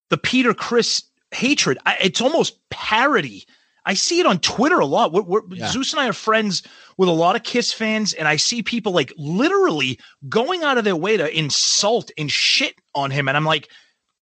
the 0.09 0.17
Peter 0.17 0.53
Criss 0.53 1.03
hatred. 1.31 1.77
I, 1.85 1.97
it's 2.01 2.21
almost 2.21 2.59
parody. 2.69 3.45
I 3.85 3.93
see 3.93 4.19
it 4.19 4.25
on 4.25 4.39
Twitter 4.39 4.79
a 4.79 4.85
lot. 4.85 5.13
We're, 5.13 5.21
we're, 5.23 5.41
Yeah. 5.49 5.69
Zeus 5.69 5.93
and 5.93 6.01
I 6.01 6.09
are 6.09 6.13
friends 6.13 6.61
with 6.97 7.07
a 7.09 7.13
lot 7.13 7.35
of 7.37 7.43
Kiss 7.43 7.71
fans, 7.73 8.13
and 8.13 8.27
I 8.27 8.35
see 8.35 8.61
people 8.61 8.91
like 8.91 9.11
literally 9.17 9.99
going 10.29 10.63
out 10.63 10.77
of 10.77 10.83
their 10.83 10.95
way 10.95 11.17
to 11.17 11.37
insult 11.37 12.11
and 12.17 12.29
shit 12.29 12.75
on 12.93 13.11
him, 13.11 13.27
and 13.27 13.35
I'm 13.37 13.45
like, 13.45 13.69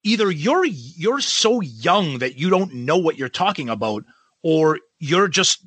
either 0.05 0.31
you're 0.31 0.63
you're 0.65 1.19
so 1.19 1.59
young 1.59 2.19
that 2.19 2.37
you 2.37 2.49
don't 2.49 2.73
know 2.73 2.95
what 2.95 3.17
you're 3.17 3.27
talking 3.27 3.67
about, 3.67 4.05
or 4.43 4.79
you're 4.99 5.27
just, 5.27 5.65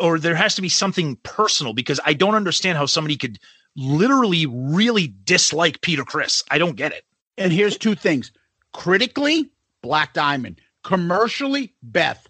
or 0.00 0.18
there 0.20 0.36
has 0.36 0.54
to 0.54 0.62
be 0.62 0.68
something 0.68 1.16
personal 1.24 1.72
because 1.72 1.98
I 2.04 2.12
don't 2.12 2.36
understand 2.36 2.78
how 2.78 2.86
somebody 2.86 3.16
could 3.16 3.40
literally 3.74 4.46
really 4.46 5.12
dislike 5.24 5.80
Peter 5.80 6.04
Criss. 6.04 6.44
I 6.50 6.58
don't 6.58 6.76
get 6.76 6.92
it. 6.92 7.04
and 7.36 7.52
here's 7.52 7.76
two 7.76 7.96
things: 7.96 8.30
critically, 8.72 9.50
Black 9.82 10.12
Diamond; 10.14 10.60
commercially, 10.84 11.74
Beth. 11.82 12.28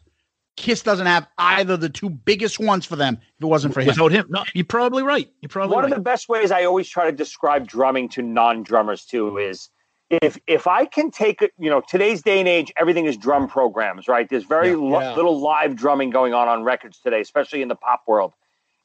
Kiss 0.56 0.82
doesn't 0.82 1.06
have 1.06 1.28
either 1.38 1.76
the 1.76 1.88
two 1.88 2.10
biggest 2.10 2.58
ones 2.58 2.84
for 2.84 2.96
them. 2.96 3.16
If 3.36 3.44
it 3.44 3.46
wasn't 3.46 3.74
for 3.74 3.80
him, 3.80 3.86
Without 3.86 4.10
him, 4.10 4.26
no, 4.28 4.42
you're 4.54 4.64
probably 4.64 5.04
right. 5.04 5.30
You're 5.40 5.48
probably 5.50 5.76
One 5.76 5.84
right. 5.84 5.92
of 5.92 5.96
the 5.98 6.02
best 6.02 6.28
ways 6.28 6.50
I 6.50 6.64
always 6.64 6.88
try 6.88 7.08
to 7.08 7.16
describe 7.16 7.68
drumming 7.68 8.08
to 8.10 8.22
non-drummers 8.22 9.04
too 9.04 9.38
is 9.38 9.68
if 10.10 10.38
if 10.46 10.66
I 10.66 10.84
can 10.86 11.10
take 11.10 11.42
it, 11.42 11.52
you 11.58 11.68
know, 11.68 11.80
today's 11.86 12.22
day 12.22 12.38
and 12.38 12.48
age, 12.48 12.72
everything 12.76 13.04
is 13.06 13.16
drum 13.16 13.46
programs, 13.48 14.08
right? 14.08 14.28
There's 14.28 14.44
very 14.44 14.70
Yeah. 14.70 14.76
lo- 14.76 15.00
Yeah. 15.00 15.14
little 15.14 15.38
live 15.40 15.76
drumming 15.76 16.10
going 16.10 16.32
on 16.34 16.48
on 16.48 16.64
records 16.64 16.98
today, 17.00 17.20
especially 17.20 17.62
in 17.62 17.68
the 17.68 17.76
pop 17.76 18.02
world. 18.06 18.32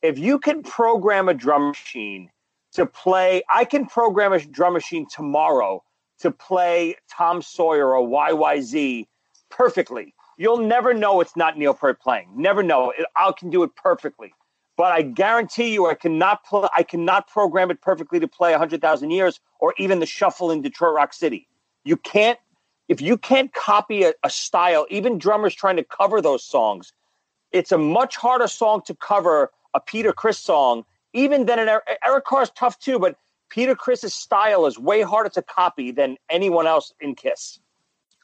If 0.01 0.19
you 0.19 0.37
can 0.37 0.63
program 0.63 1.29
a 1.29 1.33
drum 1.33 1.69
machine 1.69 2.29
to 2.73 2.85
play, 2.85 3.41
I 3.53 3.63
can 3.65 3.85
program 3.85 4.33
a 4.33 4.39
drum 4.39 4.73
machine 4.73 5.07
tomorrow 5.07 5.83
to 6.19 6.31
play 6.31 6.95
Tom 7.09 7.41
Sawyer 7.41 7.95
or 7.95 8.05
YYZ 8.07 9.07
perfectly. 9.49 10.13
You'll 10.37 10.57
never 10.57 10.93
know 10.93 11.21
it's 11.21 11.35
not 11.37 11.57
Neil 11.57 11.73
Peart 11.73 12.01
playing. 12.01 12.29
Never 12.35 12.63
know. 12.63 12.89
It, 12.91 13.05
I 13.15 13.31
can 13.31 13.49
do 13.49 13.63
it 13.63 13.75
perfectly 13.75 14.33
but 14.75 14.91
I 14.91 15.01
guarantee 15.03 15.73
you, 15.73 15.87
I 15.87 15.93
cannot 15.93 16.43
play. 16.43 16.67
I 16.75 16.83
cannot 16.83 17.27
program 17.27 17.69
it 17.71 17.81
perfectly 17.81 18.19
to 18.19 18.27
play 18.27 18.53
hundred 18.53 18.81
thousand 18.81 19.11
years 19.11 19.39
or 19.59 19.73
even 19.77 19.99
the 19.99 20.05
shuffle 20.05 20.51
in 20.51 20.61
Detroit 20.61 20.95
Rock 20.95 21.13
City. 21.13 21.47
You 21.83 21.97
can't. 21.97 22.39
If 22.89 23.01
you 23.01 23.17
can't 23.17 23.53
copy 23.53 24.03
a, 24.03 24.13
a 24.23 24.29
style, 24.29 24.85
even 24.89 25.17
drummers 25.17 25.55
trying 25.55 25.77
to 25.77 25.83
cover 25.83 26.21
those 26.21 26.43
songs, 26.43 26.91
it's 27.51 27.71
a 27.71 27.77
much 27.77 28.17
harder 28.17 28.47
song 28.47 28.81
to 28.87 28.95
cover 28.95 29.51
a 29.73 29.79
Peter 29.79 30.11
Criss 30.11 30.37
song, 30.37 30.83
even 31.13 31.45
than 31.45 31.59
an 31.59 31.69
Eric, 31.69 31.83
Eric 32.05 32.25
Carr's 32.25 32.51
tough 32.51 32.77
too. 32.79 32.99
But 32.99 33.15
Peter 33.49 33.75
Criss's 33.75 34.13
style 34.13 34.65
is 34.65 34.79
way 34.79 35.01
harder 35.03 35.29
to 35.29 35.41
copy 35.43 35.91
than 35.91 36.17
anyone 36.29 36.65
else 36.67 36.91
in 36.99 37.15
Kiss. 37.15 37.59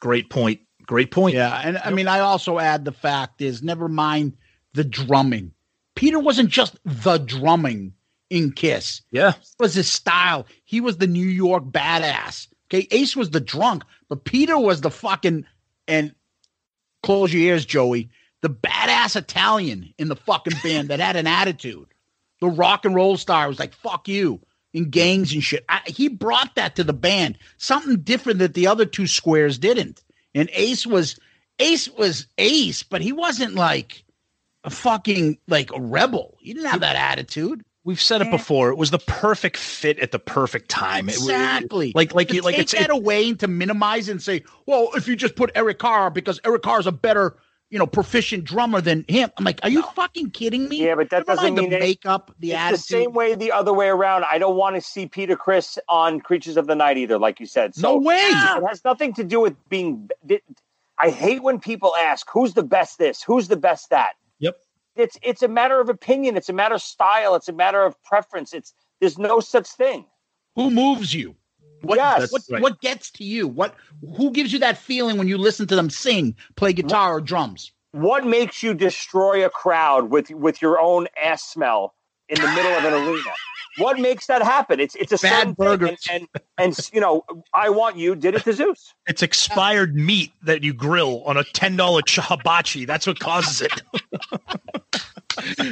Great 0.00 0.28
point. 0.30 0.60
Great 0.86 1.10
point. 1.10 1.34
Yeah, 1.36 1.60
and 1.62 1.78
I 1.78 1.90
mean, 1.90 2.08
I 2.08 2.20
also 2.20 2.58
add 2.58 2.84
the 2.84 2.92
fact 2.92 3.40
is 3.40 3.62
never 3.62 3.88
mind 3.88 4.36
the 4.74 4.82
drumming. 4.82 5.52
Peter 6.00 6.18
wasn't 6.18 6.48
just 6.48 6.78
the 6.86 7.18
drumming 7.18 7.92
in 8.30 8.52
Kiss. 8.52 9.02
Yeah. 9.10 9.34
It 9.34 9.46
was 9.58 9.74
his 9.74 9.90
style. 9.90 10.46
He 10.64 10.80
was 10.80 10.96
the 10.96 11.06
New 11.06 11.26
York 11.26 11.64
badass. 11.64 12.48
Okay, 12.70 12.88
Ace 12.90 13.14
was 13.14 13.28
the 13.28 13.40
drunk, 13.40 13.84
but 14.08 14.24
Peter 14.24 14.58
was 14.58 14.80
the 14.80 14.90
fucking 14.90 15.44
and 15.86 16.14
close 17.02 17.34
your 17.34 17.42
ears, 17.42 17.66
Joey. 17.66 18.08
The 18.40 18.48
badass 18.48 19.14
Italian 19.14 19.92
in 19.98 20.08
the 20.08 20.16
fucking 20.16 20.54
band 20.62 20.88
that 20.88 21.00
had 21.00 21.16
an 21.16 21.26
attitude. 21.26 21.88
The 22.40 22.48
rock 22.48 22.86
and 22.86 22.94
roll 22.94 23.18
star 23.18 23.46
was 23.46 23.58
like, 23.58 23.74
fuck 23.74 24.08
you, 24.08 24.40
in 24.72 24.88
gangs 24.88 25.34
and 25.34 25.44
shit. 25.44 25.66
I, 25.68 25.82
he 25.84 26.08
brought 26.08 26.54
that 26.54 26.76
to 26.76 26.84
the 26.84 26.94
band. 26.94 27.36
Something 27.58 28.00
different 28.00 28.38
that 28.38 28.54
the 28.54 28.68
other 28.68 28.86
two 28.86 29.06
squares 29.06 29.58
didn't. 29.58 30.02
And 30.34 30.48
Ace 30.54 30.86
was 30.86 31.20
Ace 31.58 31.90
was 31.90 32.26
Ace, 32.38 32.82
but 32.82 33.02
he 33.02 33.12
wasn't 33.12 33.54
like 33.54 34.02
a 34.64 34.70
fucking 34.70 35.38
like 35.48 35.70
a 35.74 35.80
rebel. 35.80 36.36
You 36.40 36.54
didn't 36.54 36.70
have 36.70 36.80
that 36.80 36.96
attitude. 36.96 37.64
We've 37.82 38.00
said 38.00 38.20
it 38.20 38.26
eh. 38.26 38.30
before. 38.30 38.68
It 38.70 38.76
was 38.76 38.90
the 38.90 38.98
perfect 38.98 39.56
fit 39.56 39.98
at 40.00 40.12
the 40.12 40.18
perfect 40.18 40.68
time. 40.68 41.08
It- 41.08 41.14
Exactly. 41.16 41.92
like 41.94 42.14
like 42.14 42.28
to 42.28 42.34
you 42.36 42.42
like 42.42 42.56
take 42.56 42.62
it's 42.64 42.72
that 42.72 42.82
it- 42.84 42.90
away 42.90 43.30
and 43.30 43.40
to 43.40 43.48
minimize 43.48 44.08
and 44.08 44.20
say, 44.22 44.44
well, 44.66 44.90
if 44.94 45.08
you 45.08 45.16
just 45.16 45.34
put 45.34 45.50
Eric 45.54 45.78
Carr 45.78 46.10
because 46.10 46.38
Eric 46.44 46.62
Carr 46.62 46.78
is 46.80 46.86
a 46.86 46.92
better, 46.92 47.36
you 47.70 47.78
know, 47.78 47.86
proficient 47.86 48.44
drummer 48.44 48.82
than 48.82 49.04
him. 49.08 49.30
I'm 49.38 49.44
like, 49.44 49.60
are 49.62 49.70
you 49.70 49.82
fucking 49.82 50.32
kidding 50.32 50.68
me? 50.68 50.84
Yeah, 50.84 50.94
but 50.96 51.08
that 51.10 51.26
Never 51.26 51.36
doesn't 51.36 51.54
mind 51.54 51.56
mean 51.56 51.70
the 51.70 51.76
it- 51.76 51.80
makeup, 51.80 52.34
the 52.38 52.50
it's 52.50 52.58
attitude. 52.58 52.80
the 52.80 53.04
same 53.04 53.12
way 53.14 53.34
the 53.34 53.52
other 53.52 53.72
way 53.72 53.88
around. 53.88 54.24
I 54.30 54.36
don't 54.36 54.56
want 54.56 54.76
to 54.76 54.82
see 54.82 55.06
Peter 55.06 55.34
Criss 55.36 55.78
on 55.88 56.20
Creatures 56.20 56.58
of 56.58 56.66
the 56.66 56.74
Night 56.74 56.98
either, 56.98 57.18
like 57.18 57.40
you 57.40 57.46
said. 57.46 57.74
So 57.74 57.80
No 57.94 57.96
way. 57.98 58.16
It 58.18 58.68
has 58.68 58.84
nothing 58.84 59.14
to 59.14 59.24
do 59.24 59.40
with 59.40 59.56
being. 59.70 60.10
I 60.98 61.08
hate 61.08 61.42
when 61.42 61.60
people 61.60 61.94
ask, 61.96 62.28
"Who's 62.30 62.52
the 62.52 62.62
best 62.62 62.98
this? 62.98 63.22
Who's 63.22 63.48
the 63.48 63.56
best 63.56 63.88
that?" 63.88 64.12
Yep. 64.96 65.04
It's 65.06 65.18
it's 65.22 65.42
a 65.42 65.48
matter 65.48 65.80
of 65.80 65.88
opinion. 65.88 66.36
It's 66.36 66.48
a 66.48 66.52
matter 66.52 66.74
of 66.74 66.82
style. 66.82 67.34
It's 67.34 67.48
a 67.48 67.52
matter 67.52 67.82
of 67.82 68.00
preference. 68.02 68.52
It's 68.52 68.74
there's 69.00 69.18
no 69.18 69.40
such 69.40 69.68
thing. 69.68 70.06
Who 70.56 70.70
moves 70.70 71.14
you? 71.14 71.36
What, 71.82 71.96
Yes. 71.96 72.30
what, 72.30 72.42
right. 72.50 72.62
what 72.62 72.80
gets 72.80 73.10
to 73.12 73.24
you? 73.24 73.48
What 73.48 73.74
who 74.16 74.30
gives 74.32 74.52
you 74.52 74.58
that 74.58 74.76
feeling 74.76 75.16
when 75.16 75.28
you 75.28 75.38
listen 75.38 75.66
to 75.68 75.76
them 75.76 75.88
sing, 75.90 76.36
play 76.56 76.72
guitar 76.72 77.14
or 77.14 77.20
drums? 77.20 77.72
What 77.92 78.26
makes 78.26 78.62
you 78.62 78.74
destroy 78.74 79.44
a 79.44 79.50
crowd 79.50 80.10
with 80.10 80.30
with 80.30 80.60
your 80.60 80.78
own 80.78 81.08
ass 81.22 81.42
smell 81.42 81.94
in 82.28 82.40
the 82.40 82.48
middle 82.48 82.72
of 82.72 82.84
an 82.84 82.92
arena? 82.92 83.32
What 83.80 83.98
makes 83.98 84.26
that 84.26 84.42
happen? 84.42 84.80
It's 84.80 84.94
it's 84.96 85.12
a 85.12 85.18
Bad 85.18 85.56
certain 85.58 85.96
thing. 85.96 85.98
And, 86.10 86.28
and 86.58 86.76
and 86.76 86.90
you 86.92 87.00
know, 87.00 87.24
I 87.54 87.70
want 87.70 87.96
you 87.96 88.14
did 88.14 88.34
it 88.34 88.44
to 88.44 88.52
Zeus. 88.52 88.92
it's 89.06 89.22
expired 89.22 89.94
meat 89.94 90.32
that 90.42 90.62
you 90.62 90.72
grill 90.72 91.22
on 91.24 91.36
a 91.36 91.44
ten 91.44 91.76
dollar 91.76 92.02
hibachi. 92.06 92.84
That's 92.84 93.06
what 93.06 93.18
causes 93.18 93.62
it. 93.62 93.82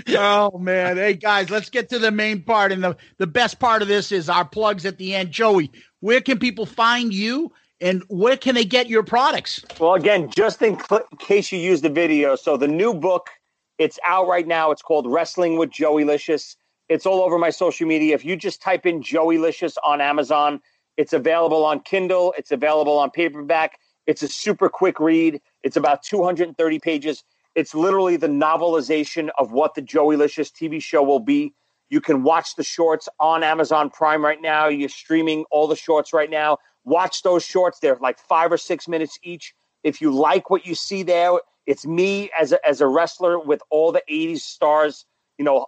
oh 0.17 0.59
man. 0.59 0.97
Hey 0.97 1.15
guys, 1.15 1.51
let's 1.51 1.71
get 1.71 1.89
to 1.91 1.99
the 1.99 2.11
main 2.11 2.43
part. 2.43 2.73
And 2.73 2.83
the, 2.83 2.97
the 3.19 3.27
best 3.27 3.59
part 3.59 3.83
of 3.83 3.89
this 3.89 4.13
is 4.13 4.29
our 4.29 4.45
plugs 4.45 4.87
at 4.87 4.99
the 4.99 5.15
end. 5.15 5.31
Joey, 5.31 5.71
where 6.01 6.21
can 6.21 6.39
people 6.39 6.67
find 6.67 7.13
you 7.13 7.53
and 7.81 8.03
where 8.09 8.37
can 8.37 8.55
they 8.55 8.65
get 8.65 8.89
your 8.89 9.03
products? 9.03 9.65
Well, 9.79 9.95
again, 9.95 10.31
just 10.31 10.63
in 10.63 10.79
cl- 10.81 11.07
case 11.19 11.53
you 11.53 11.59
use 11.59 11.81
the 11.81 11.89
video, 11.89 12.37
so 12.37 12.57
the 12.57 12.69
new 12.69 12.95
book, 12.95 13.31
it's 13.79 13.99
out 14.05 14.27
right 14.27 14.47
now. 14.47 14.71
It's 14.71 14.83
called 14.83 15.07
Wrestling 15.11 15.59
with 15.59 15.71
Joey 15.71 16.05
Licious. 16.05 16.57
It's 16.89 17.07
all 17.07 17.23
over 17.23 17.39
my 17.39 17.51
social 17.51 17.87
media. 17.87 18.15
If 18.15 18.25
you 18.25 18.37
just 18.37 18.63
type 18.63 18.87
in 18.87 19.03
Joey 19.03 19.39
Licious 19.39 19.77
on 19.85 20.01
Amazon, 20.01 20.61
it's 20.97 21.13
available 21.13 21.65
on 21.65 21.81
Kindle. 21.81 22.35
It's 22.39 22.51
available 22.51 22.99
on 22.99 23.11
paperback. 23.11 23.79
It's 24.07 24.23
a 24.23 24.29
super 24.29 24.69
quick 24.69 24.99
read. 24.99 25.41
It's 25.63 25.77
about 25.77 26.03
230 26.03 26.79
pages. 26.79 27.25
It's 27.55 27.75
literally 27.75 28.17
the 28.17 28.29
novelization 28.29 29.29
of 29.37 29.53
what 29.53 29.75
the 29.75 29.83
Joey 29.83 30.17
Licious 30.17 30.51
TV 30.51 30.83
show 30.83 31.03
will 31.03 31.21
be. 31.21 31.55
You 31.91 32.01
can 32.01 32.23
watch 32.23 32.57
the 32.57 32.65
shorts 32.65 33.09
on 33.21 33.43
Amazon 33.43 33.91
Prime 33.91 34.25
right 34.25 34.41
now. 34.41 34.69
You're 34.69 34.89
streaming 34.89 35.45
all 35.51 35.67
the 35.67 35.77
shorts 35.77 36.13
right 36.13 36.31
now. 36.31 36.59
Watch 36.85 37.23
those 37.23 37.45
shorts. 37.45 37.81
They're 37.81 37.97
like 37.97 38.19
five 38.19 38.51
or 38.51 38.59
six 38.59 38.89
minutes 38.89 39.19
each. 39.23 39.55
If 39.85 40.01
you 40.01 40.15
like 40.15 40.51
what 40.51 40.67
you 40.67 40.75
see 40.75 41.03
there, 41.03 41.33
it's 41.67 41.87
me 41.87 42.31
as 42.39 42.53
a, 42.53 42.67
as 42.67 42.81
a 42.81 42.87
wrestler 42.87 43.39
with 43.39 43.61
all 43.71 43.93
the 43.93 44.03
80s 44.11 44.41
stars, 44.41 45.05
you 45.39 45.45
know, 45.45 45.67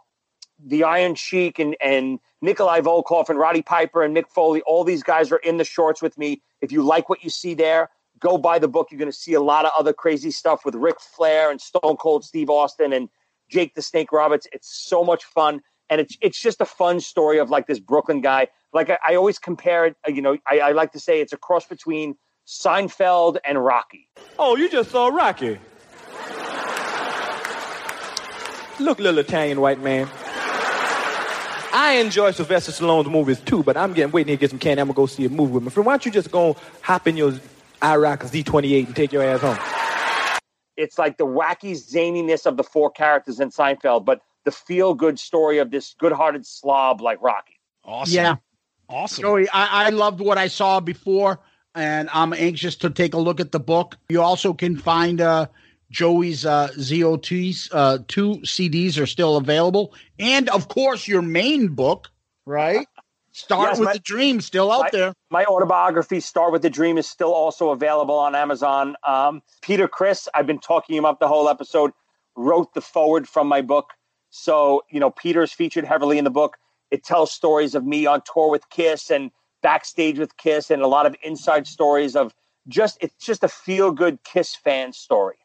the 0.64 0.84
Iron 0.84 1.14
Sheik 1.14 1.58
and, 1.58 1.76
and 1.80 2.18
Nikolai 2.42 2.80
Volkov 2.80 3.28
and 3.28 3.38
Roddy 3.38 3.62
Piper 3.62 4.02
and 4.02 4.16
Mick 4.16 4.28
Foley. 4.28 4.62
All 4.62 4.84
these 4.84 5.02
guys 5.02 5.32
are 5.32 5.38
in 5.38 5.56
the 5.56 5.64
shorts 5.64 6.02
with 6.02 6.16
me. 6.18 6.42
If 6.60 6.72
you 6.72 6.82
like 6.82 7.08
what 7.08 7.24
you 7.24 7.30
see 7.30 7.54
there, 7.54 7.90
go 8.18 8.38
buy 8.38 8.58
the 8.58 8.68
book. 8.68 8.88
You're 8.90 8.98
going 8.98 9.10
to 9.10 9.16
see 9.16 9.34
a 9.34 9.40
lot 9.40 9.64
of 9.64 9.72
other 9.78 9.92
crazy 9.92 10.30
stuff 10.30 10.64
with 10.64 10.74
Ric 10.74 11.00
Flair 11.00 11.50
and 11.50 11.60
Stone 11.60 11.96
Cold 11.96 12.24
Steve 12.24 12.50
Austin 12.50 12.92
and 12.92 13.08
Jake 13.48 13.74
the 13.74 13.82
Snake 13.82 14.12
Roberts. 14.12 14.46
It's 14.52 14.72
so 14.72 15.04
much 15.04 15.24
fun. 15.24 15.62
And 15.88 16.00
it's, 16.00 16.16
it's 16.20 16.40
just 16.40 16.60
a 16.60 16.66
fun 16.66 17.00
story 17.00 17.38
of 17.38 17.50
like 17.50 17.66
this 17.66 17.80
Brooklyn 17.80 18.20
guy. 18.20 18.48
Like 18.72 18.90
I, 18.90 18.98
I 19.06 19.14
always 19.16 19.38
compare 19.38 19.86
it, 19.86 19.96
you 20.06 20.22
know, 20.22 20.36
I, 20.46 20.60
I 20.60 20.72
like 20.72 20.92
to 20.92 21.00
say 21.00 21.20
it's 21.20 21.32
a 21.32 21.36
cross 21.36 21.66
between 21.66 22.16
Seinfeld, 22.50 23.38
and 23.44 23.64
Rocky. 23.64 24.08
Oh, 24.36 24.56
you 24.56 24.68
just 24.68 24.90
saw 24.90 25.06
Rocky. 25.06 25.58
Look, 28.80 28.98
little 28.98 29.18
Italian 29.18 29.60
white 29.60 29.80
man. 29.80 30.08
I 31.72 31.94
enjoy 31.94 32.32
Sylvester 32.32 32.72
Stallone's 32.72 33.08
movies 33.08 33.40
too, 33.40 33.62
but 33.62 33.76
I'm 33.76 33.92
getting 33.92 34.12
waiting 34.12 34.34
to 34.36 34.40
get 34.40 34.50
some 34.50 34.58
candy. 34.58 34.80
I'm 34.80 34.88
gonna 34.88 34.96
go 34.96 35.06
see 35.06 35.24
a 35.24 35.28
movie 35.28 35.52
with 35.52 35.62
my 35.62 35.70
friend. 35.70 35.86
Why 35.86 35.92
don't 35.92 36.06
you 36.06 36.12
just 36.12 36.30
go 36.30 36.56
hop 36.82 37.06
in 37.06 37.16
your 37.16 37.32
IROC 37.82 38.44
Z28 38.44 38.86
and 38.86 38.96
take 38.96 39.12
your 39.12 39.22
ass 39.22 39.40
home? 39.40 39.58
It's 40.76 40.98
like 40.98 41.18
the 41.18 41.26
wacky 41.26 41.72
zaniness 41.72 42.46
of 42.46 42.56
the 42.56 42.64
four 42.64 42.90
characters 42.90 43.40
in 43.40 43.50
Seinfeld, 43.50 44.04
but 44.04 44.20
the 44.44 44.50
feel 44.50 44.94
good 44.94 45.18
story 45.18 45.58
of 45.58 45.70
this 45.70 45.94
good 45.98 46.12
hearted 46.12 46.46
slob 46.46 47.00
like 47.00 47.20
Rocky. 47.20 47.60
Awesome. 47.84 48.14
Yeah. 48.14 48.36
Awesome. 48.88 49.22
Joey, 49.22 49.48
I, 49.50 49.86
I 49.86 49.90
loved 49.90 50.20
what 50.20 50.38
I 50.38 50.48
saw 50.48 50.80
before, 50.80 51.38
and 51.74 52.08
I'm 52.12 52.32
anxious 52.32 52.76
to 52.76 52.90
take 52.90 53.14
a 53.14 53.18
look 53.18 53.38
at 53.38 53.52
the 53.52 53.60
book. 53.60 53.96
You 54.08 54.22
also 54.22 54.52
can 54.52 54.76
find 54.76 55.20
uh, 55.20 55.46
Joey's 55.90 56.46
uh, 56.46 56.68
ZOTs. 56.78 57.68
Uh, 57.72 57.98
two 58.08 58.36
CDs 58.42 58.98
are 59.00 59.06
still 59.06 59.36
available, 59.36 59.94
and 60.18 60.48
of 60.50 60.68
course, 60.68 61.06
your 61.08 61.22
main 61.22 61.68
book, 61.68 62.10
right? 62.46 62.86
Start 63.32 63.70
Yes, 63.70 63.78
with 63.78 63.86
my- 63.86 63.92
the 63.94 63.98
Dream, 64.00 64.40
still 64.40 64.72
out 64.72 64.80
my, 64.82 64.90
there. 64.92 65.14
My 65.30 65.44
autobiography, 65.44 66.18
Start 66.20 66.52
with 66.52 66.62
the 66.62 66.70
Dream, 66.70 66.98
is 66.98 67.06
still 67.06 67.32
also 67.32 67.70
available 67.70 68.16
on 68.18 68.34
Amazon. 68.34 68.96
Um, 69.06 69.42
Peter 69.62 69.86
Criss, 69.86 70.28
I've 70.34 70.46
been 70.46 70.58
talking 70.58 70.96
him 70.96 71.04
up 71.04 71.20
the 71.20 71.28
whole 71.28 71.48
episode, 71.48 71.92
wrote 72.36 72.74
the 72.74 72.80
forward 72.80 73.28
from 73.28 73.46
my 73.46 73.62
book. 73.62 73.90
So, 74.30 74.84
you 74.90 74.98
know, 74.98 75.10
Peter's 75.10 75.52
featured 75.52 75.84
heavily 75.84 76.18
in 76.18 76.24
the 76.24 76.30
book. 76.30 76.56
It 76.90 77.04
tells 77.04 77.30
stories 77.30 77.76
of 77.76 77.86
me 77.86 78.06
on 78.06 78.22
tour 78.32 78.50
with 78.50 78.68
Kiss 78.68 79.10
and 79.10 79.30
backstage 79.62 80.18
with 80.18 80.36
Kiss 80.36 80.70
and 80.70 80.82
a 80.82 80.86
lot 80.88 81.06
of 81.06 81.14
inside 81.22 81.66
stories 81.68 82.16
of 82.16 82.34
just, 82.66 82.98
it's 83.00 83.24
just 83.24 83.44
a 83.44 83.48
feel 83.48 83.92
good 83.92 84.22
Kiss 84.24 84.56
fan 84.56 84.92
story. 84.92 85.36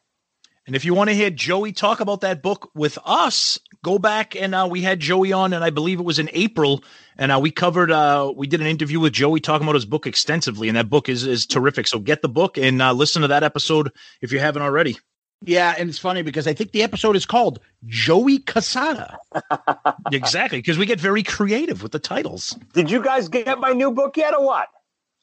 And 0.68 0.76
if 0.76 0.84
you 0.84 0.95
want 0.95 1.10
to 1.10 1.16
hear 1.16 1.30
Joey 1.30 1.74
talk 1.74 2.00
about 2.00 2.22
that 2.22 2.42
book 2.42 2.72
with 2.74 2.98
us, 3.06 3.60
go 3.84 4.00
back 4.00 4.35
and 4.35 4.56
uh, 4.56 4.68
we 4.69 4.82
had 4.82 5.00
Joey 5.00 5.32
on, 5.32 5.53
and 5.53 5.64
I 5.64 5.69
believe 5.69 6.00
it 6.00 6.06
was 6.06 6.18
in 6.18 6.27
April, 6.34 6.84
and 7.18 7.32
uh, 7.32 7.40
we 7.40 7.52
covered, 7.52 7.92
uh, 7.92 8.34
we 8.35 8.48
did 8.48 8.61
an 8.61 8.68
interview 8.68 9.00
with 9.00 9.14
Joey 9.14 9.40
talking 9.40 9.68
about 9.68 9.76
his 9.76 9.85
book 9.85 10.08
extensively, 10.08 10.68
and 10.68 10.76
that 10.76 10.90
book 10.90 11.08
is 11.08 11.26
is 11.27 11.45
terrific. 11.45 11.85
So 11.85 12.00
get 12.00 12.24
the 12.24 12.30
book 12.30 12.58
and 12.58 12.82
uh, 12.82 12.94
listen 12.94 13.22
to 13.22 13.27
that 13.27 13.44
episode 13.44 13.92
if 14.22 14.32
you 14.32 14.40
haven't 14.40 14.64
already. 14.64 14.98
Yeah, 15.44 15.76
and 15.77 15.88
it's 15.90 16.00
funny 16.00 16.24
because 16.24 16.48
I 16.48 16.53
think 16.53 16.72
the 16.72 16.82
episode 16.82 17.16
is 17.16 17.27
called 17.27 17.60
Joey 17.85 18.40
Cassata. 18.40 19.18
exactly, 20.11 20.58
because 20.58 20.80
we 20.80 20.88
get 20.88 21.00
very 21.00 21.22
creative 21.22 21.84
with 21.84 21.92
the 21.92 22.00
titles. 22.00 22.58
Did 22.74 22.90
you 22.90 23.03
guys 23.03 23.27
get 23.30 23.60
my 23.60 23.74
new 23.74 23.92
book 23.92 24.18
yet 24.18 24.34
or 24.34 24.44
what? 24.44 24.69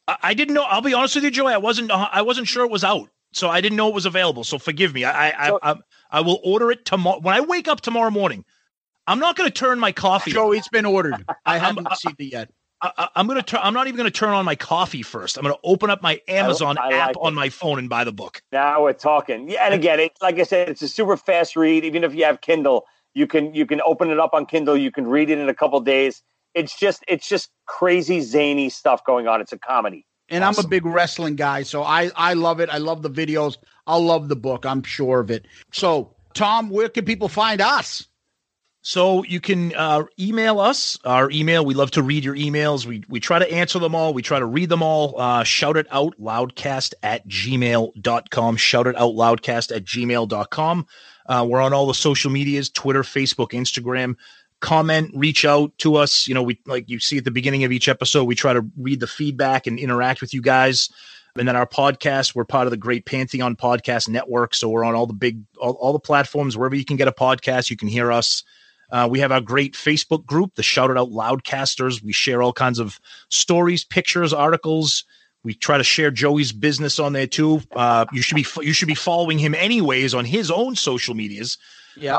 I, 0.06 0.18
I 0.22 0.34
didn't 0.34 0.54
know. 0.54 0.62
I'll 0.62 0.82
be 0.82 0.94
honest 0.94 1.16
with 1.16 1.24
you, 1.24 1.32
Joey. 1.32 1.52
I 1.52 1.58
wasn't. 1.58 1.90
I 1.90 2.22
wasn't 2.22 2.46
sure 2.46 2.64
it 2.64 2.70
was 2.70 2.84
out, 2.84 3.08
so 3.32 3.48
I 3.48 3.60
didn't 3.60 3.76
know 3.76 3.88
it 3.88 3.94
was 3.94 4.06
available. 4.06 4.44
So 4.44 4.58
forgive 4.58 4.94
me. 4.94 5.04
I 5.04 5.30
I 5.30 5.48
I, 5.48 5.58
I, 5.62 5.74
I 6.10 6.20
will 6.20 6.40
order 6.44 6.70
it 6.70 6.84
tomorrow 6.84 7.20
when 7.20 7.34
I 7.34 7.40
wake 7.40 7.68
up 7.68 7.80
tomorrow 7.80 8.10
morning. 8.10 8.44
I'm 9.06 9.18
not 9.18 9.36
going 9.36 9.50
to 9.50 9.54
turn 9.54 9.80
my 9.80 9.92
coffee. 9.92 10.30
Joey, 10.30 10.58
it's 10.58 10.68
been 10.68 10.86
ordered. 10.86 11.24
I 11.46 11.58
haven't 11.58 11.88
received 11.88 12.20
it 12.20 12.32
yet. 12.32 12.50
I, 12.82 13.08
am 13.14 13.26
going 13.26 13.38
to 13.38 13.44
turn. 13.44 13.60
I'm 13.62 13.74
not 13.74 13.86
even 13.86 13.96
going 13.96 14.10
to 14.10 14.16
turn 14.16 14.30
on 14.30 14.44
my 14.44 14.56
coffee 14.56 15.02
first. 15.02 15.36
I'm 15.36 15.44
going 15.44 15.54
to 15.54 15.60
open 15.62 15.88
up 15.88 16.02
my 16.02 16.20
Amazon 16.26 16.78
I 16.78 16.92
app 16.92 17.06
like 17.08 17.16
on 17.20 17.34
my 17.34 17.48
phone 17.48 17.78
and 17.78 17.88
buy 17.88 18.02
the 18.02 18.12
book. 18.12 18.42
Now 18.50 18.82
we're 18.82 18.92
talking. 18.92 19.48
Yeah, 19.48 19.64
and 19.64 19.74
again, 19.74 20.00
it 20.00 20.12
like 20.20 20.38
I 20.38 20.42
said, 20.42 20.68
it's 20.68 20.82
a 20.82 20.88
super 20.88 21.16
fast 21.16 21.54
read. 21.54 21.84
Even 21.84 22.02
if 22.02 22.14
you 22.14 22.24
have 22.24 22.40
Kindle, 22.40 22.86
you 23.14 23.28
can 23.28 23.54
you 23.54 23.66
can 23.66 23.80
open 23.82 24.10
it 24.10 24.18
up 24.18 24.34
on 24.34 24.46
Kindle. 24.46 24.76
You 24.76 24.90
can 24.90 25.06
read 25.06 25.30
it 25.30 25.38
in 25.38 25.48
a 25.48 25.54
couple 25.54 25.78
days. 25.80 26.22
It's 26.54 26.76
just 26.76 27.04
it's 27.06 27.28
just 27.28 27.50
crazy 27.66 28.20
zany 28.20 28.68
stuff 28.68 29.04
going 29.04 29.28
on. 29.28 29.40
It's 29.40 29.52
a 29.52 29.58
comedy. 29.58 30.04
And 30.32 30.44
I'm 30.44 30.58
a 30.58 30.66
big 30.66 30.86
wrestling 30.86 31.36
guy, 31.36 31.62
so 31.62 31.82
I 31.82 32.10
I 32.16 32.32
love 32.32 32.58
it. 32.60 32.68
I 32.70 32.78
love 32.78 33.02
the 33.02 33.10
videos. 33.10 33.58
I'll 33.86 34.02
love 34.04 34.28
the 34.28 34.36
book. 34.36 34.64
I'm 34.64 34.82
sure 34.82 35.20
of 35.20 35.30
it. 35.30 35.46
So, 35.72 36.14
Tom, 36.34 36.70
where 36.70 36.88
can 36.88 37.04
people 37.04 37.28
find 37.28 37.60
us? 37.60 38.06
So 38.84 39.22
you 39.24 39.40
can 39.40 39.72
uh, 39.76 40.04
email 40.18 40.58
us. 40.58 40.98
Our 41.04 41.30
email. 41.30 41.64
We 41.64 41.74
love 41.74 41.92
to 41.92 42.02
read 42.02 42.24
your 42.24 42.34
emails. 42.34 42.84
We 42.84 43.04
we 43.08 43.20
try 43.20 43.38
to 43.38 43.50
answer 43.50 43.78
them 43.78 43.94
all. 43.94 44.12
We 44.12 44.22
try 44.22 44.40
to 44.40 44.46
read 44.46 44.68
them 44.68 44.82
all. 44.82 45.20
Uh, 45.20 45.44
shout 45.44 45.76
it 45.76 45.86
out 45.90 46.18
loudcast 46.20 46.94
at 47.02 47.26
gmail.com. 47.28 48.56
Shout 48.56 48.86
it 48.88 48.96
out 48.96 49.14
loudcast 49.14 49.74
at 49.74 49.84
gmail.com. 49.84 50.86
Uh, 51.26 51.46
we're 51.48 51.60
on 51.60 51.72
all 51.72 51.86
the 51.86 51.94
social 51.94 52.32
medias, 52.32 52.70
Twitter, 52.70 53.02
Facebook, 53.02 53.50
Instagram. 53.50 54.16
Comment, 54.62 55.10
reach 55.14 55.44
out 55.44 55.76
to 55.78 55.96
us. 55.96 56.26
You 56.26 56.34
know, 56.34 56.42
we 56.42 56.58
like 56.66 56.88
you 56.88 57.00
see 57.00 57.18
at 57.18 57.24
the 57.24 57.30
beginning 57.30 57.64
of 57.64 57.72
each 57.72 57.88
episode, 57.88 58.24
we 58.24 58.36
try 58.36 58.52
to 58.52 58.64
read 58.78 59.00
the 59.00 59.06
feedback 59.06 59.66
and 59.66 59.78
interact 59.78 60.20
with 60.20 60.32
you 60.32 60.40
guys. 60.40 60.88
And 61.36 61.48
then 61.48 61.56
our 61.56 61.66
podcast, 61.66 62.34
we're 62.34 62.44
part 62.44 62.66
of 62.66 62.70
the 62.70 62.76
Great 62.76 63.04
Pantheon 63.04 63.56
Podcast 63.56 64.08
Network. 64.08 64.54
So 64.54 64.68
we're 64.68 64.84
on 64.84 64.94
all 64.94 65.06
the 65.06 65.14
big, 65.14 65.42
all, 65.58 65.72
all 65.72 65.92
the 65.92 65.98
platforms, 65.98 66.56
wherever 66.56 66.76
you 66.76 66.84
can 66.84 66.96
get 66.96 67.08
a 67.08 67.12
podcast, 67.12 67.70
you 67.70 67.76
can 67.76 67.88
hear 67.88 68.12
us. 68.12 68.44
Uh, 68.92 69.08
we 69.10 69.18
have 69.18 69.32
our 69.32 69.40
great 69.40 69.74
Facebook 69.74 70.24
group, 70.26 70.54
the 70.54 70.62
Shout 70.62 70.90
It 70.90 70.98
Out 70.98 71.10
Loudcasters. 71.10 72.02
We 72.02 72.12
share 72.12 72.40
all 72.42 72.52
kinds 72.52 72.78
of 72.78 73.00
stories, 73.30 73.82
pictures, 73.82 74.32
articles. 74.32 75.04
We 75.42 75.54
try 75.54 75.78
to 75.78 75.84
share 75.84 76.10
Joey's 76.10 76.52
business 76.52 77.00
on 77.00 77.14
there 77.14 77.26
too. 77.26 77.62
Uh, 77.74 78.04
you 78.12 78.22
should 78.22 78.36
be 78.36 78.46
you 78.60 78.72
should 78.72 78.88
be 78.88 78.94
following 78.94 79.38
him 79.38 79.54
anyways 79.54 80.14
on 80.14 80.24
his 80.24 80.50
own 80.50 80.76
social 80.76 81.14
medias. 81.14 81.58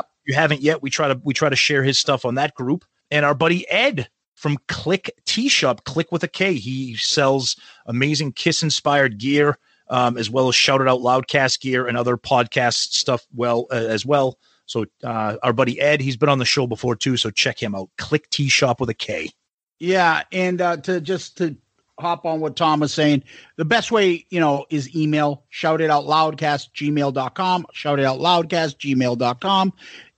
If 0.00 0.28
you 0.28 0.34
haven't 0.34 0.62
yet, 0.62 0.82
we 0.82 0.90
try 0.90 1.08
to 1.08 1.20
we 1.24 1.34
try 1.34 1.48
to 1.48 1.56
share 1.56 1.82
his 1.82 1.98
stuff 1.98 2.24
on 2.24 2.34
that 2.36 2.54
group. 2.54 2.84
And 3.10 3.24
our 3.24 3.34
buddy 3.34 3.68
Ed 3.68 4.08
from 4.34 4.58
Click 4.68 5.10
T 5.26 5.48
Shop, 5.48 5.84
Click 5.84 6.10
with 6.12 6.22
a 6.22 6.28
K, 6.28 6.54
he 6.54 6.96
sells 6.96 7.56
amazing 7.86 8.32
Kiss 8.32 8.62
inspired 8.62 9.18
gear, 9.18 9.58
um, 9.88 10.16
as 10.16 10.30
well 10.30 10.48
as 10.48 10.54
shouted 10.54 10.84
It 10.84 10.90
Out 10.90 11.00
Loudcast 11.00 11.60
gear 11.60 11.86
and 11.86 11.96
other 11.96 12.16
podcast 12.16 12.92
stuff. 12.92 13.26
Well, 13.34 13.66
uh, 13.70 13.74
as 13.74 14.04
well. 14.04 14.38
So 14.66 14.86
uh, 15.02 15.36
our 15.42 15.52
buddy 15.52 15.80
Ed, 15.80 16.00
he's 16.00 16.16
been 16.16 16.28
on 16.28 16.38
the 16.38 16.44
show 16.44 16.66
before 16.66 16.96
too. 16.96 17.16
So 17.16 17.30
check 17.30 17.62
him 17.62 17.74
out. 17.74 17.90
Click 17.98 18.28
T 18.30 18.48
Shop 18.48 18.80
with 18.80 18.90
a 18.90 18.94
K. 18.94 19.30
Yeah, 19.78 20.22
and 20.32 20.60
uh, 20.60 20.76
to 20.78 21.00
just 21.00 21.36
to 21.38 21.56
hop 21.98 22.24
on 22.26 22.40
what 22.40 22.56
Tom 22.56 22.80
was 22.80 22.92
saying, 22.92 23.22
the 23.56 23.64
best 23.64 23.90
way, 23.92 24.26
you 24.30 24.40
know, 24.40 24.66
is 24.70 24.94
email, 24.96 25.44
shout 25.48 25.80
it 25.80 25.90
out 25.90 26.04
loudcast, 26.04 26.70
gmail.com, 26.74 27.66
shout 27.72 27.98
it 27.98 28.04
out 28.04 28.18
loudcast, 28.18 28.76
gmail.com. 28.78 29.72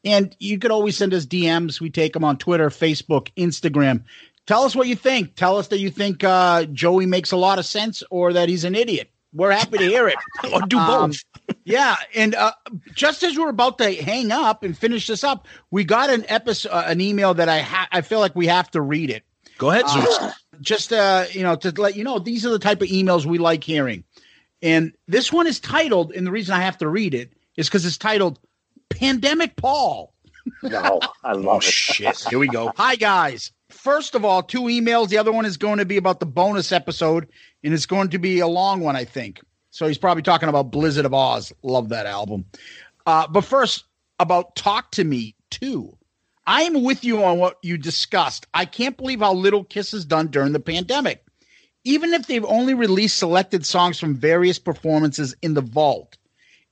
And 0.04 0.36
you 0.38 0.58
could 0.58 0.70
always 0.70 0.96
send 0.96 1.12
us 1.14 1.26
DMs. 1.26 1.80
We 1.80 1.90
take 1.90 2.12
them 2.12 2.22
on 2.24 2.38
Twitter, 2.38 2.70
Facebook, 2.70 3.28
Instagram. 3.36 4.04
Tell 4.46 4.62
us 4.62 4.76
what 4.76 4.86
you 4.86 4.94
think. 4.94 5.34
Tell 5.34 5.58
us 5.58 5.66
that 5.68 5.80
you 5.80 5.90
think 5.90 6.22
uh, 6.22 6.64
Joey 6.66 7.06
makes 7.06 7.32
a 7.32 7.36
lot 7.36 7.58
of 7.58 7.66
sense 7.66 8.04
or 8.10 8.32
that 8.32 8.48
he's 8.48 8.62
an 8.62 8.76
idiot. 8.76 9.10
We're 9.32 9.50
happy 9.50 9.78
to 9.78 9.84
hear 9.84 10.06
it. 10.08 10.14
or 10.52 10.60
do 10.62 10.78
Um, 10.78 11.10
both. 11.10 11.24
yeah, 11.64 11.96
and 12.14 12.34
uh, 12.36 12.52
just 12.94 13.22
as 13.24 13.36
we're 13.36 13.48
about 13.50 13.78
to 13.78 13.92
hang 13.94 14.30
up 14.32 14.62
and 14.62 14.78
finish 14.78 15.08
this 15.08 15.24
up, 15.24 15.46
we 15.72 15.82
got 15.84 16.08
an 16.10 16.24
episode, 16.28 16.70
uh, 16.70 16.84
an 16.86 17.00
email 17.00 17.34
that 17.34 17.48
I 17.48 17.60
ha- 17.60 17.88
I 17.92 18.00
feel 18.00 18.20
like 18.20 18.34
we 18.36 18.46
have 18.46 18.70
to 18.70 18.80
read 18.80 19.10
it. 19.10 19.24
Go 19.58 19.70
ahead, 19.70 19.88
Zeus. 19.88 20.18
Just 20.60 20.92
uh, 20.92 21.24
you 21.30 21.42
know, 21.42 21.56
to 21.56 21.70
let 21.80 21.96
you 21.96 22.04
know, 22.04 22.18
these 22.18 22.44
are 22.46 22.50
the 22.50 22.58
type 22.58 22.82
of 22.82 22.88
emails 22.88 23.26
we 23.26 23.38
like 23.38 23.64
hearing. 23.64 24.04
And 24.62 24.94
this 25.06 25.32
one 25.32 25.46
is 25.46 25.60
titled, 25.60 26.12
and 26.12 26.26
the 26.26 26.30
reason 26.30 26.54
I 26.54 26.60
have 26.60 26.78
to 26.78 26.88
read 26.88 27.14
it 27.14 27.32
is 27.56 27.68
because 27.68 27.84
it's 27.84 27.98
titled 27.98 28.38
Pandemic 28.90 29.56
Paul. 29.56 30.12
No, 30.62 31.00
I 31.24 31.32
love 31.32 31.46
oh 31.46 31.56
it. 31.58 31.64
shit! 31.64 32.18
Here 32.30 32.38
we 32.38 32.48
go. 32.48 32.72
Hi 32.76 32.96
guys. 32.96 33.52
First 33.68 34.14
of 34.14 34.24
all, 34.24 34.42
two 34.42 34.62
emails. 34.62 35.08
The 35.08 35.18
other 35.18 35.32
one 35.32 35.44
is 35.44 35.56
going 35.56 35.78
to 35.78 35.84
be 35.84 35.96
about 35.96 36.20
the 36.20 36.26
bonus 36.26 36.70
episode, 36.72 37.28
and 37.64 37.74
it's 37.74 37.86
going 37.86 38.10
to 38.10 38.18
be 38.18 38.38
a 38.38 38.46
long 38.46 38.80
one, 38.80 38.94
I 38.96 39.04
think. 39.04 39.40
So 39.70 39.86
he's 39.86 39.98
probably 39.98 40.22
talking 40.22 40.48
about 40.48 40.70
Blizzard 40.70 41.04
of 41.04 41.12
Oz. 41.12 41.52
Love 41.62 41.88
that 41.90 42.06
album. 42.06 42.46
Uh, 43.04 43.26
but 43.26 43.42
first, 43.42 43.84
about 44.18 44.56
Talk 44.56 44.90
to 44.92 45.04
Me 45.04 45.34
2. 45.50 45.95
I 46.46 46.62
am 46.62 46.84
with 46.84 47.04
you 47.04 47.24
on 47.24 47.38
what 47.38 47.58
you 47.62 47.76
discussed. 47.76 48.46
I 48.54 48.66
can't 48.66 48.96
believe 48.96 49.20
how 49.20 49.32
little 49.32 49.64
Kiss 49.64 49.90
has 49.90 50.04
done 50.04 50.28
during 50.28 50.52
the 50.52 50.60
pandemic. 50.60 51.24
Even 51.82 52.14
if 52.14 52.26
they've 52.26 52.44
only 52.44 52.74
released 52.74 53.16
selected 53.16 53.66
songs 53.66 53.98
from 53.98 54.14
various 54.14 54.58
performances 54.58 55.34
in 55.42 55.54
the 55.54 55.60
vault, 55.60 56.16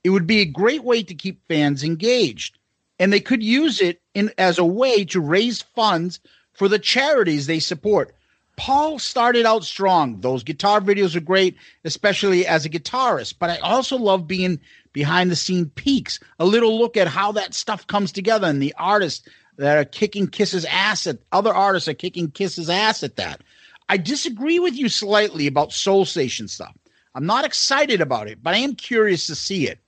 it 0.03 0.11
would 0.11 0.27
be 0.27 0.39
a 0.39 0.45
great 0.45 0.83
way 0.83 1.03
to 1.03 1.13
keep 1.13 1.45
fans 1.47 1.83
engaged. 1.83 2.57
And 2.99 3.11
they 3.11 3.19
could 3.19 3.43
use 3.43 3.81
it 3.81 4.01
in 4.13 4.31
as 4.37 4.57
a 4.57 4.65
way 4.65 5.03
to 5.05 5.19
raise 5.19 5.61
funds 5.61 6.21
for 6.53 6.69
the 6.69 6.79
charities 6.79 7.47
they 7.47 7.59
support. 7.59 8.15
Paul 8.57 8.99
started 8.99 9.45
out 9.45 9.65
strong. 9.65 10.21
Those 10.21 10.43
guitar 10.43 10.79
videos 10.79 11.15
are 11.15 11.21
great, 11.21 11.57
especially 11.83 12.47
as 12.47 12.65
a 12.65 12.69
guitarist, 12.69 13.35
but 13.37 13.49
I 13.49 13.57
also 13.57 13.97
love 13.97 14.27
being 14.27 14.61
behind 14.93 15.29
the 15.29 15.35
scene 15.35 15.69
peaks, 15.75 16.21
a 16.39 16.45
little 16.45 16.77
look 16.77 16.95
at 16.95 17.09
how 17.09 17.33
that 17.33 17.53
stuff 17.53 17.85
comes 17.87 18.13
together 18.13 18.47
and 18.47 18.61
the 18.61 18.73
artists 18.77 19.27
that 19.57 19.77
are 19.77 19.85
kicking 19.85 20.27
Kiss's 20.27 20.65
ass 20.65 21.07
at 21.07 21.19
other 21.31 21.53
artists 21.53 21.87
are 21.87 21.93
kicking 21.93 22.31
Kiss's 22.31 22.69
ass 22.69 23.03
at 23.03 23.15
that. 23.17 23.41
I 23.87 23.97
disagree 23.97 24.59
with 24.59 24.75
you 24.75 24.89
slightly 24.89 25.47
about 25.47 25.71
Soul 25.73 26.05
Station 26.05 26.47
stuff. 26.47 26.75
I'm 27.13 27.25
not 27.25 27.45
excited 27.45 28.01
about 28.01 28.27
it, 28.27 28.43
but 28.43 28.53
I 28.53 28.57
am 28.57 28.75
curious 28.75 29.27
to 29.27 29.35
see 29.35 29.67
it. 29.67 29.79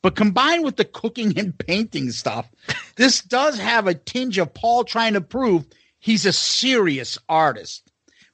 But 0.00 0.16
combined 0.16 0.64
with 0.64 0.76
the 0.76 0.84
cooking 0.84 1.38
and 1.38 1.56
painting 1.66 2.10
stuff, 2.10 2.48
this 2.96 3.20
does 3.20 3.58
have 3.58 3.86
a 3.86 3.94
tinge 3.94 4.38
of 4.38 4.54
Paul 4.54 4.84
trying 4.84 5.12
to 5.14 5.20
prove 5.20 5.66
he's 5.98 6.24
a 6.26 6.32
serious 6.32 7.18
artist, 7.28 7.88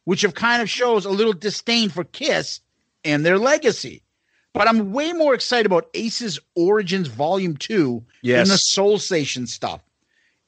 which 0.04 0.24
of 0.24 0.34
kind 0.34 0.62
of 0.62 0.70
shows 0.70 1.04
a 1.04 1.10
little 1.10 1.32
disdain 1.32 1.90
for 1.90 2.04
Kiss 2.04 2.60
and 3.04 3.24
their 3.24 3.38
legacy. 3.38 4.02
But 4.54 4.66
I'm 4.68 4.92
way 4.92 5.12
more 5.12 5.34
excited 5.34 5.66
about 5.66 5.88
Ace's 5.94 6.38
Origins 6.54 7.08
Volume 7.08 7.56
2 7.56 8.02
Yes. 8.22 8.48
than 8.48 8.54
the 8.54 8.58
Soul 8.58 8.98
Station 8.98 9.46
stuff. 9.46 9.82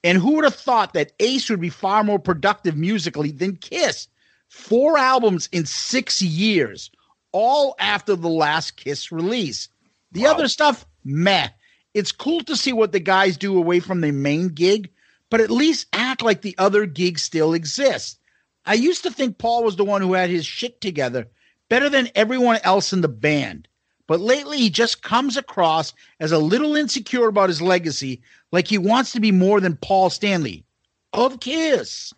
And 0.02 0.18
who 0.18 0.36
would 0.36 0.44
have 0.44 0.54
thought 0.54 0.94
that 0.94 1.12
Ace 1.20 1.50
would 1.50 1.60
be 1.60 1.68
far 1.68 2.02
more 2.02 2.18
productive 2.18 2.76
musically 2.76 3.32
than 3.32 3.56
Kiss? 3.56 4.08
Four 4.48 4.98
albums 4.98 5.48
in 5.52 5.66
six 5.66 6.22
years, 6.22 6.90
all 7.32 7.74
after 7.78 8.16
the 8.16 8.28
last 8.28 8.76
Kiss 8.76 9.12
release. 9.12 9.68
The 10.12 10.26
other 10.26 10.48
stuff, 10.48 10.86
meh. 11.04 11.48
It's 11.94 12.12
cool 12.12 12.40
to 12.42 12.56
see 12.56 12.72
what 12.72 12.92
the 12.92 13.00
guys 13.00 13.36
do 13.36 13.56
away 13.56 13.80
from 13.80 14.00
the 14.00 14.12
main 14.12 14.48
gig, 14.48 14.90
but 15.28 15.40
at 15.40 15.50
least 15.50 15.86
act 15.92 16.22
like 16.22 16.42
the 16.42 16.54
other 16.58 16.86
gigs 16.86 17.22
still 17.22 17.52
exist. 17.52 18.18
I 18.64 18.74
used 18.74 19.02
to 19.04 19.10
think 19.10 19.38
Paul 19.38 19.64
was 19.64 19.76
the 19.76 19.84
one 19.84 20.02
who 20.02 20.14
had 20.14 20.30
his 20.30 20.46
shit 20.46 20.80
together 20.80 21.28
better 21.68 21.88
than 21.88 22.10
everyone 22.14 22.58
else 22.64 22.92
in 22.92 23.00
the 23.00 23.08
band. 23.08 23.68
But 24.10 24.18
lately, 24.18 24.58
he 24.58 24.70
just 24.70 25.04
comes 25.04 25.36
across 25.36 25.94
as 26.18 26.32
a 26.32 26.38
little 26.38 26.74
insecure 26.74 27.28
about 27.28 27.48
his 27.48 27.62
legacy, 27.62 28.22
like 28.50 28.66
he 28.66 28.76
wants 28.76 29.12
to 29.12 29.20
be 29.20 29.30
more 29.30 29.60
than 29.60 29.76
Paul 29.76 30.10
Stanley 30.10 30.64
of 31.12 31.38
Kiss, 31.38 32.12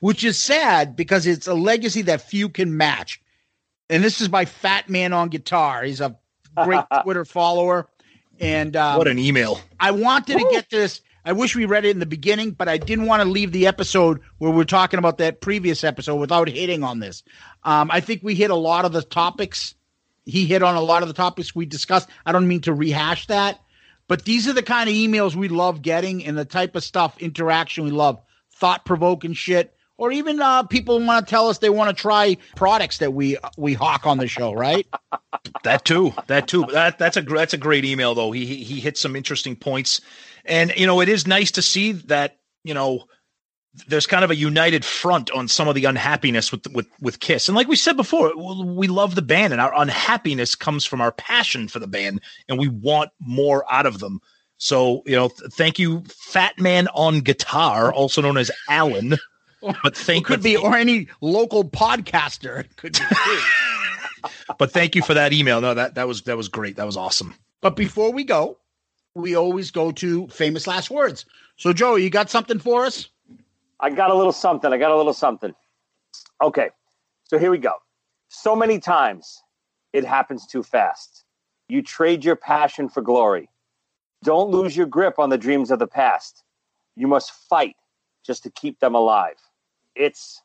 which 0.00 0.24
is 0.24 0.36
sad 0.36 0.96
because 0.96 1.28
it's 1.28 1.46
a 1.46 1.54
legacy 1.54 2.02
that 2.02 2.22
few 2.22 2.48
can 2.48 2.76
match. 2.76 3.22
And 3.88 4.02
this 4.02 4.20
is 4.20 4.26
by 4.26 4.46
Fat 4.46 4.88
Man 4.88 5.12
on 5.12 5.28
Guitar. 5.28 5.84
He's 5.84 6.00
a 6.00 6.18
great 6.64 6.82
Twitter 7.04 7.24
follower. 7.24 7.88
And 8.40 8.74
um, 8.74 8.98
what 8.98 9.06
an 9.06 9.20
email. 9.20 9.60
I 9.78 9.92
wanted 9.92 10.38
to 10.38 10.48
get 10.50 10.70
this. 10.70 11.02
I 11.24 11.34
wish 11.34 11.54
we 11.54 11.66
read 11.66 11.84
it 11.84 11.90
in 11.90 12.00
the 12.00 12.06
beginning, 12.06 12.50
but 12.50 12.68
I 12.68 12.78
didn't 12.78 13.06
want 13.06 13.22
to 13.22 13.28
leave 13.28 13.52
the 13.52 13.68
episode 13.68 14.22
where 14.38 14.50
we're 14.50 14.64
talking 14.64 14.98
about 14.98 15.18
that 15.18 15.40
previous 15.40 15.84
episode 15.84 16.16
without 16.16 16.48
hitting 16.48 16.82
on 16.82 16.98
this. 16.98 17.22
Um, 17.62 17.92
I 17.92 18.00
think 18.00 18.24
we 18.24 18.34
hit 18.34 18.50
a 18.50 18.56
lot 18.56 18.84
of 18.84 18.90
the 18.90 19.02
topics. 19.02 19.76
He 20.28 20.44
hit 20.46 20.62
on 20.62 20.74
a 20.76 20.80
lot 20.80 21.02
of 21.02 21.08
the 21.08 21.14
topics 21.14 21.54
we 21.54 21.64
discussed. 21.64 22.08
I 22.26 22.32
don't 22.32 22.46
mean 22.46 22.60
to 22.62 22.74
rehash 22.74 23.26
that, 23.28 23.58
but 24.08 24.24
these 24.24 24.46
are 24.46 24.52
the 24.52 24.62
kind 24.62 24.88
of 24.88 24.94
emails 24.94 25.34
we 25.34 25.48
love 25.48 25.80
getting 25.80 26.24
and 26.24 26.36
the 26.36 26.44
type 26.44 26.76
of 26.76 26.84
stuff, 26.84 27.16
interaction 27.18 27.84
we 27.84 27.90
love, 27.90 28.20
thought 28.52 28.84
provoking 28.84 29.32
shit, 29.32 29.74
or 29.96 30.12
even 30.12 30.40
uh, 30.40 30.64
people 30.64 31.00
want 31.00 31.26
to 31.26 31.30
tell 31.30 31.48
us 31.48 31.58
they 31.58 31.70
want 31.70 31.94
to 31.94 32.00
try 32.00 32.36
products 32.56 32.98
that 32.98 33.14
we 33.14 33.38
we 33.56 33.72
hawk 33.74 34.06
on 34.06 34.18
the 34.18 34.28
show, 34.28 34.52
right? 34.52 34.86
That 35.64 35.84
too. 35.84 36.14
That 36.26 36.46
too. 36.46 36.66
That 36.72 36.98
that's 36.98 37.16
a 37.16 37.22
that's 37.22 37.54
a 37.54 37.58
great 37.58 37.84
email 37.84 38.14
though. 38.14 38.32
He 38.32 38.46
he, 38.46 38.64
he 38.64 38.80
hit 38.80 38.96
some 38.96 39.16
interesting 39.16 39.56
points, 39.56 40.00
and 40.44 40.72
you 40.76 40.86
know 40.86 41.00
it 41.00 41.08
is 41.08 41.26
nice 41.26 41.50
to 41.52 41.62
see 41.62 41.92
that 41.92 42.38
you 42.64 42.74
know 42.74 43.04
there's 43.86 44.06
kind 44.06 44.24
of 44.24 44.30
a 44.30 44.36
united 44.36 44.84
front 44.84 45.30
on 45.30 45.48
some 45.48 45.68
of 45.68 45.74
the 45.74 45.84
unhappiness 45.84 46.50
with 46.50 46.66
with 46.72 46.86
with 47.00 47.20
Kiss. 47.20 47.48
And 47.48 47.56
like 47.56 47.68
we 47.68 47.76
said 47.76 47.96
before, 47.96 48.32
we 48.36 48.88
love 48.88 49.14
the 49.14 49.22
band, 49.22 49.52
and 49.52 49.60
our 49.60 49.72
unhappiness 49.74 50.54
comes 50.54 50.84
from 50.84 51.00
our 51.00 51.12
passion 51.12 51.68
for 51.68 51.78
the 51.78 51.86
band, 51.86 52.20
and 52.48 52.58
we 52.58 52.68
want 52.68 53.10
more 53.20 53.64
out 53.72 53.86
of 53.86 54.00
them. 54.00 54.20
So 54.58 55.02
you 55.06 55.16
know, 55.16 55.28
th- 55.28 55.52
thank 55.52 55.78
you, 55.78 56.02
Fat 56.08 56.58
Man 56.58 56.88
on 56.88 57.20
Guitar, 57.20 57.92
also 57.92 58.20
known 58.20 58.36
as 58.36 58.50
Alan. 58.68 59.16
But 59.82 59.96
thank 59.96 60.26
could 60.26 60.42
be 60.42 60.56
or 60.56 60.76
any 60.76 61.08
local 61.20 61.64
podcaster 61.64 62.60
It 62.60 62.76
could 62.76 62.94
be 62.94 64.28
but 64.58 64.72
thank 64.72 64.94
you 64.94 65.02
for 65.02 65.14
that 65.14 65.32
email. 65.32 65.60
No, 65.60 65.74
that 65.74 65.94
that 65.94 66.08
was 66.08 66.22
that 66.22 66.36
was 66.36 66.48
great. 66.48 66.76
That 66.76 66.86
was 66.86 66.96
awesome. 66.96 67.34
But 67.60 67.76
before 67.76 68.12
we 68.12 68.24
go, 68.24 68.58
we 69.14 69.34
always 69.34 69.70
go 69.70 69.90
to 69.92 70.26
famous 70.28 70.66
last 70.66 70.90
words. 70.90 71.24
So, 71.56 71.72
Joe, 71.72 71.96
you 71.96 72.08
got 72.08 72.30
something 72.30 72.58
for 72.58 72.84
us? 72.84 73.08
I 73.80 73.90
got 73.90 74.10
a 74.10 74.14
little 74.14 74.32
something. 74.32 74.72
I 74.72 74.78
got 74.78 74.90
a 74.90 74.96
little 74.96 75.12
something. 75.12 75.54
Okay, 76.42 76.70
so 77.24 77.38
here 77.38 77.50
we 77.50 77.58
go. 77.58 77.74
So 78.28 78.54
many 78.56 78.78
times 78.78 79.42
it 79.92 80.04
happens 80.04 80.46
too 80.46 80.62
fast. 80.62 81.24
You 81.68 81.82
trade 81.82 82.24
your 82.24 82.36
passion 82.36 82.88
for 82.88 83.02
glory. 83.02 83.48
Don't 84.24 84.50
lose 84.50 84.76
your 84.76 84.86
grip 84.86 85.18
on 85.18 85.30
the 85.30 85.38
dreams 85.38 85.70
of 85.70 85.78
the 85.78 85.86
past. 85.86 86.42
You 86.96 87.06
must 87.06 87.32
fight 87.48 87.76
just 88.24 88.42
to 88.42 88.50
keep 88.50 88.80
them 88.80 88.94
alive. 88.94 89.36
It's 89.94 90.42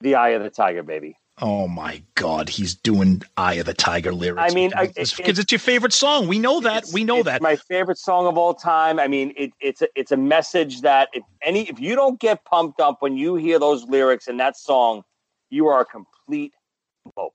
the 0.00 0.14
eye 0.14 0.30
of 0.30 0.42
the 0.42 0.50
tiger, 0.50 0.82
baby. 0.82 1.16
Oh 1.40 1.66
my 1.66 2.00
God, 2.14 2.48
he's 2.48 2.74
doing 2.74 3.22
"Eye 3.36 3.54
of 3.54 3.66
the 3.66 3.74
Tiger" 3.74 4.12
lyrics. 4.12 4.52
I 4.52 4.54
mean, 4.54 4.70
because 4.70 5.18
it- 5.18 5.28
it's, 5.38 5.50
your 5.50 5.58
favorite 5.58 5.92
song. 5.92 6.28
We 6.28 6.38
know 6.38 6.60
that. 6.60 6.84
We 6.92 7.02
know 7.02 7.16
it's 7.18 7.24
that. 7.24 7.42
my 7.42 7.56
favorite 7.56 7.98
song 7.98 8.26
of 8.26 8.38
all 8.38 8.54
time. 8.54 9.00
I 9.00 9.08
mean, 9.08 9.32
it, 9.36 9.50
it's 9.60 9.82
a, 9.82 9.88
it's 9.96 10.12
a 10.12 10.16
message 10.16 10.82
that 10.82 11.08
if 11.12 11.24
any 11.42 11.68
if 11.68 11.80
you 11.80 11.96
don't 11.96 12.20
get 12.20 12.44
pumped 12.44 12.80
up 12.80 13.02
when 13.02 13.16
you 13.16 13.34
hear 13.34 13.58
those 13.58 13.84
lyrics 13.84 14.28
in 14.28 14.36
that 14.36 14.56
song, 14.56 15.02
you 15.50 15.66
are 15.66 15.80
a 15.80 15.84
complete 15.84 16.54
mope. 17.16 17.34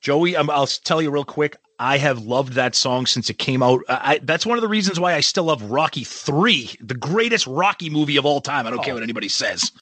Joey, 0.00 0.36
um, 0.36 0.48
I'll 0.48 0.68
tell 0.68 1.02
you 1.02 1.10
real 1.10 1.24
quick. 1.24 1.56
I 1.80 1.98
have 1.98 2.22
loved 2.22 2.52
that 2.52 2.74
song 2.76 3.06
since 3.06 3.30
it 3.30 3.38
came 3.38 3.62
out. 3.64 3.82
I, 3.88 3.94
I, 4.14 4.18
that's 4.22 4.46
one 4.46 4.58
of 4.58 4.62
the 4.62 4.68
reasons 4.68 5.00
why 5.00 5.14
I 5.14 5.20
still 5.20 5.44
love 5.44 5.62
Rocky 5.64 6.04
Three, 6.04 6.70
the 6.80 6.94
greatest 6.94 7.48
Rocky 7.48 7.90
movie 7.90 8.16
of 8.16 8.24
all 8.24 8.40
time. 8.40 8.66
I 8.66 8.70
don't 8.70 8.84
care 8.84 8.94
what 8.94 9.02
anybody 9.02 9.28
says. 9.28 9.72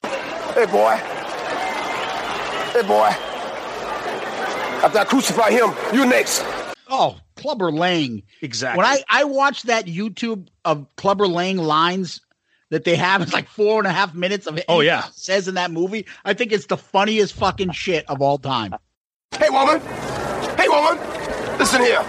Hey, 0.55 0.65
boy. 0.65 0.95
Hey, 2.73 2.81
boy. 2.87 3.15
After 4.83 4.99
I 4.99 5.03
crucify 5.05 5.51
him, 5.51 5.71
you 5.93 6.05
next. 6.05 6.43
Oh, 6.89 7.17
Clubber 7.35 7.71
Lang. 7.71 8.23
Exactly. 8.41 8.77
When 8.77 8.85
I, 8.85 9.03
I 9.09 9.23
watched 9.25 9.67
that 9.67 9.85
YouTube 9.85 10.47
of 10.65 10.87
Clubber 10.95 11.27
Lang 11.27 11.57
lines 11.57 12.21
that 12.69 12.83
they 12.85 12.95
have, 12.95 13.21
it's 13.23 13.33
like 13.33 13.47
four 13.47 13.79
and 13.79 13.87
a 13.87 13.91
half 13.91 14.13
minutes 14.13 14.47
of 14.47 14.57
it. 14.57 14.65
Oh, 14.67 14.79
yeah. 14.79 15.03
Says 15.13 15.47
in 15.47 15.55
that 15.55 15.71
movie. 15.71 16.05
I 16.25 16.33
think 16.33 16.51
it's 16.51 16.67
the 16.67 16.77
funniest 16.77 17.33
fucking 17.33 17.71
shit 17.71 18.09
of 18.09 18.21
all 18.21 18.37
time. 18.37 18.73
Hey, 19.37 19.49
woman. 19.49 19.81
Hey, 20.57 20.67
woman. 20.67 20.97
Listen 21.57 21.81
here. 21.81 22.03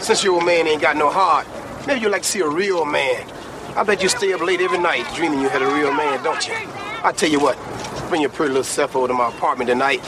Since 0.00 0.24
your 0.24 0.34
old 0.34 0.44
man 0.44 0.66
ain't 0.66 0.82
got 0.82 0.96
no 0.96 1.10
heart, 1.10 1.46
maybe 1.86 2.00
you 2.00 2.08
like 2.08 2.22
to 2.22 2.28
see 2.28 2.40
a 2.40 2.48
real 2.48 2.84
man. 2.84 3.26
I 3.76 3.82
bet 3.82 4.02
you 4.02 4.08
stay 4.08 4.32
up 4.32 4.40
late 4.40 4.60
every 4.60 4.78
night 4.78 5.06
dreaming 5.14 5.40
you 5.40 5.48
had 5.48 5.62
a 5.62 5.66
real 5.66 5.92
man, 5.92 6.22
don't 6.22 6.46
you? 6.46 6.54
I 7.02 7.12
tell 7.12 7.28
you 7.28 7.40
what, 7.40 7.58
bring 8.08 8.20
your 8.20 8.30
pretty 8.30 8.50
little 8.50 8.64
self 8.64 8.96
over 8.96 9.08
to 9.08 9.14
my 9.14 9.28
apartment 9.28 9.68
tonight, 9.68 10.00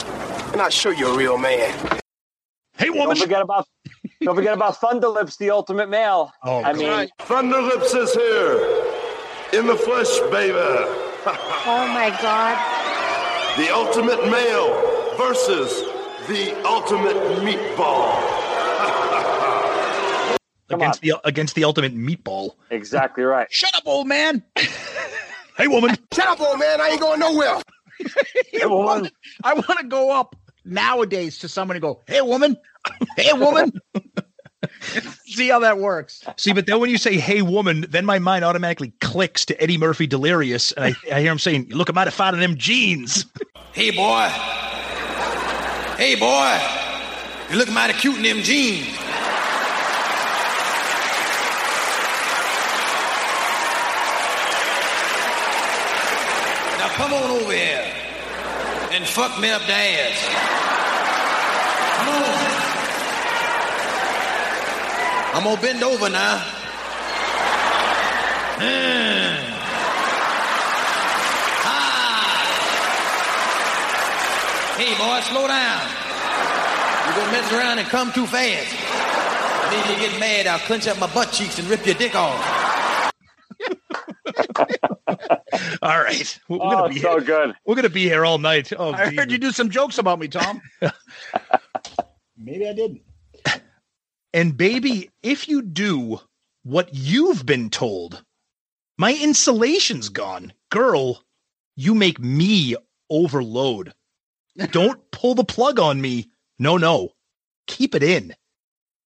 and 0.51 0.61
I'll 0.61 0.69
show 0.69 0.89
you 0.89 1.07
a 1.07 1.17
real 1.17 1.37
man. 1.37 1.98
Hey, 2.79 2.89
woman. 2.89 3.07
Don't 3.07 3.19
forget 3.19 3.41
about 3.41 3.67
don't 4.21 4.35
forget 4.35 4.53
about 4.53 4.79
Thunderlips, 4.79 5.37
the 5.37 5.51
ultimate 5.51 5.89
male. 5.89 6.31
Oh, 6.43 6.63
I 6.63 6.71
mean, 6.71 7.09
Thunderlips 7.19 7.93
is 7.93 8.13
here 8.13 9.59
in 9.59 9.67
the 9.67 9.75
flesh, 9.75 10.19
baby. 10.31 10.55
Oh 11.71 11.85
my 11.93 12.09
God. 12.21 12.57
The 13.57 13.71
ultimate 13.73 14.31
male 14.31 14.73
versus 15.17 15.83
the 16.29 16.55
ultimate 16.65 17.17
meatball. 17.43 18.15
against 20.69 21.01
the 21.01 21.19
against 21.25 21.55
the 21.55 21.65
ultimate 21.65 21.93
meatball. 21.93 22.55
Exactly 22.71 23.23
right. 23.23 23.51
Shut 23.51 23.75
up, 23.75 23.83
old 23.85 24.07
man. 24.07 24.41
hey, 25.57 25.67
woman. 25.67 25.97
Shut 26.13 26.27
up, 26.27 26.39
old 26.39 26.57
man. 26.57 26.79
I 26.79 26.87
ain't 26.91 27.01
going 27.01 27.19
nowhere. 27.19 27.61
Hey, 28.53 28.65
woman. 28.65 29.11
I 29.43 29.53
want 29.53 29.77
to 29.79 29.85
go 29.85 30.11
up 30.11 30.37
nowadays 30.63 31.39
to 31.39 31.49
someone 31.49 31.75
and 31.75 31.81
go, 31.81 32.01
"Hey, 32.07 32.21
woman. 32.21 32.57
Hey, 33.17 33.33
woman." 33.33 33.71
See 35.25 35.49
how 35.49 35.59
that 35.59 35.77
works. 35.77 36.23
See, 36.37 36.53
but 36.53 36.65
then 36.65 36.79
when 36.79 36.89
you 36.89 36.97
say 36.97 37.17
"Hey, 37.17 37.41
woman," 37.41 37.85
then 37.89 38.05
my 38.05 38.19
mind 38.19 38.43
automatically 38.43 38.93
clicks 38.99 39.45
to 39.45 39.61
Eddie 39.61 39.77
Murphy 39.77 40.07
Delirious, 40.07 40.71
and 40.73 40.85
I, 40.85 40.95
I 41.15 41.21
hear 41.21 41.31
him 41.31 41.39
saying, 41.39 41.67
"You 41.69 41.75
look, 41.75 41.89
I 41.89 41.93
might 41.93 42.07
have 42.07 42.13
found 42.13 42.35
in 42.35 42.41
them 42.41 42.55
jeans." 42.57 43.25
Hey, 43.73 43.91
boy. 43.91 44.27
Hey, 45.97 46.15
boy. 46.15 46.59
You 47.51 47.57
look 47.57 47.71
mighty 47.71 47.93
cute 47.93 48.17
in 48.17 48.23
them 48.23 48.43
jeans. 48.43 48.87
Now 56.77 56.89
come 56.95 57.13
on 57.13 57.41
over 57.41 57.51
here 57.51 57.91
and 58.91 59.05
fuck 59.05 59.39
me 59.39 59.49
up 59.51 59.61
the 59.63 59.73
ass. 59.73 60.29
Come 61.97 62.23
on. 62.23 62.38
I'm 65.33 65.43
gonna 65.43 65.61
bend 65.61 65.83
over 65.83 66.09
now. 66.09 66.37
Mm. 68.57 69.37
Ah. 71.65 72.35
Hey, 74.77 74.91
boy, 74.97 75.19
slow 75.29 75.47
down. 75.47 75.87
You're 77.05 77.15
gonna 77.15 77.31
mess 77.31 77.51
around 77.53 77.79
and 77.79 77.87
come 77.87 78.11
too 78.11 78.25
fast. 78.25 78.75
Then 79.71 79.89
you 79.93 80.09
get 80.09 80.19
mad, 80.19 80.47
I'll 80.47 80.59
clench 80.59 80.87
up 80.87 80.99
my 80.99 81.07
butt 81.13 81.31
cheeks 81.31 81.59
and 81.59 81.67
rip 81.69 81.85
your 81.85 81.95
dick 81.95 82.15
off. 82.15 82.55
All 85.81 85.99
right, 86.01 86.39
we're 86.49 86.57
Oh, 86.57 86.69
gonna 86.69 86.89
be 86.93 86.99
so 86.99 87.11
here. 87.11 87.21
good. 87.21 87.53
We're 87.65 87.75
gonna 87.75 87.89
be 87.89 88.03
here 88.03 88.25
all 88.25 88.37
night. 88.39 88.71
Oh, 88.77 88.91
I 88.93 89.05
Jesus. 89.05 89.19
heard 89.19 89.31
you 89.31 89.37
do 89.37 89.51
some 89.51 89.69
jokes 89.69 89.97
about 89.97 90.19
me, 90.19 90.27
Tom. 90.27 90.61
Maybe 92.37 92.67
I 92.67 92.73
didn't. 92.73 93.01
And 94.33 94.55
baby, 94.55 95.09
if 95.23 95.47
you 95.47 95.61
do 95.61 96.19
what 96.63 96.89
you've 96.93 97.45
been 97.45 97.69
told, 97.69 98.23
my 98.97 99.13
insulation's 99.13 100.09
gone. 100.09 100.53
Girl, 100.69 101.23
you 101.75 101.95
make 101.95 102.19
me 102.19 102.75
overload. 103.09 103.93
Don't 104.71 104.99
pull 105.11 105.35
the 105.35 105.43
plug 105.43 105.79
on 105.79 105.99
me. 106.01 106.29
No, 106.59 106.77
no. 106.77 107.09
keep 107.67 107.95
it 107.95 108.03
in 108.03 108.35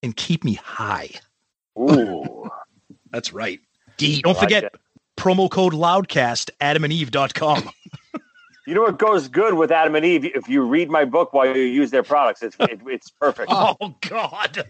and 0.02 0.16
keep 0.16 0.44
me 0.44 0.56
high. 0.56 1.10
Ooh. 1.80 2.50
That's 3.12 3.32
right. 3.32 3.60
Deep. 3.98 4.24
Don't 4.24 4.34
like 4.34 4.44
forget 4.44 4.64
it. 4.66 4.76
promo 5.18 5.50
code 5.50 5.74
loudcast 5.74 6.50
adamandeve.com. 6.60 7.70
You 8.66 8.74
know 8.74 8.84
what 8.84 8.98
goes 8.98 9.28
good 9.28 9.56
with 9.56 9.74
Adam 9.74 9.94
and 9.94 10.06
Eve? 10.06 10.24
If 10.24 10.48
you 10.48 10.62
read 10.62 10.90
my 10.90 11.04
book 11.04 11.34
while 11.34 11.54
you 11.54 11.64
use 11.64 11.92
their 11.92 12.02
products, 12.02 12.42
it's 12.42 12.56
it, 12.62 12.80
it's 12.88 13.10
perfect. 13.10 13.50
oh 13.52 13.76
God. 14.00 14.64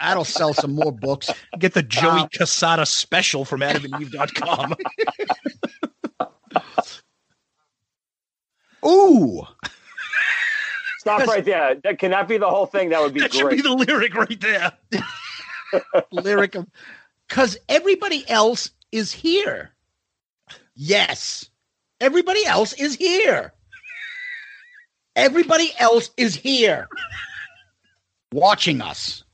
That'll 0.00 0.24
sell 0.24 0.54
some 0.54 0.74
more 0.74 0.92
books. 0.92 1.30
Get 1.58 1.74
the 1.74 1.82
Joey 1.82 2.20
Uh, 2.20 2.28
Cassata 2.28 2.86
special 2.86 3.44
from 3.44 3.60
adamandeve.com. 3.60 4.74
Ooh. 8.86 9.42
Stop 10.98 11.26
right 11.26 11.44
there. 11.44 11.76
That 11.76 11.98
can 11.98 12.10
that 12.10 12.28
be 12.28 12.36
the 12.36 12.48
whole 12.48 12.66
thing? 12.66 12.90
That 12.90 13.00
would 13.00 13.14
be 13.14 13.20
that 13.20 13.32
should 13.32 13.50
be 13.50 13.62
the 13.62 13.72
lyric 13.72 14.14
right 14.14 14.40
there. 14.40 14.72
lyric 16.12 16.54
of 16.54 16.66
because 17.28 17.56
everybody 17.68 18.28
else 18.28 18.70
is 18.92 19.10
here. 19.12 19.70
Yes, 20.74 21.48
everybody 22.00 22.44
else 22.44 22.72
is 22.74 22.94
here. 22.96 23.52
Everybody 25.16 25.72
else 25.78 26.10
is 26.16 26.34
here 26.34 26.86
watching 28.32 28.80
us. 28.80 29.24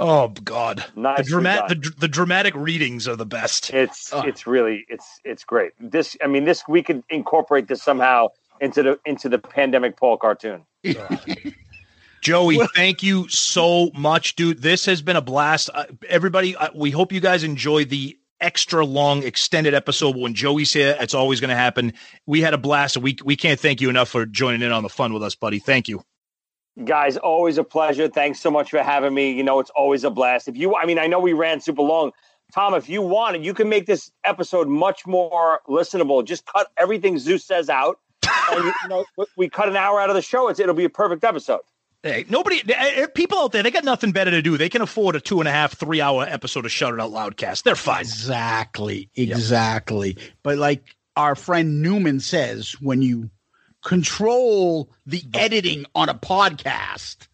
Oh 0.00 0.28
God. 0.28 0.84
the 0.96 1.22
the, 1.68 1.90
the 1.98 2.08
dramatic 2.08 2.54
readings 2.54 3.06
are 3.06 3.16
the 3.16 3.26
best. 3.26 3.72
It's 3.72 4.12
Oh. 4.12 4.22
it's 4.22 4.46
really 4.46 4.84
it's 4.88 5.20
it's 5.24 5.44
great. 5.44 5.72
This 5.78 6.16
I 6.22 6.26
mean 6.26 6.44
this 6.44 6.64
we 6.66 6.82
could 6.82 7.04
incorporate 7.10 7.68
this 7.68 7.82
somehow 7.82 8.28
into 8.60 8.82
the 8.82 8.98
into 9.04 9.28
the 9.28 9.38
pandemic 9.38 9.96
Paul 9.96 10.16
cartoon. 10.16 10.64
Joey, 12.22 12.58
thank 12.74 13.02
you 13.02 13.28
so 13.28 13.90
much, 13.94 14.36
dude. 14.36 14.60
This 14.60 14.84
has 14.86 15.00
been 15.00 15.16
a 15.16 15.22
blast. 15.22 15.70
Uh, 15.72 15.84
everybody, 16.06 16.54
uh, 16.54 16.68
we 16.74 16.90
hope 16.90 17.12
you 17.12 17.20
guys 17.20 17.44
enjoy 17.44 17.86
the 17.86 18.18
extra 18.40 18.84
long 18.84 19.22
extended 19.22 19.72
episode 19.74 20.16
when 20.16 20.34
Joey's 20.34 20.72
here. 20.72 20.96
It's 21.00 21.14
always 21.14 21.40
going 21.40 21.48
to 21.50 21.56
happen. 21.56 21.94
We 22.26 22.42
had 22.42 22.52
a 22.52 22.58
blast. 22.58 22.96
We 22.98 23.16
we 23.24 23.36
can't 23.36 23.58
thank 23.58 23.80
you 23.80 23.88
enough 23.88 24.08
for 24.08 24.26
joining 24.26 24.62
in 24.62 24.72
on 24.72 24.82
the 24.82 24.88
fun 24.88 25.12
with 25.14 25.22
us, 25.22 25.34
buddy. 25.34 25.58
Thank 25.58 25.88
you. 25.88 26.02
Guys, 26.84 27.16
always 27.16 27.58
a 27.58 27.64
pleasure. 27.64 28.08
Thanks 28.08 28.40
so 28.40 28.50
much 28.50 28.70
for 28.70 28.82
having 28.82 29.12
me. 29.14 29.32
You 29.32 29.42
know, 29.42 29.60
it's 29.60 29.70
always 29.70 30.04
a 30.04 30.10
blast. 30.10 30.48
If 30.48 30.56
you 30.56 30.74
I 30.76 30.86
mean, 30.86 30.98
I 30.98 31.06
know 31.06 31.18
we 31.20 31.32
ran 31.32 31.60
super 31.60 31.82
long. 31.82 32.12
Tom, 32.54 32.74
if 32.74 32.88
you 32.88 33.02
want 33.02 33.40
you 33.42 33.54
can 33.54 33.68
make 33.68 33.86
this 33.86 34.10
episode 34.24 34.66
much 34.68 35.06
more 35.06 35.60
listenable. 35.68 36.24
Just 36.24 36.46
cut 36.46 36.68
everything 36.76 37.18
Zeus 37.18 37.44
says 37.44 37.68
out. 37.68 37.98
and 38.52 38.64
you, 38.64 38.72
you 38.82 38.88
know, 38.88 39.04
we- 39.16 39.26
we 39.36 39.48
cut 39.48 39.68
an 39.68 39.76
hour 39.76 40.00
out 40.00 40.10
of 40.10 40.16
the 40.16 40.22
show. 40.22 40.48
It's 40.48 40.58
it'll 40.60 40.74
be 40.74 40.84
a 40.84 40.90
perfect 40.90 41.24
episode. 41.24 41.60
Hey, 42.02 42.24
nobody, 42.30 42.62
uh, 42.72 43.02
uh, 43.02 43.06
people 43.14 43.38
out 43.38 43.52
there, 43.52 43.62
they 43.62 43.70
got 43.70 43.84
nothing 43.84 44.12
better 44.12 44.30
to 44.30 44.40
do. 44.40 44.56
They 44.56 44.70
can 44.70 44.80
afford 44.80 45.16
a 45.16 45.20
two 45.20 45.38
and 45.40 45.46
a 45.48 45.52
half, 45.52 45.74
three 45.76 46.00
hour 46.00 46.24
episode 46.26 46.64
of 46.64 46.72
Shout 46.72 46.94
It 46.94 47.00
Out 47.00 47.10
Loudcast. 47.10 47.62
They're 47.62 47.74
fine. 47.76 48.00
Exactly. 48.00 49.10
Exactly. 49.14 50.16
But 50.42 50.56
like 50.56 50.82
our 51.16 51.34
friend 51.34 51.82
Newman 51.82 52.20
says, 52.20 52.72
when 52.80 53.02
you 53.02 53.28
control 53.82 54.90
the 55.06 55.22
editing 55.34 55.84
on 55.94 56.08
a 56.08 56.14
podcast, 56.14 57.26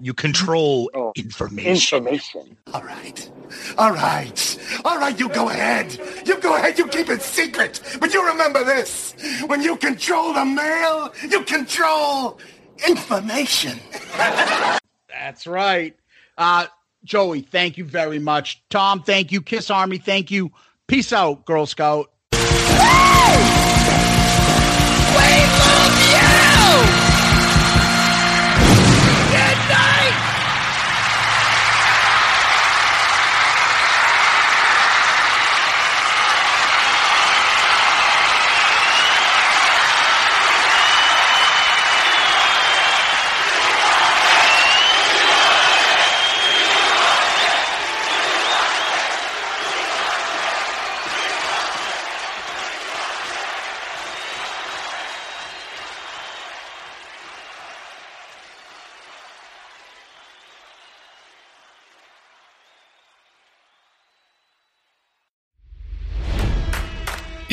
You 0.00 0.14
control 0.14 0.90
Oh, 0.94 1.12
information. 1.16 1.72
Information. 2.06 2.56
All 2.72 2.82
right. 2.82 3.30
All 3.78 3.92
right. 3.92 4.58
All 4.84 4.98
right, 4.98 5.18
you 5.18 5.28
go 5.28 5.48
ahead. 5.48 5.98
You 6.26 6.38
go 6.40 6.54
ahead, 6.56 6.78
you 6.78 6.86
keep 6.88 7.08
it 7.08 7.22
secret. 7.22 7.80
But 8.00 8.12
you 8.12 8.26
remember 8.26 8.64
this. 8.64 9.14
When 9.46 9.62
you 9.62 9.76
control 9.76 10.32
the 10.32 10.44
mail, 10.44 11.12
you 11.28 11.42
control 11.44 12.38
information. 12.88 13.78
That's 15.08 15.46
right. 15.46 15.96
Uh, 16.36 16.66
Joey, 17.04 17.42
thank 17.42 17.76
you 17.78 17.84
very 17.84 18.18
much. 18.18 18.62
Tom, 18.70 19.02
thank 19.02 19.30
you. 19.32 19.40
Kiss 19.42 19.70
Army, 19.70 19.98
thank 19.98 20.30
you. 20.30 20.50
Peace 20.86 21.12
out, 21.12 21.44
Girl 21.44 21.66
Scout. 21.66 22.10
Oh. 26.66 27.03